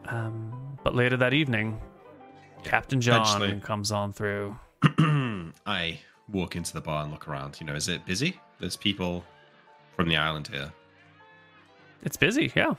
Um, 0.07 0.79
but 0.83 0.95
later 0.95 1.17
that 1.19 1.33
evening, 1.35 1.81
Captain 2.65 3.01
John 3.01 3.23
Eventually. 3.23 3.61
comes 3.61 3.93
on 3.93 4.13
through. 4.13 4.57
I 5.67 5.99
walk 6.29 6.57
into 6.57 6.73
the 6.73 6.81
bar 6.81 7.03
and 7.03 7.13
look 7.13 7.29
around. 7.29 7.59
You 7.61 7.67
know, 7.67 7.75
is 7.75 7.89
it 7.89 8.05
busy? 8.07 8.41
There's 8.61 8.77
people 8.77 9.25
from 9.97 10.09
the 10.09 10.17
island 10.17 10.49
here. 10.49 10.73
It's 12.03 12.17
busy, 12.17 12.53
yeah. 12.55 12.75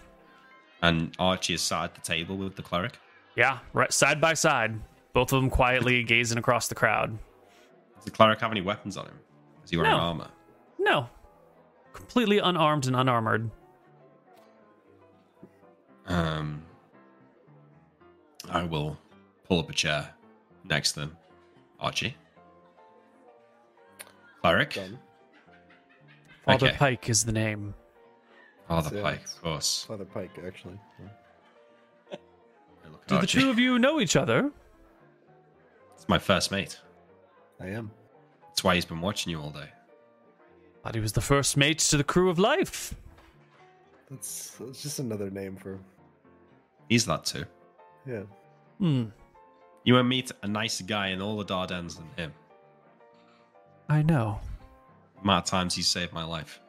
And 0.82 1.14
Archie 1.20 1.54
is 1.56 1.62
sat 1.62 1.84
at 1.86 1.96
the 1.96 2.02
table 2.02 2.38
with 2.38 2.56
the 2.56 2.62
cleric. 2.62 2.98
Yeah, 3.36 3.60
right 3.74 3.92
side 3.92 4.20
by 4.22 4.34
side, 4.34 4.80
both 5.14 5.32
of 5.34 5.42
them 5.42 5.50
quietly 5.50 6.04
gazing 6.14 6.38
across 6.38 6.68
the 6.68 6.76
crowd. 6.76 7.18
Does 7.96 8.06
the 8.06 8.12
cleric 8.12 8.40
have 8.42 8.52
any 8.52 8.62
weapons 8.62 8.98
on 8.98 9.06
him? 9.06 9.20
Is 9.64 9.70
he 9.72 9.78
wearing 9.78 9.92
No. 9.92 9.98
armor? 9.98 10.28
No, 10.80 11.10
completely 11.94 12.40
unarmed 12.40 12.88
and 12.88 12.96
unarmored. 12.96 13.50
Um, 16.08 16.64
I 18.50 18.64
will 18.64 18.98
pull 19.48 19.60
up 19.60 19.70
a 19.70 19.74
chair 19.74 20.10
next 20.64 20.94
to 20.94 21.02
them. 21.02 21.18
Archie. 21.80 22.16
Cleric. 24.42 24.74
Done. 24.74 25.00
Father 26.46 26.68
Okay. 26.68 26.78
Pike 26.78 27.10
is 27.10 27.24
the 27.24 27.32
name. 27.32 27.74
Father 28.68 28.96
Yeah, 28.96 29.02
Pike, 29.04 29.26
of 29.26 29.42
course. 29.42 29.86
Father 29.88 30.06
Pike, 30.06 30.32
actually. 30.46 30.80
Yeah. 31.00 32.18
I 32.86 32.90
look 32.90 33.02
at 33.04 33.08
Do 33.08 33.20
the 33.20 33.28
two 33.28 33.50
of 33.50 33.60
you 33.60 33.78
know 33.80 34.00
each 34.00 34.16
other? 34.16 34.52
It's 35.96 36.08
my 36.10 36.18
first 36.18 36.52
mate. 36.52 36.80
I 37.60 37.68
am. 37.68 37.92
That's 38.48 38.64
why 38.64 38.76
he's 38.76 38.86
been 38.86 39.02
watching 39.02 39.32
you 39.32 39.40
all 39.40 39.52
day. 39.52 39.70
Thought 40.84 40.96
he 40.96 41.02
was 41.02 41.14
the 41.14 41.22
first 41.22 41.58
mate 41.58 41.80
to 41.80 41.98
the 41.98 42.04
crew 42.04 42.30
of 42.30 42.40
life. 42.40 42.96
That's, 44.10 44.52
that's 44.60 44.82
just 44.82 45.00
another 45.00 45.30
name 45.30 45.56
for. 45.56 45.80
He's 46.90 47.06
that 47.06 47.24
too. 47.24 47.46
Yeah. 48.06 48.24
Hmm. 48.80 49.06
You 49.84 49.94
won't 49.96 50.08
meet 50.08 50.32
a 50.44 50.48
nicer 50.48 50.84
guy 50.84 51.10
in 51.10 51.22
all 51.22 51.38
the 51.38 51.46
Dardanelles 51.46 51.98
than 51.98 52.08
him. 52.18 52.34
I 53.90 54.02
know. 54.02 54.40
Amount 55.24 55.46
of 55.46 55.50
times 55.50 55.76
he 55.76 55.82
saved 55.82 56.14
my 56.14 56.24
life. 56.24 56.60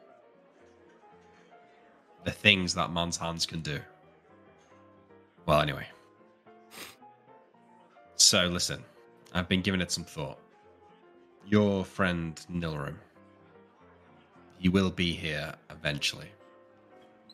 The 2.23 2.31
things 2.31 2.73
that 2.75 2.91
man's 2.91 3.17
hands 3.17 3.45
can 3.45 3.61
do. 3.61 3.79
Well, 5.45 5.59
anyway. 5.59 5.87
So, 8.15 8.47
listen, 8.47 8.83
I've 9.33 9.49
been 9.49 9.61
giving 9.61 9.81
it 9.81 9.91
some 9.91 10.03
thought. 10.03 10.39
Your 11.45 11.83
friend 11.83 12.39
Nilrem, 12.49 12.95
he 14.59 14.69
will 14.69 14.91
be 14.91 15.11
here 15.11 15.53
eventually. 15.69 16.29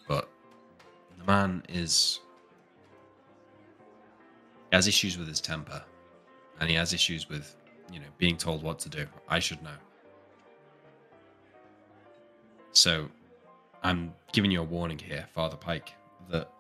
But 0.08 0.28
the 1.20 1.26
man 1.26 1.64
is. 1.70 2.22
He 4.72 4.76
has 4.76 4.88
issues 4.88 5.18
with 5.18 5.28
his 5.28 5.42
temper. 5.42 5.84
And 6.60 6.70
he 6.70 6.76
has 6.76 6.92
issues 6.92 7.30
with, 7.30 7.56
you 7.92 8.00
know, 8.00 8.06
being 8.18 8.36
told 8.36 8.64
what 8.64 8.80
to 8.80 8.90
do. 8.90 9.06
I 9.30 9.40
should 9.40 9.62
know. 9.62 9.78
So, 12.72 13.10
I'm 13.84 14.14
giving 14.32 14.52
you 14.52 14.62
a 14.62 14.64
warning 14.64 15.00
here, 15.00 15.26
Father 15.34 15.58
Pike, 15.58 15.94
that 16.30 16.52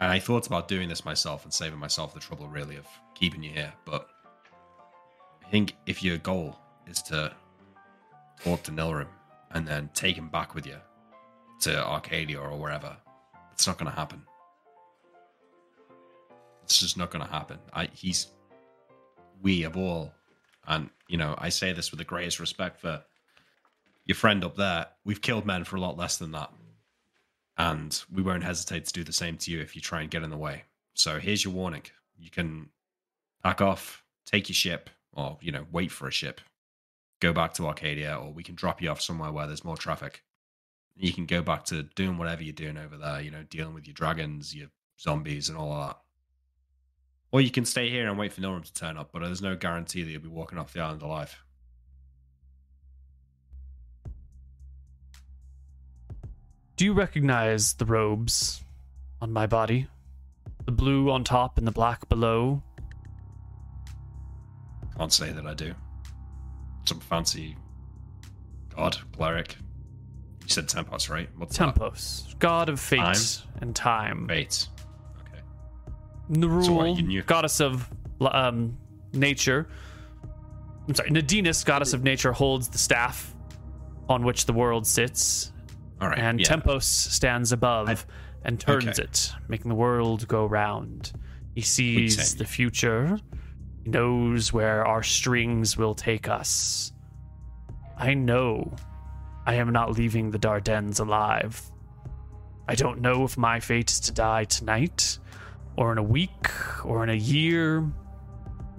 And 0.00 0.10
I 0.10 0.18
thought 0.18 0.46
about 0.48 0.66
doing 0.66 0.88
this 0.88 1.04
myself 1.04 1.44
and 1.44 1.54
saving 1.54 1.78
myself 1.78 2.12
the 2.12 2.20
trouble, 2.20 2.48
really, 2.48 2.76
of 2.76 2.86
keeping 3.14 3.42
you 3.42 3.50
here. 3.50 3.72
But 3.84 4.08
I 5.46 5.48
think 5.48 5.76
if 5.86 6.02
your 6.02 6.18
goal 6.18 6.58
is 6.88 7.02
to 7.02 7.32
talk 8.42 8.62
to 8.64 8.72
Nilrem 8.72 9.06
and 9.52 9.66
then 9.66 9.90
take 9.94 10.16
him 10.16 10.28
back 10.28 10.54
with 10.54 10.66
you 10.66 10.76
to 11.60 11.86
Arcadia 11.86 12.40
or 12.40 12.58
wherever, 12.58 12.96
it's 13.52 13.66
not 13.66 13.78
going 13.78 13.90
to 13.90 13.96
happen. 13.96 14.22
It's 16.64 16.80
just 16.80 16.96
not 16.96 17.10
going 17.10 17.24
to 17.24 17.30
happen. 17.30 17.58
I, 17.72 17.88
he's 17.92 18.28
we 19.40 19.62
of 19.64 19.76
all, 19.76 20.12
and 20.66 20.90
you 21.08 21.16
know, 21.16 21.34
I 21.38 21.48
say 21.48 21.72
this 21.72 21.90
with 21.90 21.98
the 21.98 22.04
greatest 22.04 22.40
respect 22.40 22.80
for 22.80 23.02
your 24.04 24.16
friend 24.16 24.44
up 24.44 24.56
there. 24.56 24.86
We've 25.04 25.20
killed 25.20 25.46
men 25.46 25.64
for 25.64 25.76
a 25.76 25.80
lot 25.80 25.96
less 25.96 26.16
than 26.16 26.32
that, 26.32 26.50
and 27.56 28.02
we 28.12 28.22
won't 28.22 28.44
hesitate 28.44 28.86
to 28.86 28.92
do 28.92 29.04
the 29.04 29.12
same 29.12 29.36
to 29.38 29.50
you 29.50 29.60
if 29.60 29.74
you 29.74 29.82
try 29.82 30.00
and 30.02 30.10
get 30.10 30.22
in 30.22 30.30
the 30.30 30.36
way. 30.36 30.64
So 30.94 31.18
here's 31.18 31.44
your 31.44 31.54
warning: 31.54 31.82
you 32.18 32.30
can 32.30 32.70
pack 33.42 33.60
off, 33.60 34.04
take 34.26 34.48
your 34.48 34.54
ship, 34.54 34.90
or 35.12 35.38
you 35.40 35.52
know, 35.52 35.66
wait 35.70 35.90
for 35.90 36.08
a 36.08 36.12
ship, 36.12 36.40
go 37.20 37.32
back 37.32 37.54
to 37.54 37.66
Arcadia, 37.66 38.16
or 38.16 38.32
we 38.32 38.42
can 38.42 38.54
drop 38.54 38.82
you 38.82 38.90
off 38.90 39.00
somewhere 39.00 39.32
where 39.32 39.46
there's 39.46 39.64
more 39.64 39.76
traffic. 39.76 40.24
You 40.94 41.12
can 41.12 41.24
go 41.24 41.40
back 41.42 41.64
to 41.66 41.84
doing 41.84 42.18
whatever 42.18 42.42
you're 42.42 42.52
doing 42.52 42.76
over 42.76 42.96
there. 42.96 43.20
You 43.20 43.30
know, 43.30 43.44
dealing 43.48 43.74
with 43.74 43.86
your 43.86 43.94
dragons, 43.94 44.54
your 44.54 44.68
zombies, 45.00 45.48
and 45.48 45.56
all 45.56 45.72
of 45.72 45.88
that. 45.88 45.98
Or 47.30 47.40
you 47.40 47.50
can 47.50 47.64
stay 47.64 47.88
here 47.88 48.08
and 48.08 48.18
wait 48.18 48.32
for 48.32 48.42
Nilrem 48.42 48.62
to 48.62 48.74
turn 48.74 48.98
up, 48.98 49.10
but 49.10 49.22
there's 49.22 49.40
no 49.40 49.56
guarantee 49.56 50.02
that 50.02 50.10
you'll 50.10 50.20
be 50.20 50.28
walking 50.28 50.58
off 50.58 50.74
the 50.74 50.80
island 50.80 51.00
alive. 51.00 51.34
Do 56.76 56.84
you 56.84 56.92
recognize 56.92 57.74
the 57.74 57.84
robes 57.84 58.64
on 59.20 59.32
my 59.32 59.46
body? 59.46 59.86
The 60.64 60.72
blue 60.72 61.10
on 61.10 61.24
top 61.24 61.58
and 61.58 61.66
the 61.66 61.70
black 61.72 62.08
below? 62.08 62.62
Can't 64.96 65.12
say 65.12 65.30
that 65.32 65.46
I 65.46 65.54
do. 65.54 65.74
Some 66.84 67.00
fancy 67.00 67.56
god, 68.74 68.96
cleric. 69.16 69.56
You 70.42 70.48
said 70.48 70.68
Tempos, 70.68 71.08
right? 71.08 71.28
What's 71.36 71.56
Tempos, 71.56 72.36
god 72.38 72.68
of 72.68 72.80
fate 72.80 72.98
Time? 72.98 73.16
and 73.60 73.76
time. 73.76 74.26
that? 74.26 74.34
Fate. 74.34 74.68
Okay. 75.20 75.42
Nerul, 76.30 76.64
So 76.64 76.72
what, 76.72 76.98
knew- 76.98 77.22
goddess 77.22 77.60
of 77.60 77.88
um, 78.20 78.76
nature. 79.12 79.68
I'm 80.88 80.94
sorry, 80.94 81.10
Nadinus, 81.10 81.64
goddess 81.64 81.92
of 81.92 82.02
nature, 82.02 82.32
holds 82.32 82.68
the 82.68 82.78
staff 82.78 83.34
on 84.08 84.24
which 84.24 84.46
the 84.46 84.52
world 84.52 84.84
sits, 84.86 85.51
All 86.02 86.08
right. 86.08 86.18
and 86.18 86.40
yeah. 86.40 86.46
Tempos 86.46 86.82
stands 86.82 87.52
above 87.52 87.88
I- 87.88 87.96
and 88.44 88.58
turns 88.58 88.98
okay. 88.98 89.04
it, 89.04 89.32
making 89.48 89.68
the 89.68 89.74
world 89.74 90.26
go 90.28 90.46
round. 90.46 91.12
He 91.54 91.60
sees 91.60 92.34
the 92.34 92.44
future. 92.44 93.18
He 93.84 93.90
knows 93.90 94.52
where 94.52 94.86
our 94.86 95.02
strings 95.02 95.76
will 95.76 95.94
take 95.94 96.28
us. 96.28 96.92
I 97.96 98.14
know 98.14 98.74
I 99.46 99.54
am 99.54 99.70
not 99.70 99.92
leaving 99.92 100.30
the 100.30 100.38
Dardanelles 100.38 101.00
alive. 101.00 101.70
I 102.68 102.74
don't 102.74 103.00
know 103.00 103.24
if 103.24 103.36
my 103.36 103.60
fate 103.60 103.90
is 103.90 104.00
to 104.00 104.12
die 104.12 104.44
tonight, 104.44 105.18
or 105.76 105.92
in 105.92 105.98
a 105.98 106.02
week, 106.02 106.48
or 106.84 107.02
in 107.04 107.10
a 107.10 107.14
year. 107.14 107.86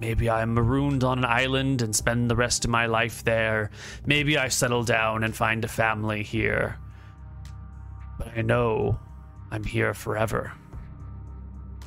Maybe 0.00 0.28
I'm 0.28 0.54
marooned 0.54 1.04
on 1.04 1.18
an 1.18 1.24
island 1.24 1.80
and 1.80 1.94
spend 1.94 2.30
the 2.30 2.36
rest 2.36 2.64
of 2.64 2.70
my 2.70 2.86
life 2.86 3.22
there. 3.24 3.70
Maybe 4.04 4.36
I 4.36 4.48
settle 4.48 4.82
down 4.84 5.22
and 5.22 5.34
find 5.34 5.64
a 5.64 5.68
family 5.68 6.22
here. 6.22 6.78
But 8.18 8.28
I 8.36 8.42
know 8.42 8.98
I'm 9.50 9.64
here 9.64 9.94
forever. 9.94 10.52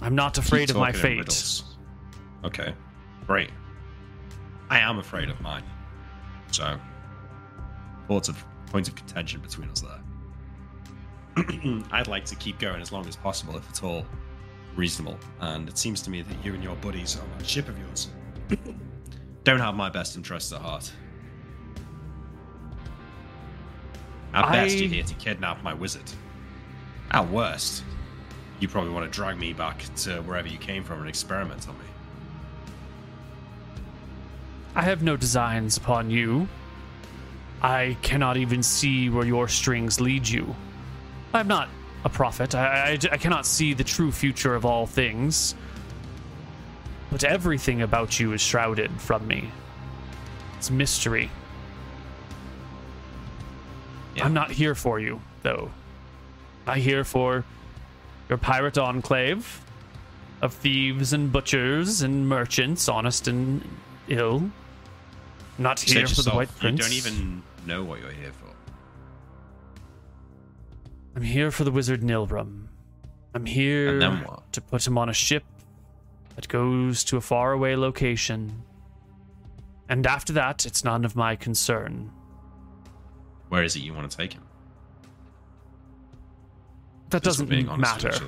I'm 0.01 0.15
not 0.15 0.35
Keep 0.35 0.43
afraid 0.43 0.69
of 0.69 0.75
my 0.75 0.91
fate. 0.91 1.64
Okay. 2.43 2.73
Great. 3.25 3.49
I 4.69 4.80
am 4.80 4.99
afraid 4.99 5.30
of 5.30 5.39
mine. 5.41 5.64
So, 6.51 6.80
lots 8.09 8.30
of 8.30 8.43
points 8.67 8.89
of 8.89 8.95
contention 8.95 9.41
between 9.41 9.69
us 9.69 9.81
there. 9.81 10.01
I'd 11.91 12.07
like 12.07 12.25
to 12.25 12.35
keep 12.35 12.59
going 12.59 12.81
as 12.81 12.91
long 12.91 13.07
as 13.07 13.15
possible, 13.15 13.56
if 13.57 13.69
at 13.69 13.83
all 13.83 14.06
reasonable. 14.75 15.17
And 15.39 15.67
it 15.67 15.77
seems 15.77 16.01
to 16.03 16.09
me 16.09 16.22
that 16.22 16.45
you 16.45 16.53
and 16.53 16.64
your 16.64 16.75
buddies 16.77 17.17
on 17.17 17.30
that 17.38 17.47
ship 17.47 17.67
of 17.67 17.77
yours 17.77 18.09
don't 19.43 19.59
have 19.59 19.75
my 19.75 19.89
best 19.89 20.15
interests 20.15 20.51
at 20.51 20.61
heart. 20.61 20.91
At 24.33 24.51
best, 24.51 24.75
I- 24.75 24.80
you're 24.80 24.89
here 24.89 25.03
to 25.03 25.14
kidnap 25.15 25.64
my 25.64 25.73
wizard. 25.73 26.11
At 27.11 27.30
worst, 27.30 27.83
you 28.59 28.67
probably 28.67 28.91
want 28.91 29.11
to 29.11 29.15
drag 29.15 29.38
me 29.38 29.53
back 29.53 29.83
to 29.97 30.22
wherever 30.22 30.47
you 30.47 30.57
came 30.57 30.83
from 30.83 30.99
and 30.99 31.09
experiment 31.09 31.67
on 31.67 31.75
me. 31.77 31.85
I 34.75 34.83
have 34.83 35.01
no 35.01 35.17
designs 35.17 35.77
upon 35.77 36.11
you. 36.11 36.47
I 37.61 37.97
cannot 38.03 38.38
even 38.38 38.61
see 38.61 39.09
where 39.09 39.25
your 39.25 39.47
strings 39.47 39.99
lead 39.99 40.27
you. 40.27 40.56
I'm 41.33 41.47
not 41.47 41.69
a 42.03 42.09
prophet. 42.09 42.53
I, 42.53 42.91
I, 42.91 42.99
I 43.14 43.17
cannot 43.17 43.45
see 43.45 43.73
the 43.73 43.83
true 43.83 44.11
future 44.11 44.53
of 44.53 44.65
all 44.65 44.85
things. 44.85 45.56
But 47.11 47.23
everything 47.23 47.81
about 47.81 48.19
you 48.19 48.33
is 48.33 48.41
shrouded 48.41 48.91
from 49.01 49.25
me. 49.27 49.49
It's 50.57 50.69
mystery. 50.69 51.31
Yeah. 54.17 54.25
I'm 54.25 54.33
not 54.33 54.51
here 54.51 54.75
for 54.75 54.99
you, 54.99 55.21
though. 55.43 55.71
I'm 56.65 56.79
here 56.81 57.03
for 57.03 57.45
your 58.29 58.37
pirate 58.37 58.77
enclave 58.77 59.61
of 60.41 60.53
thieves 60.53 61.13
and 61.13 61.31
butchers 61.31 62.01
and 62.01 62.27
merchants, 62.27 62.89
honest 62.89 63.27
and 63.27 63.67
ill. 64.07 64.51
Not 65.57 65.81
You 65.87 65.93
said 65.93 65.97
here 65.99 66.07
for 66.07 66.21
the 66.21 66.31
White 66.31 66.49
you 66.61 66.71
don't 66.71 66.93
even 66.93 67.41
know 67.65 67.83
what 67.83 67.99
you're 67.99 68.11
here 68.11 68.31
for. 68.31 68.47
I'm 71.15 71.23
here 71.23 71.49
for 71.49 71.63
the 71.63 71.71
wizard 71.71 72.01
Nilrem. 72.01 72.67
I'm 73.33 73.45
here 73.45 73.89
And 73.93 74.01
then 74.01 74.23
what? 74.23 74.51
to 74.53 74.61
put 74.61 74.85
him 74.85 74.97
on 74.97 75.09
a 75.09 75.13
ship 75.13 75.43
that 76.35 76.47
goes 76.47 77.03
to 77.05 77.17
a 77.17 77.21
faraway 77.21 77.75
location. 77.75 78.63
And 79.89 80.05
after 80.05 80.33
that, 80.33 80.65
it's 80.65 80.83
none 80.83 81.05
of 81.05 81.15
my 81.15 81.35
concern. 81.35 82.11
Where 83.50 83.64
is 83.64 83.76
it 83.76 83.80
you 83.80 83.93
want 83.93 84.09
to 84.09 84.17
take 84.17 84.34
him? 84.34 84.43
That 87.09 87.24
Just 87.24 87.38
doesn't 87.38 87.50
being 87.50 87.69
honest 87.69 88.03
with 88.03 88.14
matter. 88.22 88.26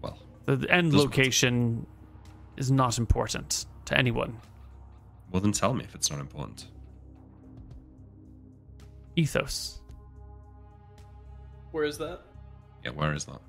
Well, 0.00 0.18
The 0.46 0.56
the 0.56 0.70
end 0.70 0.92
Doesn't- 0.92 1.06
location 1.08 1.86
is 2.56 2.70
not 2.70 2.98
important 2.98 3.66
to 3.86 3.98
anyone. 3.98 4.40
well 5.32 5.40
then 5.40 5.50
tell 5.52 5.74
me 5.74 5.82
if 5.84 5.94
it's 5.94 6.10
not 6.10 6.20
important. 6.20 6.68
Ethos. 9.16 9.80
Where 11.72 11.84
is 11.84 11.98
that? 11.98 12.20
Yeah, 12.84 12.90
where 12.92 13.12
is 13.12 13.24
that? 13.24 13.40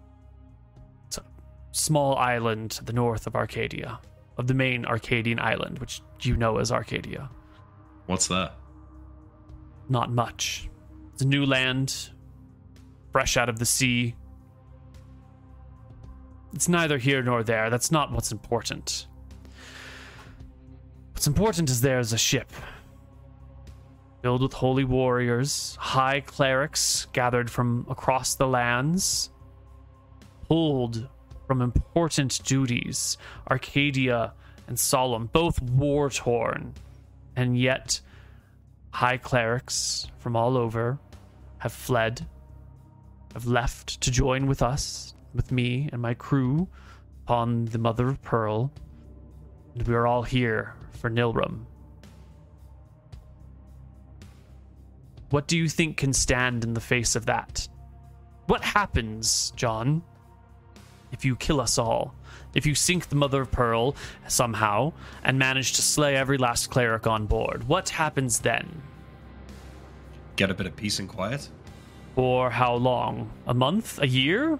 It's 1.07 1.17
a 1.19 1.23
small 1.71 2.15
island 2.17 2.71
to 2.71 2.83
the 2.83 2.93
north 2.93 3.27
of 3.27 3.35
Arcadia, 3.35 3.99
of 4.37 4.47
the 4.47 4.53
main 4.55 4.85
Arcadian 4.85 5.39
island, 5.39 5.77
which 5.79 6.01
you 6.21 6.35
know 6.35 6.57
as 6.57 6.71
Arcadia. 6.71 7.29
What's 8.07 8.27
there? 8.27 8.51
Not 9.89 10.11
much. 10.11 10.69
It's 11.13 11.21
a 11.21 11.27
new 11.27 11.45
land, 11.45 12.09
fresh 13.11 13.37
out 13.37 13.49
of 13.49 13.59
the 13.59 13.65
sea. 13.65 14.15
It's 16.53 16.67
neither 16.67 16.97
here 16.97 17.21
nor 17.21 17.43
there. 17.43 17.69
That's 17.69 17.91
not 17.91 18.11
what's 18.11 18.31
important. 18.31 19.07
What's 21.13 21.27
important 21.27 21.69
is 21.69 21.81
there's 21.81 22.13
a 22.13 22.17
ship 22.17 22.51
filled 24.21 24.41
with 24.41 24.53
holy 24.53 24.83
warriors, 24.83 25.77
high 25.79 26.19
clerics 26.19 27.05
gathered 27.13 27.47
from 27.49 27.85
across 27.89 28.33
the 28.33 28.47
lands, 28.47 29.29
pulled 30.49 31.07
from 31.45 31.61
important 31.61 32.43
duties. 32.43 33.19
Arcadia 33.51 34.33
and 34.67 34.79
Solemn, 34.79 35.27
both 35.27 35.61
war 35.61 36.09
torn, 36.09 36.73
and 37.35 37.55
yet 37.55 38.01
high 38.95 39.17
clerics 39.17 40.07
from 40.19 40.37
all 40.37 40.55
over 40.55 40.97
have 41.57 41.73
fled, 41.73 42.25
have 43.33 43.45
left 43.45 43.99
to 43.99 44.09
join 44.09 44.47
with 44.47 44.61
us, 44.61 45.13
with 45.33 45.51
me 45.51 45.89
and 45.91 46.01
my 46.01 46.13
crew, 46.13 46.65
upon 47.25 47.65
the 47.65 47.77
Mother 47.77 48.07
of 48.07 48.21
Pearl, 48.21 48.71
and 49.73 49.85
we 49.85 49.93
are 49.93 50.07
all 50.07 50.23
here 50.23 50.75
for 50.91 51.09
Nilrem. 51.09 51.65
What 55.29 55.47
do 55.47 55.57
you 55.57 55.67
think 55.67 55.97
can 55.97 56.13
stand 56.13 56.63
in 56.63 56.73
the 56.73 56.79
face 56.79 57.17
of 57.17 57.25
that? 57.25 57.67
What 58.45 58.63
happens, 58.63 59.51
John, 59.57 60.03
if 61.11 61.25
you 61.25 61.35
kill 61.35 61.59
us 61.59 61.77
all? 61.77 62.15
If 62.55 62.65
you 62.65 62.73
sink 62.73 63.09
the 63.09 63.15
Mother 63.15 63.41
of 63.41 63.51
Pearl 63.51 63.95
somehow 64.27 64.93
and 65.23 65.37
manage 65.37 65.73
to 65.73 65.81
slay 65.81 66.15
every 66.15 66.37
last 66.37 66.71
cleric 66.71 67.05
on 67.05 67.25
board, 67.25 67.67
what 67.67 67.89
happens 67.89 68.39
then? 68.39 68.81
Get 70.37 70.49
a 70.49 70.53
bit 70.53 70.65
of 70.65 70.75
peace 70.75 70.99
and 70.99 71.09
quiet? 71.09 71.49
For 72.15 72.49
how 72.49 72.75
long? 72.75 73.29
A 73.45 73.53
month? 73.53 73.99
A 74.01 74.07
year? 74.07 74.51
You 74.51 74.59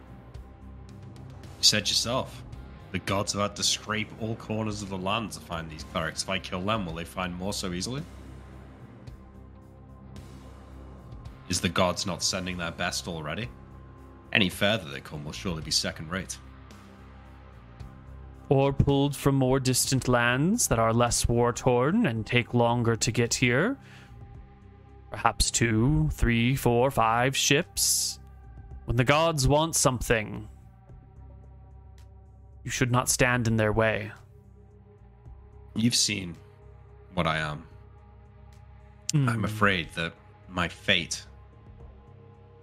said 1.62 1.88
yourself. 1.88 2.44
The 2.92 3.00
gods 3.00 3.32
have 3.34 3.42
had 3.42 3.56
to 3.56 3.64
scrape 3.64 4.10
all 4.22 4.36
corners 4.36 4.82
of 4.82 4.90
the 4.90 4.98
land 4.98 5.32
to 5.32 5.40
find 5.40 5.70
these 5.70 5.86
clerics. 5.86 6.24
If 6.24 6.30
I 6.30 6.40
kill 6.40 6.62
them, 6.62 6.86
will 6.86 6.94
they 6.94 7.06
find 7.06 7.34
more 7.36 7.54
so 7.54 7.72
easily? 7.72 8.04
Is 11.48 11.62
the 11.62 11.70
gods 11.70 12.06
not 12.06 12.24
sending 12.24 12.58
their 12.58 12.72
best 12.72 13.08
already? 13.08 13.50
Any 14.34 14.50
further 14.50 14.90
they 14.90 15.00
come 15.00 15.24
will 15.24 15.32
surely 15.32 15.62
be 15.62 15.72
second 15.72 16.10
rate. 16.10 16.38
Or 18.50 18.74
pulled 18.74 19.16
from 19.16 19.36
more 19.36 19.60
distant 19.60 20.08
lands 20.08 20.68
that 20.68 20.78
are 20.78 20.94
less 20.94 21.28
war 21.28 21.52
torn 21.52 22.06
and 22.06 22.26
take 22.26 22.54
longer 22.54 22.96
to 22.96 23.12
get 23.12 23.34
here. 23.34 23.78
Perhaps 25.10 25.50
two, 25.50 26.10
three, 26.12 26.56
four, 26.56 26.92
five 26.92 27.36
ships. 27.36 28.20
When 28.86 28.98
the 28.98 29.04
gods 29.04 29.48
want 29.48 29.76
something, 29.76 30.48
you 32.64 32.70
should 32.70 32.92
not 32.92 33.10
stand 33.10 33.48
in 33.48 33.58
their 33.58 33.74
way. 33.74 34.12
You've 35.76 35.96
seen 35.96 36.36
what 37.14 37.26
I 37.26 37.38
am. 37.38 37.66
Hmm. 39.12 39.30
I'm 39.30 39.46
afraid 39.46 39.90
that 39.96 40.14
my 40.50 40.68
fate 40.68 41.26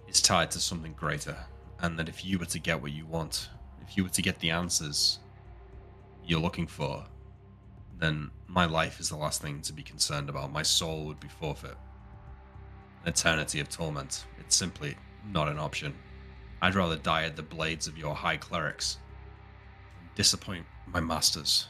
is 0.07 0.21
tied 0.21 0.51
to 0.51 0.59
something 0.59 0.93
greater, 0.93 1.35
and 1.79 1.97
that 1.99 2.07
if 2.07 2.23
you 2.23 2.39
were 2.39 2.45
to 2.45 2.59
get 2.59 2.81
what 2.81 2.91
you 2.91 3.05
want, 3.05 3.49
if 3.81 3.97
you 3.97 4.03
were 4.03 4.09
to 4.09 4.21
get 4.21 4.39
the 4.39 4.51
answers 4.51 5.19
you're 6.25 6.39
looking 6.39 6.67
for, 6.67 7.03
then 7.99 8.29
my 8.47 8.65
life 8.65 8.99
is 8.99 9.09
the 9.09 9.15
last 9.15 9.41
thing 9.41 9.61
to 9.61 9.73
be 9.73 9.83
concerned 9.83 10.29
about. 10.29 10.51
My 10.51 10.63
soul 10.63 11.05
would 11.05 11.19
be 11.19 11.27
forfeit. 11.27 11.75
An 13.03 13.09
eternity 13.09 13.59
of 13.59 13.69
torment. 13.69 14.25
It's 14.39 14.55
simply 14.55 14.95
not 15.31 15.47
an 15.47 15.59
option. 15.59 15.93
I'd 16.61 16.75
rather 16.75 16.95
die 16.95 17.23
at 17.23 17.35
the 17.35 17.43
blades 17.43 17.87
of 17.87 17.97
your 17.97 18.15
high 18.15 18.37
clerics 18.37 18.97
than 19.97 20.09
disappoint 20.15 20.65
my 20.87 20.99
masters. 20.99 21.67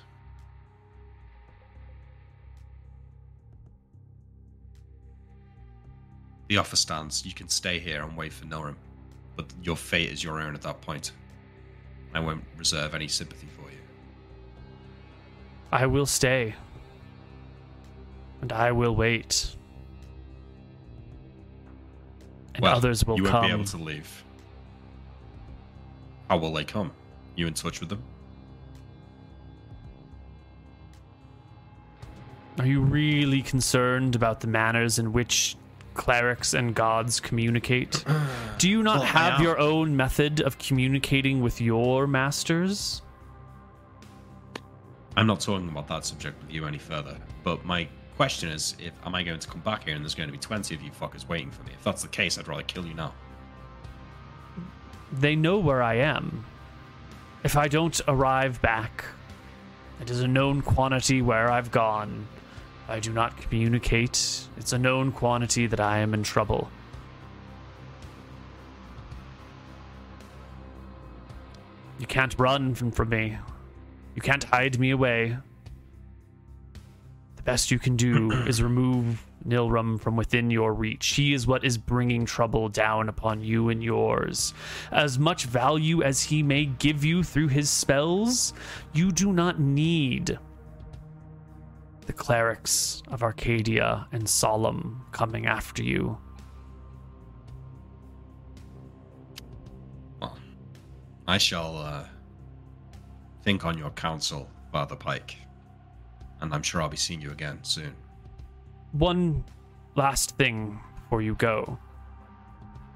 The 6.50 6.58
offer 6.58 6.76
stands. 6.76 7.26
You 7.26 7.34
can 7.34 7.50
stay 7.50 7.80
here 7.80 8.04
and 8.04 8.16
wait 8.16 8.34
for 8.34 8.46
Nilrem, 8.46 8.76
but 9.36 9.52
your 9.64 9.78
fate 9.78 10.12
is 10.12 10.24
your 10.24 10.40
own 10.40 10.54
at 10.54 10.62
that 10.62 10.82
point. 10.82 11.14
I 12.14 12.20
won't 12.20 12.44
reserve 12.58 12.94
any 12.94 13.08
sympathy 13.08 13.48
for. 13.48 13.63
I 15.74 15.88
will 15.88 16.06
stay. 16.06 16.54
And 18.42 18.52
I 18.54 18.72
will 18.72 18.96
wait. 18.96 19.56
And 22.54 22.62
Well, 22.62 22.76
others 22.78 23.04
will 23.06 23.18
you 23.18 23.24
come. 23.24 23.34
won't 23.34 23.48
be 23.48 23.54
able 23.54 23.66
to 23.66 23.78
leave. 23.78 24.24
How 26.30 26.38
will 26.38 26.54
they 26.54 26.64
come? 26.64 26.92
You 27.36 27.48
in 27.48 27.56
touch 27.56 27.80
with 27.80 27.90
them? 27.90 28.04
Are 32.60 32.68
you 32.68 32.82
really 32.82 33.42
concerned 33.42 34.16
about 34.16 34.42
the 34.42 34.48
manners 34.48 35.00
in 35.00 35.12
which 35.12 35.56
clerics 35.96 36.54
and 36.54 36.76
gods 36.76 37.20
communicate? 37.20 38.06
Do 38.60 38.70
you 38.70 38.84
not 38.84 39.00
Well, 39.00 39.08
have 39.08 39.42
your 39.42 39.58
own 39.58 39.96
method 39.98 40.40
of 40.40 40.60
communicating 40.60 41.42
with 41.42 41.60
your 41.60 42.06
masters? 42.06 43.02
I'm 45.16 45.28
not 45.28 45.40
talking 45.42 45.70
about 45.70 45.88
that 45.88 46.06
subject 46.06 46.42
with 46.42 46.52
you 46.52 46.66
any 46.66 46.80
further. 46.80 47.18
But 47.44 47.66
my 47.66 47.88
question 48.16 48.50
is, 48.50 48.76
if 48.80 48.94
am 49.06 49.14
I 49.16 49.24
going 49.24 49.40
to 49.40 49.48
come 49.48 49.62
back 49.62 49.86
here 49.86 49.96
and 49.96 50.04
there's 50.04 50.16
going 50.16 50.30
to 50.30 50.34
be 50.34 50.40
20 50.40 50.74
of 50.74 50.82
you 50.82 50.92
fuckers 50.92 51.28
waiting 51.28 51.52
for 51.52 51.64
me? 51.64 51.72
If 51.74 51.84
that's 51.84 52.02
the 52.02 52.08
case, 52.08 52.38
I'd 52.38 52.48
rather 52.48 52.64
kill 52.64 52.86
you 52.86 52.94
now. 52.94 53.14
They 55.12 55.36
know 55.36 55.60
where 55.60 55.84
I 55.84 55.96
am. 55.96 56.46
If 57.44 57.58
I 57.58 57.68
don't 57.68 58.00
arrive 58.08 58.62
back, 58.62 59.06
it 60.02 60.10
is 60.10 60.22
a 60.22 60.28
known 60.28 60.62
quantity 60.62 61.22
where 61.22 61.52
I've 61.52 61.72
gone. 61.72 62.28
I 62.88 63.00
do 63.00 63.12
not 63.14 63.38
communicate. 63.38 64.48
It's 64.58 64.74
a 64.74 64.78
known 64.78 65.12
quantity 65.12 65.68
that 65.68 65.80
I 65.80 66.00
am 66.00 66.14
in 66.14 66.24
trouble. 66.24 66.70
You 72.00 72.08
can't 72.08 72.34
run 72.38 72.74
from, 72.76 72.92
from 72.92 73.10
me. 73.10 73.38
You 74.16 74.22
can't 74.22 74.44
hide 74.44 74.80
me 74.80 74.92
away. 74.92 75.38
The 77.36 77.44
best 77.44 77.72
you 77.72 77.80
can 77.80 77.96
do 77.96 78.32
is 78.48 78.62
remove 78.62 79.24
Nilrem 79.48 80.00
from 80.00 80.16
within 80.16 80.50
your 80.50 80.74
reach. 80.74 81.08
He 81.08 81.34
is 81.34 81.46
what 81.46 81.64
is 81.64 81.78
bringing 81.78 82.26
trouble 82.26 82.70
down 82.70 83.10
upon 83.10 83.42
you 83.42 83.70
and 83.70 83.84
yours. 83.84 84.54
As 84.92 85.20
much 85.20 85.46
value 85.46 86.02
as 86.02 86.24
he 86.24 86.44
may 86.44 86.66
give 86.66 87.04
you 87.04 87.24
through 87.24 87.50
his 87.50 87.70
spells, 87.70 88.54
you 88.94 89.12
do 89.12 89.34
not 89.34 89.60
need 89.60 90.40
the 92.06 92.14
clerics 92.14 93.02
of 93.08 93.24
Arcadia 93.24 94.08
and 94.12 94.28
Solemn 94.28 95.06
coming 95.12 95.46
after 95.46 95.84
you. 95.84 96.18
Well, 100.22 100.38
I 101.28 101.38
shall 101.38 101.78
uh, 101.78 102.06
think 103.44 103.66
on 103.66 103.78
your 103.78 103.92
counsel, 103.92 104.50
Father 104.72 104.96
Pike. 104.96 105.38
And 106.42 106.54
I'm 106.54 106.64
sure 106.64 106.82
I'll 106.82 106.90
be 106.90 106.98
seeing 106.98 107.22
you 107.22 107.32
again 107.32 107.60
soon. 107.62 107.94
One 108.92 109.44
last 109.96 110.38
thing 110.38 110.80
before 110.96 111.22
you 111.22 111.36
go. 111.36 111.78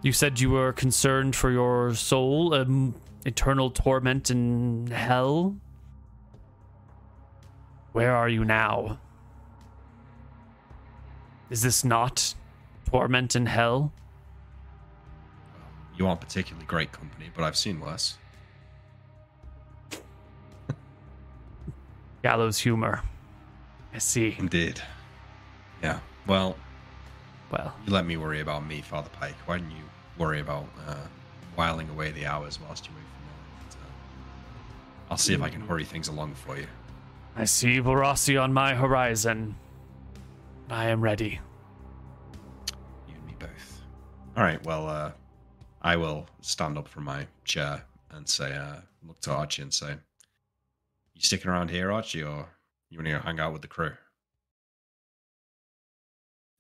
You 0.02 0.12
said 0.12 0.40
you 0.40 0.52
were 0.52 0.74
concerned 0.74 1.36
for 1.36 1.52
your 1.52 1.94
soul, 1.94 2.54
um, 2.54 2.96
eternal 3.26 3.72
torment 3.72 4.30
in 4.32 4.88
hell. 4.88 5.56
Where 7.94 8.16
are 8.16 8.30
you 8.30 8.46
now? 8.46 9.00
Is 11.50 11.62
this 11.62 11.84
not 11.84 12.36
torment 12.90 13.36
in 13.36 13.46
hell? 13.46 13.92
You 15.98 16.08
aren't 16.08 16.22
particularly 16.22 16.68
great 16.68 16.92
company, 16.92 17.32
but 17.34 17.44
I've 17.44 17.58
seen 17.58 17.80
worse. 17.80 18.18
Gallows 22.24 22.58
humor. 22.60 23.02
I 23.94 24.00
see. 24.00 24.36
Indeed. 24.38 24.82
Yeah. 25.82 26.00
Well, 26.26 26.58
Well, 27.52 27.74
you 27.86 27.94
let 27.94 28.06
me 28.06 28.18
worry 28.18 28.42
about 28.42 28.66
me, 28.66 28.82
Father 28.82 29.10
Pike. 29.10 29.36
Why 29.46 29.60
don't 29.60 29.72
you 29.72 29.84
worry 30.18 30.40
about 30.42 30.66
uh, 30.88 30.96
whiling 31.56 31.90
away 31.90 32.12
the 32.12 32.26
hours 32.26 32.60
whilst 32.60 32.86
you 32.88 32.92
wait 32.96 33.06
for 33.70 33.76
me? 33.78 33.82
Uh, 33.86 35.12
I'll 35.12 35.18
see 35.18 35.34
if 35.34 35.42
I 35.42 35.50
can 35.50 35.62
hurry 35.62 35.86
things 35.86 36.08
along 36.10 36.34
for 36.36 36.58
you. 36.58 36.68
I 37.36 37.46
see 37.46 37.80
Borossi 37.80 38.42
on 38.42 38.52
my 38.52 38.74
horizon. 38.74 39.56
I 40.70 40.88
am 40.90 41.00
ready. 41.02 41.40
You 43.08 43.14
and 43.16 43.26
me 43.26 43.36
both. 43.40 43.82
All 44.36 44.44
right. 44.44 44.62
Well, 44.66 44.88
uh, 44.90 45.12
I 45.82 45.96
will 45.96 46.28
stand 46.42 46.78
up 46.78 46.88
from 46.88 47.06
my 47.06 47.28
chair 47.46 47.84
and 48.12 48.28
say, 48.28 48.54
uh, 48.54 48.78
look 49.08 49.20
to 49.22 49.32
Archie 49.32 49.62
and 49.62 49.74
say, 49.74 49.96
"You 51.18 51.24
sticking 51.24 51.50
around 51.50 51.72
here, 51.72 51.92
Archie, 51.92 52.22
or 52.22 52.48
you 52.92 53.00
want 53.00 53.08
to 53.08 53.20
hang 53.20 53.40
out 53.40 53.52
with 53.52 53.64
the 53.64 53.68
crew?" 53.68 53.94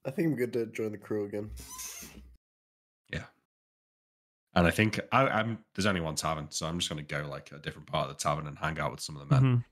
I 0.04 0.10
think 0.10 0.30
I'm 0.30 0.36
good 0.36 0.54
to 0.54 0.66
join 0.66 0.92
the 0.92 0.98
crew 0.98 1.26
again. 1.26 1.52
Yeah. 3.12 3.26
And 4.56 4.66
I 4.66 4.72
think 4.72 5.00
I, 5.12 5.28
I'm 5.28 5.60
there's 5.76 5.86
only 5.86 6.02
one 6.02 6.16
tavern, 6.16 6.48
so 6.50 6.66
I'm 6.66 6.80
just 6.80 6.90
going 6.90 7.06
to 7.06 7.16
go 7.16 7.28
like 7.30 7.52
a 7.52 7.60
different 7.60 7.88
part 7.88 8.10
of 8.10 8.18
the 8.18 8.22
tavern 8.24 8.48
and 8.48 8.58
hang 8.58 8.80
out 8.80 8.92
with 8.92 9.02
some 9.02 9.16
of 9.16 9.28
the 9.28 9.34
men. 9.36 9.58
Mhm. 9.58 9.64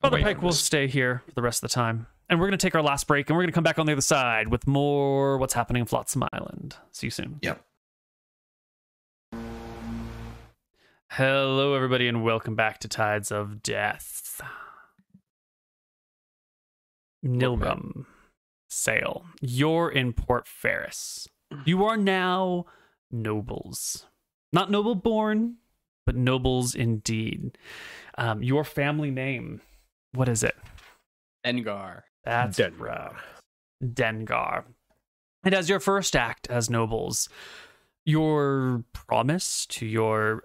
Father 0.00 0.22
Pike 0.22 0.42
will 0.42 0.52
stay 0.52 0.86
here 0.86 1.22
for 1.26 1.32
the 1.32 1.42
rest 1.42 1.64
of 1.64 1.70
the 1.70 1.74
time. 1.74 2.06
And 2.28 2.38
we're 2.38 2.46
going 2.46 2.58
to 2.58 2.62
take 2.66 2.74
our 2.74 2.82
last 2.82 3.06
break 3.06 3.28
and 3.28 3.36
we're 3.36 3.42
going 3.42 3.52
to 3.52 3.54
come 3.54 3.64
back 3.64 3.78
on 3.78 3.86
the 3.86 3.92
other 3.92 4.00
side 4.00 4.48
with 4.48 4.66
more 4.66 5.38
what's 5.38 5.54
happening 5.54 5.80
in 5.80 5.86
Flotsam 5.86 6.24
Island. 6.32 6.76
See 6.92 7.06
you 7.06 7.10
soon. 7.10 7.38
Yep. 7.42 7.64
Hello, 11.16 11.74
everybody, 11.74 12.08
and 12.08 12.24
welcome 12.24 12.56
back 12.56 12.80
to 12.80 12.88
Tides 12.88 13.30
of 13.30 13.62
Death. 13.62 14.40
Nilrem, 17.24 18.06
Saol. 18.68 19.22
You're 19.40 19.88
in 19.88 20.12
Port 20.12 20.48
Ferris. 20.48 21.28
You 21.64 21.84
are 21.84 21.96
now 21.96 22.66
nobles. 23.12 24.06
Not 24.52 24.72
noble 24.72 24.96
born, 24.96 25.58
but 26.04 26.16
nobles 26.16 26.74
indeed. 26.74 27.58
Um, 28.18 28.42
your 28.42 28.64
family 28.64 29.12
name, 29.12 29.60
what 30.14 30.28
is 30.28 30.42
it? 30.42 30.56
Engar. 31.46 32.02
That's 32.24 32.58
Dengar. 32.58 32.80
right. 32.80 33.12
Dengar. 33.84 34.64
And 35.44 35.54
as 35.54 35.68
your 35.68 35.78
first 35.78 36.16
act 36.16 36.48
as 36.48 36.68
nobles, 36.68 37.28
your 38.04 38.84
promise 38.92 39.64
to 39.66 39.86
your 39.86 40.42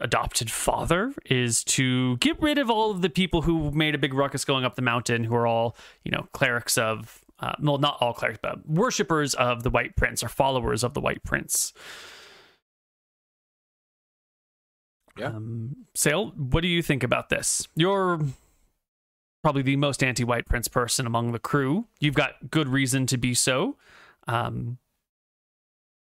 adopted 0.00 0.50
father 0.50 1.12
is 1.26 1.64
to 1.64 2.16
get 2.18 2.40
rid 2.40 2.58
of 2.58 2.70
all 2.70 2.90
of 2.90 3.02
the 3.02 3.10
people 3.10 3.42
who 3.42 3.70
made 3.72 3.94
a 3.94 3.98
big 3.98 4.14
ruckus 4.14 4.44
going 4.44 4.64
up 4.64 4.76
the 4.76 4.82
mountain, 4.82 5.24
who 5.24 5.34
are 5.34 5.46
all, 5.46 5.76
you 6.04 6.12
know, 6.12 6.28
clerics 6.32 6.78
of, 6.78 7.24
uh, 7.40 7.54
well, 7.60 7.78
not 7.78 7.96
all 8.00 8.12
clerics, 8.12 8.38
but 8.40 8.68
worshippers 8.68 9.34
of 9.34 9.64
the 9.64 9.70
White 9.70 9.96
Prince 9.96 10.22
or 10.22 10.28
followers 10.28 10.84
of 10.84 10.94
the 10.94 11.00
White 11.00 11.24
Prince. 11.24 11.72
Yeah. 15.18 15.26
Um, 15.26 15.76
Saol, 15.96 16.36
what 16.36 16.62
do 16.62 16.68
you 16.68 16.82
think 16.82 17.02
about 17.02 17.28
this? 17.28 17.66
You're 17.74 18.20
probably 19.42 19.62
the 19.62 19.76
most 19.76 20.04
anti-white 20.04 20.46
prince 20.46 20.68
person 20.68 21.04
among 21.04 21.32
the 21.32 21.38
crew. 21.38 21.86
You've 21.98 22.14
got 22.14 22.50
good 22.50 22.68
reason 22.68 23.06
to 23.06 23.18
be 23.18 23.34
so. 23.34 23.76
Um, 24.28 24.78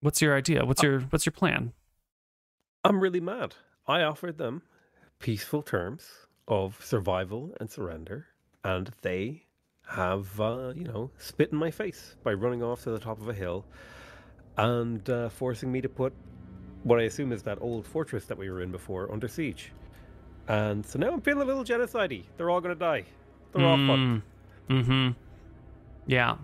what's 0.00 0.22
your 0.22 0.36
idea? 0.36 0.64
What's 0.64 0.82
your 0.82 1.00
what's 1.00 1.26
your 1.26 1.32
plan? 1.32 1.72
I'm 2.84 3.00
really 3.00 3.20
mad. 3.20 3.54
I 3.86 4.02
offered 4.02 4.38
them 4.38 4.62
peaceful 5.18 5.62
terms 5.62 6.06
of 6.46 6.78
survival 6.84 7.54
and 7.60 7.70
surrender, 7.70 8.26
and 8.64 8.90
they 9.02 9.44
have, 9.88 10.40
uh, 10.40 10.72
you 10.76 10.84
know, 10.84 11.10
spit 11.18 11.50
in 11.50 11.58
my 11.58 11.70
face 11.70 12.16
by 12.22 12.32
running 12.32 12.62
off 12.62 12.82
to 12.84 12.90
the 12.90 12.98
top 12.98 13.20
of 13.20 13.28
a 13.28 13.32
hill 13.32 13.64
and 14.58 15.08
uh, 15.08 15.28
forcing 15.30 15.72
me 15.72 15.80
to 15.80 15.88
put 15.88 16.12
what 16.82 17.00
I 17.00 17.04
assume 17.04 17.32
is 17.32 17.42
that 17.42 17.58
old 17.60 17.86
fortress 17.86 18.26
that 18.26 18.38
we 18.38 18.50
were 18.50 18.62
in 18.62 18.70
before 18.70 19.10
under 19.12 19.28
siege. 19.28 19.72
And 20.46 20.84
so 20.84 20.98
now 20.98 21.12
I'm 21.12 21.20
feeling 21.20 21.42
a 21.42 21.44
little 21.44 21.64
genocidey. 21.64 22.24
They're 22.36 22.50
all 22.50 22.60
going 22.60 22.74
to 22.74 22.78
die. 22.78 23.04
They're 23.52 23.66
all 23.66 23.76
fucked. 23.76 24.24
Mm-hmm. 24.70 25.10
Yeah. 26.06 26.36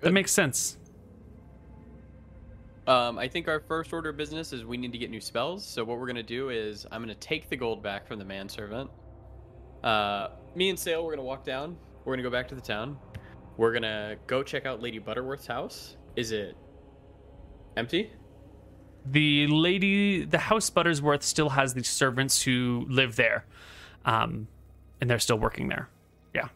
That 0.00 0.12
makes 0.12 0.32
sense. 0.32 0.78
Um, 2.86 3.18
I 3.18 3.28
think 3.28 3.48
our 3.48 3.60
first 3.60 3.92
order 3.92 4.10
of 4.10 4.16
business 4.16 4.52
is 4.52 4.64
we 4.64 4.76
need 4.76 4.92
to 4.92 4.98
get 4.98 5.10
new 5.10 5.20
spells. 5.20 5.64
So 5.64 5.84
what 5.84 5.98
we're 5.98 6.06
gonna 6.06 6.22
do 6.22 6.50
is 6.50 6.86
I'm 6.92 7.00
gonna 7.00 7.14
take 7.14 7.48
the 7.48 7.56
gold 7.56 7.82
back 7.82 8.06
from 8.06 8.18
the 8.18 8.24
manservant. 8.24 8.90
Uh, 9.82 10.28
me 10.54 10.68
and 10.68 10.78
Saol, 10.78 11.04
we're 11.04 11.12
gonna 11.12 11.22
walk 11.22 11.44
down. 11.44 11.76
We're 12.04 12.12
gonna 12.12 12.22
go 12.22 12.30
back 12.30 12.48
to 12.48 12.54
the 12.54 12.60
town. 12.60 12.98
We're 13.56 13.72
gonna 13.72 14.16
go 14.26 14.42
check 14.42 14.66
out 14.66 14.82
Lady 14.82 14.98
Butterworth's 14.98 15.46
house. 15.46 15.96
Is 16.16 16.30
it 16.30 16.56
empty? 17.76 18.12
The 19.06 19.46
lady, 19.46 20.24
the 20.24 20.38
house 20.38 20.70
Buttersworth 20.70 21.22
still 21.22 21.50
has 21.50 21.74
the 21.74 21.84
servants 21.84 22.42
who 22.42 22.86
live 22.88 23.16
there, 23.16 23.44
um, 24.04 24.48
and 25.00 25.08
they're 25.08 25.18
still 25.18 25.38
working 25.38 25.68
there. 25.68 25.88
Yeah. 26.34 26.48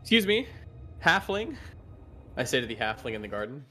Excuse 0.00 0.26
me, 0.26 0.46
halfling. 1.04 1.56
I 2.36 2.44
say 2.44 2.60
to 2.60 2.66
the 2.66 2.76
halfling 2.76 3.14
in 3.14 3.22
the 3.22 3.28
garden. 3.28 3.64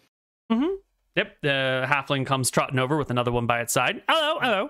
Mm-hmm. 0.51 0.76
Yep. 1.16 1.38
The 1.42 1.85
halfling 1.90 2.26
comes 2.26 2.50
trotting 2.51 2.80
over 2.80 2.98
with 2.98 3.09
another 3.09 3.32
one 3.32 3.48
by 3.48 3.61
its 3.61 3.74
side. 3.74 4.01
Hello, 4.08 4.40
hello. 4.40 4.69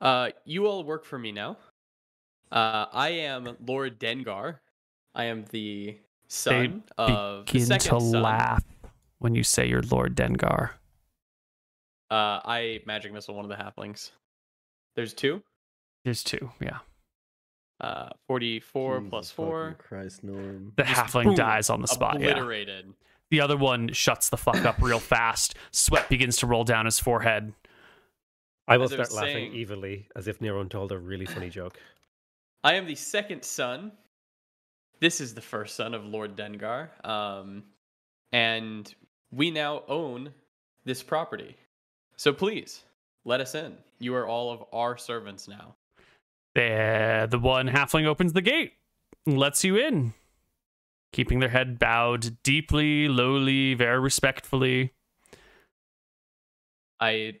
Uh, 0.00 0.30
you 0.44 0.66
all 0.66 0.84
work 0.84 1.04
for 1.04 1.18
me 1.18 1.32
now. 1.32 1.56
Uh, 2.50 2.86
I 2.92 3.10
am 3.10 3.56
Lord 3.66 3.98
Dengar. 3.98 4.58
I 5.14 5.24
am 5.24 5.44
the 5.50 5.96
son 6.28 6.84
of 6.98 7.46
the 7.46 7.52
Begin 7.52 7.66
second 7.66 7.98
to 7.98 8.00
son. 8.00 8.22
laugh 8.22 8.64
when 9.18 9.34
you 9.34 9.42
say 9.42 9.66
you're 9.66 9.82
Lord 9.82 10.16
Dengar. 10.16 10.70
Uh, 12.10 12.40
I 12.44 12.80
magic 12.86 13.12
missile 13.12 13.34
one 13.34 13.44
of 13.44 13.48
the 13.50 13.56
halflings. 13.56 14.10
There's 14.96 15.14
two. 15.14 15.42
There's 16.04 16.22
two. 16.22 16.50
Yeah. 16.60 16.78
Uh, 17.80 18.10
44 18.28 19.00
Jesus 19.00 19.30
4. 19.32 19.76
Christ, 19.78 20.22
Norm. 20.22 20.72
The 20.76 20.84
Just 20.84 21.00
halfling 21.00 21.24
boom, 21.24 21.34
dies 21.34 21.70
on 21.70 21.80
the 21.80 21.88
spot. 21.88 22.20
Yeah. 22.20 22.38
Obliterated. 23.32 23.38
The 23.38 23.40
other 23.40 23.56
one 23.56 23.92
shuts 23.92 24.28
the 24.28 24.36
fuck 24.36 24.64
up 24.64 24.76
real 24.80 24.98
fast. 24.98 25.54
Sweat 25.70 26.08
begins 26.08 26.36
to 26.38 26.46
roll 26.46 26.64
down 26.64 26.84
his 26.84 26.98
forehead. 26.98 27.52
I 28.68 28.76
will 28.76 28.84
As 28.84 28.92
I 28.92 28.94
start 29.04 29.12
laughing 29.12 29.34
saying- 29.52 29.60
evilly 29.60 30.08
as 30.14 30.28
if 30.28 30.38
Neron 30.38 30.68
told 30.70 30.92
a 30.92 30.98
really 30.98 31.26
funny 31.26 31.50
joke. 31.50 31.78
I 32.64 32.74
am 32.74 32.86
the 32.86 32.94
second 32.94 33.42
son. 33.44 33.92
This 35.00 35.20
is 35.20 35.34
the 35.34 35.40
first 35.40 35.74
son 35.74 35.94
of 35.94 36.04
Lord 36.06 36.36
Dengar. 36.36 36.88
Um, 37.04 37.64
and 38.32 38.94
we 39.32 39.50
now 39.50 39.82
own 39.88 40.32
this 40.84 41.02
property. 41.02 41.56
So 42.16 42.32
please, 42.32 42.82
let 43.24 43.40
us 43.40 43.54
in. 43.56 43.76
You 43.98 44.14
are 44.14 44.26
all 44.28 44.52
of 44.52 44.64
our 44.72 44.96
servants 44.96 45.48
now. 45.48 45.74
The, 46.54 47.26
the 47.30 47.38
one 47.38 47.66
halfling 47.68 48.04
opens 48.06 48.32
the 48.32 48.42
gate 48.42 48.74
and 49.26 49.38
lets 49.38 49.64
you 49.64 49.76
in, 49.76 50.12
keeping 51.12 51.38
their 51.40 51.48
head 51.50 51.78
bowed 51.78 52.42
deeply, 52.42 53.08
lowly, 53.08 53.74
very 53.74 54.00
respectfully. 54.00 54.92
I 57.00 57.34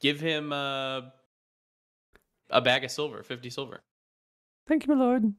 give 0.00 0.20
him 0.20 0.52
uh, 0.52 1.02
a 2.50 2.60
bag 2.60 2.84
of 2.84 2.90
silver, 2.90 3.22
50 3.22 3.50
silver. 3.50 3.80
Thank 4.66 4.86
you, 4.86 4.94
my 4.94 5.00
lord. 5.00 5.34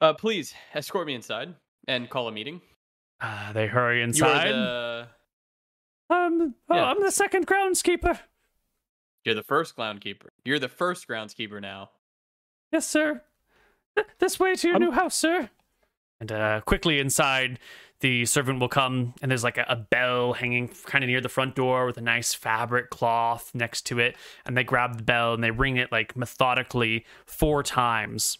Uh, 0.00 0.12
please 0.12 0.54
escort 0.74 1.06
me 1.06 1.14
inside 1.14 1.54
and 1.88 2.08
call 2.10 2.28
a 2.28 2.32
meeting. 2.32 2.60
Uh, 3.20 3.52
they 3.52 3.66
hurry 3.66 4.02
inside. 4.02 4.48
the 4.52 5.08
Um, 6.10 6.54
oh, 6.68 6.74
Yeah. 6.74 6.84
I'm 6.84 7.00
the 7.02 7.10
second 7.10 7.46
groundskeeper. 7.46 8.18
you're 9.24 9.34
the 9.34 9.42
first 9.42 9.74
groundskeeper. 9.76 10.28
You're 10.44 10.58
the 10.58 10.68
first 10.68 11.08
groundskeeper 11.08 11.60
now. 11.60 11.90
Yes, 12.72 12.86
sir. 12.86 13.22
Th- 13.96 14.06
This 14.18 14.38
way 14.38 14.54
to 14.54 14.68
your 14.68 14.76
I'm- 14.76 14.82
new 14.82 14.90
house, 14.92 15.16
sir. 15.16 15.50
And 16.20 16.32
uh, 16.32 16.60
quickly 16.62 16.98
inside, 16.98 17.58
the 18.00 18.24
servant 18.24 18.58
will 18.60 18.68
come, 18.70 19.12
and 19.20 19.30
there's 19.30 19.44
like 19.44 19.58
a, 19.58 19.66
a 19.68 19.76
bell 19.76 20.32
hanging 20.32 20.68
kind 20.86 21.04
of 21.04 21.08
near 21.08 21.20
the 21.20 21.28
front 21.28 21.54
door 21.54 21.84
with 21.86 21.98
a 21.98 22.00
nice 22.00 22.32
fabric 22.32 22.88
cloth 22.88 23.50
next 23.54 23.82
to 23.86 23.98
it. 23.98 24.16
And 24.46 24.56
they 24.56 24.64
grab 24.64 24.96
the 24.96 25.02
bell 25.02 25.34
and 25.34 25.44
they 25.44 25.50
ring 25.50 25.76
it 25.76 25.92
like 25.92 26.16
methodically 26.16 27.04
four 27.26 27.62
times, 27.62 28.38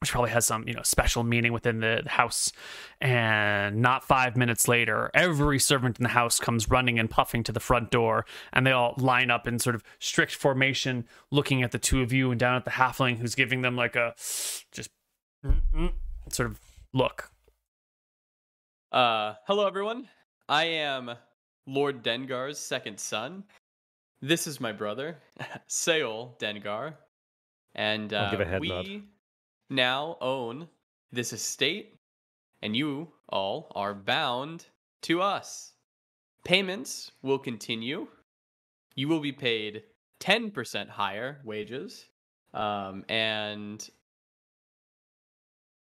which 0.00 0.12
probably 0.12 0.30
has 0.30 0.46
some 0.46 0.66
you 0.66 0.74
know 0.74 0.82
special 0.82 1.22
meaning 1.22 1.52
within 1.52 1.80
the, 1.80 2.00
the 2.02 2.10
house. 2.10 2.52
And 3.00 3.82
not 3.82 4.02
five 4.02 4.36
minutes 4.36 4.66
later, 4.66 5.10
every 5.12 5.58
servant 5.58 5.98
in 5.98 6.02
the 6.02 6.10
house 6.10 6.38
comes 6.38 6.70
running 6.70 6.98
and 6.98 7.10
puffing 7.10 7.42
to 7.44 7.52
the 7.52 7.60
front 7.60 7.90
door, 7.90 8.24
and 8.52 8.66
they 8.66 8.72
all 8.72 8.94
line 8.96 9.30
up 9.30 9.46
in 9.46 9.58
sort 9.58 9.74
of 9.74 9.84
strict 9.98 10.34
formation, 10.34 11.06
looking 11.30 11.62
at 11.62 11.70
the 11.70 11.78
two 11.78 12.00
of 12.00 12.12
you 12.12 12.30
and 12.30 12.40
down 12.40 12.56
at 12.56 12.64
the 12.64 12.70
halfling 12.72 13.18
who's 13.18 13.34
giving 13.34 13.60
them 13.62 13.76
like 13.76 13.94
a 13.94 14.14
just 14.72 14.90
sort 16.30 16.50
of 16.50 16.60
look. 16.94 17.30
Uh, 18.90 19.34
hello 19.46 19.66
everyone. 19.66 20.08
I 20.48 20.64
am 20.64 21.12
Lord 21.66 22.02
Dengar's 22.02 22.58
second 22.58 22.98
son. 22.98 23.44
This 24.22 24.46
is 24.46 24.60
my 24.60 24.72
brother, 24.72 25.18
Saol 25.68 26.38
Dengar, 26.38 26.94
and 27.74 28.12
I'll 28.12 28.26
uh, 28.26 28.30
give 28.30 28.40
a 28.40 28.44
head 28.44 28.60
we 28.60 28.68
nod. 28.68 29.02
Now 29.70 30.18
own 30.20 30.68
this 31.12 31.32
estate, 31.32 31.94
and 32.62 32.76
you 32.76 33.08
all 33.28 33.72
are 33.74 33.94
bound 33.94 34.66
to 35.02 35.22
us. 35.22 35.72
Payments 36.44 37.12
will 37.22 37.38
continue. 37.38 38.08
You 38.96 39.08
will 39.08 39.20
be 39.20 39.32
paid 39.32 39.84
ten 40.18 40.50
percent 40.50 40.90
higher 40.90 41.40
wages, 41.44 42.06
um, 42.52 43.04
and 43.08 43.88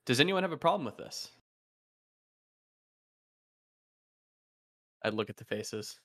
does 0.07 0.21
anyone 0.21 0.43
have 0.43 0.53
a 0.53 0.57
problem 0.57 0.85
with 0.85 0.97
this? 0.97 1.29
I'd 5.03 5.15
look 5.15 5.31
at 5.31 5.37
the 5.37 5.45
faces. 5.45 5.99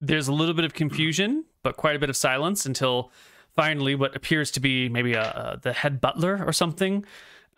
There's 0.00 0.28
a 0.28 0.32
little 0.32 0.54
bit 0.54 0.64
of 0.64 0.74
confusion, 0.74 1.44
but 1.62 1.76
quite 1.76 1.94
a 1.94 1.98
bit 1.98 2.08
of 2.08 2.16
silence 2.16 2.66
until 2.66 3.12
finally, 3.58 3.96
what 3.96 4.14
appears 4.14 4.52
to 4.52 4.60
be 4.60 4.88
maybe 4.88 5.14
a, 5.14 5.22
a 5.22 5.58
the 5.60 5.72
head 5.72 6.00
butler 6.00 6.44
or 6.46 6.52
something 6.52 7.04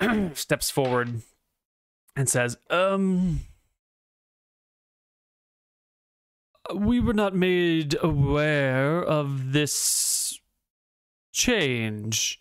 steps 0.33 0.71
forward 0.71 1.21
and 2.17 2.27
says, 2.27 2.57
"Um, 2.71 3.41
we 6.75 7.01
were 7.01 7.13
not 7.13 7.35
made 7.35 7.97
aware 8.03 9.03
of 9.05 9.53
this 9.53 10.41
change. 11.35 12.39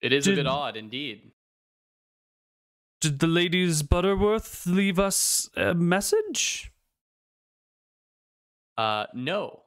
It 0.00 0.12
is 0.12 0.28
a 0.28 0.30
Did- 0.30 0.36
bit 0.36 0.46
odd 0.46 0.76
indeed. 0.76 1.32
Did 3.00 3.18
the 3.18 3.26
ladies 3.26 3.82
Butterworth 3.82 4.66
leave 4.66 5.00
us 5.00 5.48
a 5.56 5.74
message?" 5.74 6.70
Uh, 8.78 9.06
no. 9.14 9.63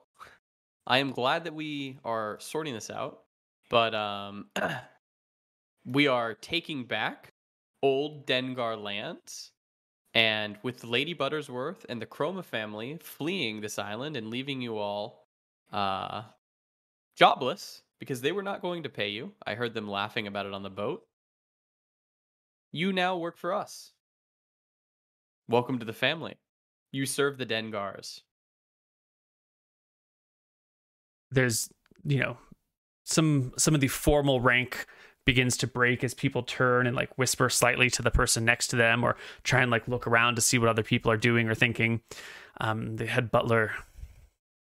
I 0.90 1.00
am 1.00 1.12
glad 1.12 1.44
that 1.44 1.54
we 1.54 2.00
are 2.06 2.38
sorting 2.40 2.74
this 2.74 2.90
out, 2.90 3.24
but 3.70 3.94
um, 3.94 4.46
we 5.86 6.08
are 6.08 6.34
taking 6.34 6.86
back 6.86 7.34
old 7.84 8.26
Dengar 8.26 8.82
lands, 8.82 9.52
and 10.14 10.58
with 10.64 10.86
Lady 10.86 11.14
Buttersworth 11.14 11.86
and 11.90 12.02
the 12.02 12.06
Chroma 12.06 12.44
family 12.44 12.98
fleeing 13.04 13.60
this 13.60 13.78
island 13.78 14.16
and 14.16 14.30
leaving 14.30 14.62
you 14.62 14.78
all 14.78 15.28
uh, 15.74 16.22
jobless 17.18 17.84
because 18.00 18.22
they 18.22 18.32
were 18.32 18.42
not 18.42 18.62
going 18.62 18.84
to 18.84 18.90
pay 18.90 19.10
you. 19.10 19.34
I 19.46 19.56
heard 19.56 19.74
them 19.74 19.90
laughing 19.90 20.26
about 20.26 20.46
it 20.46 20.54
on 20.54 20.64
the 20.64 20.70
boat. 20.70 21.04
You 22.72 22.94
now 22.94 23.18
work 23.18 23.38
for 23.38 23.54
us. 23.54 23.92
Welcome 25.50 25.80
to 25.80 25.86
the 25.86 25.92
family. 25.92 26.36
You 26.94 27.06
serve 27.06 27.38
the 27.38 27.46
Dengars. 27.46 28.22
There's 31.32 31.70
you 32.04 32.20
know 32.20 32.38
some 33.06 33.54
some 33.58 33.76
of 33.76 33.82
the 33.82 33.88
formal 33.88 34.42
rank 34.42 34.86
begins 35.26 35.58
to 35.58 35.68
break 35.68 36.04
as 36.04 36.14
people 36.14 36.42
turn 36.42 36.88
and 36.88 36.96
like 36.96 37.18
whisper 37.18 37.50
slightly 37.50 37.90
to 37.90 38.02
the 38.02 38.12
person 38.12 38.46
next 38.46 38.68
to 38.68 38.78
them 38.78 39.04
or 39.04 39.18
try 39.44 39.62
and 39.62 39.70
like 39.70 39.88
look 39.88 40.08
around 40.08 40.36
to 40.36 40.42
see 40.42 40.58
what 40.58 40.70
other 40.70 40.84
people 40.84 41.12
are 41.12 41.18
doing 41.18 41.50
or 41.50 41.56
thinking 41.56 42.02
um 42.62 42.96
the 42.96 43.06
head 43.06 43.30
butler 43.30 43.72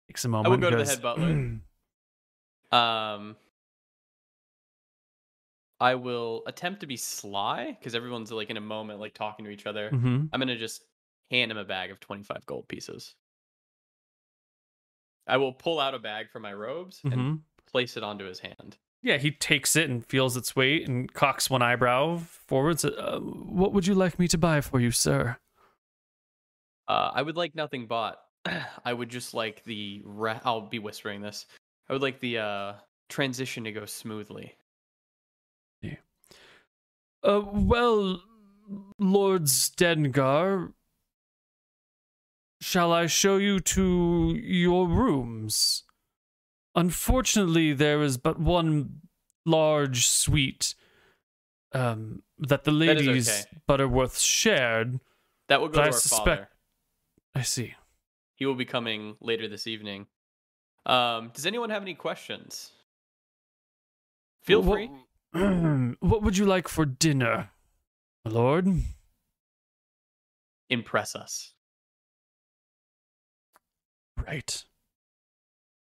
Takes 0.09 0.25
a 0.25 0.29
moment. 0.29 0.47
I 0.47 0.51
will 0.51 0.59
go 0.59 0.71
to 0.71 0.77
the 0.77 0.85
head 0.85 1.03
butler. 1.03 1.61
Um, 2.73 3.37
I 5.81 5.95
will 5.95 6.43
attempt 6.47 6.81
to 6.81 6.87
be 6.87 6.97
sly 6.97 7.77
because 7.79 7.95
everyone's 7.95 8.33
like 8.33 8.51
in 8.51 8.57
a 8.57 8.61
moment, 8.61 9.01
like 9.01 9.15
talking 9.15 9.45
to 9.45 9.51
each 9.51 9.67
other. 9.67 9.91
Mm-hmm. 9.91 10.27
I'm 10.33 10.41
gonna 10.41 10.59
just 10.59 10.85
hand 11.31 11.51
him 11.51 11.57
a 11.57 11.65
bag 11.65 11.91
of 11.91 12.01
25 12.01 12.45
gold 12.47 12.69
pieces. 12.69 13.15
I 15.27 15.37
will 15.39 15.53
pull 15.53 15.81
out 15.81 15.95
a 15.95 15.99
bag 15.99 16.31
from 16.31 16.43
my 16.43 16.53
robes 16.53 17.01
and 17.05 17.15
Mhm. 17.15 17.41
place 17.67 17.97
it 17.97 18.03
onto 18.03 18.25
his 18.25 18.41
hand. 18.41 18.77
Yeah, 19.03 19.19
he 19.19 19.31
takes 19.31 19.77
it 19.77 19.91
and 19.91 20.05
feels 20.07 20.37
its 20.37 20.57
weight 20.57 20.89
and 20.89 21.13
cocks 21.13 21.51
one 21.51 21.61
eyebrow 21.63 22.19
forwards. 22.19 22.85
Uh, 22.85 23.21
what 23.21 23.73
would 23.73 23.87
you 23.87 23.95
like 23.95 24.19
me 24.19 24.29
to 24.29 24.39
buy 24.39 24.61
for 24.61 24.81
you, 24.81 24.91
sir? 24.91 25.39
Uh, 26.89 27.11
I 27.15 27.23
would 27.23 27.37
like 27.37 27.55
nothing 27.55 27.87
but. 27.87 28.21
I 28.85 28.93
would 28.93 29.09
just 29.09 29.35
like 29.35 29.63
the. 29.65 30.03
Re- 30.05 30.41
I'll 30.45 30.63
be 30.69 30.79
whispering 30.79 31.21
this. 31.21 31.47
I 31.89 31.93
would 31.93 32.03
like 32.03 32.21
the 32.21 32.39
uh, 32.39 32.73
transition 33.09 33.65
to 33.65 33.73
go 33.73 33.85
smoothly. 33.87 34.55
Uh, 37.23 37.41
well, 37.53 38.23
Lord 38.99 39.45
Stengar, 39.45 40.75
shall 42.65 42.93
I 42.93 43.07
show 43.07 43.37
you 43.37 43.61
to 43.61 44.35
your 44.43 44.89
rooms? 44.89 45.83
Unfortunately, 46.75 47.73
there 47.75 48.03
is 48.03 48.17
but 48.17 48.41
one 48.41 49.01
large 49.45 50.07
suite 50.09 50.75
um, 51.73 52.23
that 52.39 52.65
the 52.65 52.71
That 52.71 52.77
ladies 52.77 53.29
okay. 53.29 53.61
Butterworth 53.67 54.19
shared. 54.19 54.99
That 55.49 55.61
will 55.61 55.69
go 55.69 55.75
But 55.75 55.79
to 55.81 55.83
I 55.83 55.87
our 55.89 55.93
suspect- 55.93 56.25
father. 56.25 56.49
I 57.35 57.43
see. 57.43 57.75
He 58.37 58.47
will 58.47 58.55
be 58.55 58.65
coming 58.65 59.17
later 59.21 59.47
this 59.49 59.67
evening. 59.67 60.07
Um, 60.87 61.31
does 61.35 61.47
anyone 61.47 61.71
have 61.71 61.83
any 61.83 61.95
questions? 61.95 62.71
Feel 64.43 64.63
Wha- 64.63 64.75
free. 64.75 64.91
what 66.01 66.23
would 66.23 66.37
you 66.39 66.47
like 66.47 66.69
for 66.69 66.85
dinner, 66.85 67.51
my 68.25 68.31
lord? 68.31 68.69
Impress 70.71 71.15
us. 71.15 71.55
Right. 74.27 74.65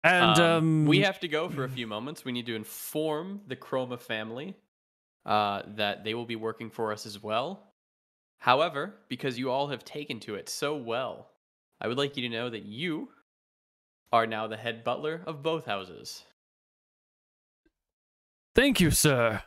And 0.04 0.40
Um, 0.40 0.46
um, 0.46 0.86
we 0.86 1.02
have 1.02 1.20
to 1.22 1.28
go 1.28 1.50
for 1.50 1.64
a 1.64 1.70
few 1.70 1.88
moments. 1.88 2.24
We 2.24 2.32
need 2.32 2.46
to 2.46 2.56
inform 2.56 3.42
the 3.48 3.56
Chroma 3.56 4.00
family 4.00 4.56
uh, 5.26 5.64
that 5.76 6.04
they 6.04 6.14
will 6.14 6.26
be 6.26 6.36
working 6.36 6.70
for 6.70 6.92
us 6.92 7.06
as 7.06 7.22
well. 7.22 7.74
However, 8.38 8.94
because 9.08 9.40
you 9.40 9.50
all 9.50 9.68
have 9.68 9.84
taken 9.84 10.20
to 10.22 10.36
it 10.36 10.50
so 10.50 10.76
well, 10.76 11.32
I 11.82 11.88
would 11.88 11.98
like 11.98 12.16
you 12.16 12.30
to 12.30 12.36
know 12.36 12.50
that 12.50 12.66
you 12.66 13.10
are 14.14 14.28
now 14.28 14.48
the 14.48 14.58
head 14.58 14.84
butler 14.84 15.24
of 15.26 15.42
both 15.42 15.66
houses. 15.66 16.24
Thank 18.54 18.80
you, 18.80 18.92
sir. 18.92 19.42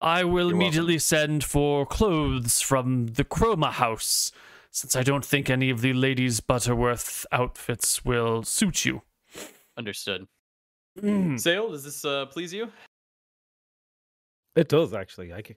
I 0.00 0.24
will 0.24 0.48
You're 0.48 0.56
immediately 0.56 0.98
send 0.98 1.44
for 1.44 1.86
clothes 1.86 2.60
from 2.60 3.08
the 3.08 3.24
Chroma 3.24 3.72
house, 3.72 4.32
since 4.70 4.96
I 4.96 5.02
don't 5.02 5.24
think 5.24 5.50
any 5.50 5.70
of 5.70 5.80
the 5.80 5.92
ladies 5.92 6.40
Butterworth 6.40 7.26
outfits 7.32 8.04
will 8.04 8.42
suit 8.42 8.84
you. 8.84 9.02
Understood. 9.76 10.26
Mm. 11.00 11.34
Saol, 11.34 11.70
does 11.70 11.84
this 11.84 12.04
uh, 12.04 12.26
please 12.26 12.52
you? 12.52 12.70
It 14.56 14.68
does 14.68 14.92
actually. 14.92 15.32
I 15.32 15.42
could, 15.42 15.56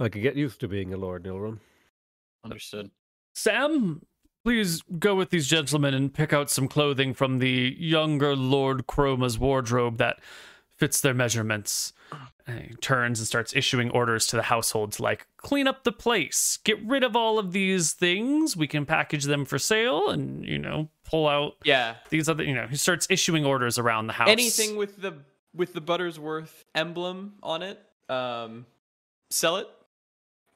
I 0.00 0.08
could 0.08 0.22
get 0.22 0.36
used 0.36 0.60
to 0.60 0.68
being 0.68 0.92
a 0.92 0.96
Lord 0.96 1.24
Nilrem. 1.24 1.58
Understood. 2.44 2.90
Sam, 3.34 4.02
please 4.44 4.82
go 4.98 5.14
with 5.14 5.30
these 5.30 5.46
gentlemen 5.46 5.94
and 5.94 6.12
pick 6.12 6.32
out 6.32 6.50
some 6.50 6.66
clothing 6.66 7.14
from 7.14 7.38
the 7.38 7.76
younger 7.78 8.34
Lord 8.34 8.86
Chroma's 8.86 9.38
wardrobe 9.38 9.98
that 9.98 10.18
fits 10.76 11.00
their 11.00 11.14
measurements. 11.14 11.92
And 12.46 12.60
he 12.60 12.74
turns 12.74 13.18
and 13.20 13.26
starts 13.26 13.54
issuing 13.54 13.90
orders 13.90 14.26
to 14.28 14.36
the 14.36 14.42
households 14.42 14.98
like 14.98 15.26
clean 15.36 15.66
up 15.68 15.84
the 15.84 15.92
place, 15.92 16.58
get 16.64 16.82
rid 16.84 17.04
of 17.04 17.14
all 17.14 17.38
of 17.38 17.52
these 17.52 17.92
things. 17.92 18.56
We 18.56 18.66
can 18.66 18.84
package 18.84 19.24
them 19.24 19.44
for 19.44 19.58
sale, 19.58 20.08
and 20.10 20.44
you 20.44 20.58
know, 20.58 20.88
pull 21.04 21.28
out 21.28 21.56
Yeah. 21.64 21.96
these 22.10 22.28
other. 22.28 22.42
You 22.44 22.54
know, 22.54 22.66
he 22.66 22.76
starts 22.76 23.06
issuing 23.10 23.44
orders 23.44 23.78
around 23.78 24.06
the 24.08 24.12
house. 24.14 24.28
Anything 24.28 24.76
with 24.76 25.00
the 25.00 25.14
with 25.54 25.72
the 25.74 25.80
Buttersworth 25.80 26.64
emblem 26.74 27.34
on 27.42 27.62
it, 27.62 27.78
um, 28.08 28.66
sell 29.30 29.58
it. 29.58 29.68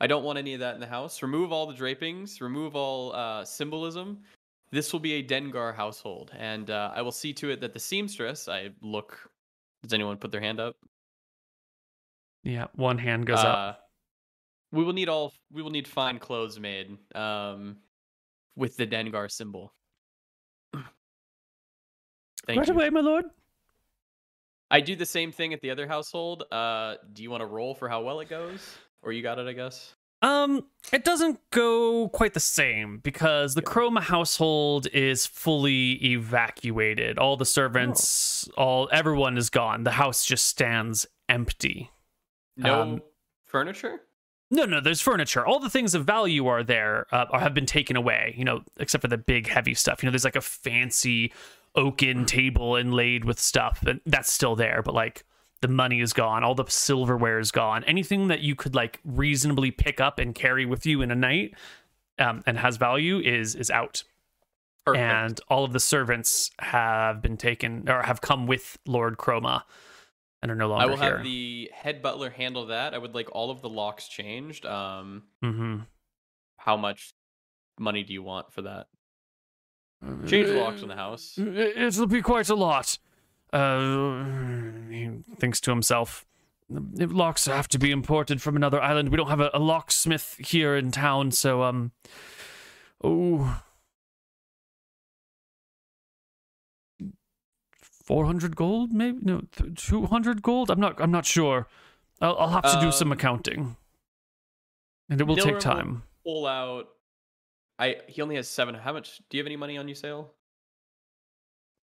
I 0.00 0.06
don't 0.06 0.24
want 0.24 0.39
any 0.39 0.55
of 0.55 0.60
that 0.60 0.74
in 0.74 0.81
the 0.81 0.86
house. 0.86 1.23
Remove 1.23 1.52
all 1.52 1.66
the 1.66 1.74
drapings. 1.74 2.40
Remove 2.40 2.74
all 2.76 3.12
uh, 3.15 3.44
symbolism. 3.44 4.23
This 4.73 4.92
will 4.92 5.00
be 5.00 5.15
a 5.15 5.23
Dengar 5.23 5.74
household, 5.74 6.32
and 6.36 6.70
uh, 6.70 6.90
I 6.94 7.00
will 7.00 7.12
see 7.12 7.32
to 7.34 7.50
it 7.50 7.60
that 7.60 7.73
the 7.73 7.78
seamstress. 7.81 8.48
I 8.48 8.70
look. 8.82 9.31
Does 9.82 9.92
anyone 9.92 10.16
put 10.16 10.32
their 10.32 10.40
hand 10.40 10.58
up? 10.58 10.74
Yeah, 12.47 12.66
one 12.76 12.97
hand 12.99 13.26
goes 13.26 13.41
up. 13.41 13.58
Uh, 13.58 13.73
we 14.70 14.84
will 14.84 14.92
need 14.92 15.08
all. 15.08 15.33
We 15.52 15.62
will 15.62 15.70
need 15.70 15.89
fine 15.89 16.20
clothes 16.20 16.60
made. 16.60 16.97
Um, 17.12 17.78
with 18.55 18.76
the 18.76 18.86
Dengar 18.86 19.31
symbol. 19.31 19.73
Thank 22.47 22.60
right 22.60 22.68
you. 22.68 22.75
away, 22.75 22.91
my 22.91 23.00
lord. 23.00 23.25
I 24.70 24.81
do 24.81 24.94
the 24.94 25.07
same 25.07 25.33
thing 25.33 25.52
at 25.52 25.60
the 25.60 25.70
other 25.70 25.89
household. 25.89 26.44
Uh, 26.52 26.94
do 27.12 27.25
you 27.25 27.31
want 27.31 27.41
to 27.41 27.47
roll 27.47 27.75
for 27.75 27.89
how 27.89 28.02
well 28.02 28.20
it 28.20 28.28
goes, 28.28 28.76
or 29.02 29.10
you 29.10 29.25
got 29.25 29.41
it? 29.41 29.49
I 29.49 29.52
guess. 29.52 29.97
Um, 30.23 30.66
it 30.92 31.05
doesn't 31.05 31.41
go 31.50 32.08
quite 32.08 32.34
the 32.34 32.41
same 32.41 32.99
because 32.99 33.55
the 33.55 33.62
Chroma 33.62 34.02
household 34.02 34.86
is 34.92 35.26
fully 35.26 35.92
evacuated. 36.05 37.18
All 37.18 37.36
the 37.36 37.44
servants, 37.44 38.49
all 38.57 38.89
everyone 38.92 39.36
is 39.36 39.50
gone. 39.50 39.83
The 39.83 39.91
house 39.92 40.25
just 40.25 40.47
stands 40.47 41.07
empty. 41.28 41.91
No 42.57 42.83
Um, 42.83 43.02
furniture. 43.44 44.01
No, 44.51 44.65
no, 44.65 44.81
there's 44.81 45.01
furniture. 45.01 45.44
All 45.44 45.59
the 45.59 45.70
things 45.70 45.94
of 45.94 46.05
value 46.05 46.47
are 46.47 46.62
there, 46.62 47.07
uh, 47.12 47.26
or 47.33 47.41
have 47.41 47.52
been 47.52 47.67
taken 47.67 47.97
away. 47.97 48.35
You 48.39 48.44
know, 48.44 48.62
except 48.78 49.02
for 49.02 49.09
the 49.09 49.18
big, 49.18 49.49
heavy 49.49 49.75
stuff. 49.75 50.02
You 50.02 50.07
know, 50.07 50.12
there's 50.12 50.25
like 50.25 50.36
a 50.36 50.41
fancy 50.41 51.33
oaken 51.75 52.25
table 52.26 52.76
inlaid 52.76 53.25
with 53.25 53.39
stuff, 53.41 53.83
and 53.86 54.01
that's 54.07 54.33
still 54.33 54.55
there. 54.57 54.83
But 54.83 54.94
like, 54.94 55.25
the 55.62 55.68
money 55.68 56.01
is 56.01 56.12
gone. 56.12 56.44
All 56.44 56.55
the 56.55 56.65
silverware 56.68 57.39
is 57.39 57.51
gone. 57.51 57.83
Anything 57.85 58.28
that 58.28 58.41
you 58.41 58.55
could 58.55 58.75
like 58.75 59.01
reasonably 59.05 59.70
pick 59.73 60.01
up 60.01 60.18
and 60.18 60.35
carry 60.35 60.65
with 60.65 60.86
you 60.86 61.02
in 61.02 61.10
a 61.10 61.17
night, 61.17 61.55
um, 62.18 62.43
and 62.47 62.59
has 62.59 62.76
value 62.76 63.18
is 63.18 63.55
is 63.57 63.70
out. 63.70 64.05
Perfect. 64.85 65.02
And 65.02 65.41
all 65.49 65.65
of 65.65 65.73
the 65.73 65.81
servants 65.81 66.52
have 66.60 67.20
been 67.20 67.36
taken 67.36 67.89
or 67.89 68.02
have 68.02 68.20
come 68.20 68.47
with 68.47 68.78
Lord 68.86 69.17
Chroma, 69.17 69.62
and 70.42 70.50
are 70.50 70.55
no 70.55 70.68
longer 70.68 70.84
I 70.84 70.86
will 70.86 70.97
here. 70.97 71.16
have 71.16 71.24
the 71.24 71.70
head 71.73 72.02
butler 72.02 72.31
handle 72.31 72.66
that. 72.66 72.94
I 72.94 72.98
would 72.98 73.15
like 73.15 73.28
all 73.32 73.50
of 73.50 73.62
the 73.62 73.68
locks 73.68 74.08
changed. 74.08 74.66
Um, 74.66 75.24
mm-hmm. 75.42 75.78
how 76.58 76.76
much 76.76 77.15
money 77.78 78.02
do 78.02 78.12
you 78.12 78.23
want 78.23 78.52
for 78.52 78.62
that? 78.62 78.86
Change 80.26 80.48
the 80.48 80.60
locks 80.60 80.82
in 80.82 80.89
the 80.89 80.94
house. 80.94 81.39
It'll 81.39 82.06
be 82.06 82.23
quite 82.23 82.48
a 82.48 82.55
lot. 82.55 82.98
Uh, 83.52 84.24
he 84.90 85.10
thinks 85.39 85.60
to 85.62 85.70
himself. 85.70 86.26
If 86.98 87.12
locks 87.12 87.47
have 87.47 87.68
to 87.68 87.78
be 87.78 87.90
imported 87.90 88.42
from 88.42 88.56
another 88.56 88.81
island. 88.81 89.08
We 89.08 89.16
don't 89.16 89.28
have 89.28 89.40
a, 89.40 89.50
a 89.55 89.58
locksmith 89.58 90.36
here 90.39 90.76
in 90.76 90.90
town, 90.90 91.31
so 91.31 91.62
um. 91.62 91.92
Oh. 93.02 93.62
Four 98.07 98.25
hundred 98.25 98.55
gold, 98.55 98.93
maybe 98.93 99.18
no, 99.23 99.43
two 99.75 100.07
hundred 100.07 100.41
gold. 100.41 100.70
I'm 100.70 100.78
not. 100.78 101.01
I'm 101.01 101.10
not 101.10 101.26
sure. 101.26 101.67
I'll, 102.20 102.36
I'll 102.39 102.49
have 102.51 102.73
to 102.73 102.81
do 102.81 102.93
some 102.93 103.09
Um, 103.09 103.12
accounting, 103.12 103.76
and 105.10 105.20
it 105.20 105.25
will 105.25 105.35
Nilrem 105.35 105.43
take 105.43 105.55
will 105.55 105.60
time. 105.60 106.02
Pull 106.25 106.47
out. 106.47 106.86
I 107.81 107.97
he 108.07 108.23
only 108.23 108.36
has 108.36 108.49
seven. 108.49 108.76
How 108.76 108.93
much? 108.93 109.18
Do 109.28 109.36
you 109.36 109.43
have 109.43 109.49
any 109.49 109.57
money 109.57 109.76
on 109.76 109.89
you, 109.89 109.97
Saol? 109.97 110.28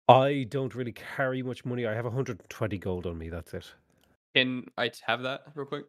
I 0.07 0.47
don't 0.49 0.73
really 0.73 0.93
carry 0.93 1.43
much 1.43 1.65
money. 1.65 1.85
I 1.85 1.93
have 1.93 2.05
120 2.05 2.77
gold 2.77 3.05
on 3.05 3.17
me. 3.17 3.27
That's 3.27 3.53
it. 3.53 3.69
Can 4.33 4.67
I 4.77 4.91
have 5.05 5.23
that 5.23 5.41
real 5.55 5.65
quick? 5.65 5.85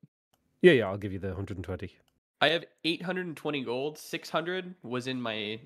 Yeah, 0.63 0.73
yeah. 0.73 0.89
I'll 0.89 0.99
give 0.99 1.13
you 1.13 1.21
the 1.21 1.29
120. 1.29 1.93
I 2.41 2.49
have 2.49 2.65
820 2.83 3.63
gold. 3.63 3.99
600 3.99 4.75
was 4.83 5.07
in 5.07 5.21
my 5.21 5.61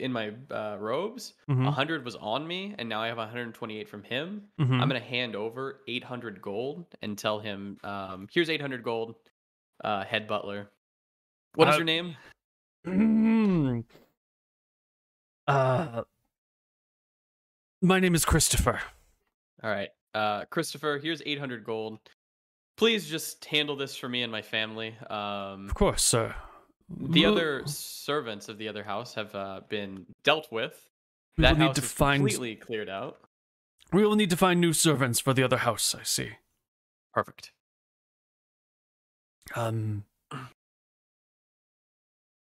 in 0.00 0.12
my 0.12 0.32
uh, 0.50 0.76
robes. 0.80 1.34
Mhm, 1.48 1.64
100 1.64 2.04
was 2.04 2.16
on 2.16 2.46
me, 2.46 2.74
and 2.78 2.88
now 2.88 3.00
I 3.02 3.08
have 3.08 3.18
128 3.18 3.88
from 3.88 4.02
him. 4.02 4.48
mhm. 4.58 4.80
I'm 4.80 4.88
gonna 4.88 5.00
hand 5.00 5.36
over 5.36 5.80
800 5.88 6.40
gold 6.42 6.86
and 7.02 7.16
tell 7.18 7.38
him, 7.38 7.78
um, 7.84 8.28
"Here's 8.32 8.48
800 8.50 8.82
gold, 8.82 9.14
uh, 9.84 10.04
head 10.04 10.26
butler. 10.26 10.70
What 11.54 11.68
is 11.68 11.74
Uh, 11.74 11.78
your 11.78 11.84
name? 11.84 12.16
Mm. 12.86 13.84
Uh, 15.48 16.04
my 17.82 17.98
name 17.98 18.14
is 18.14 18.24
Christopher. 18.24 18.80
All 19.62 19.70
right, 19.70 19.88
uh, 20.14 20.44
Christopher. 20.46 20.98
Here's 21.02 21.22
800 21.26 21.64
gold. 21.64 21.98
Please 22.76 23.08
just 23.10 23.44
handle 23.46 23.74
this 23.76 23.96
for 23.96 24.08
me 24.08 24.22
and 24.22 24.30
my 24.30 24.42
family. 24.42 24.96
Um, 25.08 25.66
Of 25.66 25.74
course, 25.74 26.02
sir. 26.04 26.34
The 26.98 27.24
other 27.24 27.62
servants 27.66 28.48
of 28.48 28.58
the 28.58 28.68
other 28.68 28.82
house 28.82 29.14
have 29.14 29.34
uh, 29.34 29.60
been 29.68 30.06
dealt 30.24 30.50
with. 30.50 30.88
We 31.36 31.42
that 31.42 31.52
will 31.52 31.58
need 31.58 31.66
house 31.66 31.76
to 31.76 31.82
is 31.82 31.92
find. 31.92 32.20
completely 32.20 32.56
cleared 32.56 32.88
out. 32.88 33.18
We 33.92 34.04
will 34.04 34.16
need 34.16 34.30
to 34.30 34.36
find 34.36 34.60
new 34.60 34.72
servants 34.72 35.20
for 35.20 35.32
the 35.34 35.42
other 35.42 35.58
house. 35.58 35.94
I 35.98 36.02
see. 36.04 36.30
Perfect. 37.12 37.52
Um, 39.56 40.04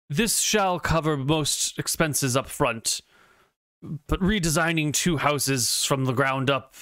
this 0.08 0.40
shall 0.40 0.80
cover 0.80 1.16
most 1.16 1.78
expenses 1.78 2.36
up 2.36 2.48
front, 2.48 3.00
but 3.80 4.20
redesigning 4.20 4.92
two 4.92 5.18
houses 5.18 5.84
from 5.84 6.04
the 6.04 6.12
ground 6.12 6.50
up 6.50 6.74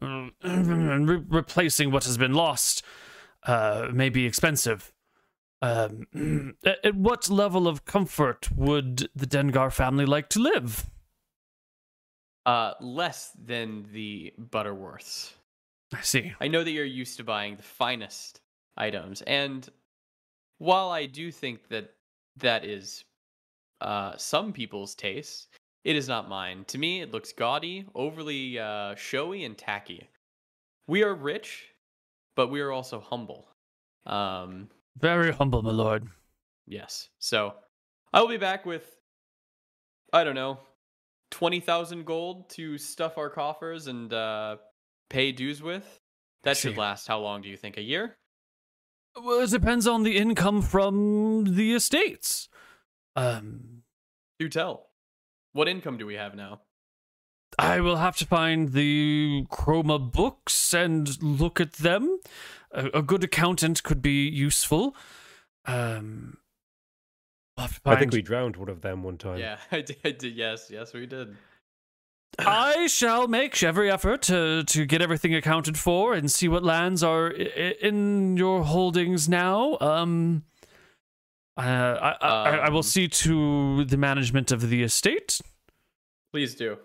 uh, 0.00 0.28
and 0.42 1.08
re- 1.08 1.22
replacing 1.28 1.90
what 1.90 2.04
has 2.04 2.16
been 2.16 2.32
lost 2.32 2.82
uh, 3.42 3.88
may 3.92 4.08
be 4.08 4.24
expensive. 4.24 4.93
Um, 5.64 6.54
at, 6.66 6.84
at 6.84 6.94
what 6.94 7.30
level 7.30 7.66
of 7.66 7.86
comfort 7.86 8.50
would 8.54 9.08
the 9.16 9.26
Dengar 9.26 9.72
family 9.72 10.04
like 10.04 10.28
to 10.30 10.38
live? 10.38 10.90
Uh, 12.44 12.74
less 12.80 13.30
than 13.42 13.86
the 13.90 14.34
Butterworths. 14.38 15.32
I 15.94 16.02
see. 16.02 16.34
I 16.38 16.48
know 16.48 16.62
that 16.62 16.70
you're 16.70 16.84
used 16.84 17.16
to 17.16 17.24
buying 17.24 17.56
the 17.56 17.62
finest 17.62 18.40
items, 18.76 19.22
and 19.22 19.66
while 20.58 20.90
I 20.90 21.06
do 21.06 21.32
think 21.32 21.68
that 21.68 21.94
that 22.36 22.66
is 22.66 23.04
uh, 23.80 24.18
some 24.18 24.52
people's 24.52 24.94
taste, 24.94 25.48
it 25.84 25.96
is 25.96 26.08
not 26.08 26.28
mine. 26.28 26.64
To 26.68 26.78
me, 26.78 27.00
it 27.00 27.12
looks 27.12 27.32
gaudy, 27.32 27.86
overly 27.94 28.58
uh, 28.58 28.96
showy, 28.96 29.44
and 29.44 29.56
tacky. 29.56 30.08
We 30.86 31.02
are 31.04 31.14
rich, 31.14 31.70
but 32.36 32.50
we 32.50 32.60
are 32.60 32.72
also 32.72 33.00
humble. 33.00 33.48
Um, 34.04 34.68
Very 34.98 35.32
humble, 35.32 35.62
my 35.62 35.70
lord. 35.70 36.08
yes. 36.66 37.08
So 37.18 37.54
I 38.12 38.20
will 38.20 38.28
be 38.28 38.36
back 38.36 38.64
with, 38.64 38.84
I 40.12 40.24
don't 40.24 40.34
know, 40.34 40.58
20,000 41.32 42.04
gold 42.06 42.48
to 42.50 42.78
stuff 42.78 43.18
our 43.18 43.28
coffers 43.28 43.86
and 43.88 44.12
uh, 44.12 44.56
pay 45.10 45.32
dues 45.32 45.60
with. 45.62 46.00
That 46.44 46.56
should 46.56 46.76
last 46.76 47.08
how 47.08 47.18
long 47.20 47.42
do 47.42 47.48
you 47.48 47.56
think? 47.56 47.76
A 47.76 47.82
year? 47.82 48.16
Well, 49.16 49.40
it 49.40 49.50
depends 49.50 49.86
on 49.86 50.02
the 50.02 50.16
income 50.16 50.60
from 50.62 51.54
the 51.56 51.72
estates. 51.74 52.48
Um, 53.16 53.82
Do 54.38 54.48
tell. 54.48 54.90
What 55.52 55.68
income 55.68 55.96
do 55.98 56.06
we 56.06 56.14
have 56.14 56.34
now? 56.34 56.60
I 57.58 57.80
will 57.80 57.96
have 57.96 58.16
to 58.16 58.26
find 58.26 58.72
the 58.72 59.46
Chroma 59.50 59.98
books 60.12 60.74
and 60.74 61.22
look 61.22 61.60
at 61.60 61.74
them. 61.74 62.18
A, 62.74 62.98
a 62.98 63.02
good 63.02 63.24
accountant 63.24 63.82
could 63.82 64.02
be 64.02 64.28
useful. 64.28 64.94
Um, 65.66 66.36
I'll 67.56 67.66
have 67.66 67.82
to 67.82 67.90
I 67.90 67.96
think 67.96 68.12
we 68.12 68.20
drowned 68.22 68.56
one 68.56 68.68
of 68.68 68.80
them 68.82 69.02
one 69.02 69.16
time. 69.16 69.38
Yeah, 69.38 69.58
I 69.72 69.80
did, 69.80 69.96
I 70.04 70.10
did. 70.10 70.34
Yes, 70.34 70.68
yes, 70.70 70.92
we 70.92 71.06
did. 71.06 71.36
I 72.38 72.88
shall 72.88 73.28
make 73.28 73.62
every 73.62 73.90
effort 73.90 74.22
to 74.22 74.64
to 74.64 74.84
get 74.86 75.00
everything 75.00 75.34
accounted 75.34 75.78
for 75.78 76.14
and 76.14 76.30
see 76.30 76.48
what 76.48 76.64
lands 76.64 77.02
are 77.02 77.28
i- 77.28 77.52
i- 77.56 77.76
in 77.80 78.36
your 78.36 78.64
holdings 78.64 79.28
now. 79.28 79.78
Um, 79.80 80.42
uh, 81.56 81.60
I, 81.60 82.16
I, 82.20 82.28
I- 82.28 82.56
I 82.66 82.68
will 82.70 82.78
Um, 82.78 82.82
see 82.82 83.06
to 83.06 83.84
the 83.84 83.96
management 83.96 84.50
of 84.50 84.68
the 84.68 84.82
estate. 84.82 85.40
Please 86.32 86.56
do. 86.56 86.78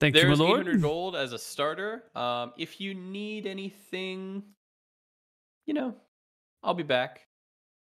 Thank 0.00 0.14
you, 0.16 0.28
my 0.28 0.34
lord. 0.34 0.66
There's 0.66 0.76
800 0.76 0.82
gold 0.82 1.16
as 1.16 1.32
a 1.32 1.38
starter. 1.38 2.04
Um, 2.14 2.52
if 2.56 2.80
you 2.80 2.94
need 2.94 3.46
anything, 3.46 4.44
you 5.66 5.74
know, 5.74 5.94
I'll 6.62 6.74
be 6.74 6.82
back. 6.82 7.26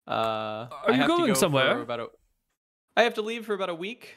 Uh, 0.09 0.69
Are 0.71 0.93
you 0.93 0.95
have 0.95 1.09
going 1.09 1.27
go 1.27 1.35
somewhere? 1.35 1.81
About 1.81 2.01
a, 2.01 2.07
I 2.97 3.03
have 3.03 3.15
to 3.15 3.23
leave 3.23 3.47
for 3.47 3.55
about 3.55 3.71
a 3.71 3.75
week. 3.75 4.17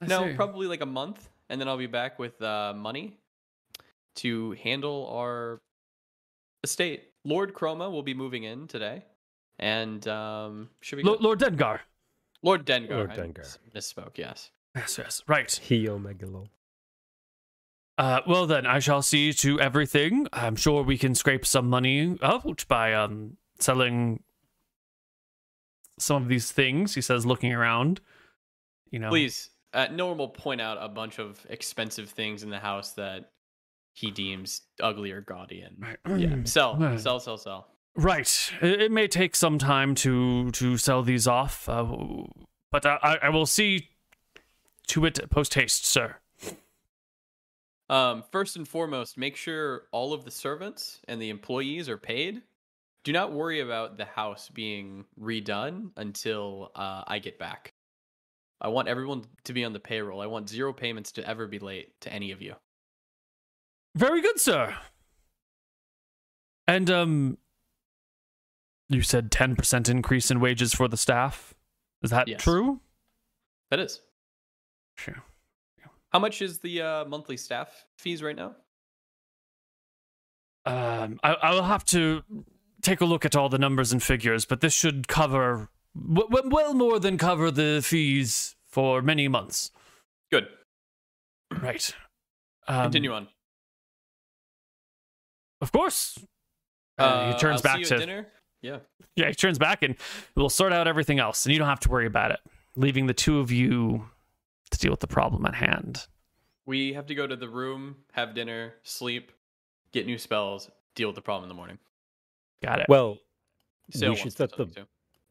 I 0.00 0.06
no, 0.06 0.28
see. 0.28 0.34
probably 0.34 0.66
like 0.66 0.80
a 0.80 0.86
month, 0.86 1.28
and 1.48 1.60
then 1.60 1.68
I'll 1.68 1.78
be 1.78 1.86
back 1.86 2.18
with 2.18 2.40
uh, 2.40 2.72
money 2.76 3.16
to 4.16 4.52
handle 4.62 5.08
our 5.12 5.60
estate. 6.62 7.04
Lord 7.24 7.54
Chroma 7.54 7.90
will 7.90 8.02
be 8.02 8.14
moving 8.14 8.44
in 8.44 8.66
today, 8.68 9.04
and 9.58 10.06
um, 10.08 10.70
should 10.80 10.98
we? 10.98 11.02
Lo- 11.02 11.14
good. 11.14 11.22
Lord 11.22 11.40
Dengar. 11.40 11.80
Lord 12.42 12.66
Dengar. 12.66 12.90
Lord 12.90 13.10
I 13.12 13.16
Dengar. 13.16 13.38
mis- 13.38 13.58
misspoke. 13.74 14.18
Yes. 14.18 14.50
Yes, 14.76 14.98
yes, 14.98 15.22
right. 15.28 15.48
Heo 15.48 15.98
Megalo. 15.98 16.48
Uh, 17.96 18.20
well 18.26 18.46
then, 18.46 18.66
I 18.66 18.80
shall 18.80 19.02
see 19.02 19.32
to 19.34 19.60
everything. 19.60 20.26
I'm 20.32 20.56
sure 20.56 20.82
we 20.82 20.98
can 20.98 21.14
scrape 21.14 21.46
some 21.46 21.68
money 21.70 22.18
out 22.22 22.64
by 22.68 22.92
um 22.94 23.36
selling 23.60 24.22
some 25.98 26.22
of 26.22 26.28
these 26.28 26.50
things. 26.50 26.94
He 26.94 27.00
says, 27.00 27.24
looking 27.24 27.52
around. 27.52 28.00
You 28.90 28.98
know, 28.98 29.08
Please, 29.10 29.50
uh, 29.72 29.88
Norm 29.92 30.18
will 30.18 30.28
point 30.28 30.60
out 30.60 30.76
a 30.80 30.88
bunch 30.88 31.18
of 31.18 31.44
expensive 31.48 32.10
things 32.10 32.42
in 32.42 32.50
the 32.50 32.58
house 32.58 32.92
that 32.92 33.30
he 33.92 34.10
deems 34.10 34.62
ugly 34.80 35.12
or 35.12 35.20
gaudy, 35.20 35.60
and 35.60 35.76
Right. 35.78 36.20
yeah, 36.20 36.36
sell, 36.44 36.76
Right. 36.76 36.98
sell, 36.98 37.20
sell, 37.20 37.36
sell. 37.38 37.68
Right. 37.96 38.52
It, 38.60 38.90
may 38.90 39.06
take 39.06 39.36
some 39.36 39.56
time 39.58 39.94
to 39.96 40.50
to 40.50 40.76
sell 40.76 41.02
these 41.04 41.28
off, 41.28 41.68
uh, 41.68 41.84
but 42.72 42.84
I- 42.86 43.18
I 43.22 43.28
will 43.28 43.46
see 43.46 43.90
to 44.88 45.04
it 45.04 45.30
post 45.30 45.54
haste, 45.54 45.84
sir. 45.86 46.16
Um, 47.90 48.24
first 48.32 48.56
and 48.56 48.66
foremost, 48.66 49.18
make 49.18 49.36
sure 49.36 49.82
all 49.92 50.12
of 50.12 50.24
the 50.24 50.30
servants 50.30 51.00
and 51.06 51.20
the 51.20 51.30
employees 51.30 51.88
are 51.88 51.98
paid. 51.98 52.42
Do 53.04 53.12
not 53.12 53.32
worry 53.32 53.60
about 53.60 53.98
the 53.98 54.06
house 54.06 54.48
being 54.48 55.04
redone 55.20 55.90
until 55.98 56.72
uh, 56.74 57.02
I 57.06 57.18
get 57.18 57.38
back. 57.38 57.74
I 58.60 58.68
want 58.68 58.88
everyone 58.88 59.24
to 59.44 59.52
be 59.52 59.64
on 59.64 59.74
the 59.74 59.80
payroll. 59.80 60.22
I 60.22 60.26
want 60.26 60.48
zero 60.48 60.72
payments 60.72 61.12
to 61.12 61.28
ever 61.28 61.46
be 61.46 61.58
late 61.58 61.92
to 62.00 62.10
any 62.12 62.30
of 62.30 62.40
you. 62.40 62.54
Very 63.94 64.22
good, 64.22 64.40
sir. 64.40 64.74
And 66.66 66.90
um, 66.90 67.36
you 68.88 69.02
said 69.02 69.30
ten 69.30 69.54
percent 69.54 69.90
increase 69.90 70.30
in 70.30 70.40
wages 70.40 70.72
for 70.72 70.88
the 70.88 70.96
staff. 70.96 71.52
Is 72.02 72.08
that 72.10 72.26
Yes. 72.26 72.42
true? 72.42 72.80
That 73.70 73.80
is. 73.80 74.00
Sure. 74.96 75.22
How 76.14 76.20
much 76.20 76.40
is 76.40 76.60
the 76.60 76.80
uh, 76.80 77.04
monthly 77.06 77.36
staff 77.36 77.86
fees 77.98 78.22
right 78.22 78.36
now? 78.36 78.54
Um, 80.64 81.18
I, 81.24 81.32
I 81.34 81.50
will 81.50 81.64
have 81.64 81.84
to 81.86 82.22
take 82.82 83.00
a 83.00 83.04
look 83.04 83.24
at 83.24 83.34
all 83.34 83.48
the 83.48 83.58
numbers 83.58 83.92
and 83.92 84.00
figures, 84.00 84.44
but 84.44 84.60
this 84.60 84.72
should 84.72 85.08
cover 85.08 85.70
w- 85.96 86.28
w- 86.28 86.54
well 86.54 86.72
more 86.72 87.00
than 87.00 87.18
cover 87.18 87.50
the 87.50 87.82
fees 87.84 88.54
for 88.68 89.02
many 89.02 89.26
months. 89.26 89.72
Good. 90.30 90.46
Right. 91.60 91.92
Um, 92.68 92.82
Continue 92.82 93.12
on. 93.12 93.26
Of 95.60 95.72
course. 95.72 96.16
Uh, 96.96 97.32
he 97.32 97.38
turns 97.40 97.66
I'll 97.66 97.76
back 97.76 97.82
to 97.86 97.98
dinner. 97.98 98.28
Yeah. 98.62 98.78
yeah. 99.16 99.30
He 99.30 99.34
turns 99.34 99.58
back 99.58 99.82
and 99.82 99.96
we'll 100.36 100.48
sort 100.48 100.72
out 100.72 100.86
everything 100.86 101.18
else, 101.18 101.44
and 101.44 101.52
you 101.52 101.58
don't 101.58 101.68
have 101.68 101.80
to 101.80 101.90
worry 101.90 102.06
about 102.06 102.30
it. 102.30 102.38
Leaving 102.76 103.06
the 103.06 103.14
two 103.14 103.40
of 103.40 103.50
you 103.50 104.08
to 104.70 104.78
deal 104.78 104.90
with 104.90 105.00
the 105.00 105.06
problem 105.06 105.46
at 105.46 105.54
hand. 105.54 106.06
We 106.66 106.92
have 106.94 107.06
to 107.06 107.14
go 107.14 107.26
to 107.26 107.36
the 107.36 107.48
room, 107.48 107.96
have 108.12 108.34
dinner, 108.34 108.74
sleep, 108.82 109.32
get 109.92 110.06
new 110.06 110.18
spells, 110.18 110.70
deal 110.94 111.08
with 111.08 111.16
the 111.16 111.22
problem 111.22 111.44
in 111.44 111.48
the 111.48 111.54
morning. 111.54 111.78
Got 112.62 112.80
it. 112.80 112.86
Well, 112.88 113.18
Saol 113.92 114.10
we 114.10 114.16
should 114.16 114.32
set 114.32 114.56
the 114.56 114.66
me 114.66 114.72
to. 114.72 114.86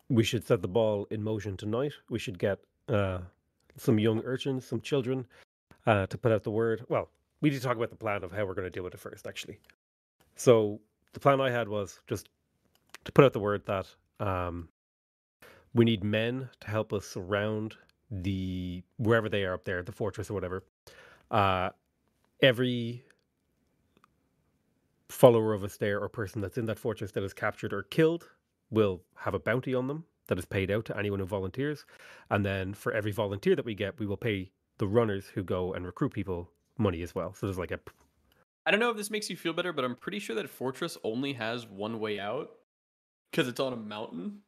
we 0.09 0.23
should 0.23 0.45
set 0.45 0.61
the 0.61 0.67
ball 0.67 1.07
in 1.09 1.23
motion 1.23 1.57
tonight. 1.57 1.93
We 2.09 2.19
should 2.19 2.37
get 2.37 2.59
uh, 2.87 3.19
some 3.77 3.97
young 3.99 4.21
urchins, 4.23 4.65
some 4.65 4.81
children, 4.81 5.25
uh, 5.87 6.05
to 6.07 6.17
put 6.17 6.31
out 6.31 6.43
the 6.43 6.51
word. 6.51 6.85
Well, 6.89 7.09
we 7.41 7.49
need 7.49 7.57
to 7.57 7.63
talk 7.63 7.75
about 7.75 7.89
the 7.89 7.95
plan 7.95 8.23
of 8.23 8.31
how 8.31 8.45
we're 8.45 8.53
going 8.53 8.67
to 8.67 8.69
deal 8.69 8.83
with 8.83 8.93
it 8.93 8.99
first, 8.99 9.25
actually. 9.25 9.57
So 10.35 10.79
the 11.13 11.19
plan 11.19 11.41
I 11.41 11.49
had 11.49 11.67
was 11.67 11.99
just 12.07 12.29
to 13.05 13.11
put 13.11 13.25
out 13.25 13.33
the 13.33 13.39
word 13.39 13.65
that 13.65 13.87
um, 14.19 14.69
we 15.73 15.83
need 15.83 16.03
men 16.03 16.49
to 16.61 16.67
help 16.69 16.93
us 16.93 17.05
surround 17.05 17.75
the 18.21 18.83
wherever 18.97 19.29
they 19.29 19.43
are 19.43 19.53
up 19.53 19.65
there, 19.65 19.81
the 19.81 19.91
fortress 19.91 20.29
or 20.29 20.33
whatever. 20.33 20.63
Uh, 21.31 21.69
every 22.41 23.03
follower 25.09 25.53
of 25.53 25.63
us 25.63 25.77
there 25.77 25.99
or 25.99 26.09
person 26.09 26.41
that's 26.41 26.57
in 26.57 26.65
that 26.65 26.79
fortress 26.79 27.11
that 27.11 27.23
is 27.23 27.33
captured 27.33 27.73
or 27.73 27.83
killed 27.83 28.29
will 28.69 29.01
have 29.15 29.33
a 29.33 29.39
bounty 29.39 29.73
on 29.73 29.87
them 29.87 30.03
that 30.27 30.37
is 30.37 30.45
paid 30.45 30.71
out 30.71 30.85
to 30.85 30.97
anyone 30.97 31.19
who 31.19 31.25
volunteers. 31.25 31.85
And 32.29 32.45
then 32.45 32.73
for 32.73 32.93
every 32.93 33.11
volunteer 33.11 33.55
that 33.55 33.65
we 33.65 33.75
get, 33.75 33.99
we 33.99 34.05
will 34.05 34.17
pay 34.17 34.51
the 34.77 34.87
runners 34.87 35.27
who 35.27 35.43
go 35.43 35.73
and 35.73 35.85
recruit 35.85 36.13
people 36.13 36.49
money 36.77 37.01
as 37.01 37.13
well. 37.13 37.33
So 37.33 37.45
there's 37.45 37.57
like 37.57 37.71
a 37.71 37.79
I 38.65 38.71
don't 38.71 38.79
know 38.79 38.91
if 38.91 38.97
this 38.97 39.11
makes 39.11 39.29
you 39.29 39.35
feel 39.35 39.53
better, 39.53 39.73
but 39.73 39.83
I'm 39.83 39.95
pretty 39.95 40.19
sure 40.19 40.37
that 40.37 40.49
Fortress 40.49 40.97
only 41.03 41.33
has 41.33 41.67
one 41.67 41.99
way 41.99 42.17
out 42.17 42.51
because 43.29 43.47
it's 43.47 43.59
on 43.59 43.73
a 43.73 43.77
mountain. 43.77 44.39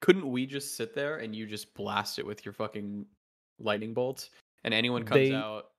Couldn't 0.00 0.30
we 0.30 0.46
just 0.46 0.76
sit 0.76 0.94
there 0.94 1.18
and 1.18 1.34
you 1.34 1.46
just 1.46 1.74
blast 1.74 2.18
it 2.18 2.26
with 2.26 2.44
your 2.44 2.52
fucking 2.52 3.04
lightning 3.58 3.94
bolts 3.94 4.30
and 4.64 4.72
anyone 4.72 5.04
comes 5.04 5.28
They- 5.28 5.34
out? 5.34 5.70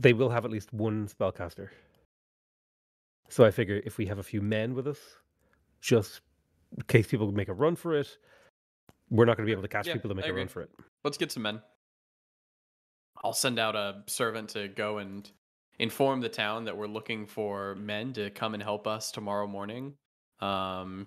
they 0.00 0.12
will 0.14 0.30
have 0.30 0.44
at 0.44 0.50
least 0.50 0.72
one 0.72 1.06
spellcaster. 1.06 1.68
So 3.28 3.44
I 3.44 3.50
figure 3.50 3.80
if 3.84 3.98
we 3.98 4.06
have 4.06 4.18
a 4.18 4.22
few 4.22 4.40
men 4.40 4.74
with 4.74 4.86
us, 4.88 4.98
just 5.80 6.20
in 6.76 6.82
case 6.84 7.06
people 7.06 7.30
make 7.32 7.48
a 7.48 7.54
run 7.54 7.76
for 7.76 7.94
it, 7.94 8.18
we're 9.10 9.26
not 9.26 9.36
going 9.36 9.44
to 9.46 9.48
be 9.48 9.52
able 9.52 9.62
to 9.62 9.68
catch 9.68 9.86
Yeah, 9.86 9.92
people 9.94 10.08
to 10.08 10.14
make 10.14 10.26
a 10.26 10.32
run 10.32 10.48
for 10.48 10.62
it. 10.62 10.70
Let's 11.04 11.18
get 11.18 11.30
some 11.30 11.42
men. 11.42 11.60
I'll 13.22 13.32
send 13.34 13.58
out 13.58 13.76
a 13.76 14.02
servant 14.06 14.48
to 14.50 14.68
go 14.68 14.98
and 14.98 15.30
inform 15.78 16.20
the 16.20 16.28
town 16.28 16.64
that 16.64 16.76
we're 16.76 16.86
looking 16.86 17.26
for 17.26 17.74
men 17.76 18.12
to 18.14 18.30
come 18.30 18.54
and 18.54 18.62
help 18.62 18.86
us 18.86 19.10
tomorrow 19.12 19.46
morning. 19.46 19.94
Um, 20.40 21.06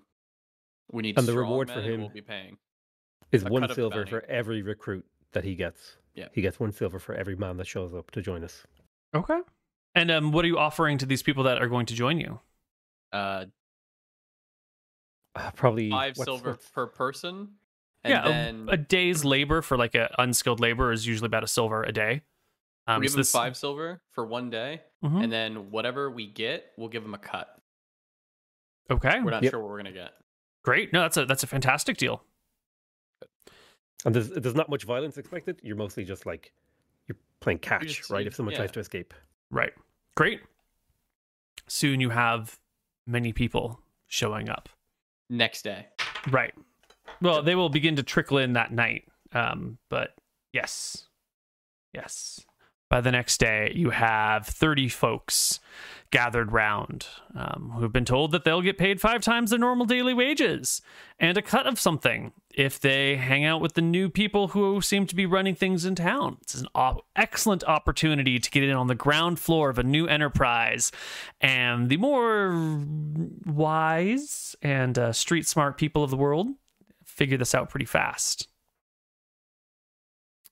we 0.91 1.01
need 1.03 1.17
And 1.17 1.27
the 1.27 1.37
reward 1.37 1.69
for 1.69 1.81
him- 1.81 2.01
We'll 2.01 2.09
be 2.09 2.21
paying. 2.21 2.57
Is 3.31 3.43
A 3.43 3.47
one 3.47 3.61
cut 3.63 3.71
of 3.71 3.75
the 3.75 3.81
silver 3.81 4.05
for 4.05 4.23
every 4.25 4.61
recruit 4.61 5.05
that 5.33 5.43
he 5.43 5.55
gets. 5.55 5.97
Yeah. 6.13 6.27
He 6.31 6.41
gets 6.41 6.59
one 6.59 6.71
silver 6.71 6.99
for 6.99 7.13
every 7.15 7.35
man 7.35 7.57
that 7.57 7.67
shows 7.67 7.93
up 7.93 8.11
to 8.11 8.21
join 8.21 8.43
us. 8.43 8.65
Okay. 9.13 9.39
And 9.95 10.11
um, 10.11 10.31
what 10.31 10.45
are 10.45 10.47
you 10.47 10.57
offering 10.57 10.97
to 10.99 11.05
these 11.05 11.23
people 11.23 11.43
that 11.43 11.61
are 11.61 11.67
going 11.67 11.85
to 11.87 11.93
join 11.93 12.19
you? 12.19 12.39
Uh, 13.11 13.45
Uh, 15.35 15.51
probably 15.51 15.89
five 15.89 16.15
what's- 16.17 16.27
silver 16.27 16.51
what's- 16.51 16.69
per 16.69 16.87
person. 16.87 17.55
And 18.03 18.11
yeah, 18.11 18.23
a- 18.25 18.29
then 18.29 18.67
a, 18.69 18.77
day's 18.77 19.25
labor 19.25 19.61
for 19.63 19.77
like 19.77 19.95
a 19.95 20.13
unskilled 20.19 20.59
labor 20.59 20.91
is 20.91 21.07
usually 21.07 21.25
about 21.25 21.43
a 21.43 21.47
silver 21.47 21.83
a 21.83 21.91
day. 21.91 22.21
Um, 22.87 22.97
we'll 22.97 23.01
give 23.01 23.11
so 23.11 23.15
them 23.15 23.19
this- 23.21 23.31
five 23.31 23.57
silver 23.57 24.01
for 24.11 24.25
one 24.25 24.49
day, 24.51 24.83
Mhm. 25.03 25.23
and 25.23 25.31
then 25.33 25.71
whatever 25.71 26.09
we 26.11 26.27
get, 26.27 26.71
we'll 26.77 26.87
give 26.89 27.01
them 27.03 27.15
a 27.15 27.17
cut. 27.17 27.59
Okay, 28.91 29.19
We're 29.21 29.31
not 29.31 29.41
Yep. 29.43 29.51
sure 29.51 29.59
what 29.59 29.69
we're 29.71 29.77
gonna 29.77 29.91
get. 29.91 30.13
Great. 30.65 30.91
No, 30.91 31.01
that's 31.03 31.15
a 31.17 31.25
that's 31.25 31.43
a 31.43 31.47
fantastic 31.47 31.97
deal. 31.97 32.23
And 34.03 34.13
there's 34.13 34.29
there's 34.29 34.55
not 34.55 34.69
much 34.69 34.83
violence 34.83 35.17
expected. 35.17 35.59
You're 35.63 35.77
mostly 35.77 36.03
just 36.03 36.25
like 36.25 36.51
you're 37.07 37.17
playing 37.39 37.59
catch, 37.59 37.87
just- 37.87 38.09
right? 38.09 38.27
If 38.27 38.35
someone 38.35 38.51
yeah. 38.53 38.59
tries 38.59 38.71
to 38.71 38.79
escape. 38.79 39.13
Right. 39.51 39.73
Great. 40.15 40.41
Soon 41.67 42.01
you 42.01 42.09
have 42.09 42.59
many 43.07 43.31
people 43.31 43.79
showing 44.07 44.49
up. 44.49 44.69
Next 45.29 45.61
day. 45.63 45.87
Right. 46.29 46.53
Well, 47.21 47.41
they 47.41 47.55
will 47.55 47.69
begin 47.69 47.95
to 47.95 48.03
trickle 48.03 48.37
in 48.39 48.53
that 48.53 48.71
night. 48.71 49.07
Um, 49.33 49.77
but 49.89 50.15
yes. 50.53 51.07
Yes. 51.93 52.45
By 52.95 53.01
the 53.01 53.11
next 53.11 53.41
day, 53.41 53.73
you 53.75 53.89
have 53.89 54.47
30 54.47 54.87
folks 54.87 55.59
gathered 56.11 56.53
round 56.53 57.07
um, 57.35 57.73
who 57.75 57.81
have 57.81 57.91
been 57.91 58.05
told 58.05 58.31
that 58.31 58.45
they'll 58.45 58.61
get 58.61 58.77
paid 58.77 59.01
five 59.01 59.21
times 59.21 59.49
their 59.49 59.59
normal 59.59 59.85
daily 59.85 60.13
wages 60.13 60.81
and 61.19 61.37
a 61.37 61.41
cut 61.41 61.67
of 61.67 61.77
something 61.77 62.31
if 62.53 62.79
they 62.79 63.17
hang 63.17 63.43
out 63.43 63.59
with 63.59 63.73
the 63.73 63.81
new 63.81 64.09
people 64.09 64.47
who 64.47 64.79
seem 64.79 65.05
to 65.07 65.13
be 65.13 65.25
running 65.25 65.55
things 65.55 65.83
in 65.83 65.93
town. 65.93 66.37
It's 66.43 66.55
an 66.55 66.67
op- 66.73 67.05
excellent 67.17 67.65
opportunity 67.65 68.39
to 68.39 68.49
get 68.49 68.63
in 68.63 68.71
on 68.71 68.87
the 68.87 68.95
ground 68.95 69.39
floor 69.39 69.69
of 69.69 69.77
a 69.77 69.83
new 69.83 70.07
enterprise. 70.07 70.93
And 71.41 71.89
the 71.89 71.97
more 71.97 72.81
wise 73.45 74.55
and 74.61 74.97
uh, 74.97 75.11
street 75.11 75.45
smart 75.45 75.77
people 75.77 76.01
of 76.01 76.11
the 76.11 76.15
world 76.15 76.47
figure 77.03 77.37
this 77.37 77.53
out 77.53 77.69
pretty 77.69 77.87
fast. 77.87 78.47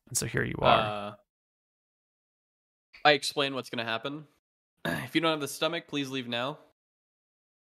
And 0.09 0.17
so 0.17 0.25
here 0.25 0.43
you 0.43 0.57
are. 0.61 1.11
Uh, 1.11 1.13
I 3.05 3.11
explain 3.11 3.53
what's 3.53 3.69
going 3.69 3.85
to 3.85 3.91
happen. 3.91 4.25
If 4.85 5.15
you 5.15 5.21
don't 5.21 5.31
have 5.31 5.41
the 5.41 5.47
stomach, 5.47 5.87
please 5.87 6.09
leave 6.09 6.27
now. 6.27 6.57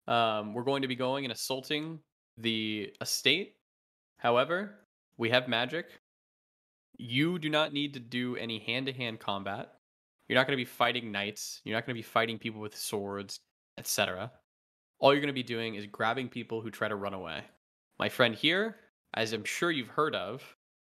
Um, 0.07 0.55
we're 0.55 0.65
going 0.65 0.83
to 0.83 0.89
be 0.89 0.97
going 0.97 1.25
and 1.25 1.33
assaulting 1.33 2.01
the 2.39 2.93
estate. 3.01 3.55
However, 4.19 4.75
we 5.17 5.31
have 5.31 5.49
magic. 5.49 5.87
You 6.97 7.39
do 7.39 7.49
not 7.49 7.73
need 7.73 7.95
to 7.95 8.01
do 8.01 8.37
any 8.37 8.59
hand 8.59 8.87
to 8.87 8.93
hand 8.93 9.21
combat. 9.21 9.73
You're 10.29 10.39
not 10.39 10.47
going 10.47 10.57
to 10.57 10.65
be 10.65 10.69
fighting 10.69 11.13
knights. 11.13 11.61
You're 11.65 11.77
not 11.77 11.87
going 11.87 11.95
to 11.95 11.99
be 11.99 12.03
fighting 12.03 12.39
people 12.39 12.61
with 12.61 12.77
swords, 12.77 13.41
etc. 13.79 14.33
All 14.99 15.13
you're 15.13 15.21
going 15.21 15.29
to 15.29 15.33
be 15.35 15.43
doing 15.43 15.75
is 15.75 15.87
grabbing 15.87 16.29
people 16.29 16.61
who 16.61 16.71
try 16.71 16.89
to 16.89 16.97
run 16.97 17.15
away. 17.15 17.43
My 17.99 18.09
friend 18.09 18.35
here, 18.35 18.77
as 19.15 19.33
I'm 19.33 19.45
sure 19.45 19.71
you've 19.71 19.89
heard 19.89 20.15
of, 20.15 20.43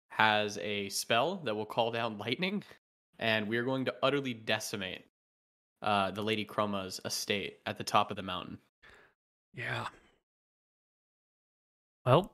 has 0.08 0.58
a 0.58 0.88
spell 0.88 1.36
that 1.44 1.54
will 1.54 1.66
call 1.66 1.90
down 1.90 2.18
lightning, 2.26 2.62
and 3.18 3.48
we 3.48 3.56
are 3.56 3.64
going 3.64 3.84
to 3.86 3.94
utterly 4.02 4.34
decimate 4.34 5.04
uh, 5.82 6.10
the 6.10 6.22
Lady 6.22 6.44
Chroma's 6.44 7.00
estate 7.04 7.58
at 7.66 7.78
the 7.78 7.84
top 7.84 8.10
of 8.10 8.16
the 8.16 8.22
mountain. 8.22 8.58
Yeah. 9.54 9.86
Well, 12.04 12.32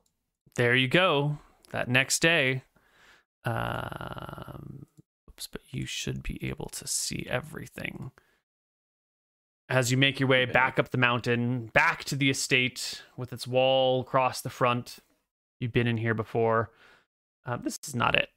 there 0.57 0.75
you 0.75 0.89
go. 0.89 1.39
That 1.71 1.89
next 1.89 2.21
day, 2.21 2.63
um, 3.45 4.87
oops, 5.29 5.49
but 5.51 5.63
you 5.71 5.87
should 5.87 6.23
be 6.23 6.39
able 6.49 6.69
to 6.71 6.87
see 6.87 7.27
everything 7.29 8.13
as 9.69 9.91
you 9.91 9.97
make 9.97 10.21
your 10.21 10.29
way 10.29 10.45
back 10.45 10.79
up 10.79 10.91
the 10.91 10.99
mountain, 10.99 11.71
back 11.73 12.05
to 12.05 12.17
the 12.17 12.31
estate 12.31 13.03
with 13.17 13.33
its 13.33 13.47
wall 13.47 14.03
across 14.03 14.41
the 14.41 14.51
front. 14.51 14.99
You've 15.59 15.73
been 15.73 15.87
in 15.87 15.97
here 15.97 16.15
before. 16.15 16.71
Uh, 17.47 17.57
this 17.57 17.79
is 17.87 17.95
not 17.95 18.15
it. 18.15 18.29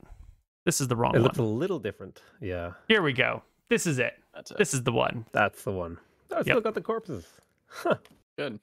This 0.67 0.81
is 0.81 0.89
the 0.89 0.97
wrong 0.97 1.11
It 1.15 1.19
one. 1.19 1.23
looks 1.23 1.37
a 1.37 1.43
little 1.43 1.79
different. 1.79 2.21
Yeah, 2.41 2.73
Here 2.89 3.01
we 3.01 3.13
go. 3.13 3.41
This 3.69 3.87
is 3.87 3.99
it. 3.99 4.19
That's 4.33 4.51
it. 4.51 4.57
This 4.57 4.73
is 4.73 4.83
the 4.83 4.91
one. 4.91 5.25
that's 5.31 5.63
the 5.63 5.71
one. 5.71 5.97
Oh, 6.29 6.39
it's 6.39 6.47
Yep. 6.47 6.55
still 6.55 6.61
got 6.61 6.73
the 6.73 6.81
corpses. 6.81 7.25
Huh. 7.67 7.95
Good. 8.37 8.59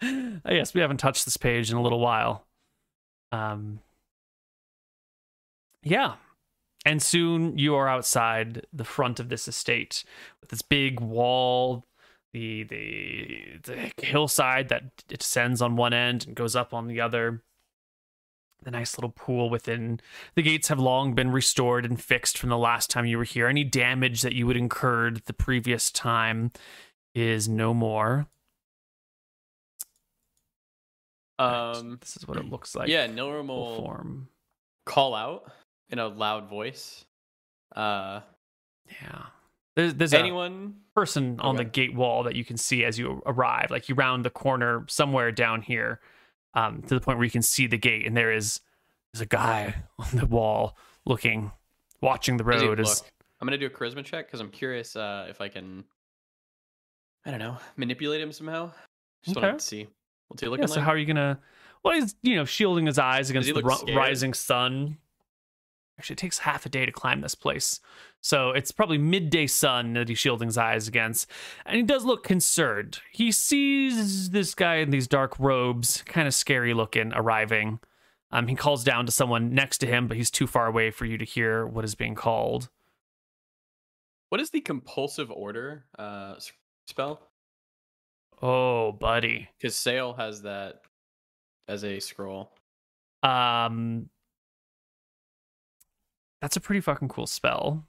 yes, 0.48 0.72
we 0.72 0.80
haven't 0.80 0.98
touched 0.98 1.24
this 1.24 1.36
page 1.36 1.68
in 1.72 1.76
a 1.76 1.82
little 1.82 1.98
while. 1.98 2.46
Um, 3.32 3.80
yeah, 5.82 6.14
and 6.86 7.02
soon 7.02 7.58
you 7.58 7.74
are 7.74 7.88
outside 7.88 8.64
the 8.72 8.84
front 8.84 9.18
of 9.18 9.28
this 9.28 9.48
estate 9.48 10.04
with 10.40 10.50
this 10.50 10.62
big 10.62 11.00
wall, 11.00 11.84
the 12.32 12.62
the 12.62 13.58
the 13.64 13.92
hillside 13.98 14.68
that 14.68 14.82
it 15.10 15.18
descends 15.18 15.60
on 15.60 15.74
one 15.74 15.92
end 15.92 16.24
and 16.26 16.36
goes 16.36 16.54
up 16.54 16.72
on 16.72 16.86
the 16.86 17.00
other. 17.00 17.42
The 18.64 18.70
nice 18.70 18.96
little 18.96 19.10
pool 19.10 19.50
within 19.50 20.00
the 20.34 20.42
gates 20.42 20.68
have 20.68 20.78
long 20.78 21.14
been 21.14 21.30
restored 21.30 21.84
and 21.84 22.00
fixed 22.00 22.38
from 22.38 22.48
the 22.48 22.58
last 22.58 22.90
time 22.90 23.06
you 23.06 23.18
were 23.18 23.24
here. 23.24 23.48
Any 23.48 23.64
damage 23.64 24.22
that 24.22 24.34
you 24.34 24.46
had 24.48 24.56
incurred 24.56 25.22
the 25.26 25.32
previous 25.32 25.90
time 25.90 26.52
is 27.14 27.48
no 27.48 27.74
more. 27.74 28.26
Um, 31.38 31.98
this 32.00 32.16
is 32.16 32.28
what 32.28 32.36
it 32.36 32.44
looks 32.48 32.76
like. 32.76 32.88
yeah, 32.88 33.06
will 33.06 33.76
form. 33.76 34.28
call 34.86 35.14
out 35.14 35.50
in 35.90 35.98
a 35.98 36.06
loud 36.06 36.48
voice. 36.48 37.04
Uh, 37.74 38.20
Yeah. 38.88 39.26
There's 39.74 39.94
there's 39.94 40.12
anyone? 40.12 40.76
person 40.94 41.40
on 41.40 41.56
the 41.56 41.64
gate 41.64 41.94
wall 41.94 42.22
that 42.24 42.36
you 42.36 42.44
can 42.44 42.58
see 42.58 42.84
as 42.84 42.98
you 42.98 43.22
arrive. 43.24 43.70
Like 43.70 43.88
you 43.88 43.94
round 43.94 44.24
the 44.24 44.30
corner 44.30 44.84
somewhere 44.88 45.32
down 45.32 45.62
here, 45.62 46.00
um, 46.54 46.82
to 46.82 46.94
the 46.94 47.00
point 47.00 47.18
where 47.18 47.24
you 47.24 47.30
can 47.30 47.42
see 47.42 47.66
the 47.66 47.78
gate, 47.78 48.06
and 48.06 48.16
there 48.16 48.32
is 48.32 48.60
there's 49.12 49.22
a 49.22 49.26
guy 49.26 49.74
on 49.98 50.08
the 50.16 50.26
wall 50.26 50.76
looking, 51.04 51.52
watching 52.00 52.36
the 52.36 52.44
road. 52.44 52.80
As. 52.80 53.02
I'm 53.40 53.46
gonna 53.46 53.58
do 53.58 53.66
a 53.66 53.70
charisma 53.70 54.04
check 54.04 54.26
because 54.26 54.40
I'm 54.40 54.50
curious 54.50 54.94
uh, 54.94 55.26
if 55.28 55.40
I 55.40 55.48
can. 55.48 55.84
I 57.24 57.30
don't 57.30 57.40
know, 57.40 57.56
manipulate 57.76 58.20
him 58.20 58.32
somehow. 58.32 58.70
Just 59.24 59.36
Okay. 59.36 59.46
wanted 59.46 59.58
to 59.60 59.64
see. 59.64 59.88
What's 60.28 60.40
he 60.40 60.46
yeah, 60.46 60.50
looking 60.50 60.66
so 60.68 60.80
how 60.80 60.90
are 60.90 60.98
you 60.98 61.06
gonna? 61.06 61.40
Well, 61.84 61.94
he's 61.94 62.14
you 62.22 62.36
know 62.36 62.44
shielding 62.44 62.86
his 62.86 62.98
eyes 62.98 63.30
against 63.30 63.52
the 63.52 63.70
scared? 63.70 63.96
rising 63.96 64.34
sun. 64.34 64.98
Actually, 66.02 66.14
it 66.14 66.18
takes 66.18 66.38
half 66.38 66.66
a 66.66 66.68
day 66.68 66.84
to 66.84 66.90
climb 66.90 67.20
this 67.20 67.36
place, 67.36 67.78
so 68.20 68.50
it's 68.50 68.72
probably 68.72 68.98
midday 68.98 69.46
sun 69.46 69.92
that 69.92 70.08
he's 70.08 70.18
shielding 70.18 70.48
his 70.48 70.58
eyes 70.58 70.88
against, 70.88 71.30
and 71.64 71.76
he 71.76 71.84
does 71.84 72.04
look 72.04 72.24
concerned. 72.24 72.98
He 73.12 73.30
sees 73.30 74.30
this 74.30 74.52
guy 74.56 74.78
in 74.78 74.90
these 74.90 75.06
dark 75.06 75.38
robes, 75.38 76.02
kind 76.02 76.26
of 76.26 76.34
scary 76.34 76.74
looking, 76.74 77.12
arriving. 77.14 77.78
Um, 78.32 78.48
he 78.48 78.56
calls 78.56 78.82
down 78.82 79.06
to 79.06 79.12
someone 79.12 79.54
next 79.54 79.78
to 79.78 79.86
him, 79.86 80.08
but 80.08 80.16
he's 80.16 80.32
too 80.32 80.48
far 80.48 80.66
away 80.66 80.90
for 80.90 81.04
you 81.04 81.18
to 81.18 81.24
hear 81.24 81.64
what 81.64 81.84
is 81.84 81.94
being 81.94 82.16
called. 82.16 82.68
What 84.30 84.40
is 84.40 84.50
the 84.50 84.60
compulsive 84.60 85.30
order 85.30 85.84
uh, 85.96 86.34
spell? 86.88 87.28
Oh, 88.42 88.90
buddy. 88.90 89.50
Because 89.56 89.76
Saol 89.76 90.18
has 90.18 90.42
that 90.42 90.80
as 91.68 91.84
a 91.84 92.00
scroll. 92.00 92.50
Um, 93.22 94.08
that's 96.42 96.56
a 96.56 96.60
pretty 96.60 96.80
fucking 96.82 97.08
cool 97.08 97.26
spell. 97.26 97.86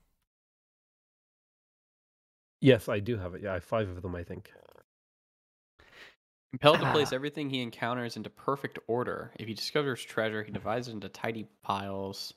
Yes, 2.62 2.88
I 2.88 3.00
do 3.00 3.18
have 3.18 3.36
it. 3.36 3.42
Yeah, 3.44 3.52
I 3.52 3.54
have 3.56 3.64
five 3.66 3.90
of 3.90 4.02
them, 4.02 4.16
I 4.16 4.24
think. 4.24 4.50
Compelled 6.52 6.80
to 6.80 6.92
place 6.92 7.12
Ah. 7.12 7.16
everything 7.16 7.50
he 7.50 7.62
encounters 7.62 8.16
into 8.16 8.30
perfect 8.30 8.80
order. 8.88 9.32
If 9.40 9.48
he 9.48 9.54
discovers 9.54 10.02
treasure, 10.04 10.44
he 10.44 10.52
divides 10.52 10.88
it 10.88 10.92
into 10.92 11.10
tidy 11.10 11.48
piles. 11.64 12.34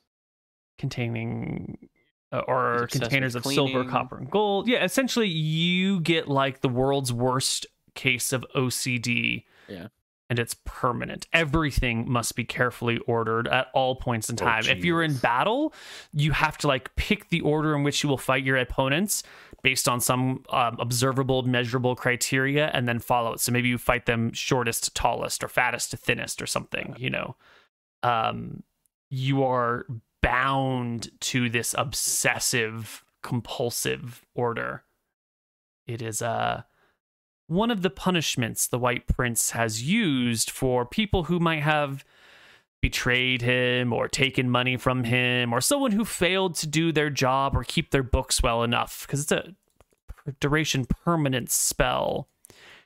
containing 0.79 1.89
uh, 2.31 2.41
or 2.47 2.73
Is 2.75 2.81
it 2.81 2.83
obsessed 2.83 3.01
containers 3.03 3.35
with 3.35 3.45
of 3.47 3.51
silver, 3.53 3.83
copper, 3.85 4.17
and 4.17 4.29
gold. 4.29 4.67
Yeah, 4.67 4.83
essentially, 4.83 5.27
you 5.27 6.01
get 6.01 6.27
like 6.27 6.59
the 6.61 6.67
world's 6.69 7.11
worst 7.13 7.65
case 7.95 8.31
of 8.33 8.45
OCD. 8.53 9.45
Yeah. 9.69 9.87
And 10.29 10.39
it's 10.39 10.57
permanent. 10.65 11.25
Everything 11.31 12.09
must 12.11 12.35
be 12.35 12.43
carefully 12.43 12.97
ordered 13.07 13.47
at 13.47 13.67
all 13.73 13.95
points 13.95 14.29
in 14.29 14.35
Oh, 14.41 14.43
time. 14.45 14.65
if 14.65 14.83
you're 14.83 15.01
in 15.01 15.15
battle, 15.17 15.73
you 16.11 16.33
have 16.33 16.57
to 16.59 16.67
like 16.67 16.93
pick 16.97 17.29
the 17.29 17.39
order 17.41 17.73
in 17.75 17.83
which 17.83 18.03
you 18.03 18.09
will 18.09 18.17
fight 18.17 18.43
your 18.43 18.57
opponents 18.57 19.23
based 19.63 19.87
on 19.87 20.01
some 20.01 20.43
um, 20.49 20.75
observable, 20.79 21.43
measurable 21.43 21.95
criteria, 21.95 22.69
and 22.73 22.87
then 22.89 22.99
follow 22.99 23.31
it. 23.33 23.39
So 23.39 23.51
maybe 23.53 23.69
you 23.69 23.77
fight 23.77 24.05
them 24.05 24.33
shortest 24.33 24.83
to 24.85 24.91
tallest, 24.93 25.43
or 25.43 25.47
fattest 25.47 25.91
to 25.91 25.97
thinnest, 25.97 26.41
or 26.41 26.45
something. 26.45 26.95
You 26.97 27.09
know, 27.09 27.35
um, 28.03 28.63
you 29.09 29.43
are 29.45 29.85
bound 30.21 31.09
to 31.21 31.49
this 31.49 31.73
obsessive, 31.77 33.03
compulsive 33.23 34.25
order. 34.35 34.83
It 35.87 36.01
is 36.01 36.21
uh, 36.21 36.63
one 37.47 37.71
of 37.71 37.81
the 37.81 37.89
punishments 37.89 38.67
the 38.67 38.79
White 38.79 39.07
Prince 39.07 39.51
has 39.51 39.81
used 39.81 40.49
for 40.49 40.85
people 40.85 41.23
who 41.23 41.39
might 41.39 41.63
have 41.63 42.03
betrayed 42.81 43.41
him 43.41 43.91
or 43.91 44.07
taken 44.07 44.49
money 44.49 44.77
from 44.77 45.03
him 45.05 45.51
or 45.51 45.61
someone 45.61 45.91
who 45.91 46.05
failed 46.05 46.55
to 46.55 46.67
do 46.67 46.91
their 46.91 47.09
job 47.09 47.55
or 47.55 47.63
keep 47.63 47.91
their 47.91 48.03
books 48.03 48.43
well 48.43 48.63
enough 48.63 49.05
because 49.05 49.23
it's 49.23 49.31
a 49.31 49.55
duration 50.39 50.85
permanent 50.85 51.49
spell. 51.49 52.27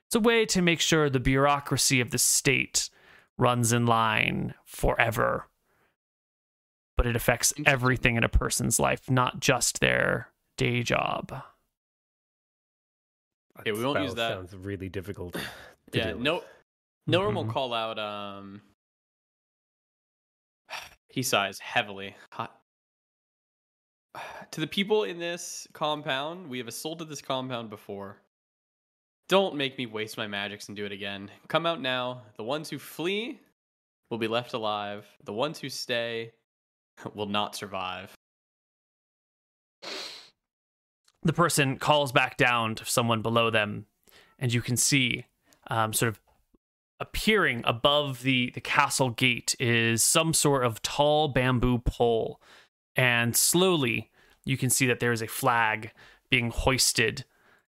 It's 0.05 0.15
a 0.15 0.19
way 0.19 0.45
to 0.45 0.61
make 0.61 0.79
sure 0.79 1.09
the 1.09 1.19
bureaucracy 1.19 1.99
of 1.99 2.11
the 2.11 2.17
state 2.17 2.89
runs 3.37 3.73
in 3.73 3.85
line 3.85 4.53
forever. 4.65 5.47
But 6.95 7.07
it 7.07 7.15
affects 7.15 7.53
everything 7.65 8.15
in 8.15 8.23
a 8.23 8.29
person's 8.29 8.79
life, 8.79 9.09
not 9.09 9.39
just 9.39 9.79
their 9.79 10.29
day 10.55 10.83
job. 10.83 11.43
Okay, 13.59 13.71
we 13.71 13.83
won't 13.83 14.01
use 14.01 14.15
that. 14.15 14.33
Sounds 14.33 14.55
really 14.55 14.89
difficult. 14.89 15.33
to 15.91 15.97
Yeah, 15.97 16.13
no. 16.13 16.43
Norm 17.07 17.35
will 17.35 17.45
Mhm. 17.45 17.51
call 17.51 17.73
out. 17.73 17.99
Um, 17.99 18.61
he 21.09 21.23
sighs 21.23 21.59
heavily. 21.59 22.15
Hot. 22.31 22.57
To 24.51 24.59
the 24.59 24.67
people 24.67 25.03
in 25.05 25.17
this 25.17 25.65
compound, 25.71 26.49
we 26.49 26.57
have 26.57 26.67
assaulted 26.67 27.07
this 27.07 27.21
compound 27.21 27.69
before. 27.69 28.17
Don't 29.29 29.55
make 29.55 29.77
me 29.77 29.85
waste 29.85 30.17
my 30.17 30.27
magics 30.27 30.67
and 30.67 30.75
do 30.75 30.85
it 30.85 30.91
again. 30.91 31.31
Come 31.47 31.65
out 31.65 31.79
now. 31.79 32.23
The 32.35 32.43
ones 32.43 32.69
who 32.69 32.77
flee 32.77 33.39
will 34.09 34.17
be 34.17 34.27
left 34.27 34.51
alive. 34.53 35.07
The 35.23 35.31
ones 35.31 35.57
who 35.59 35.69
stay 35.69 36.33
will 37.13 37.27
not 37.27 37.55
survive. 37.55 38.13
The 41.23 41.33
person 41.33 41.77
calls 41.77 42.11
back 42.11 42.37
down 42.37 42.75
to 42.75 42.85
someone 42.85 43.21
below 43.21 43.49
them, 43.49 43.85
and 44.39 44.53
you 44.53 44.61
can 44.61 44.77
see 44.77 45.25
um, 45.67 45.93
sort 45.93 46.09
of 46.09 46.19
appearing 46.99 47.63
above 47.65 48.21
the, 48.21 48.51
the 48.51 48.61
castle 48.61 49.09
gate 49.09 49.55
is 49.59 50.03
some 50.03 50.33
sort 50.33 50.63
of 50.63 50.81
tall 50.81 51.27
bamboo 51.27 51.79
pole. 51.79 52.39
And 52.95 53.35
slowly, 53.35 54.11
you 54.45 54.57
can 54.57 54.69
see 54.69 54.85
that 54.87 54.99
there 54.99 55.11
is 55.11 55.21
a 55.21 55.27
flag 55.27 55.91
being 56.29 56.51
hoisted, 56.51 57.25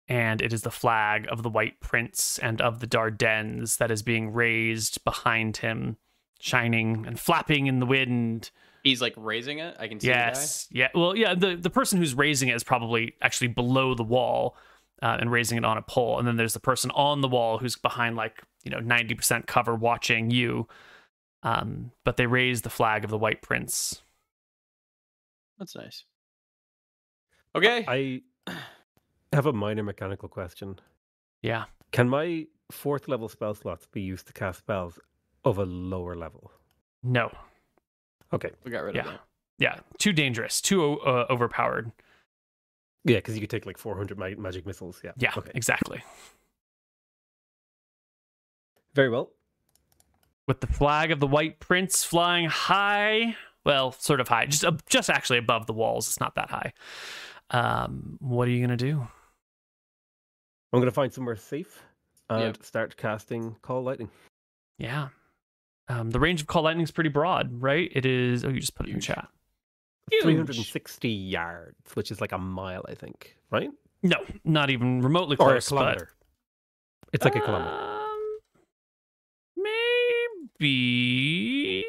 and 0.07 0.41
it 0.41 0.51
is 0.51 0.63
the 0.63 0.71
flag 0.71 1.27
of 1.29 1.43
the 1.43 1.49
White 1.49 1.79
Prince 1.79 2.39
and 2.39 2.59
of 2.61 2.79
the 2.79 2.87
Dardannes 2.87 3.77
that 3.77 3.91
is 3.91 4.01
being 4.01 4.33
raised 4.33 5.03
behind 5.03 5.57
him, 5.57 5.97
shining 6.39 7.05
and 7.05 7.19
flapping 7.19 7.67
in 7.67 7.79
the 7.79 7.85
wind. 7.85 8.51
He's 8.83 9.01
like 9.01 9.13
raising 9.17 9.59
it. 9.59 9.75
I 9.79 9.87
can 9.87 9.99
see 9.99 10.07
Yes. 10.07 10.67
Yeah. 10.71 10.87
Well, 10.93 11.15
yeah. 11.15 11.35
The 11.35 11.55
the 11.55 11.69
person 11.69 11.97
who's 11.97 12.13
raising 12.13 12.49
it 12.49 12.55
is 12.55 12.63
probably 12.63 13.13
actually 13.21 13.47
below 13.47 13.93
the 13.95 14.03
wall 14.03 14.55
uh, 15.01 15.17
and 15.19 15.31
raising 15.31 15.57
it 15.57 15.65
on 15.65 15.77
a 15.77 15.81
pole, 15.81 16.19
and 16.19 16.27
then 16.27 16.35
there's 16.35 16.53
the 16.53 16.59
person 16.59 16.91
on 16.91 17.21
the 17.21 17.27
wall 17.27 17.57
who's 17.57 17.75
behind 17.75 18.15
like 18.15 18.41
you 18.63 18.71
know 18.71 18.79
ninety 18.79 19.15
percent 19.15 19.47
cover 19.47 19.75
watching 19.75 20.31
you. 20.31 20.67
Um, 21.41 21.91
but 22.03 22.17
they 22.17 22.25
raise 22.25 22.63
the 22.63 22.69
flag 22.69 23.05
of 23.05 23.09
the 23.09 23.17
White 23.17 23.41
Prince. 23.41 24.01
That's 25.57 25.75
nice. 25.75 26.03
Okay. 27.55 27.85
I 27.87 28.21
have 29.33 29.45
a 29.45 29.53
minor 29.53 29.83
mechanical 29.83 30.29
question. 30.29 30.79
Yeah. 31.41 31.65
Can 31.91 32.09
my 32.09 32.47
fourth 32.71 33.07
level 33.07 33.29
spell 33.29 33.55
slots 33.55 33.87
be 33.87 34.01
used 34.01 34.27
to 34.27 34.33
cast 34.33 34.59
spells 34.59 34.99
of 35.43 35.57
a 35.57 35.65
lower 35.65 36.15
level? 36.15 36.51
No. 37.03 37.31
Okay. 38.33 38.51
we 38.63 38.71
got 38.71 38.83
rid 38.83 38.95
Yeah. 38.95 39.01
of 39.01 39.07
that. 39.07 39.21
Yeah. 39.57 39.79
Too 39.97 40.13
dangerous. 40.13 40.61
Too 40.61 40.99
uh, 41.01 41.25
overpowered. 41.29 41.91
Yeah, 43.05 43.17
because 43.17 43.35
you 43.35 43.41
could 43.41 43.49
take 43.49 43.65
like 43.65 43.77
400 43.77 44.17
ma- 44.17 44.29
magic 44.37 44.65
missiles. 44.65 45.01
Yeah. 45.03 45.11
Yeah. 45.17 45.31
Okay. 45.37 45.51
Exactly. 45.55 46.01
Very 48.93 49.09
well. 49.09 49.31
With 50.47 50.61
the 50.61 50.67
flag 50.67 51.11
of 51.11 51.19
the 51.19 51.27
White 51.27 51.59
Prince 51.59 52.03
flying 52.03 52.49
high, 52.49 53.35
well, 53.65 53.91
sort 53.91 54.19
of 54.19 54.27
high, 54.27 54.45
just 54.47 54.65
uh, 54.65 54.71
just 54.89 55.09
actually 55.09 55.37
above 55.37 55.67
the 55.67 55.73
walls. 55.73 56.07
It's 56.07 56.19
not 56.19 56.35
that 56.35 56.49
high. 56.49 56.73
Um, 57.51 58.17
what 58.19 58.47
are 58.47 58.51
you 58.51 58.61
gonna 58.61 58.77
do? 58.77 59.07
I'm 60.71 60.79
going 60.79 60.85
to 60.85 60.91
find 60.91 61.11
somewhere 61.11 61.35
safe 61.35 61.81
and 62.29 62.41
Yep. 62.41 62.63
start 62.63 62.95
casting 62.95 63.55
Call 63.63 63.81
Lightning. 63.81 64.11
Yeah. 64.77 65.09
Um, 65.89 66.11
the 66.11 66.19
range 66.19 66.41
of 66.41 66.47
call 66.47 66.63
lightning 66.63 66.83
is 66.83 66.91
pretty 66.91 67.09
broad, 67.09 67.61
right? 67.61 67.91
It 67.93 68.05
is. 68.05 68.45
Oh, 68.45 68.49
you 68.49 68.59
just 68.59 68.75
put 68.75 68.85
it 68.85 68.89
in 68.89 68.95
Huge. 68.97 69.07
chat. 69.07 69.27
360 70.21 71.09
yards, 71.09 71.95
which 71.95 72.09
is 72.11 72.19
like 72.21 72.31
a 72.31 72.37
mile, 72.37 72.83
I 72.87 72.95
think, 72.95 73.35
right? 73.51 73.69
No, 74.01 74.17
not 74.43 74.69
even 74.69 75.01
remotely 75.01 75.35
Or 75.39 75.49
a 75.49 75.53
close. 75.53 75.67
kilometer. 75.67 76.09
It's 77.13 77.23
but, 77.23 77.33
like 77.35 77.43
a 77.43 77.45
kilometer. 77.45 77.71
Um, 77.75 78.39
maybe 80.59 81.85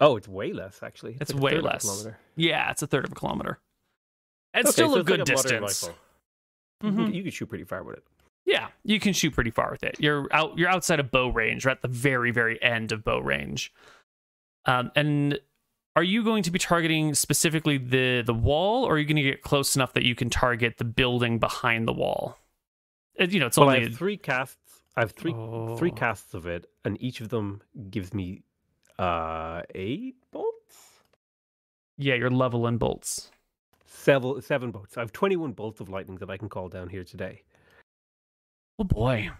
Oh, 0.00 0.16
it's 0.16 0.28
way 0.28 0.52
less, 0.52 0.80
actually. 0.82 1.16
It's 1.20 1.34
like 1.34 1.42
way 1.42 1.56
a 1.56 1.60
less. 1.62 1.82
kilometer. 1.82 2.18
Yeah, 2.36 2.70
it's 2.70 2.82
a 2.82 2.86
third 2.86 3.04
of 3.04 3.10
a 3.12 3.14
kilometer. 3.16 3.58
It's 4.54 4.68
Okay, 4.68 4.72
still 4.72 4.90
so 4.90 4.96
a 4.96 5.00
it's 5.00 5.08
good 5.08 5.18
like 5.20 5.28
modern 5.36 5.62
distance. 5.62 5.82
rifle. 5.88 5.98
Mhm. 6.84 7.14
You 7.14 7.24
could 7.24 7.32
shoot 7.34 7.46
pretty 7.48 7.64
far 7.64 7.82
with 7.82 7.96
it. 7.98 8.04
Yeah, 8.48 8.68
you 8.82 8.98
can 8.98 9.12
shoot 9.12 9.34
pretty 9.34 9.50
far 9.50 9.70
with 9.70 9.82
it. 9.82 9.96
You're 10.00 10.26
out. 10.32 10.56
You're 10.56 10.70
outside 10.70 11.00
of 11.00 11.10
bow 11.10 11.28
range. 11.28 11.64
You're 11.64 11.70
at 11.70 11.82
the 11.82 11.88
very, 11.88 12.30
very 12.30 12.60
end 12.62 12.92
of 12.92 13.04
bow 13.04 13.18
range. 13.18 13.72
Um, 14.64 14.90
and 14.96 15.38
are 15.94 16.02
you 16.02 16.24
going 16.24 16.42
to 16.44 16.50
be 16.50 16.58
targeting 16.58 17.12
specifically 17.14 17.76
the 17.76 18.22
the 18.22 18.32
wall, 18.32 18.84
or 18.84 18.94
are 18.94 18.98
you 18.98 19.04
going 19.04 19.16
to 19.16 19.22
get 19.22 19.42
close 19.42 19.76
enough 19.76 19.92
that 19.92 20.04
you 20.04 20.14
can 20.14 20.30
target 20.30 20.78
the 20.78 20.84
building 20.84 21.38
behind 21.38 21.86
the 21.86 21.92
wall? 21.92 22.38
It- 23.16 23.32
you 23.32 23.40
know, 23.40 23.46
it's 23.46 23.58
Well, 23.58 23.68
I 23.68 23.76
only 23.76 23.88
have 23.90 23.98
three 23.98 24.16
casts. 24.16 24.56
I 24.96 25.00
have 25.00 25.12
three 25.12 25.32
three 25.76 25.90
Oh. 25.90 25.94
casts 25.94 26.32
of 26.32 26.46
it, 26.46 26.70
and 26.86 26.96
each 27.02 27.20
of 27.20 27.28
them 27.28 27.60
gives 27.90 28.14
me 28.14 28.42
uh 28.98 29.60
eight 29.74 30.16
bolts. 30.32 31.02
yeah, 31.98 32.14
your 32.14 32.30
level 32.30 32.66
in 32.66 32.78
bolts. 32.78 33.30
Seven 33.84 34.40
seven 34.40 34.70
bolts. 34.70 34.96
I 34.96 35.00
have 35.00 35.12
twenty 35.12 35.36
one 35.36 35.52
bolts 35.52 35.80
of 35.80 35.88
lightning 35.90 36.16
that 36.18 36.30
I 36.30 36.38
can 36.38 36.48
call 36.48 36.68
down 36.70 36.88
here 36.88 37.04
today. 37.04 37.42
Oh 38.78 38.84
boy! 38.84 39.30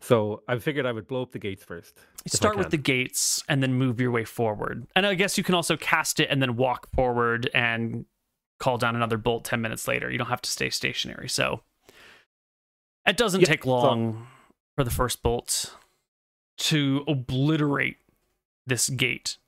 So 0.00 0.42
I 0.48 0.58
figured 0.58 0.86
I 0.86 0.92
would 0.92 1.06
blow 1.06 1.22
up 1.22 1.32
the 1.32 1.38
gates 1.38 1.64
first. 1.64 1.98
Start 2.26 2.56
with 2.56 2.70
the 2.70 2.76
gates 2.76 3.42
and 3.48 3.62
then 3.62 3.74
move 3.74 4.00
your 4.00 4.10
way 4.10 4.24
forward. 4.24 4.86
And 4.96 5.06
I 5.06 5.14
guess 5.14 5.36
you 5.38 5.44
can 5.44 5.54
also 5.54 5.76
cast 5.76 6.20
it 6.20 6.28
and 6.30 6.40
then 6.40 6.56
walk 6.56 6.88
forward 6.94 7.50
and 7.54 8.06
call 8.58 8.78
down 8.78 8.96
another 8.96 9.18
bolt 9.18 9.44
10 9.44 9.60
minutes 9.60 9.86
later. 9.86 10.10
You 10.10 10.18
don't 10.18 10.28
have 10.28 10.42
to 10.42 10.50
stay 10.50 10.70
stationary. 10.70 11.28
So 11.28 11.62
it 13.06 13.16
doesn't 13.16 13.44
take 13.44 13.64
so- 13.64 13.70
long 13.70 14.26
for 14.76 14.84
the 14.84 14.90
first 14.90 15.22
bolt 15.22 15.76
to 16.58 17.04
obliterate 17.06 17.96
this 18.66 18.88
gate, 18.90 19.38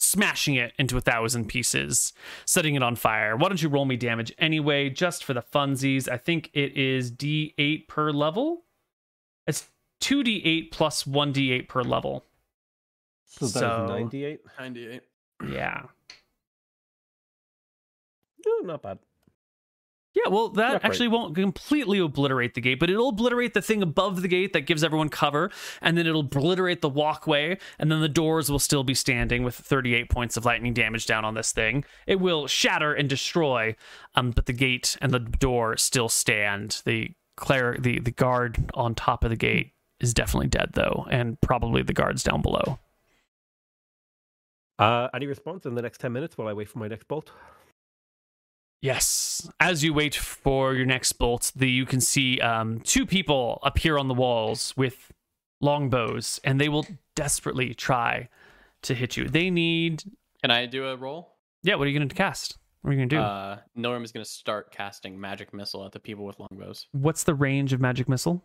smashing 0.00 0.54
it 0.56 0.72
into 0.78 0.96
a 0.96 1.00
thousand 1.00 1.46
pieces, 1.46 2.12
setting 2.46 2.74
it 2.74 2.82
on 2.82 2.96
fire. 2.96 3.36
Why 3.36 3.48
don't 3.48 3.62
you 3.62 3.68
roll 3.68 3.84
me 3.84 3.96
damage 3.96 4.32
anyway, 4.38 4.90
just 4.90 5.22
for 5.22 5.34
the 5.34 5.42
funsies? 5.42 6.08
I 6.08 6.16
think 6.16 6.50
it 6.54 6.76
is 6.76 7.12
D8 7.12 7.86
per 7.86 8.10
level. 8.10 8.64
It's 9.46 9.68
2d8 10.00 10.70
plus 10.72 11.04
1d8 11.04 11.68
per 11.68 11.82
level. 11.82 12.24
So 13.26 13.46
that 13.46 13.60
So- 13.60 13.84
is 13.84 13.90
ninety 13.90 14.24
eight. 14.24 14.40
98. 14.58 15.02
Yeah. 15.48 15.82
Oh, 18.46 18.62
not 18.64 18.82
bad. 18.82 18.98
Yeah, 20.24 20.30
well, 20.30 20.48
that 20.50 20.70
great. 20.70 20.84
actually 20.84 21.08
won't 21.08 21.34
completely 21.34 21.98
obliterate 21.98 22.54
the 22.54 22.60
gate, 22.60 22.80
but 22.80 22.90
it'll 22.90 23.10
obliterate 23.10 23.54
the 23.54 23.62
thing 23.62 23.82
above 23.82 24.22
the 24.22 24.28
gate 24.28 24.52
that 24.52 24.62
gives 24.62 24.82
everyone 24.82 25.08
cover, 25.08 25.50
and 25.80 25.96
then 25.96 26.06
it'll 26.06 26.20
obliterate 26.20 26.80
the 26.80 26.88
walkway, 26.88 27.58
and 27.78 27.90
then 27.90 28.00
the 28.00 28.08
doors 28.08 28.50
will 28.50 28.58
still 28.58 28.84
be 28.84 28.94
standing 28.94 29.44
with 29.44 29.54
38 29.54 30.10
points 30.10 30.36
of 30.36 30.44
lightning 30.44 30.74
damage 30.74 31.06
down 31.06 31.24
on 31.24 31.34
this 31.34 31.52
thing. 31.52 31.84
It 32.06 32.20
will 32.20 32.46
shatter 32.46 32.92
and 32.92 33.08
destroy, 33.08 33.76
um, 34.14 34.32
but 34.32 34.46
the 34.46 34.52
gate 34.52 34.96
and 35.00 35.12
the 35.12 35.20
door 35.20 35.76
still 35.76 36.08
stand. 36.08 36.82
The 36.84 37.10
cler- 37.36 37.80
the 37.80 38.00
the 38.00 38.10
guard 38.10 38.70
on 38.74 38.94
top 38.94 39.24
of 39.24 39.30
the 39.30 39.36
gate 39.36 39.72
is 40.00 40.12
definitely 40.12 40.48
dead 40.48 40.70
though, 40.74 41.06
and 41.10 41.40
probably 41.40 41.82
the 41.82 41.92
guards 41.92 42.22
down 42.22 42.42
below. 42.42 42.78
Uh, 44.78 45.08
any 45.14 45.26
response 45.26 45.66
in 45.66 45.74
the 45.74 45.82
next 45.82 45.98
ten 45.98 46.12
minutes 46.12 46.36
while 46.38 46.48
I 46.48 46.52
wait 46.52 46.68
for 46.68 46.78
my 46.78 46.88
next 46.88 47.06
bolt? 47.08 47.30
Yes. 48.82 49.48
As 49.60 49.84
you 49.84 49.92
wait 49.92 50.14
for 50.14 50.74
your 50.74 50.86
next 50.86 51.12
bolt, 51.12 51.52
the 51.54 51.70
you 51.70 51.84
can 51.84 52.00
see 52.00 52.40
um, 52.40 52.80
two 52.80 53.04
people 53.04 53.58
appear 53.62 53.98
on 53.98 54.08
the 54.08 54.14
walls 54.14 54.74
with 54.76 55.12
longbows, 55.60 56.40
and 56.44 56.60
they 56.60 56.68
will 56.68 56.86
desperately 57.14 57.74
try 57.74 58.28
to 58.82 58.94
hit 58.94 59.16
you. 59.16 59.28
They 59.28 59.50
need. 59.50 60.04
Can 60.42 60.50
I 60.50 60.66
do 60.66 60.86
a 60.86 60.96
roll? 60.96 61.34
Yeah. 61.62 61.74
What 61.74 61.86
are 61.86 61.90
you 61.90 61.98
going 61.98 62.08
to 62.08 62.14
cast? 62.14 62.56
What 62.80 62.90
are 62.90 62.92
you 62.94 62.98
going 63.00 63.10
to 63.10 63.16
do? 63.16 63.20
Uh, 63.20 63.58
Norm 63.74 64.02
is 64.02 64.12
going 64.12 64.24
to 64.24 64.30
start 64.30 64.70
casting 64.70 65.20
magic 65.20 65.52
missile 65.52 65.84
at 65.84 65.92
the 65.92 66.00
people 66.00 66.24
with 66.24 66.38
longbows. 66.38 66.86
What's 66.92 67.24
the 67.24 67.34
range 67.34 67.74
of 67.74 67.80
magic 67.80 68.08
missile? 68.08 68.42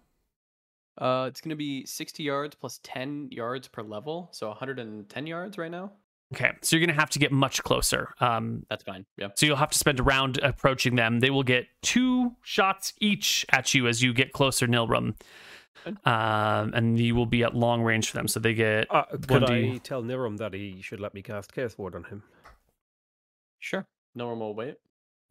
Uh, 0.97 1.25
it's 1.27 1.41
gonna 1.41 1.55
be 1.57 1.85
60 1.85 2.23
yards 2.23 2.55
plus 2.55 2.79
10 2.83 3.27
yards 3.31 3.67
per 3.67 3.81
level, 3.81 4.29
so 4.31 4.47
110 4.47 5.27
yards 5.27 5.57
right 5.57 5.71
now. 5.71 5.91
Okay, 6.33 6.51
so 6.61 6.75
you're 6.75 6.85
gonna 6.85 6.99
have 6.99 7.11
to 7.11 7.19
get 7.19 7.31
much 7.31 7.61
closer. 7.63 8.13
Um, 8.19 8.65
That's 8.69 8.83
fine. 8.83 9.05
Yeah. 9.17 9.27
so 9.35 9.45
you'll 9.45 9.55
have 9.57 9.69
to 9.69 9.77
spend 9.77 9.99
a 9.99 10.03
round 10.03 10.39
approaching 10.39 10.95
them. 10.95 11.19
They 11.19 11.29
will 11.29 11.43
get 11.43 11.67
two 11.81 12.33
shots 12.41 12.93
each 12.99 13.45
at 13.51 13.73
you 13.73 13.87
as 13.87 14.01
you 14.01 14.13
get 14.13 14.33
closer, 14.33 14.67
Nilrem. 14.67 15.15
Um, 16.03 16.73
and 16.73 16.99
you 16.99 17.13
will 17.13 17.27
be 17.27 17.43
at 17.43 17.53
long 17.55 17.83
range 17.83 18.09
for 18.09 18.17
them. 18.17 18.27
So 18.27 18.39
they 18.39 18.55
get 18.55 18.87
Uh, 18.89 19.03
could 19.05 19.43
1D. 19.43 19.75
I 19.75 19.77
tell 19.77 20.01
Nilrem 20.01 20.37
that 20.37 20.53
he 20.53 20.81
should 20.81 20.99
let 20.99 21.13
me 21.13 21.21
cast 21.21 21.53
Chaos 21.53 21.77
Ward 21.77 21.93
on 21.95 22.05
him? 22.05 22.23
Sure. 23.59 23.85
No 24.15 24.27
one 24.27 24.39
will 24.39 24.55
wait. 24.55 24.75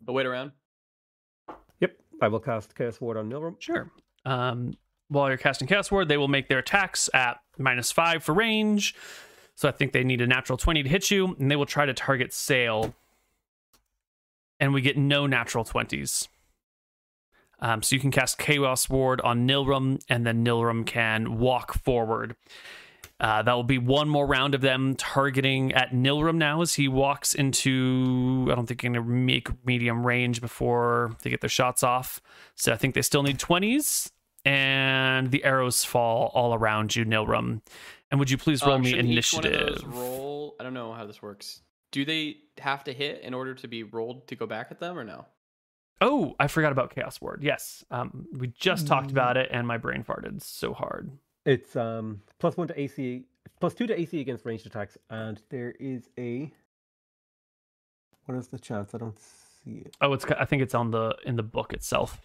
But 0.01 0.13
wait 0.13 0.27
around. 0.27 0.53
Yep, 1.81 1.97
I 2.23 2.29
will 2.29 2.41
cast 2.41 2.77
Chaos 2.77 3.01
Ward 3.01 3.17
on 3.17 3.29
Nilrem. 3.31 3.57
Sure. 3.59 3.91
Um, 4.25 4.75
while 5.09 5.29
you're 5.29 5.39
casting 5.39 5.67
Chaos 5.67 5.91
Ward, 5.91 6.07
they 6.09 6.17
will 6.17 6.29
make 6.29 6.49
their 6.49 6.59
attacks 6.61 7.11
at 7.13 7.39
minus 7.59 7.91
five 7.91 8.23
for 8.23 8.33
range. 8.33 8.95
So 9.55 9.69
I 9.69 9.73
think 9.73 9.93
they 9.93 10.05
need 10.05 10.21
a 10.21 10.27
natural 10.27 10.57
20 10.57 10.83
to 10.83 10.89
hit 10.89 11.11
you, 11.11 11.37
and 11.39 11.51
they 11.51 11.57
will 11.57 11.67
try 11.67 11.87
to 11.87 11.95
target 11.95 12.31
Saol. 12.31 12.95
And 14.59 14.73
we 14.73 14.81
get 14.81 14.97
no 14.97 15.27
natural 15.27 15.65
20s. 15.65 16.29
Um, 17.61 17.83
so 17.83 17.95
you 17.95 18.01
can 18.01 18.11
cast 18.11 18.39
Chaos 18.39 18.89
Ward 18.89 19.21
on 19.23 19.47
Nilrem, 19.47 20.01
and 20.09 20.27
then 20.27 20.45
Nilrem 20.45 20.85
can 20.85 21.39
walk 21.39 21.75
forward. 21.75 22.37
Uh, 23.21 23.43
that 23.43 23.53
will 23.53 23.63
be 23.63 23.79
one 23.79 24.09
more 24.09 24.27
round 24.27 24.55
of 24.55 24.61
them 24.61 24.97
targeting 24.97 25.73
at 25.73 25.93
Nilrem 25.93 26.37
now 26.37 26.63
as 26.63 26.75
he 26.75 26.89
walks 26.89 27.33
into. 27.33 28.49
I 28.51 28.55
don't 28.55 28.67
think 28.67 28.83
going 28.83 28.95
to 28.95 29.03
make 29.03 29.49
medium 29.65 30.05
range 30.05 30.41
before 30.41 31.17
they 31.23 31.31
get 31.31 31.41
their 31.41 31.49
shots 31.49 31.83
off. 31.83 32.21
So 32.57 32.73
I 32.73 32.77
think 32.77 32.95
they 32.95 33.03
still 33.03 33.23
need 33.23 33.39
20s, 33.39 34.11
and 34.45 35.31
the 35.31 35.45
arrows 35.45 35.85
fall 35.85 36.33
all 36.35 36.55
around 36.55 36.97
you, 36.97 37.05
Nilrem. 37.05 37.61
And 38.15 38.21
would 38.21 38.31
you 38.31 38.39
please 38.39 38.63
roll 38.65 38.77
Um, 38.77 38.83
me 38.83 38.91
shouldn't 38.91 39.09
each 39.09 39.33
one 39.33 39.45
of 39.45 39.51
initiative? 39.53 39.75
those 39.83 39.85
roll. 39.93 40.55
I 40.61 40.63
don't 40.63 40.73
know 40.73 40.93
how 40.93 41.05
this 41.05 41.21
works. 41.21 41.63
Do 41.91 42.05
they 42.05 42.37
have 42.59 42.85
to 42.85 42.93
hit 42.93 43.23
in 43.23 43.35
order 43.35 43.55
to 43.57 43.67
be 43.67 43.83
rolled 43.83 44.29
to 44.29 44.37
go 44.37 44.47
back 44.47 44.69
at 44.71 44.79
them, 44.79 44.97
or 44.97 45.03
no? 45.03 45.27
Oh, 46.01 46.37
I 46.39 46.47
forgot 46.47 46.71
about 46.71 46.95
Chaos 46.95 47.21
Ward. 47.21 47.43
Yes, 47.43 47.85
um, 47.91 48.29
we 48.39 48.47
just 48.57 48.87
talked 48.87 49.11
about 49.11 49.37
it, 49.37 49.49
and 49.51 49.67
my 49.67 49.79
brain 49.79 50.05
farted 50.05 50.41
so 50.43 50.73
hard. 50.73 51.11
It's 51.45 51.75
um 51.75 52.23
plus 52.39 52.57
one 52.57 52.69
to 52.69 52.81
AC, 52.81 53.25
plus 53.59 53.75
two 53.75 53.89
to 53.89 53.99
AC 54.01 54.21
against 54.21 54.45
ranged 54.45 54.65
attacks, 54.67 54.97
and 55.11 55.43
there 55.51 55.73
is 55.81 56.09
a. 56.17 56.53
What 58.27 58.39
is 58.39 58.47
the 58.47 58.61
chance? 58.61 58.95
I 58.95 58.99
don't 58.99 59.19
see 59.19 59.79
it. 59.87 59.97
Oh, 60.01 60.13
it's 60.13 60.25
I 60.27 60.45
think 60.45 60.63
it's 60.63 60.77
on 60.77 60.93
the 60.93 61.17
in 61.25 61.35
the 61.35 61.43
book 61.43 61.73
itself. 61.73 62.21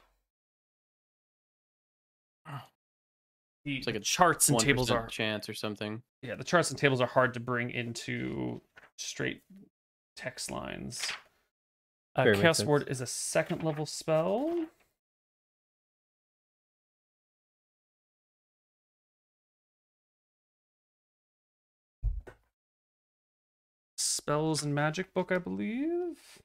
It's 3.77 3.87
like 3.87 3.95
a 3.95 3.99
charts 3.99 4.49
and 4.49 4.59
tables 4.59 4.91
are 4.91 5.07
chance 5.07 5.47
or 5.49 5.53
something. 5.53 6.01
yeah 6.21 6.35
the 6.35 6.43
charts 6.43 6.69
and 6.69 6.79
tables 6.79 7.01
are 7.01 7.07
hard 7.07 7.33
to 7.35 7.39
bring 7.39 7.71
into 7.71 8.61
straight 8.97 9.41
text 10.15 10.51
lines. 10.51 11.07
Uh, 12.15 12.23
Fair, 12.23 12.35
Chaos 12.35 12.57
sense. 12.57 12.67
Ward 12.67 12.87
is 12.89 13.01
a 13.01 13.07
second 13.07 13.63
level 13.63 13.85
spell. 13.85 14.65
Spells 23.97 24.63
and 24.63 24.75
Magic 24.75 25.13
book, 25.13 25.31
I 25.31 25.37
believe. 25.37 26.41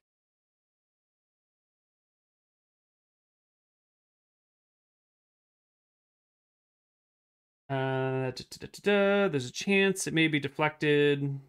Uh, 7.74 8.30
da, 8.30 8.44
da, 8.60 8.66
da. 8.82 9.28
There's 9.28 9.48
a 9.48 9.52
chance 9.52 10.06
it 10.06 10.14
may 10.14 10.28
be 10.28 10.38
deflected. 10.38 11.40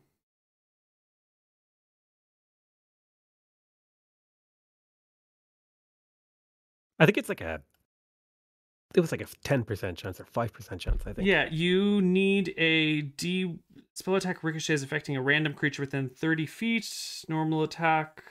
I 7.00 7.06
think 7.06 7.18
it's 7.18 7.30
like 7.30 7.42
a. 7.42 7.62
It 8.96 9.02
was 9.02 9.12
like 9.12 9.22
a 9.22 9.28
ten 9.44 9.64
percent 9.64 9.98
chance 9.98 10.20
or 10.20 10.26
five 10.26 10.52
percent 10.54 10.82
chance. 10.82 11.04
I 11.06 11.14
think. 11.14 11.28
Yeah, 11.28 11.48
you 11.52 12.02
need 12.02 12.56
a 12.58 13.02
D 13.02 13.60
spell 13.94 14.16
attack 14.16 14.44
ricochets 14.44 14.82
affecting 14.82 15.16
a 15.16 15.22
random 15.22 15.54
creature 15.54 15.82
within 15.82 16.10
30 16.10 16.46
feet. 16.46 17.24
Normal 17.30 17.64
attack, 17.64 18.24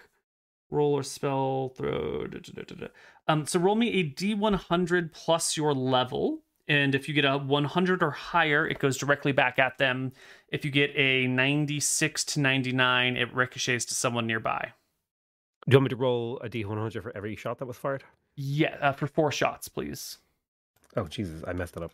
roll 0.71 0.95
or 0.95 1.03
spell 1.03 1.73
throw. 1.77 2.27
da, 2.27 2.39
da, 2.39 2.53
da, 2.55 2.63
da, 2.63 2.75
da. 2.75 2.87
Um, 3.29 3.47
so 3.47 3.61
roll 3.61 3.75
me 3.75 3.89
a 3.93 4.11
D100 4.11 5.13
plus 5.13 5.57
your 5.57 5.75
level. 5.75 6.44
And 6.67 6.95
if 6.95 7.09
you 7.09 7.15
get 7.15 7.27
a 7.27 7.37
100 7.37 8.03
or 8.03 8.11
higher, 8.11 8.67
it 8.67 8.79
goes 8.79 8.97
directly 8.97 9.33
back 9.33 9.59
at 9.59 9.77
them. 9.77 10.13
If 10.49 10.65
you 10.65 10.71
get 10.71 10.93
a 10.97 11.27
96 11.27 12.25
to 12.25 12.41
99, 12.41 13.17
it 13.17 13.35
ricochets 13.35 13.85
to 13.87 13.95
someone 13.95 14.27
nearby. 14.27 14.73
Do 15.69 15.75
you 15.75 15.79
want 15.79 15.85
me 15.85 15.89
to 15.91 15.97
roll 15.97 16.39
a 16.41 16.49
d100 16.49 17.03
for 17.03 17.15
every 17.17 17.37
shot 17.37 17.59
that 17.59 17.67
was 17.67 17.77
fired? 17.77 18.05
Yeah, 18.37 18.77
uh, 18.81 18.93
for 18.93 19.07
four 19.07 19.31
shots, 19.31 19.69
please. 19.69 20.19
Oh 20.97 21.07
Jesus, 21.07 21.43
I 21.47 21.53
messed 21.53 21.77
it 21.77 21.83
up. 21.83 21.93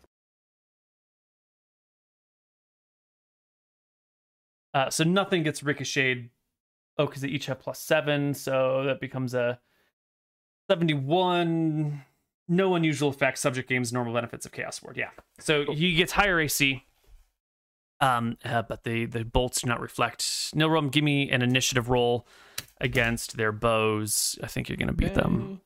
Uh, 4.72 4.90
so 4.90 5.04
nothing 5.04 5.42
gets 5.42 5.62
ricocheted. 5.62 6.30
Oh, 6.96 7.06
because 7.06 7.22
they 7.22 7.28
each 7.28 7.46
have 7.46 7.60
plus 7.60 7.80
seven, 7.80 8.34
so 8.34 8.84
that 8.84 9.00
becomes 9.00 9.34
a 9.34 9.58
71. 10.68 12.04
No 12.52 12.74
unusual 12.74 13.10
effects, 13.10 13.40
subject 13.40 13.68
games, 13.68 13.92
normal 13.92 14.12
benefits 14.12 14.44
of 14.44 14.50
Chaos 14.50 14.82
Ward. 14.82 14.96
Yeah. 14.96 15.10
So 15.38 15.72
he 15.72 15.94
gets 15.94 16.10
higher 16.12 16.40
AC. 16.40 16.84
Um, 18.00 18.36
uh, 18.44 18.62
but 18.62 18.82
the 18.82 19.04
the 19.06 19.24
bolts 19.24 19.60
do 19.60 19.68
not 19.68 19.80
reflect. 19.80 20.22
Nilrem, 20.54 20.90
give 20.90 21.04
me 21.04 21.30
an 21.30 21.42
initiative 21.42 21.88
roll 21.88 22.26
against 22.80 23.36
their 23.36 23.52
bows. 23.52 24.36
I 24.42 24.48
think 24.48 24.68
you're 24.68 24.76
gonna 24.76 24.92
beat 24.92 25.14
them. 25.14 25.60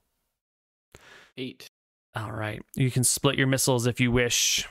Eight. 1.38 1.70
All 2.14 2.32
right. 2.32 2.62
You 2.74 2.90
can 2.90 3.02
split 3.02 3.38
your 3.38 3.46
missiles 3.46 3.86
if 3.86 3.98
you 3.98 4.12
wish. 4.12 4.68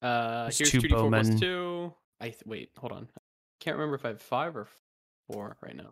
Uh, 0.00 0.44
There's 0.44 0.58
here's 0.58 0.70
two 0.70 0.80
2d4 0.82 0.90
bowmen. 0.90 1.38
2. 1.40 1.92
I 2.20 2.24
th- 2.28 2.42
wait, 2.46 2.70
hold 2.78 2.92
on. 2.92 3.08
I 3.16 3.20
can't 3.60 3.76
remember 3.76 3.96
if 3.96 4.04
I 4.04 4.08
have 4.08 4.22
5 4.22 4.56
or 4.56 4.68
4 5.30 5.56
right 5.60 5.76
now. 5.76 5.90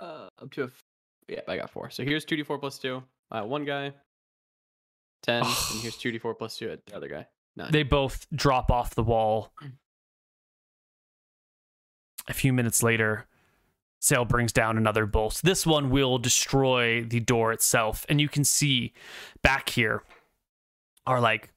Uh, 0.00 0.28
up 0.40 0.50
to 0.52 0.62
a 0.62 0.66
f- 0.66 0.82
yeah, 1.28 1.40
I 1.46 1.56
got 1.56 1.70
4. 1.70 1.90
So 1.90 2.02
here's 2.02 2.24
2d4 2.24 2.58
plus 2.58 2.78
2. 2.78 3.02
Uh, 3.30 3.42
one 3.42 3.64
guy. 3.64 3.92
10 5.22 5.42
and 5.42 5.46
here's 5.80 5.96
2d4 5.98 6.38
plus 6.38 6.56
2 6.58 6.70
at 6.70 6.86
the 6.86 6.96
other 6.96 7.08
guy. 7.08 7.26
9. 7.56 7.72
They 7.72 7.82
both 7.82 8.26
drop 8.34 8.70
off 8.70 8.94
the 8.94 9.02
wall. 9.02 9.52
A 12.28 12.34
few 12.34 12.52
minutes 12.52 12.82
later, 12.82 13.26
Saol 14.00 14.28
brings 14.28 14.52
down 14.52 14.76
another 14.76 15.06
bolt. 15.06 15.40
This 15.42 15.66
one 15.66 15.90
will 15.90 16.18
destroy 16.18 17.02
the 17.02 17.20
door 17.20 17.52
itself. 17.52 18.06
And 18.08 18.20
you 18.20 18.28
can 18.28 18.44
see 18.44 18.92
back 19.42 19.70
here 19.70 20.02
are 21.06 21.20
like 21.20 21.50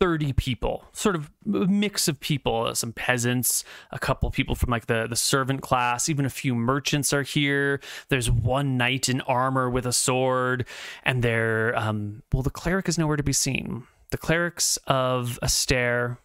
30 0.00 0.32
people, 0.32 0.86
sort 0.92 1.14
of 1.14 1.30
a 1.46 1.66
mix 1.66 2.08
of 2.08 2.18
people, 2.20 2.74
some 2.74 2.92
peasants, 2.92 3.62
a 3.90 3.98
couple 3.98 4.30
people 4.30 4.54
from 4.54 4.70
like 4.70 4.86
the, 4.86 5.06
the 5.06 5.14
servant 5.14 5.60
class, 5.60 6.08
even 6.08 6.24
a 6.24 6.30
few 6.30 6.54
merchants 6.54 7.12
are 7.12 7.22
here. 7.22 7.80
There's 8.08 8.30
one 8.30 8.78
knight 8.78 9.10
in 9.10 9.20
armor 9.22 9.68
with 9.68 9.84
a 9.84 9.92
sword, 9.92 10.66
and 11.04 11.22
they're, 11.22 11.78
um, 11.78 12.22
well, 12.32 12.42
the 12.42 12.50
cleric 12.50 12.88
is 12.88 12.98
nowhere 12.98 13.18
to 13.18 13.22
be 13.22 13.34
seen. 13.34 13.84
The 14.10 14.18
clerics 14.18 14.78
of 14.86 15.38
Astaire, 15.42 16.16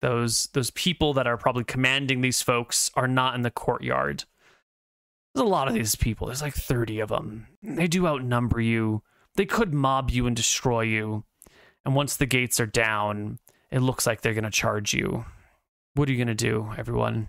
those 0.00 0.48
those 0.54 0.70
people 0.70 1.12
that 1.14 1.26
are 1.26 1.36
probably 1.36 1.64
commanding 1.64 2.22
these 2.22 2.42
folks, 2.42 2.90
are 2.94 3.06
not 3.06 3.34
in 3.34 3.42
the 3.42 3.50
courtyard. 3.50 4.24
There's 5.34 5.46
a 5.46 5.48
lot 5.48 5.68
of 5.68 5.74
these 5.74 5.94
people. 5.94 6.26
There's 6.26 6.42
like 6.42 6.54
30 6.54 7.00
of 7.00 7.10
them. 7.10 7.46
They 7.62 7.88
do 7.88 8.06
outnumber 8.06 8.60
you. 8.60 9.02
They 9.36 9.46
could 9.46 9.72
mob 9.72 10.10
you 10.10 10.26
and 10.26 10.34
destroy 10.34 10.82
you. 10.82 11.24
And 11.84 11.94
once 11.94 12.16
the 12.16 12.26
gates 12.26 12.60
are 12.60 12.66
down, 12.66 13.38
it 13.70 13.80
looks 13.80 14.06
like 14.06 14.20
they're 14.20 14.34
going 14.34 14.44
to 14.44 14.50
charge 14.50 14.94
you. 14.94 15.24
What 15.94 16.08
are 16.08 16.12
you 16.12 16.18
going 16.18 16.28
to 16.28 16.34
do, 16.34 16.70
everyone? 16.78 17.28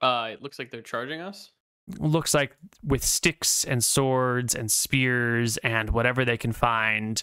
Uh, 0.00 0.30
it 0.32 0.42
looks 0.42 0.58
like 0.58 0.70
they're 0.70 0.80
charging 0.82 1.20
us. 1.20 1.50
looks 1.98 2.34
like 2.34 2.56
with 2.82 3.04
sticks 3.04 3.64
and 3.64 3.82
swords 3.82 4.54
and 4.54 4.70
spears 4.70 5.56
and 5.58 5.90
whatever 5.90 6.24
they 6.24 6.36
can 6.36 6.52
find 6.52 7.22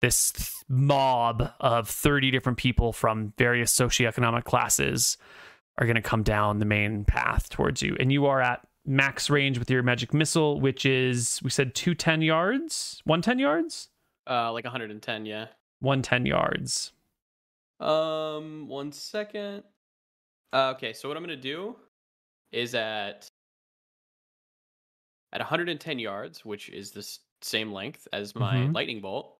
this 0.00 0.30
th- 0.32 0.50
mob 0.68 1.50
of 1.60 1.88
30 1.88 2.30
different 2.30 2.58
people 2.58 2.92
from 2.92 3.32
various 3.38 3.74
socioeconomic 3.74 4.44
classes 4.44 5.16
are 5.78 5.86
going 5.86 5.96
to 5.96 6.02
come 6.02 6.22
down 6.22 6.58
the 6.58 6.64
main 6.64 7.04
path 7.04 7.48
towards 7.50 7.82
you 7.82 7.96
and 7.98 8.12
you 8.12 8.26
are 8.26 8.40
at 8.40 8.60
max 8.86 9.28
range 9.28 9.58
with 9.58 9.70
your 9.70 9.82
magic 9.82 10.14
missile 10.14 10.60
which 10.60 10.86
is 10.86 11.40
we 11.42 11.50
said 11.50 11.74
210 11.74 12.22
yards 12.22 13.00
110 13.04 13.38
yards 13.38 13.88
Uh, 14.28 14.52
like 14.52 14.64
110, 14.64 15.26
yeah. 15.26 15.46
110 15.80 16.26
yards 16.26 16.92
Um, 17.80 18.68
one 18.68 18.90
second. 18.92 19.62
Uh, 20.52 20.72
okay, 20.76 20.92
so 20.92 21.08
what 21.08 21.16
I'm 21.16 21.22
gonna 21.22 21.36
do 21.36 21.76
is 22.52 22.74
at 22.74 23.28
at 25.32 25.40
110 25.40 25.98
yards, 25.98 26.44
which 26.44 26.68
is 26.70 26.92
the 26.92 27.06
same 27.42 27.72
length 27.72 28.08
as 28.12 28.34
my 28.34 28.68
Mhm. 28.68 28.74
lightning 28.74 29.00
bolt. 29.00 29.32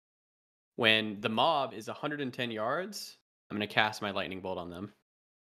when 0.75 1.19
the 1.21 1.29
mob 1.29 1.73
is 1.73 1.87
110 1.87 2.51
yards, 2.51 3.17
I'm 3.49 3.57
going 3.57 3.67
to 3.67 3.73
cast 3.73 3.99
my 3.99 4.11
lightning 4.11 4.41
bolt 4.41 4.59
on 4.59 4.69
them. 4.69 4.93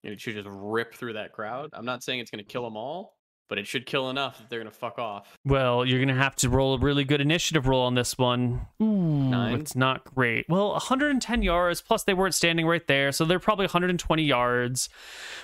And 0.03 0.11
it 0.13 0.19
should 0.19 0.33
just 0.33 0.47
rip 0.49 0.95
through 0.95 1.13
that 1.13 1.31
crowd. 1.31 1.69
I'm 1.73 1.85
not 1.85 2.03
saying 2.03 2.19
it's 2.21 2.31
going 2.31 2.43
to 2.43 2.51
kill 2.51 2.63
them 2.63 2.75
all, 2.75 3.20
but 3.51 3.59
it 3.59 3.67
should 3.67 3.85
kill 3.85 4.09
enough 4.09 4.38
that 4.38 4.49
they're 4.49 4.59
going 4.59 4.71
to 4.71 4.77
fuck 4.77 4.97
off. 4.97 5.38
Well, 5.43 5.85
you're 5.85 5.99
gonna 5.99 6.15
have 6.15 6.38
to 6.38 6.49
roll 6.49 6.75
a 6.75 6.80
really 6.80 7.03
good 7.03 7.19
initiative 7.19 7.67
roll 7.67 7.81
on 7.81 7.95
this 7.95 8.17
one. 8.17 8.65
Ooh, 8.81 8.85
Nine? 8.85 9.59
it's 9.59 9.75
not 9.75 10.05
great. 10.05 10.45
Well, 10.47 10.71
110 10.71 11.41
yards 11.41 11.81
plus 11.81 12.03
they 12.03 12.13
weren't 12.13 12.33
standing 12.33 12.65
right 12.65 12.88
there, 12.88 13.11
so 13.11 13.25
they're 13.25 13.39
probably 13.39 13.65
120 13.65 14.23
yards, 14.23 14.88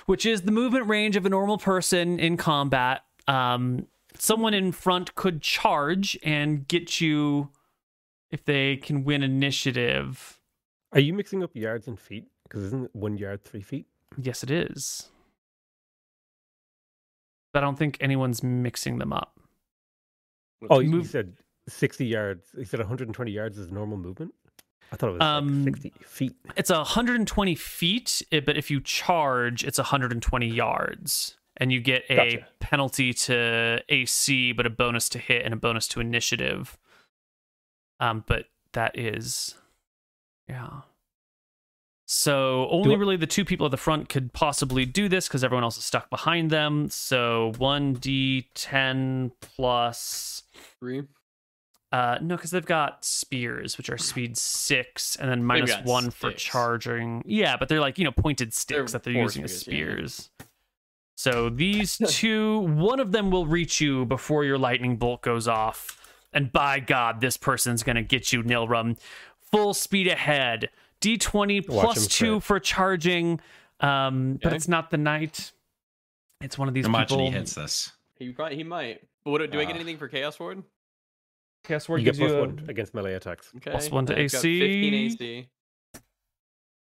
which 0.06 0.24
is 0.24 0.40
the 0.40 0.50
movement 0.50 0.86
range 0.86 1.16
of 1.16 1.26
a 1.26 1.28
normal 1.28 1.58
person 1.58 2.18
in 2.18 2.38
combat. 2.38 3.02
Um, 3.26 3.88
someone 4.18 4.54
in 4.54 4.72
front 4.72 5.14
could 5.14 5.42
charge 5.42 6.18
and 6.22 6.66
get 6.66 7.02
you 7.02 7.50
if 8.30 8.42
they 8.42 8.78
can 8.78 9.04
win 9.04 9.22
initiative. 9.22 10.40
Are 10.94 11.00
you 11.00 11.12
mixing 11.12 11.42
up 11.42 11.50
yards 11.52 11.86
and 11.86 12.00
feet? 12.00 12.24
Because 12.44 12.62
isn't 12.62 12.96
one 12.96 13.18
yard 13.18 13.44
three 13.44 13.60
feet? 13.60 13.84
Yes, 14.16 14.42
it 14.42 14.50
is. 14.50 15.10
But 17.52 17.62
I 17.62 17.66
don't 17.66 17.78
think 17.78 17.96
anyone's 18.00 18.42
mixing 18.42 18.98
them 18.98 19.12
up. 19.12 19.38
Oh, 20.70 20.80
you 20.80 20.90
Move- 20.90 21.06
said 21.06 21.34
60 21.68 22.04
yards. 22.06 22.48
You 22.56 22.64
said 22.64 22.80
120 22.80 23.30
yards 23.30 23.58
is 23.58 23.70
normal 23.70 23.96
movement? 23.96 24.34
I 24.90 24.96
thought 24.96 25.10
it 25.10 25.12
was 25.12 25.20
Um, 25.22 25.64
like 25.64 25.76
60 25.76 25.92
feet. 26.04 26.36
It's 26.56 26.70
120 26.70 27.54
feet, 27.54 28.22
but 28.30 28.56
if 28.56 28.70
you 28.70 28.80
charge, 28.80 29.62
it's 29.64 29.78
120 29.78 30.46
yards. 30.48 31.36
And 31.60 31.72
you 31.72 31.80
get 31.80 32.04
a 32.08 32.36
Gotcha. 32.36 32.48
penalty 32.60 33.12
to 33.12 33.82
AC, 33.88 34.52
but 34.52 34.64
a 34.64 34.70
bonus 34.70 35.08
to 35.10 35.18
hit 35.18 35.44
and 35.44 35.52
a 35.52 35.56
bonus 35.56 35.88
to 35.88 36.00
initiative. 36.00 36.78
Um, 38.00 38.24
but 38.26 38.46
that 38.72 38.96
is, 38.96 39.56
yeah. 40.48 40.82
So 42.10 42.66
only 42.70 42.94
I- 42.94 42.98
really 42.98 43.16
the 43.18 43.26
two 43.26 43.44
people 43.44 43.66
at 43.66 43.70
the 43.70 43.76
front 43.76 44.08
could 44.08 44.32
possibly 44.32 44.86
do 44.86 45.10
this 45.10 45.28
because 45.28 45.44
everyone 45.44 45.62
else 45.62 45.76
is 45.76 45.84
stuck 45.84 46.08
behind 46.08 46.50
them. 46.50 46.88
So 46.88 47.52
1d10 47.58 49.32
plus 49.40 50.42
Three. 50.80 51.02
uh, 51.92 52.16
no, 52.22 52.36
because 52.36 52.50
they've 52.50 52.64
got 52.64 53.04
spears, 53.04 53.76
which 53.76 53.90
are 53.90 53.98
speed 53.98 54.38
six, 54.38 55.16
and 55.16 55.30
then 55.30 55.44
minus 55.44 55.70
got 55.70 55.84
one 55.84 56.10
for 56.10 56.32
charging. 56.32 57.22
Yeah, 57.26 57.58
but 57.58 57.68
they're 57.68 57.78
like 57.80 57.98
you 57.98 58.04
know 58.04 58.12
pointed 58.12 58.54
sticks 58.54 58.92
They're 58.92 58.98
that 59.00 59.02
they're 59.04 59.12
using 59.12 59.44
as 59.44 59.60
spears, 59.60 60.14
spears. 60.14 60.30
So 61.14 61.50
these 61.50 61.98
two, 62.08 62.60
one 62.60 63.00
of 63.00 63.12
them 63.12 63.30
will 63.30 63.46
reach 63.46 63.82
you 63.82 64.06
before 64.06 64.44
your 64.44 64.56
lightning 64.56 64.96
bolt 64.96 65.20
goes 65.20 65.46
off, 65.46 66.00
and 66.32 66.50
by 66.52 66.80
God, 66.80 67.20
this 67.20 67.36
person's 67.36 67.82
gonna 67.82 68.02
get 68.02 68.32
you, 68.32 68.42
Nilrem. 68.42 68.96
Full 69.52 69.74
speed 69.74 70.06
ahead. 70.06 70.70
D 71.00 71.16
twenty 71.18 71.60
Watch 71.60 71.68
plus 71.68 72.04
him 72.04 72.08
two 72.08 72.32
crit. 72.34 72.42
for 72.44 72.60
charging, 72.60 73.40
um, 73.80 74.34
but 74.42 74.48
Okay. 74.48 74.56
it's 74.56 74.68
not 74.68 74.90
the 74.90 74.96
knight. 74.96 75.52
It's 76.40 76.56
one 76.58 76.68
of 76.68 76.74
these 76.74 76.86
Imagine 76.86 77.18
people. 77.18 77.26
he 77.26 77.36
hits 77.36 77.54
this. 77.54 77.92
He 78.18 78.30
probably 78.32 78.56
he 78.56 78.64
might. 78.64 79.00
But 79.24 79.30
what, 79.32 79.50
do 79.50 79.60
I 79.60 79.64
get 79.64 79.72
Ah. 79.72 79.76
anything 79.76 79.98
for 79.98 80.08
Chaos 80.08 80.38
Ward? 80.40 80.62
Chaos 81.64 81.88
Ward 81.88 82.00
You 82.00 82.04
get 82.06 82.10
gives 82.12 82.18
plus 82.18 82.30
you 82.32 82.36
a- 82.36 82.40
one 82.40 82.64
against 82.68 82.94
melee 82.94 83.14
attacks. 83.14 83.50
Okay. 83.56 83.70
Plus 83.70 83.90
one 83.90 84.06
to 84.06 84.12
I've 84.12 84.30
got 84.32 84.44
AC. 84.44 84.60
15 84.60 84.94
AC. 84.94 85.48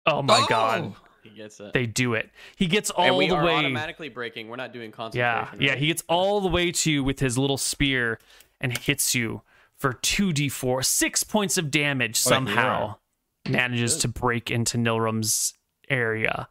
Oh 0.06 0.22
my 0.22 0.40
Oh! 0.42 0.45
God. 0.48 0.95
He 1.24 1.32
gets 1.32 1.60
it. 1.60 1.74
They 1.74 1.88
do 1.88 2.14
it. 2.14 2.30
He 2.56 2.68
gets 2.68 2.92
all 2.92 3.06
and 3.06 3.18
we 3.18 3.27
the 3.27 3.35
are 3.35 3.44
way. 3.44 3.56
automatically 3.56 4.10
breaking. 4.10 4.48
We're 4.48 4.58
not 4.58 4.72
doing 4.74 4.92
Yeah, 4.92 4.95
concentration. 4.95 5.61
yeah. 5.61 5.69
right? 5.72 5.80
He 5.80 5.88
gets 5.88 6.03
all 6.08 6.40
the 6.40 6.50
way 6.50 6.72
to 6.72 6.92
you 6.92 7.03
with 7.03 7.19
his 7.19 7.35
little 7.38 7.58
spear 7.58 8.19
and 8.61 8.77
hits 8.77 9.16
you 9.16 9.42
for 9.76 9.92
two 9.94 10.32
d4, 10.32 10.84
six 10.85 11.24
points 11.24 11.58
of 11.58 11.72
damage. 11.72 12.18
Oh. 12.26 12.30
Somehow 12.30 12.95
manages 13.50 13.96
Good. 13.96 14.02
to 14.02 14.08
break 14.10 14.52
into 14.52 14.78
Nilrem's 14.78 15.54
area. 15.90 16.48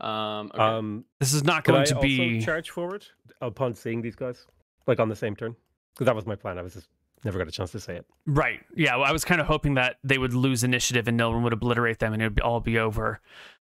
Um. 0.00 0.50
Okay. 0.54 0.62
Um, 0.62 1.04
This 1.20 1.32
is 1.32 1.44
not 1.44 1.64
going 1.64 1.82
I 1.82 1.84
to 1.86 2.00
be. 2.00 2.34
also 2.36 2.44
charge 2.44 2.70
forward 2.70 3.06
upon 3.40 3.74
seeing 3.74 4.02
these 4.02 4.14
guys? 4.16 4.46
Like 4.86 5.00
on 5.00 5.08
the 5.08 5.16
same 5.16 5.34
turn? 5.34 5.56
Because 5.94 6.06
that 6.06 6.14
was 6.14 6.26
my 6.26 6.36
plan. 6.36 6.58
I 6.58 6.62
was 6.62 6.74
just 6.74 6.88
never 7.24 7.38
got 7.38 7.48
a 7.48 7.50
chance 7.50 7.72
to 7.72 7.80
say 7.80 7.96
it. 7.96 8.06
Right. 8.26 8.60
Yeah. 8.74 8.96
Well, 8.96 9.06
I 9.06 9.12
was 9.12 9.24
kind 9.24 9.40
of 9.40 9.46
hoping 9.46 9.74
that 9.74 9.96
they 10.04 10.18
would 10.18 10.34
lose 10.34 10.62
initiative 10.64 11.08
and 11.08 11.18
Nilrem 11.18 11.42
would 11.42 11.52
obliterate 11.54 11.98
them 11.98 12.12
and 12.12 12.22
it 12.22 12.28
would 12.28 12.40
all 12.40 12.60
be 12.60 12.78
over. 12.78 13.20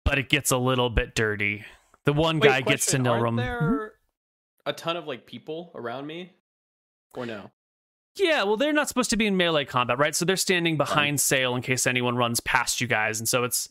But 0.05 0.19
it 0.19 0.29
gets 0.29 0.51
a 0.51 0.57
little 0.57 0.89
bit 0.89 1.15
dirty. 1.15 1.65
The 2.05 2.13
one 2.13 2.39
Wait, 2.39 2.47
guy 2.47 2.61
gets 2.61 2.85
to 2.87 2.97
question, 2.97 3.07
aren't 3.07 3.23
Nilrem. 3.23 3.37
there 3.37 3.93
a 4.65 4.73
ton 4.73 4.95
of 4.95 5.07
like 5.07 5.25
people 5.25 5.71
around 5.75 6.05
me, 6.05 6.31
or 7.15 7.25
no? 7.25 7.49
Yeah, 8.15 8.43
well, 8.43 8.57
they're 8.57 8.73
not 8.73 8.87
supposed 8.87 9.09
to 9.11 9.17
be 9.17 9.25
in 9.25 9.37
melee 9.37 9.65
combat, 9.65 9.97
right? 9.97 10.15
So 10.15 10.25
they're 10.25 10.35
standing 10.35 10.77
behind 10.77 11.19
Saol 11.19 11.55
in 11.55 11.61
case 11.61 11.87
anyone 11.87 12.15
runs 12.17 12.39
past 12.41 12.81
you 12.81 12.87
guys. 12.87 13.19
And 13.19 13.27
so 13.27 13.43
it's 13.43 13.69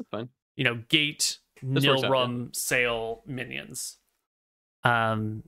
you 0.57 0.65
know, 0.65 0.83
gate, 0.89 1.39
This 1.63 1.87
works 1.87 2.03
out, 2.05 2.11
Nilrem, 2.11 2.57
Sail, 2.57 3.23
minions. 3.27 3.99
Um, 4.83 5.43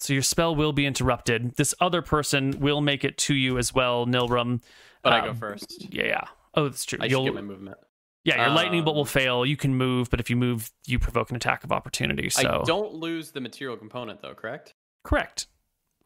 so 0.00 0.12
your 0.12 0.22
spell 0.22 0.54
will 0.54 0.72
be 0.72 0.86
interrupted. 0.86 1.56
This 1.56 1.74
other 1.80 2.02
person 2.02 2.58
will 2.60 2.80
make 2.80 3.04
it 3.04 3.18
to 3.18 3.34
you 3.34 3.58
as 3.58 3.74
well, 3.74 4.06
Nilrem. 4.06 4.62
But 5.02 5.12
I 5.12 5.20
go 5.20 5.30
Um, 5.30 5.36
first. 5.36 5.92
Yeah, 5.92 6.06
yeah. 6.06 6.24
Oh, 6.54 6.64
that's 6.64 6.84
true. 6.84 6.98
I 7.02 7.06
You'll, 7.06 7.24
get 7.24 7.34
my 7.34 7.42
movement. 7.42 7.76
yeah, 8.24 8.46
your 8.46 8.54
lightning 8.54 8.84
bolt 8.84 8.96
will 8.96 9.02
um, 9.02 9.08
fail. 9.08 9.44
You 9.44 9.56
can 9.56 9.74
move, 9.74 10.08
but 10.10 10.20
if 10.20 10.30
you 10.30 10.36
move, 10.36 10.70
you 10.86 10.98
provoke 10.98 11.30
an 11.30 11.36
attack 11.36 11.64
of 11.64 11.72
opportunity. 11.72 12.30
So 12.30 12.62
I 12.62 12.64
don't 12.64 12.94
lose 12.94 13.30
the 13.30 13.40
material 13.40 13.76
component 13.76 14.22
though, 14.22 14.34
correct? 14.34 14.74
correct. 15.04 15.46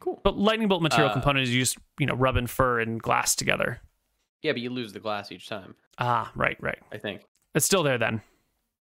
Cool. 0.02 0.20
But 0.24 0.36
lightning 0.36 0.66
bolt 0.66 0.82
material 0.82 1.10
Uh, 1.10 1.12
component 1.12 1.44
is 1.44 1.54
you 1.54 1.60
just 1.60 1.78
you 2.00 2.06
know 2.06 2.14
rubbing 2.14 2.48
fur 2.48 2.80
and 2.80 3.00
glass 3.00 3.36
together. 3.36 3.80
Yeah, 4.42 4.50
but 4.50 4.60
you 4.60 4.68
lose 4.70 4.92
the 4.92 4.98
glass 4.98 5.30
each 5.30 5.48
time. 5.48 5.76
Ah, 5.98 6.32
right, 6.34 6.56
right. 6.60 6.80
I 6.90 6.98
think. 6.98 7.22
It's 7.54 7.64
still 7.64 7.84
there 7.84 7.98
then. 7.98 8.20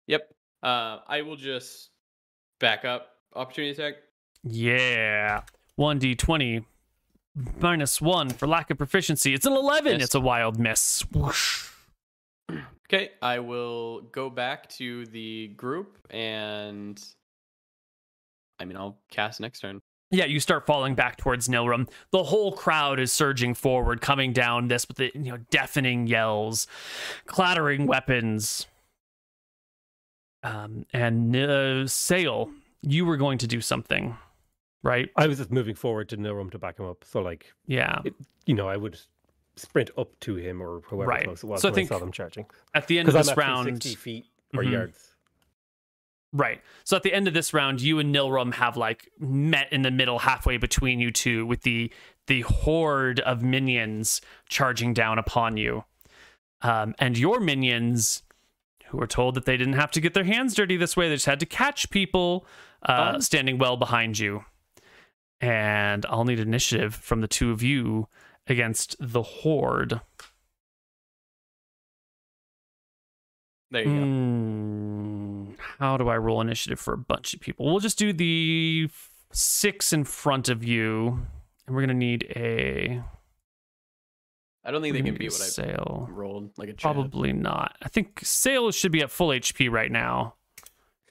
Yep. 0.09 0.29
Uh, 0.65 0.99
I 1.07 1.23
will 1.23 1.37
just 1.37 1.91
back 2.59 2.85
up. 2.85 3.11
Opportunity 3.37 3.71
attack. 3.81 3.95
Yeah. 4.43 5.43
1d20 5.79 6.65
minus 7.61 8.01
1 8.01 8.31
for 8.31 8.49
lack 8.49 8.71
of 8.73 8.79
proficiency. 8.79 9.35
It's 9.35 9.47
an 9.47 9.53
11. 9.53 9.95
Miss. 9.99 10.05
It's 10.07 10.15
a 10.17 10.21
wild 10.21 10.59
miss. 10.59 11.05
Whoosh. 11.13 11.69
Okay, 12.87 13.13
I 13.23 13.39
will 13.39 14.03
go 14.13 14.29
back 14.29 14.69
to 14.71 15.07
the 15.07 15.49
group 15.57 15.97
and. 16.11 17.03
I 18.61 18.67
mean, 18.67 18.77
I'll 18.77 18.99
cast 19.11 19.41
next 19.41 19.61
turn. 19.61 19.81
Yeah, 20.15 20.27
you 20.27 20.39
start 20.39 20.65
falling 20.67 20.95
back 20.95 21.17
towards 21.17 21.49
Nilrem. 21.49 21.89
The 22.13 22.23
whole 22.23 22.53
crowd 22.53 23.01
is 23.01 23.13
surging 23.13 23.55
forward, 23.55 24.01
coming 24.01 24.33
down 24.33 24.69
this 24.69 24.87
with 24.87 24.97
the 24.99 25.11
you 25.15 25.33
know 25.33 25.39
deafening 25.51 26.07
yells, 26.07 26.67
clattering 27.27 27.87
weapons. 27.87 28.67
Um, 30.43 30.85
and 30.93 31.35
uh, 31.35 31.87
Saol, 31.89 32.53
you 32.83 33.05
were 33.07 33.17
going 33.17 33.39
to 33.39 33.47
do 33.47 33.61
something, 33.61 34.17
right? 34.83 35.09
I 35.17 35.27
was 35.27 35.39
just 35.39 35.51
moving 35.51 35.75
forward 35.75 36.09
to 36.11 36.17
Nilrem 36.17 36.51
to 36.53 36.59
back 36.59 36.79
him 36.79 36.85
up. 36.87 37.03
So, 37.05 37.23
like, 37.23 37.53
Yeah. 37.67 38.01
it, 38.05 38.15
you 38.45 38.55
know, 38.55 38.69
I 38.69 38.77
would 38.77 39.01
sprint 39.57 39.91
up 39.97 40.19
to 40.21 40.35
him 40.37 40.63
or 40.63 40.81
whoever 40.87 41.09
Right. 41.09 41.25
close 41.25 41.43
it 41.43 41.47
was 41.47 41.63
So 41.63 41.71
I 41.71 41.73
think 41.73 41.91
I 41.91 41.95
saw 41.95 41.99
them 41.99 42.13
charging. 42.13 42.45
At 42.75 42.89
the 42.89 42.99
end 42.99 43.09
of 43.09 43.15
this 43.15 43.29
I'm 43.29 43.37
round, 43.37 43.83
60 43.83 43.95
feet 43.95 44.27
or 44.55 44.63
Mhm. 44.63 44.73
yards. 44.73 45.14
Right. 46.35 46.61
So 46.83 46.97
at 46.97 47.05
the 47.05 47.13
end 47.13 47.29
of 47.29 47.35
this 47.35 47.55
round, 47.55 47.81
you 47.81 48.01
and 48.01 48.13
Nilrem 48.13 48.55
have 48.55 48.77
like 48.77 49.09
met 49.21 49.73
in 49.73 49.83
the 49.83 49.91
middle, 49.93 50.19
halfway 50.19 50.57
between 50.57 50.99
you 50.99 51.13
two, 51.13 51.47
with 51.47 51.63
the 51.63 51.93
the 52.27 52.41
horde 52.41 53.21
of 53.21 53.43
minions 53.43 54.21
charging 54.49 54.93
down 54.93 55.19
upon 55.19 55.57
you. 55.57 55.85
Um, 56.61 56.95
and 56.99 57.17
your 57.17 57.39
minions, 57.39 58.23
who 58.87 58.97
were 58.99 59.07
told 59.07 59.35
that 59.37 59.45
they 59.45 59.57
didn't 59.57 59.75
have 59.75 59.93
to 59.93 60.01
get 60.01 60.15
their 60.15 60.25
hands 60.25 60.55
dirty 60.55 60.77
this 60.77 60.97
way, 60.97 61.09
they 61.09 61.15
just 61.15 61.27
had 61.27 61.41
to 61.41 61.47
catch 61.47 61.91
people, 61.91 62.47
uh, 62.83 63.13
Fun. 63.13 63.21
standing 63.21 63.59
well 63.59 63.77
behind 63.77 64.19
you. 64.19 64.45
And 65.41 66.05
I'll 66.07 66.25
need 66.25 66.41
initiative 66.41 66.95
from 66.95 67.21
the 67.21 67.29
two 67.29 67.53
of 67.53 67.63
you 67.63 68.09
against 68.47 68.97
the 68.99 69.23
horde. 69.23 70.01
There 73.71 73.83
you 73.83 73.89
go. 73.89 74.05
Hmm, 74.05 75.53
how 75.79 75.97
do 75.97 76.09
I 76.09 76.17
roll 76.17 76.41
initiative 76.41 76.79
for 76.79 76.95
a 76.95 76.99
bunch 76.99 77.35
of 77.35 77.41
people? 77.41 77.67
We'll 77.67 77.81
just 77.81 77.99
do 77.99 78.13
the 78.13 78.89
six 79.33 79.93
in 79.93 80.05
front 80.05 80.49
of 80.49 80.63
you, 80.63 81.27
and 81.67 81.75
we're 81.75 81.83
gonna 81.83 81.95
need 81.95 82.25
a. 82.37 83.03
I 84.67 84.71
don't 84.71 84.81
think 84.81 84.95
they 84.95 85.01
can 85.01 85.07
gonna 85.09 85.19
beat 85.19 85.33
what 85.33 85.41
a 85.41 85.45
I 85.45 85.75
Saol. 85.75 86.07
rolled 86.11 86.57
like 86.57 86.69
a 86.69 86.73
Chad. 86.73 86.95
Probably 86.95 87.33
not. 87.33 87.77
I 87.83 87.89
think 87.89 88.21
Saol 88.21 88.73
should 88.73 88.93
be 88.93 89.03
at 89.03 89.11
full 89.11 89.29
HP 89.29 89.71
right 89.71 89.91
now. 89.93 90.35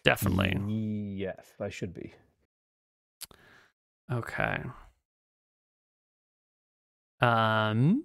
Definitely. 0.03 0.57
Yes, 1.17 1.45
I 1.59 1.69
should 1.69 1.93
be. 1.93 2.13
Okay. 4.11 4.63
Um 7.21 8.03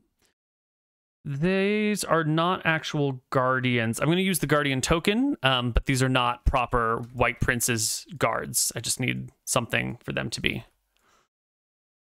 these 1.28 2.04
are 2.04 2.24
not 2.24 2.62
actual 2.64 3.20
guardians. 3.28 4.00
I'm 4.00 4.06
going 4.06 4.16
to 4.16 4.24
use 4.24 4.38
the 4.38 4.46
guardian 4.46 4.80
token, 4.80 5.36
um, 5.42 5.72
but 5.72 5.84
these 5.84 6.02
are 6.02 6.08
not 6.08 6.46
proper 6.46 7.04
White 7.12 7.38
Prince's 7.38 8.06
guards. 8.16 8.72
I 8.74 8.80
just 8.80 8.98
need 8.98 9.30
something 9.44 9.98
for 10.02 10.12
them 10.12 10.30
to 10.30 10.40
be. 10.40 10.64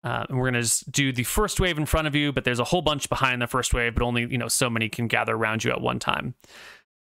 Uh, 0.04 0.24
and 0.28 0.38
we're 0.38 0.46
gonna 0.46 0.62
just 0.62 0.92
do 0.92 1.12
the 1.12 1.24
first 1.24 1.58
wave 1.58 1.76
in 1.76 1.84
front 1.84 2.06
of 2.06 2.14
you, 2.14 2.32
but 2.32 2.44
there's 2.44 2.60
a 2.60 2.64
whole 2.64 2.82
bunch 2.82 3.08
behind 3.08 3.42
the 3.42 3.48
first 3.48 3.74
wave, 3.74 3.94
but 3.94 4.04
only 4.04 4.24
you 4.30 4.38
know 4.38 4.46
so 4.46 4.70
many 4.70 4.88
can 4.88 5.08
gather 5.08 5.34
around 5.34 5.64
you 5.64 5.72
at 5.72 5.80
one 5.80 5.98
time. 5.98 6.34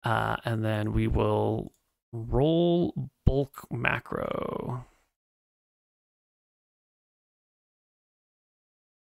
Uh, 0.05 0.37
and 0.45 0.63
then 0.63 0.93
we 0.93 1.07
will 1.07 1.73
roll 2.13 3.09
bulk 3.25 3.67
macro. 3.69 4.85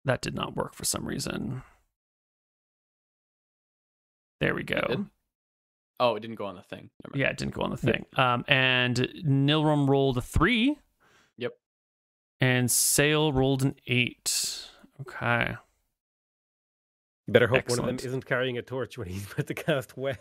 That 0.05 0.21
did 0.21 0.35
not 0.35 0.57
work 0.57 0.75
for 0.75 0.85
some 0.85 1.07
reason. 1.07 1.63
There 4.45 4.55
we 4.55 4.63
go. 4.63 4.85
did? 4.87 5.07
Oh, 5.99 6.17
it 6.17 6.21
didn't 6.21 6.37
go 6.37 6.45
on 6.45 6.55
the 6.55 6.63
thing. 6.63 6.91
Yeah, 7.15 7.31
it 7.31 7.39
didn't 7.39 7.55
go 7.55 7.63
on 7.63 7.71
the 7.71 7.79
thing. 7.79 8.05
Um, 8.17 8.45
and 8.47 8.97
Nilrem 9.25 9.89
rolled 9.89 10.19
a 10.19 10.21
three. 10.21 10.77
Yep. 11.39 11.53
And 12.43 12.69
Saol 12.69 13.33
rolled 13.33 13.63
an 13.63 13.77
eight. 13.87 14.69
Okay. 15.01 15.57
You 17.27 17.33
better 17.33 17.47
hope 17.47 17.71
one 17.71 17.79
of 17.79 17.87
them 17.87 17.97
isn't 17.97 18.27
carrying 18.27 18.59
a 18.59 18.63
torch 18.63 18.99
when 18.99 19.09
he's 19.09 19.33
about 19.33 19.47
to 19.47 19.55
cast 19.55 19.97
web. 19.97 20.19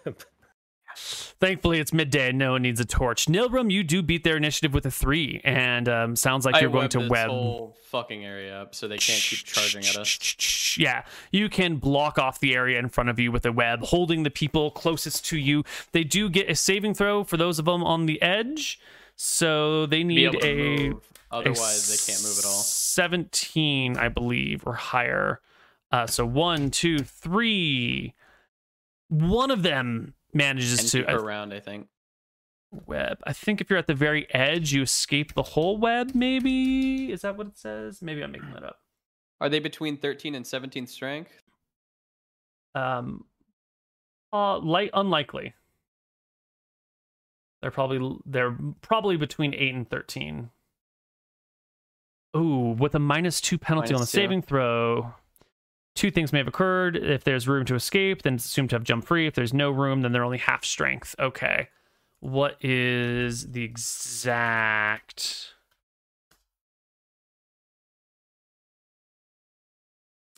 Thankfully, 0.95 1.80
it's 1.80 1.93
midday 1.93 2.30
and 2.30 2.38
no 2.38 2.53
one 2.53 2.61
needs 2.61 2.80
a 2.80 2.85
torch. 2.85 3.25
Nilrem, 3.27 3.72
you 3.72 3.83
do 3.83 4.01
beat 4.01 4.23
their 4.23 4.38
initiative 4.38 4.73
with 4.73 4.85
a 4.85 4.91
three, 4.91 5.41
and 5.43 5.89
um, 5.89 6.15
sounds 6.15 6.45
like 6.45 6.55
I 6.55 6.61
you're 6.61 6.69
going 6.69 6.89
to 6.89 6.99
this 6.99 7.09
web. 7.09 7.30
whole 7.30 7.75
fucking 7.83 8.25
area 8.25 8.59
up 8.59 8.73
so 8.73 8.88
they 8.88 8.97
can't 8.97 9.22
keep 9.22 9.39
charging 9.39 9.85
at 9.85 9.95
us. 9.95 10.19
Yeah, 10.75 11.03
you 11.31 11.49
can 11.49 11.75
block 11.75 12.17
off 12.17 12.39
the 12.39 12.55
area 12.55 12.80
in 12.80 12.89
front 12.89 13.11
of 13.11 13.19
you 13.19 13.31
with 13.31 13.45
a 13.45 13.51
web, 13.51 13.83
holding 13.83 14.23
the 14.23 14.31
people 14.31 14.72
closest 14.72 15.23
to 15.27 15.38
you. 15.38 15.63
They 15.91 16.03
do 16.03 16.31
get 16.31 16.49
a 16.49 16.55
saving 16.55 16.95
throw 16.95 17.23
for 17.23 17.38
those 17.38 17.59
of 17.59 17.65
them 17.65 17.83
on 17.83 18.07
the 18.07 18.19
edge, 18.23 18.80
so 19.15 19.85
they 19.85 20.03
need 20.03 20.33
a 20.43 20.55
move. 20.55 21.09
Otherwise, 21.31 21.89
they 21.89 22.11
can't 22.11 22.23
move 22.23 22.39
at 22.39 22.45
all. 22.45 22.51
17, 22.51 23.97
I 23.97 24.07
believe, 24.07 24.63
or 24.65 24.73
higher. 24.73 25.41
Uh, 25.91 26.07
so 26.07 26.25
one, 26.25 26.72
two, 26.72 26.99
three. 26.99 28.15
One 29.09 29.51
of 29.51 29.61
them 29.61 30.15
manages 30.34 30.80
And 30.80 30.90
to 31.06 31.12
her 31.12 31.18
around, 31.20 31.53
I 31.53 31.60
think. 31.60 31.88
web. 32.88 33.20
I 33.26 33.34
think 33.34 33.62
if 33.62 33.70
you're 33.70 33.80
at 33.80 33.88
the 33.88 33.94
very 33.94 34.32
edge, 34.34 34.74
you 34.74 34.82
escape 34.82 35.34
the 35.34 35.44
whole 35.44 35.78
web. 35.78 36.12
Maybe 36.16 37.12
is 37.12 37.22
that 37.22 37.38
what 37.38 37.48
it 37.48 37.58
says? 37.58 38.02
Maybe 38.02 38.24
I'm 38.24 38.32
making 38.32 38.52
that 38.53 38.64
up. 38.64 38.80
Are 39.42 39.50
they 39.50 39.60
between 39.60 39.98
13 39.98 40.36
and 40.36 40.45
17 40.48 40.88
strength? 40.88 41.32
Um, 42.76 43.26
uh, 44.32 44.58
light 44.60 44.90
unlikely. 44.94 45.53
They're 47.62 47.72
probably 47.72 48.18
they're 48.26 48.58
probably 48.82 49.16
between 49.16 49.53
eight 49.53 49.74
and 49.74 49.90
thirteen. 49.90 50.50
Ooh, 52.36 52.76
with 52.78 52.94
a 52.95 53.00
minus 53.00 53.40
two 53.40 53.58
penalty 53.58 53.90
on 53.94 54.00
the 54.00 54.00
Minus 54.00 54.12
two. 54.12 54.18
saving 54.18 54.42
throw. 54.42 55.14
Two 55.95 56.09
things 56.11 56.33
may 56.33 56.39
have 56.39 56.47
occurred. 56.47 56.95
If 56.95 57.23
there's 57.23 57.47
room 57.47 57.65
to 57.65 57.75
escape, 57.75 58.23
then 58.23 58.35
it's 58.35 58.45
assumed 58.45 58.72
to 58.72 58.75
have 58.75 58.83
jump 58.83 59.05
free. 59.05 59.27
If 59.27 59.35
there's 59.35 59.53
no 59.53 59.69
room, 59.69 60.01
then 60.01 60.11
they're 60.11 60.23
only 60.23 60.39
half 60.39 60.65
strength. 60.65 61.15
Okay. 61.19 61.69
What 62.19 62.57
is 62.63 63.51
the 63.51 63.63
exact 63.63 65.53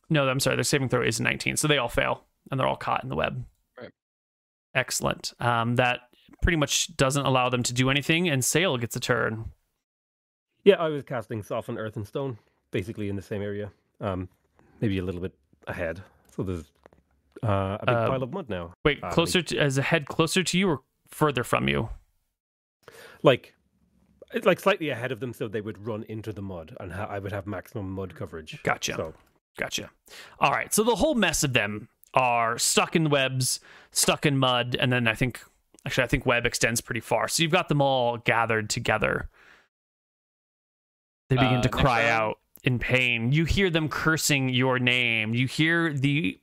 No, 0.09 0.27
I'm 0.27 0.40
sorry. 0.40 0.56
Their 0.56 0.64
saving 0.64 0.90
throw 0.90 1.01
is 1.01 1.19
19, 1.19 1.58
so 1.58 1.67
they 1.67 1.77
all 1.77 1.90
fail 1.90 2.24
and 2.51 2.59
they're 2.59 2.67
all 2.67 2.75
caught 2.75 3.03
in 3.03 3.09
the 3.09 3.16
web. 3.16 3.43
Right. 3.80 3.92
Excellent. 4.74 5.34
Um, 5.40 5.75
that 5.77 6.01
pretty 6.42 6.58
much 6.58 6.95
doesn't 6.95 7.25
allow 7.25 7.50
them 7.50 7.64
to 7.64 7.74
do 7.74 7.90
anything, 7.90 8.30
and 8.30 8.42
Saol 8.42 8.80
gets 8.80 8.95
a 8.95 9.00
turn. 9.00 9.51
Yeah, 10.64 10.75
I 10.75 10.90
was 10.90 11.03
casting 11.03 11.42
Soften 11.43 11.77
Earth 11.77 11.95
and 11.95 12.08
Stone, 12.08 12.38
basically 12.72 13.09
in 13.09 13.16
the 13.16 13.22
same 13.22 13.42
area. 13.42 13.72
Um, 14.00 14.30
maybe 14.82 14.98
a 14.98 15.03
little 15.03 15.22
bit 15.22 15.34
ahead. 15.68 16.03
So 16.35 16.44
there's 16.44 16.72
uh, 17.44 17.77
a 17.80 17.85
big 17.85 17.95
Uh, 17.95 18.08
pile 18.10 18.24
of 18.24 18.32
mud 18.34 18.50
now. 18.50 18.74
Wait, 18.84 19.03
Uh, 19.03 19.11
closer 19.11 19.42
to 19.42 19.58
as 19.58 19.77
a 19.77 19.82
head 19.82 20.08
closer 20.08 20.44
to 20.44 20.58
you 20.58 20.69
or 20.69 20.82
further 21.10 21.44
from 21.44 21.68
you? 21.68 21.90
Like, 23.24 23.53
it's 24.34 24.45
like 24.45 24.60
slightly 24.60 24.90
ahead 24.90 25.11
of 25.11 25.19
them, 25.19 25.34
so 25.34 25.48
they 25.48 25.61
would 25.61 25.85
run 25.85 26.03
into 26.10 26.32
the 26.34 26.42
mud, 26.42 26.76
and 26.80 26.92
ha- 26.94 27.08
I 27.10 27.19
would 27.19 27.32
have 27.32 27.45
maximum 27.48 27.92
mud 27.92 28.16
coverage. 28.16 28.61
Gotcha. 28.64 28.95
So 28.95 29.14
Gotcha. 29.58 29.90
All 30.40 30.52
right. 30.52 30.74
So 30.74 30.84
the 30.84 30.95
whole 30.95 31.16
mess 31.16 31.44
of 31.44 31.53
them 31.53 31.88
are 32.14 32.58
stuck 32.58 32.95
in 32.95 33.10
webs, 33.10 33.60
stuck 33.92 34.26
in 34.26 34.38
mud, 34.38 34.76
and 34.80 34.92
then 34.92 35.08
I 35.08 35.14
think 35.14 35.40
actually 35.85 36.03
I 36.03 36.08
think 36.08 36.26
web 36.26 36.45
extends 36.45 36.82
pretty 36.82 37.00
far. 37.00 37.27
So 37.30 37.42
you've 37.42 37.53
got 37.53 37.69
them 37.69 37.82
all 37.82 38.18
gathered 38.18 38.69
together. 38.69 39.30
They 41.30 41.38
begin 41.38 41.60
Uh, 41.60 41.61
to 41.61 41.69
cry 41.69 42.10
out 42.10 42.40
in 42.66 42.80
pain. 42.80 43.32
You 43.32 43.45
hear 43.45 43.69
them 43.69 43.88
cursing 43.88 44.50
your 44.50 44.80
name. 44.80 45.34
You 45.34 45.48
hear 45.48 45.94
the 45.94 46.40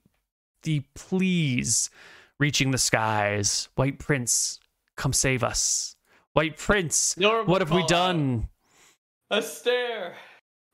the 0.62 0.83
pleas 0.94 1.91
reaching 2.39 2.70
the 2.70 2.78
skies. 2.78 3.68
White 3.75 3.99
Prince, 3.99 4.60
come 4.97 5.12
save 5.12 5.42
us. 5.42 5.97
White 6.33 6.57
Prince, 6.57 7.15
what 7.18 7.60
have 7.60 7.73
we 7.73 7.84
done? 7.86 8.49
A 9.31 9.42
stare. 9.42 10.15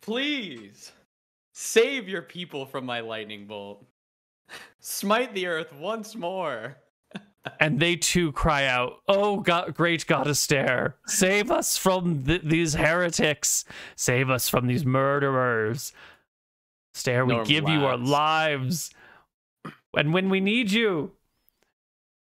Please 0.03 0.93
save 1.55 2.09
your 2.09 2.23
people 2.23 2.67
from 2.67 2.87
my 2.87 3.01
lightning 3.01 3.47
bolt. 3.47 3.85
Smite 4.81 5.35
the 5.35 5.47
earth 5.47 5.73
once 5.73 6.15
more. 6.15 6.77
And 7.61 7.81
they 7.81 7.97
too 7.97 8.33
cry 8.33 8.67
out, 8.67 9.01
"Oh, 9.09 9.41
God, 9.41 9.75
great 9.75 10.07
God 10.07 10.27
Astaire, 10.27 10.95
save 11.07 11.51
us 11.51 11.77
from 11.77 12.25
th- 12.25 12.43
these 12.45 12.75
heretics! 12.75 13.65
Save 13.97 14.31
us 14.31 14.49
from 14.49 14.67
these 14.67 14.85
murderers! 14.85 15.93
Stare, 16.95 17.25
we 17.25 17.43
give 17.45 17.69
you 17.69 17.85
our 17.85 17.97
lives, 17.97 18.91
and 19.95 20.13
when 20.13 20.31
we 20.31 20.41
need 20.41 20.71
you." 20.71 21.13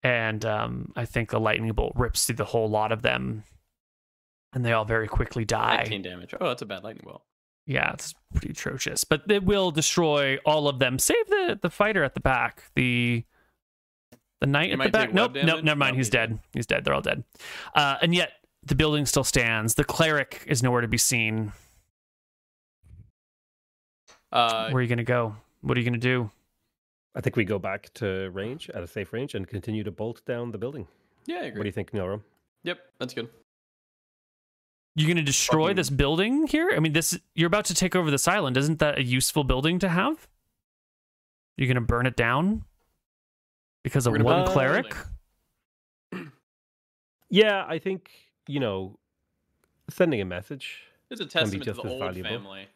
And 0.02 0.44
um, 0.44 0.92
I 0.94 1.04
think 1.04 1.32
a 1.32 1.38
lightning 1.38 1.72
bolt 1.72 1.94
rips 1.96 2.26
through 2.26 2.36
the 2.36 2.44
whole 2.44 2.68
lot 2.68 2.92
of 2.92 3.02
them, 3.02 3.44
and 4.52 4.64
they 4.64 4.72
all 4.72 4.84
very 4.84 5.08
quickly 5.08 5.44
die. 5.44 5.76
19 5.78 6.02
damage. 6.02 6.34
Oh, 6.40 6.48
that's 6.48 6.62
a 6.62 6.66
bad 6.66 6.84
lightning 6.84 7.04
bolt. 7.04 7.22
Yeah, 7.66 7.92
it's 7.92 8.14
pretty 8.32 8.50
atrocious. 8.50 9.02
But 9.02 9.22
it 9.28 9.44
will 9.44 9.72
destroy 9.72 10.38
all 10.44 10.68
of 10.68 10.78
them, 10.78 10.98
save 10.98 11.26
the 11.28 11.58
the 11.60 11.70
fighter 11.70 12.04
at 12.04 12.14
the 12.14 12.20
back, 12.20 12.70
the 12.74 13.24
the 14.40 14.46
knight 14.46 14.66
He 14.66 14.72
at 14.72 14.78
the 14.78 14.88
back. 14.90 15.12
Nope, 15.14 15.34
web 15.34 15.46
nope, 15.46 15.64
never 15.64 15.78
mind. 15.78 15.94
No, 15.94 15.98
He's 15.98 16.06
he's 16.06 16.10
dead. 16.10 16.30
dead. 16.30 16.38
He's 16.52 16.66
dead. 16.66 16.84
They're 16.84 16.94
all 16.94 17.00
dead. 17.02 17.24
Uh, 17.74 17.96
and 18.02 18.14
yet 18.14 18.32
the 18.64 18.74
building 18.74 19.06
still 19.06 19.24
stands. 19.24 19.74
The 19.74 19.84
cleric 19.84 20.42
is 20.46 20.62
nowhere 20.62 20.80
to 20.82 20.88
be 20.88 20.98
seen. 20.98 21.52
Uh, 24.32 24.68
Where 24.70 24.80
are 24.80 24.82
you 24.82 24.88
gonna 24.88 25.04
go? 25.04 25.36
What 25.62 25.76
are 25.76 25.80
you 25.80 25.86
gonna 25.86 25.98
do? 25.98 26.30
I 27.14 27.20
think 27.20 27.36
we 27.36 27.44
go 27.44 27.58
back 27.58 27.92
to 27.94 28.30
range 28.30 28.68
at 28.70 28.82
a 28.82 28.86
safe 28.86 29.12
range 29.12 29.34
and 29.34 29.46
continue 29.48 29.82
to 29.84 29.90
bolt 29.90 30.22
down 30.26 30.50
the 30.50 30.58
building. 30.58 30.86
yeah, 31.26 31.36
I 31.36 31.42
agree. 31.44 31.60
What 31.60 31.62
do 31.64 31.68
you 31.68 31.72
think, 31.72 31.92
Nilrem? 31.92 32.22
Yep, 32.64 32.78
that's 32.98 33.14
good. 33.14 33.28
You're 34.96 35.08
gonna 35.08 35.22
destroy 35.22 35.64
Fucking- 35.64 35.76
this 35.76 35.90
building 35.90 36.46
here? 36.46 36.70
I 36.74 36.80
mean, 36.80 36.92
this 36.92 37.18
you're 37.34 37.46
about 37.46 37.66
to 37.66 37.74
take 37.74 37.94
over 37.94 38.10
this 38.10 38.26
island. 38.28 38.56
Isn't 38.56 38.78
that 38.80 38.98
a 38.98 39.02
useful 39.02 39.44
building 39.44 39.78
to 39.80 39.88
have? 39.88 40.26
You're 41.56 41.68
gonna 41.68 41.80
burn 41.80 42.06
it 42.06 42.16
down 42.16 42.64
because 43.86 44.04
of 44.08 44.14
We're 44.14 44.24
one 44.24 44.44
burn 44.44 44.52
cleric? 44.52 44.96
Yeah, 47.30 47.64
I 47.68 47.78
think 47.78 48.10
you 48.48 48.58
know, 48.60 48.98
sending 49.90 50.20
a 50.20 50.24
message. 50.24 50.82
It's 51.10 51.20
a 51.20 51.24
Can 51.24 51.50
be 51.50 51.58
testament 51.58 51.64
to 51.64 51.70
just 51.70 51.82
the 51.82 51.88
old 51.88 52.00
valuable. 52.00 52.30
family. 52.30 52.66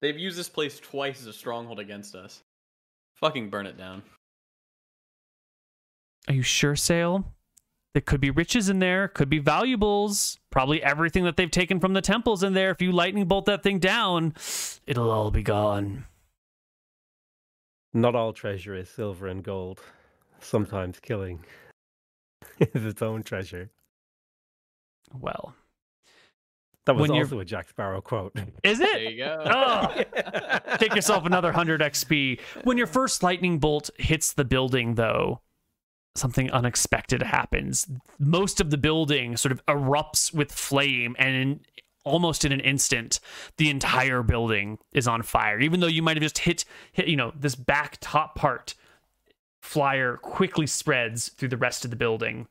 They've 0.00 0.18
used 0.18 0.36
this 0.36 0.48
place 0.48 0.78
twice 0.80 1.20
as 1.20 1.26
a 1.26 1.32
stronghold 1.32 1.78
against 1.80 2.14
us. 2.14 2.42
Fucking 3.14 3.50
burn 3.50 3.66
it 3.66 3.76
down. 3.78 4.02
Are 6.28 6.34
you 6.34 6.42
sure, 6.42 6.74
Saol? 6.74 7.24
There 7.94 8.00
could 8.00 8.20
be 8.20 8.30
riches 8.30 8.68
in 8.68 8.80
there, 8.80 9.06
could 9.08 9.28
be 9.30 9.38
valuables. 9.38 10.38
Probably 10.50 10.82
everything 10.82 11.22
that 11.24 11.36
they've 11.36 11.50
taken 11.50 11.78
from 11.78 11.92
the 11.94 12.00
temples 12.00 12.42
in 12.42 12.52
there. 12.54 12.70
If 12.70 12.82
you 12.82 12.90
lightning 12.92 13.26
bolt 13.26 13.46
that 13.46 13.62
thing 13.62 13.78
down, 13.78 14.34
it'll 14.86 15.10
all 15.10 15.30
be 15.30 15.42
gone. 15.44 16.06
Not 17.92 18.16
all 18.16 18.32
treasure 18.32 18.74
is 18.74 18.88
silver 18.88 19.28
and 19.28 19.42
gold. 19.44 19.80
Sometimes 20.44 21.00
killing 21.00 21.40
is 22.60 22.84
its 22.84 23.02
own 23.02 23.22
treasure. 23.22 23.70
Well, 25.12 25.54
That 26.86 26.94
was 26.96 27.02
When 27.02 27.14
you're- 27.14 27.24
also 27.24 27.40
a 27.40 27.44
Jack 27.44 27.68
Sparrow 27.70 28.00
quote. 28.02 28.36
is 28.62 28.80
it? 28.80 28.92
There 28.92 29.10
you 29.10 29.24
go. 29.24 29.42
Oh. 29.46 30.76
Take 30.78 30.94
yourself 30.94 31.24
another 31.24 31.48
100 31.48 31.80
XP. 31.80 32.40
When 32.64 32.76
your 32.76 32.86
first 32.86 33.22
lightning 33.22 33.58
bolt 33.58 33.88
hits 33.98 34.32
the 34.34 34.44
building, 34.44 34.96
though, 34.96 35.40
something 36.14 36.50
unexpected 36.50 37.22
happens. 37.22 37.86
Most 38.18 38.60
of 38.60 38.70
the 38.70 38.76
building 38.78 39.36
sort 39.36 39.52
of 39.52 39.64
erupts 39.66 40.32
with 40.34 40.52
flame, 40.52 41.16
and 41.18 41.34
in, 41.34 41.60
almost 42.04 42.44
in 42.44 42.52
an 42.52 42.60
instant, 42.60 43.18
the 43.56 43.70
entire 43.70 44.22
building 44.22 44.78
is 44.92 45.08
on 45.08 45.22
fire. 45.22 45.58
Even 45.60 45.80
though 45.80 45.86
you 45.86 46.02
might 46.02 46.16
have 46.16 46.22
just 46.22 46.38
hit, 46.38 46.64
hit, 46.92 47.08
you 47.08 47.16
know, 47.16 47.32
this 47.38 47.54
back 47.54 47.96
top 48.00 48.34
part, 48.34 48.74
flyer 49.64 50.18
quickly 50.18 50.66
spreads 50.66 51.30
through 51.30 51.48
the 51.48 51.56
rest 51.56 51.84
of 51.84 51.90
the 51.90 51.96
building. 51.96 52.46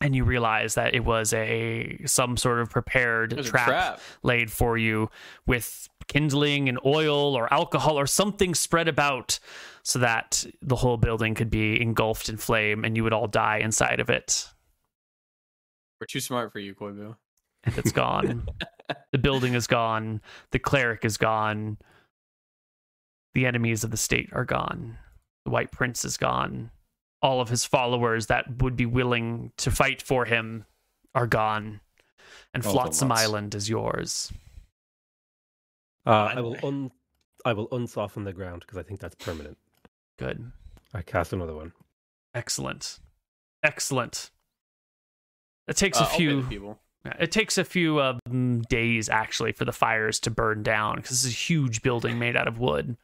And 0.00 0.14
you 0.14 0.24
realize 0.24 0.74
that 0.74 0.94
it 0.94 1.04
was 1.04 1.32
a 1.32 1.98
some 2.04 2.36
sort 2.36 2.60
of 2.60 2.70
prepared 2.70 3.44
trap 3.44 3.66
trap. 3.66 4.00
laid 4.22 4.52
for 4.52 4.76
you 4.78 5.10
with 5.46 5.88
kindling 6.06 6.68
and 6.68 6.78
oil 6.84 7.34
or 7.34 7.52
alcohol 7.52 7.98
or 7.98 8.06
something 8.06 8.54
spread 8.54 8.88
about 8.88 9.38
so 9.82 9.98
that 9.98 10.44
the 10.62 10.76
whole 10.76 10.98
building 10.98 11.34
could 11.34 11.50
be 11.50 11.80
engulfed 11.80 12.28
in 12.28 12.36
flame 12.36 12.84
and 12.84 12.96
you 12.96 13.02
would 13.02 13.14
all 13.14 13.26
die 13.26 13.58
inside 13.58 13.98
of 13.98 14.10
it. 14.10 14.48
We're 16.00 16.06
too 16.06 16.20
smart 16.20 16.52
for 16.52 16.58
you, 16.58 16.74
Koivu. 16.74 17.16
And 17.64 17.78
it's 17.78 17.92
gone. 17.92 18.46
the 19.12 19.18
building 19.18 19.54
is 19.54 19.66
gone. 19.66 20.20
The 20.52 20.58
cleric 20.58 21.04
is 21.04 21.16
gone. 21.16 21.78
The 23.34 23.46
enemies 23.46 23.82
of 23.82 23.90
the 23.90 23.96
state 23.96 24.28
are 24.32 24.44
gone. 24.44 24.98
The 25.46 25.50
White 25.50 25.70
Prince 25.70 26.04
is 26.04 26.16
gone. 26.16 26.72
All 27.22 27.40
of 27.40 27.48
his 27.48 27.64
followers 27.64 28.26
that 28.26 28.60
would 28.62 28.74
be 28.74 28.84
willing 28.84 29.52
to 29.58 29.70
fight 29.70 30.02
for 30.02 30.24
him 30.24 30.66
are 31.14 31.28
gone. 31.28 31.80
And 32.52 32.66
All 32.66 32.72
Flotsam. 32.72 33.12
Island 33.12 33.54
is 33.54 33.68
yours. 33.68 34.32
Uh, 36.04 36.32
I 36.34 36.40
will 36.40 36.56
un, 36.64 36.90
I 37.44 37.52
will 37.52 37.68
unsoften 37.70 38.24
the 38.24 38.32
ground 38.32 38.62
because 38.66 38.76
I 38.76 38.82
think 38.82 38.98
that's 38.98 39.14
permanent. 39.14 39.56
Good. 40.18 40.50
I 40.92 41.02
cast 41.02 41.32
another 41.32 41.54
one. 41.54 41.72
Excellent. 42.34 42.98
Excellent. 43.62 44.30
It 45.68 45.76
takes 45.76 46.00
Uh, 46.00 46.02
a 46.02 46.04
I'll 46.06 46.10
pay 46.10 46.16
few. 46.16 46.42
the 46.42 46.48
people. 46.48 46.80
It 47.20 47.30
takes 47.30 47.56
a 47.56 47.64
few 47.64 48.00
um, 48.00 48.62
days 48.62 49.08
actually 49.08 49.52
for 49.52 49.64
the 49.64 49.72
fires 49.72 50.18
to 50.20 50.30
burn 50.32 50.64
down 50.64 50.96
because 50.96 51.10
this 51.10 51.24
is 51.24 51.30
a 51.30 51.36
huge 51.36 51.82
building 51.82 52.18
made 52.18 52.36
out 52.36 52.48
of 52.48 52.58
wood. 52.58 52.96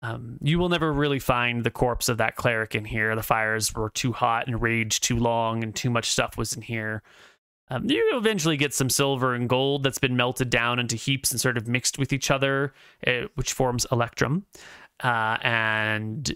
Um, 0.00 0.38
you 0.40 0.58
will 0.58 0.68
never 0.68 0.92
really 0.92 1.18
find 1.18 1.64
the 1.64 1.70
corpse 1.70 2.08
of 2.08 2.18
that 2.18 2.36
cleric 2.36 2.74
in 2.74 2.84
here. 2.84 3.16
The 3.16 3.22
fires 3.22 3.74
were 3.74 3.90
too 3.90 4.12
hot 4.12 4.46
and 4.46 4.62
raged 4.62 5.02
too 5.02 5.16
long, 5.16 5.64
and 5.64 5.74
too 5.74 5.90
much 5.90 6.10
stuff 6.10 6.36
was 6.36 6.52
in 6.52 6.62
here. 6.62 7.02
Um, 7.70 7.84
you 7.90 8.12
eventually 8.14 8.56
get 8.56 8.72
some 8.72 8.88
silver 8.88 9.34
and 9.34 9.48
gold 9.48 9.82
that's 9.82 9.98
been 9.98 10.16
melted 10.16 10.50
down 10.50 10.78
into 10.78 10.96
heaps 10.96 11.30
and 11.30 11.40
sort 11.40 11.56
of 11.58 11.68
mixed 11.68 11.98
with 11.98 12.12
each 12.12 12.30
other, 12.30 12.72
uh, 13.06 13.22
which 13.34 13.52
forms 13.52 13.86
electrum, 13.92 14.46
uh, 15.02 15.36
and 15.42 16.34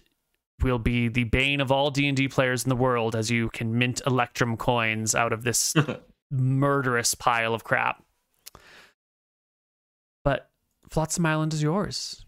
will 0.61 0.79
be 0.79 1.09
the 1.09 1.25
bane 1.25 1.61
of 1.61 1.73
all 1.73 1.91
D 1.91 2.07
and 2.07 2.17
D 2.17 2.29
players 2.29 2.65
in 2.65 2.69
the 2.69 2.77
world, 2.77 3.17
as 3.17 3.31
you 3.31 3.49
can 3.51 3.79
mint 3.79 4.03
electrum 4.07 4.57
coins 4.57 5.15
out 5.15 5.33
of 5.33 5.45
this 5.45 5.75
murderous 6.31 7.15
pile 7.15 7.55
of 7.55 7.65
crap. 7.65 8.03
But 10.25 10.51
Flotsam 10.91 11.27
Island 11.27 11.55
is 11.55 11.63
yours. 11.63 12.27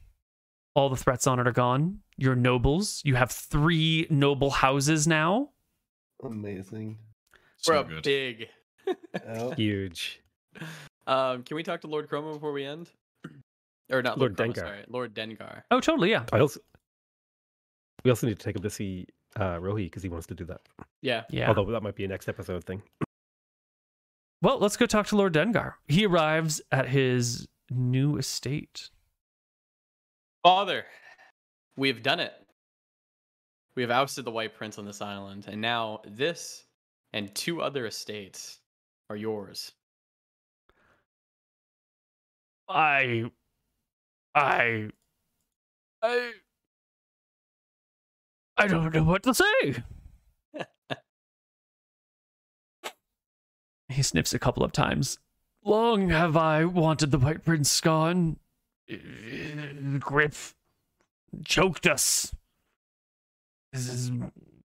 All 0.74 0.88
the 0.88 0.96
threats 0.96 1.26
on 1.26 1.38
it 1.38 1.46
are 1.46 1.52
gone. 1.52 2.00
Your 2.16 2.34
nobles, 2.34 3.00
you 3.04 3.14
have 3.14 3.30
three 3.30 4.06
noble 4.10 4.50
houses 4.50 5.06
now. 5.06 5.50
Amazing. 6.22 6.98
We're 7.66 7.74
So 7.74 7.80
a 7.80 7.84
good. 7.84 8.02
big. 8.02 8.48
Oh, 9.28 9.50
Huge. 9.56 10.20
Um, 11.06 11.42
can 11.42 11.54
we 11.56 11.62
talk 11.62 11.80
to 11.82 11.86
Lord 11.86 12.08
Chroma 12.08 12.32
before 12.34 12.52
we 12.52 12.64
end? 12.64 12.90
Or 13.92 14.02
not 14.02 14.18
Lord 14.18 14.38
Lord, 14.38 14.50
Chroma, 14.50 14.54
Dengar. 14.54 14.58
sorry, 14.60 14.84
Lord 14.88 15.14
Dengar. 15.14 15.62
Oh, 15.70 15.80
totally, 15.80 16.10
yeah. 16.10 16.24
I 16.32 16.38
also 16.40 16.60
we 18.04 18.10
also 18.10 18.26
need 18.26 18.38
to 18.38 18.44
take 18.44 18.56
him 18.56 18.62
to 18.62 18.70
see 18.70 19.06
uh, 19.36 19.56
Rohi 19.58 19.86
because 19.86 20.02
he 20.02 20.08
wants 20.08 20.26
to 20.28 20.34
do 20.34 20.44
that. 20.46 20.60
Yeah. 21.02 21.22
Yeah. 21.30 21.48
Although 21.48 21.70
that 21.72 21.82
might 21.82 21.94
be 21.94 22.04
a 22.04 22.08
next 22.08 22.28
episode 22.28 22.64
thing. 22.64 22.82
Well, 24.42 24.58
let's 24.58 24.76
go 24.76 24.86
talk 24.86 25.06
to 25.08 25.16
Lord 25.16 25.32
Dengar. 25.34 25.74
He 25.88 26.04
arrives 26.06 26.60
at 26.70 26.88
his 26.88 27.46
new 27.70 28.16
estate. 28.18 28.90
Father, 30.44 30.84
we 31.78 31.88
have 31.88 32.02
done 32.02 32.20
it. 32.20 32.34
We 33.76 33.82
have 33.82 33.90
ousted 33.90 34.26
the 34.26 34.30
White 34.30 34.54
Prince 34.54 34.78
on 34.78 34.84
this 34.84 35.00
island, 35.00 35.46
and 35.48 35.58
now 35.60 36.02
this 36.06 36.66
and 37.14 37.34
two 37.34 37.62
other 37.62 37.86
estates 37.86 38.60
are 39.08 39.16
yours. 39.16 39.72
I. 42.68 43.24
I. 44.34 44.90
I. 46.02 46.32
I 48.58 48.66
don't 48.66 48.94
know 48.94 49.02
what 49.02 49.22
to 49.22 49.32
say. 49.32 49.82
he 53.88 54.02
sniffs 54.02 54.34
a 54.34 54.38
couple 54.38 54.62
of 54.62 54.72
times. 54.72 55.18
Long 55.64 56.10
have 56.10 56.36
I 56.36 56.66
wanted 56.66 57.10
the 57.10 57.18
White 57.18 57.44
Prince 57.44 57.80
gone. 57.80 58.36
Uh, 58.90 59.98
Griff 59.98 60.54
choked 61.44 61.86
us. 61.86 62.34
His 63.72 64.12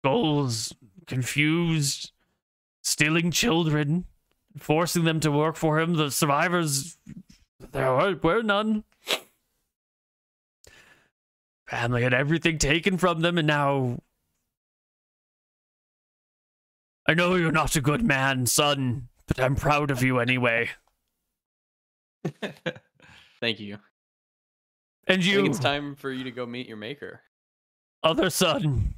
goals 0.02 0.74
confused, 1.06 2.12
stealing 2.82 3.30
children, 3.30 4.06
forcing 4.58 5.04
them 5.04 5.20
to 5.20 5.30
work 5.30 5.56
for 5.56 5.78
him. 5.78 5.94
The 5.94 6.10
survivors, 6.10 6.98
there 7.72 7.92
were, 7.92 8.16
were 8.16 8.42
none. 8.42 8.84
Family 11.66 12.02
had 12.02 12.14
everything 12.14 12.58
taken 12.58 12.96
from 12.96 13.20
them, 13.20 13.36
and 13.38 13.46
now. 13.46 13.98
I 17.06 17.14
know 17.14 17.34
you're 17.34 17.52
not 17.52 17.76
a 17.76 17.80
good 17.80 18.02
man, 18.02 18.46
son, 18.46 19.08
but 19.26 19.40
I'm 19.40 19.54
proud 19.54 19.90
of 19.90 20.02
you 20.02 20.18
anyway. 20.18 20.70
Thank 23.40 23.60
you. 23.60 23.78
And 25.08 25.20
I 25.20 25.24
think 25.24 25.34
you, 25.34 25.46
it's 25.46 25.58
time 25.58 25.94
for 25.96 26.12
you 26.12 26.22
to 26.24 26.30
go 26.30 26.46
meet 26.46 26.68
your 26.68 26.76
maker. 26.76 27.22
other 28.02 28.30
son. 28.30 28.94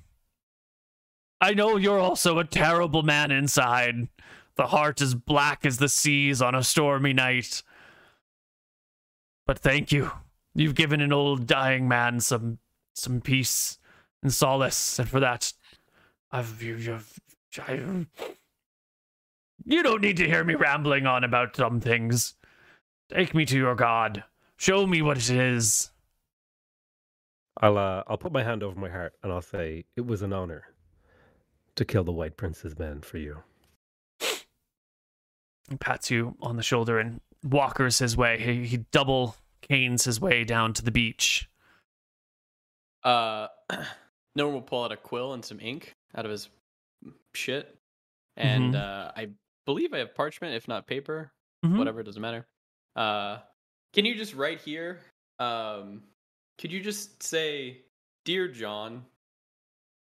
I 1.41 1.55
know 1.55 1.77
you're 1.77 1.99
also 2.01 2.39
a 2.39 2.45
terrible 2.45 3.03
man 3.03 3.31
inside. 3.31 4.09
The 4.57 4.67
heart 4.67 5.01
is 5.01 5.15
black 5.15 5.65
as 5.65 5.79
the 5.79 5.89
seas 5.89 6.43
on 6.43 6.55
a 6.55 6.63
stormy 6.63 7.13
night. 7.15 7.63
But 9.47 9.59
thank 9.59 9.91
you. 9.93 10.11
You've 10.55 10.75
given 10.75 11.01
an 11.01 11.13
old 11.13 11.47
dying 11.47 11.89
man 11.89 12.21
some 12.21 12.59
some 12.93 13.21
peace 13.21 13.79
and 14.23 14.35
solace, 14.35 14.99
and 14.99 15.09
for 15.09 15.21
that, 15.21 15.53
I've 16.33 16.61
you, 16.61 16.75
you've, 16.75 17.21
I, 17.59 18.07
you 19.65 19.83
don't 19.83 20.03
need 20.03 20.19
to 20.19 20.27
hear 20.27 20.45
me 20.45 20.57
rambling 20.57 21.07
on 21.07 21.25
about 21.25 21.57
some 21.57 21.81
things. 21.81 22.35
Take 23.11 23.33
me 23.35 23.47
to 23.47 23.57
your 23.57 23.77
god. 23.77 24.25
Show 24.57 24.87
me 24.87 25.01
what 25.03 25.17
it 25.17 25.31
is. 25.31 25.91
I'll 27.61 27.77
uh, 27.79 28.03
I'll 28.07 28.17
put 28.19 28.33
my 28.33 28.43
hand 28.43 28.63
over 28.63 28.79
my 28.79 28.89
heart 28.89 29.15
and 29.23 29.31
I'll 29.33 29.43
say 29.43 29.85
it 29.97 30.07
was 30.07 30.23
an 30.23 30.33
honor 30.33 30.65
to 31.77 31.85
kill 31.85 32.05
the 32.05 32.13
White 32.13 32.37
Prince's 32.37 32.79
men 32.79 33.01
for 33.03 33.19
you. 33.19 33.43
He 35.69 35.77
pats 35.79 36.11
you 36.11 36.37
on 36.43 36.57
the 36.57 36.63
shoulder 36.63 36.99
and 36.99 37.21
walkers 37.45 37.99
his 38.01 38.17
way. 38.17 38.39
He, 38.41 38.67
he 38.67 38.79
double 38.91 39.37
canes 39.61 40.05
his 40.05 40.21
way 40.21 40.43
down 40.45 40.73
to 40.75 40.83
the 40.83 40.91
beach. 40.91 41.49
Uh, 43.05 43.47
no 44.35 44.47
one 44.47 44.55
will 44.55 44.63
pull 44.63 44.85
out 44.85 44.93
a 44.93 44.97
quill 44.97 45.33
and 45.33 45.45
some 45.45 45.61
ink 45.61 45.95
out 46.17 46.25
of 46.25 46.31
his 46.33 46.49
shit, 47.35 47.77
and 48.37 48.75
Mhm. 48.75 48.81
uh, 48.81 49.13
I 49.15 49.29
believe 49.65 49.95
I 49.95 49.99
have 49.99 50.15
parchment, 50.15 50.55
if 50.55 50.67
not 50.67 50.87
paper. 50.89 51.31
Mhm. 51.65 51.79
Whatever, 51.79 52.01
it 52.01 52.05
doesn't 52.05 52.21
matter. 52.21 52.47
Uh, 52.97 53.39
can 53.93 54.05
you 54.05 54.17
just 54.17 54.35
write 54.35 54.61
here? 54.61 55.01
Um, 55.39 56.03
could 56.61 56.71
you 56.71 56.81
just 56.81 57.23
say, 57.23 57.79
"Dear 58.25 58.47
John, 58.49 59.05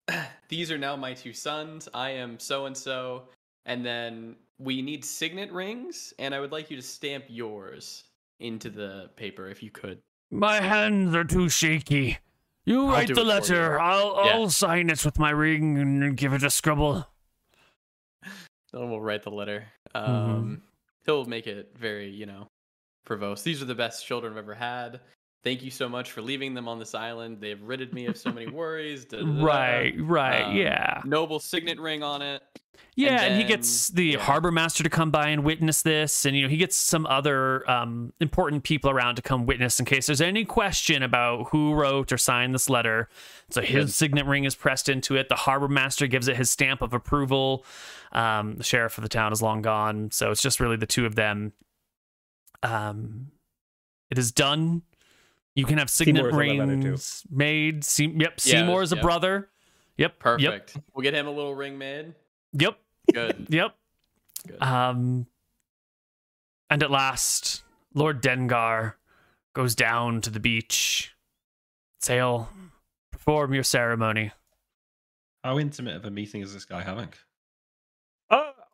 these 0.48 0.72
are 0.72 0.78
now 0.78 0.96
my 0.96 1.14
two 1.14 1.32
sons. 1.32 1.88
I 1.94 2.10
am 2.10 2.38
so 2.38 2.66
and 2.66 2.76
so, 2.76 3.28
and 3.64 3.86
then 3.86 4.36
we 4.58 4.82
need 4.82 5.04
signet 5.04 5.52
rings, 5.52 6.12
and 6.18 6.34
I 6.34 6.40
would 6.40 6.50
like 6.50 6.70
you 6.70 6.76
to 6.76 6.82
stamp 6.82 7.24
yours 7.28 8.04
into 8.40 8.70
the 8.70 9.10
paper 9.16 9.48
if 9.48 9.62
you 9.62 9.70
could." 9.70 10.00
My 10.30 10.60
hands 10.60 11.14
are 11.14 11.24
too 11.24 11.48
shaky. 11.48 12.18
You 12.66 12.86
I'll 12.86 12.92
write 12.92 13.14
the 13.14 13.24
letter. 13.24 13.80
I'll 13.80 14.20
Yeah. 14.26 14.32
I'll 14.32 14.50
sign 14.50 14.90
it 14.90 15.02
with 15.04 15.18
my 15.18 15.30
ring 15.30 15.78
and 15.78 16.16
give 16.16 16.32
it 16.32 16.42
a 16.42 16.50
scribble. 16.50 17.06
Then 18.70 18.90
we'll 18.90 19.00
write 19.00 19.22
the 19.22 19.30
letter. 19.30 19.64
Mm-hmm. 19.94 20.12
Um, 20.12 20.62
He'll 21.06 21.24
make 21.24 21.46
it 21.46 21.72
very, 21.74 22.10
you 22.10 22.26
know, 22.26 22.48
verbose. 23.08 23.42
These 23.42 23.62
are 23.62 23.64
the 23.64 23.74
best 23.74 24.06
children 24.06 24.34
I've 24.34 24.38
ever 24.38 24.54
had. 24.54 25.00
Thank 25.44 25.62
you 25.62 25.70
so 25.70 25.88
much 25.88 26.10
for 26.10 26.20
leaving 26.20 26.52
them 26.52 26.68
on 26.68 26.78
this 26.78 26.94
island. 26.94 27.38
They've 27.40 27.62
ridded 27.62 27.94
me 27.94 28.06
of 28.06 28.16
so 28.16 28.32
many 28.32 28.46
worries. 28.50 29.04
da, 29.04 29.18
da, 29.18 29.24
da. 29.24 29.44
Right, 29.44 29.94
right, 29.98 30.42
Um, 30.42 30.56
yeah. 30.56 31.00
Noble 31.04 31.38
signet 31.38 31.78
ring 31.78 32.02
on 32.02 32.22
it. 32.22 32.42
Yeah, 32.94 33.22
and, 33.22 33.40
he 33.40 33.44
gets 33.46 33.88
the 33.88 34.04
yeah. 34.04 34.18
harbor 34.18 34.50
master 34.50 34.82
to 34.82 34.90
come 34.90 35.12
by 35.12 35.28
and 35.28 35.44
witness 35.44 35.82
this, 35.82 36.24
and 36.24 36.36
you 36.36 36.42
know 36.42 36.48
he 36.48 36.56
gets 36.56 36.76
some 36.76 37.06
other 37.06 37.68
um, 37.70 38.12
important 38.20 38.64
people 38.64 38.90
around 38.90 39.14
to 39.16 39.22
come 39.22 39.46
witness 39.46 39.78
in 39.78 39.86
case 39.86 40.06
there's 40.06 40.20
any 40.20 40.44
question 40.44 41.04
about 41.04 41.48
who 41.50 41.74
wrote 41.74 42.10
or 42.10 42.18
signed 42.18 42.54
this 42.54 42.68
letter. 42.68 43.08
So 43.50 43.62
his 43.62 43.94
signet 43.94 44.26
ring 44.26 44.44
is 44.44 44.56
pressed 44.56 44.88
into 44.88 45.14
it. 45.14 45.28
The 45.28 45.36
harbor 45.36 45.68
master 45.68 46.08
gives 46.08 46.26
it 46.26 46.36
his 46.36 46.50
stamp 46.50 46.82
of 46.82 46.92
approval. 46.92 47.64
Um, 48.10 48.56
the 48.56 48.64
sheriff 48.64 48.98
of 48.98 49.02
the 49.02 49.08
town 49.08 49.32
is 49.32 49.42
long 49.42 49.62
gone, 49.62 50.10
so 50.10 50.32
it's 50.32 50.42
just 50.42 50.58
really 50.58 50.76
the 50.76 50.86
two 50.86 51.06
of 51.06 51.14
them. 51.14 51.52
Um, 52.64 53.28
it 54.10 54.18
is 54.18 54.32
done. 54.32 54.82
You 55.58 55.64
can 55.64 55.78
have 55.78 55.90
signet 55.90 56.24
Seymour's 56.26 56.32
on 56.34 56.38
the 56.38 56.54
letter, 56.54 56.80
too. 56.82 56.88
rings 56.90 57.24
made. 57.30 57.82
Se- 57.84 58.04
yep, 58.16 58.34
Yeah, 58.44 58.60
Seymour 58.60 58.82
is 58.82 58.92
a 58.92 58.94
yep. 58.94 59.02
brother. 59.02 59.48
Yep, 59.96 60.18
Perfect. 60.20 60.76
We'll 60.94 61.02
get 61.02 61.14
him 61.14 61.26
a 61.26 61.32
little 61.32 61.52
ring 61.56 61.76
made. 61.76 62.14
Yep, 62.52 62.78
Good. 63.12 63.46
yep. 63.50 63.74
Good. 64.46 64.62
Um, 64.62 65.26
and 66.70 66.80
at 66.80 66.92
last, 66.92 67.64
Lord 67.92 68.22
Dengar 68.22 68.94
goes 69.52 69.74
down 69.74 70.20
to 70.20 70.30
the 70.30 70.38
beach. 70.38 71.12
Saol, 72.00 72.46
perform 73.10 73.52
your 73.52 73.64
ceremony. 73.64 74.30
How 75.42 75.58
intimate 75.58 75.96
of 75.96 76.04
a 76.04 76.10
meeting 76.12 76.40
is 76.40 76.54
this 76.54 76.64
guy 76.66 76.82
having? 76.82 77.08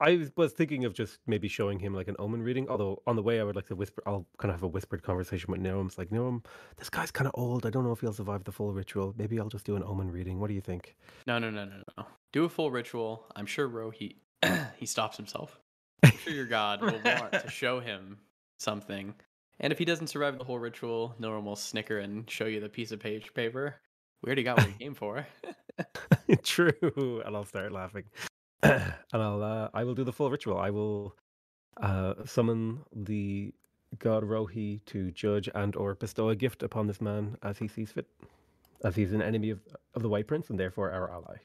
I 0.00 0.28
was 0.36 0.52
thinking 0.52 0.84
of 0.84 0.94
just 0.94 1.18
maybe 1.26 1.48
showing 1.48 1.78
him 1.78 1.94
like 1.94 2.08
an 2.08 2.16
omen 2.18 2.42
reading. 2.42 2.68
Although 2.68 3.02
on 3.06 3.16
the 3.16 3.22
way, 3.22 3.40
I 3.40 3.44
would 3.44 3.56
like 3.56 3.66
to 3.66 3.76
whisper. 3.76 4.02
I'll 4.06 4.26
kind 4.38 4.50
of 4.50 4.56
have 4.56 4.62
a 4.62 4.68
whispered 4.68 5.02
conversation 5.02 5.50
with 5.50 5.62
Noam. 5.62 5.86
It's 5.86 5.98
like, 5.98 6.10
Noam, 6.10 6.44
this 6.76 6.90
guy's 6.90 7.10
kind 7.10 7.26
of 7.26 7.32
old. 7.34 7.66
I 7.66 7.70
don't 7.70 7.84
know 7.84 7.92
if 7.92 8.00
he'll 8.00 8.12
survive 8.12 8.44
the 8.44 8.52
full 8.52 8.72
ritual. 8.72 9.14
Maybe 9.16 9.38
I'll 9.38 9.48
just 9.48 9.64
do 9.64 9.76
an 9.76 9.84
omen 9.84 10.10
reading. 10.10 10.40
What 10.40 10.48
do 10.48 10.54
you 10.54 10.60
think? 10.60 10.96
No, 11.26 11.38
no, 11.38 11.50
no, 11.50 11.64
no, 11.64 11.82
no. 11.96 12.06
Do 12.32 12.44
a 12.44 12.48
full 12.48 12.70
ritual. 12.70 13.26
I'm 13.36 13.46
sure 13.46 13.68
Rohi 13.68 13.94
he 13.94 14.16
he 14.76 14.86
stops 14.86 15.16
himself. 15.16 15.58
I'm 16.02 16.16
sure 16.18 16.32
your 16.32 16.46
god 16.46 16.80
will 16.82 17.00
want 17.04 17.32
to 17.32 17.48
show 17.50 17.80
him 17.80 18.18
something. 18.58 19.14
And 19.60 19.72
if 19.72 19.78
he 19.78 19.84
doesn't 19.84 20.08
survive 20.08 20.38
the 20.38 20.44
whole 20.44 20.58
ritual, 20.58 21.14
Noam 21.20 21.44
will 21.44 21.56
snicker 21.56 21.98
and 21.98 22.28
show 22.28 22.46
you 22.46 22.60
the 22.60 22.68
piece 22.68 22.92
of 22.92 23.00
page 23.00 23.32
paper. 23.34 23.76
We 24.22 24.28
already 24.28 24.42
got 24.42 24.58
what 24.58 24.66
he 24.66 24.72
came 24.72 24.94
for. 24.94 25.26
True, 26.42 27.22
and 27.24 27.36
I'll 27.36 27.44
start 27.44 27.72
laughing. 27.72 28.04
and 29.12 29.22
I'll 29.22 29.42
uh, 29.42 29.68
I 29.74 29.84
will 29.84 29.94
do 29.94 30.04
the 30.04 30.12
full 30.12 30.30
ritual. 30.30 30.58
I 30.58 30.70
will 30.70 31.14
uh, 31.80 32.14
summon 32.24 32.80
the 32.94 33.52
god 33.98 34.24
Rohi 34.24 34.84
to 34.86 35.10
judge 35.10 35.48
and 35.54 35.76
or 35.76 35.94
bestow 35.94 36.30
a 36.30 36.36
gift 36.36 36.62
upon 36.62 36.86
this 36.86 37.00
man 37.00 37.36
as 37.42 37.58
he 37.58 37.68
sees 37.68 37.92
fit, 37.92 38.06
as 38.82 38.96
he's 38.96 39.12
an 39.12 39.22
enemy 39.22 39.50
of 39.50 39.60
of 39.94 40.02
the 40.02 40.08
White 40.08 40.26
Prince 40.26 40.50
and 40.50 40.58
therefore 40.58 40.90
our 40.90 41.12
ally. 41.12 41.36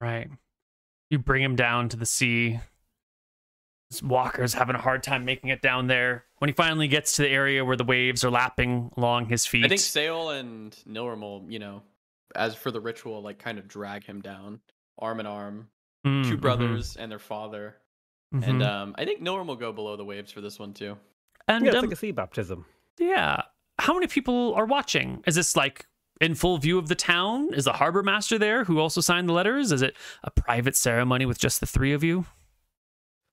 Right. 0.00 0.28
You 1.10 1.18
bring 1.18 1.42
him 1.42 1.56
down 1.56 1.88
to 1.90 1.96
the 1.96 2.06
sea. 2.06 2.60
This 3.90 4.02
walker's 4.02 4.54
having 4.54 4.76
a 4.76 4.80
hard 4.80 5.02
time 5.02 5.24
making 5.24 5.50
it 5.50 5.62
down 5.62 5.86
there. 5.86 6.24
When 6.38 6.48
he 6.48 6.52
finally 6.52 6.88
gets 6.88 7.16
to 7.16 7.22
the 7.22 7.28
area 7.28 7.64
where 7.64 7.76
the 7.76 7.84
waves 7.84 8.24
are 8.24 8.30
lapping 8.30 8.90
along 8.96 9.26
his 9.26 9.46
feet, 9.46 9.64
I 9.64 9.68
think 9.68 9.80
Saol 9.80 10.38
and 10.38 10.76
Nilrem 10.88 11.50
you 11.50 11.58
know, 11.58 11.82
as 12.34 12.54
for 12.54 12.70
the 12.70 12.80
ritual, 12.80 13.22
like 13.22 13.38
kind 13.38 13.58
of 13.58 13.68
drag 13.68 14.04
him 14.04 14.20
down, 14.20 14.60
arm 14.98 15.20
in 15.20 15.26
arm. 15.26 15.68
Mm, 16.06 16.28
Two 16.28 16.36
mhm, 16.36 16.40
brothers 16.40 16.96
and 16.96 17.10
their 17.10 17.18
father. 17.18 17.76
mhm. 18.34 18.46
And 18.46 18.62
um, 18.62 18.94
I 18.98 19.04
think 19.04 19.22
Nilrem 19.22 19.46
will 19.46 19.56
go 19.56 19.72
below 19.72 19.96
the 19.96 20.04
waves 20.04 20.30
for 20.32 20.40
this 20.42 20.58
one 20.58 20.74
too. 20.74 20.96
and 21.48 21.64
yeah, 21.64 21.70
it's 21.70 21.78
um, 21.78 21.84
like 21.86 21.92
a 21.92 21.96
sea 21.96 22.10
baptism. 22.12 22.66
Yeah. 22.98 23.42
How 23.78 23.94
many 23.94 24.06
people 24.06 24.54
are 24.54 24.66
watching? 24.66 25.22
Is 25.26 25.34
this 25.34 25.56
like 25.56 25.86
in 26.20 26.34
full 26.34 26.58
view 26.58 26.78
of 26.78 26.88
the 26.88 26.94
town? 26.94 27.52
Is 27.54 27.64
the 27.64 27.72
harbor 27.72 28.02
master 28.02 28.38
there 28.38 28.64
who 28.64 28.78
also 28.78 29.00
signed 29.00 29.28
the 29.28 29.32
letters? 29.32 29.72
Is 29.72 29.82
it 29.82 29.96
a 30.22 30.30
private 30.30 30.76
ceremony 30.76 31.26
with 31.26 31.38
just 31.38 31.60
the 31.60 31.66
three 31.66 31.92
of 31.92 32.04
you? 32.04 32.26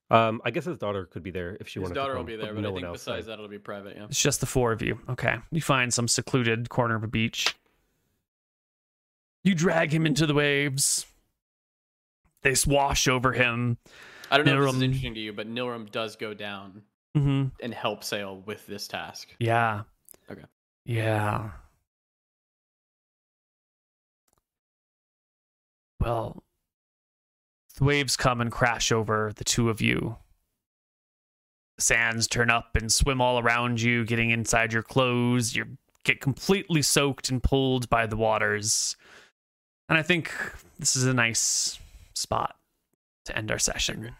Um, 0.09 0.41
I 0.43 0.51
guess 0.51 0.65
his 0.65 0.77
daughter 0.77 1.05
could 1.05 1.23
be 1.23 1.31
there 1.31 1.55
if 1.61 1.67
she 1.69 1.79
His 1.79 1.83
wanted. 1.89 1.95
daughter 1.95 2.13
to 2.13 2.17
will 2.19 2.25
be 2.25 2.35
there, 2.35 2.53
but 2.53 2.61
no 2.61 2.69
I 2.69 2.71
one 2.71 2.81
think 2.81 2.87
else. 2.89 2.97
besides 3.05 3.27
that, 3.27 3.33
it'll 3.33 3.47
be 3.47 3.59
private. 3.59 3.95
Yeah. 3.95 4.05
It's 4.05 4.21
just 4.21 4.39
the 4.41 4.45
four 4.45 4.71
of 4.73 4.81
you. 4.81 4.99
Okay. 5.09 5.35
You 5.51 5.61
find 5.61 5.93
some 5.93 6.07
secluded 6.09 6.69
corner 6.69 6.95
of 6.95 7.03
a 7.03 7.07
beach. 7.07 7.55
You 9.43 9.55
drag 9.55 9.93
him 9.93 10.05
into 10.05 10.25
the 10.25 10.33
waves. 10.33 11.05
They 12.41 12.55
swash 12.55 13.07
over 13.07 13.33
him. 13.33 13.77
I 14.29 14.37
don't 14.37 14.45
know 14.45 14.63
if 14.63 14.67
this 14.67 14.75
is 14.75 14.81
interesting 14.81 15.13
to 15.15 15.19
you, 15.19 15.33
but 15.33 15.47
Nilrem 15.47 15.91
does 15.91 16.15
go 16.15 16.33
down 16.33 16.81
hmm 17.15 17.47
and 17.61 17.73
help 17.73 18.03
Saol 18.03 18.45
with 18.45 18.65
this 18.67 18.87
task. 18.87 19.35
Yeah. 19.39 19.83
Okay. 20.31 20.45
Yeah. 20.85 21.51
Well, 25.99 26.43
the 27.77 27.83
waves 27.83 28.17
come 28.17 28.41
and 28.41 28.51
crash 28.51 28.91
over 28.91 29.31
the 29.35 29.43
two 29.43 29.69
of 29.69 29.81
you. 29.81 30.17
The 31.77 31.83
sands 31.83 32.27
turn 32.27 32.49
up 32.49 32.75
and 32.75 32.91
swim 32.91 33.21
all 33.21 33.39
around 33.39 33.81
you, 33.81 34.05
getting 34.05 34.31
inside 34.31 34.73
your 34.73 34.83
clothes. 34.83 35.55
You 35.55 35.77
get 36.03 36.21
completely 36.21 36.81
soaked 36.81 37.29
and 37.29 37.43
pulled 37.43 37.89
by 37.89 38.07
the 38.07 38.17
waters. 38.17 38.95
And 39.89 39.97
I 39.97 40.01
think 40.01 40.33
this 40.79 40.95
is 40.95 41.05
a 41.05 41.13
nice 41.13 41.77
spot 42.21 42.55
to 43.25 43.37
end 43.37 43.51
our 43.51 43.59
session. 43.59 44.15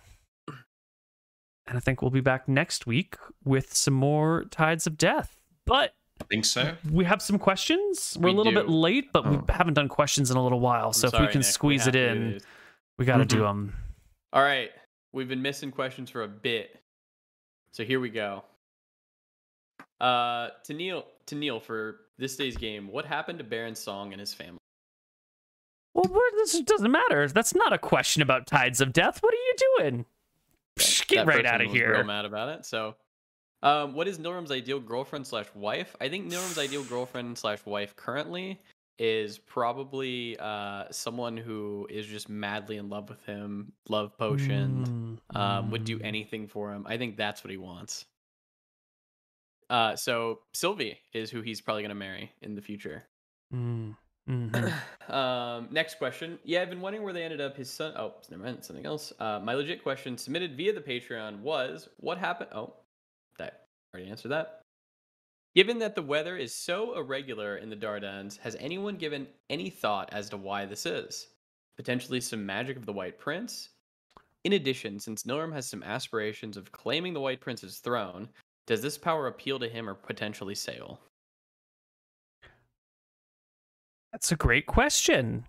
And 1.68 1.78
I 1.78 1.80
think 1.80 2.02
we'll 2.02 2.12
be 2.12 2.22
back 2.22 2.48
next 2.50 2.86
week 2.86 3.16
with 3.44 3.74
some 3.74 3.94
more 3.94 4.46
Tides 4.52 4.88
of 4.88 4.98
Death. 4.98 5.40
But 5.66 5.94
I 6.20 6.26
think 6.26 6.44
so. 6.46 6.76
we 6.92 7.06
have 7.06 7.22
some 7.22 7.40
questions. 7.40 8.18
We're 8.20 8.30
We 8.30 8.34
a 8.34 8.38
little 8.38 8.54
bit 8.54 8.68
late, 8.68 9.12
but 9.14 9.26
Oh. 9.26 9.30
we 9.48 9.54
haven't 9.54 9.76
done 9.76 9.88
questions 9.88 10.32
in 10.32 10.38
a 10.38 10.44
little 10.44 10.60
while. 10.60 10.88
I'm 10.88 10.94
so 10.94 11.08
if 11.08 11.14
we 11.14 11.28
can 11.28 11.40
Nick, 11.42 11.46
squeeze 11.46 11.86
have 11.86 11.96
it 11.96 12.12
in, 12.12 12.32
these. 12.34 12.44
we 12.98 13.06
got 13.06 13.18
to 13.18 13.24
Mm-hmm. 13.26 13.38
do 13.38 13.44
them. 13.44 13.76
All 14.34 14.42
right. 14.42 14.72
We've 15.14 15.28
been 15.30 15.42
missing 15.42 15.72
questions 15.72 16.10
for 16.10 16.24
a 16.24 16.28
bit. 16.28 16.78
So 17.74 17.84
here 17.84 18.00
we 18.00 18.10
go. 18.10 18.44
Uh 20.00 20.50
to 20.66 20.74
Neil 20.74 21.06
to 21.28 21.36
Neil 21.36 21.60
for 21.60 22.02
this 22.18 22.36
day's 22.36 22.58
game, 22.58 22.88
what 22.88 23.06
happened 23.06 23.38
to 23.38 23.44
Baron 23.46 23.76
Song 23.76 24.14
and 24.14 24.20
his 24.20 24.34
family? 24.34 24.58
Well, 26.10 26.22
this 26.38 26.60
doesn't 26.62 26.92
matter. 26.92 27.28
That's 27.28 27.54
not 27.56 27.74
a 27.74 27.78
question 27.78 28.22
about 28.22 28.48
tides 28.48 28.82
of 28.82 28.94
death. 28.94 29.22
What 29.22 29.34
are 29.34 29.38
you 29.38 29.56
doing? 29.78 30.06
Psh, 30.80 31.08
Get 31.08 31.28
right 31.28 31.46
out 31.46 31.62
of 31.62 31.68
was 31.68 31.76
Real 31.80 31.94
here. 31.96 32.04
mad 32.04 32.26
about 32.26 32.50
it. 32.50 32.66
So 32.66 32.96
um, 33.64 33.94
what 33.94 34.08
is 34.08 34.18
Nilrem's 34.18 34.52
ideal 34.52 34.80
girlfriend 34.80 35.28
slash 35.28 35.48
wife? 35.54 35.96
I 36.02 36.10
think 36.10 36.26
Nilrem's 36.32 36.58
ideal 36.58 36.84
girlfriend 36.84 37.38
slash 37.38 37.66
wife 37.66 37.96
currently 37.96 38.60
is 38.98 39.38
probably 39.40 40.38
uh, 40.40 40.86
someone 40.92 41.36
who 41.36 41.88
is 41.90 42.06
just 42.06 42.30
madly 42.30 42.78
in 42.78 42.90
love 42.90 43.10
with 43.10 43.24
him, 43.26 43.72
love 43.90 44.16
potion, 44.18 45.20
Mm, 45.34 45.40
um, 45.40 45.72
would 45.72 45.84
do 45.86 45.98
mm. 46.00 46.06
anything 46.06 46.48
for 46.48 46.72
him. 46.72 46.86
I 46.88 46.98
think 46.98 47.18
that's 47.18 47.44
what 47.44 47.52
he 47.52 47.58
wants. 47.58 48.06
Uh, 49.70 49.96
so 49.96 50.40
Sylvie 50.54 51.00
is 51.14 51.32
who 51.32 51.42
he's 51.42 51.62
probably 51.62 51.82
gonna 51.82 51.96
marry 51.96 52.32
in 52.42 52.56
the 52.56 52.62
future. 52.62 53.04
Mm, 53.54 53.96
mhm. 54.30 54.74
um, 55.14 55.68
next 55.72 55.98
question. 55.98 56.40
Yeah, 56.44 56.62
I've 56.62 56.70
been 56.70 56.82
wondering 56.82 57.04
where 57.04 57.14
they 57.14 57.24
ended 57.24 57.42
up. 57.42 57.58
His 57.58 57.70
son. 57.70 57.94
Oh, 57.98 58.16
never 58.30 58.44
mind. 58.44 58.64
Something 58.64 58.86
else. 58.86 59.14
Uh, 59.20 59.40
my 59.44 59.54
legit 59.54 59.84
question 59.84 60.18
submitted 60.18 60.56
via 60.56 60.74
the 60.74 60.82
Patreon 60.82 61.40
was, 61.40 61.90
"What 61.98 62.18
happened?" 62.18 62.50
Oh, 62.54 62.74
that 63.38 63.68
already 63.94 64.10
answered 64.10 64.30
that. 64.30 64.62
Given 65.54 65.80
that 65.80 65.96
the 65.96 66.02
weather 66.02 66.38
is 66.38 66.56
so 66.56 66.96
irregular 66.98 67.58
in 67.58 67.70
the 67.70 67.76
Dardanelles, 67.76 68.38
has 68.38 68.56
anyone 68.58 68.96
given 68.96 69.28
any 69.50 69.70
thought 69.70 70.10
as 70.14 70.30
to 70.30 70.38
why 70.38 70.66
this 70.66 70.86
is? 70.86 71.28
Potentially 71.76 72.22
some 72.22 72.46
magic 72.46 72.78
of 72.78 72.86
the 72.86 72.94
White 72.94 73.20
Prince? 73.20 73.70
In 74.46 74.54
addition, 74.54 74.98
since 74.98 75.24
Nilrem 75.24 75.54
has 75.54 75.68
some 75.68 75.84
aspirations 75.84 76.56
of 76.56 76.72
claiming 76.72 77.14
the 77.14 77.20
White 77.20 77.42
Prince's 77.42 77.80
throne, 77.80 78.30
does 78.66 78.82
this 78.82 78.98
power 78.98 79.28
appeal 79.28 79.60
to 79.60 79.68
him 79.68 79.90
or 79.90 79.94
potentially 79.94 80.56
Saol? 80.56 80.98
That's 84.12 84.32
a 84.32 84.36
great 84.36 84.66
question. 84.66 85.46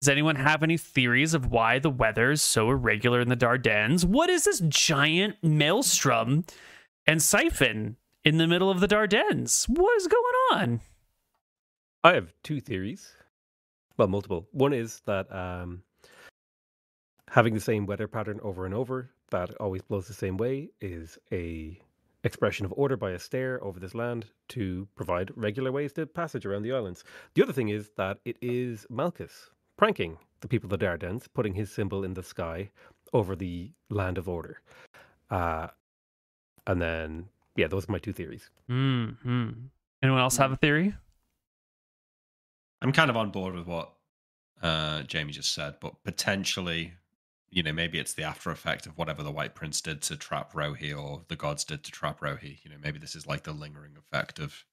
Does 0.00 0.08
anyone 0.08 0.36
have 0.36 0.62
any 0.62 0.76
theories 0.76 1.34
of 1.34 1.50
why 1.50 1.78
the 1.78 1.90
weather 1.90 2.30
is 2.30 2.42
so 2.42 2.70
irregular 2.70 3.20
in 3.20 3.28
the 3.28 3.36
Dardanelles? 3.36 4.04
What 4.04 4.28
is 4.28 4.44
this 4.44 4.60
giant 4.68 5.36
maelstrom 5.42 6.44
and 7.06 7.22
siphon 7.22 7.96
in 8.24 8.38
the 8.38 8.46
middle 8.46 8.70
of 8.70 8.80
the 8.80 8.88
Dardanelles? 8.88 9.68
What 9.68 9.96
is 9.96 10.06
going 10.06 10.34
on? 10.52 10.80
I 12.04 12.14
have 12.14 12.32
two 12.42 12.60
theories. 12.60 13.12
Well, 13.96 14.08
multiple. 14.08 14.46
One 14.52 14.72
is 14.72 15.00
that 15.06 15.32
um, 15.34 15.82
having 17.28 17.54
the 17.54 17.60
same 17.60 17.86
weather 17.86 18.06
pattern 18.06 18.38
over 18.42 18.66
and 18.66 18.74
over 18.74 19.10
that 19.30 19.54
always 19.56 19.82
blows 19.82 20.06
the 20.06 20.14
same 20.14 20.36
way 20.36 20.70
is 20.80 21.18
a 21.32 21.80
expression 22.26 22.66
of 22.66 22.74
order 22.76 22.96
by 22.96 23.12
a 23.12 23.18
stair 23.18 23.62
over 23.64 23.80
this 23.80 23.94
land 23.94 24.26
to 24.48 24.86
provide 24.96 25.30
regular 25.36 25.72
ways 25.72 25.92
to 25.94 26.06
passage 26.06 26.44
around 26.44 26.62
the 26.62 26.72
islands. 26.72 27.04
The 27.34 27.42
other 27.42 27.52
thing 27.52 27.70
is 27.70 27.90
that 27.96 28.18
it 28.24 28.36
is 28.42 28.86
Malchus 28.90 29.50
pranking 29.78 30.18
the 30.40 30.48
people 30.48 30.70
of 30.72 30.78
the 30.78 30.84
Dardanelles, 30.84 31.26
putting 31.32 31.54
his 31.54 31.70
symbol 31.70 32.04
in 32.04 32.14
the 32.14 32.22
sky 32.22 32.70
over 33.12 33.36
the 33.36 33.70
land 33.88 34.18
of 34.18 34.28
order. 34.28 34.60
Uh, 35.30 35.68
and 36.66 36.80
then, 36.82 37.28
yeah, 37.56 37.68
those 37.68 37.88
are 37.88 37.92
my 37.92 37.98
two 37.98 38.12
theories. 38.12 38.50
hmm 38.68 39.50
Anyone 40.02 40.20
else 40.20 40.36
have 40.36 40.52
a 40.52 40.56
theory? 40.56 40.94
I'm 42.82 42.92
kind 42.92 43.10
of 43.10 43.16
on 43.16 43.30
board 43.30 43.54
with 43.54 43.66
what 43.66 43.92
uh, 44.62 45.02
Jamie 45.02 45.32
just 45.32 45.54
said, 45.54 45.76
but 45.80 45.94
potentially, 46.04 46.92
you 47.56 47.62
know, 47.62 47.72
maybe 47.72 47.98
it's 47.98 48.12
the 48.12 48.22
after 48.22 48.50
effect 48.50 48.84
of 48.84 48.98
whatever 48.98 49.22
the 49.22 49.32
White 49.32 49.54
Prince 49.54 49.80
did 49.80 50.02
to 50.02 50.16
trap 50.16 50.52
Rohi 50.52 50.94
or 50.94 51.22
the 51.28 51.36
gods 51.36 51.64
did 51.64 51.82
to 51.84 51.90
trap 51.90 52.20
Rohi. 52.20 52.58
You 52.62 52.70
know, 52.70 52.76
maybe 52.84 52.98
this 52.98 53.16
is 53.16 53.26
like 53.26 53.44
the 53.44 53.52
lingering 53.52 53.96
effect 53.96 54.38
of 54.38 54.66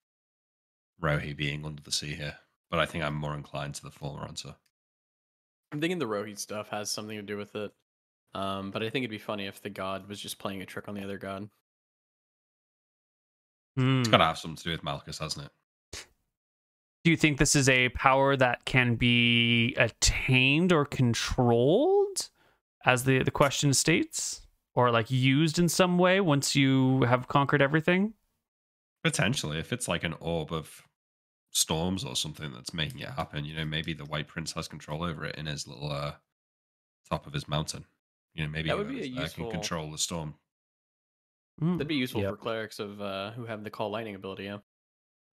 Rohi 1.01 1.33
being 1.33 1.63
under 1.65 1.81
the 1.81 1.93
sea 1.93 2.13
here. 2.13 2.35
But 2.69 2.81
I 2.81 2.85
think 2.85 3.05
I'm 3.05 3.15
more 3.15 3.35
inclined 3.35 3.75
to 3.75 3.83
the 3.83 3.89
former 3.89 4.25
answer. 4.25 4.55
I'm 5.71 5.79
thinking 5.79 5.97
the 5.97 6.09
Rohi 6.09 6.37
stuff 6.37 6.67
has 6.71 6.91
something 6.91 7.15
to 7.15 7.23
do 7.23 7.37
with 7.37 7.55
it. 7.55 7.71
Um, 8.35 8.69
but 8.69 8.83
I 8.83 8.89
think 8.89 9.03
it'd 9.03 9.11
be 9.11 9.17
funny 9.17 9.47
if 9.47 9.61
the 9.61 9.69
god 9.69 10.09
was 10.09 10.19
just 10.19 10.37
playing 10.37 10.61
a 10.61 10.65
trick 10.65 10.89
on 10.89 10.95
the 10.95 11.05
other 11.05 11.17
god. 11.17 11.49
Hmm. 13.77 14.01
It's 14.01 14.09
got 14.09 14.17
to 14.17 14.25
have 14.25 14.37
something 14.37 14.57
to 14.57 14.63
do 14.65 14.71
with 14.71 14.83
Malchus, 14.83 15.19
hasn't 15.19 15.45
it? 15.45 15.51
Do 17.05 17.11
you 17.11 17.17
think 17.17 17.37
this 17.37 17.55
is 17.55 17.69
a 17.69 17.89
power 17.89 18.35
that 18.35 18.65
can 18.65 18.95
be 18.95 19.73
attained 19.77 20.73
or 20.73 20.83
controlled, 20.85 22.02
as 22.85 23.03
the 23.03 23.23
the 23.23 23.31
question 23.31 23.73
states, 23.73 24.41
or 24.75 24.91
like 24.91 25.09
used 25.11 25.59
in 25.59 25.69
some 25.69 25.97
way 25.97 26.19
once 26.21 26.55
you 26.55 27.03
have 27.03 27.27
conquered 27.27 27.61
everything? 27.61 28.13
Potentially, 29.03 29.59
if 29.59 29.73
it's 29.73 29.87
like 29.87 30.03
an 30.03 30.13
orb 30.19 30.51
of 30.53 30.83
storms 31.51 32.03
or 32.03 32.15
something 32.15 32.51
that's 32.53 32.73
making 32.73 32.99
it 32.99 33.09
happen, 33.09 33.45
you 33.45 33.55
know, 33.55 33.65
maybe 33.65 33.93
the 33.93 34.05
White 34.05 34.27
Prince 34.27 34.53
has 34.53 34.67
control 34.67 35.03
over 35.03 35.25
it 35.25 35.35
in 35.35 35.45
his 35.45 35.67
little 35.67 35.91
uh, 35.91 36.13
top 37.09 37.27
of 37.27 37.33
his 37.33 37.47
mountain. 37.47 37.85
You 38.33 38.43
know, 38.43 38.49
maybe 38.49 38.69
That 38.69 38.77
would 38.77 38.87
be 38.87 39.01
a 39.01 39.05
useful- 39.05 39.45
can 39.51 39.59
control 39.59 39.91
the 39.91 39.97
storm. 39.97 40.35
Mm, 41.61 41.77
That'd 41.77 41.87
be 41.87 41.95
useful 41.95 42.21
Yep. 42.21 42.31
for 42.31 42.37
clerics 42.37 42.79
of 42.79 42.99
uh, 42.99 43.31
who 43.31 43.45
have 43.45 43.63
the 43.63 43.69
call 43.69 43.91
lightning 43.91 44.15
ability. 44.15 44.45
Yeah. 44.45 44.57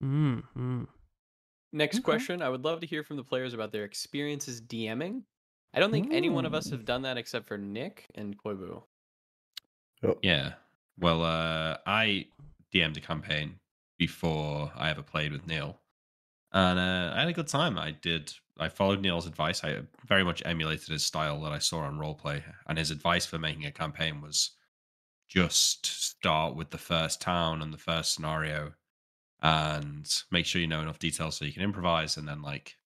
mm, 0.03 0.43
mm. 0.57 0.87
Next 1.73 1.97
Okay. 1.99 2.03
question. 2.03 2.43
I 2.43 2.49
would 2.51 2.63
love 2.65 2.81
to 2.81 2.87
hear 2.87 3.03
from 3.05 3.17
the 3.17 3.25
players 3.25 3.55
about 3.55 3.73
their 3.73 3.85
experiences 3.85 4.61
DMing. 4.61 5.23
I 5.73 5.79
don't 5.81 5.93
think 5.93 6.13
any 6.13 6.29
one 6.29 6.45
of 6.45 6.55
us 6.55 6.71
have 6.71 6.85
done 6.85 7.03
that 7.03 7.17
except 7.17 7.47
for 7.47 7.57
Nick 7.57 8.07
and 8.15 8.37
Koibu. 8.37 8.83
Oh, 10.03 10.19
Yeah. 10.23 10.55
Well, 10.99 11.23
uh, 11.23 11.79
I 11.87 12.27
DM'd 12.75 12.97
a 12.97 13.01
campaign 13.01 13.59
before 13.99 14.71
I 14.77 14.91
ever 14.91 15.03
played 15.03 15.33
with 15.33 15.47
Neil, 15.47 15.79
and 16.53 16.79
uh, 16.79 17.15
I 17.15 17.21
had 17.21 17.29
a 17.29 17.33
good 17.33 17.49
time. 17.49 17.79
I 17.79 17.93
did. 17.93 18.33
I 18.59 18.69
followed 18.69 19.01
Neil's 19.01 19.27
advice. 19.27 19.65
I 19.65 19.79
very 20.07 20.25
much 20.25 20.43
emulated 20.45 20.89
his 20.89 21.07
style 21.07 21.41
that 21.43 21.53
I 21.53 21.59
saw 21.59 21.81
on 21.81 21.99
roleplay, 21.99 22.43
and 22.67 22.77
his 22.77 22.91
advice 22.91 23.25
for 23.25 23.39
making 23.39 23.65
a 23.65 23.73
campaign 23.73 24.21
was 24.21 24.51
just 25.29 25.87
start 25.87 26.55
with 26.57 26.71
the 26.71 26.79
first 26.79 27.21
town 27.23 27.63
and 27.63 27.73
the 27.73 27.79
first 27.79 28.13
scenario, 28.13 28.73
and 29.43 30.23
make 30.31 30.45
sure 30.45 30.61
you 30.61 30.67
know 30.67 30.83
enough 30.83 30.99
details 30.99 31.37
so 31.37 31.45
you 31.47 31.53
can 31.53 31.63
improvise, 31.63 32.17
and 32.17 32.29
then 32.29 32.43
like 32.43 32.77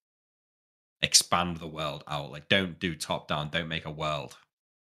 expand 1.05 1.58
the 1.58 1.66
world 1.68 2.02
out. 2.08 2.33
Like, 2.33 2.49
don't 2.49 2.81
do 2.81 2.94
top 2.97 3.28
down. 3.28 3.50
Don't 3.50 3.68
make 3.68 3.84
a 3.84 3.91
world 3.91 4.36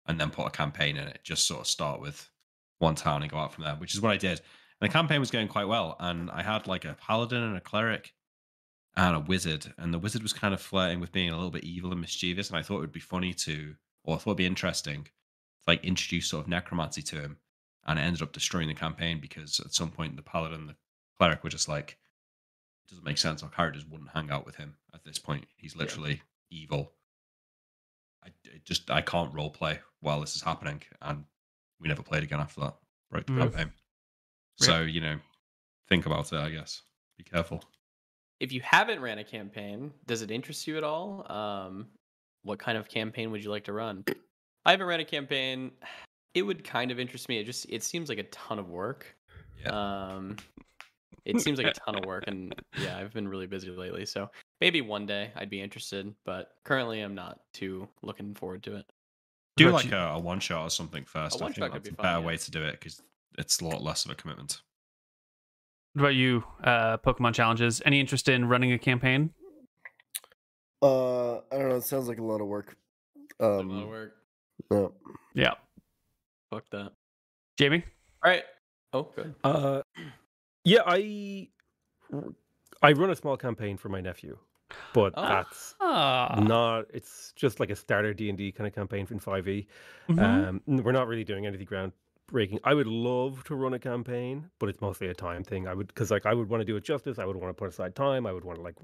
and 0.06 0.20
then 0.20 0.30
put 0.30 0.48
a 0.48 0.52
campaign 0.52 0.98
in 0.98 1.08
it. 1.08 1.22
Just 1.24 1.48
sort 1.48 1.62
of 1.62 1.68
start 1.68 2.02
with 2.02 2.30
one 2.80 2.96
town 2.96 3.22
and 3.22 3.32
go 3.32 3.38
out 3.38 3.54
from 3.54 3.64
there, 3.64 3.76
which 3.76 3.96
is 3.96 4.02
what 4.02 4.12
I 4.12 4.18
did. 4.18 4.42
And 4.82 4.90
the 4.90 4.94
campaign 4.94 5.20
was 5.20 5.32
going 5.32 5.48
quite 5.48 5.68
well. 5.68 5.96
And 6.00 6.30
I 6.30 6.44
had 6.44 6.68
like 6.68 6.86
a 6.86 6.94
paladin 7.00 7.42
and 7.42 7.56
a 7.56 7.62
cleric 7.62 8.14
and 8.96 9.16
a 9.16 9.20
wizard. 9.20 9.74
And 9.78 9.94
the 9.94 10.00
wizard 10.00 10.22
was 10.22 10.34
kind 10.34 10.54
of 10.54 10.62
flirting 10.62 11.00
with 11.00 11.12
being 11.12 11.30
a 11.30 11.36
little 11.36 11.52
bit 11.52 11.64
evil 11.64 11.92
and 11.92 12.02
mischievous. 12.02 12.50
And 12.50 12.58
I 12.58 12.64
thought 12.64 12.78
it 12.78 12.82
would 12.82 12.92
be 12.92 13.00
funny 13.00 13.34
to, 13.34 13.76
or 14.04 14.16
I 14.16 14.20
thought 14.20 14.32
it'd 14.32 14.38
be 14.38 14.46
interesting 14.46 15.04
to 15.04 15.12
like 15.68 15.84
introduce 15.86 16.28
sort 16.28 16.44
of 16.44 16.50
necromancy 16.50 17.02
to 17.04 17.22
him. 17.22 17.38
And 17.88 17.98
it 17.98 18.02
ended 18.02 18.22
up 18.22 18.34
destroying 18.34 18.68
the 18.68 18.74
campaign 18.74 19.20
because 19.22 19.62
at 19.62 19.74
some 19.74 19.90
point 19.90 20.18
the 20.18 20.22
paladin 20.22 20.60
and 20.60 20.70
the 20.70 20.76
cleric 21.18 21.44
were 21.44 21.50
just 21.50 21.70
like, 21.70 21.98
doesn't 22.90 23.06
make 23.06 23.18
sense. 23.18 23.44
Our 23.44 23.50
characters 23.50 23.86
wouldn't 23.86 24.10
hang 24.12 24.32
out 24.32 24.46
with 24.46 24.56
him 24.56 24.76
at 24.94 25.04
this 25.04 25.18
point. 25.20 25.46
He's 25.58 25.76
literally 25.76 26.22
evil. 26.52 26.92
I 28.24 28.30
it 28.44 28.66
just 28.66 28.90
I 28.92 29.02
can't 29.02 29.34
role 29.34 29.50
play 29.50 29.80
while 30.02 30.20
this 30.22 30.36
is 30.36 30.42
happening, 30.42 30.82
and 31.02 31.24
we 31.80 31.88
never 31.88 32.04
played 32.04 32.24
again 32.24 32.40
after 32.40 32.62
that. 32.62 32.76
Right, 33.12 33.26
the 33.26 33.34
Mm. 33.34 33.40
campaign. 33.40 33.74
So 34.58 34.82
you 34.82 35.02
know, 35.02 35.20
think 35.88 36.06
about 36.06 36.32
it. 36.34 36.38
I 36.40 36.50
guess. 36.50 36.82
Be 37.18 37.24
careful. 37.24 37.64
If 38.40 38.52
you 38.54 38.62
haven't 38.62 39.02
ran 39.02 39.18
a 39.20 39.24
campaign, 39.24 39.92
does 40.08 40.22
it 40.22 40.32
interest 40.32 40.66
you 40.68 40.78
at 40.78 40.84
all? 40.84 41.30
Um, 41.30 41.88
what 42.44 42.58
kind 42.60 42.78
of 42.78 42.88
campaign 42.88 43.32
would 43.32 43.44
you 43.44 43.50
like 43.50 43.66
to 43.66 43.74
run? 43.74 44.06
I 44.66 44.72
haven't 44.72 44.88
ran 44.88 45.00
a 45.02 45.06
campaign. 45.06 45.72
It 46.34 46.44
would 46.44 46.64
kind 46.64 46.92
of 46.92 47.00
interest 47.00 47.28
me. 47.28 47.40
It 47.40 47.44
just 47.46 47.66
it 47.70 47.84
seems 47.84 48.08
like 48.10 48.18
a 48.20 48.24
ton 48.24 48.60
of 48.60 48.70
work. 48.70 49.16
Yeah. 49.62 49.72
Um, 50.16 50.38
it 51.36 51.42
seems 51.42 51.58
like 51.58 51.68
a 51.68 51.74
ton 51.74 51.96
of 51.96 52.06
work, 52.06 52.24
and 52.28 52.54
yeah, 52.82 52.98
I've 52.98 53.14
been 53.14 53.28
really 53.28 53.48
busy 53.48 53.70
lately. 53.70 54.06
So 54.06 54.30
maybe 54.62 54.82
one 54.82 55.06
day 55.06 55.32
I'd 55.36 55.50
be 55.50 55.62
interested, 55.62 56.14
but 56.26 56.52
currently 56.66 57.02
I'm 57.02 57.16
not 57.16 57.40
too 57.54 57.88
looking 58.02 58.34
forward 58.36 58.64
to 58.64 58.76
it. 58.78 58.86
Do 59.58 59.66
But 59.66 59.74
like 59.74 59.86
you- 59.92 59.98
a, 59.98 60.16
a 60.16 60.20
one 60.20 60.40
shot 60.40 60.64
or 60.64 60.70
something 60.70 61.04
first. 61.06 61.42
I 61.42 61.46
think 61.46 61.56
could 61.56 61.74
that's 61.74 61.90
be 61.90 61.94
a 61.94 61.96
fun, 61.96 62.04
better 62.04 62.20
yeah. 62.20 62.26
way 62.26 62.38
to 62.38 62.52
do 62.52 62.64
it 62.64 62.74
because 62.80 63.02
it's 63.38 63.60
a 63.62 63.66
lot 63.66 63.82
less 63.82 64.06
of 64.06 64.12
a 64.12 64.16
commitment. 64.16 64.62
What 65.94 66.02
about 66.04 66.16
you, 66.16 66.44
uh, 66.64 66.98
Pokemon 66.98 67.34
challenges? 67.34 67.82
Any 67.86 68.00
interest 68.00 68.30
in 68.30 68.46
running 68.48 68.72
a 68.74 68.78
campaign? 68.80 69.32
Uh, 70.82 71.38
I 71.38 71.42
don't 71.52 71.70
know. 71.70 71.76
It 71.76 71.84
sounds 71.84 72.08
like 72.08 72.20
a 72.20 72.24
lot 72.24 72.42
of 72.42 72.48
work. 72.48 72.78
a 73.40 73.46
lot 73.48 73.60
of 73.60 73.70
Um, 73.72 73.90
work. 73.90 74.16
no. 74.72 74.94
Yeah. 75.34 75.56
Fuck 76.52 76.66
that. 76.72 76.94
Jamie? 77.58 77.84
All 78.24 78.32
right. 78.32 78.44
Oh, 78.94 79.04
good. 79.16 79.36
Uh, 79.44 79.82
yeah, 80.64 80.82
I 80.86 81.50
I 82.82 82.92
run 82.94 83.10
a 83.10 83.16
small 83.16 83.38
campaign 83.38 83.78
for 83.78 83.90
my 83.90 84.02
nephew, 84.02 84.38
but 84.94 85.14
Oh. 85.18 85.22
that's 85.28 85.76
Ah. 85.82 86.40
not. 86.48 86.86
It's 86.94 87.34
just 87.34 87.60
like 87.60 87.70
a 87.70 87.76
starter 87.76 88.14
D 88.14 88.30
and 88.30 88.38
D 88.38 88.52
kind 88.52 88.68
of 88.68 88.74
campaign 88.74 89.08
in 89.10 89.20
Five 89.20 89.48
E. 89.48 89.68
Mhm. 90.10 90.20
Um, 90.68 90.84
we're 90.84 90.92
not 90.92 91.08
really 91.08 91.24
doing 91.24 91.46
anything 91.46 91.68
groundbreaking. 91.68 92.60
I 92.64 92.74
would 92.74 92.88
love 92.88 93.44
to 93.46 93.56
run 93.56 93.74
a 93.74 93.80
campaign, 93.80 94.50
but 94.60 94.70
it's 94.70 94.82
mostly 94.82 95.08
a 95.08 95.14
time 95.14 95.44
thing. 95.44 95.68
I 95.68 95.74
would 95.74 95.88
because 95.88 96.12
like 96.12 96.26
I 96.26 96.34
would 96.34 96.50
want 96.50 96.62
to 96.62 96.66
do 96.66 96.78
it 96.78 96.84
justice. 96.84 97.20
I 97.20 97.26
would 97.26 97.36
want 97.36 97.50
to 97.50 97.54
put 97.60 97.70
aside 97.70 97.96
time. 97.96 98.26
I 98.26 98.32
would 98.34 98.44
want 98.46 98.58
to 98.58 98.64
like 98.64 98.76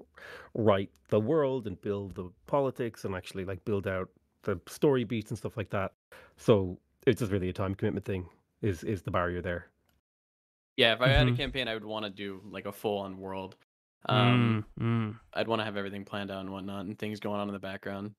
write 0.54 0.90
the 1.10 1.20
world 1.20 1.68
and 1.68 1.80
build 1.82 2.16
the 2.16 2.30
politics 2.48 3.06
and 3.06 3.16
actually 3.16 3.45
like 3.45 3.64
build 3.66 3.88
out 3.88 4.10
the 4.44 4.60
story 4.68 5.04
beats 5.04 5.32
and 5.32 5.38
stuff 5.38 5.58
like 5.58 5.70
that. 5.72 5.94
So 6.38 6.80
it's 7.08 7.20
just 7.20 7.32
really 7.32 7.50
a 7.50 7.54
time 7.54 7.76
commitment 7.76 8.06
thing. 8.06 8.28
Is 8.62 8.84
is 8.84 9.04
the 9.04 9.12
barrier 9.12 9.42
there? 9.42 9.68
Yeah, 10.78 10.94
if 10.94 11.02
I 11.02 11.10
had 11.10 11.28
a 11.28 11.32
Mhm. 11.32 11.38
campaign, 11.38 11.68
I 11.68 11.74
would 11.74 11.86
want 11.86 12.06
to 12.06 12.10
do 12.12 12.42
like 12.50 12.66
a 12.66 12.72
full 12.72 13.00
on 13.00 13.18
world. 13.18 13.56
Um, 14.08 14.66
Mm, 14.80 14.80
mm, 14.80 15.20
I'd 15.34 15.48
want 15.48 15.60
to 15.62 15.66
have 15.66 15.78
everything 15.78 16.06
planned 16.06 16.32
out 16.32 16.42
and 16.42 16.52
whatnot, 16.52 16.86
and 16.86 16.98
things 16.98 17.20
going 17.20 17.40
on 17.40 17.48
in 17.50 17.54
the 17.54 17.60
background. 17.60 18.16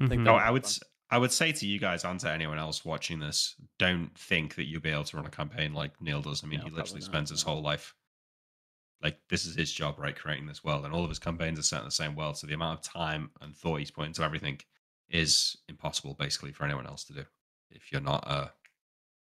mhm. 0.00 0.08
think 0.08 0.26
Oh, 0.28 0.34
I 0.34 0.50
would 0.50 0.64
s- 0.64 0.80
I 1.10 1.18
would 1.18 1.32
say 1.32 1.52
to 1.52 1.66
you 1.66 1.78
guys 1.78 2.04
and 2.04 2.18
to 2.20 2.30
anyone 2.30 2.58
else 2.58 2.84
watching 2.84 3.18
this, 3.18 3.54
don't 3.78 4.16
think 4.18 4.54
that 4.54 4.64
you'll 4.64 4.80
be 4.80 4.90
able 4.90 5.04
to 5.04 5.16
run 5.16 5.26
a 5.26 5.30
campaign 5.30 5.74
like 5.74 6.00
Neil 6.00 6.22
does. 6.22 6.42
I 6.42 6.46
mean, 6.46 6.60
No, 6.60 6.64
he 6.64 6.70
probably 6.70 6.76
literally 6.76 7.00
not, 7.00 7.06
spends 7.10 7.30
his 7.30 7.42
no. 7.42 7.52
whole 7.52 7.62
life 7.62 7.94
like 9.02 9.20
this 9.28 9.44
is 9.46 9.54
his 9.56 9.72
job, 9.72 9.98
right? 9.98 10.14
Creating 10.16 10.46
this 10.46 10.62
world, 10.64 10.84
and 10.84 10.94
all 10.94 11.02
of 11.04 11.10
his 11.10 11.18
campaigns 11.18 11.58
are 11.58 11.62
set 11.62 11.80
in 11.80 11.84
the 11.84 11.90
same 11.90 12.14
world. 12.14 12.38
So 12.38 12.46
the 12.46 12.54
amount 12.54 12.78
of 12.80 12.84
time 12.92 13.30
and 13.40 13.56
thought 13.56 13.76
he's 13.80 13.90
put 13.90 14.06
into 14.06 14.22
everything 14.22 14.60
is 15.08 15.56
impossible, 15.68 16.14
basically, 16.14 16.52
for 16.52 16.64
anyone 16.64 16.86
else 16.86 17.04
to 17.04 17.12
do 17.12 17.24
if 17.70 17.90
you're 17.90 18.00
not 18.00 18.26
a 18.26 18.52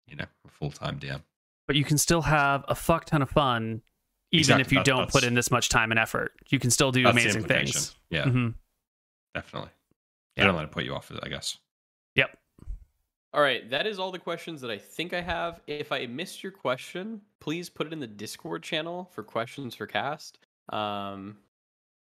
you 0.07 0.15
know 0.15 0.25
a 0.45 0.49
full 0.49 0.71
time 0.71 0.99
DM. 0.99 1.23
But 1.67 1.75
you 1.75 1.83
can 1.85 1.97
still 1.97 2.21
have 2.23 2.65
a 2.67 2.75
fuck 2.75 3.05
ton 3.05 3.21
of 3.21 3.29
fun, 3.29 3.81
even 4.31 4.39
Exactly, 4.41 4.61
if 4.61 4.71
you 4.71 4.79
that- 4.79 4.85
don't 4.85 5.09
put 5.09 5.23
in 5.23 5.33
this 5.33 5.49
much 5.51 5.69
time 5.69 5.91
and 5.91 5.99
effort. 5.99 6.33
You 6.49 6.59
can 6.59 6.69
still 6.71 6.91
do 6.91 7.07
amazing 7.07 7.43
things. 7.45 7.95
Yeah, 8.09 8.25
Mhm. 8.25 8.55
definitely. 9.33 9.69
Yeah. 10.35 10.43
They 10.43 10.47
don't 10.47 10.55
let 10.55 10.65
it 10.65 10.71
put 10.71 10.83
you 10.83 10.93
off 10.95 11.09
it, 11.11 11.19
I 11.23 11.29
guess. 11.29 11.57
Yep. 12.15 12.37
All 13.33 13.41
right, 13.41 13.67
that 13.69 13.87
is 13.87 13.97
all 13.97 14.11
the 14.11 14.19
questions 14.19 14.61
that 14.61 14.69
I 14.69 14.77
think 14.77 15.13
I 15.13 15.21
have. 15.21 15.61
If 15.65 15.91
I 15.91 16.05
missed 16.05 16.43
your 16.43 16.51
question, 16.51 17.21
please 17.39 17.69
put 17.69 17.87
it 17.87 17.93
in 17.93 17.99
the 17.99 18.07
Discord 18.07 18.61
channel 18.61 19.05
for 19.05 19.23
questions 19.23 19.73
for 19.75 19.87
cast. 19.87 20.37
Um, 20.69 21.37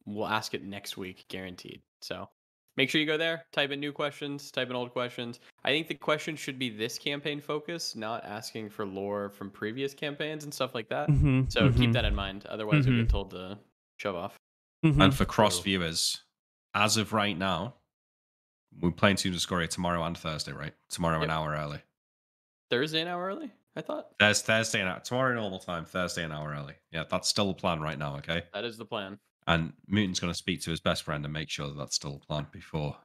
we'll 0.05 0.27
ask 0.27 0.53
it 0.53 0.63
next 0.63 0.97
week, 0.97 1.25
guaranteed. 1.29 1.81
So 2.01 2.29
make 2.77 2.89
sure 2.89 2.99
you 2.99 3.07
go 3.07 3.17
there, 3.17 3.45
type 3.51 3.71
in 3.71 3.79
new 3.79 3.91
questions, 3.91 4.51
type 4.51 4.69
in 4.69 4.75
old 4.75 4.91
questions. 4.91 5.39
I 5.63 5.69
think 5.69 5.87
the 5.87 5.95
question 5.95 6.35
should 6.35 6.59
be 6.59 6.69
this 6.69 6.97
campaign 6.97 7.39
focus, 7.41 7.95
not 7.95 8.23
asking 8.25 8.69
for 8.69 8.85
lore 8.85 9.29
from 9.29 9.49
previous 9.49 9.93
campaigns 9.93 10.43
and 10.43 10.53
stuff 10.53 10.75
like 10.75 10.89
that. 10.89 11.09
Mhm, 11.09 11.51
So 11.51 11.69
keep 11.71 11.89
mhm, 11.91 11.93
that 11.93 12.05
in 12.05 12.15
mind. 12.15 12.45
Otherwise, 12.47 12.85
you'll 12.85 12.95
Mhm. 12.95 13.01
get 13.01 13.09
told 13.09 13.31
to 13.31 13.57
shove 13.97 14.15
off. 14.15 14.35
mhm. 14.83 15.01
And 15.03 15.15
for 15.15 15.25
cross 15.25 15.59
viewers, 15.61 16.23
as 16.73 16.97
of 16.97 17.11
right 17.13 17.37
now, 17.37 17.75
we're 18.79 18.91
playing 18.91 19.15
Teams 19.15 19.35
of 19.37 19.41
Scoria 19.41 19.67
tomorrow 19.67 20.03
and 20.03 20.17
Thursday, 20.17 20.51
right? 20.51 20.73
Tomorrow 20.89 21.21
an 21.23 21.29
hour 21.29 21.51
early. 21.55 21.81
Thursday 22.69 23.01
an 23.01 23.07
hour 23.07 23.25
early, 23.27 23.51
I 23.75 23.81
thought. 23.81 24.09
There's 24.19 24.41
Thursday 24.41 24.81
and 24.81 25.03
tomorrow 25.03 25.33
normal 25.33 25.59
time, 25.59 25.85
Thursday 25.85 26.23
an 26.23 26.31
hour 26.33 26.51
early. 26.53 26.75
Yeah, 26.91 27.05
that's 27.09 27.29
still 27.29 27.47
the 27.47 27.53
plan 27.53 27.79
right 27.79 27.97
now, 27.97 28.17
okay? 28.17 28.43
That 28.53 28.65
is 28.65 28.77
the 28.77 28.85
plan. 28.85 29.17
And 29.47 29.73
Muton's 29.87 30.19
going 30.19 30.33
to 30.33 30.37
speak 30.37 30.61
to 30.61 30.71
his 30.71 30.79
best 30.79 31.03
friend 31.03 31.23
and 31.23 31.33
make 31.33 31.49
sure 31.49 31.67
that 31.67 31.77
that's 31.77 31.95
still 31.95 32.21
planned 32.27 32.51
before, 32.51 32.97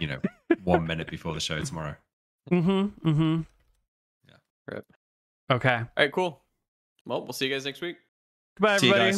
you 0.00 0.08
know, 0.08 0.18
one 0.64 0.86
minute 0.88 1.08
before 1.08 1.34
the 1.34 1.40
show 1.40 1.60
tomorrow. 1.60 1.94
Mm-hmm. 2.50 3.08
Mm-hmm. 3.08 3.40
Yeah. 4.28 4.36
Rip. 4.66 4.84
Okay. 5.50 5.76
All 5.76 5.88
right, 5.96 6.12
cool. 6.12 6.42
Well, 7.04 7.22
we'll 7.22 7.32
see 7.32 7.46
you 7.46 7.52
guys 7.52 7.64
next 7.64 7.80
week. 7.80 7.96
Goodbye, 8.56 8.78
See 8.78 8.90
everybody. 8.92 9.16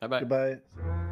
Bye 0.00 0.06
bye. 0.08 0.20
Goodbye. 0.20 1.03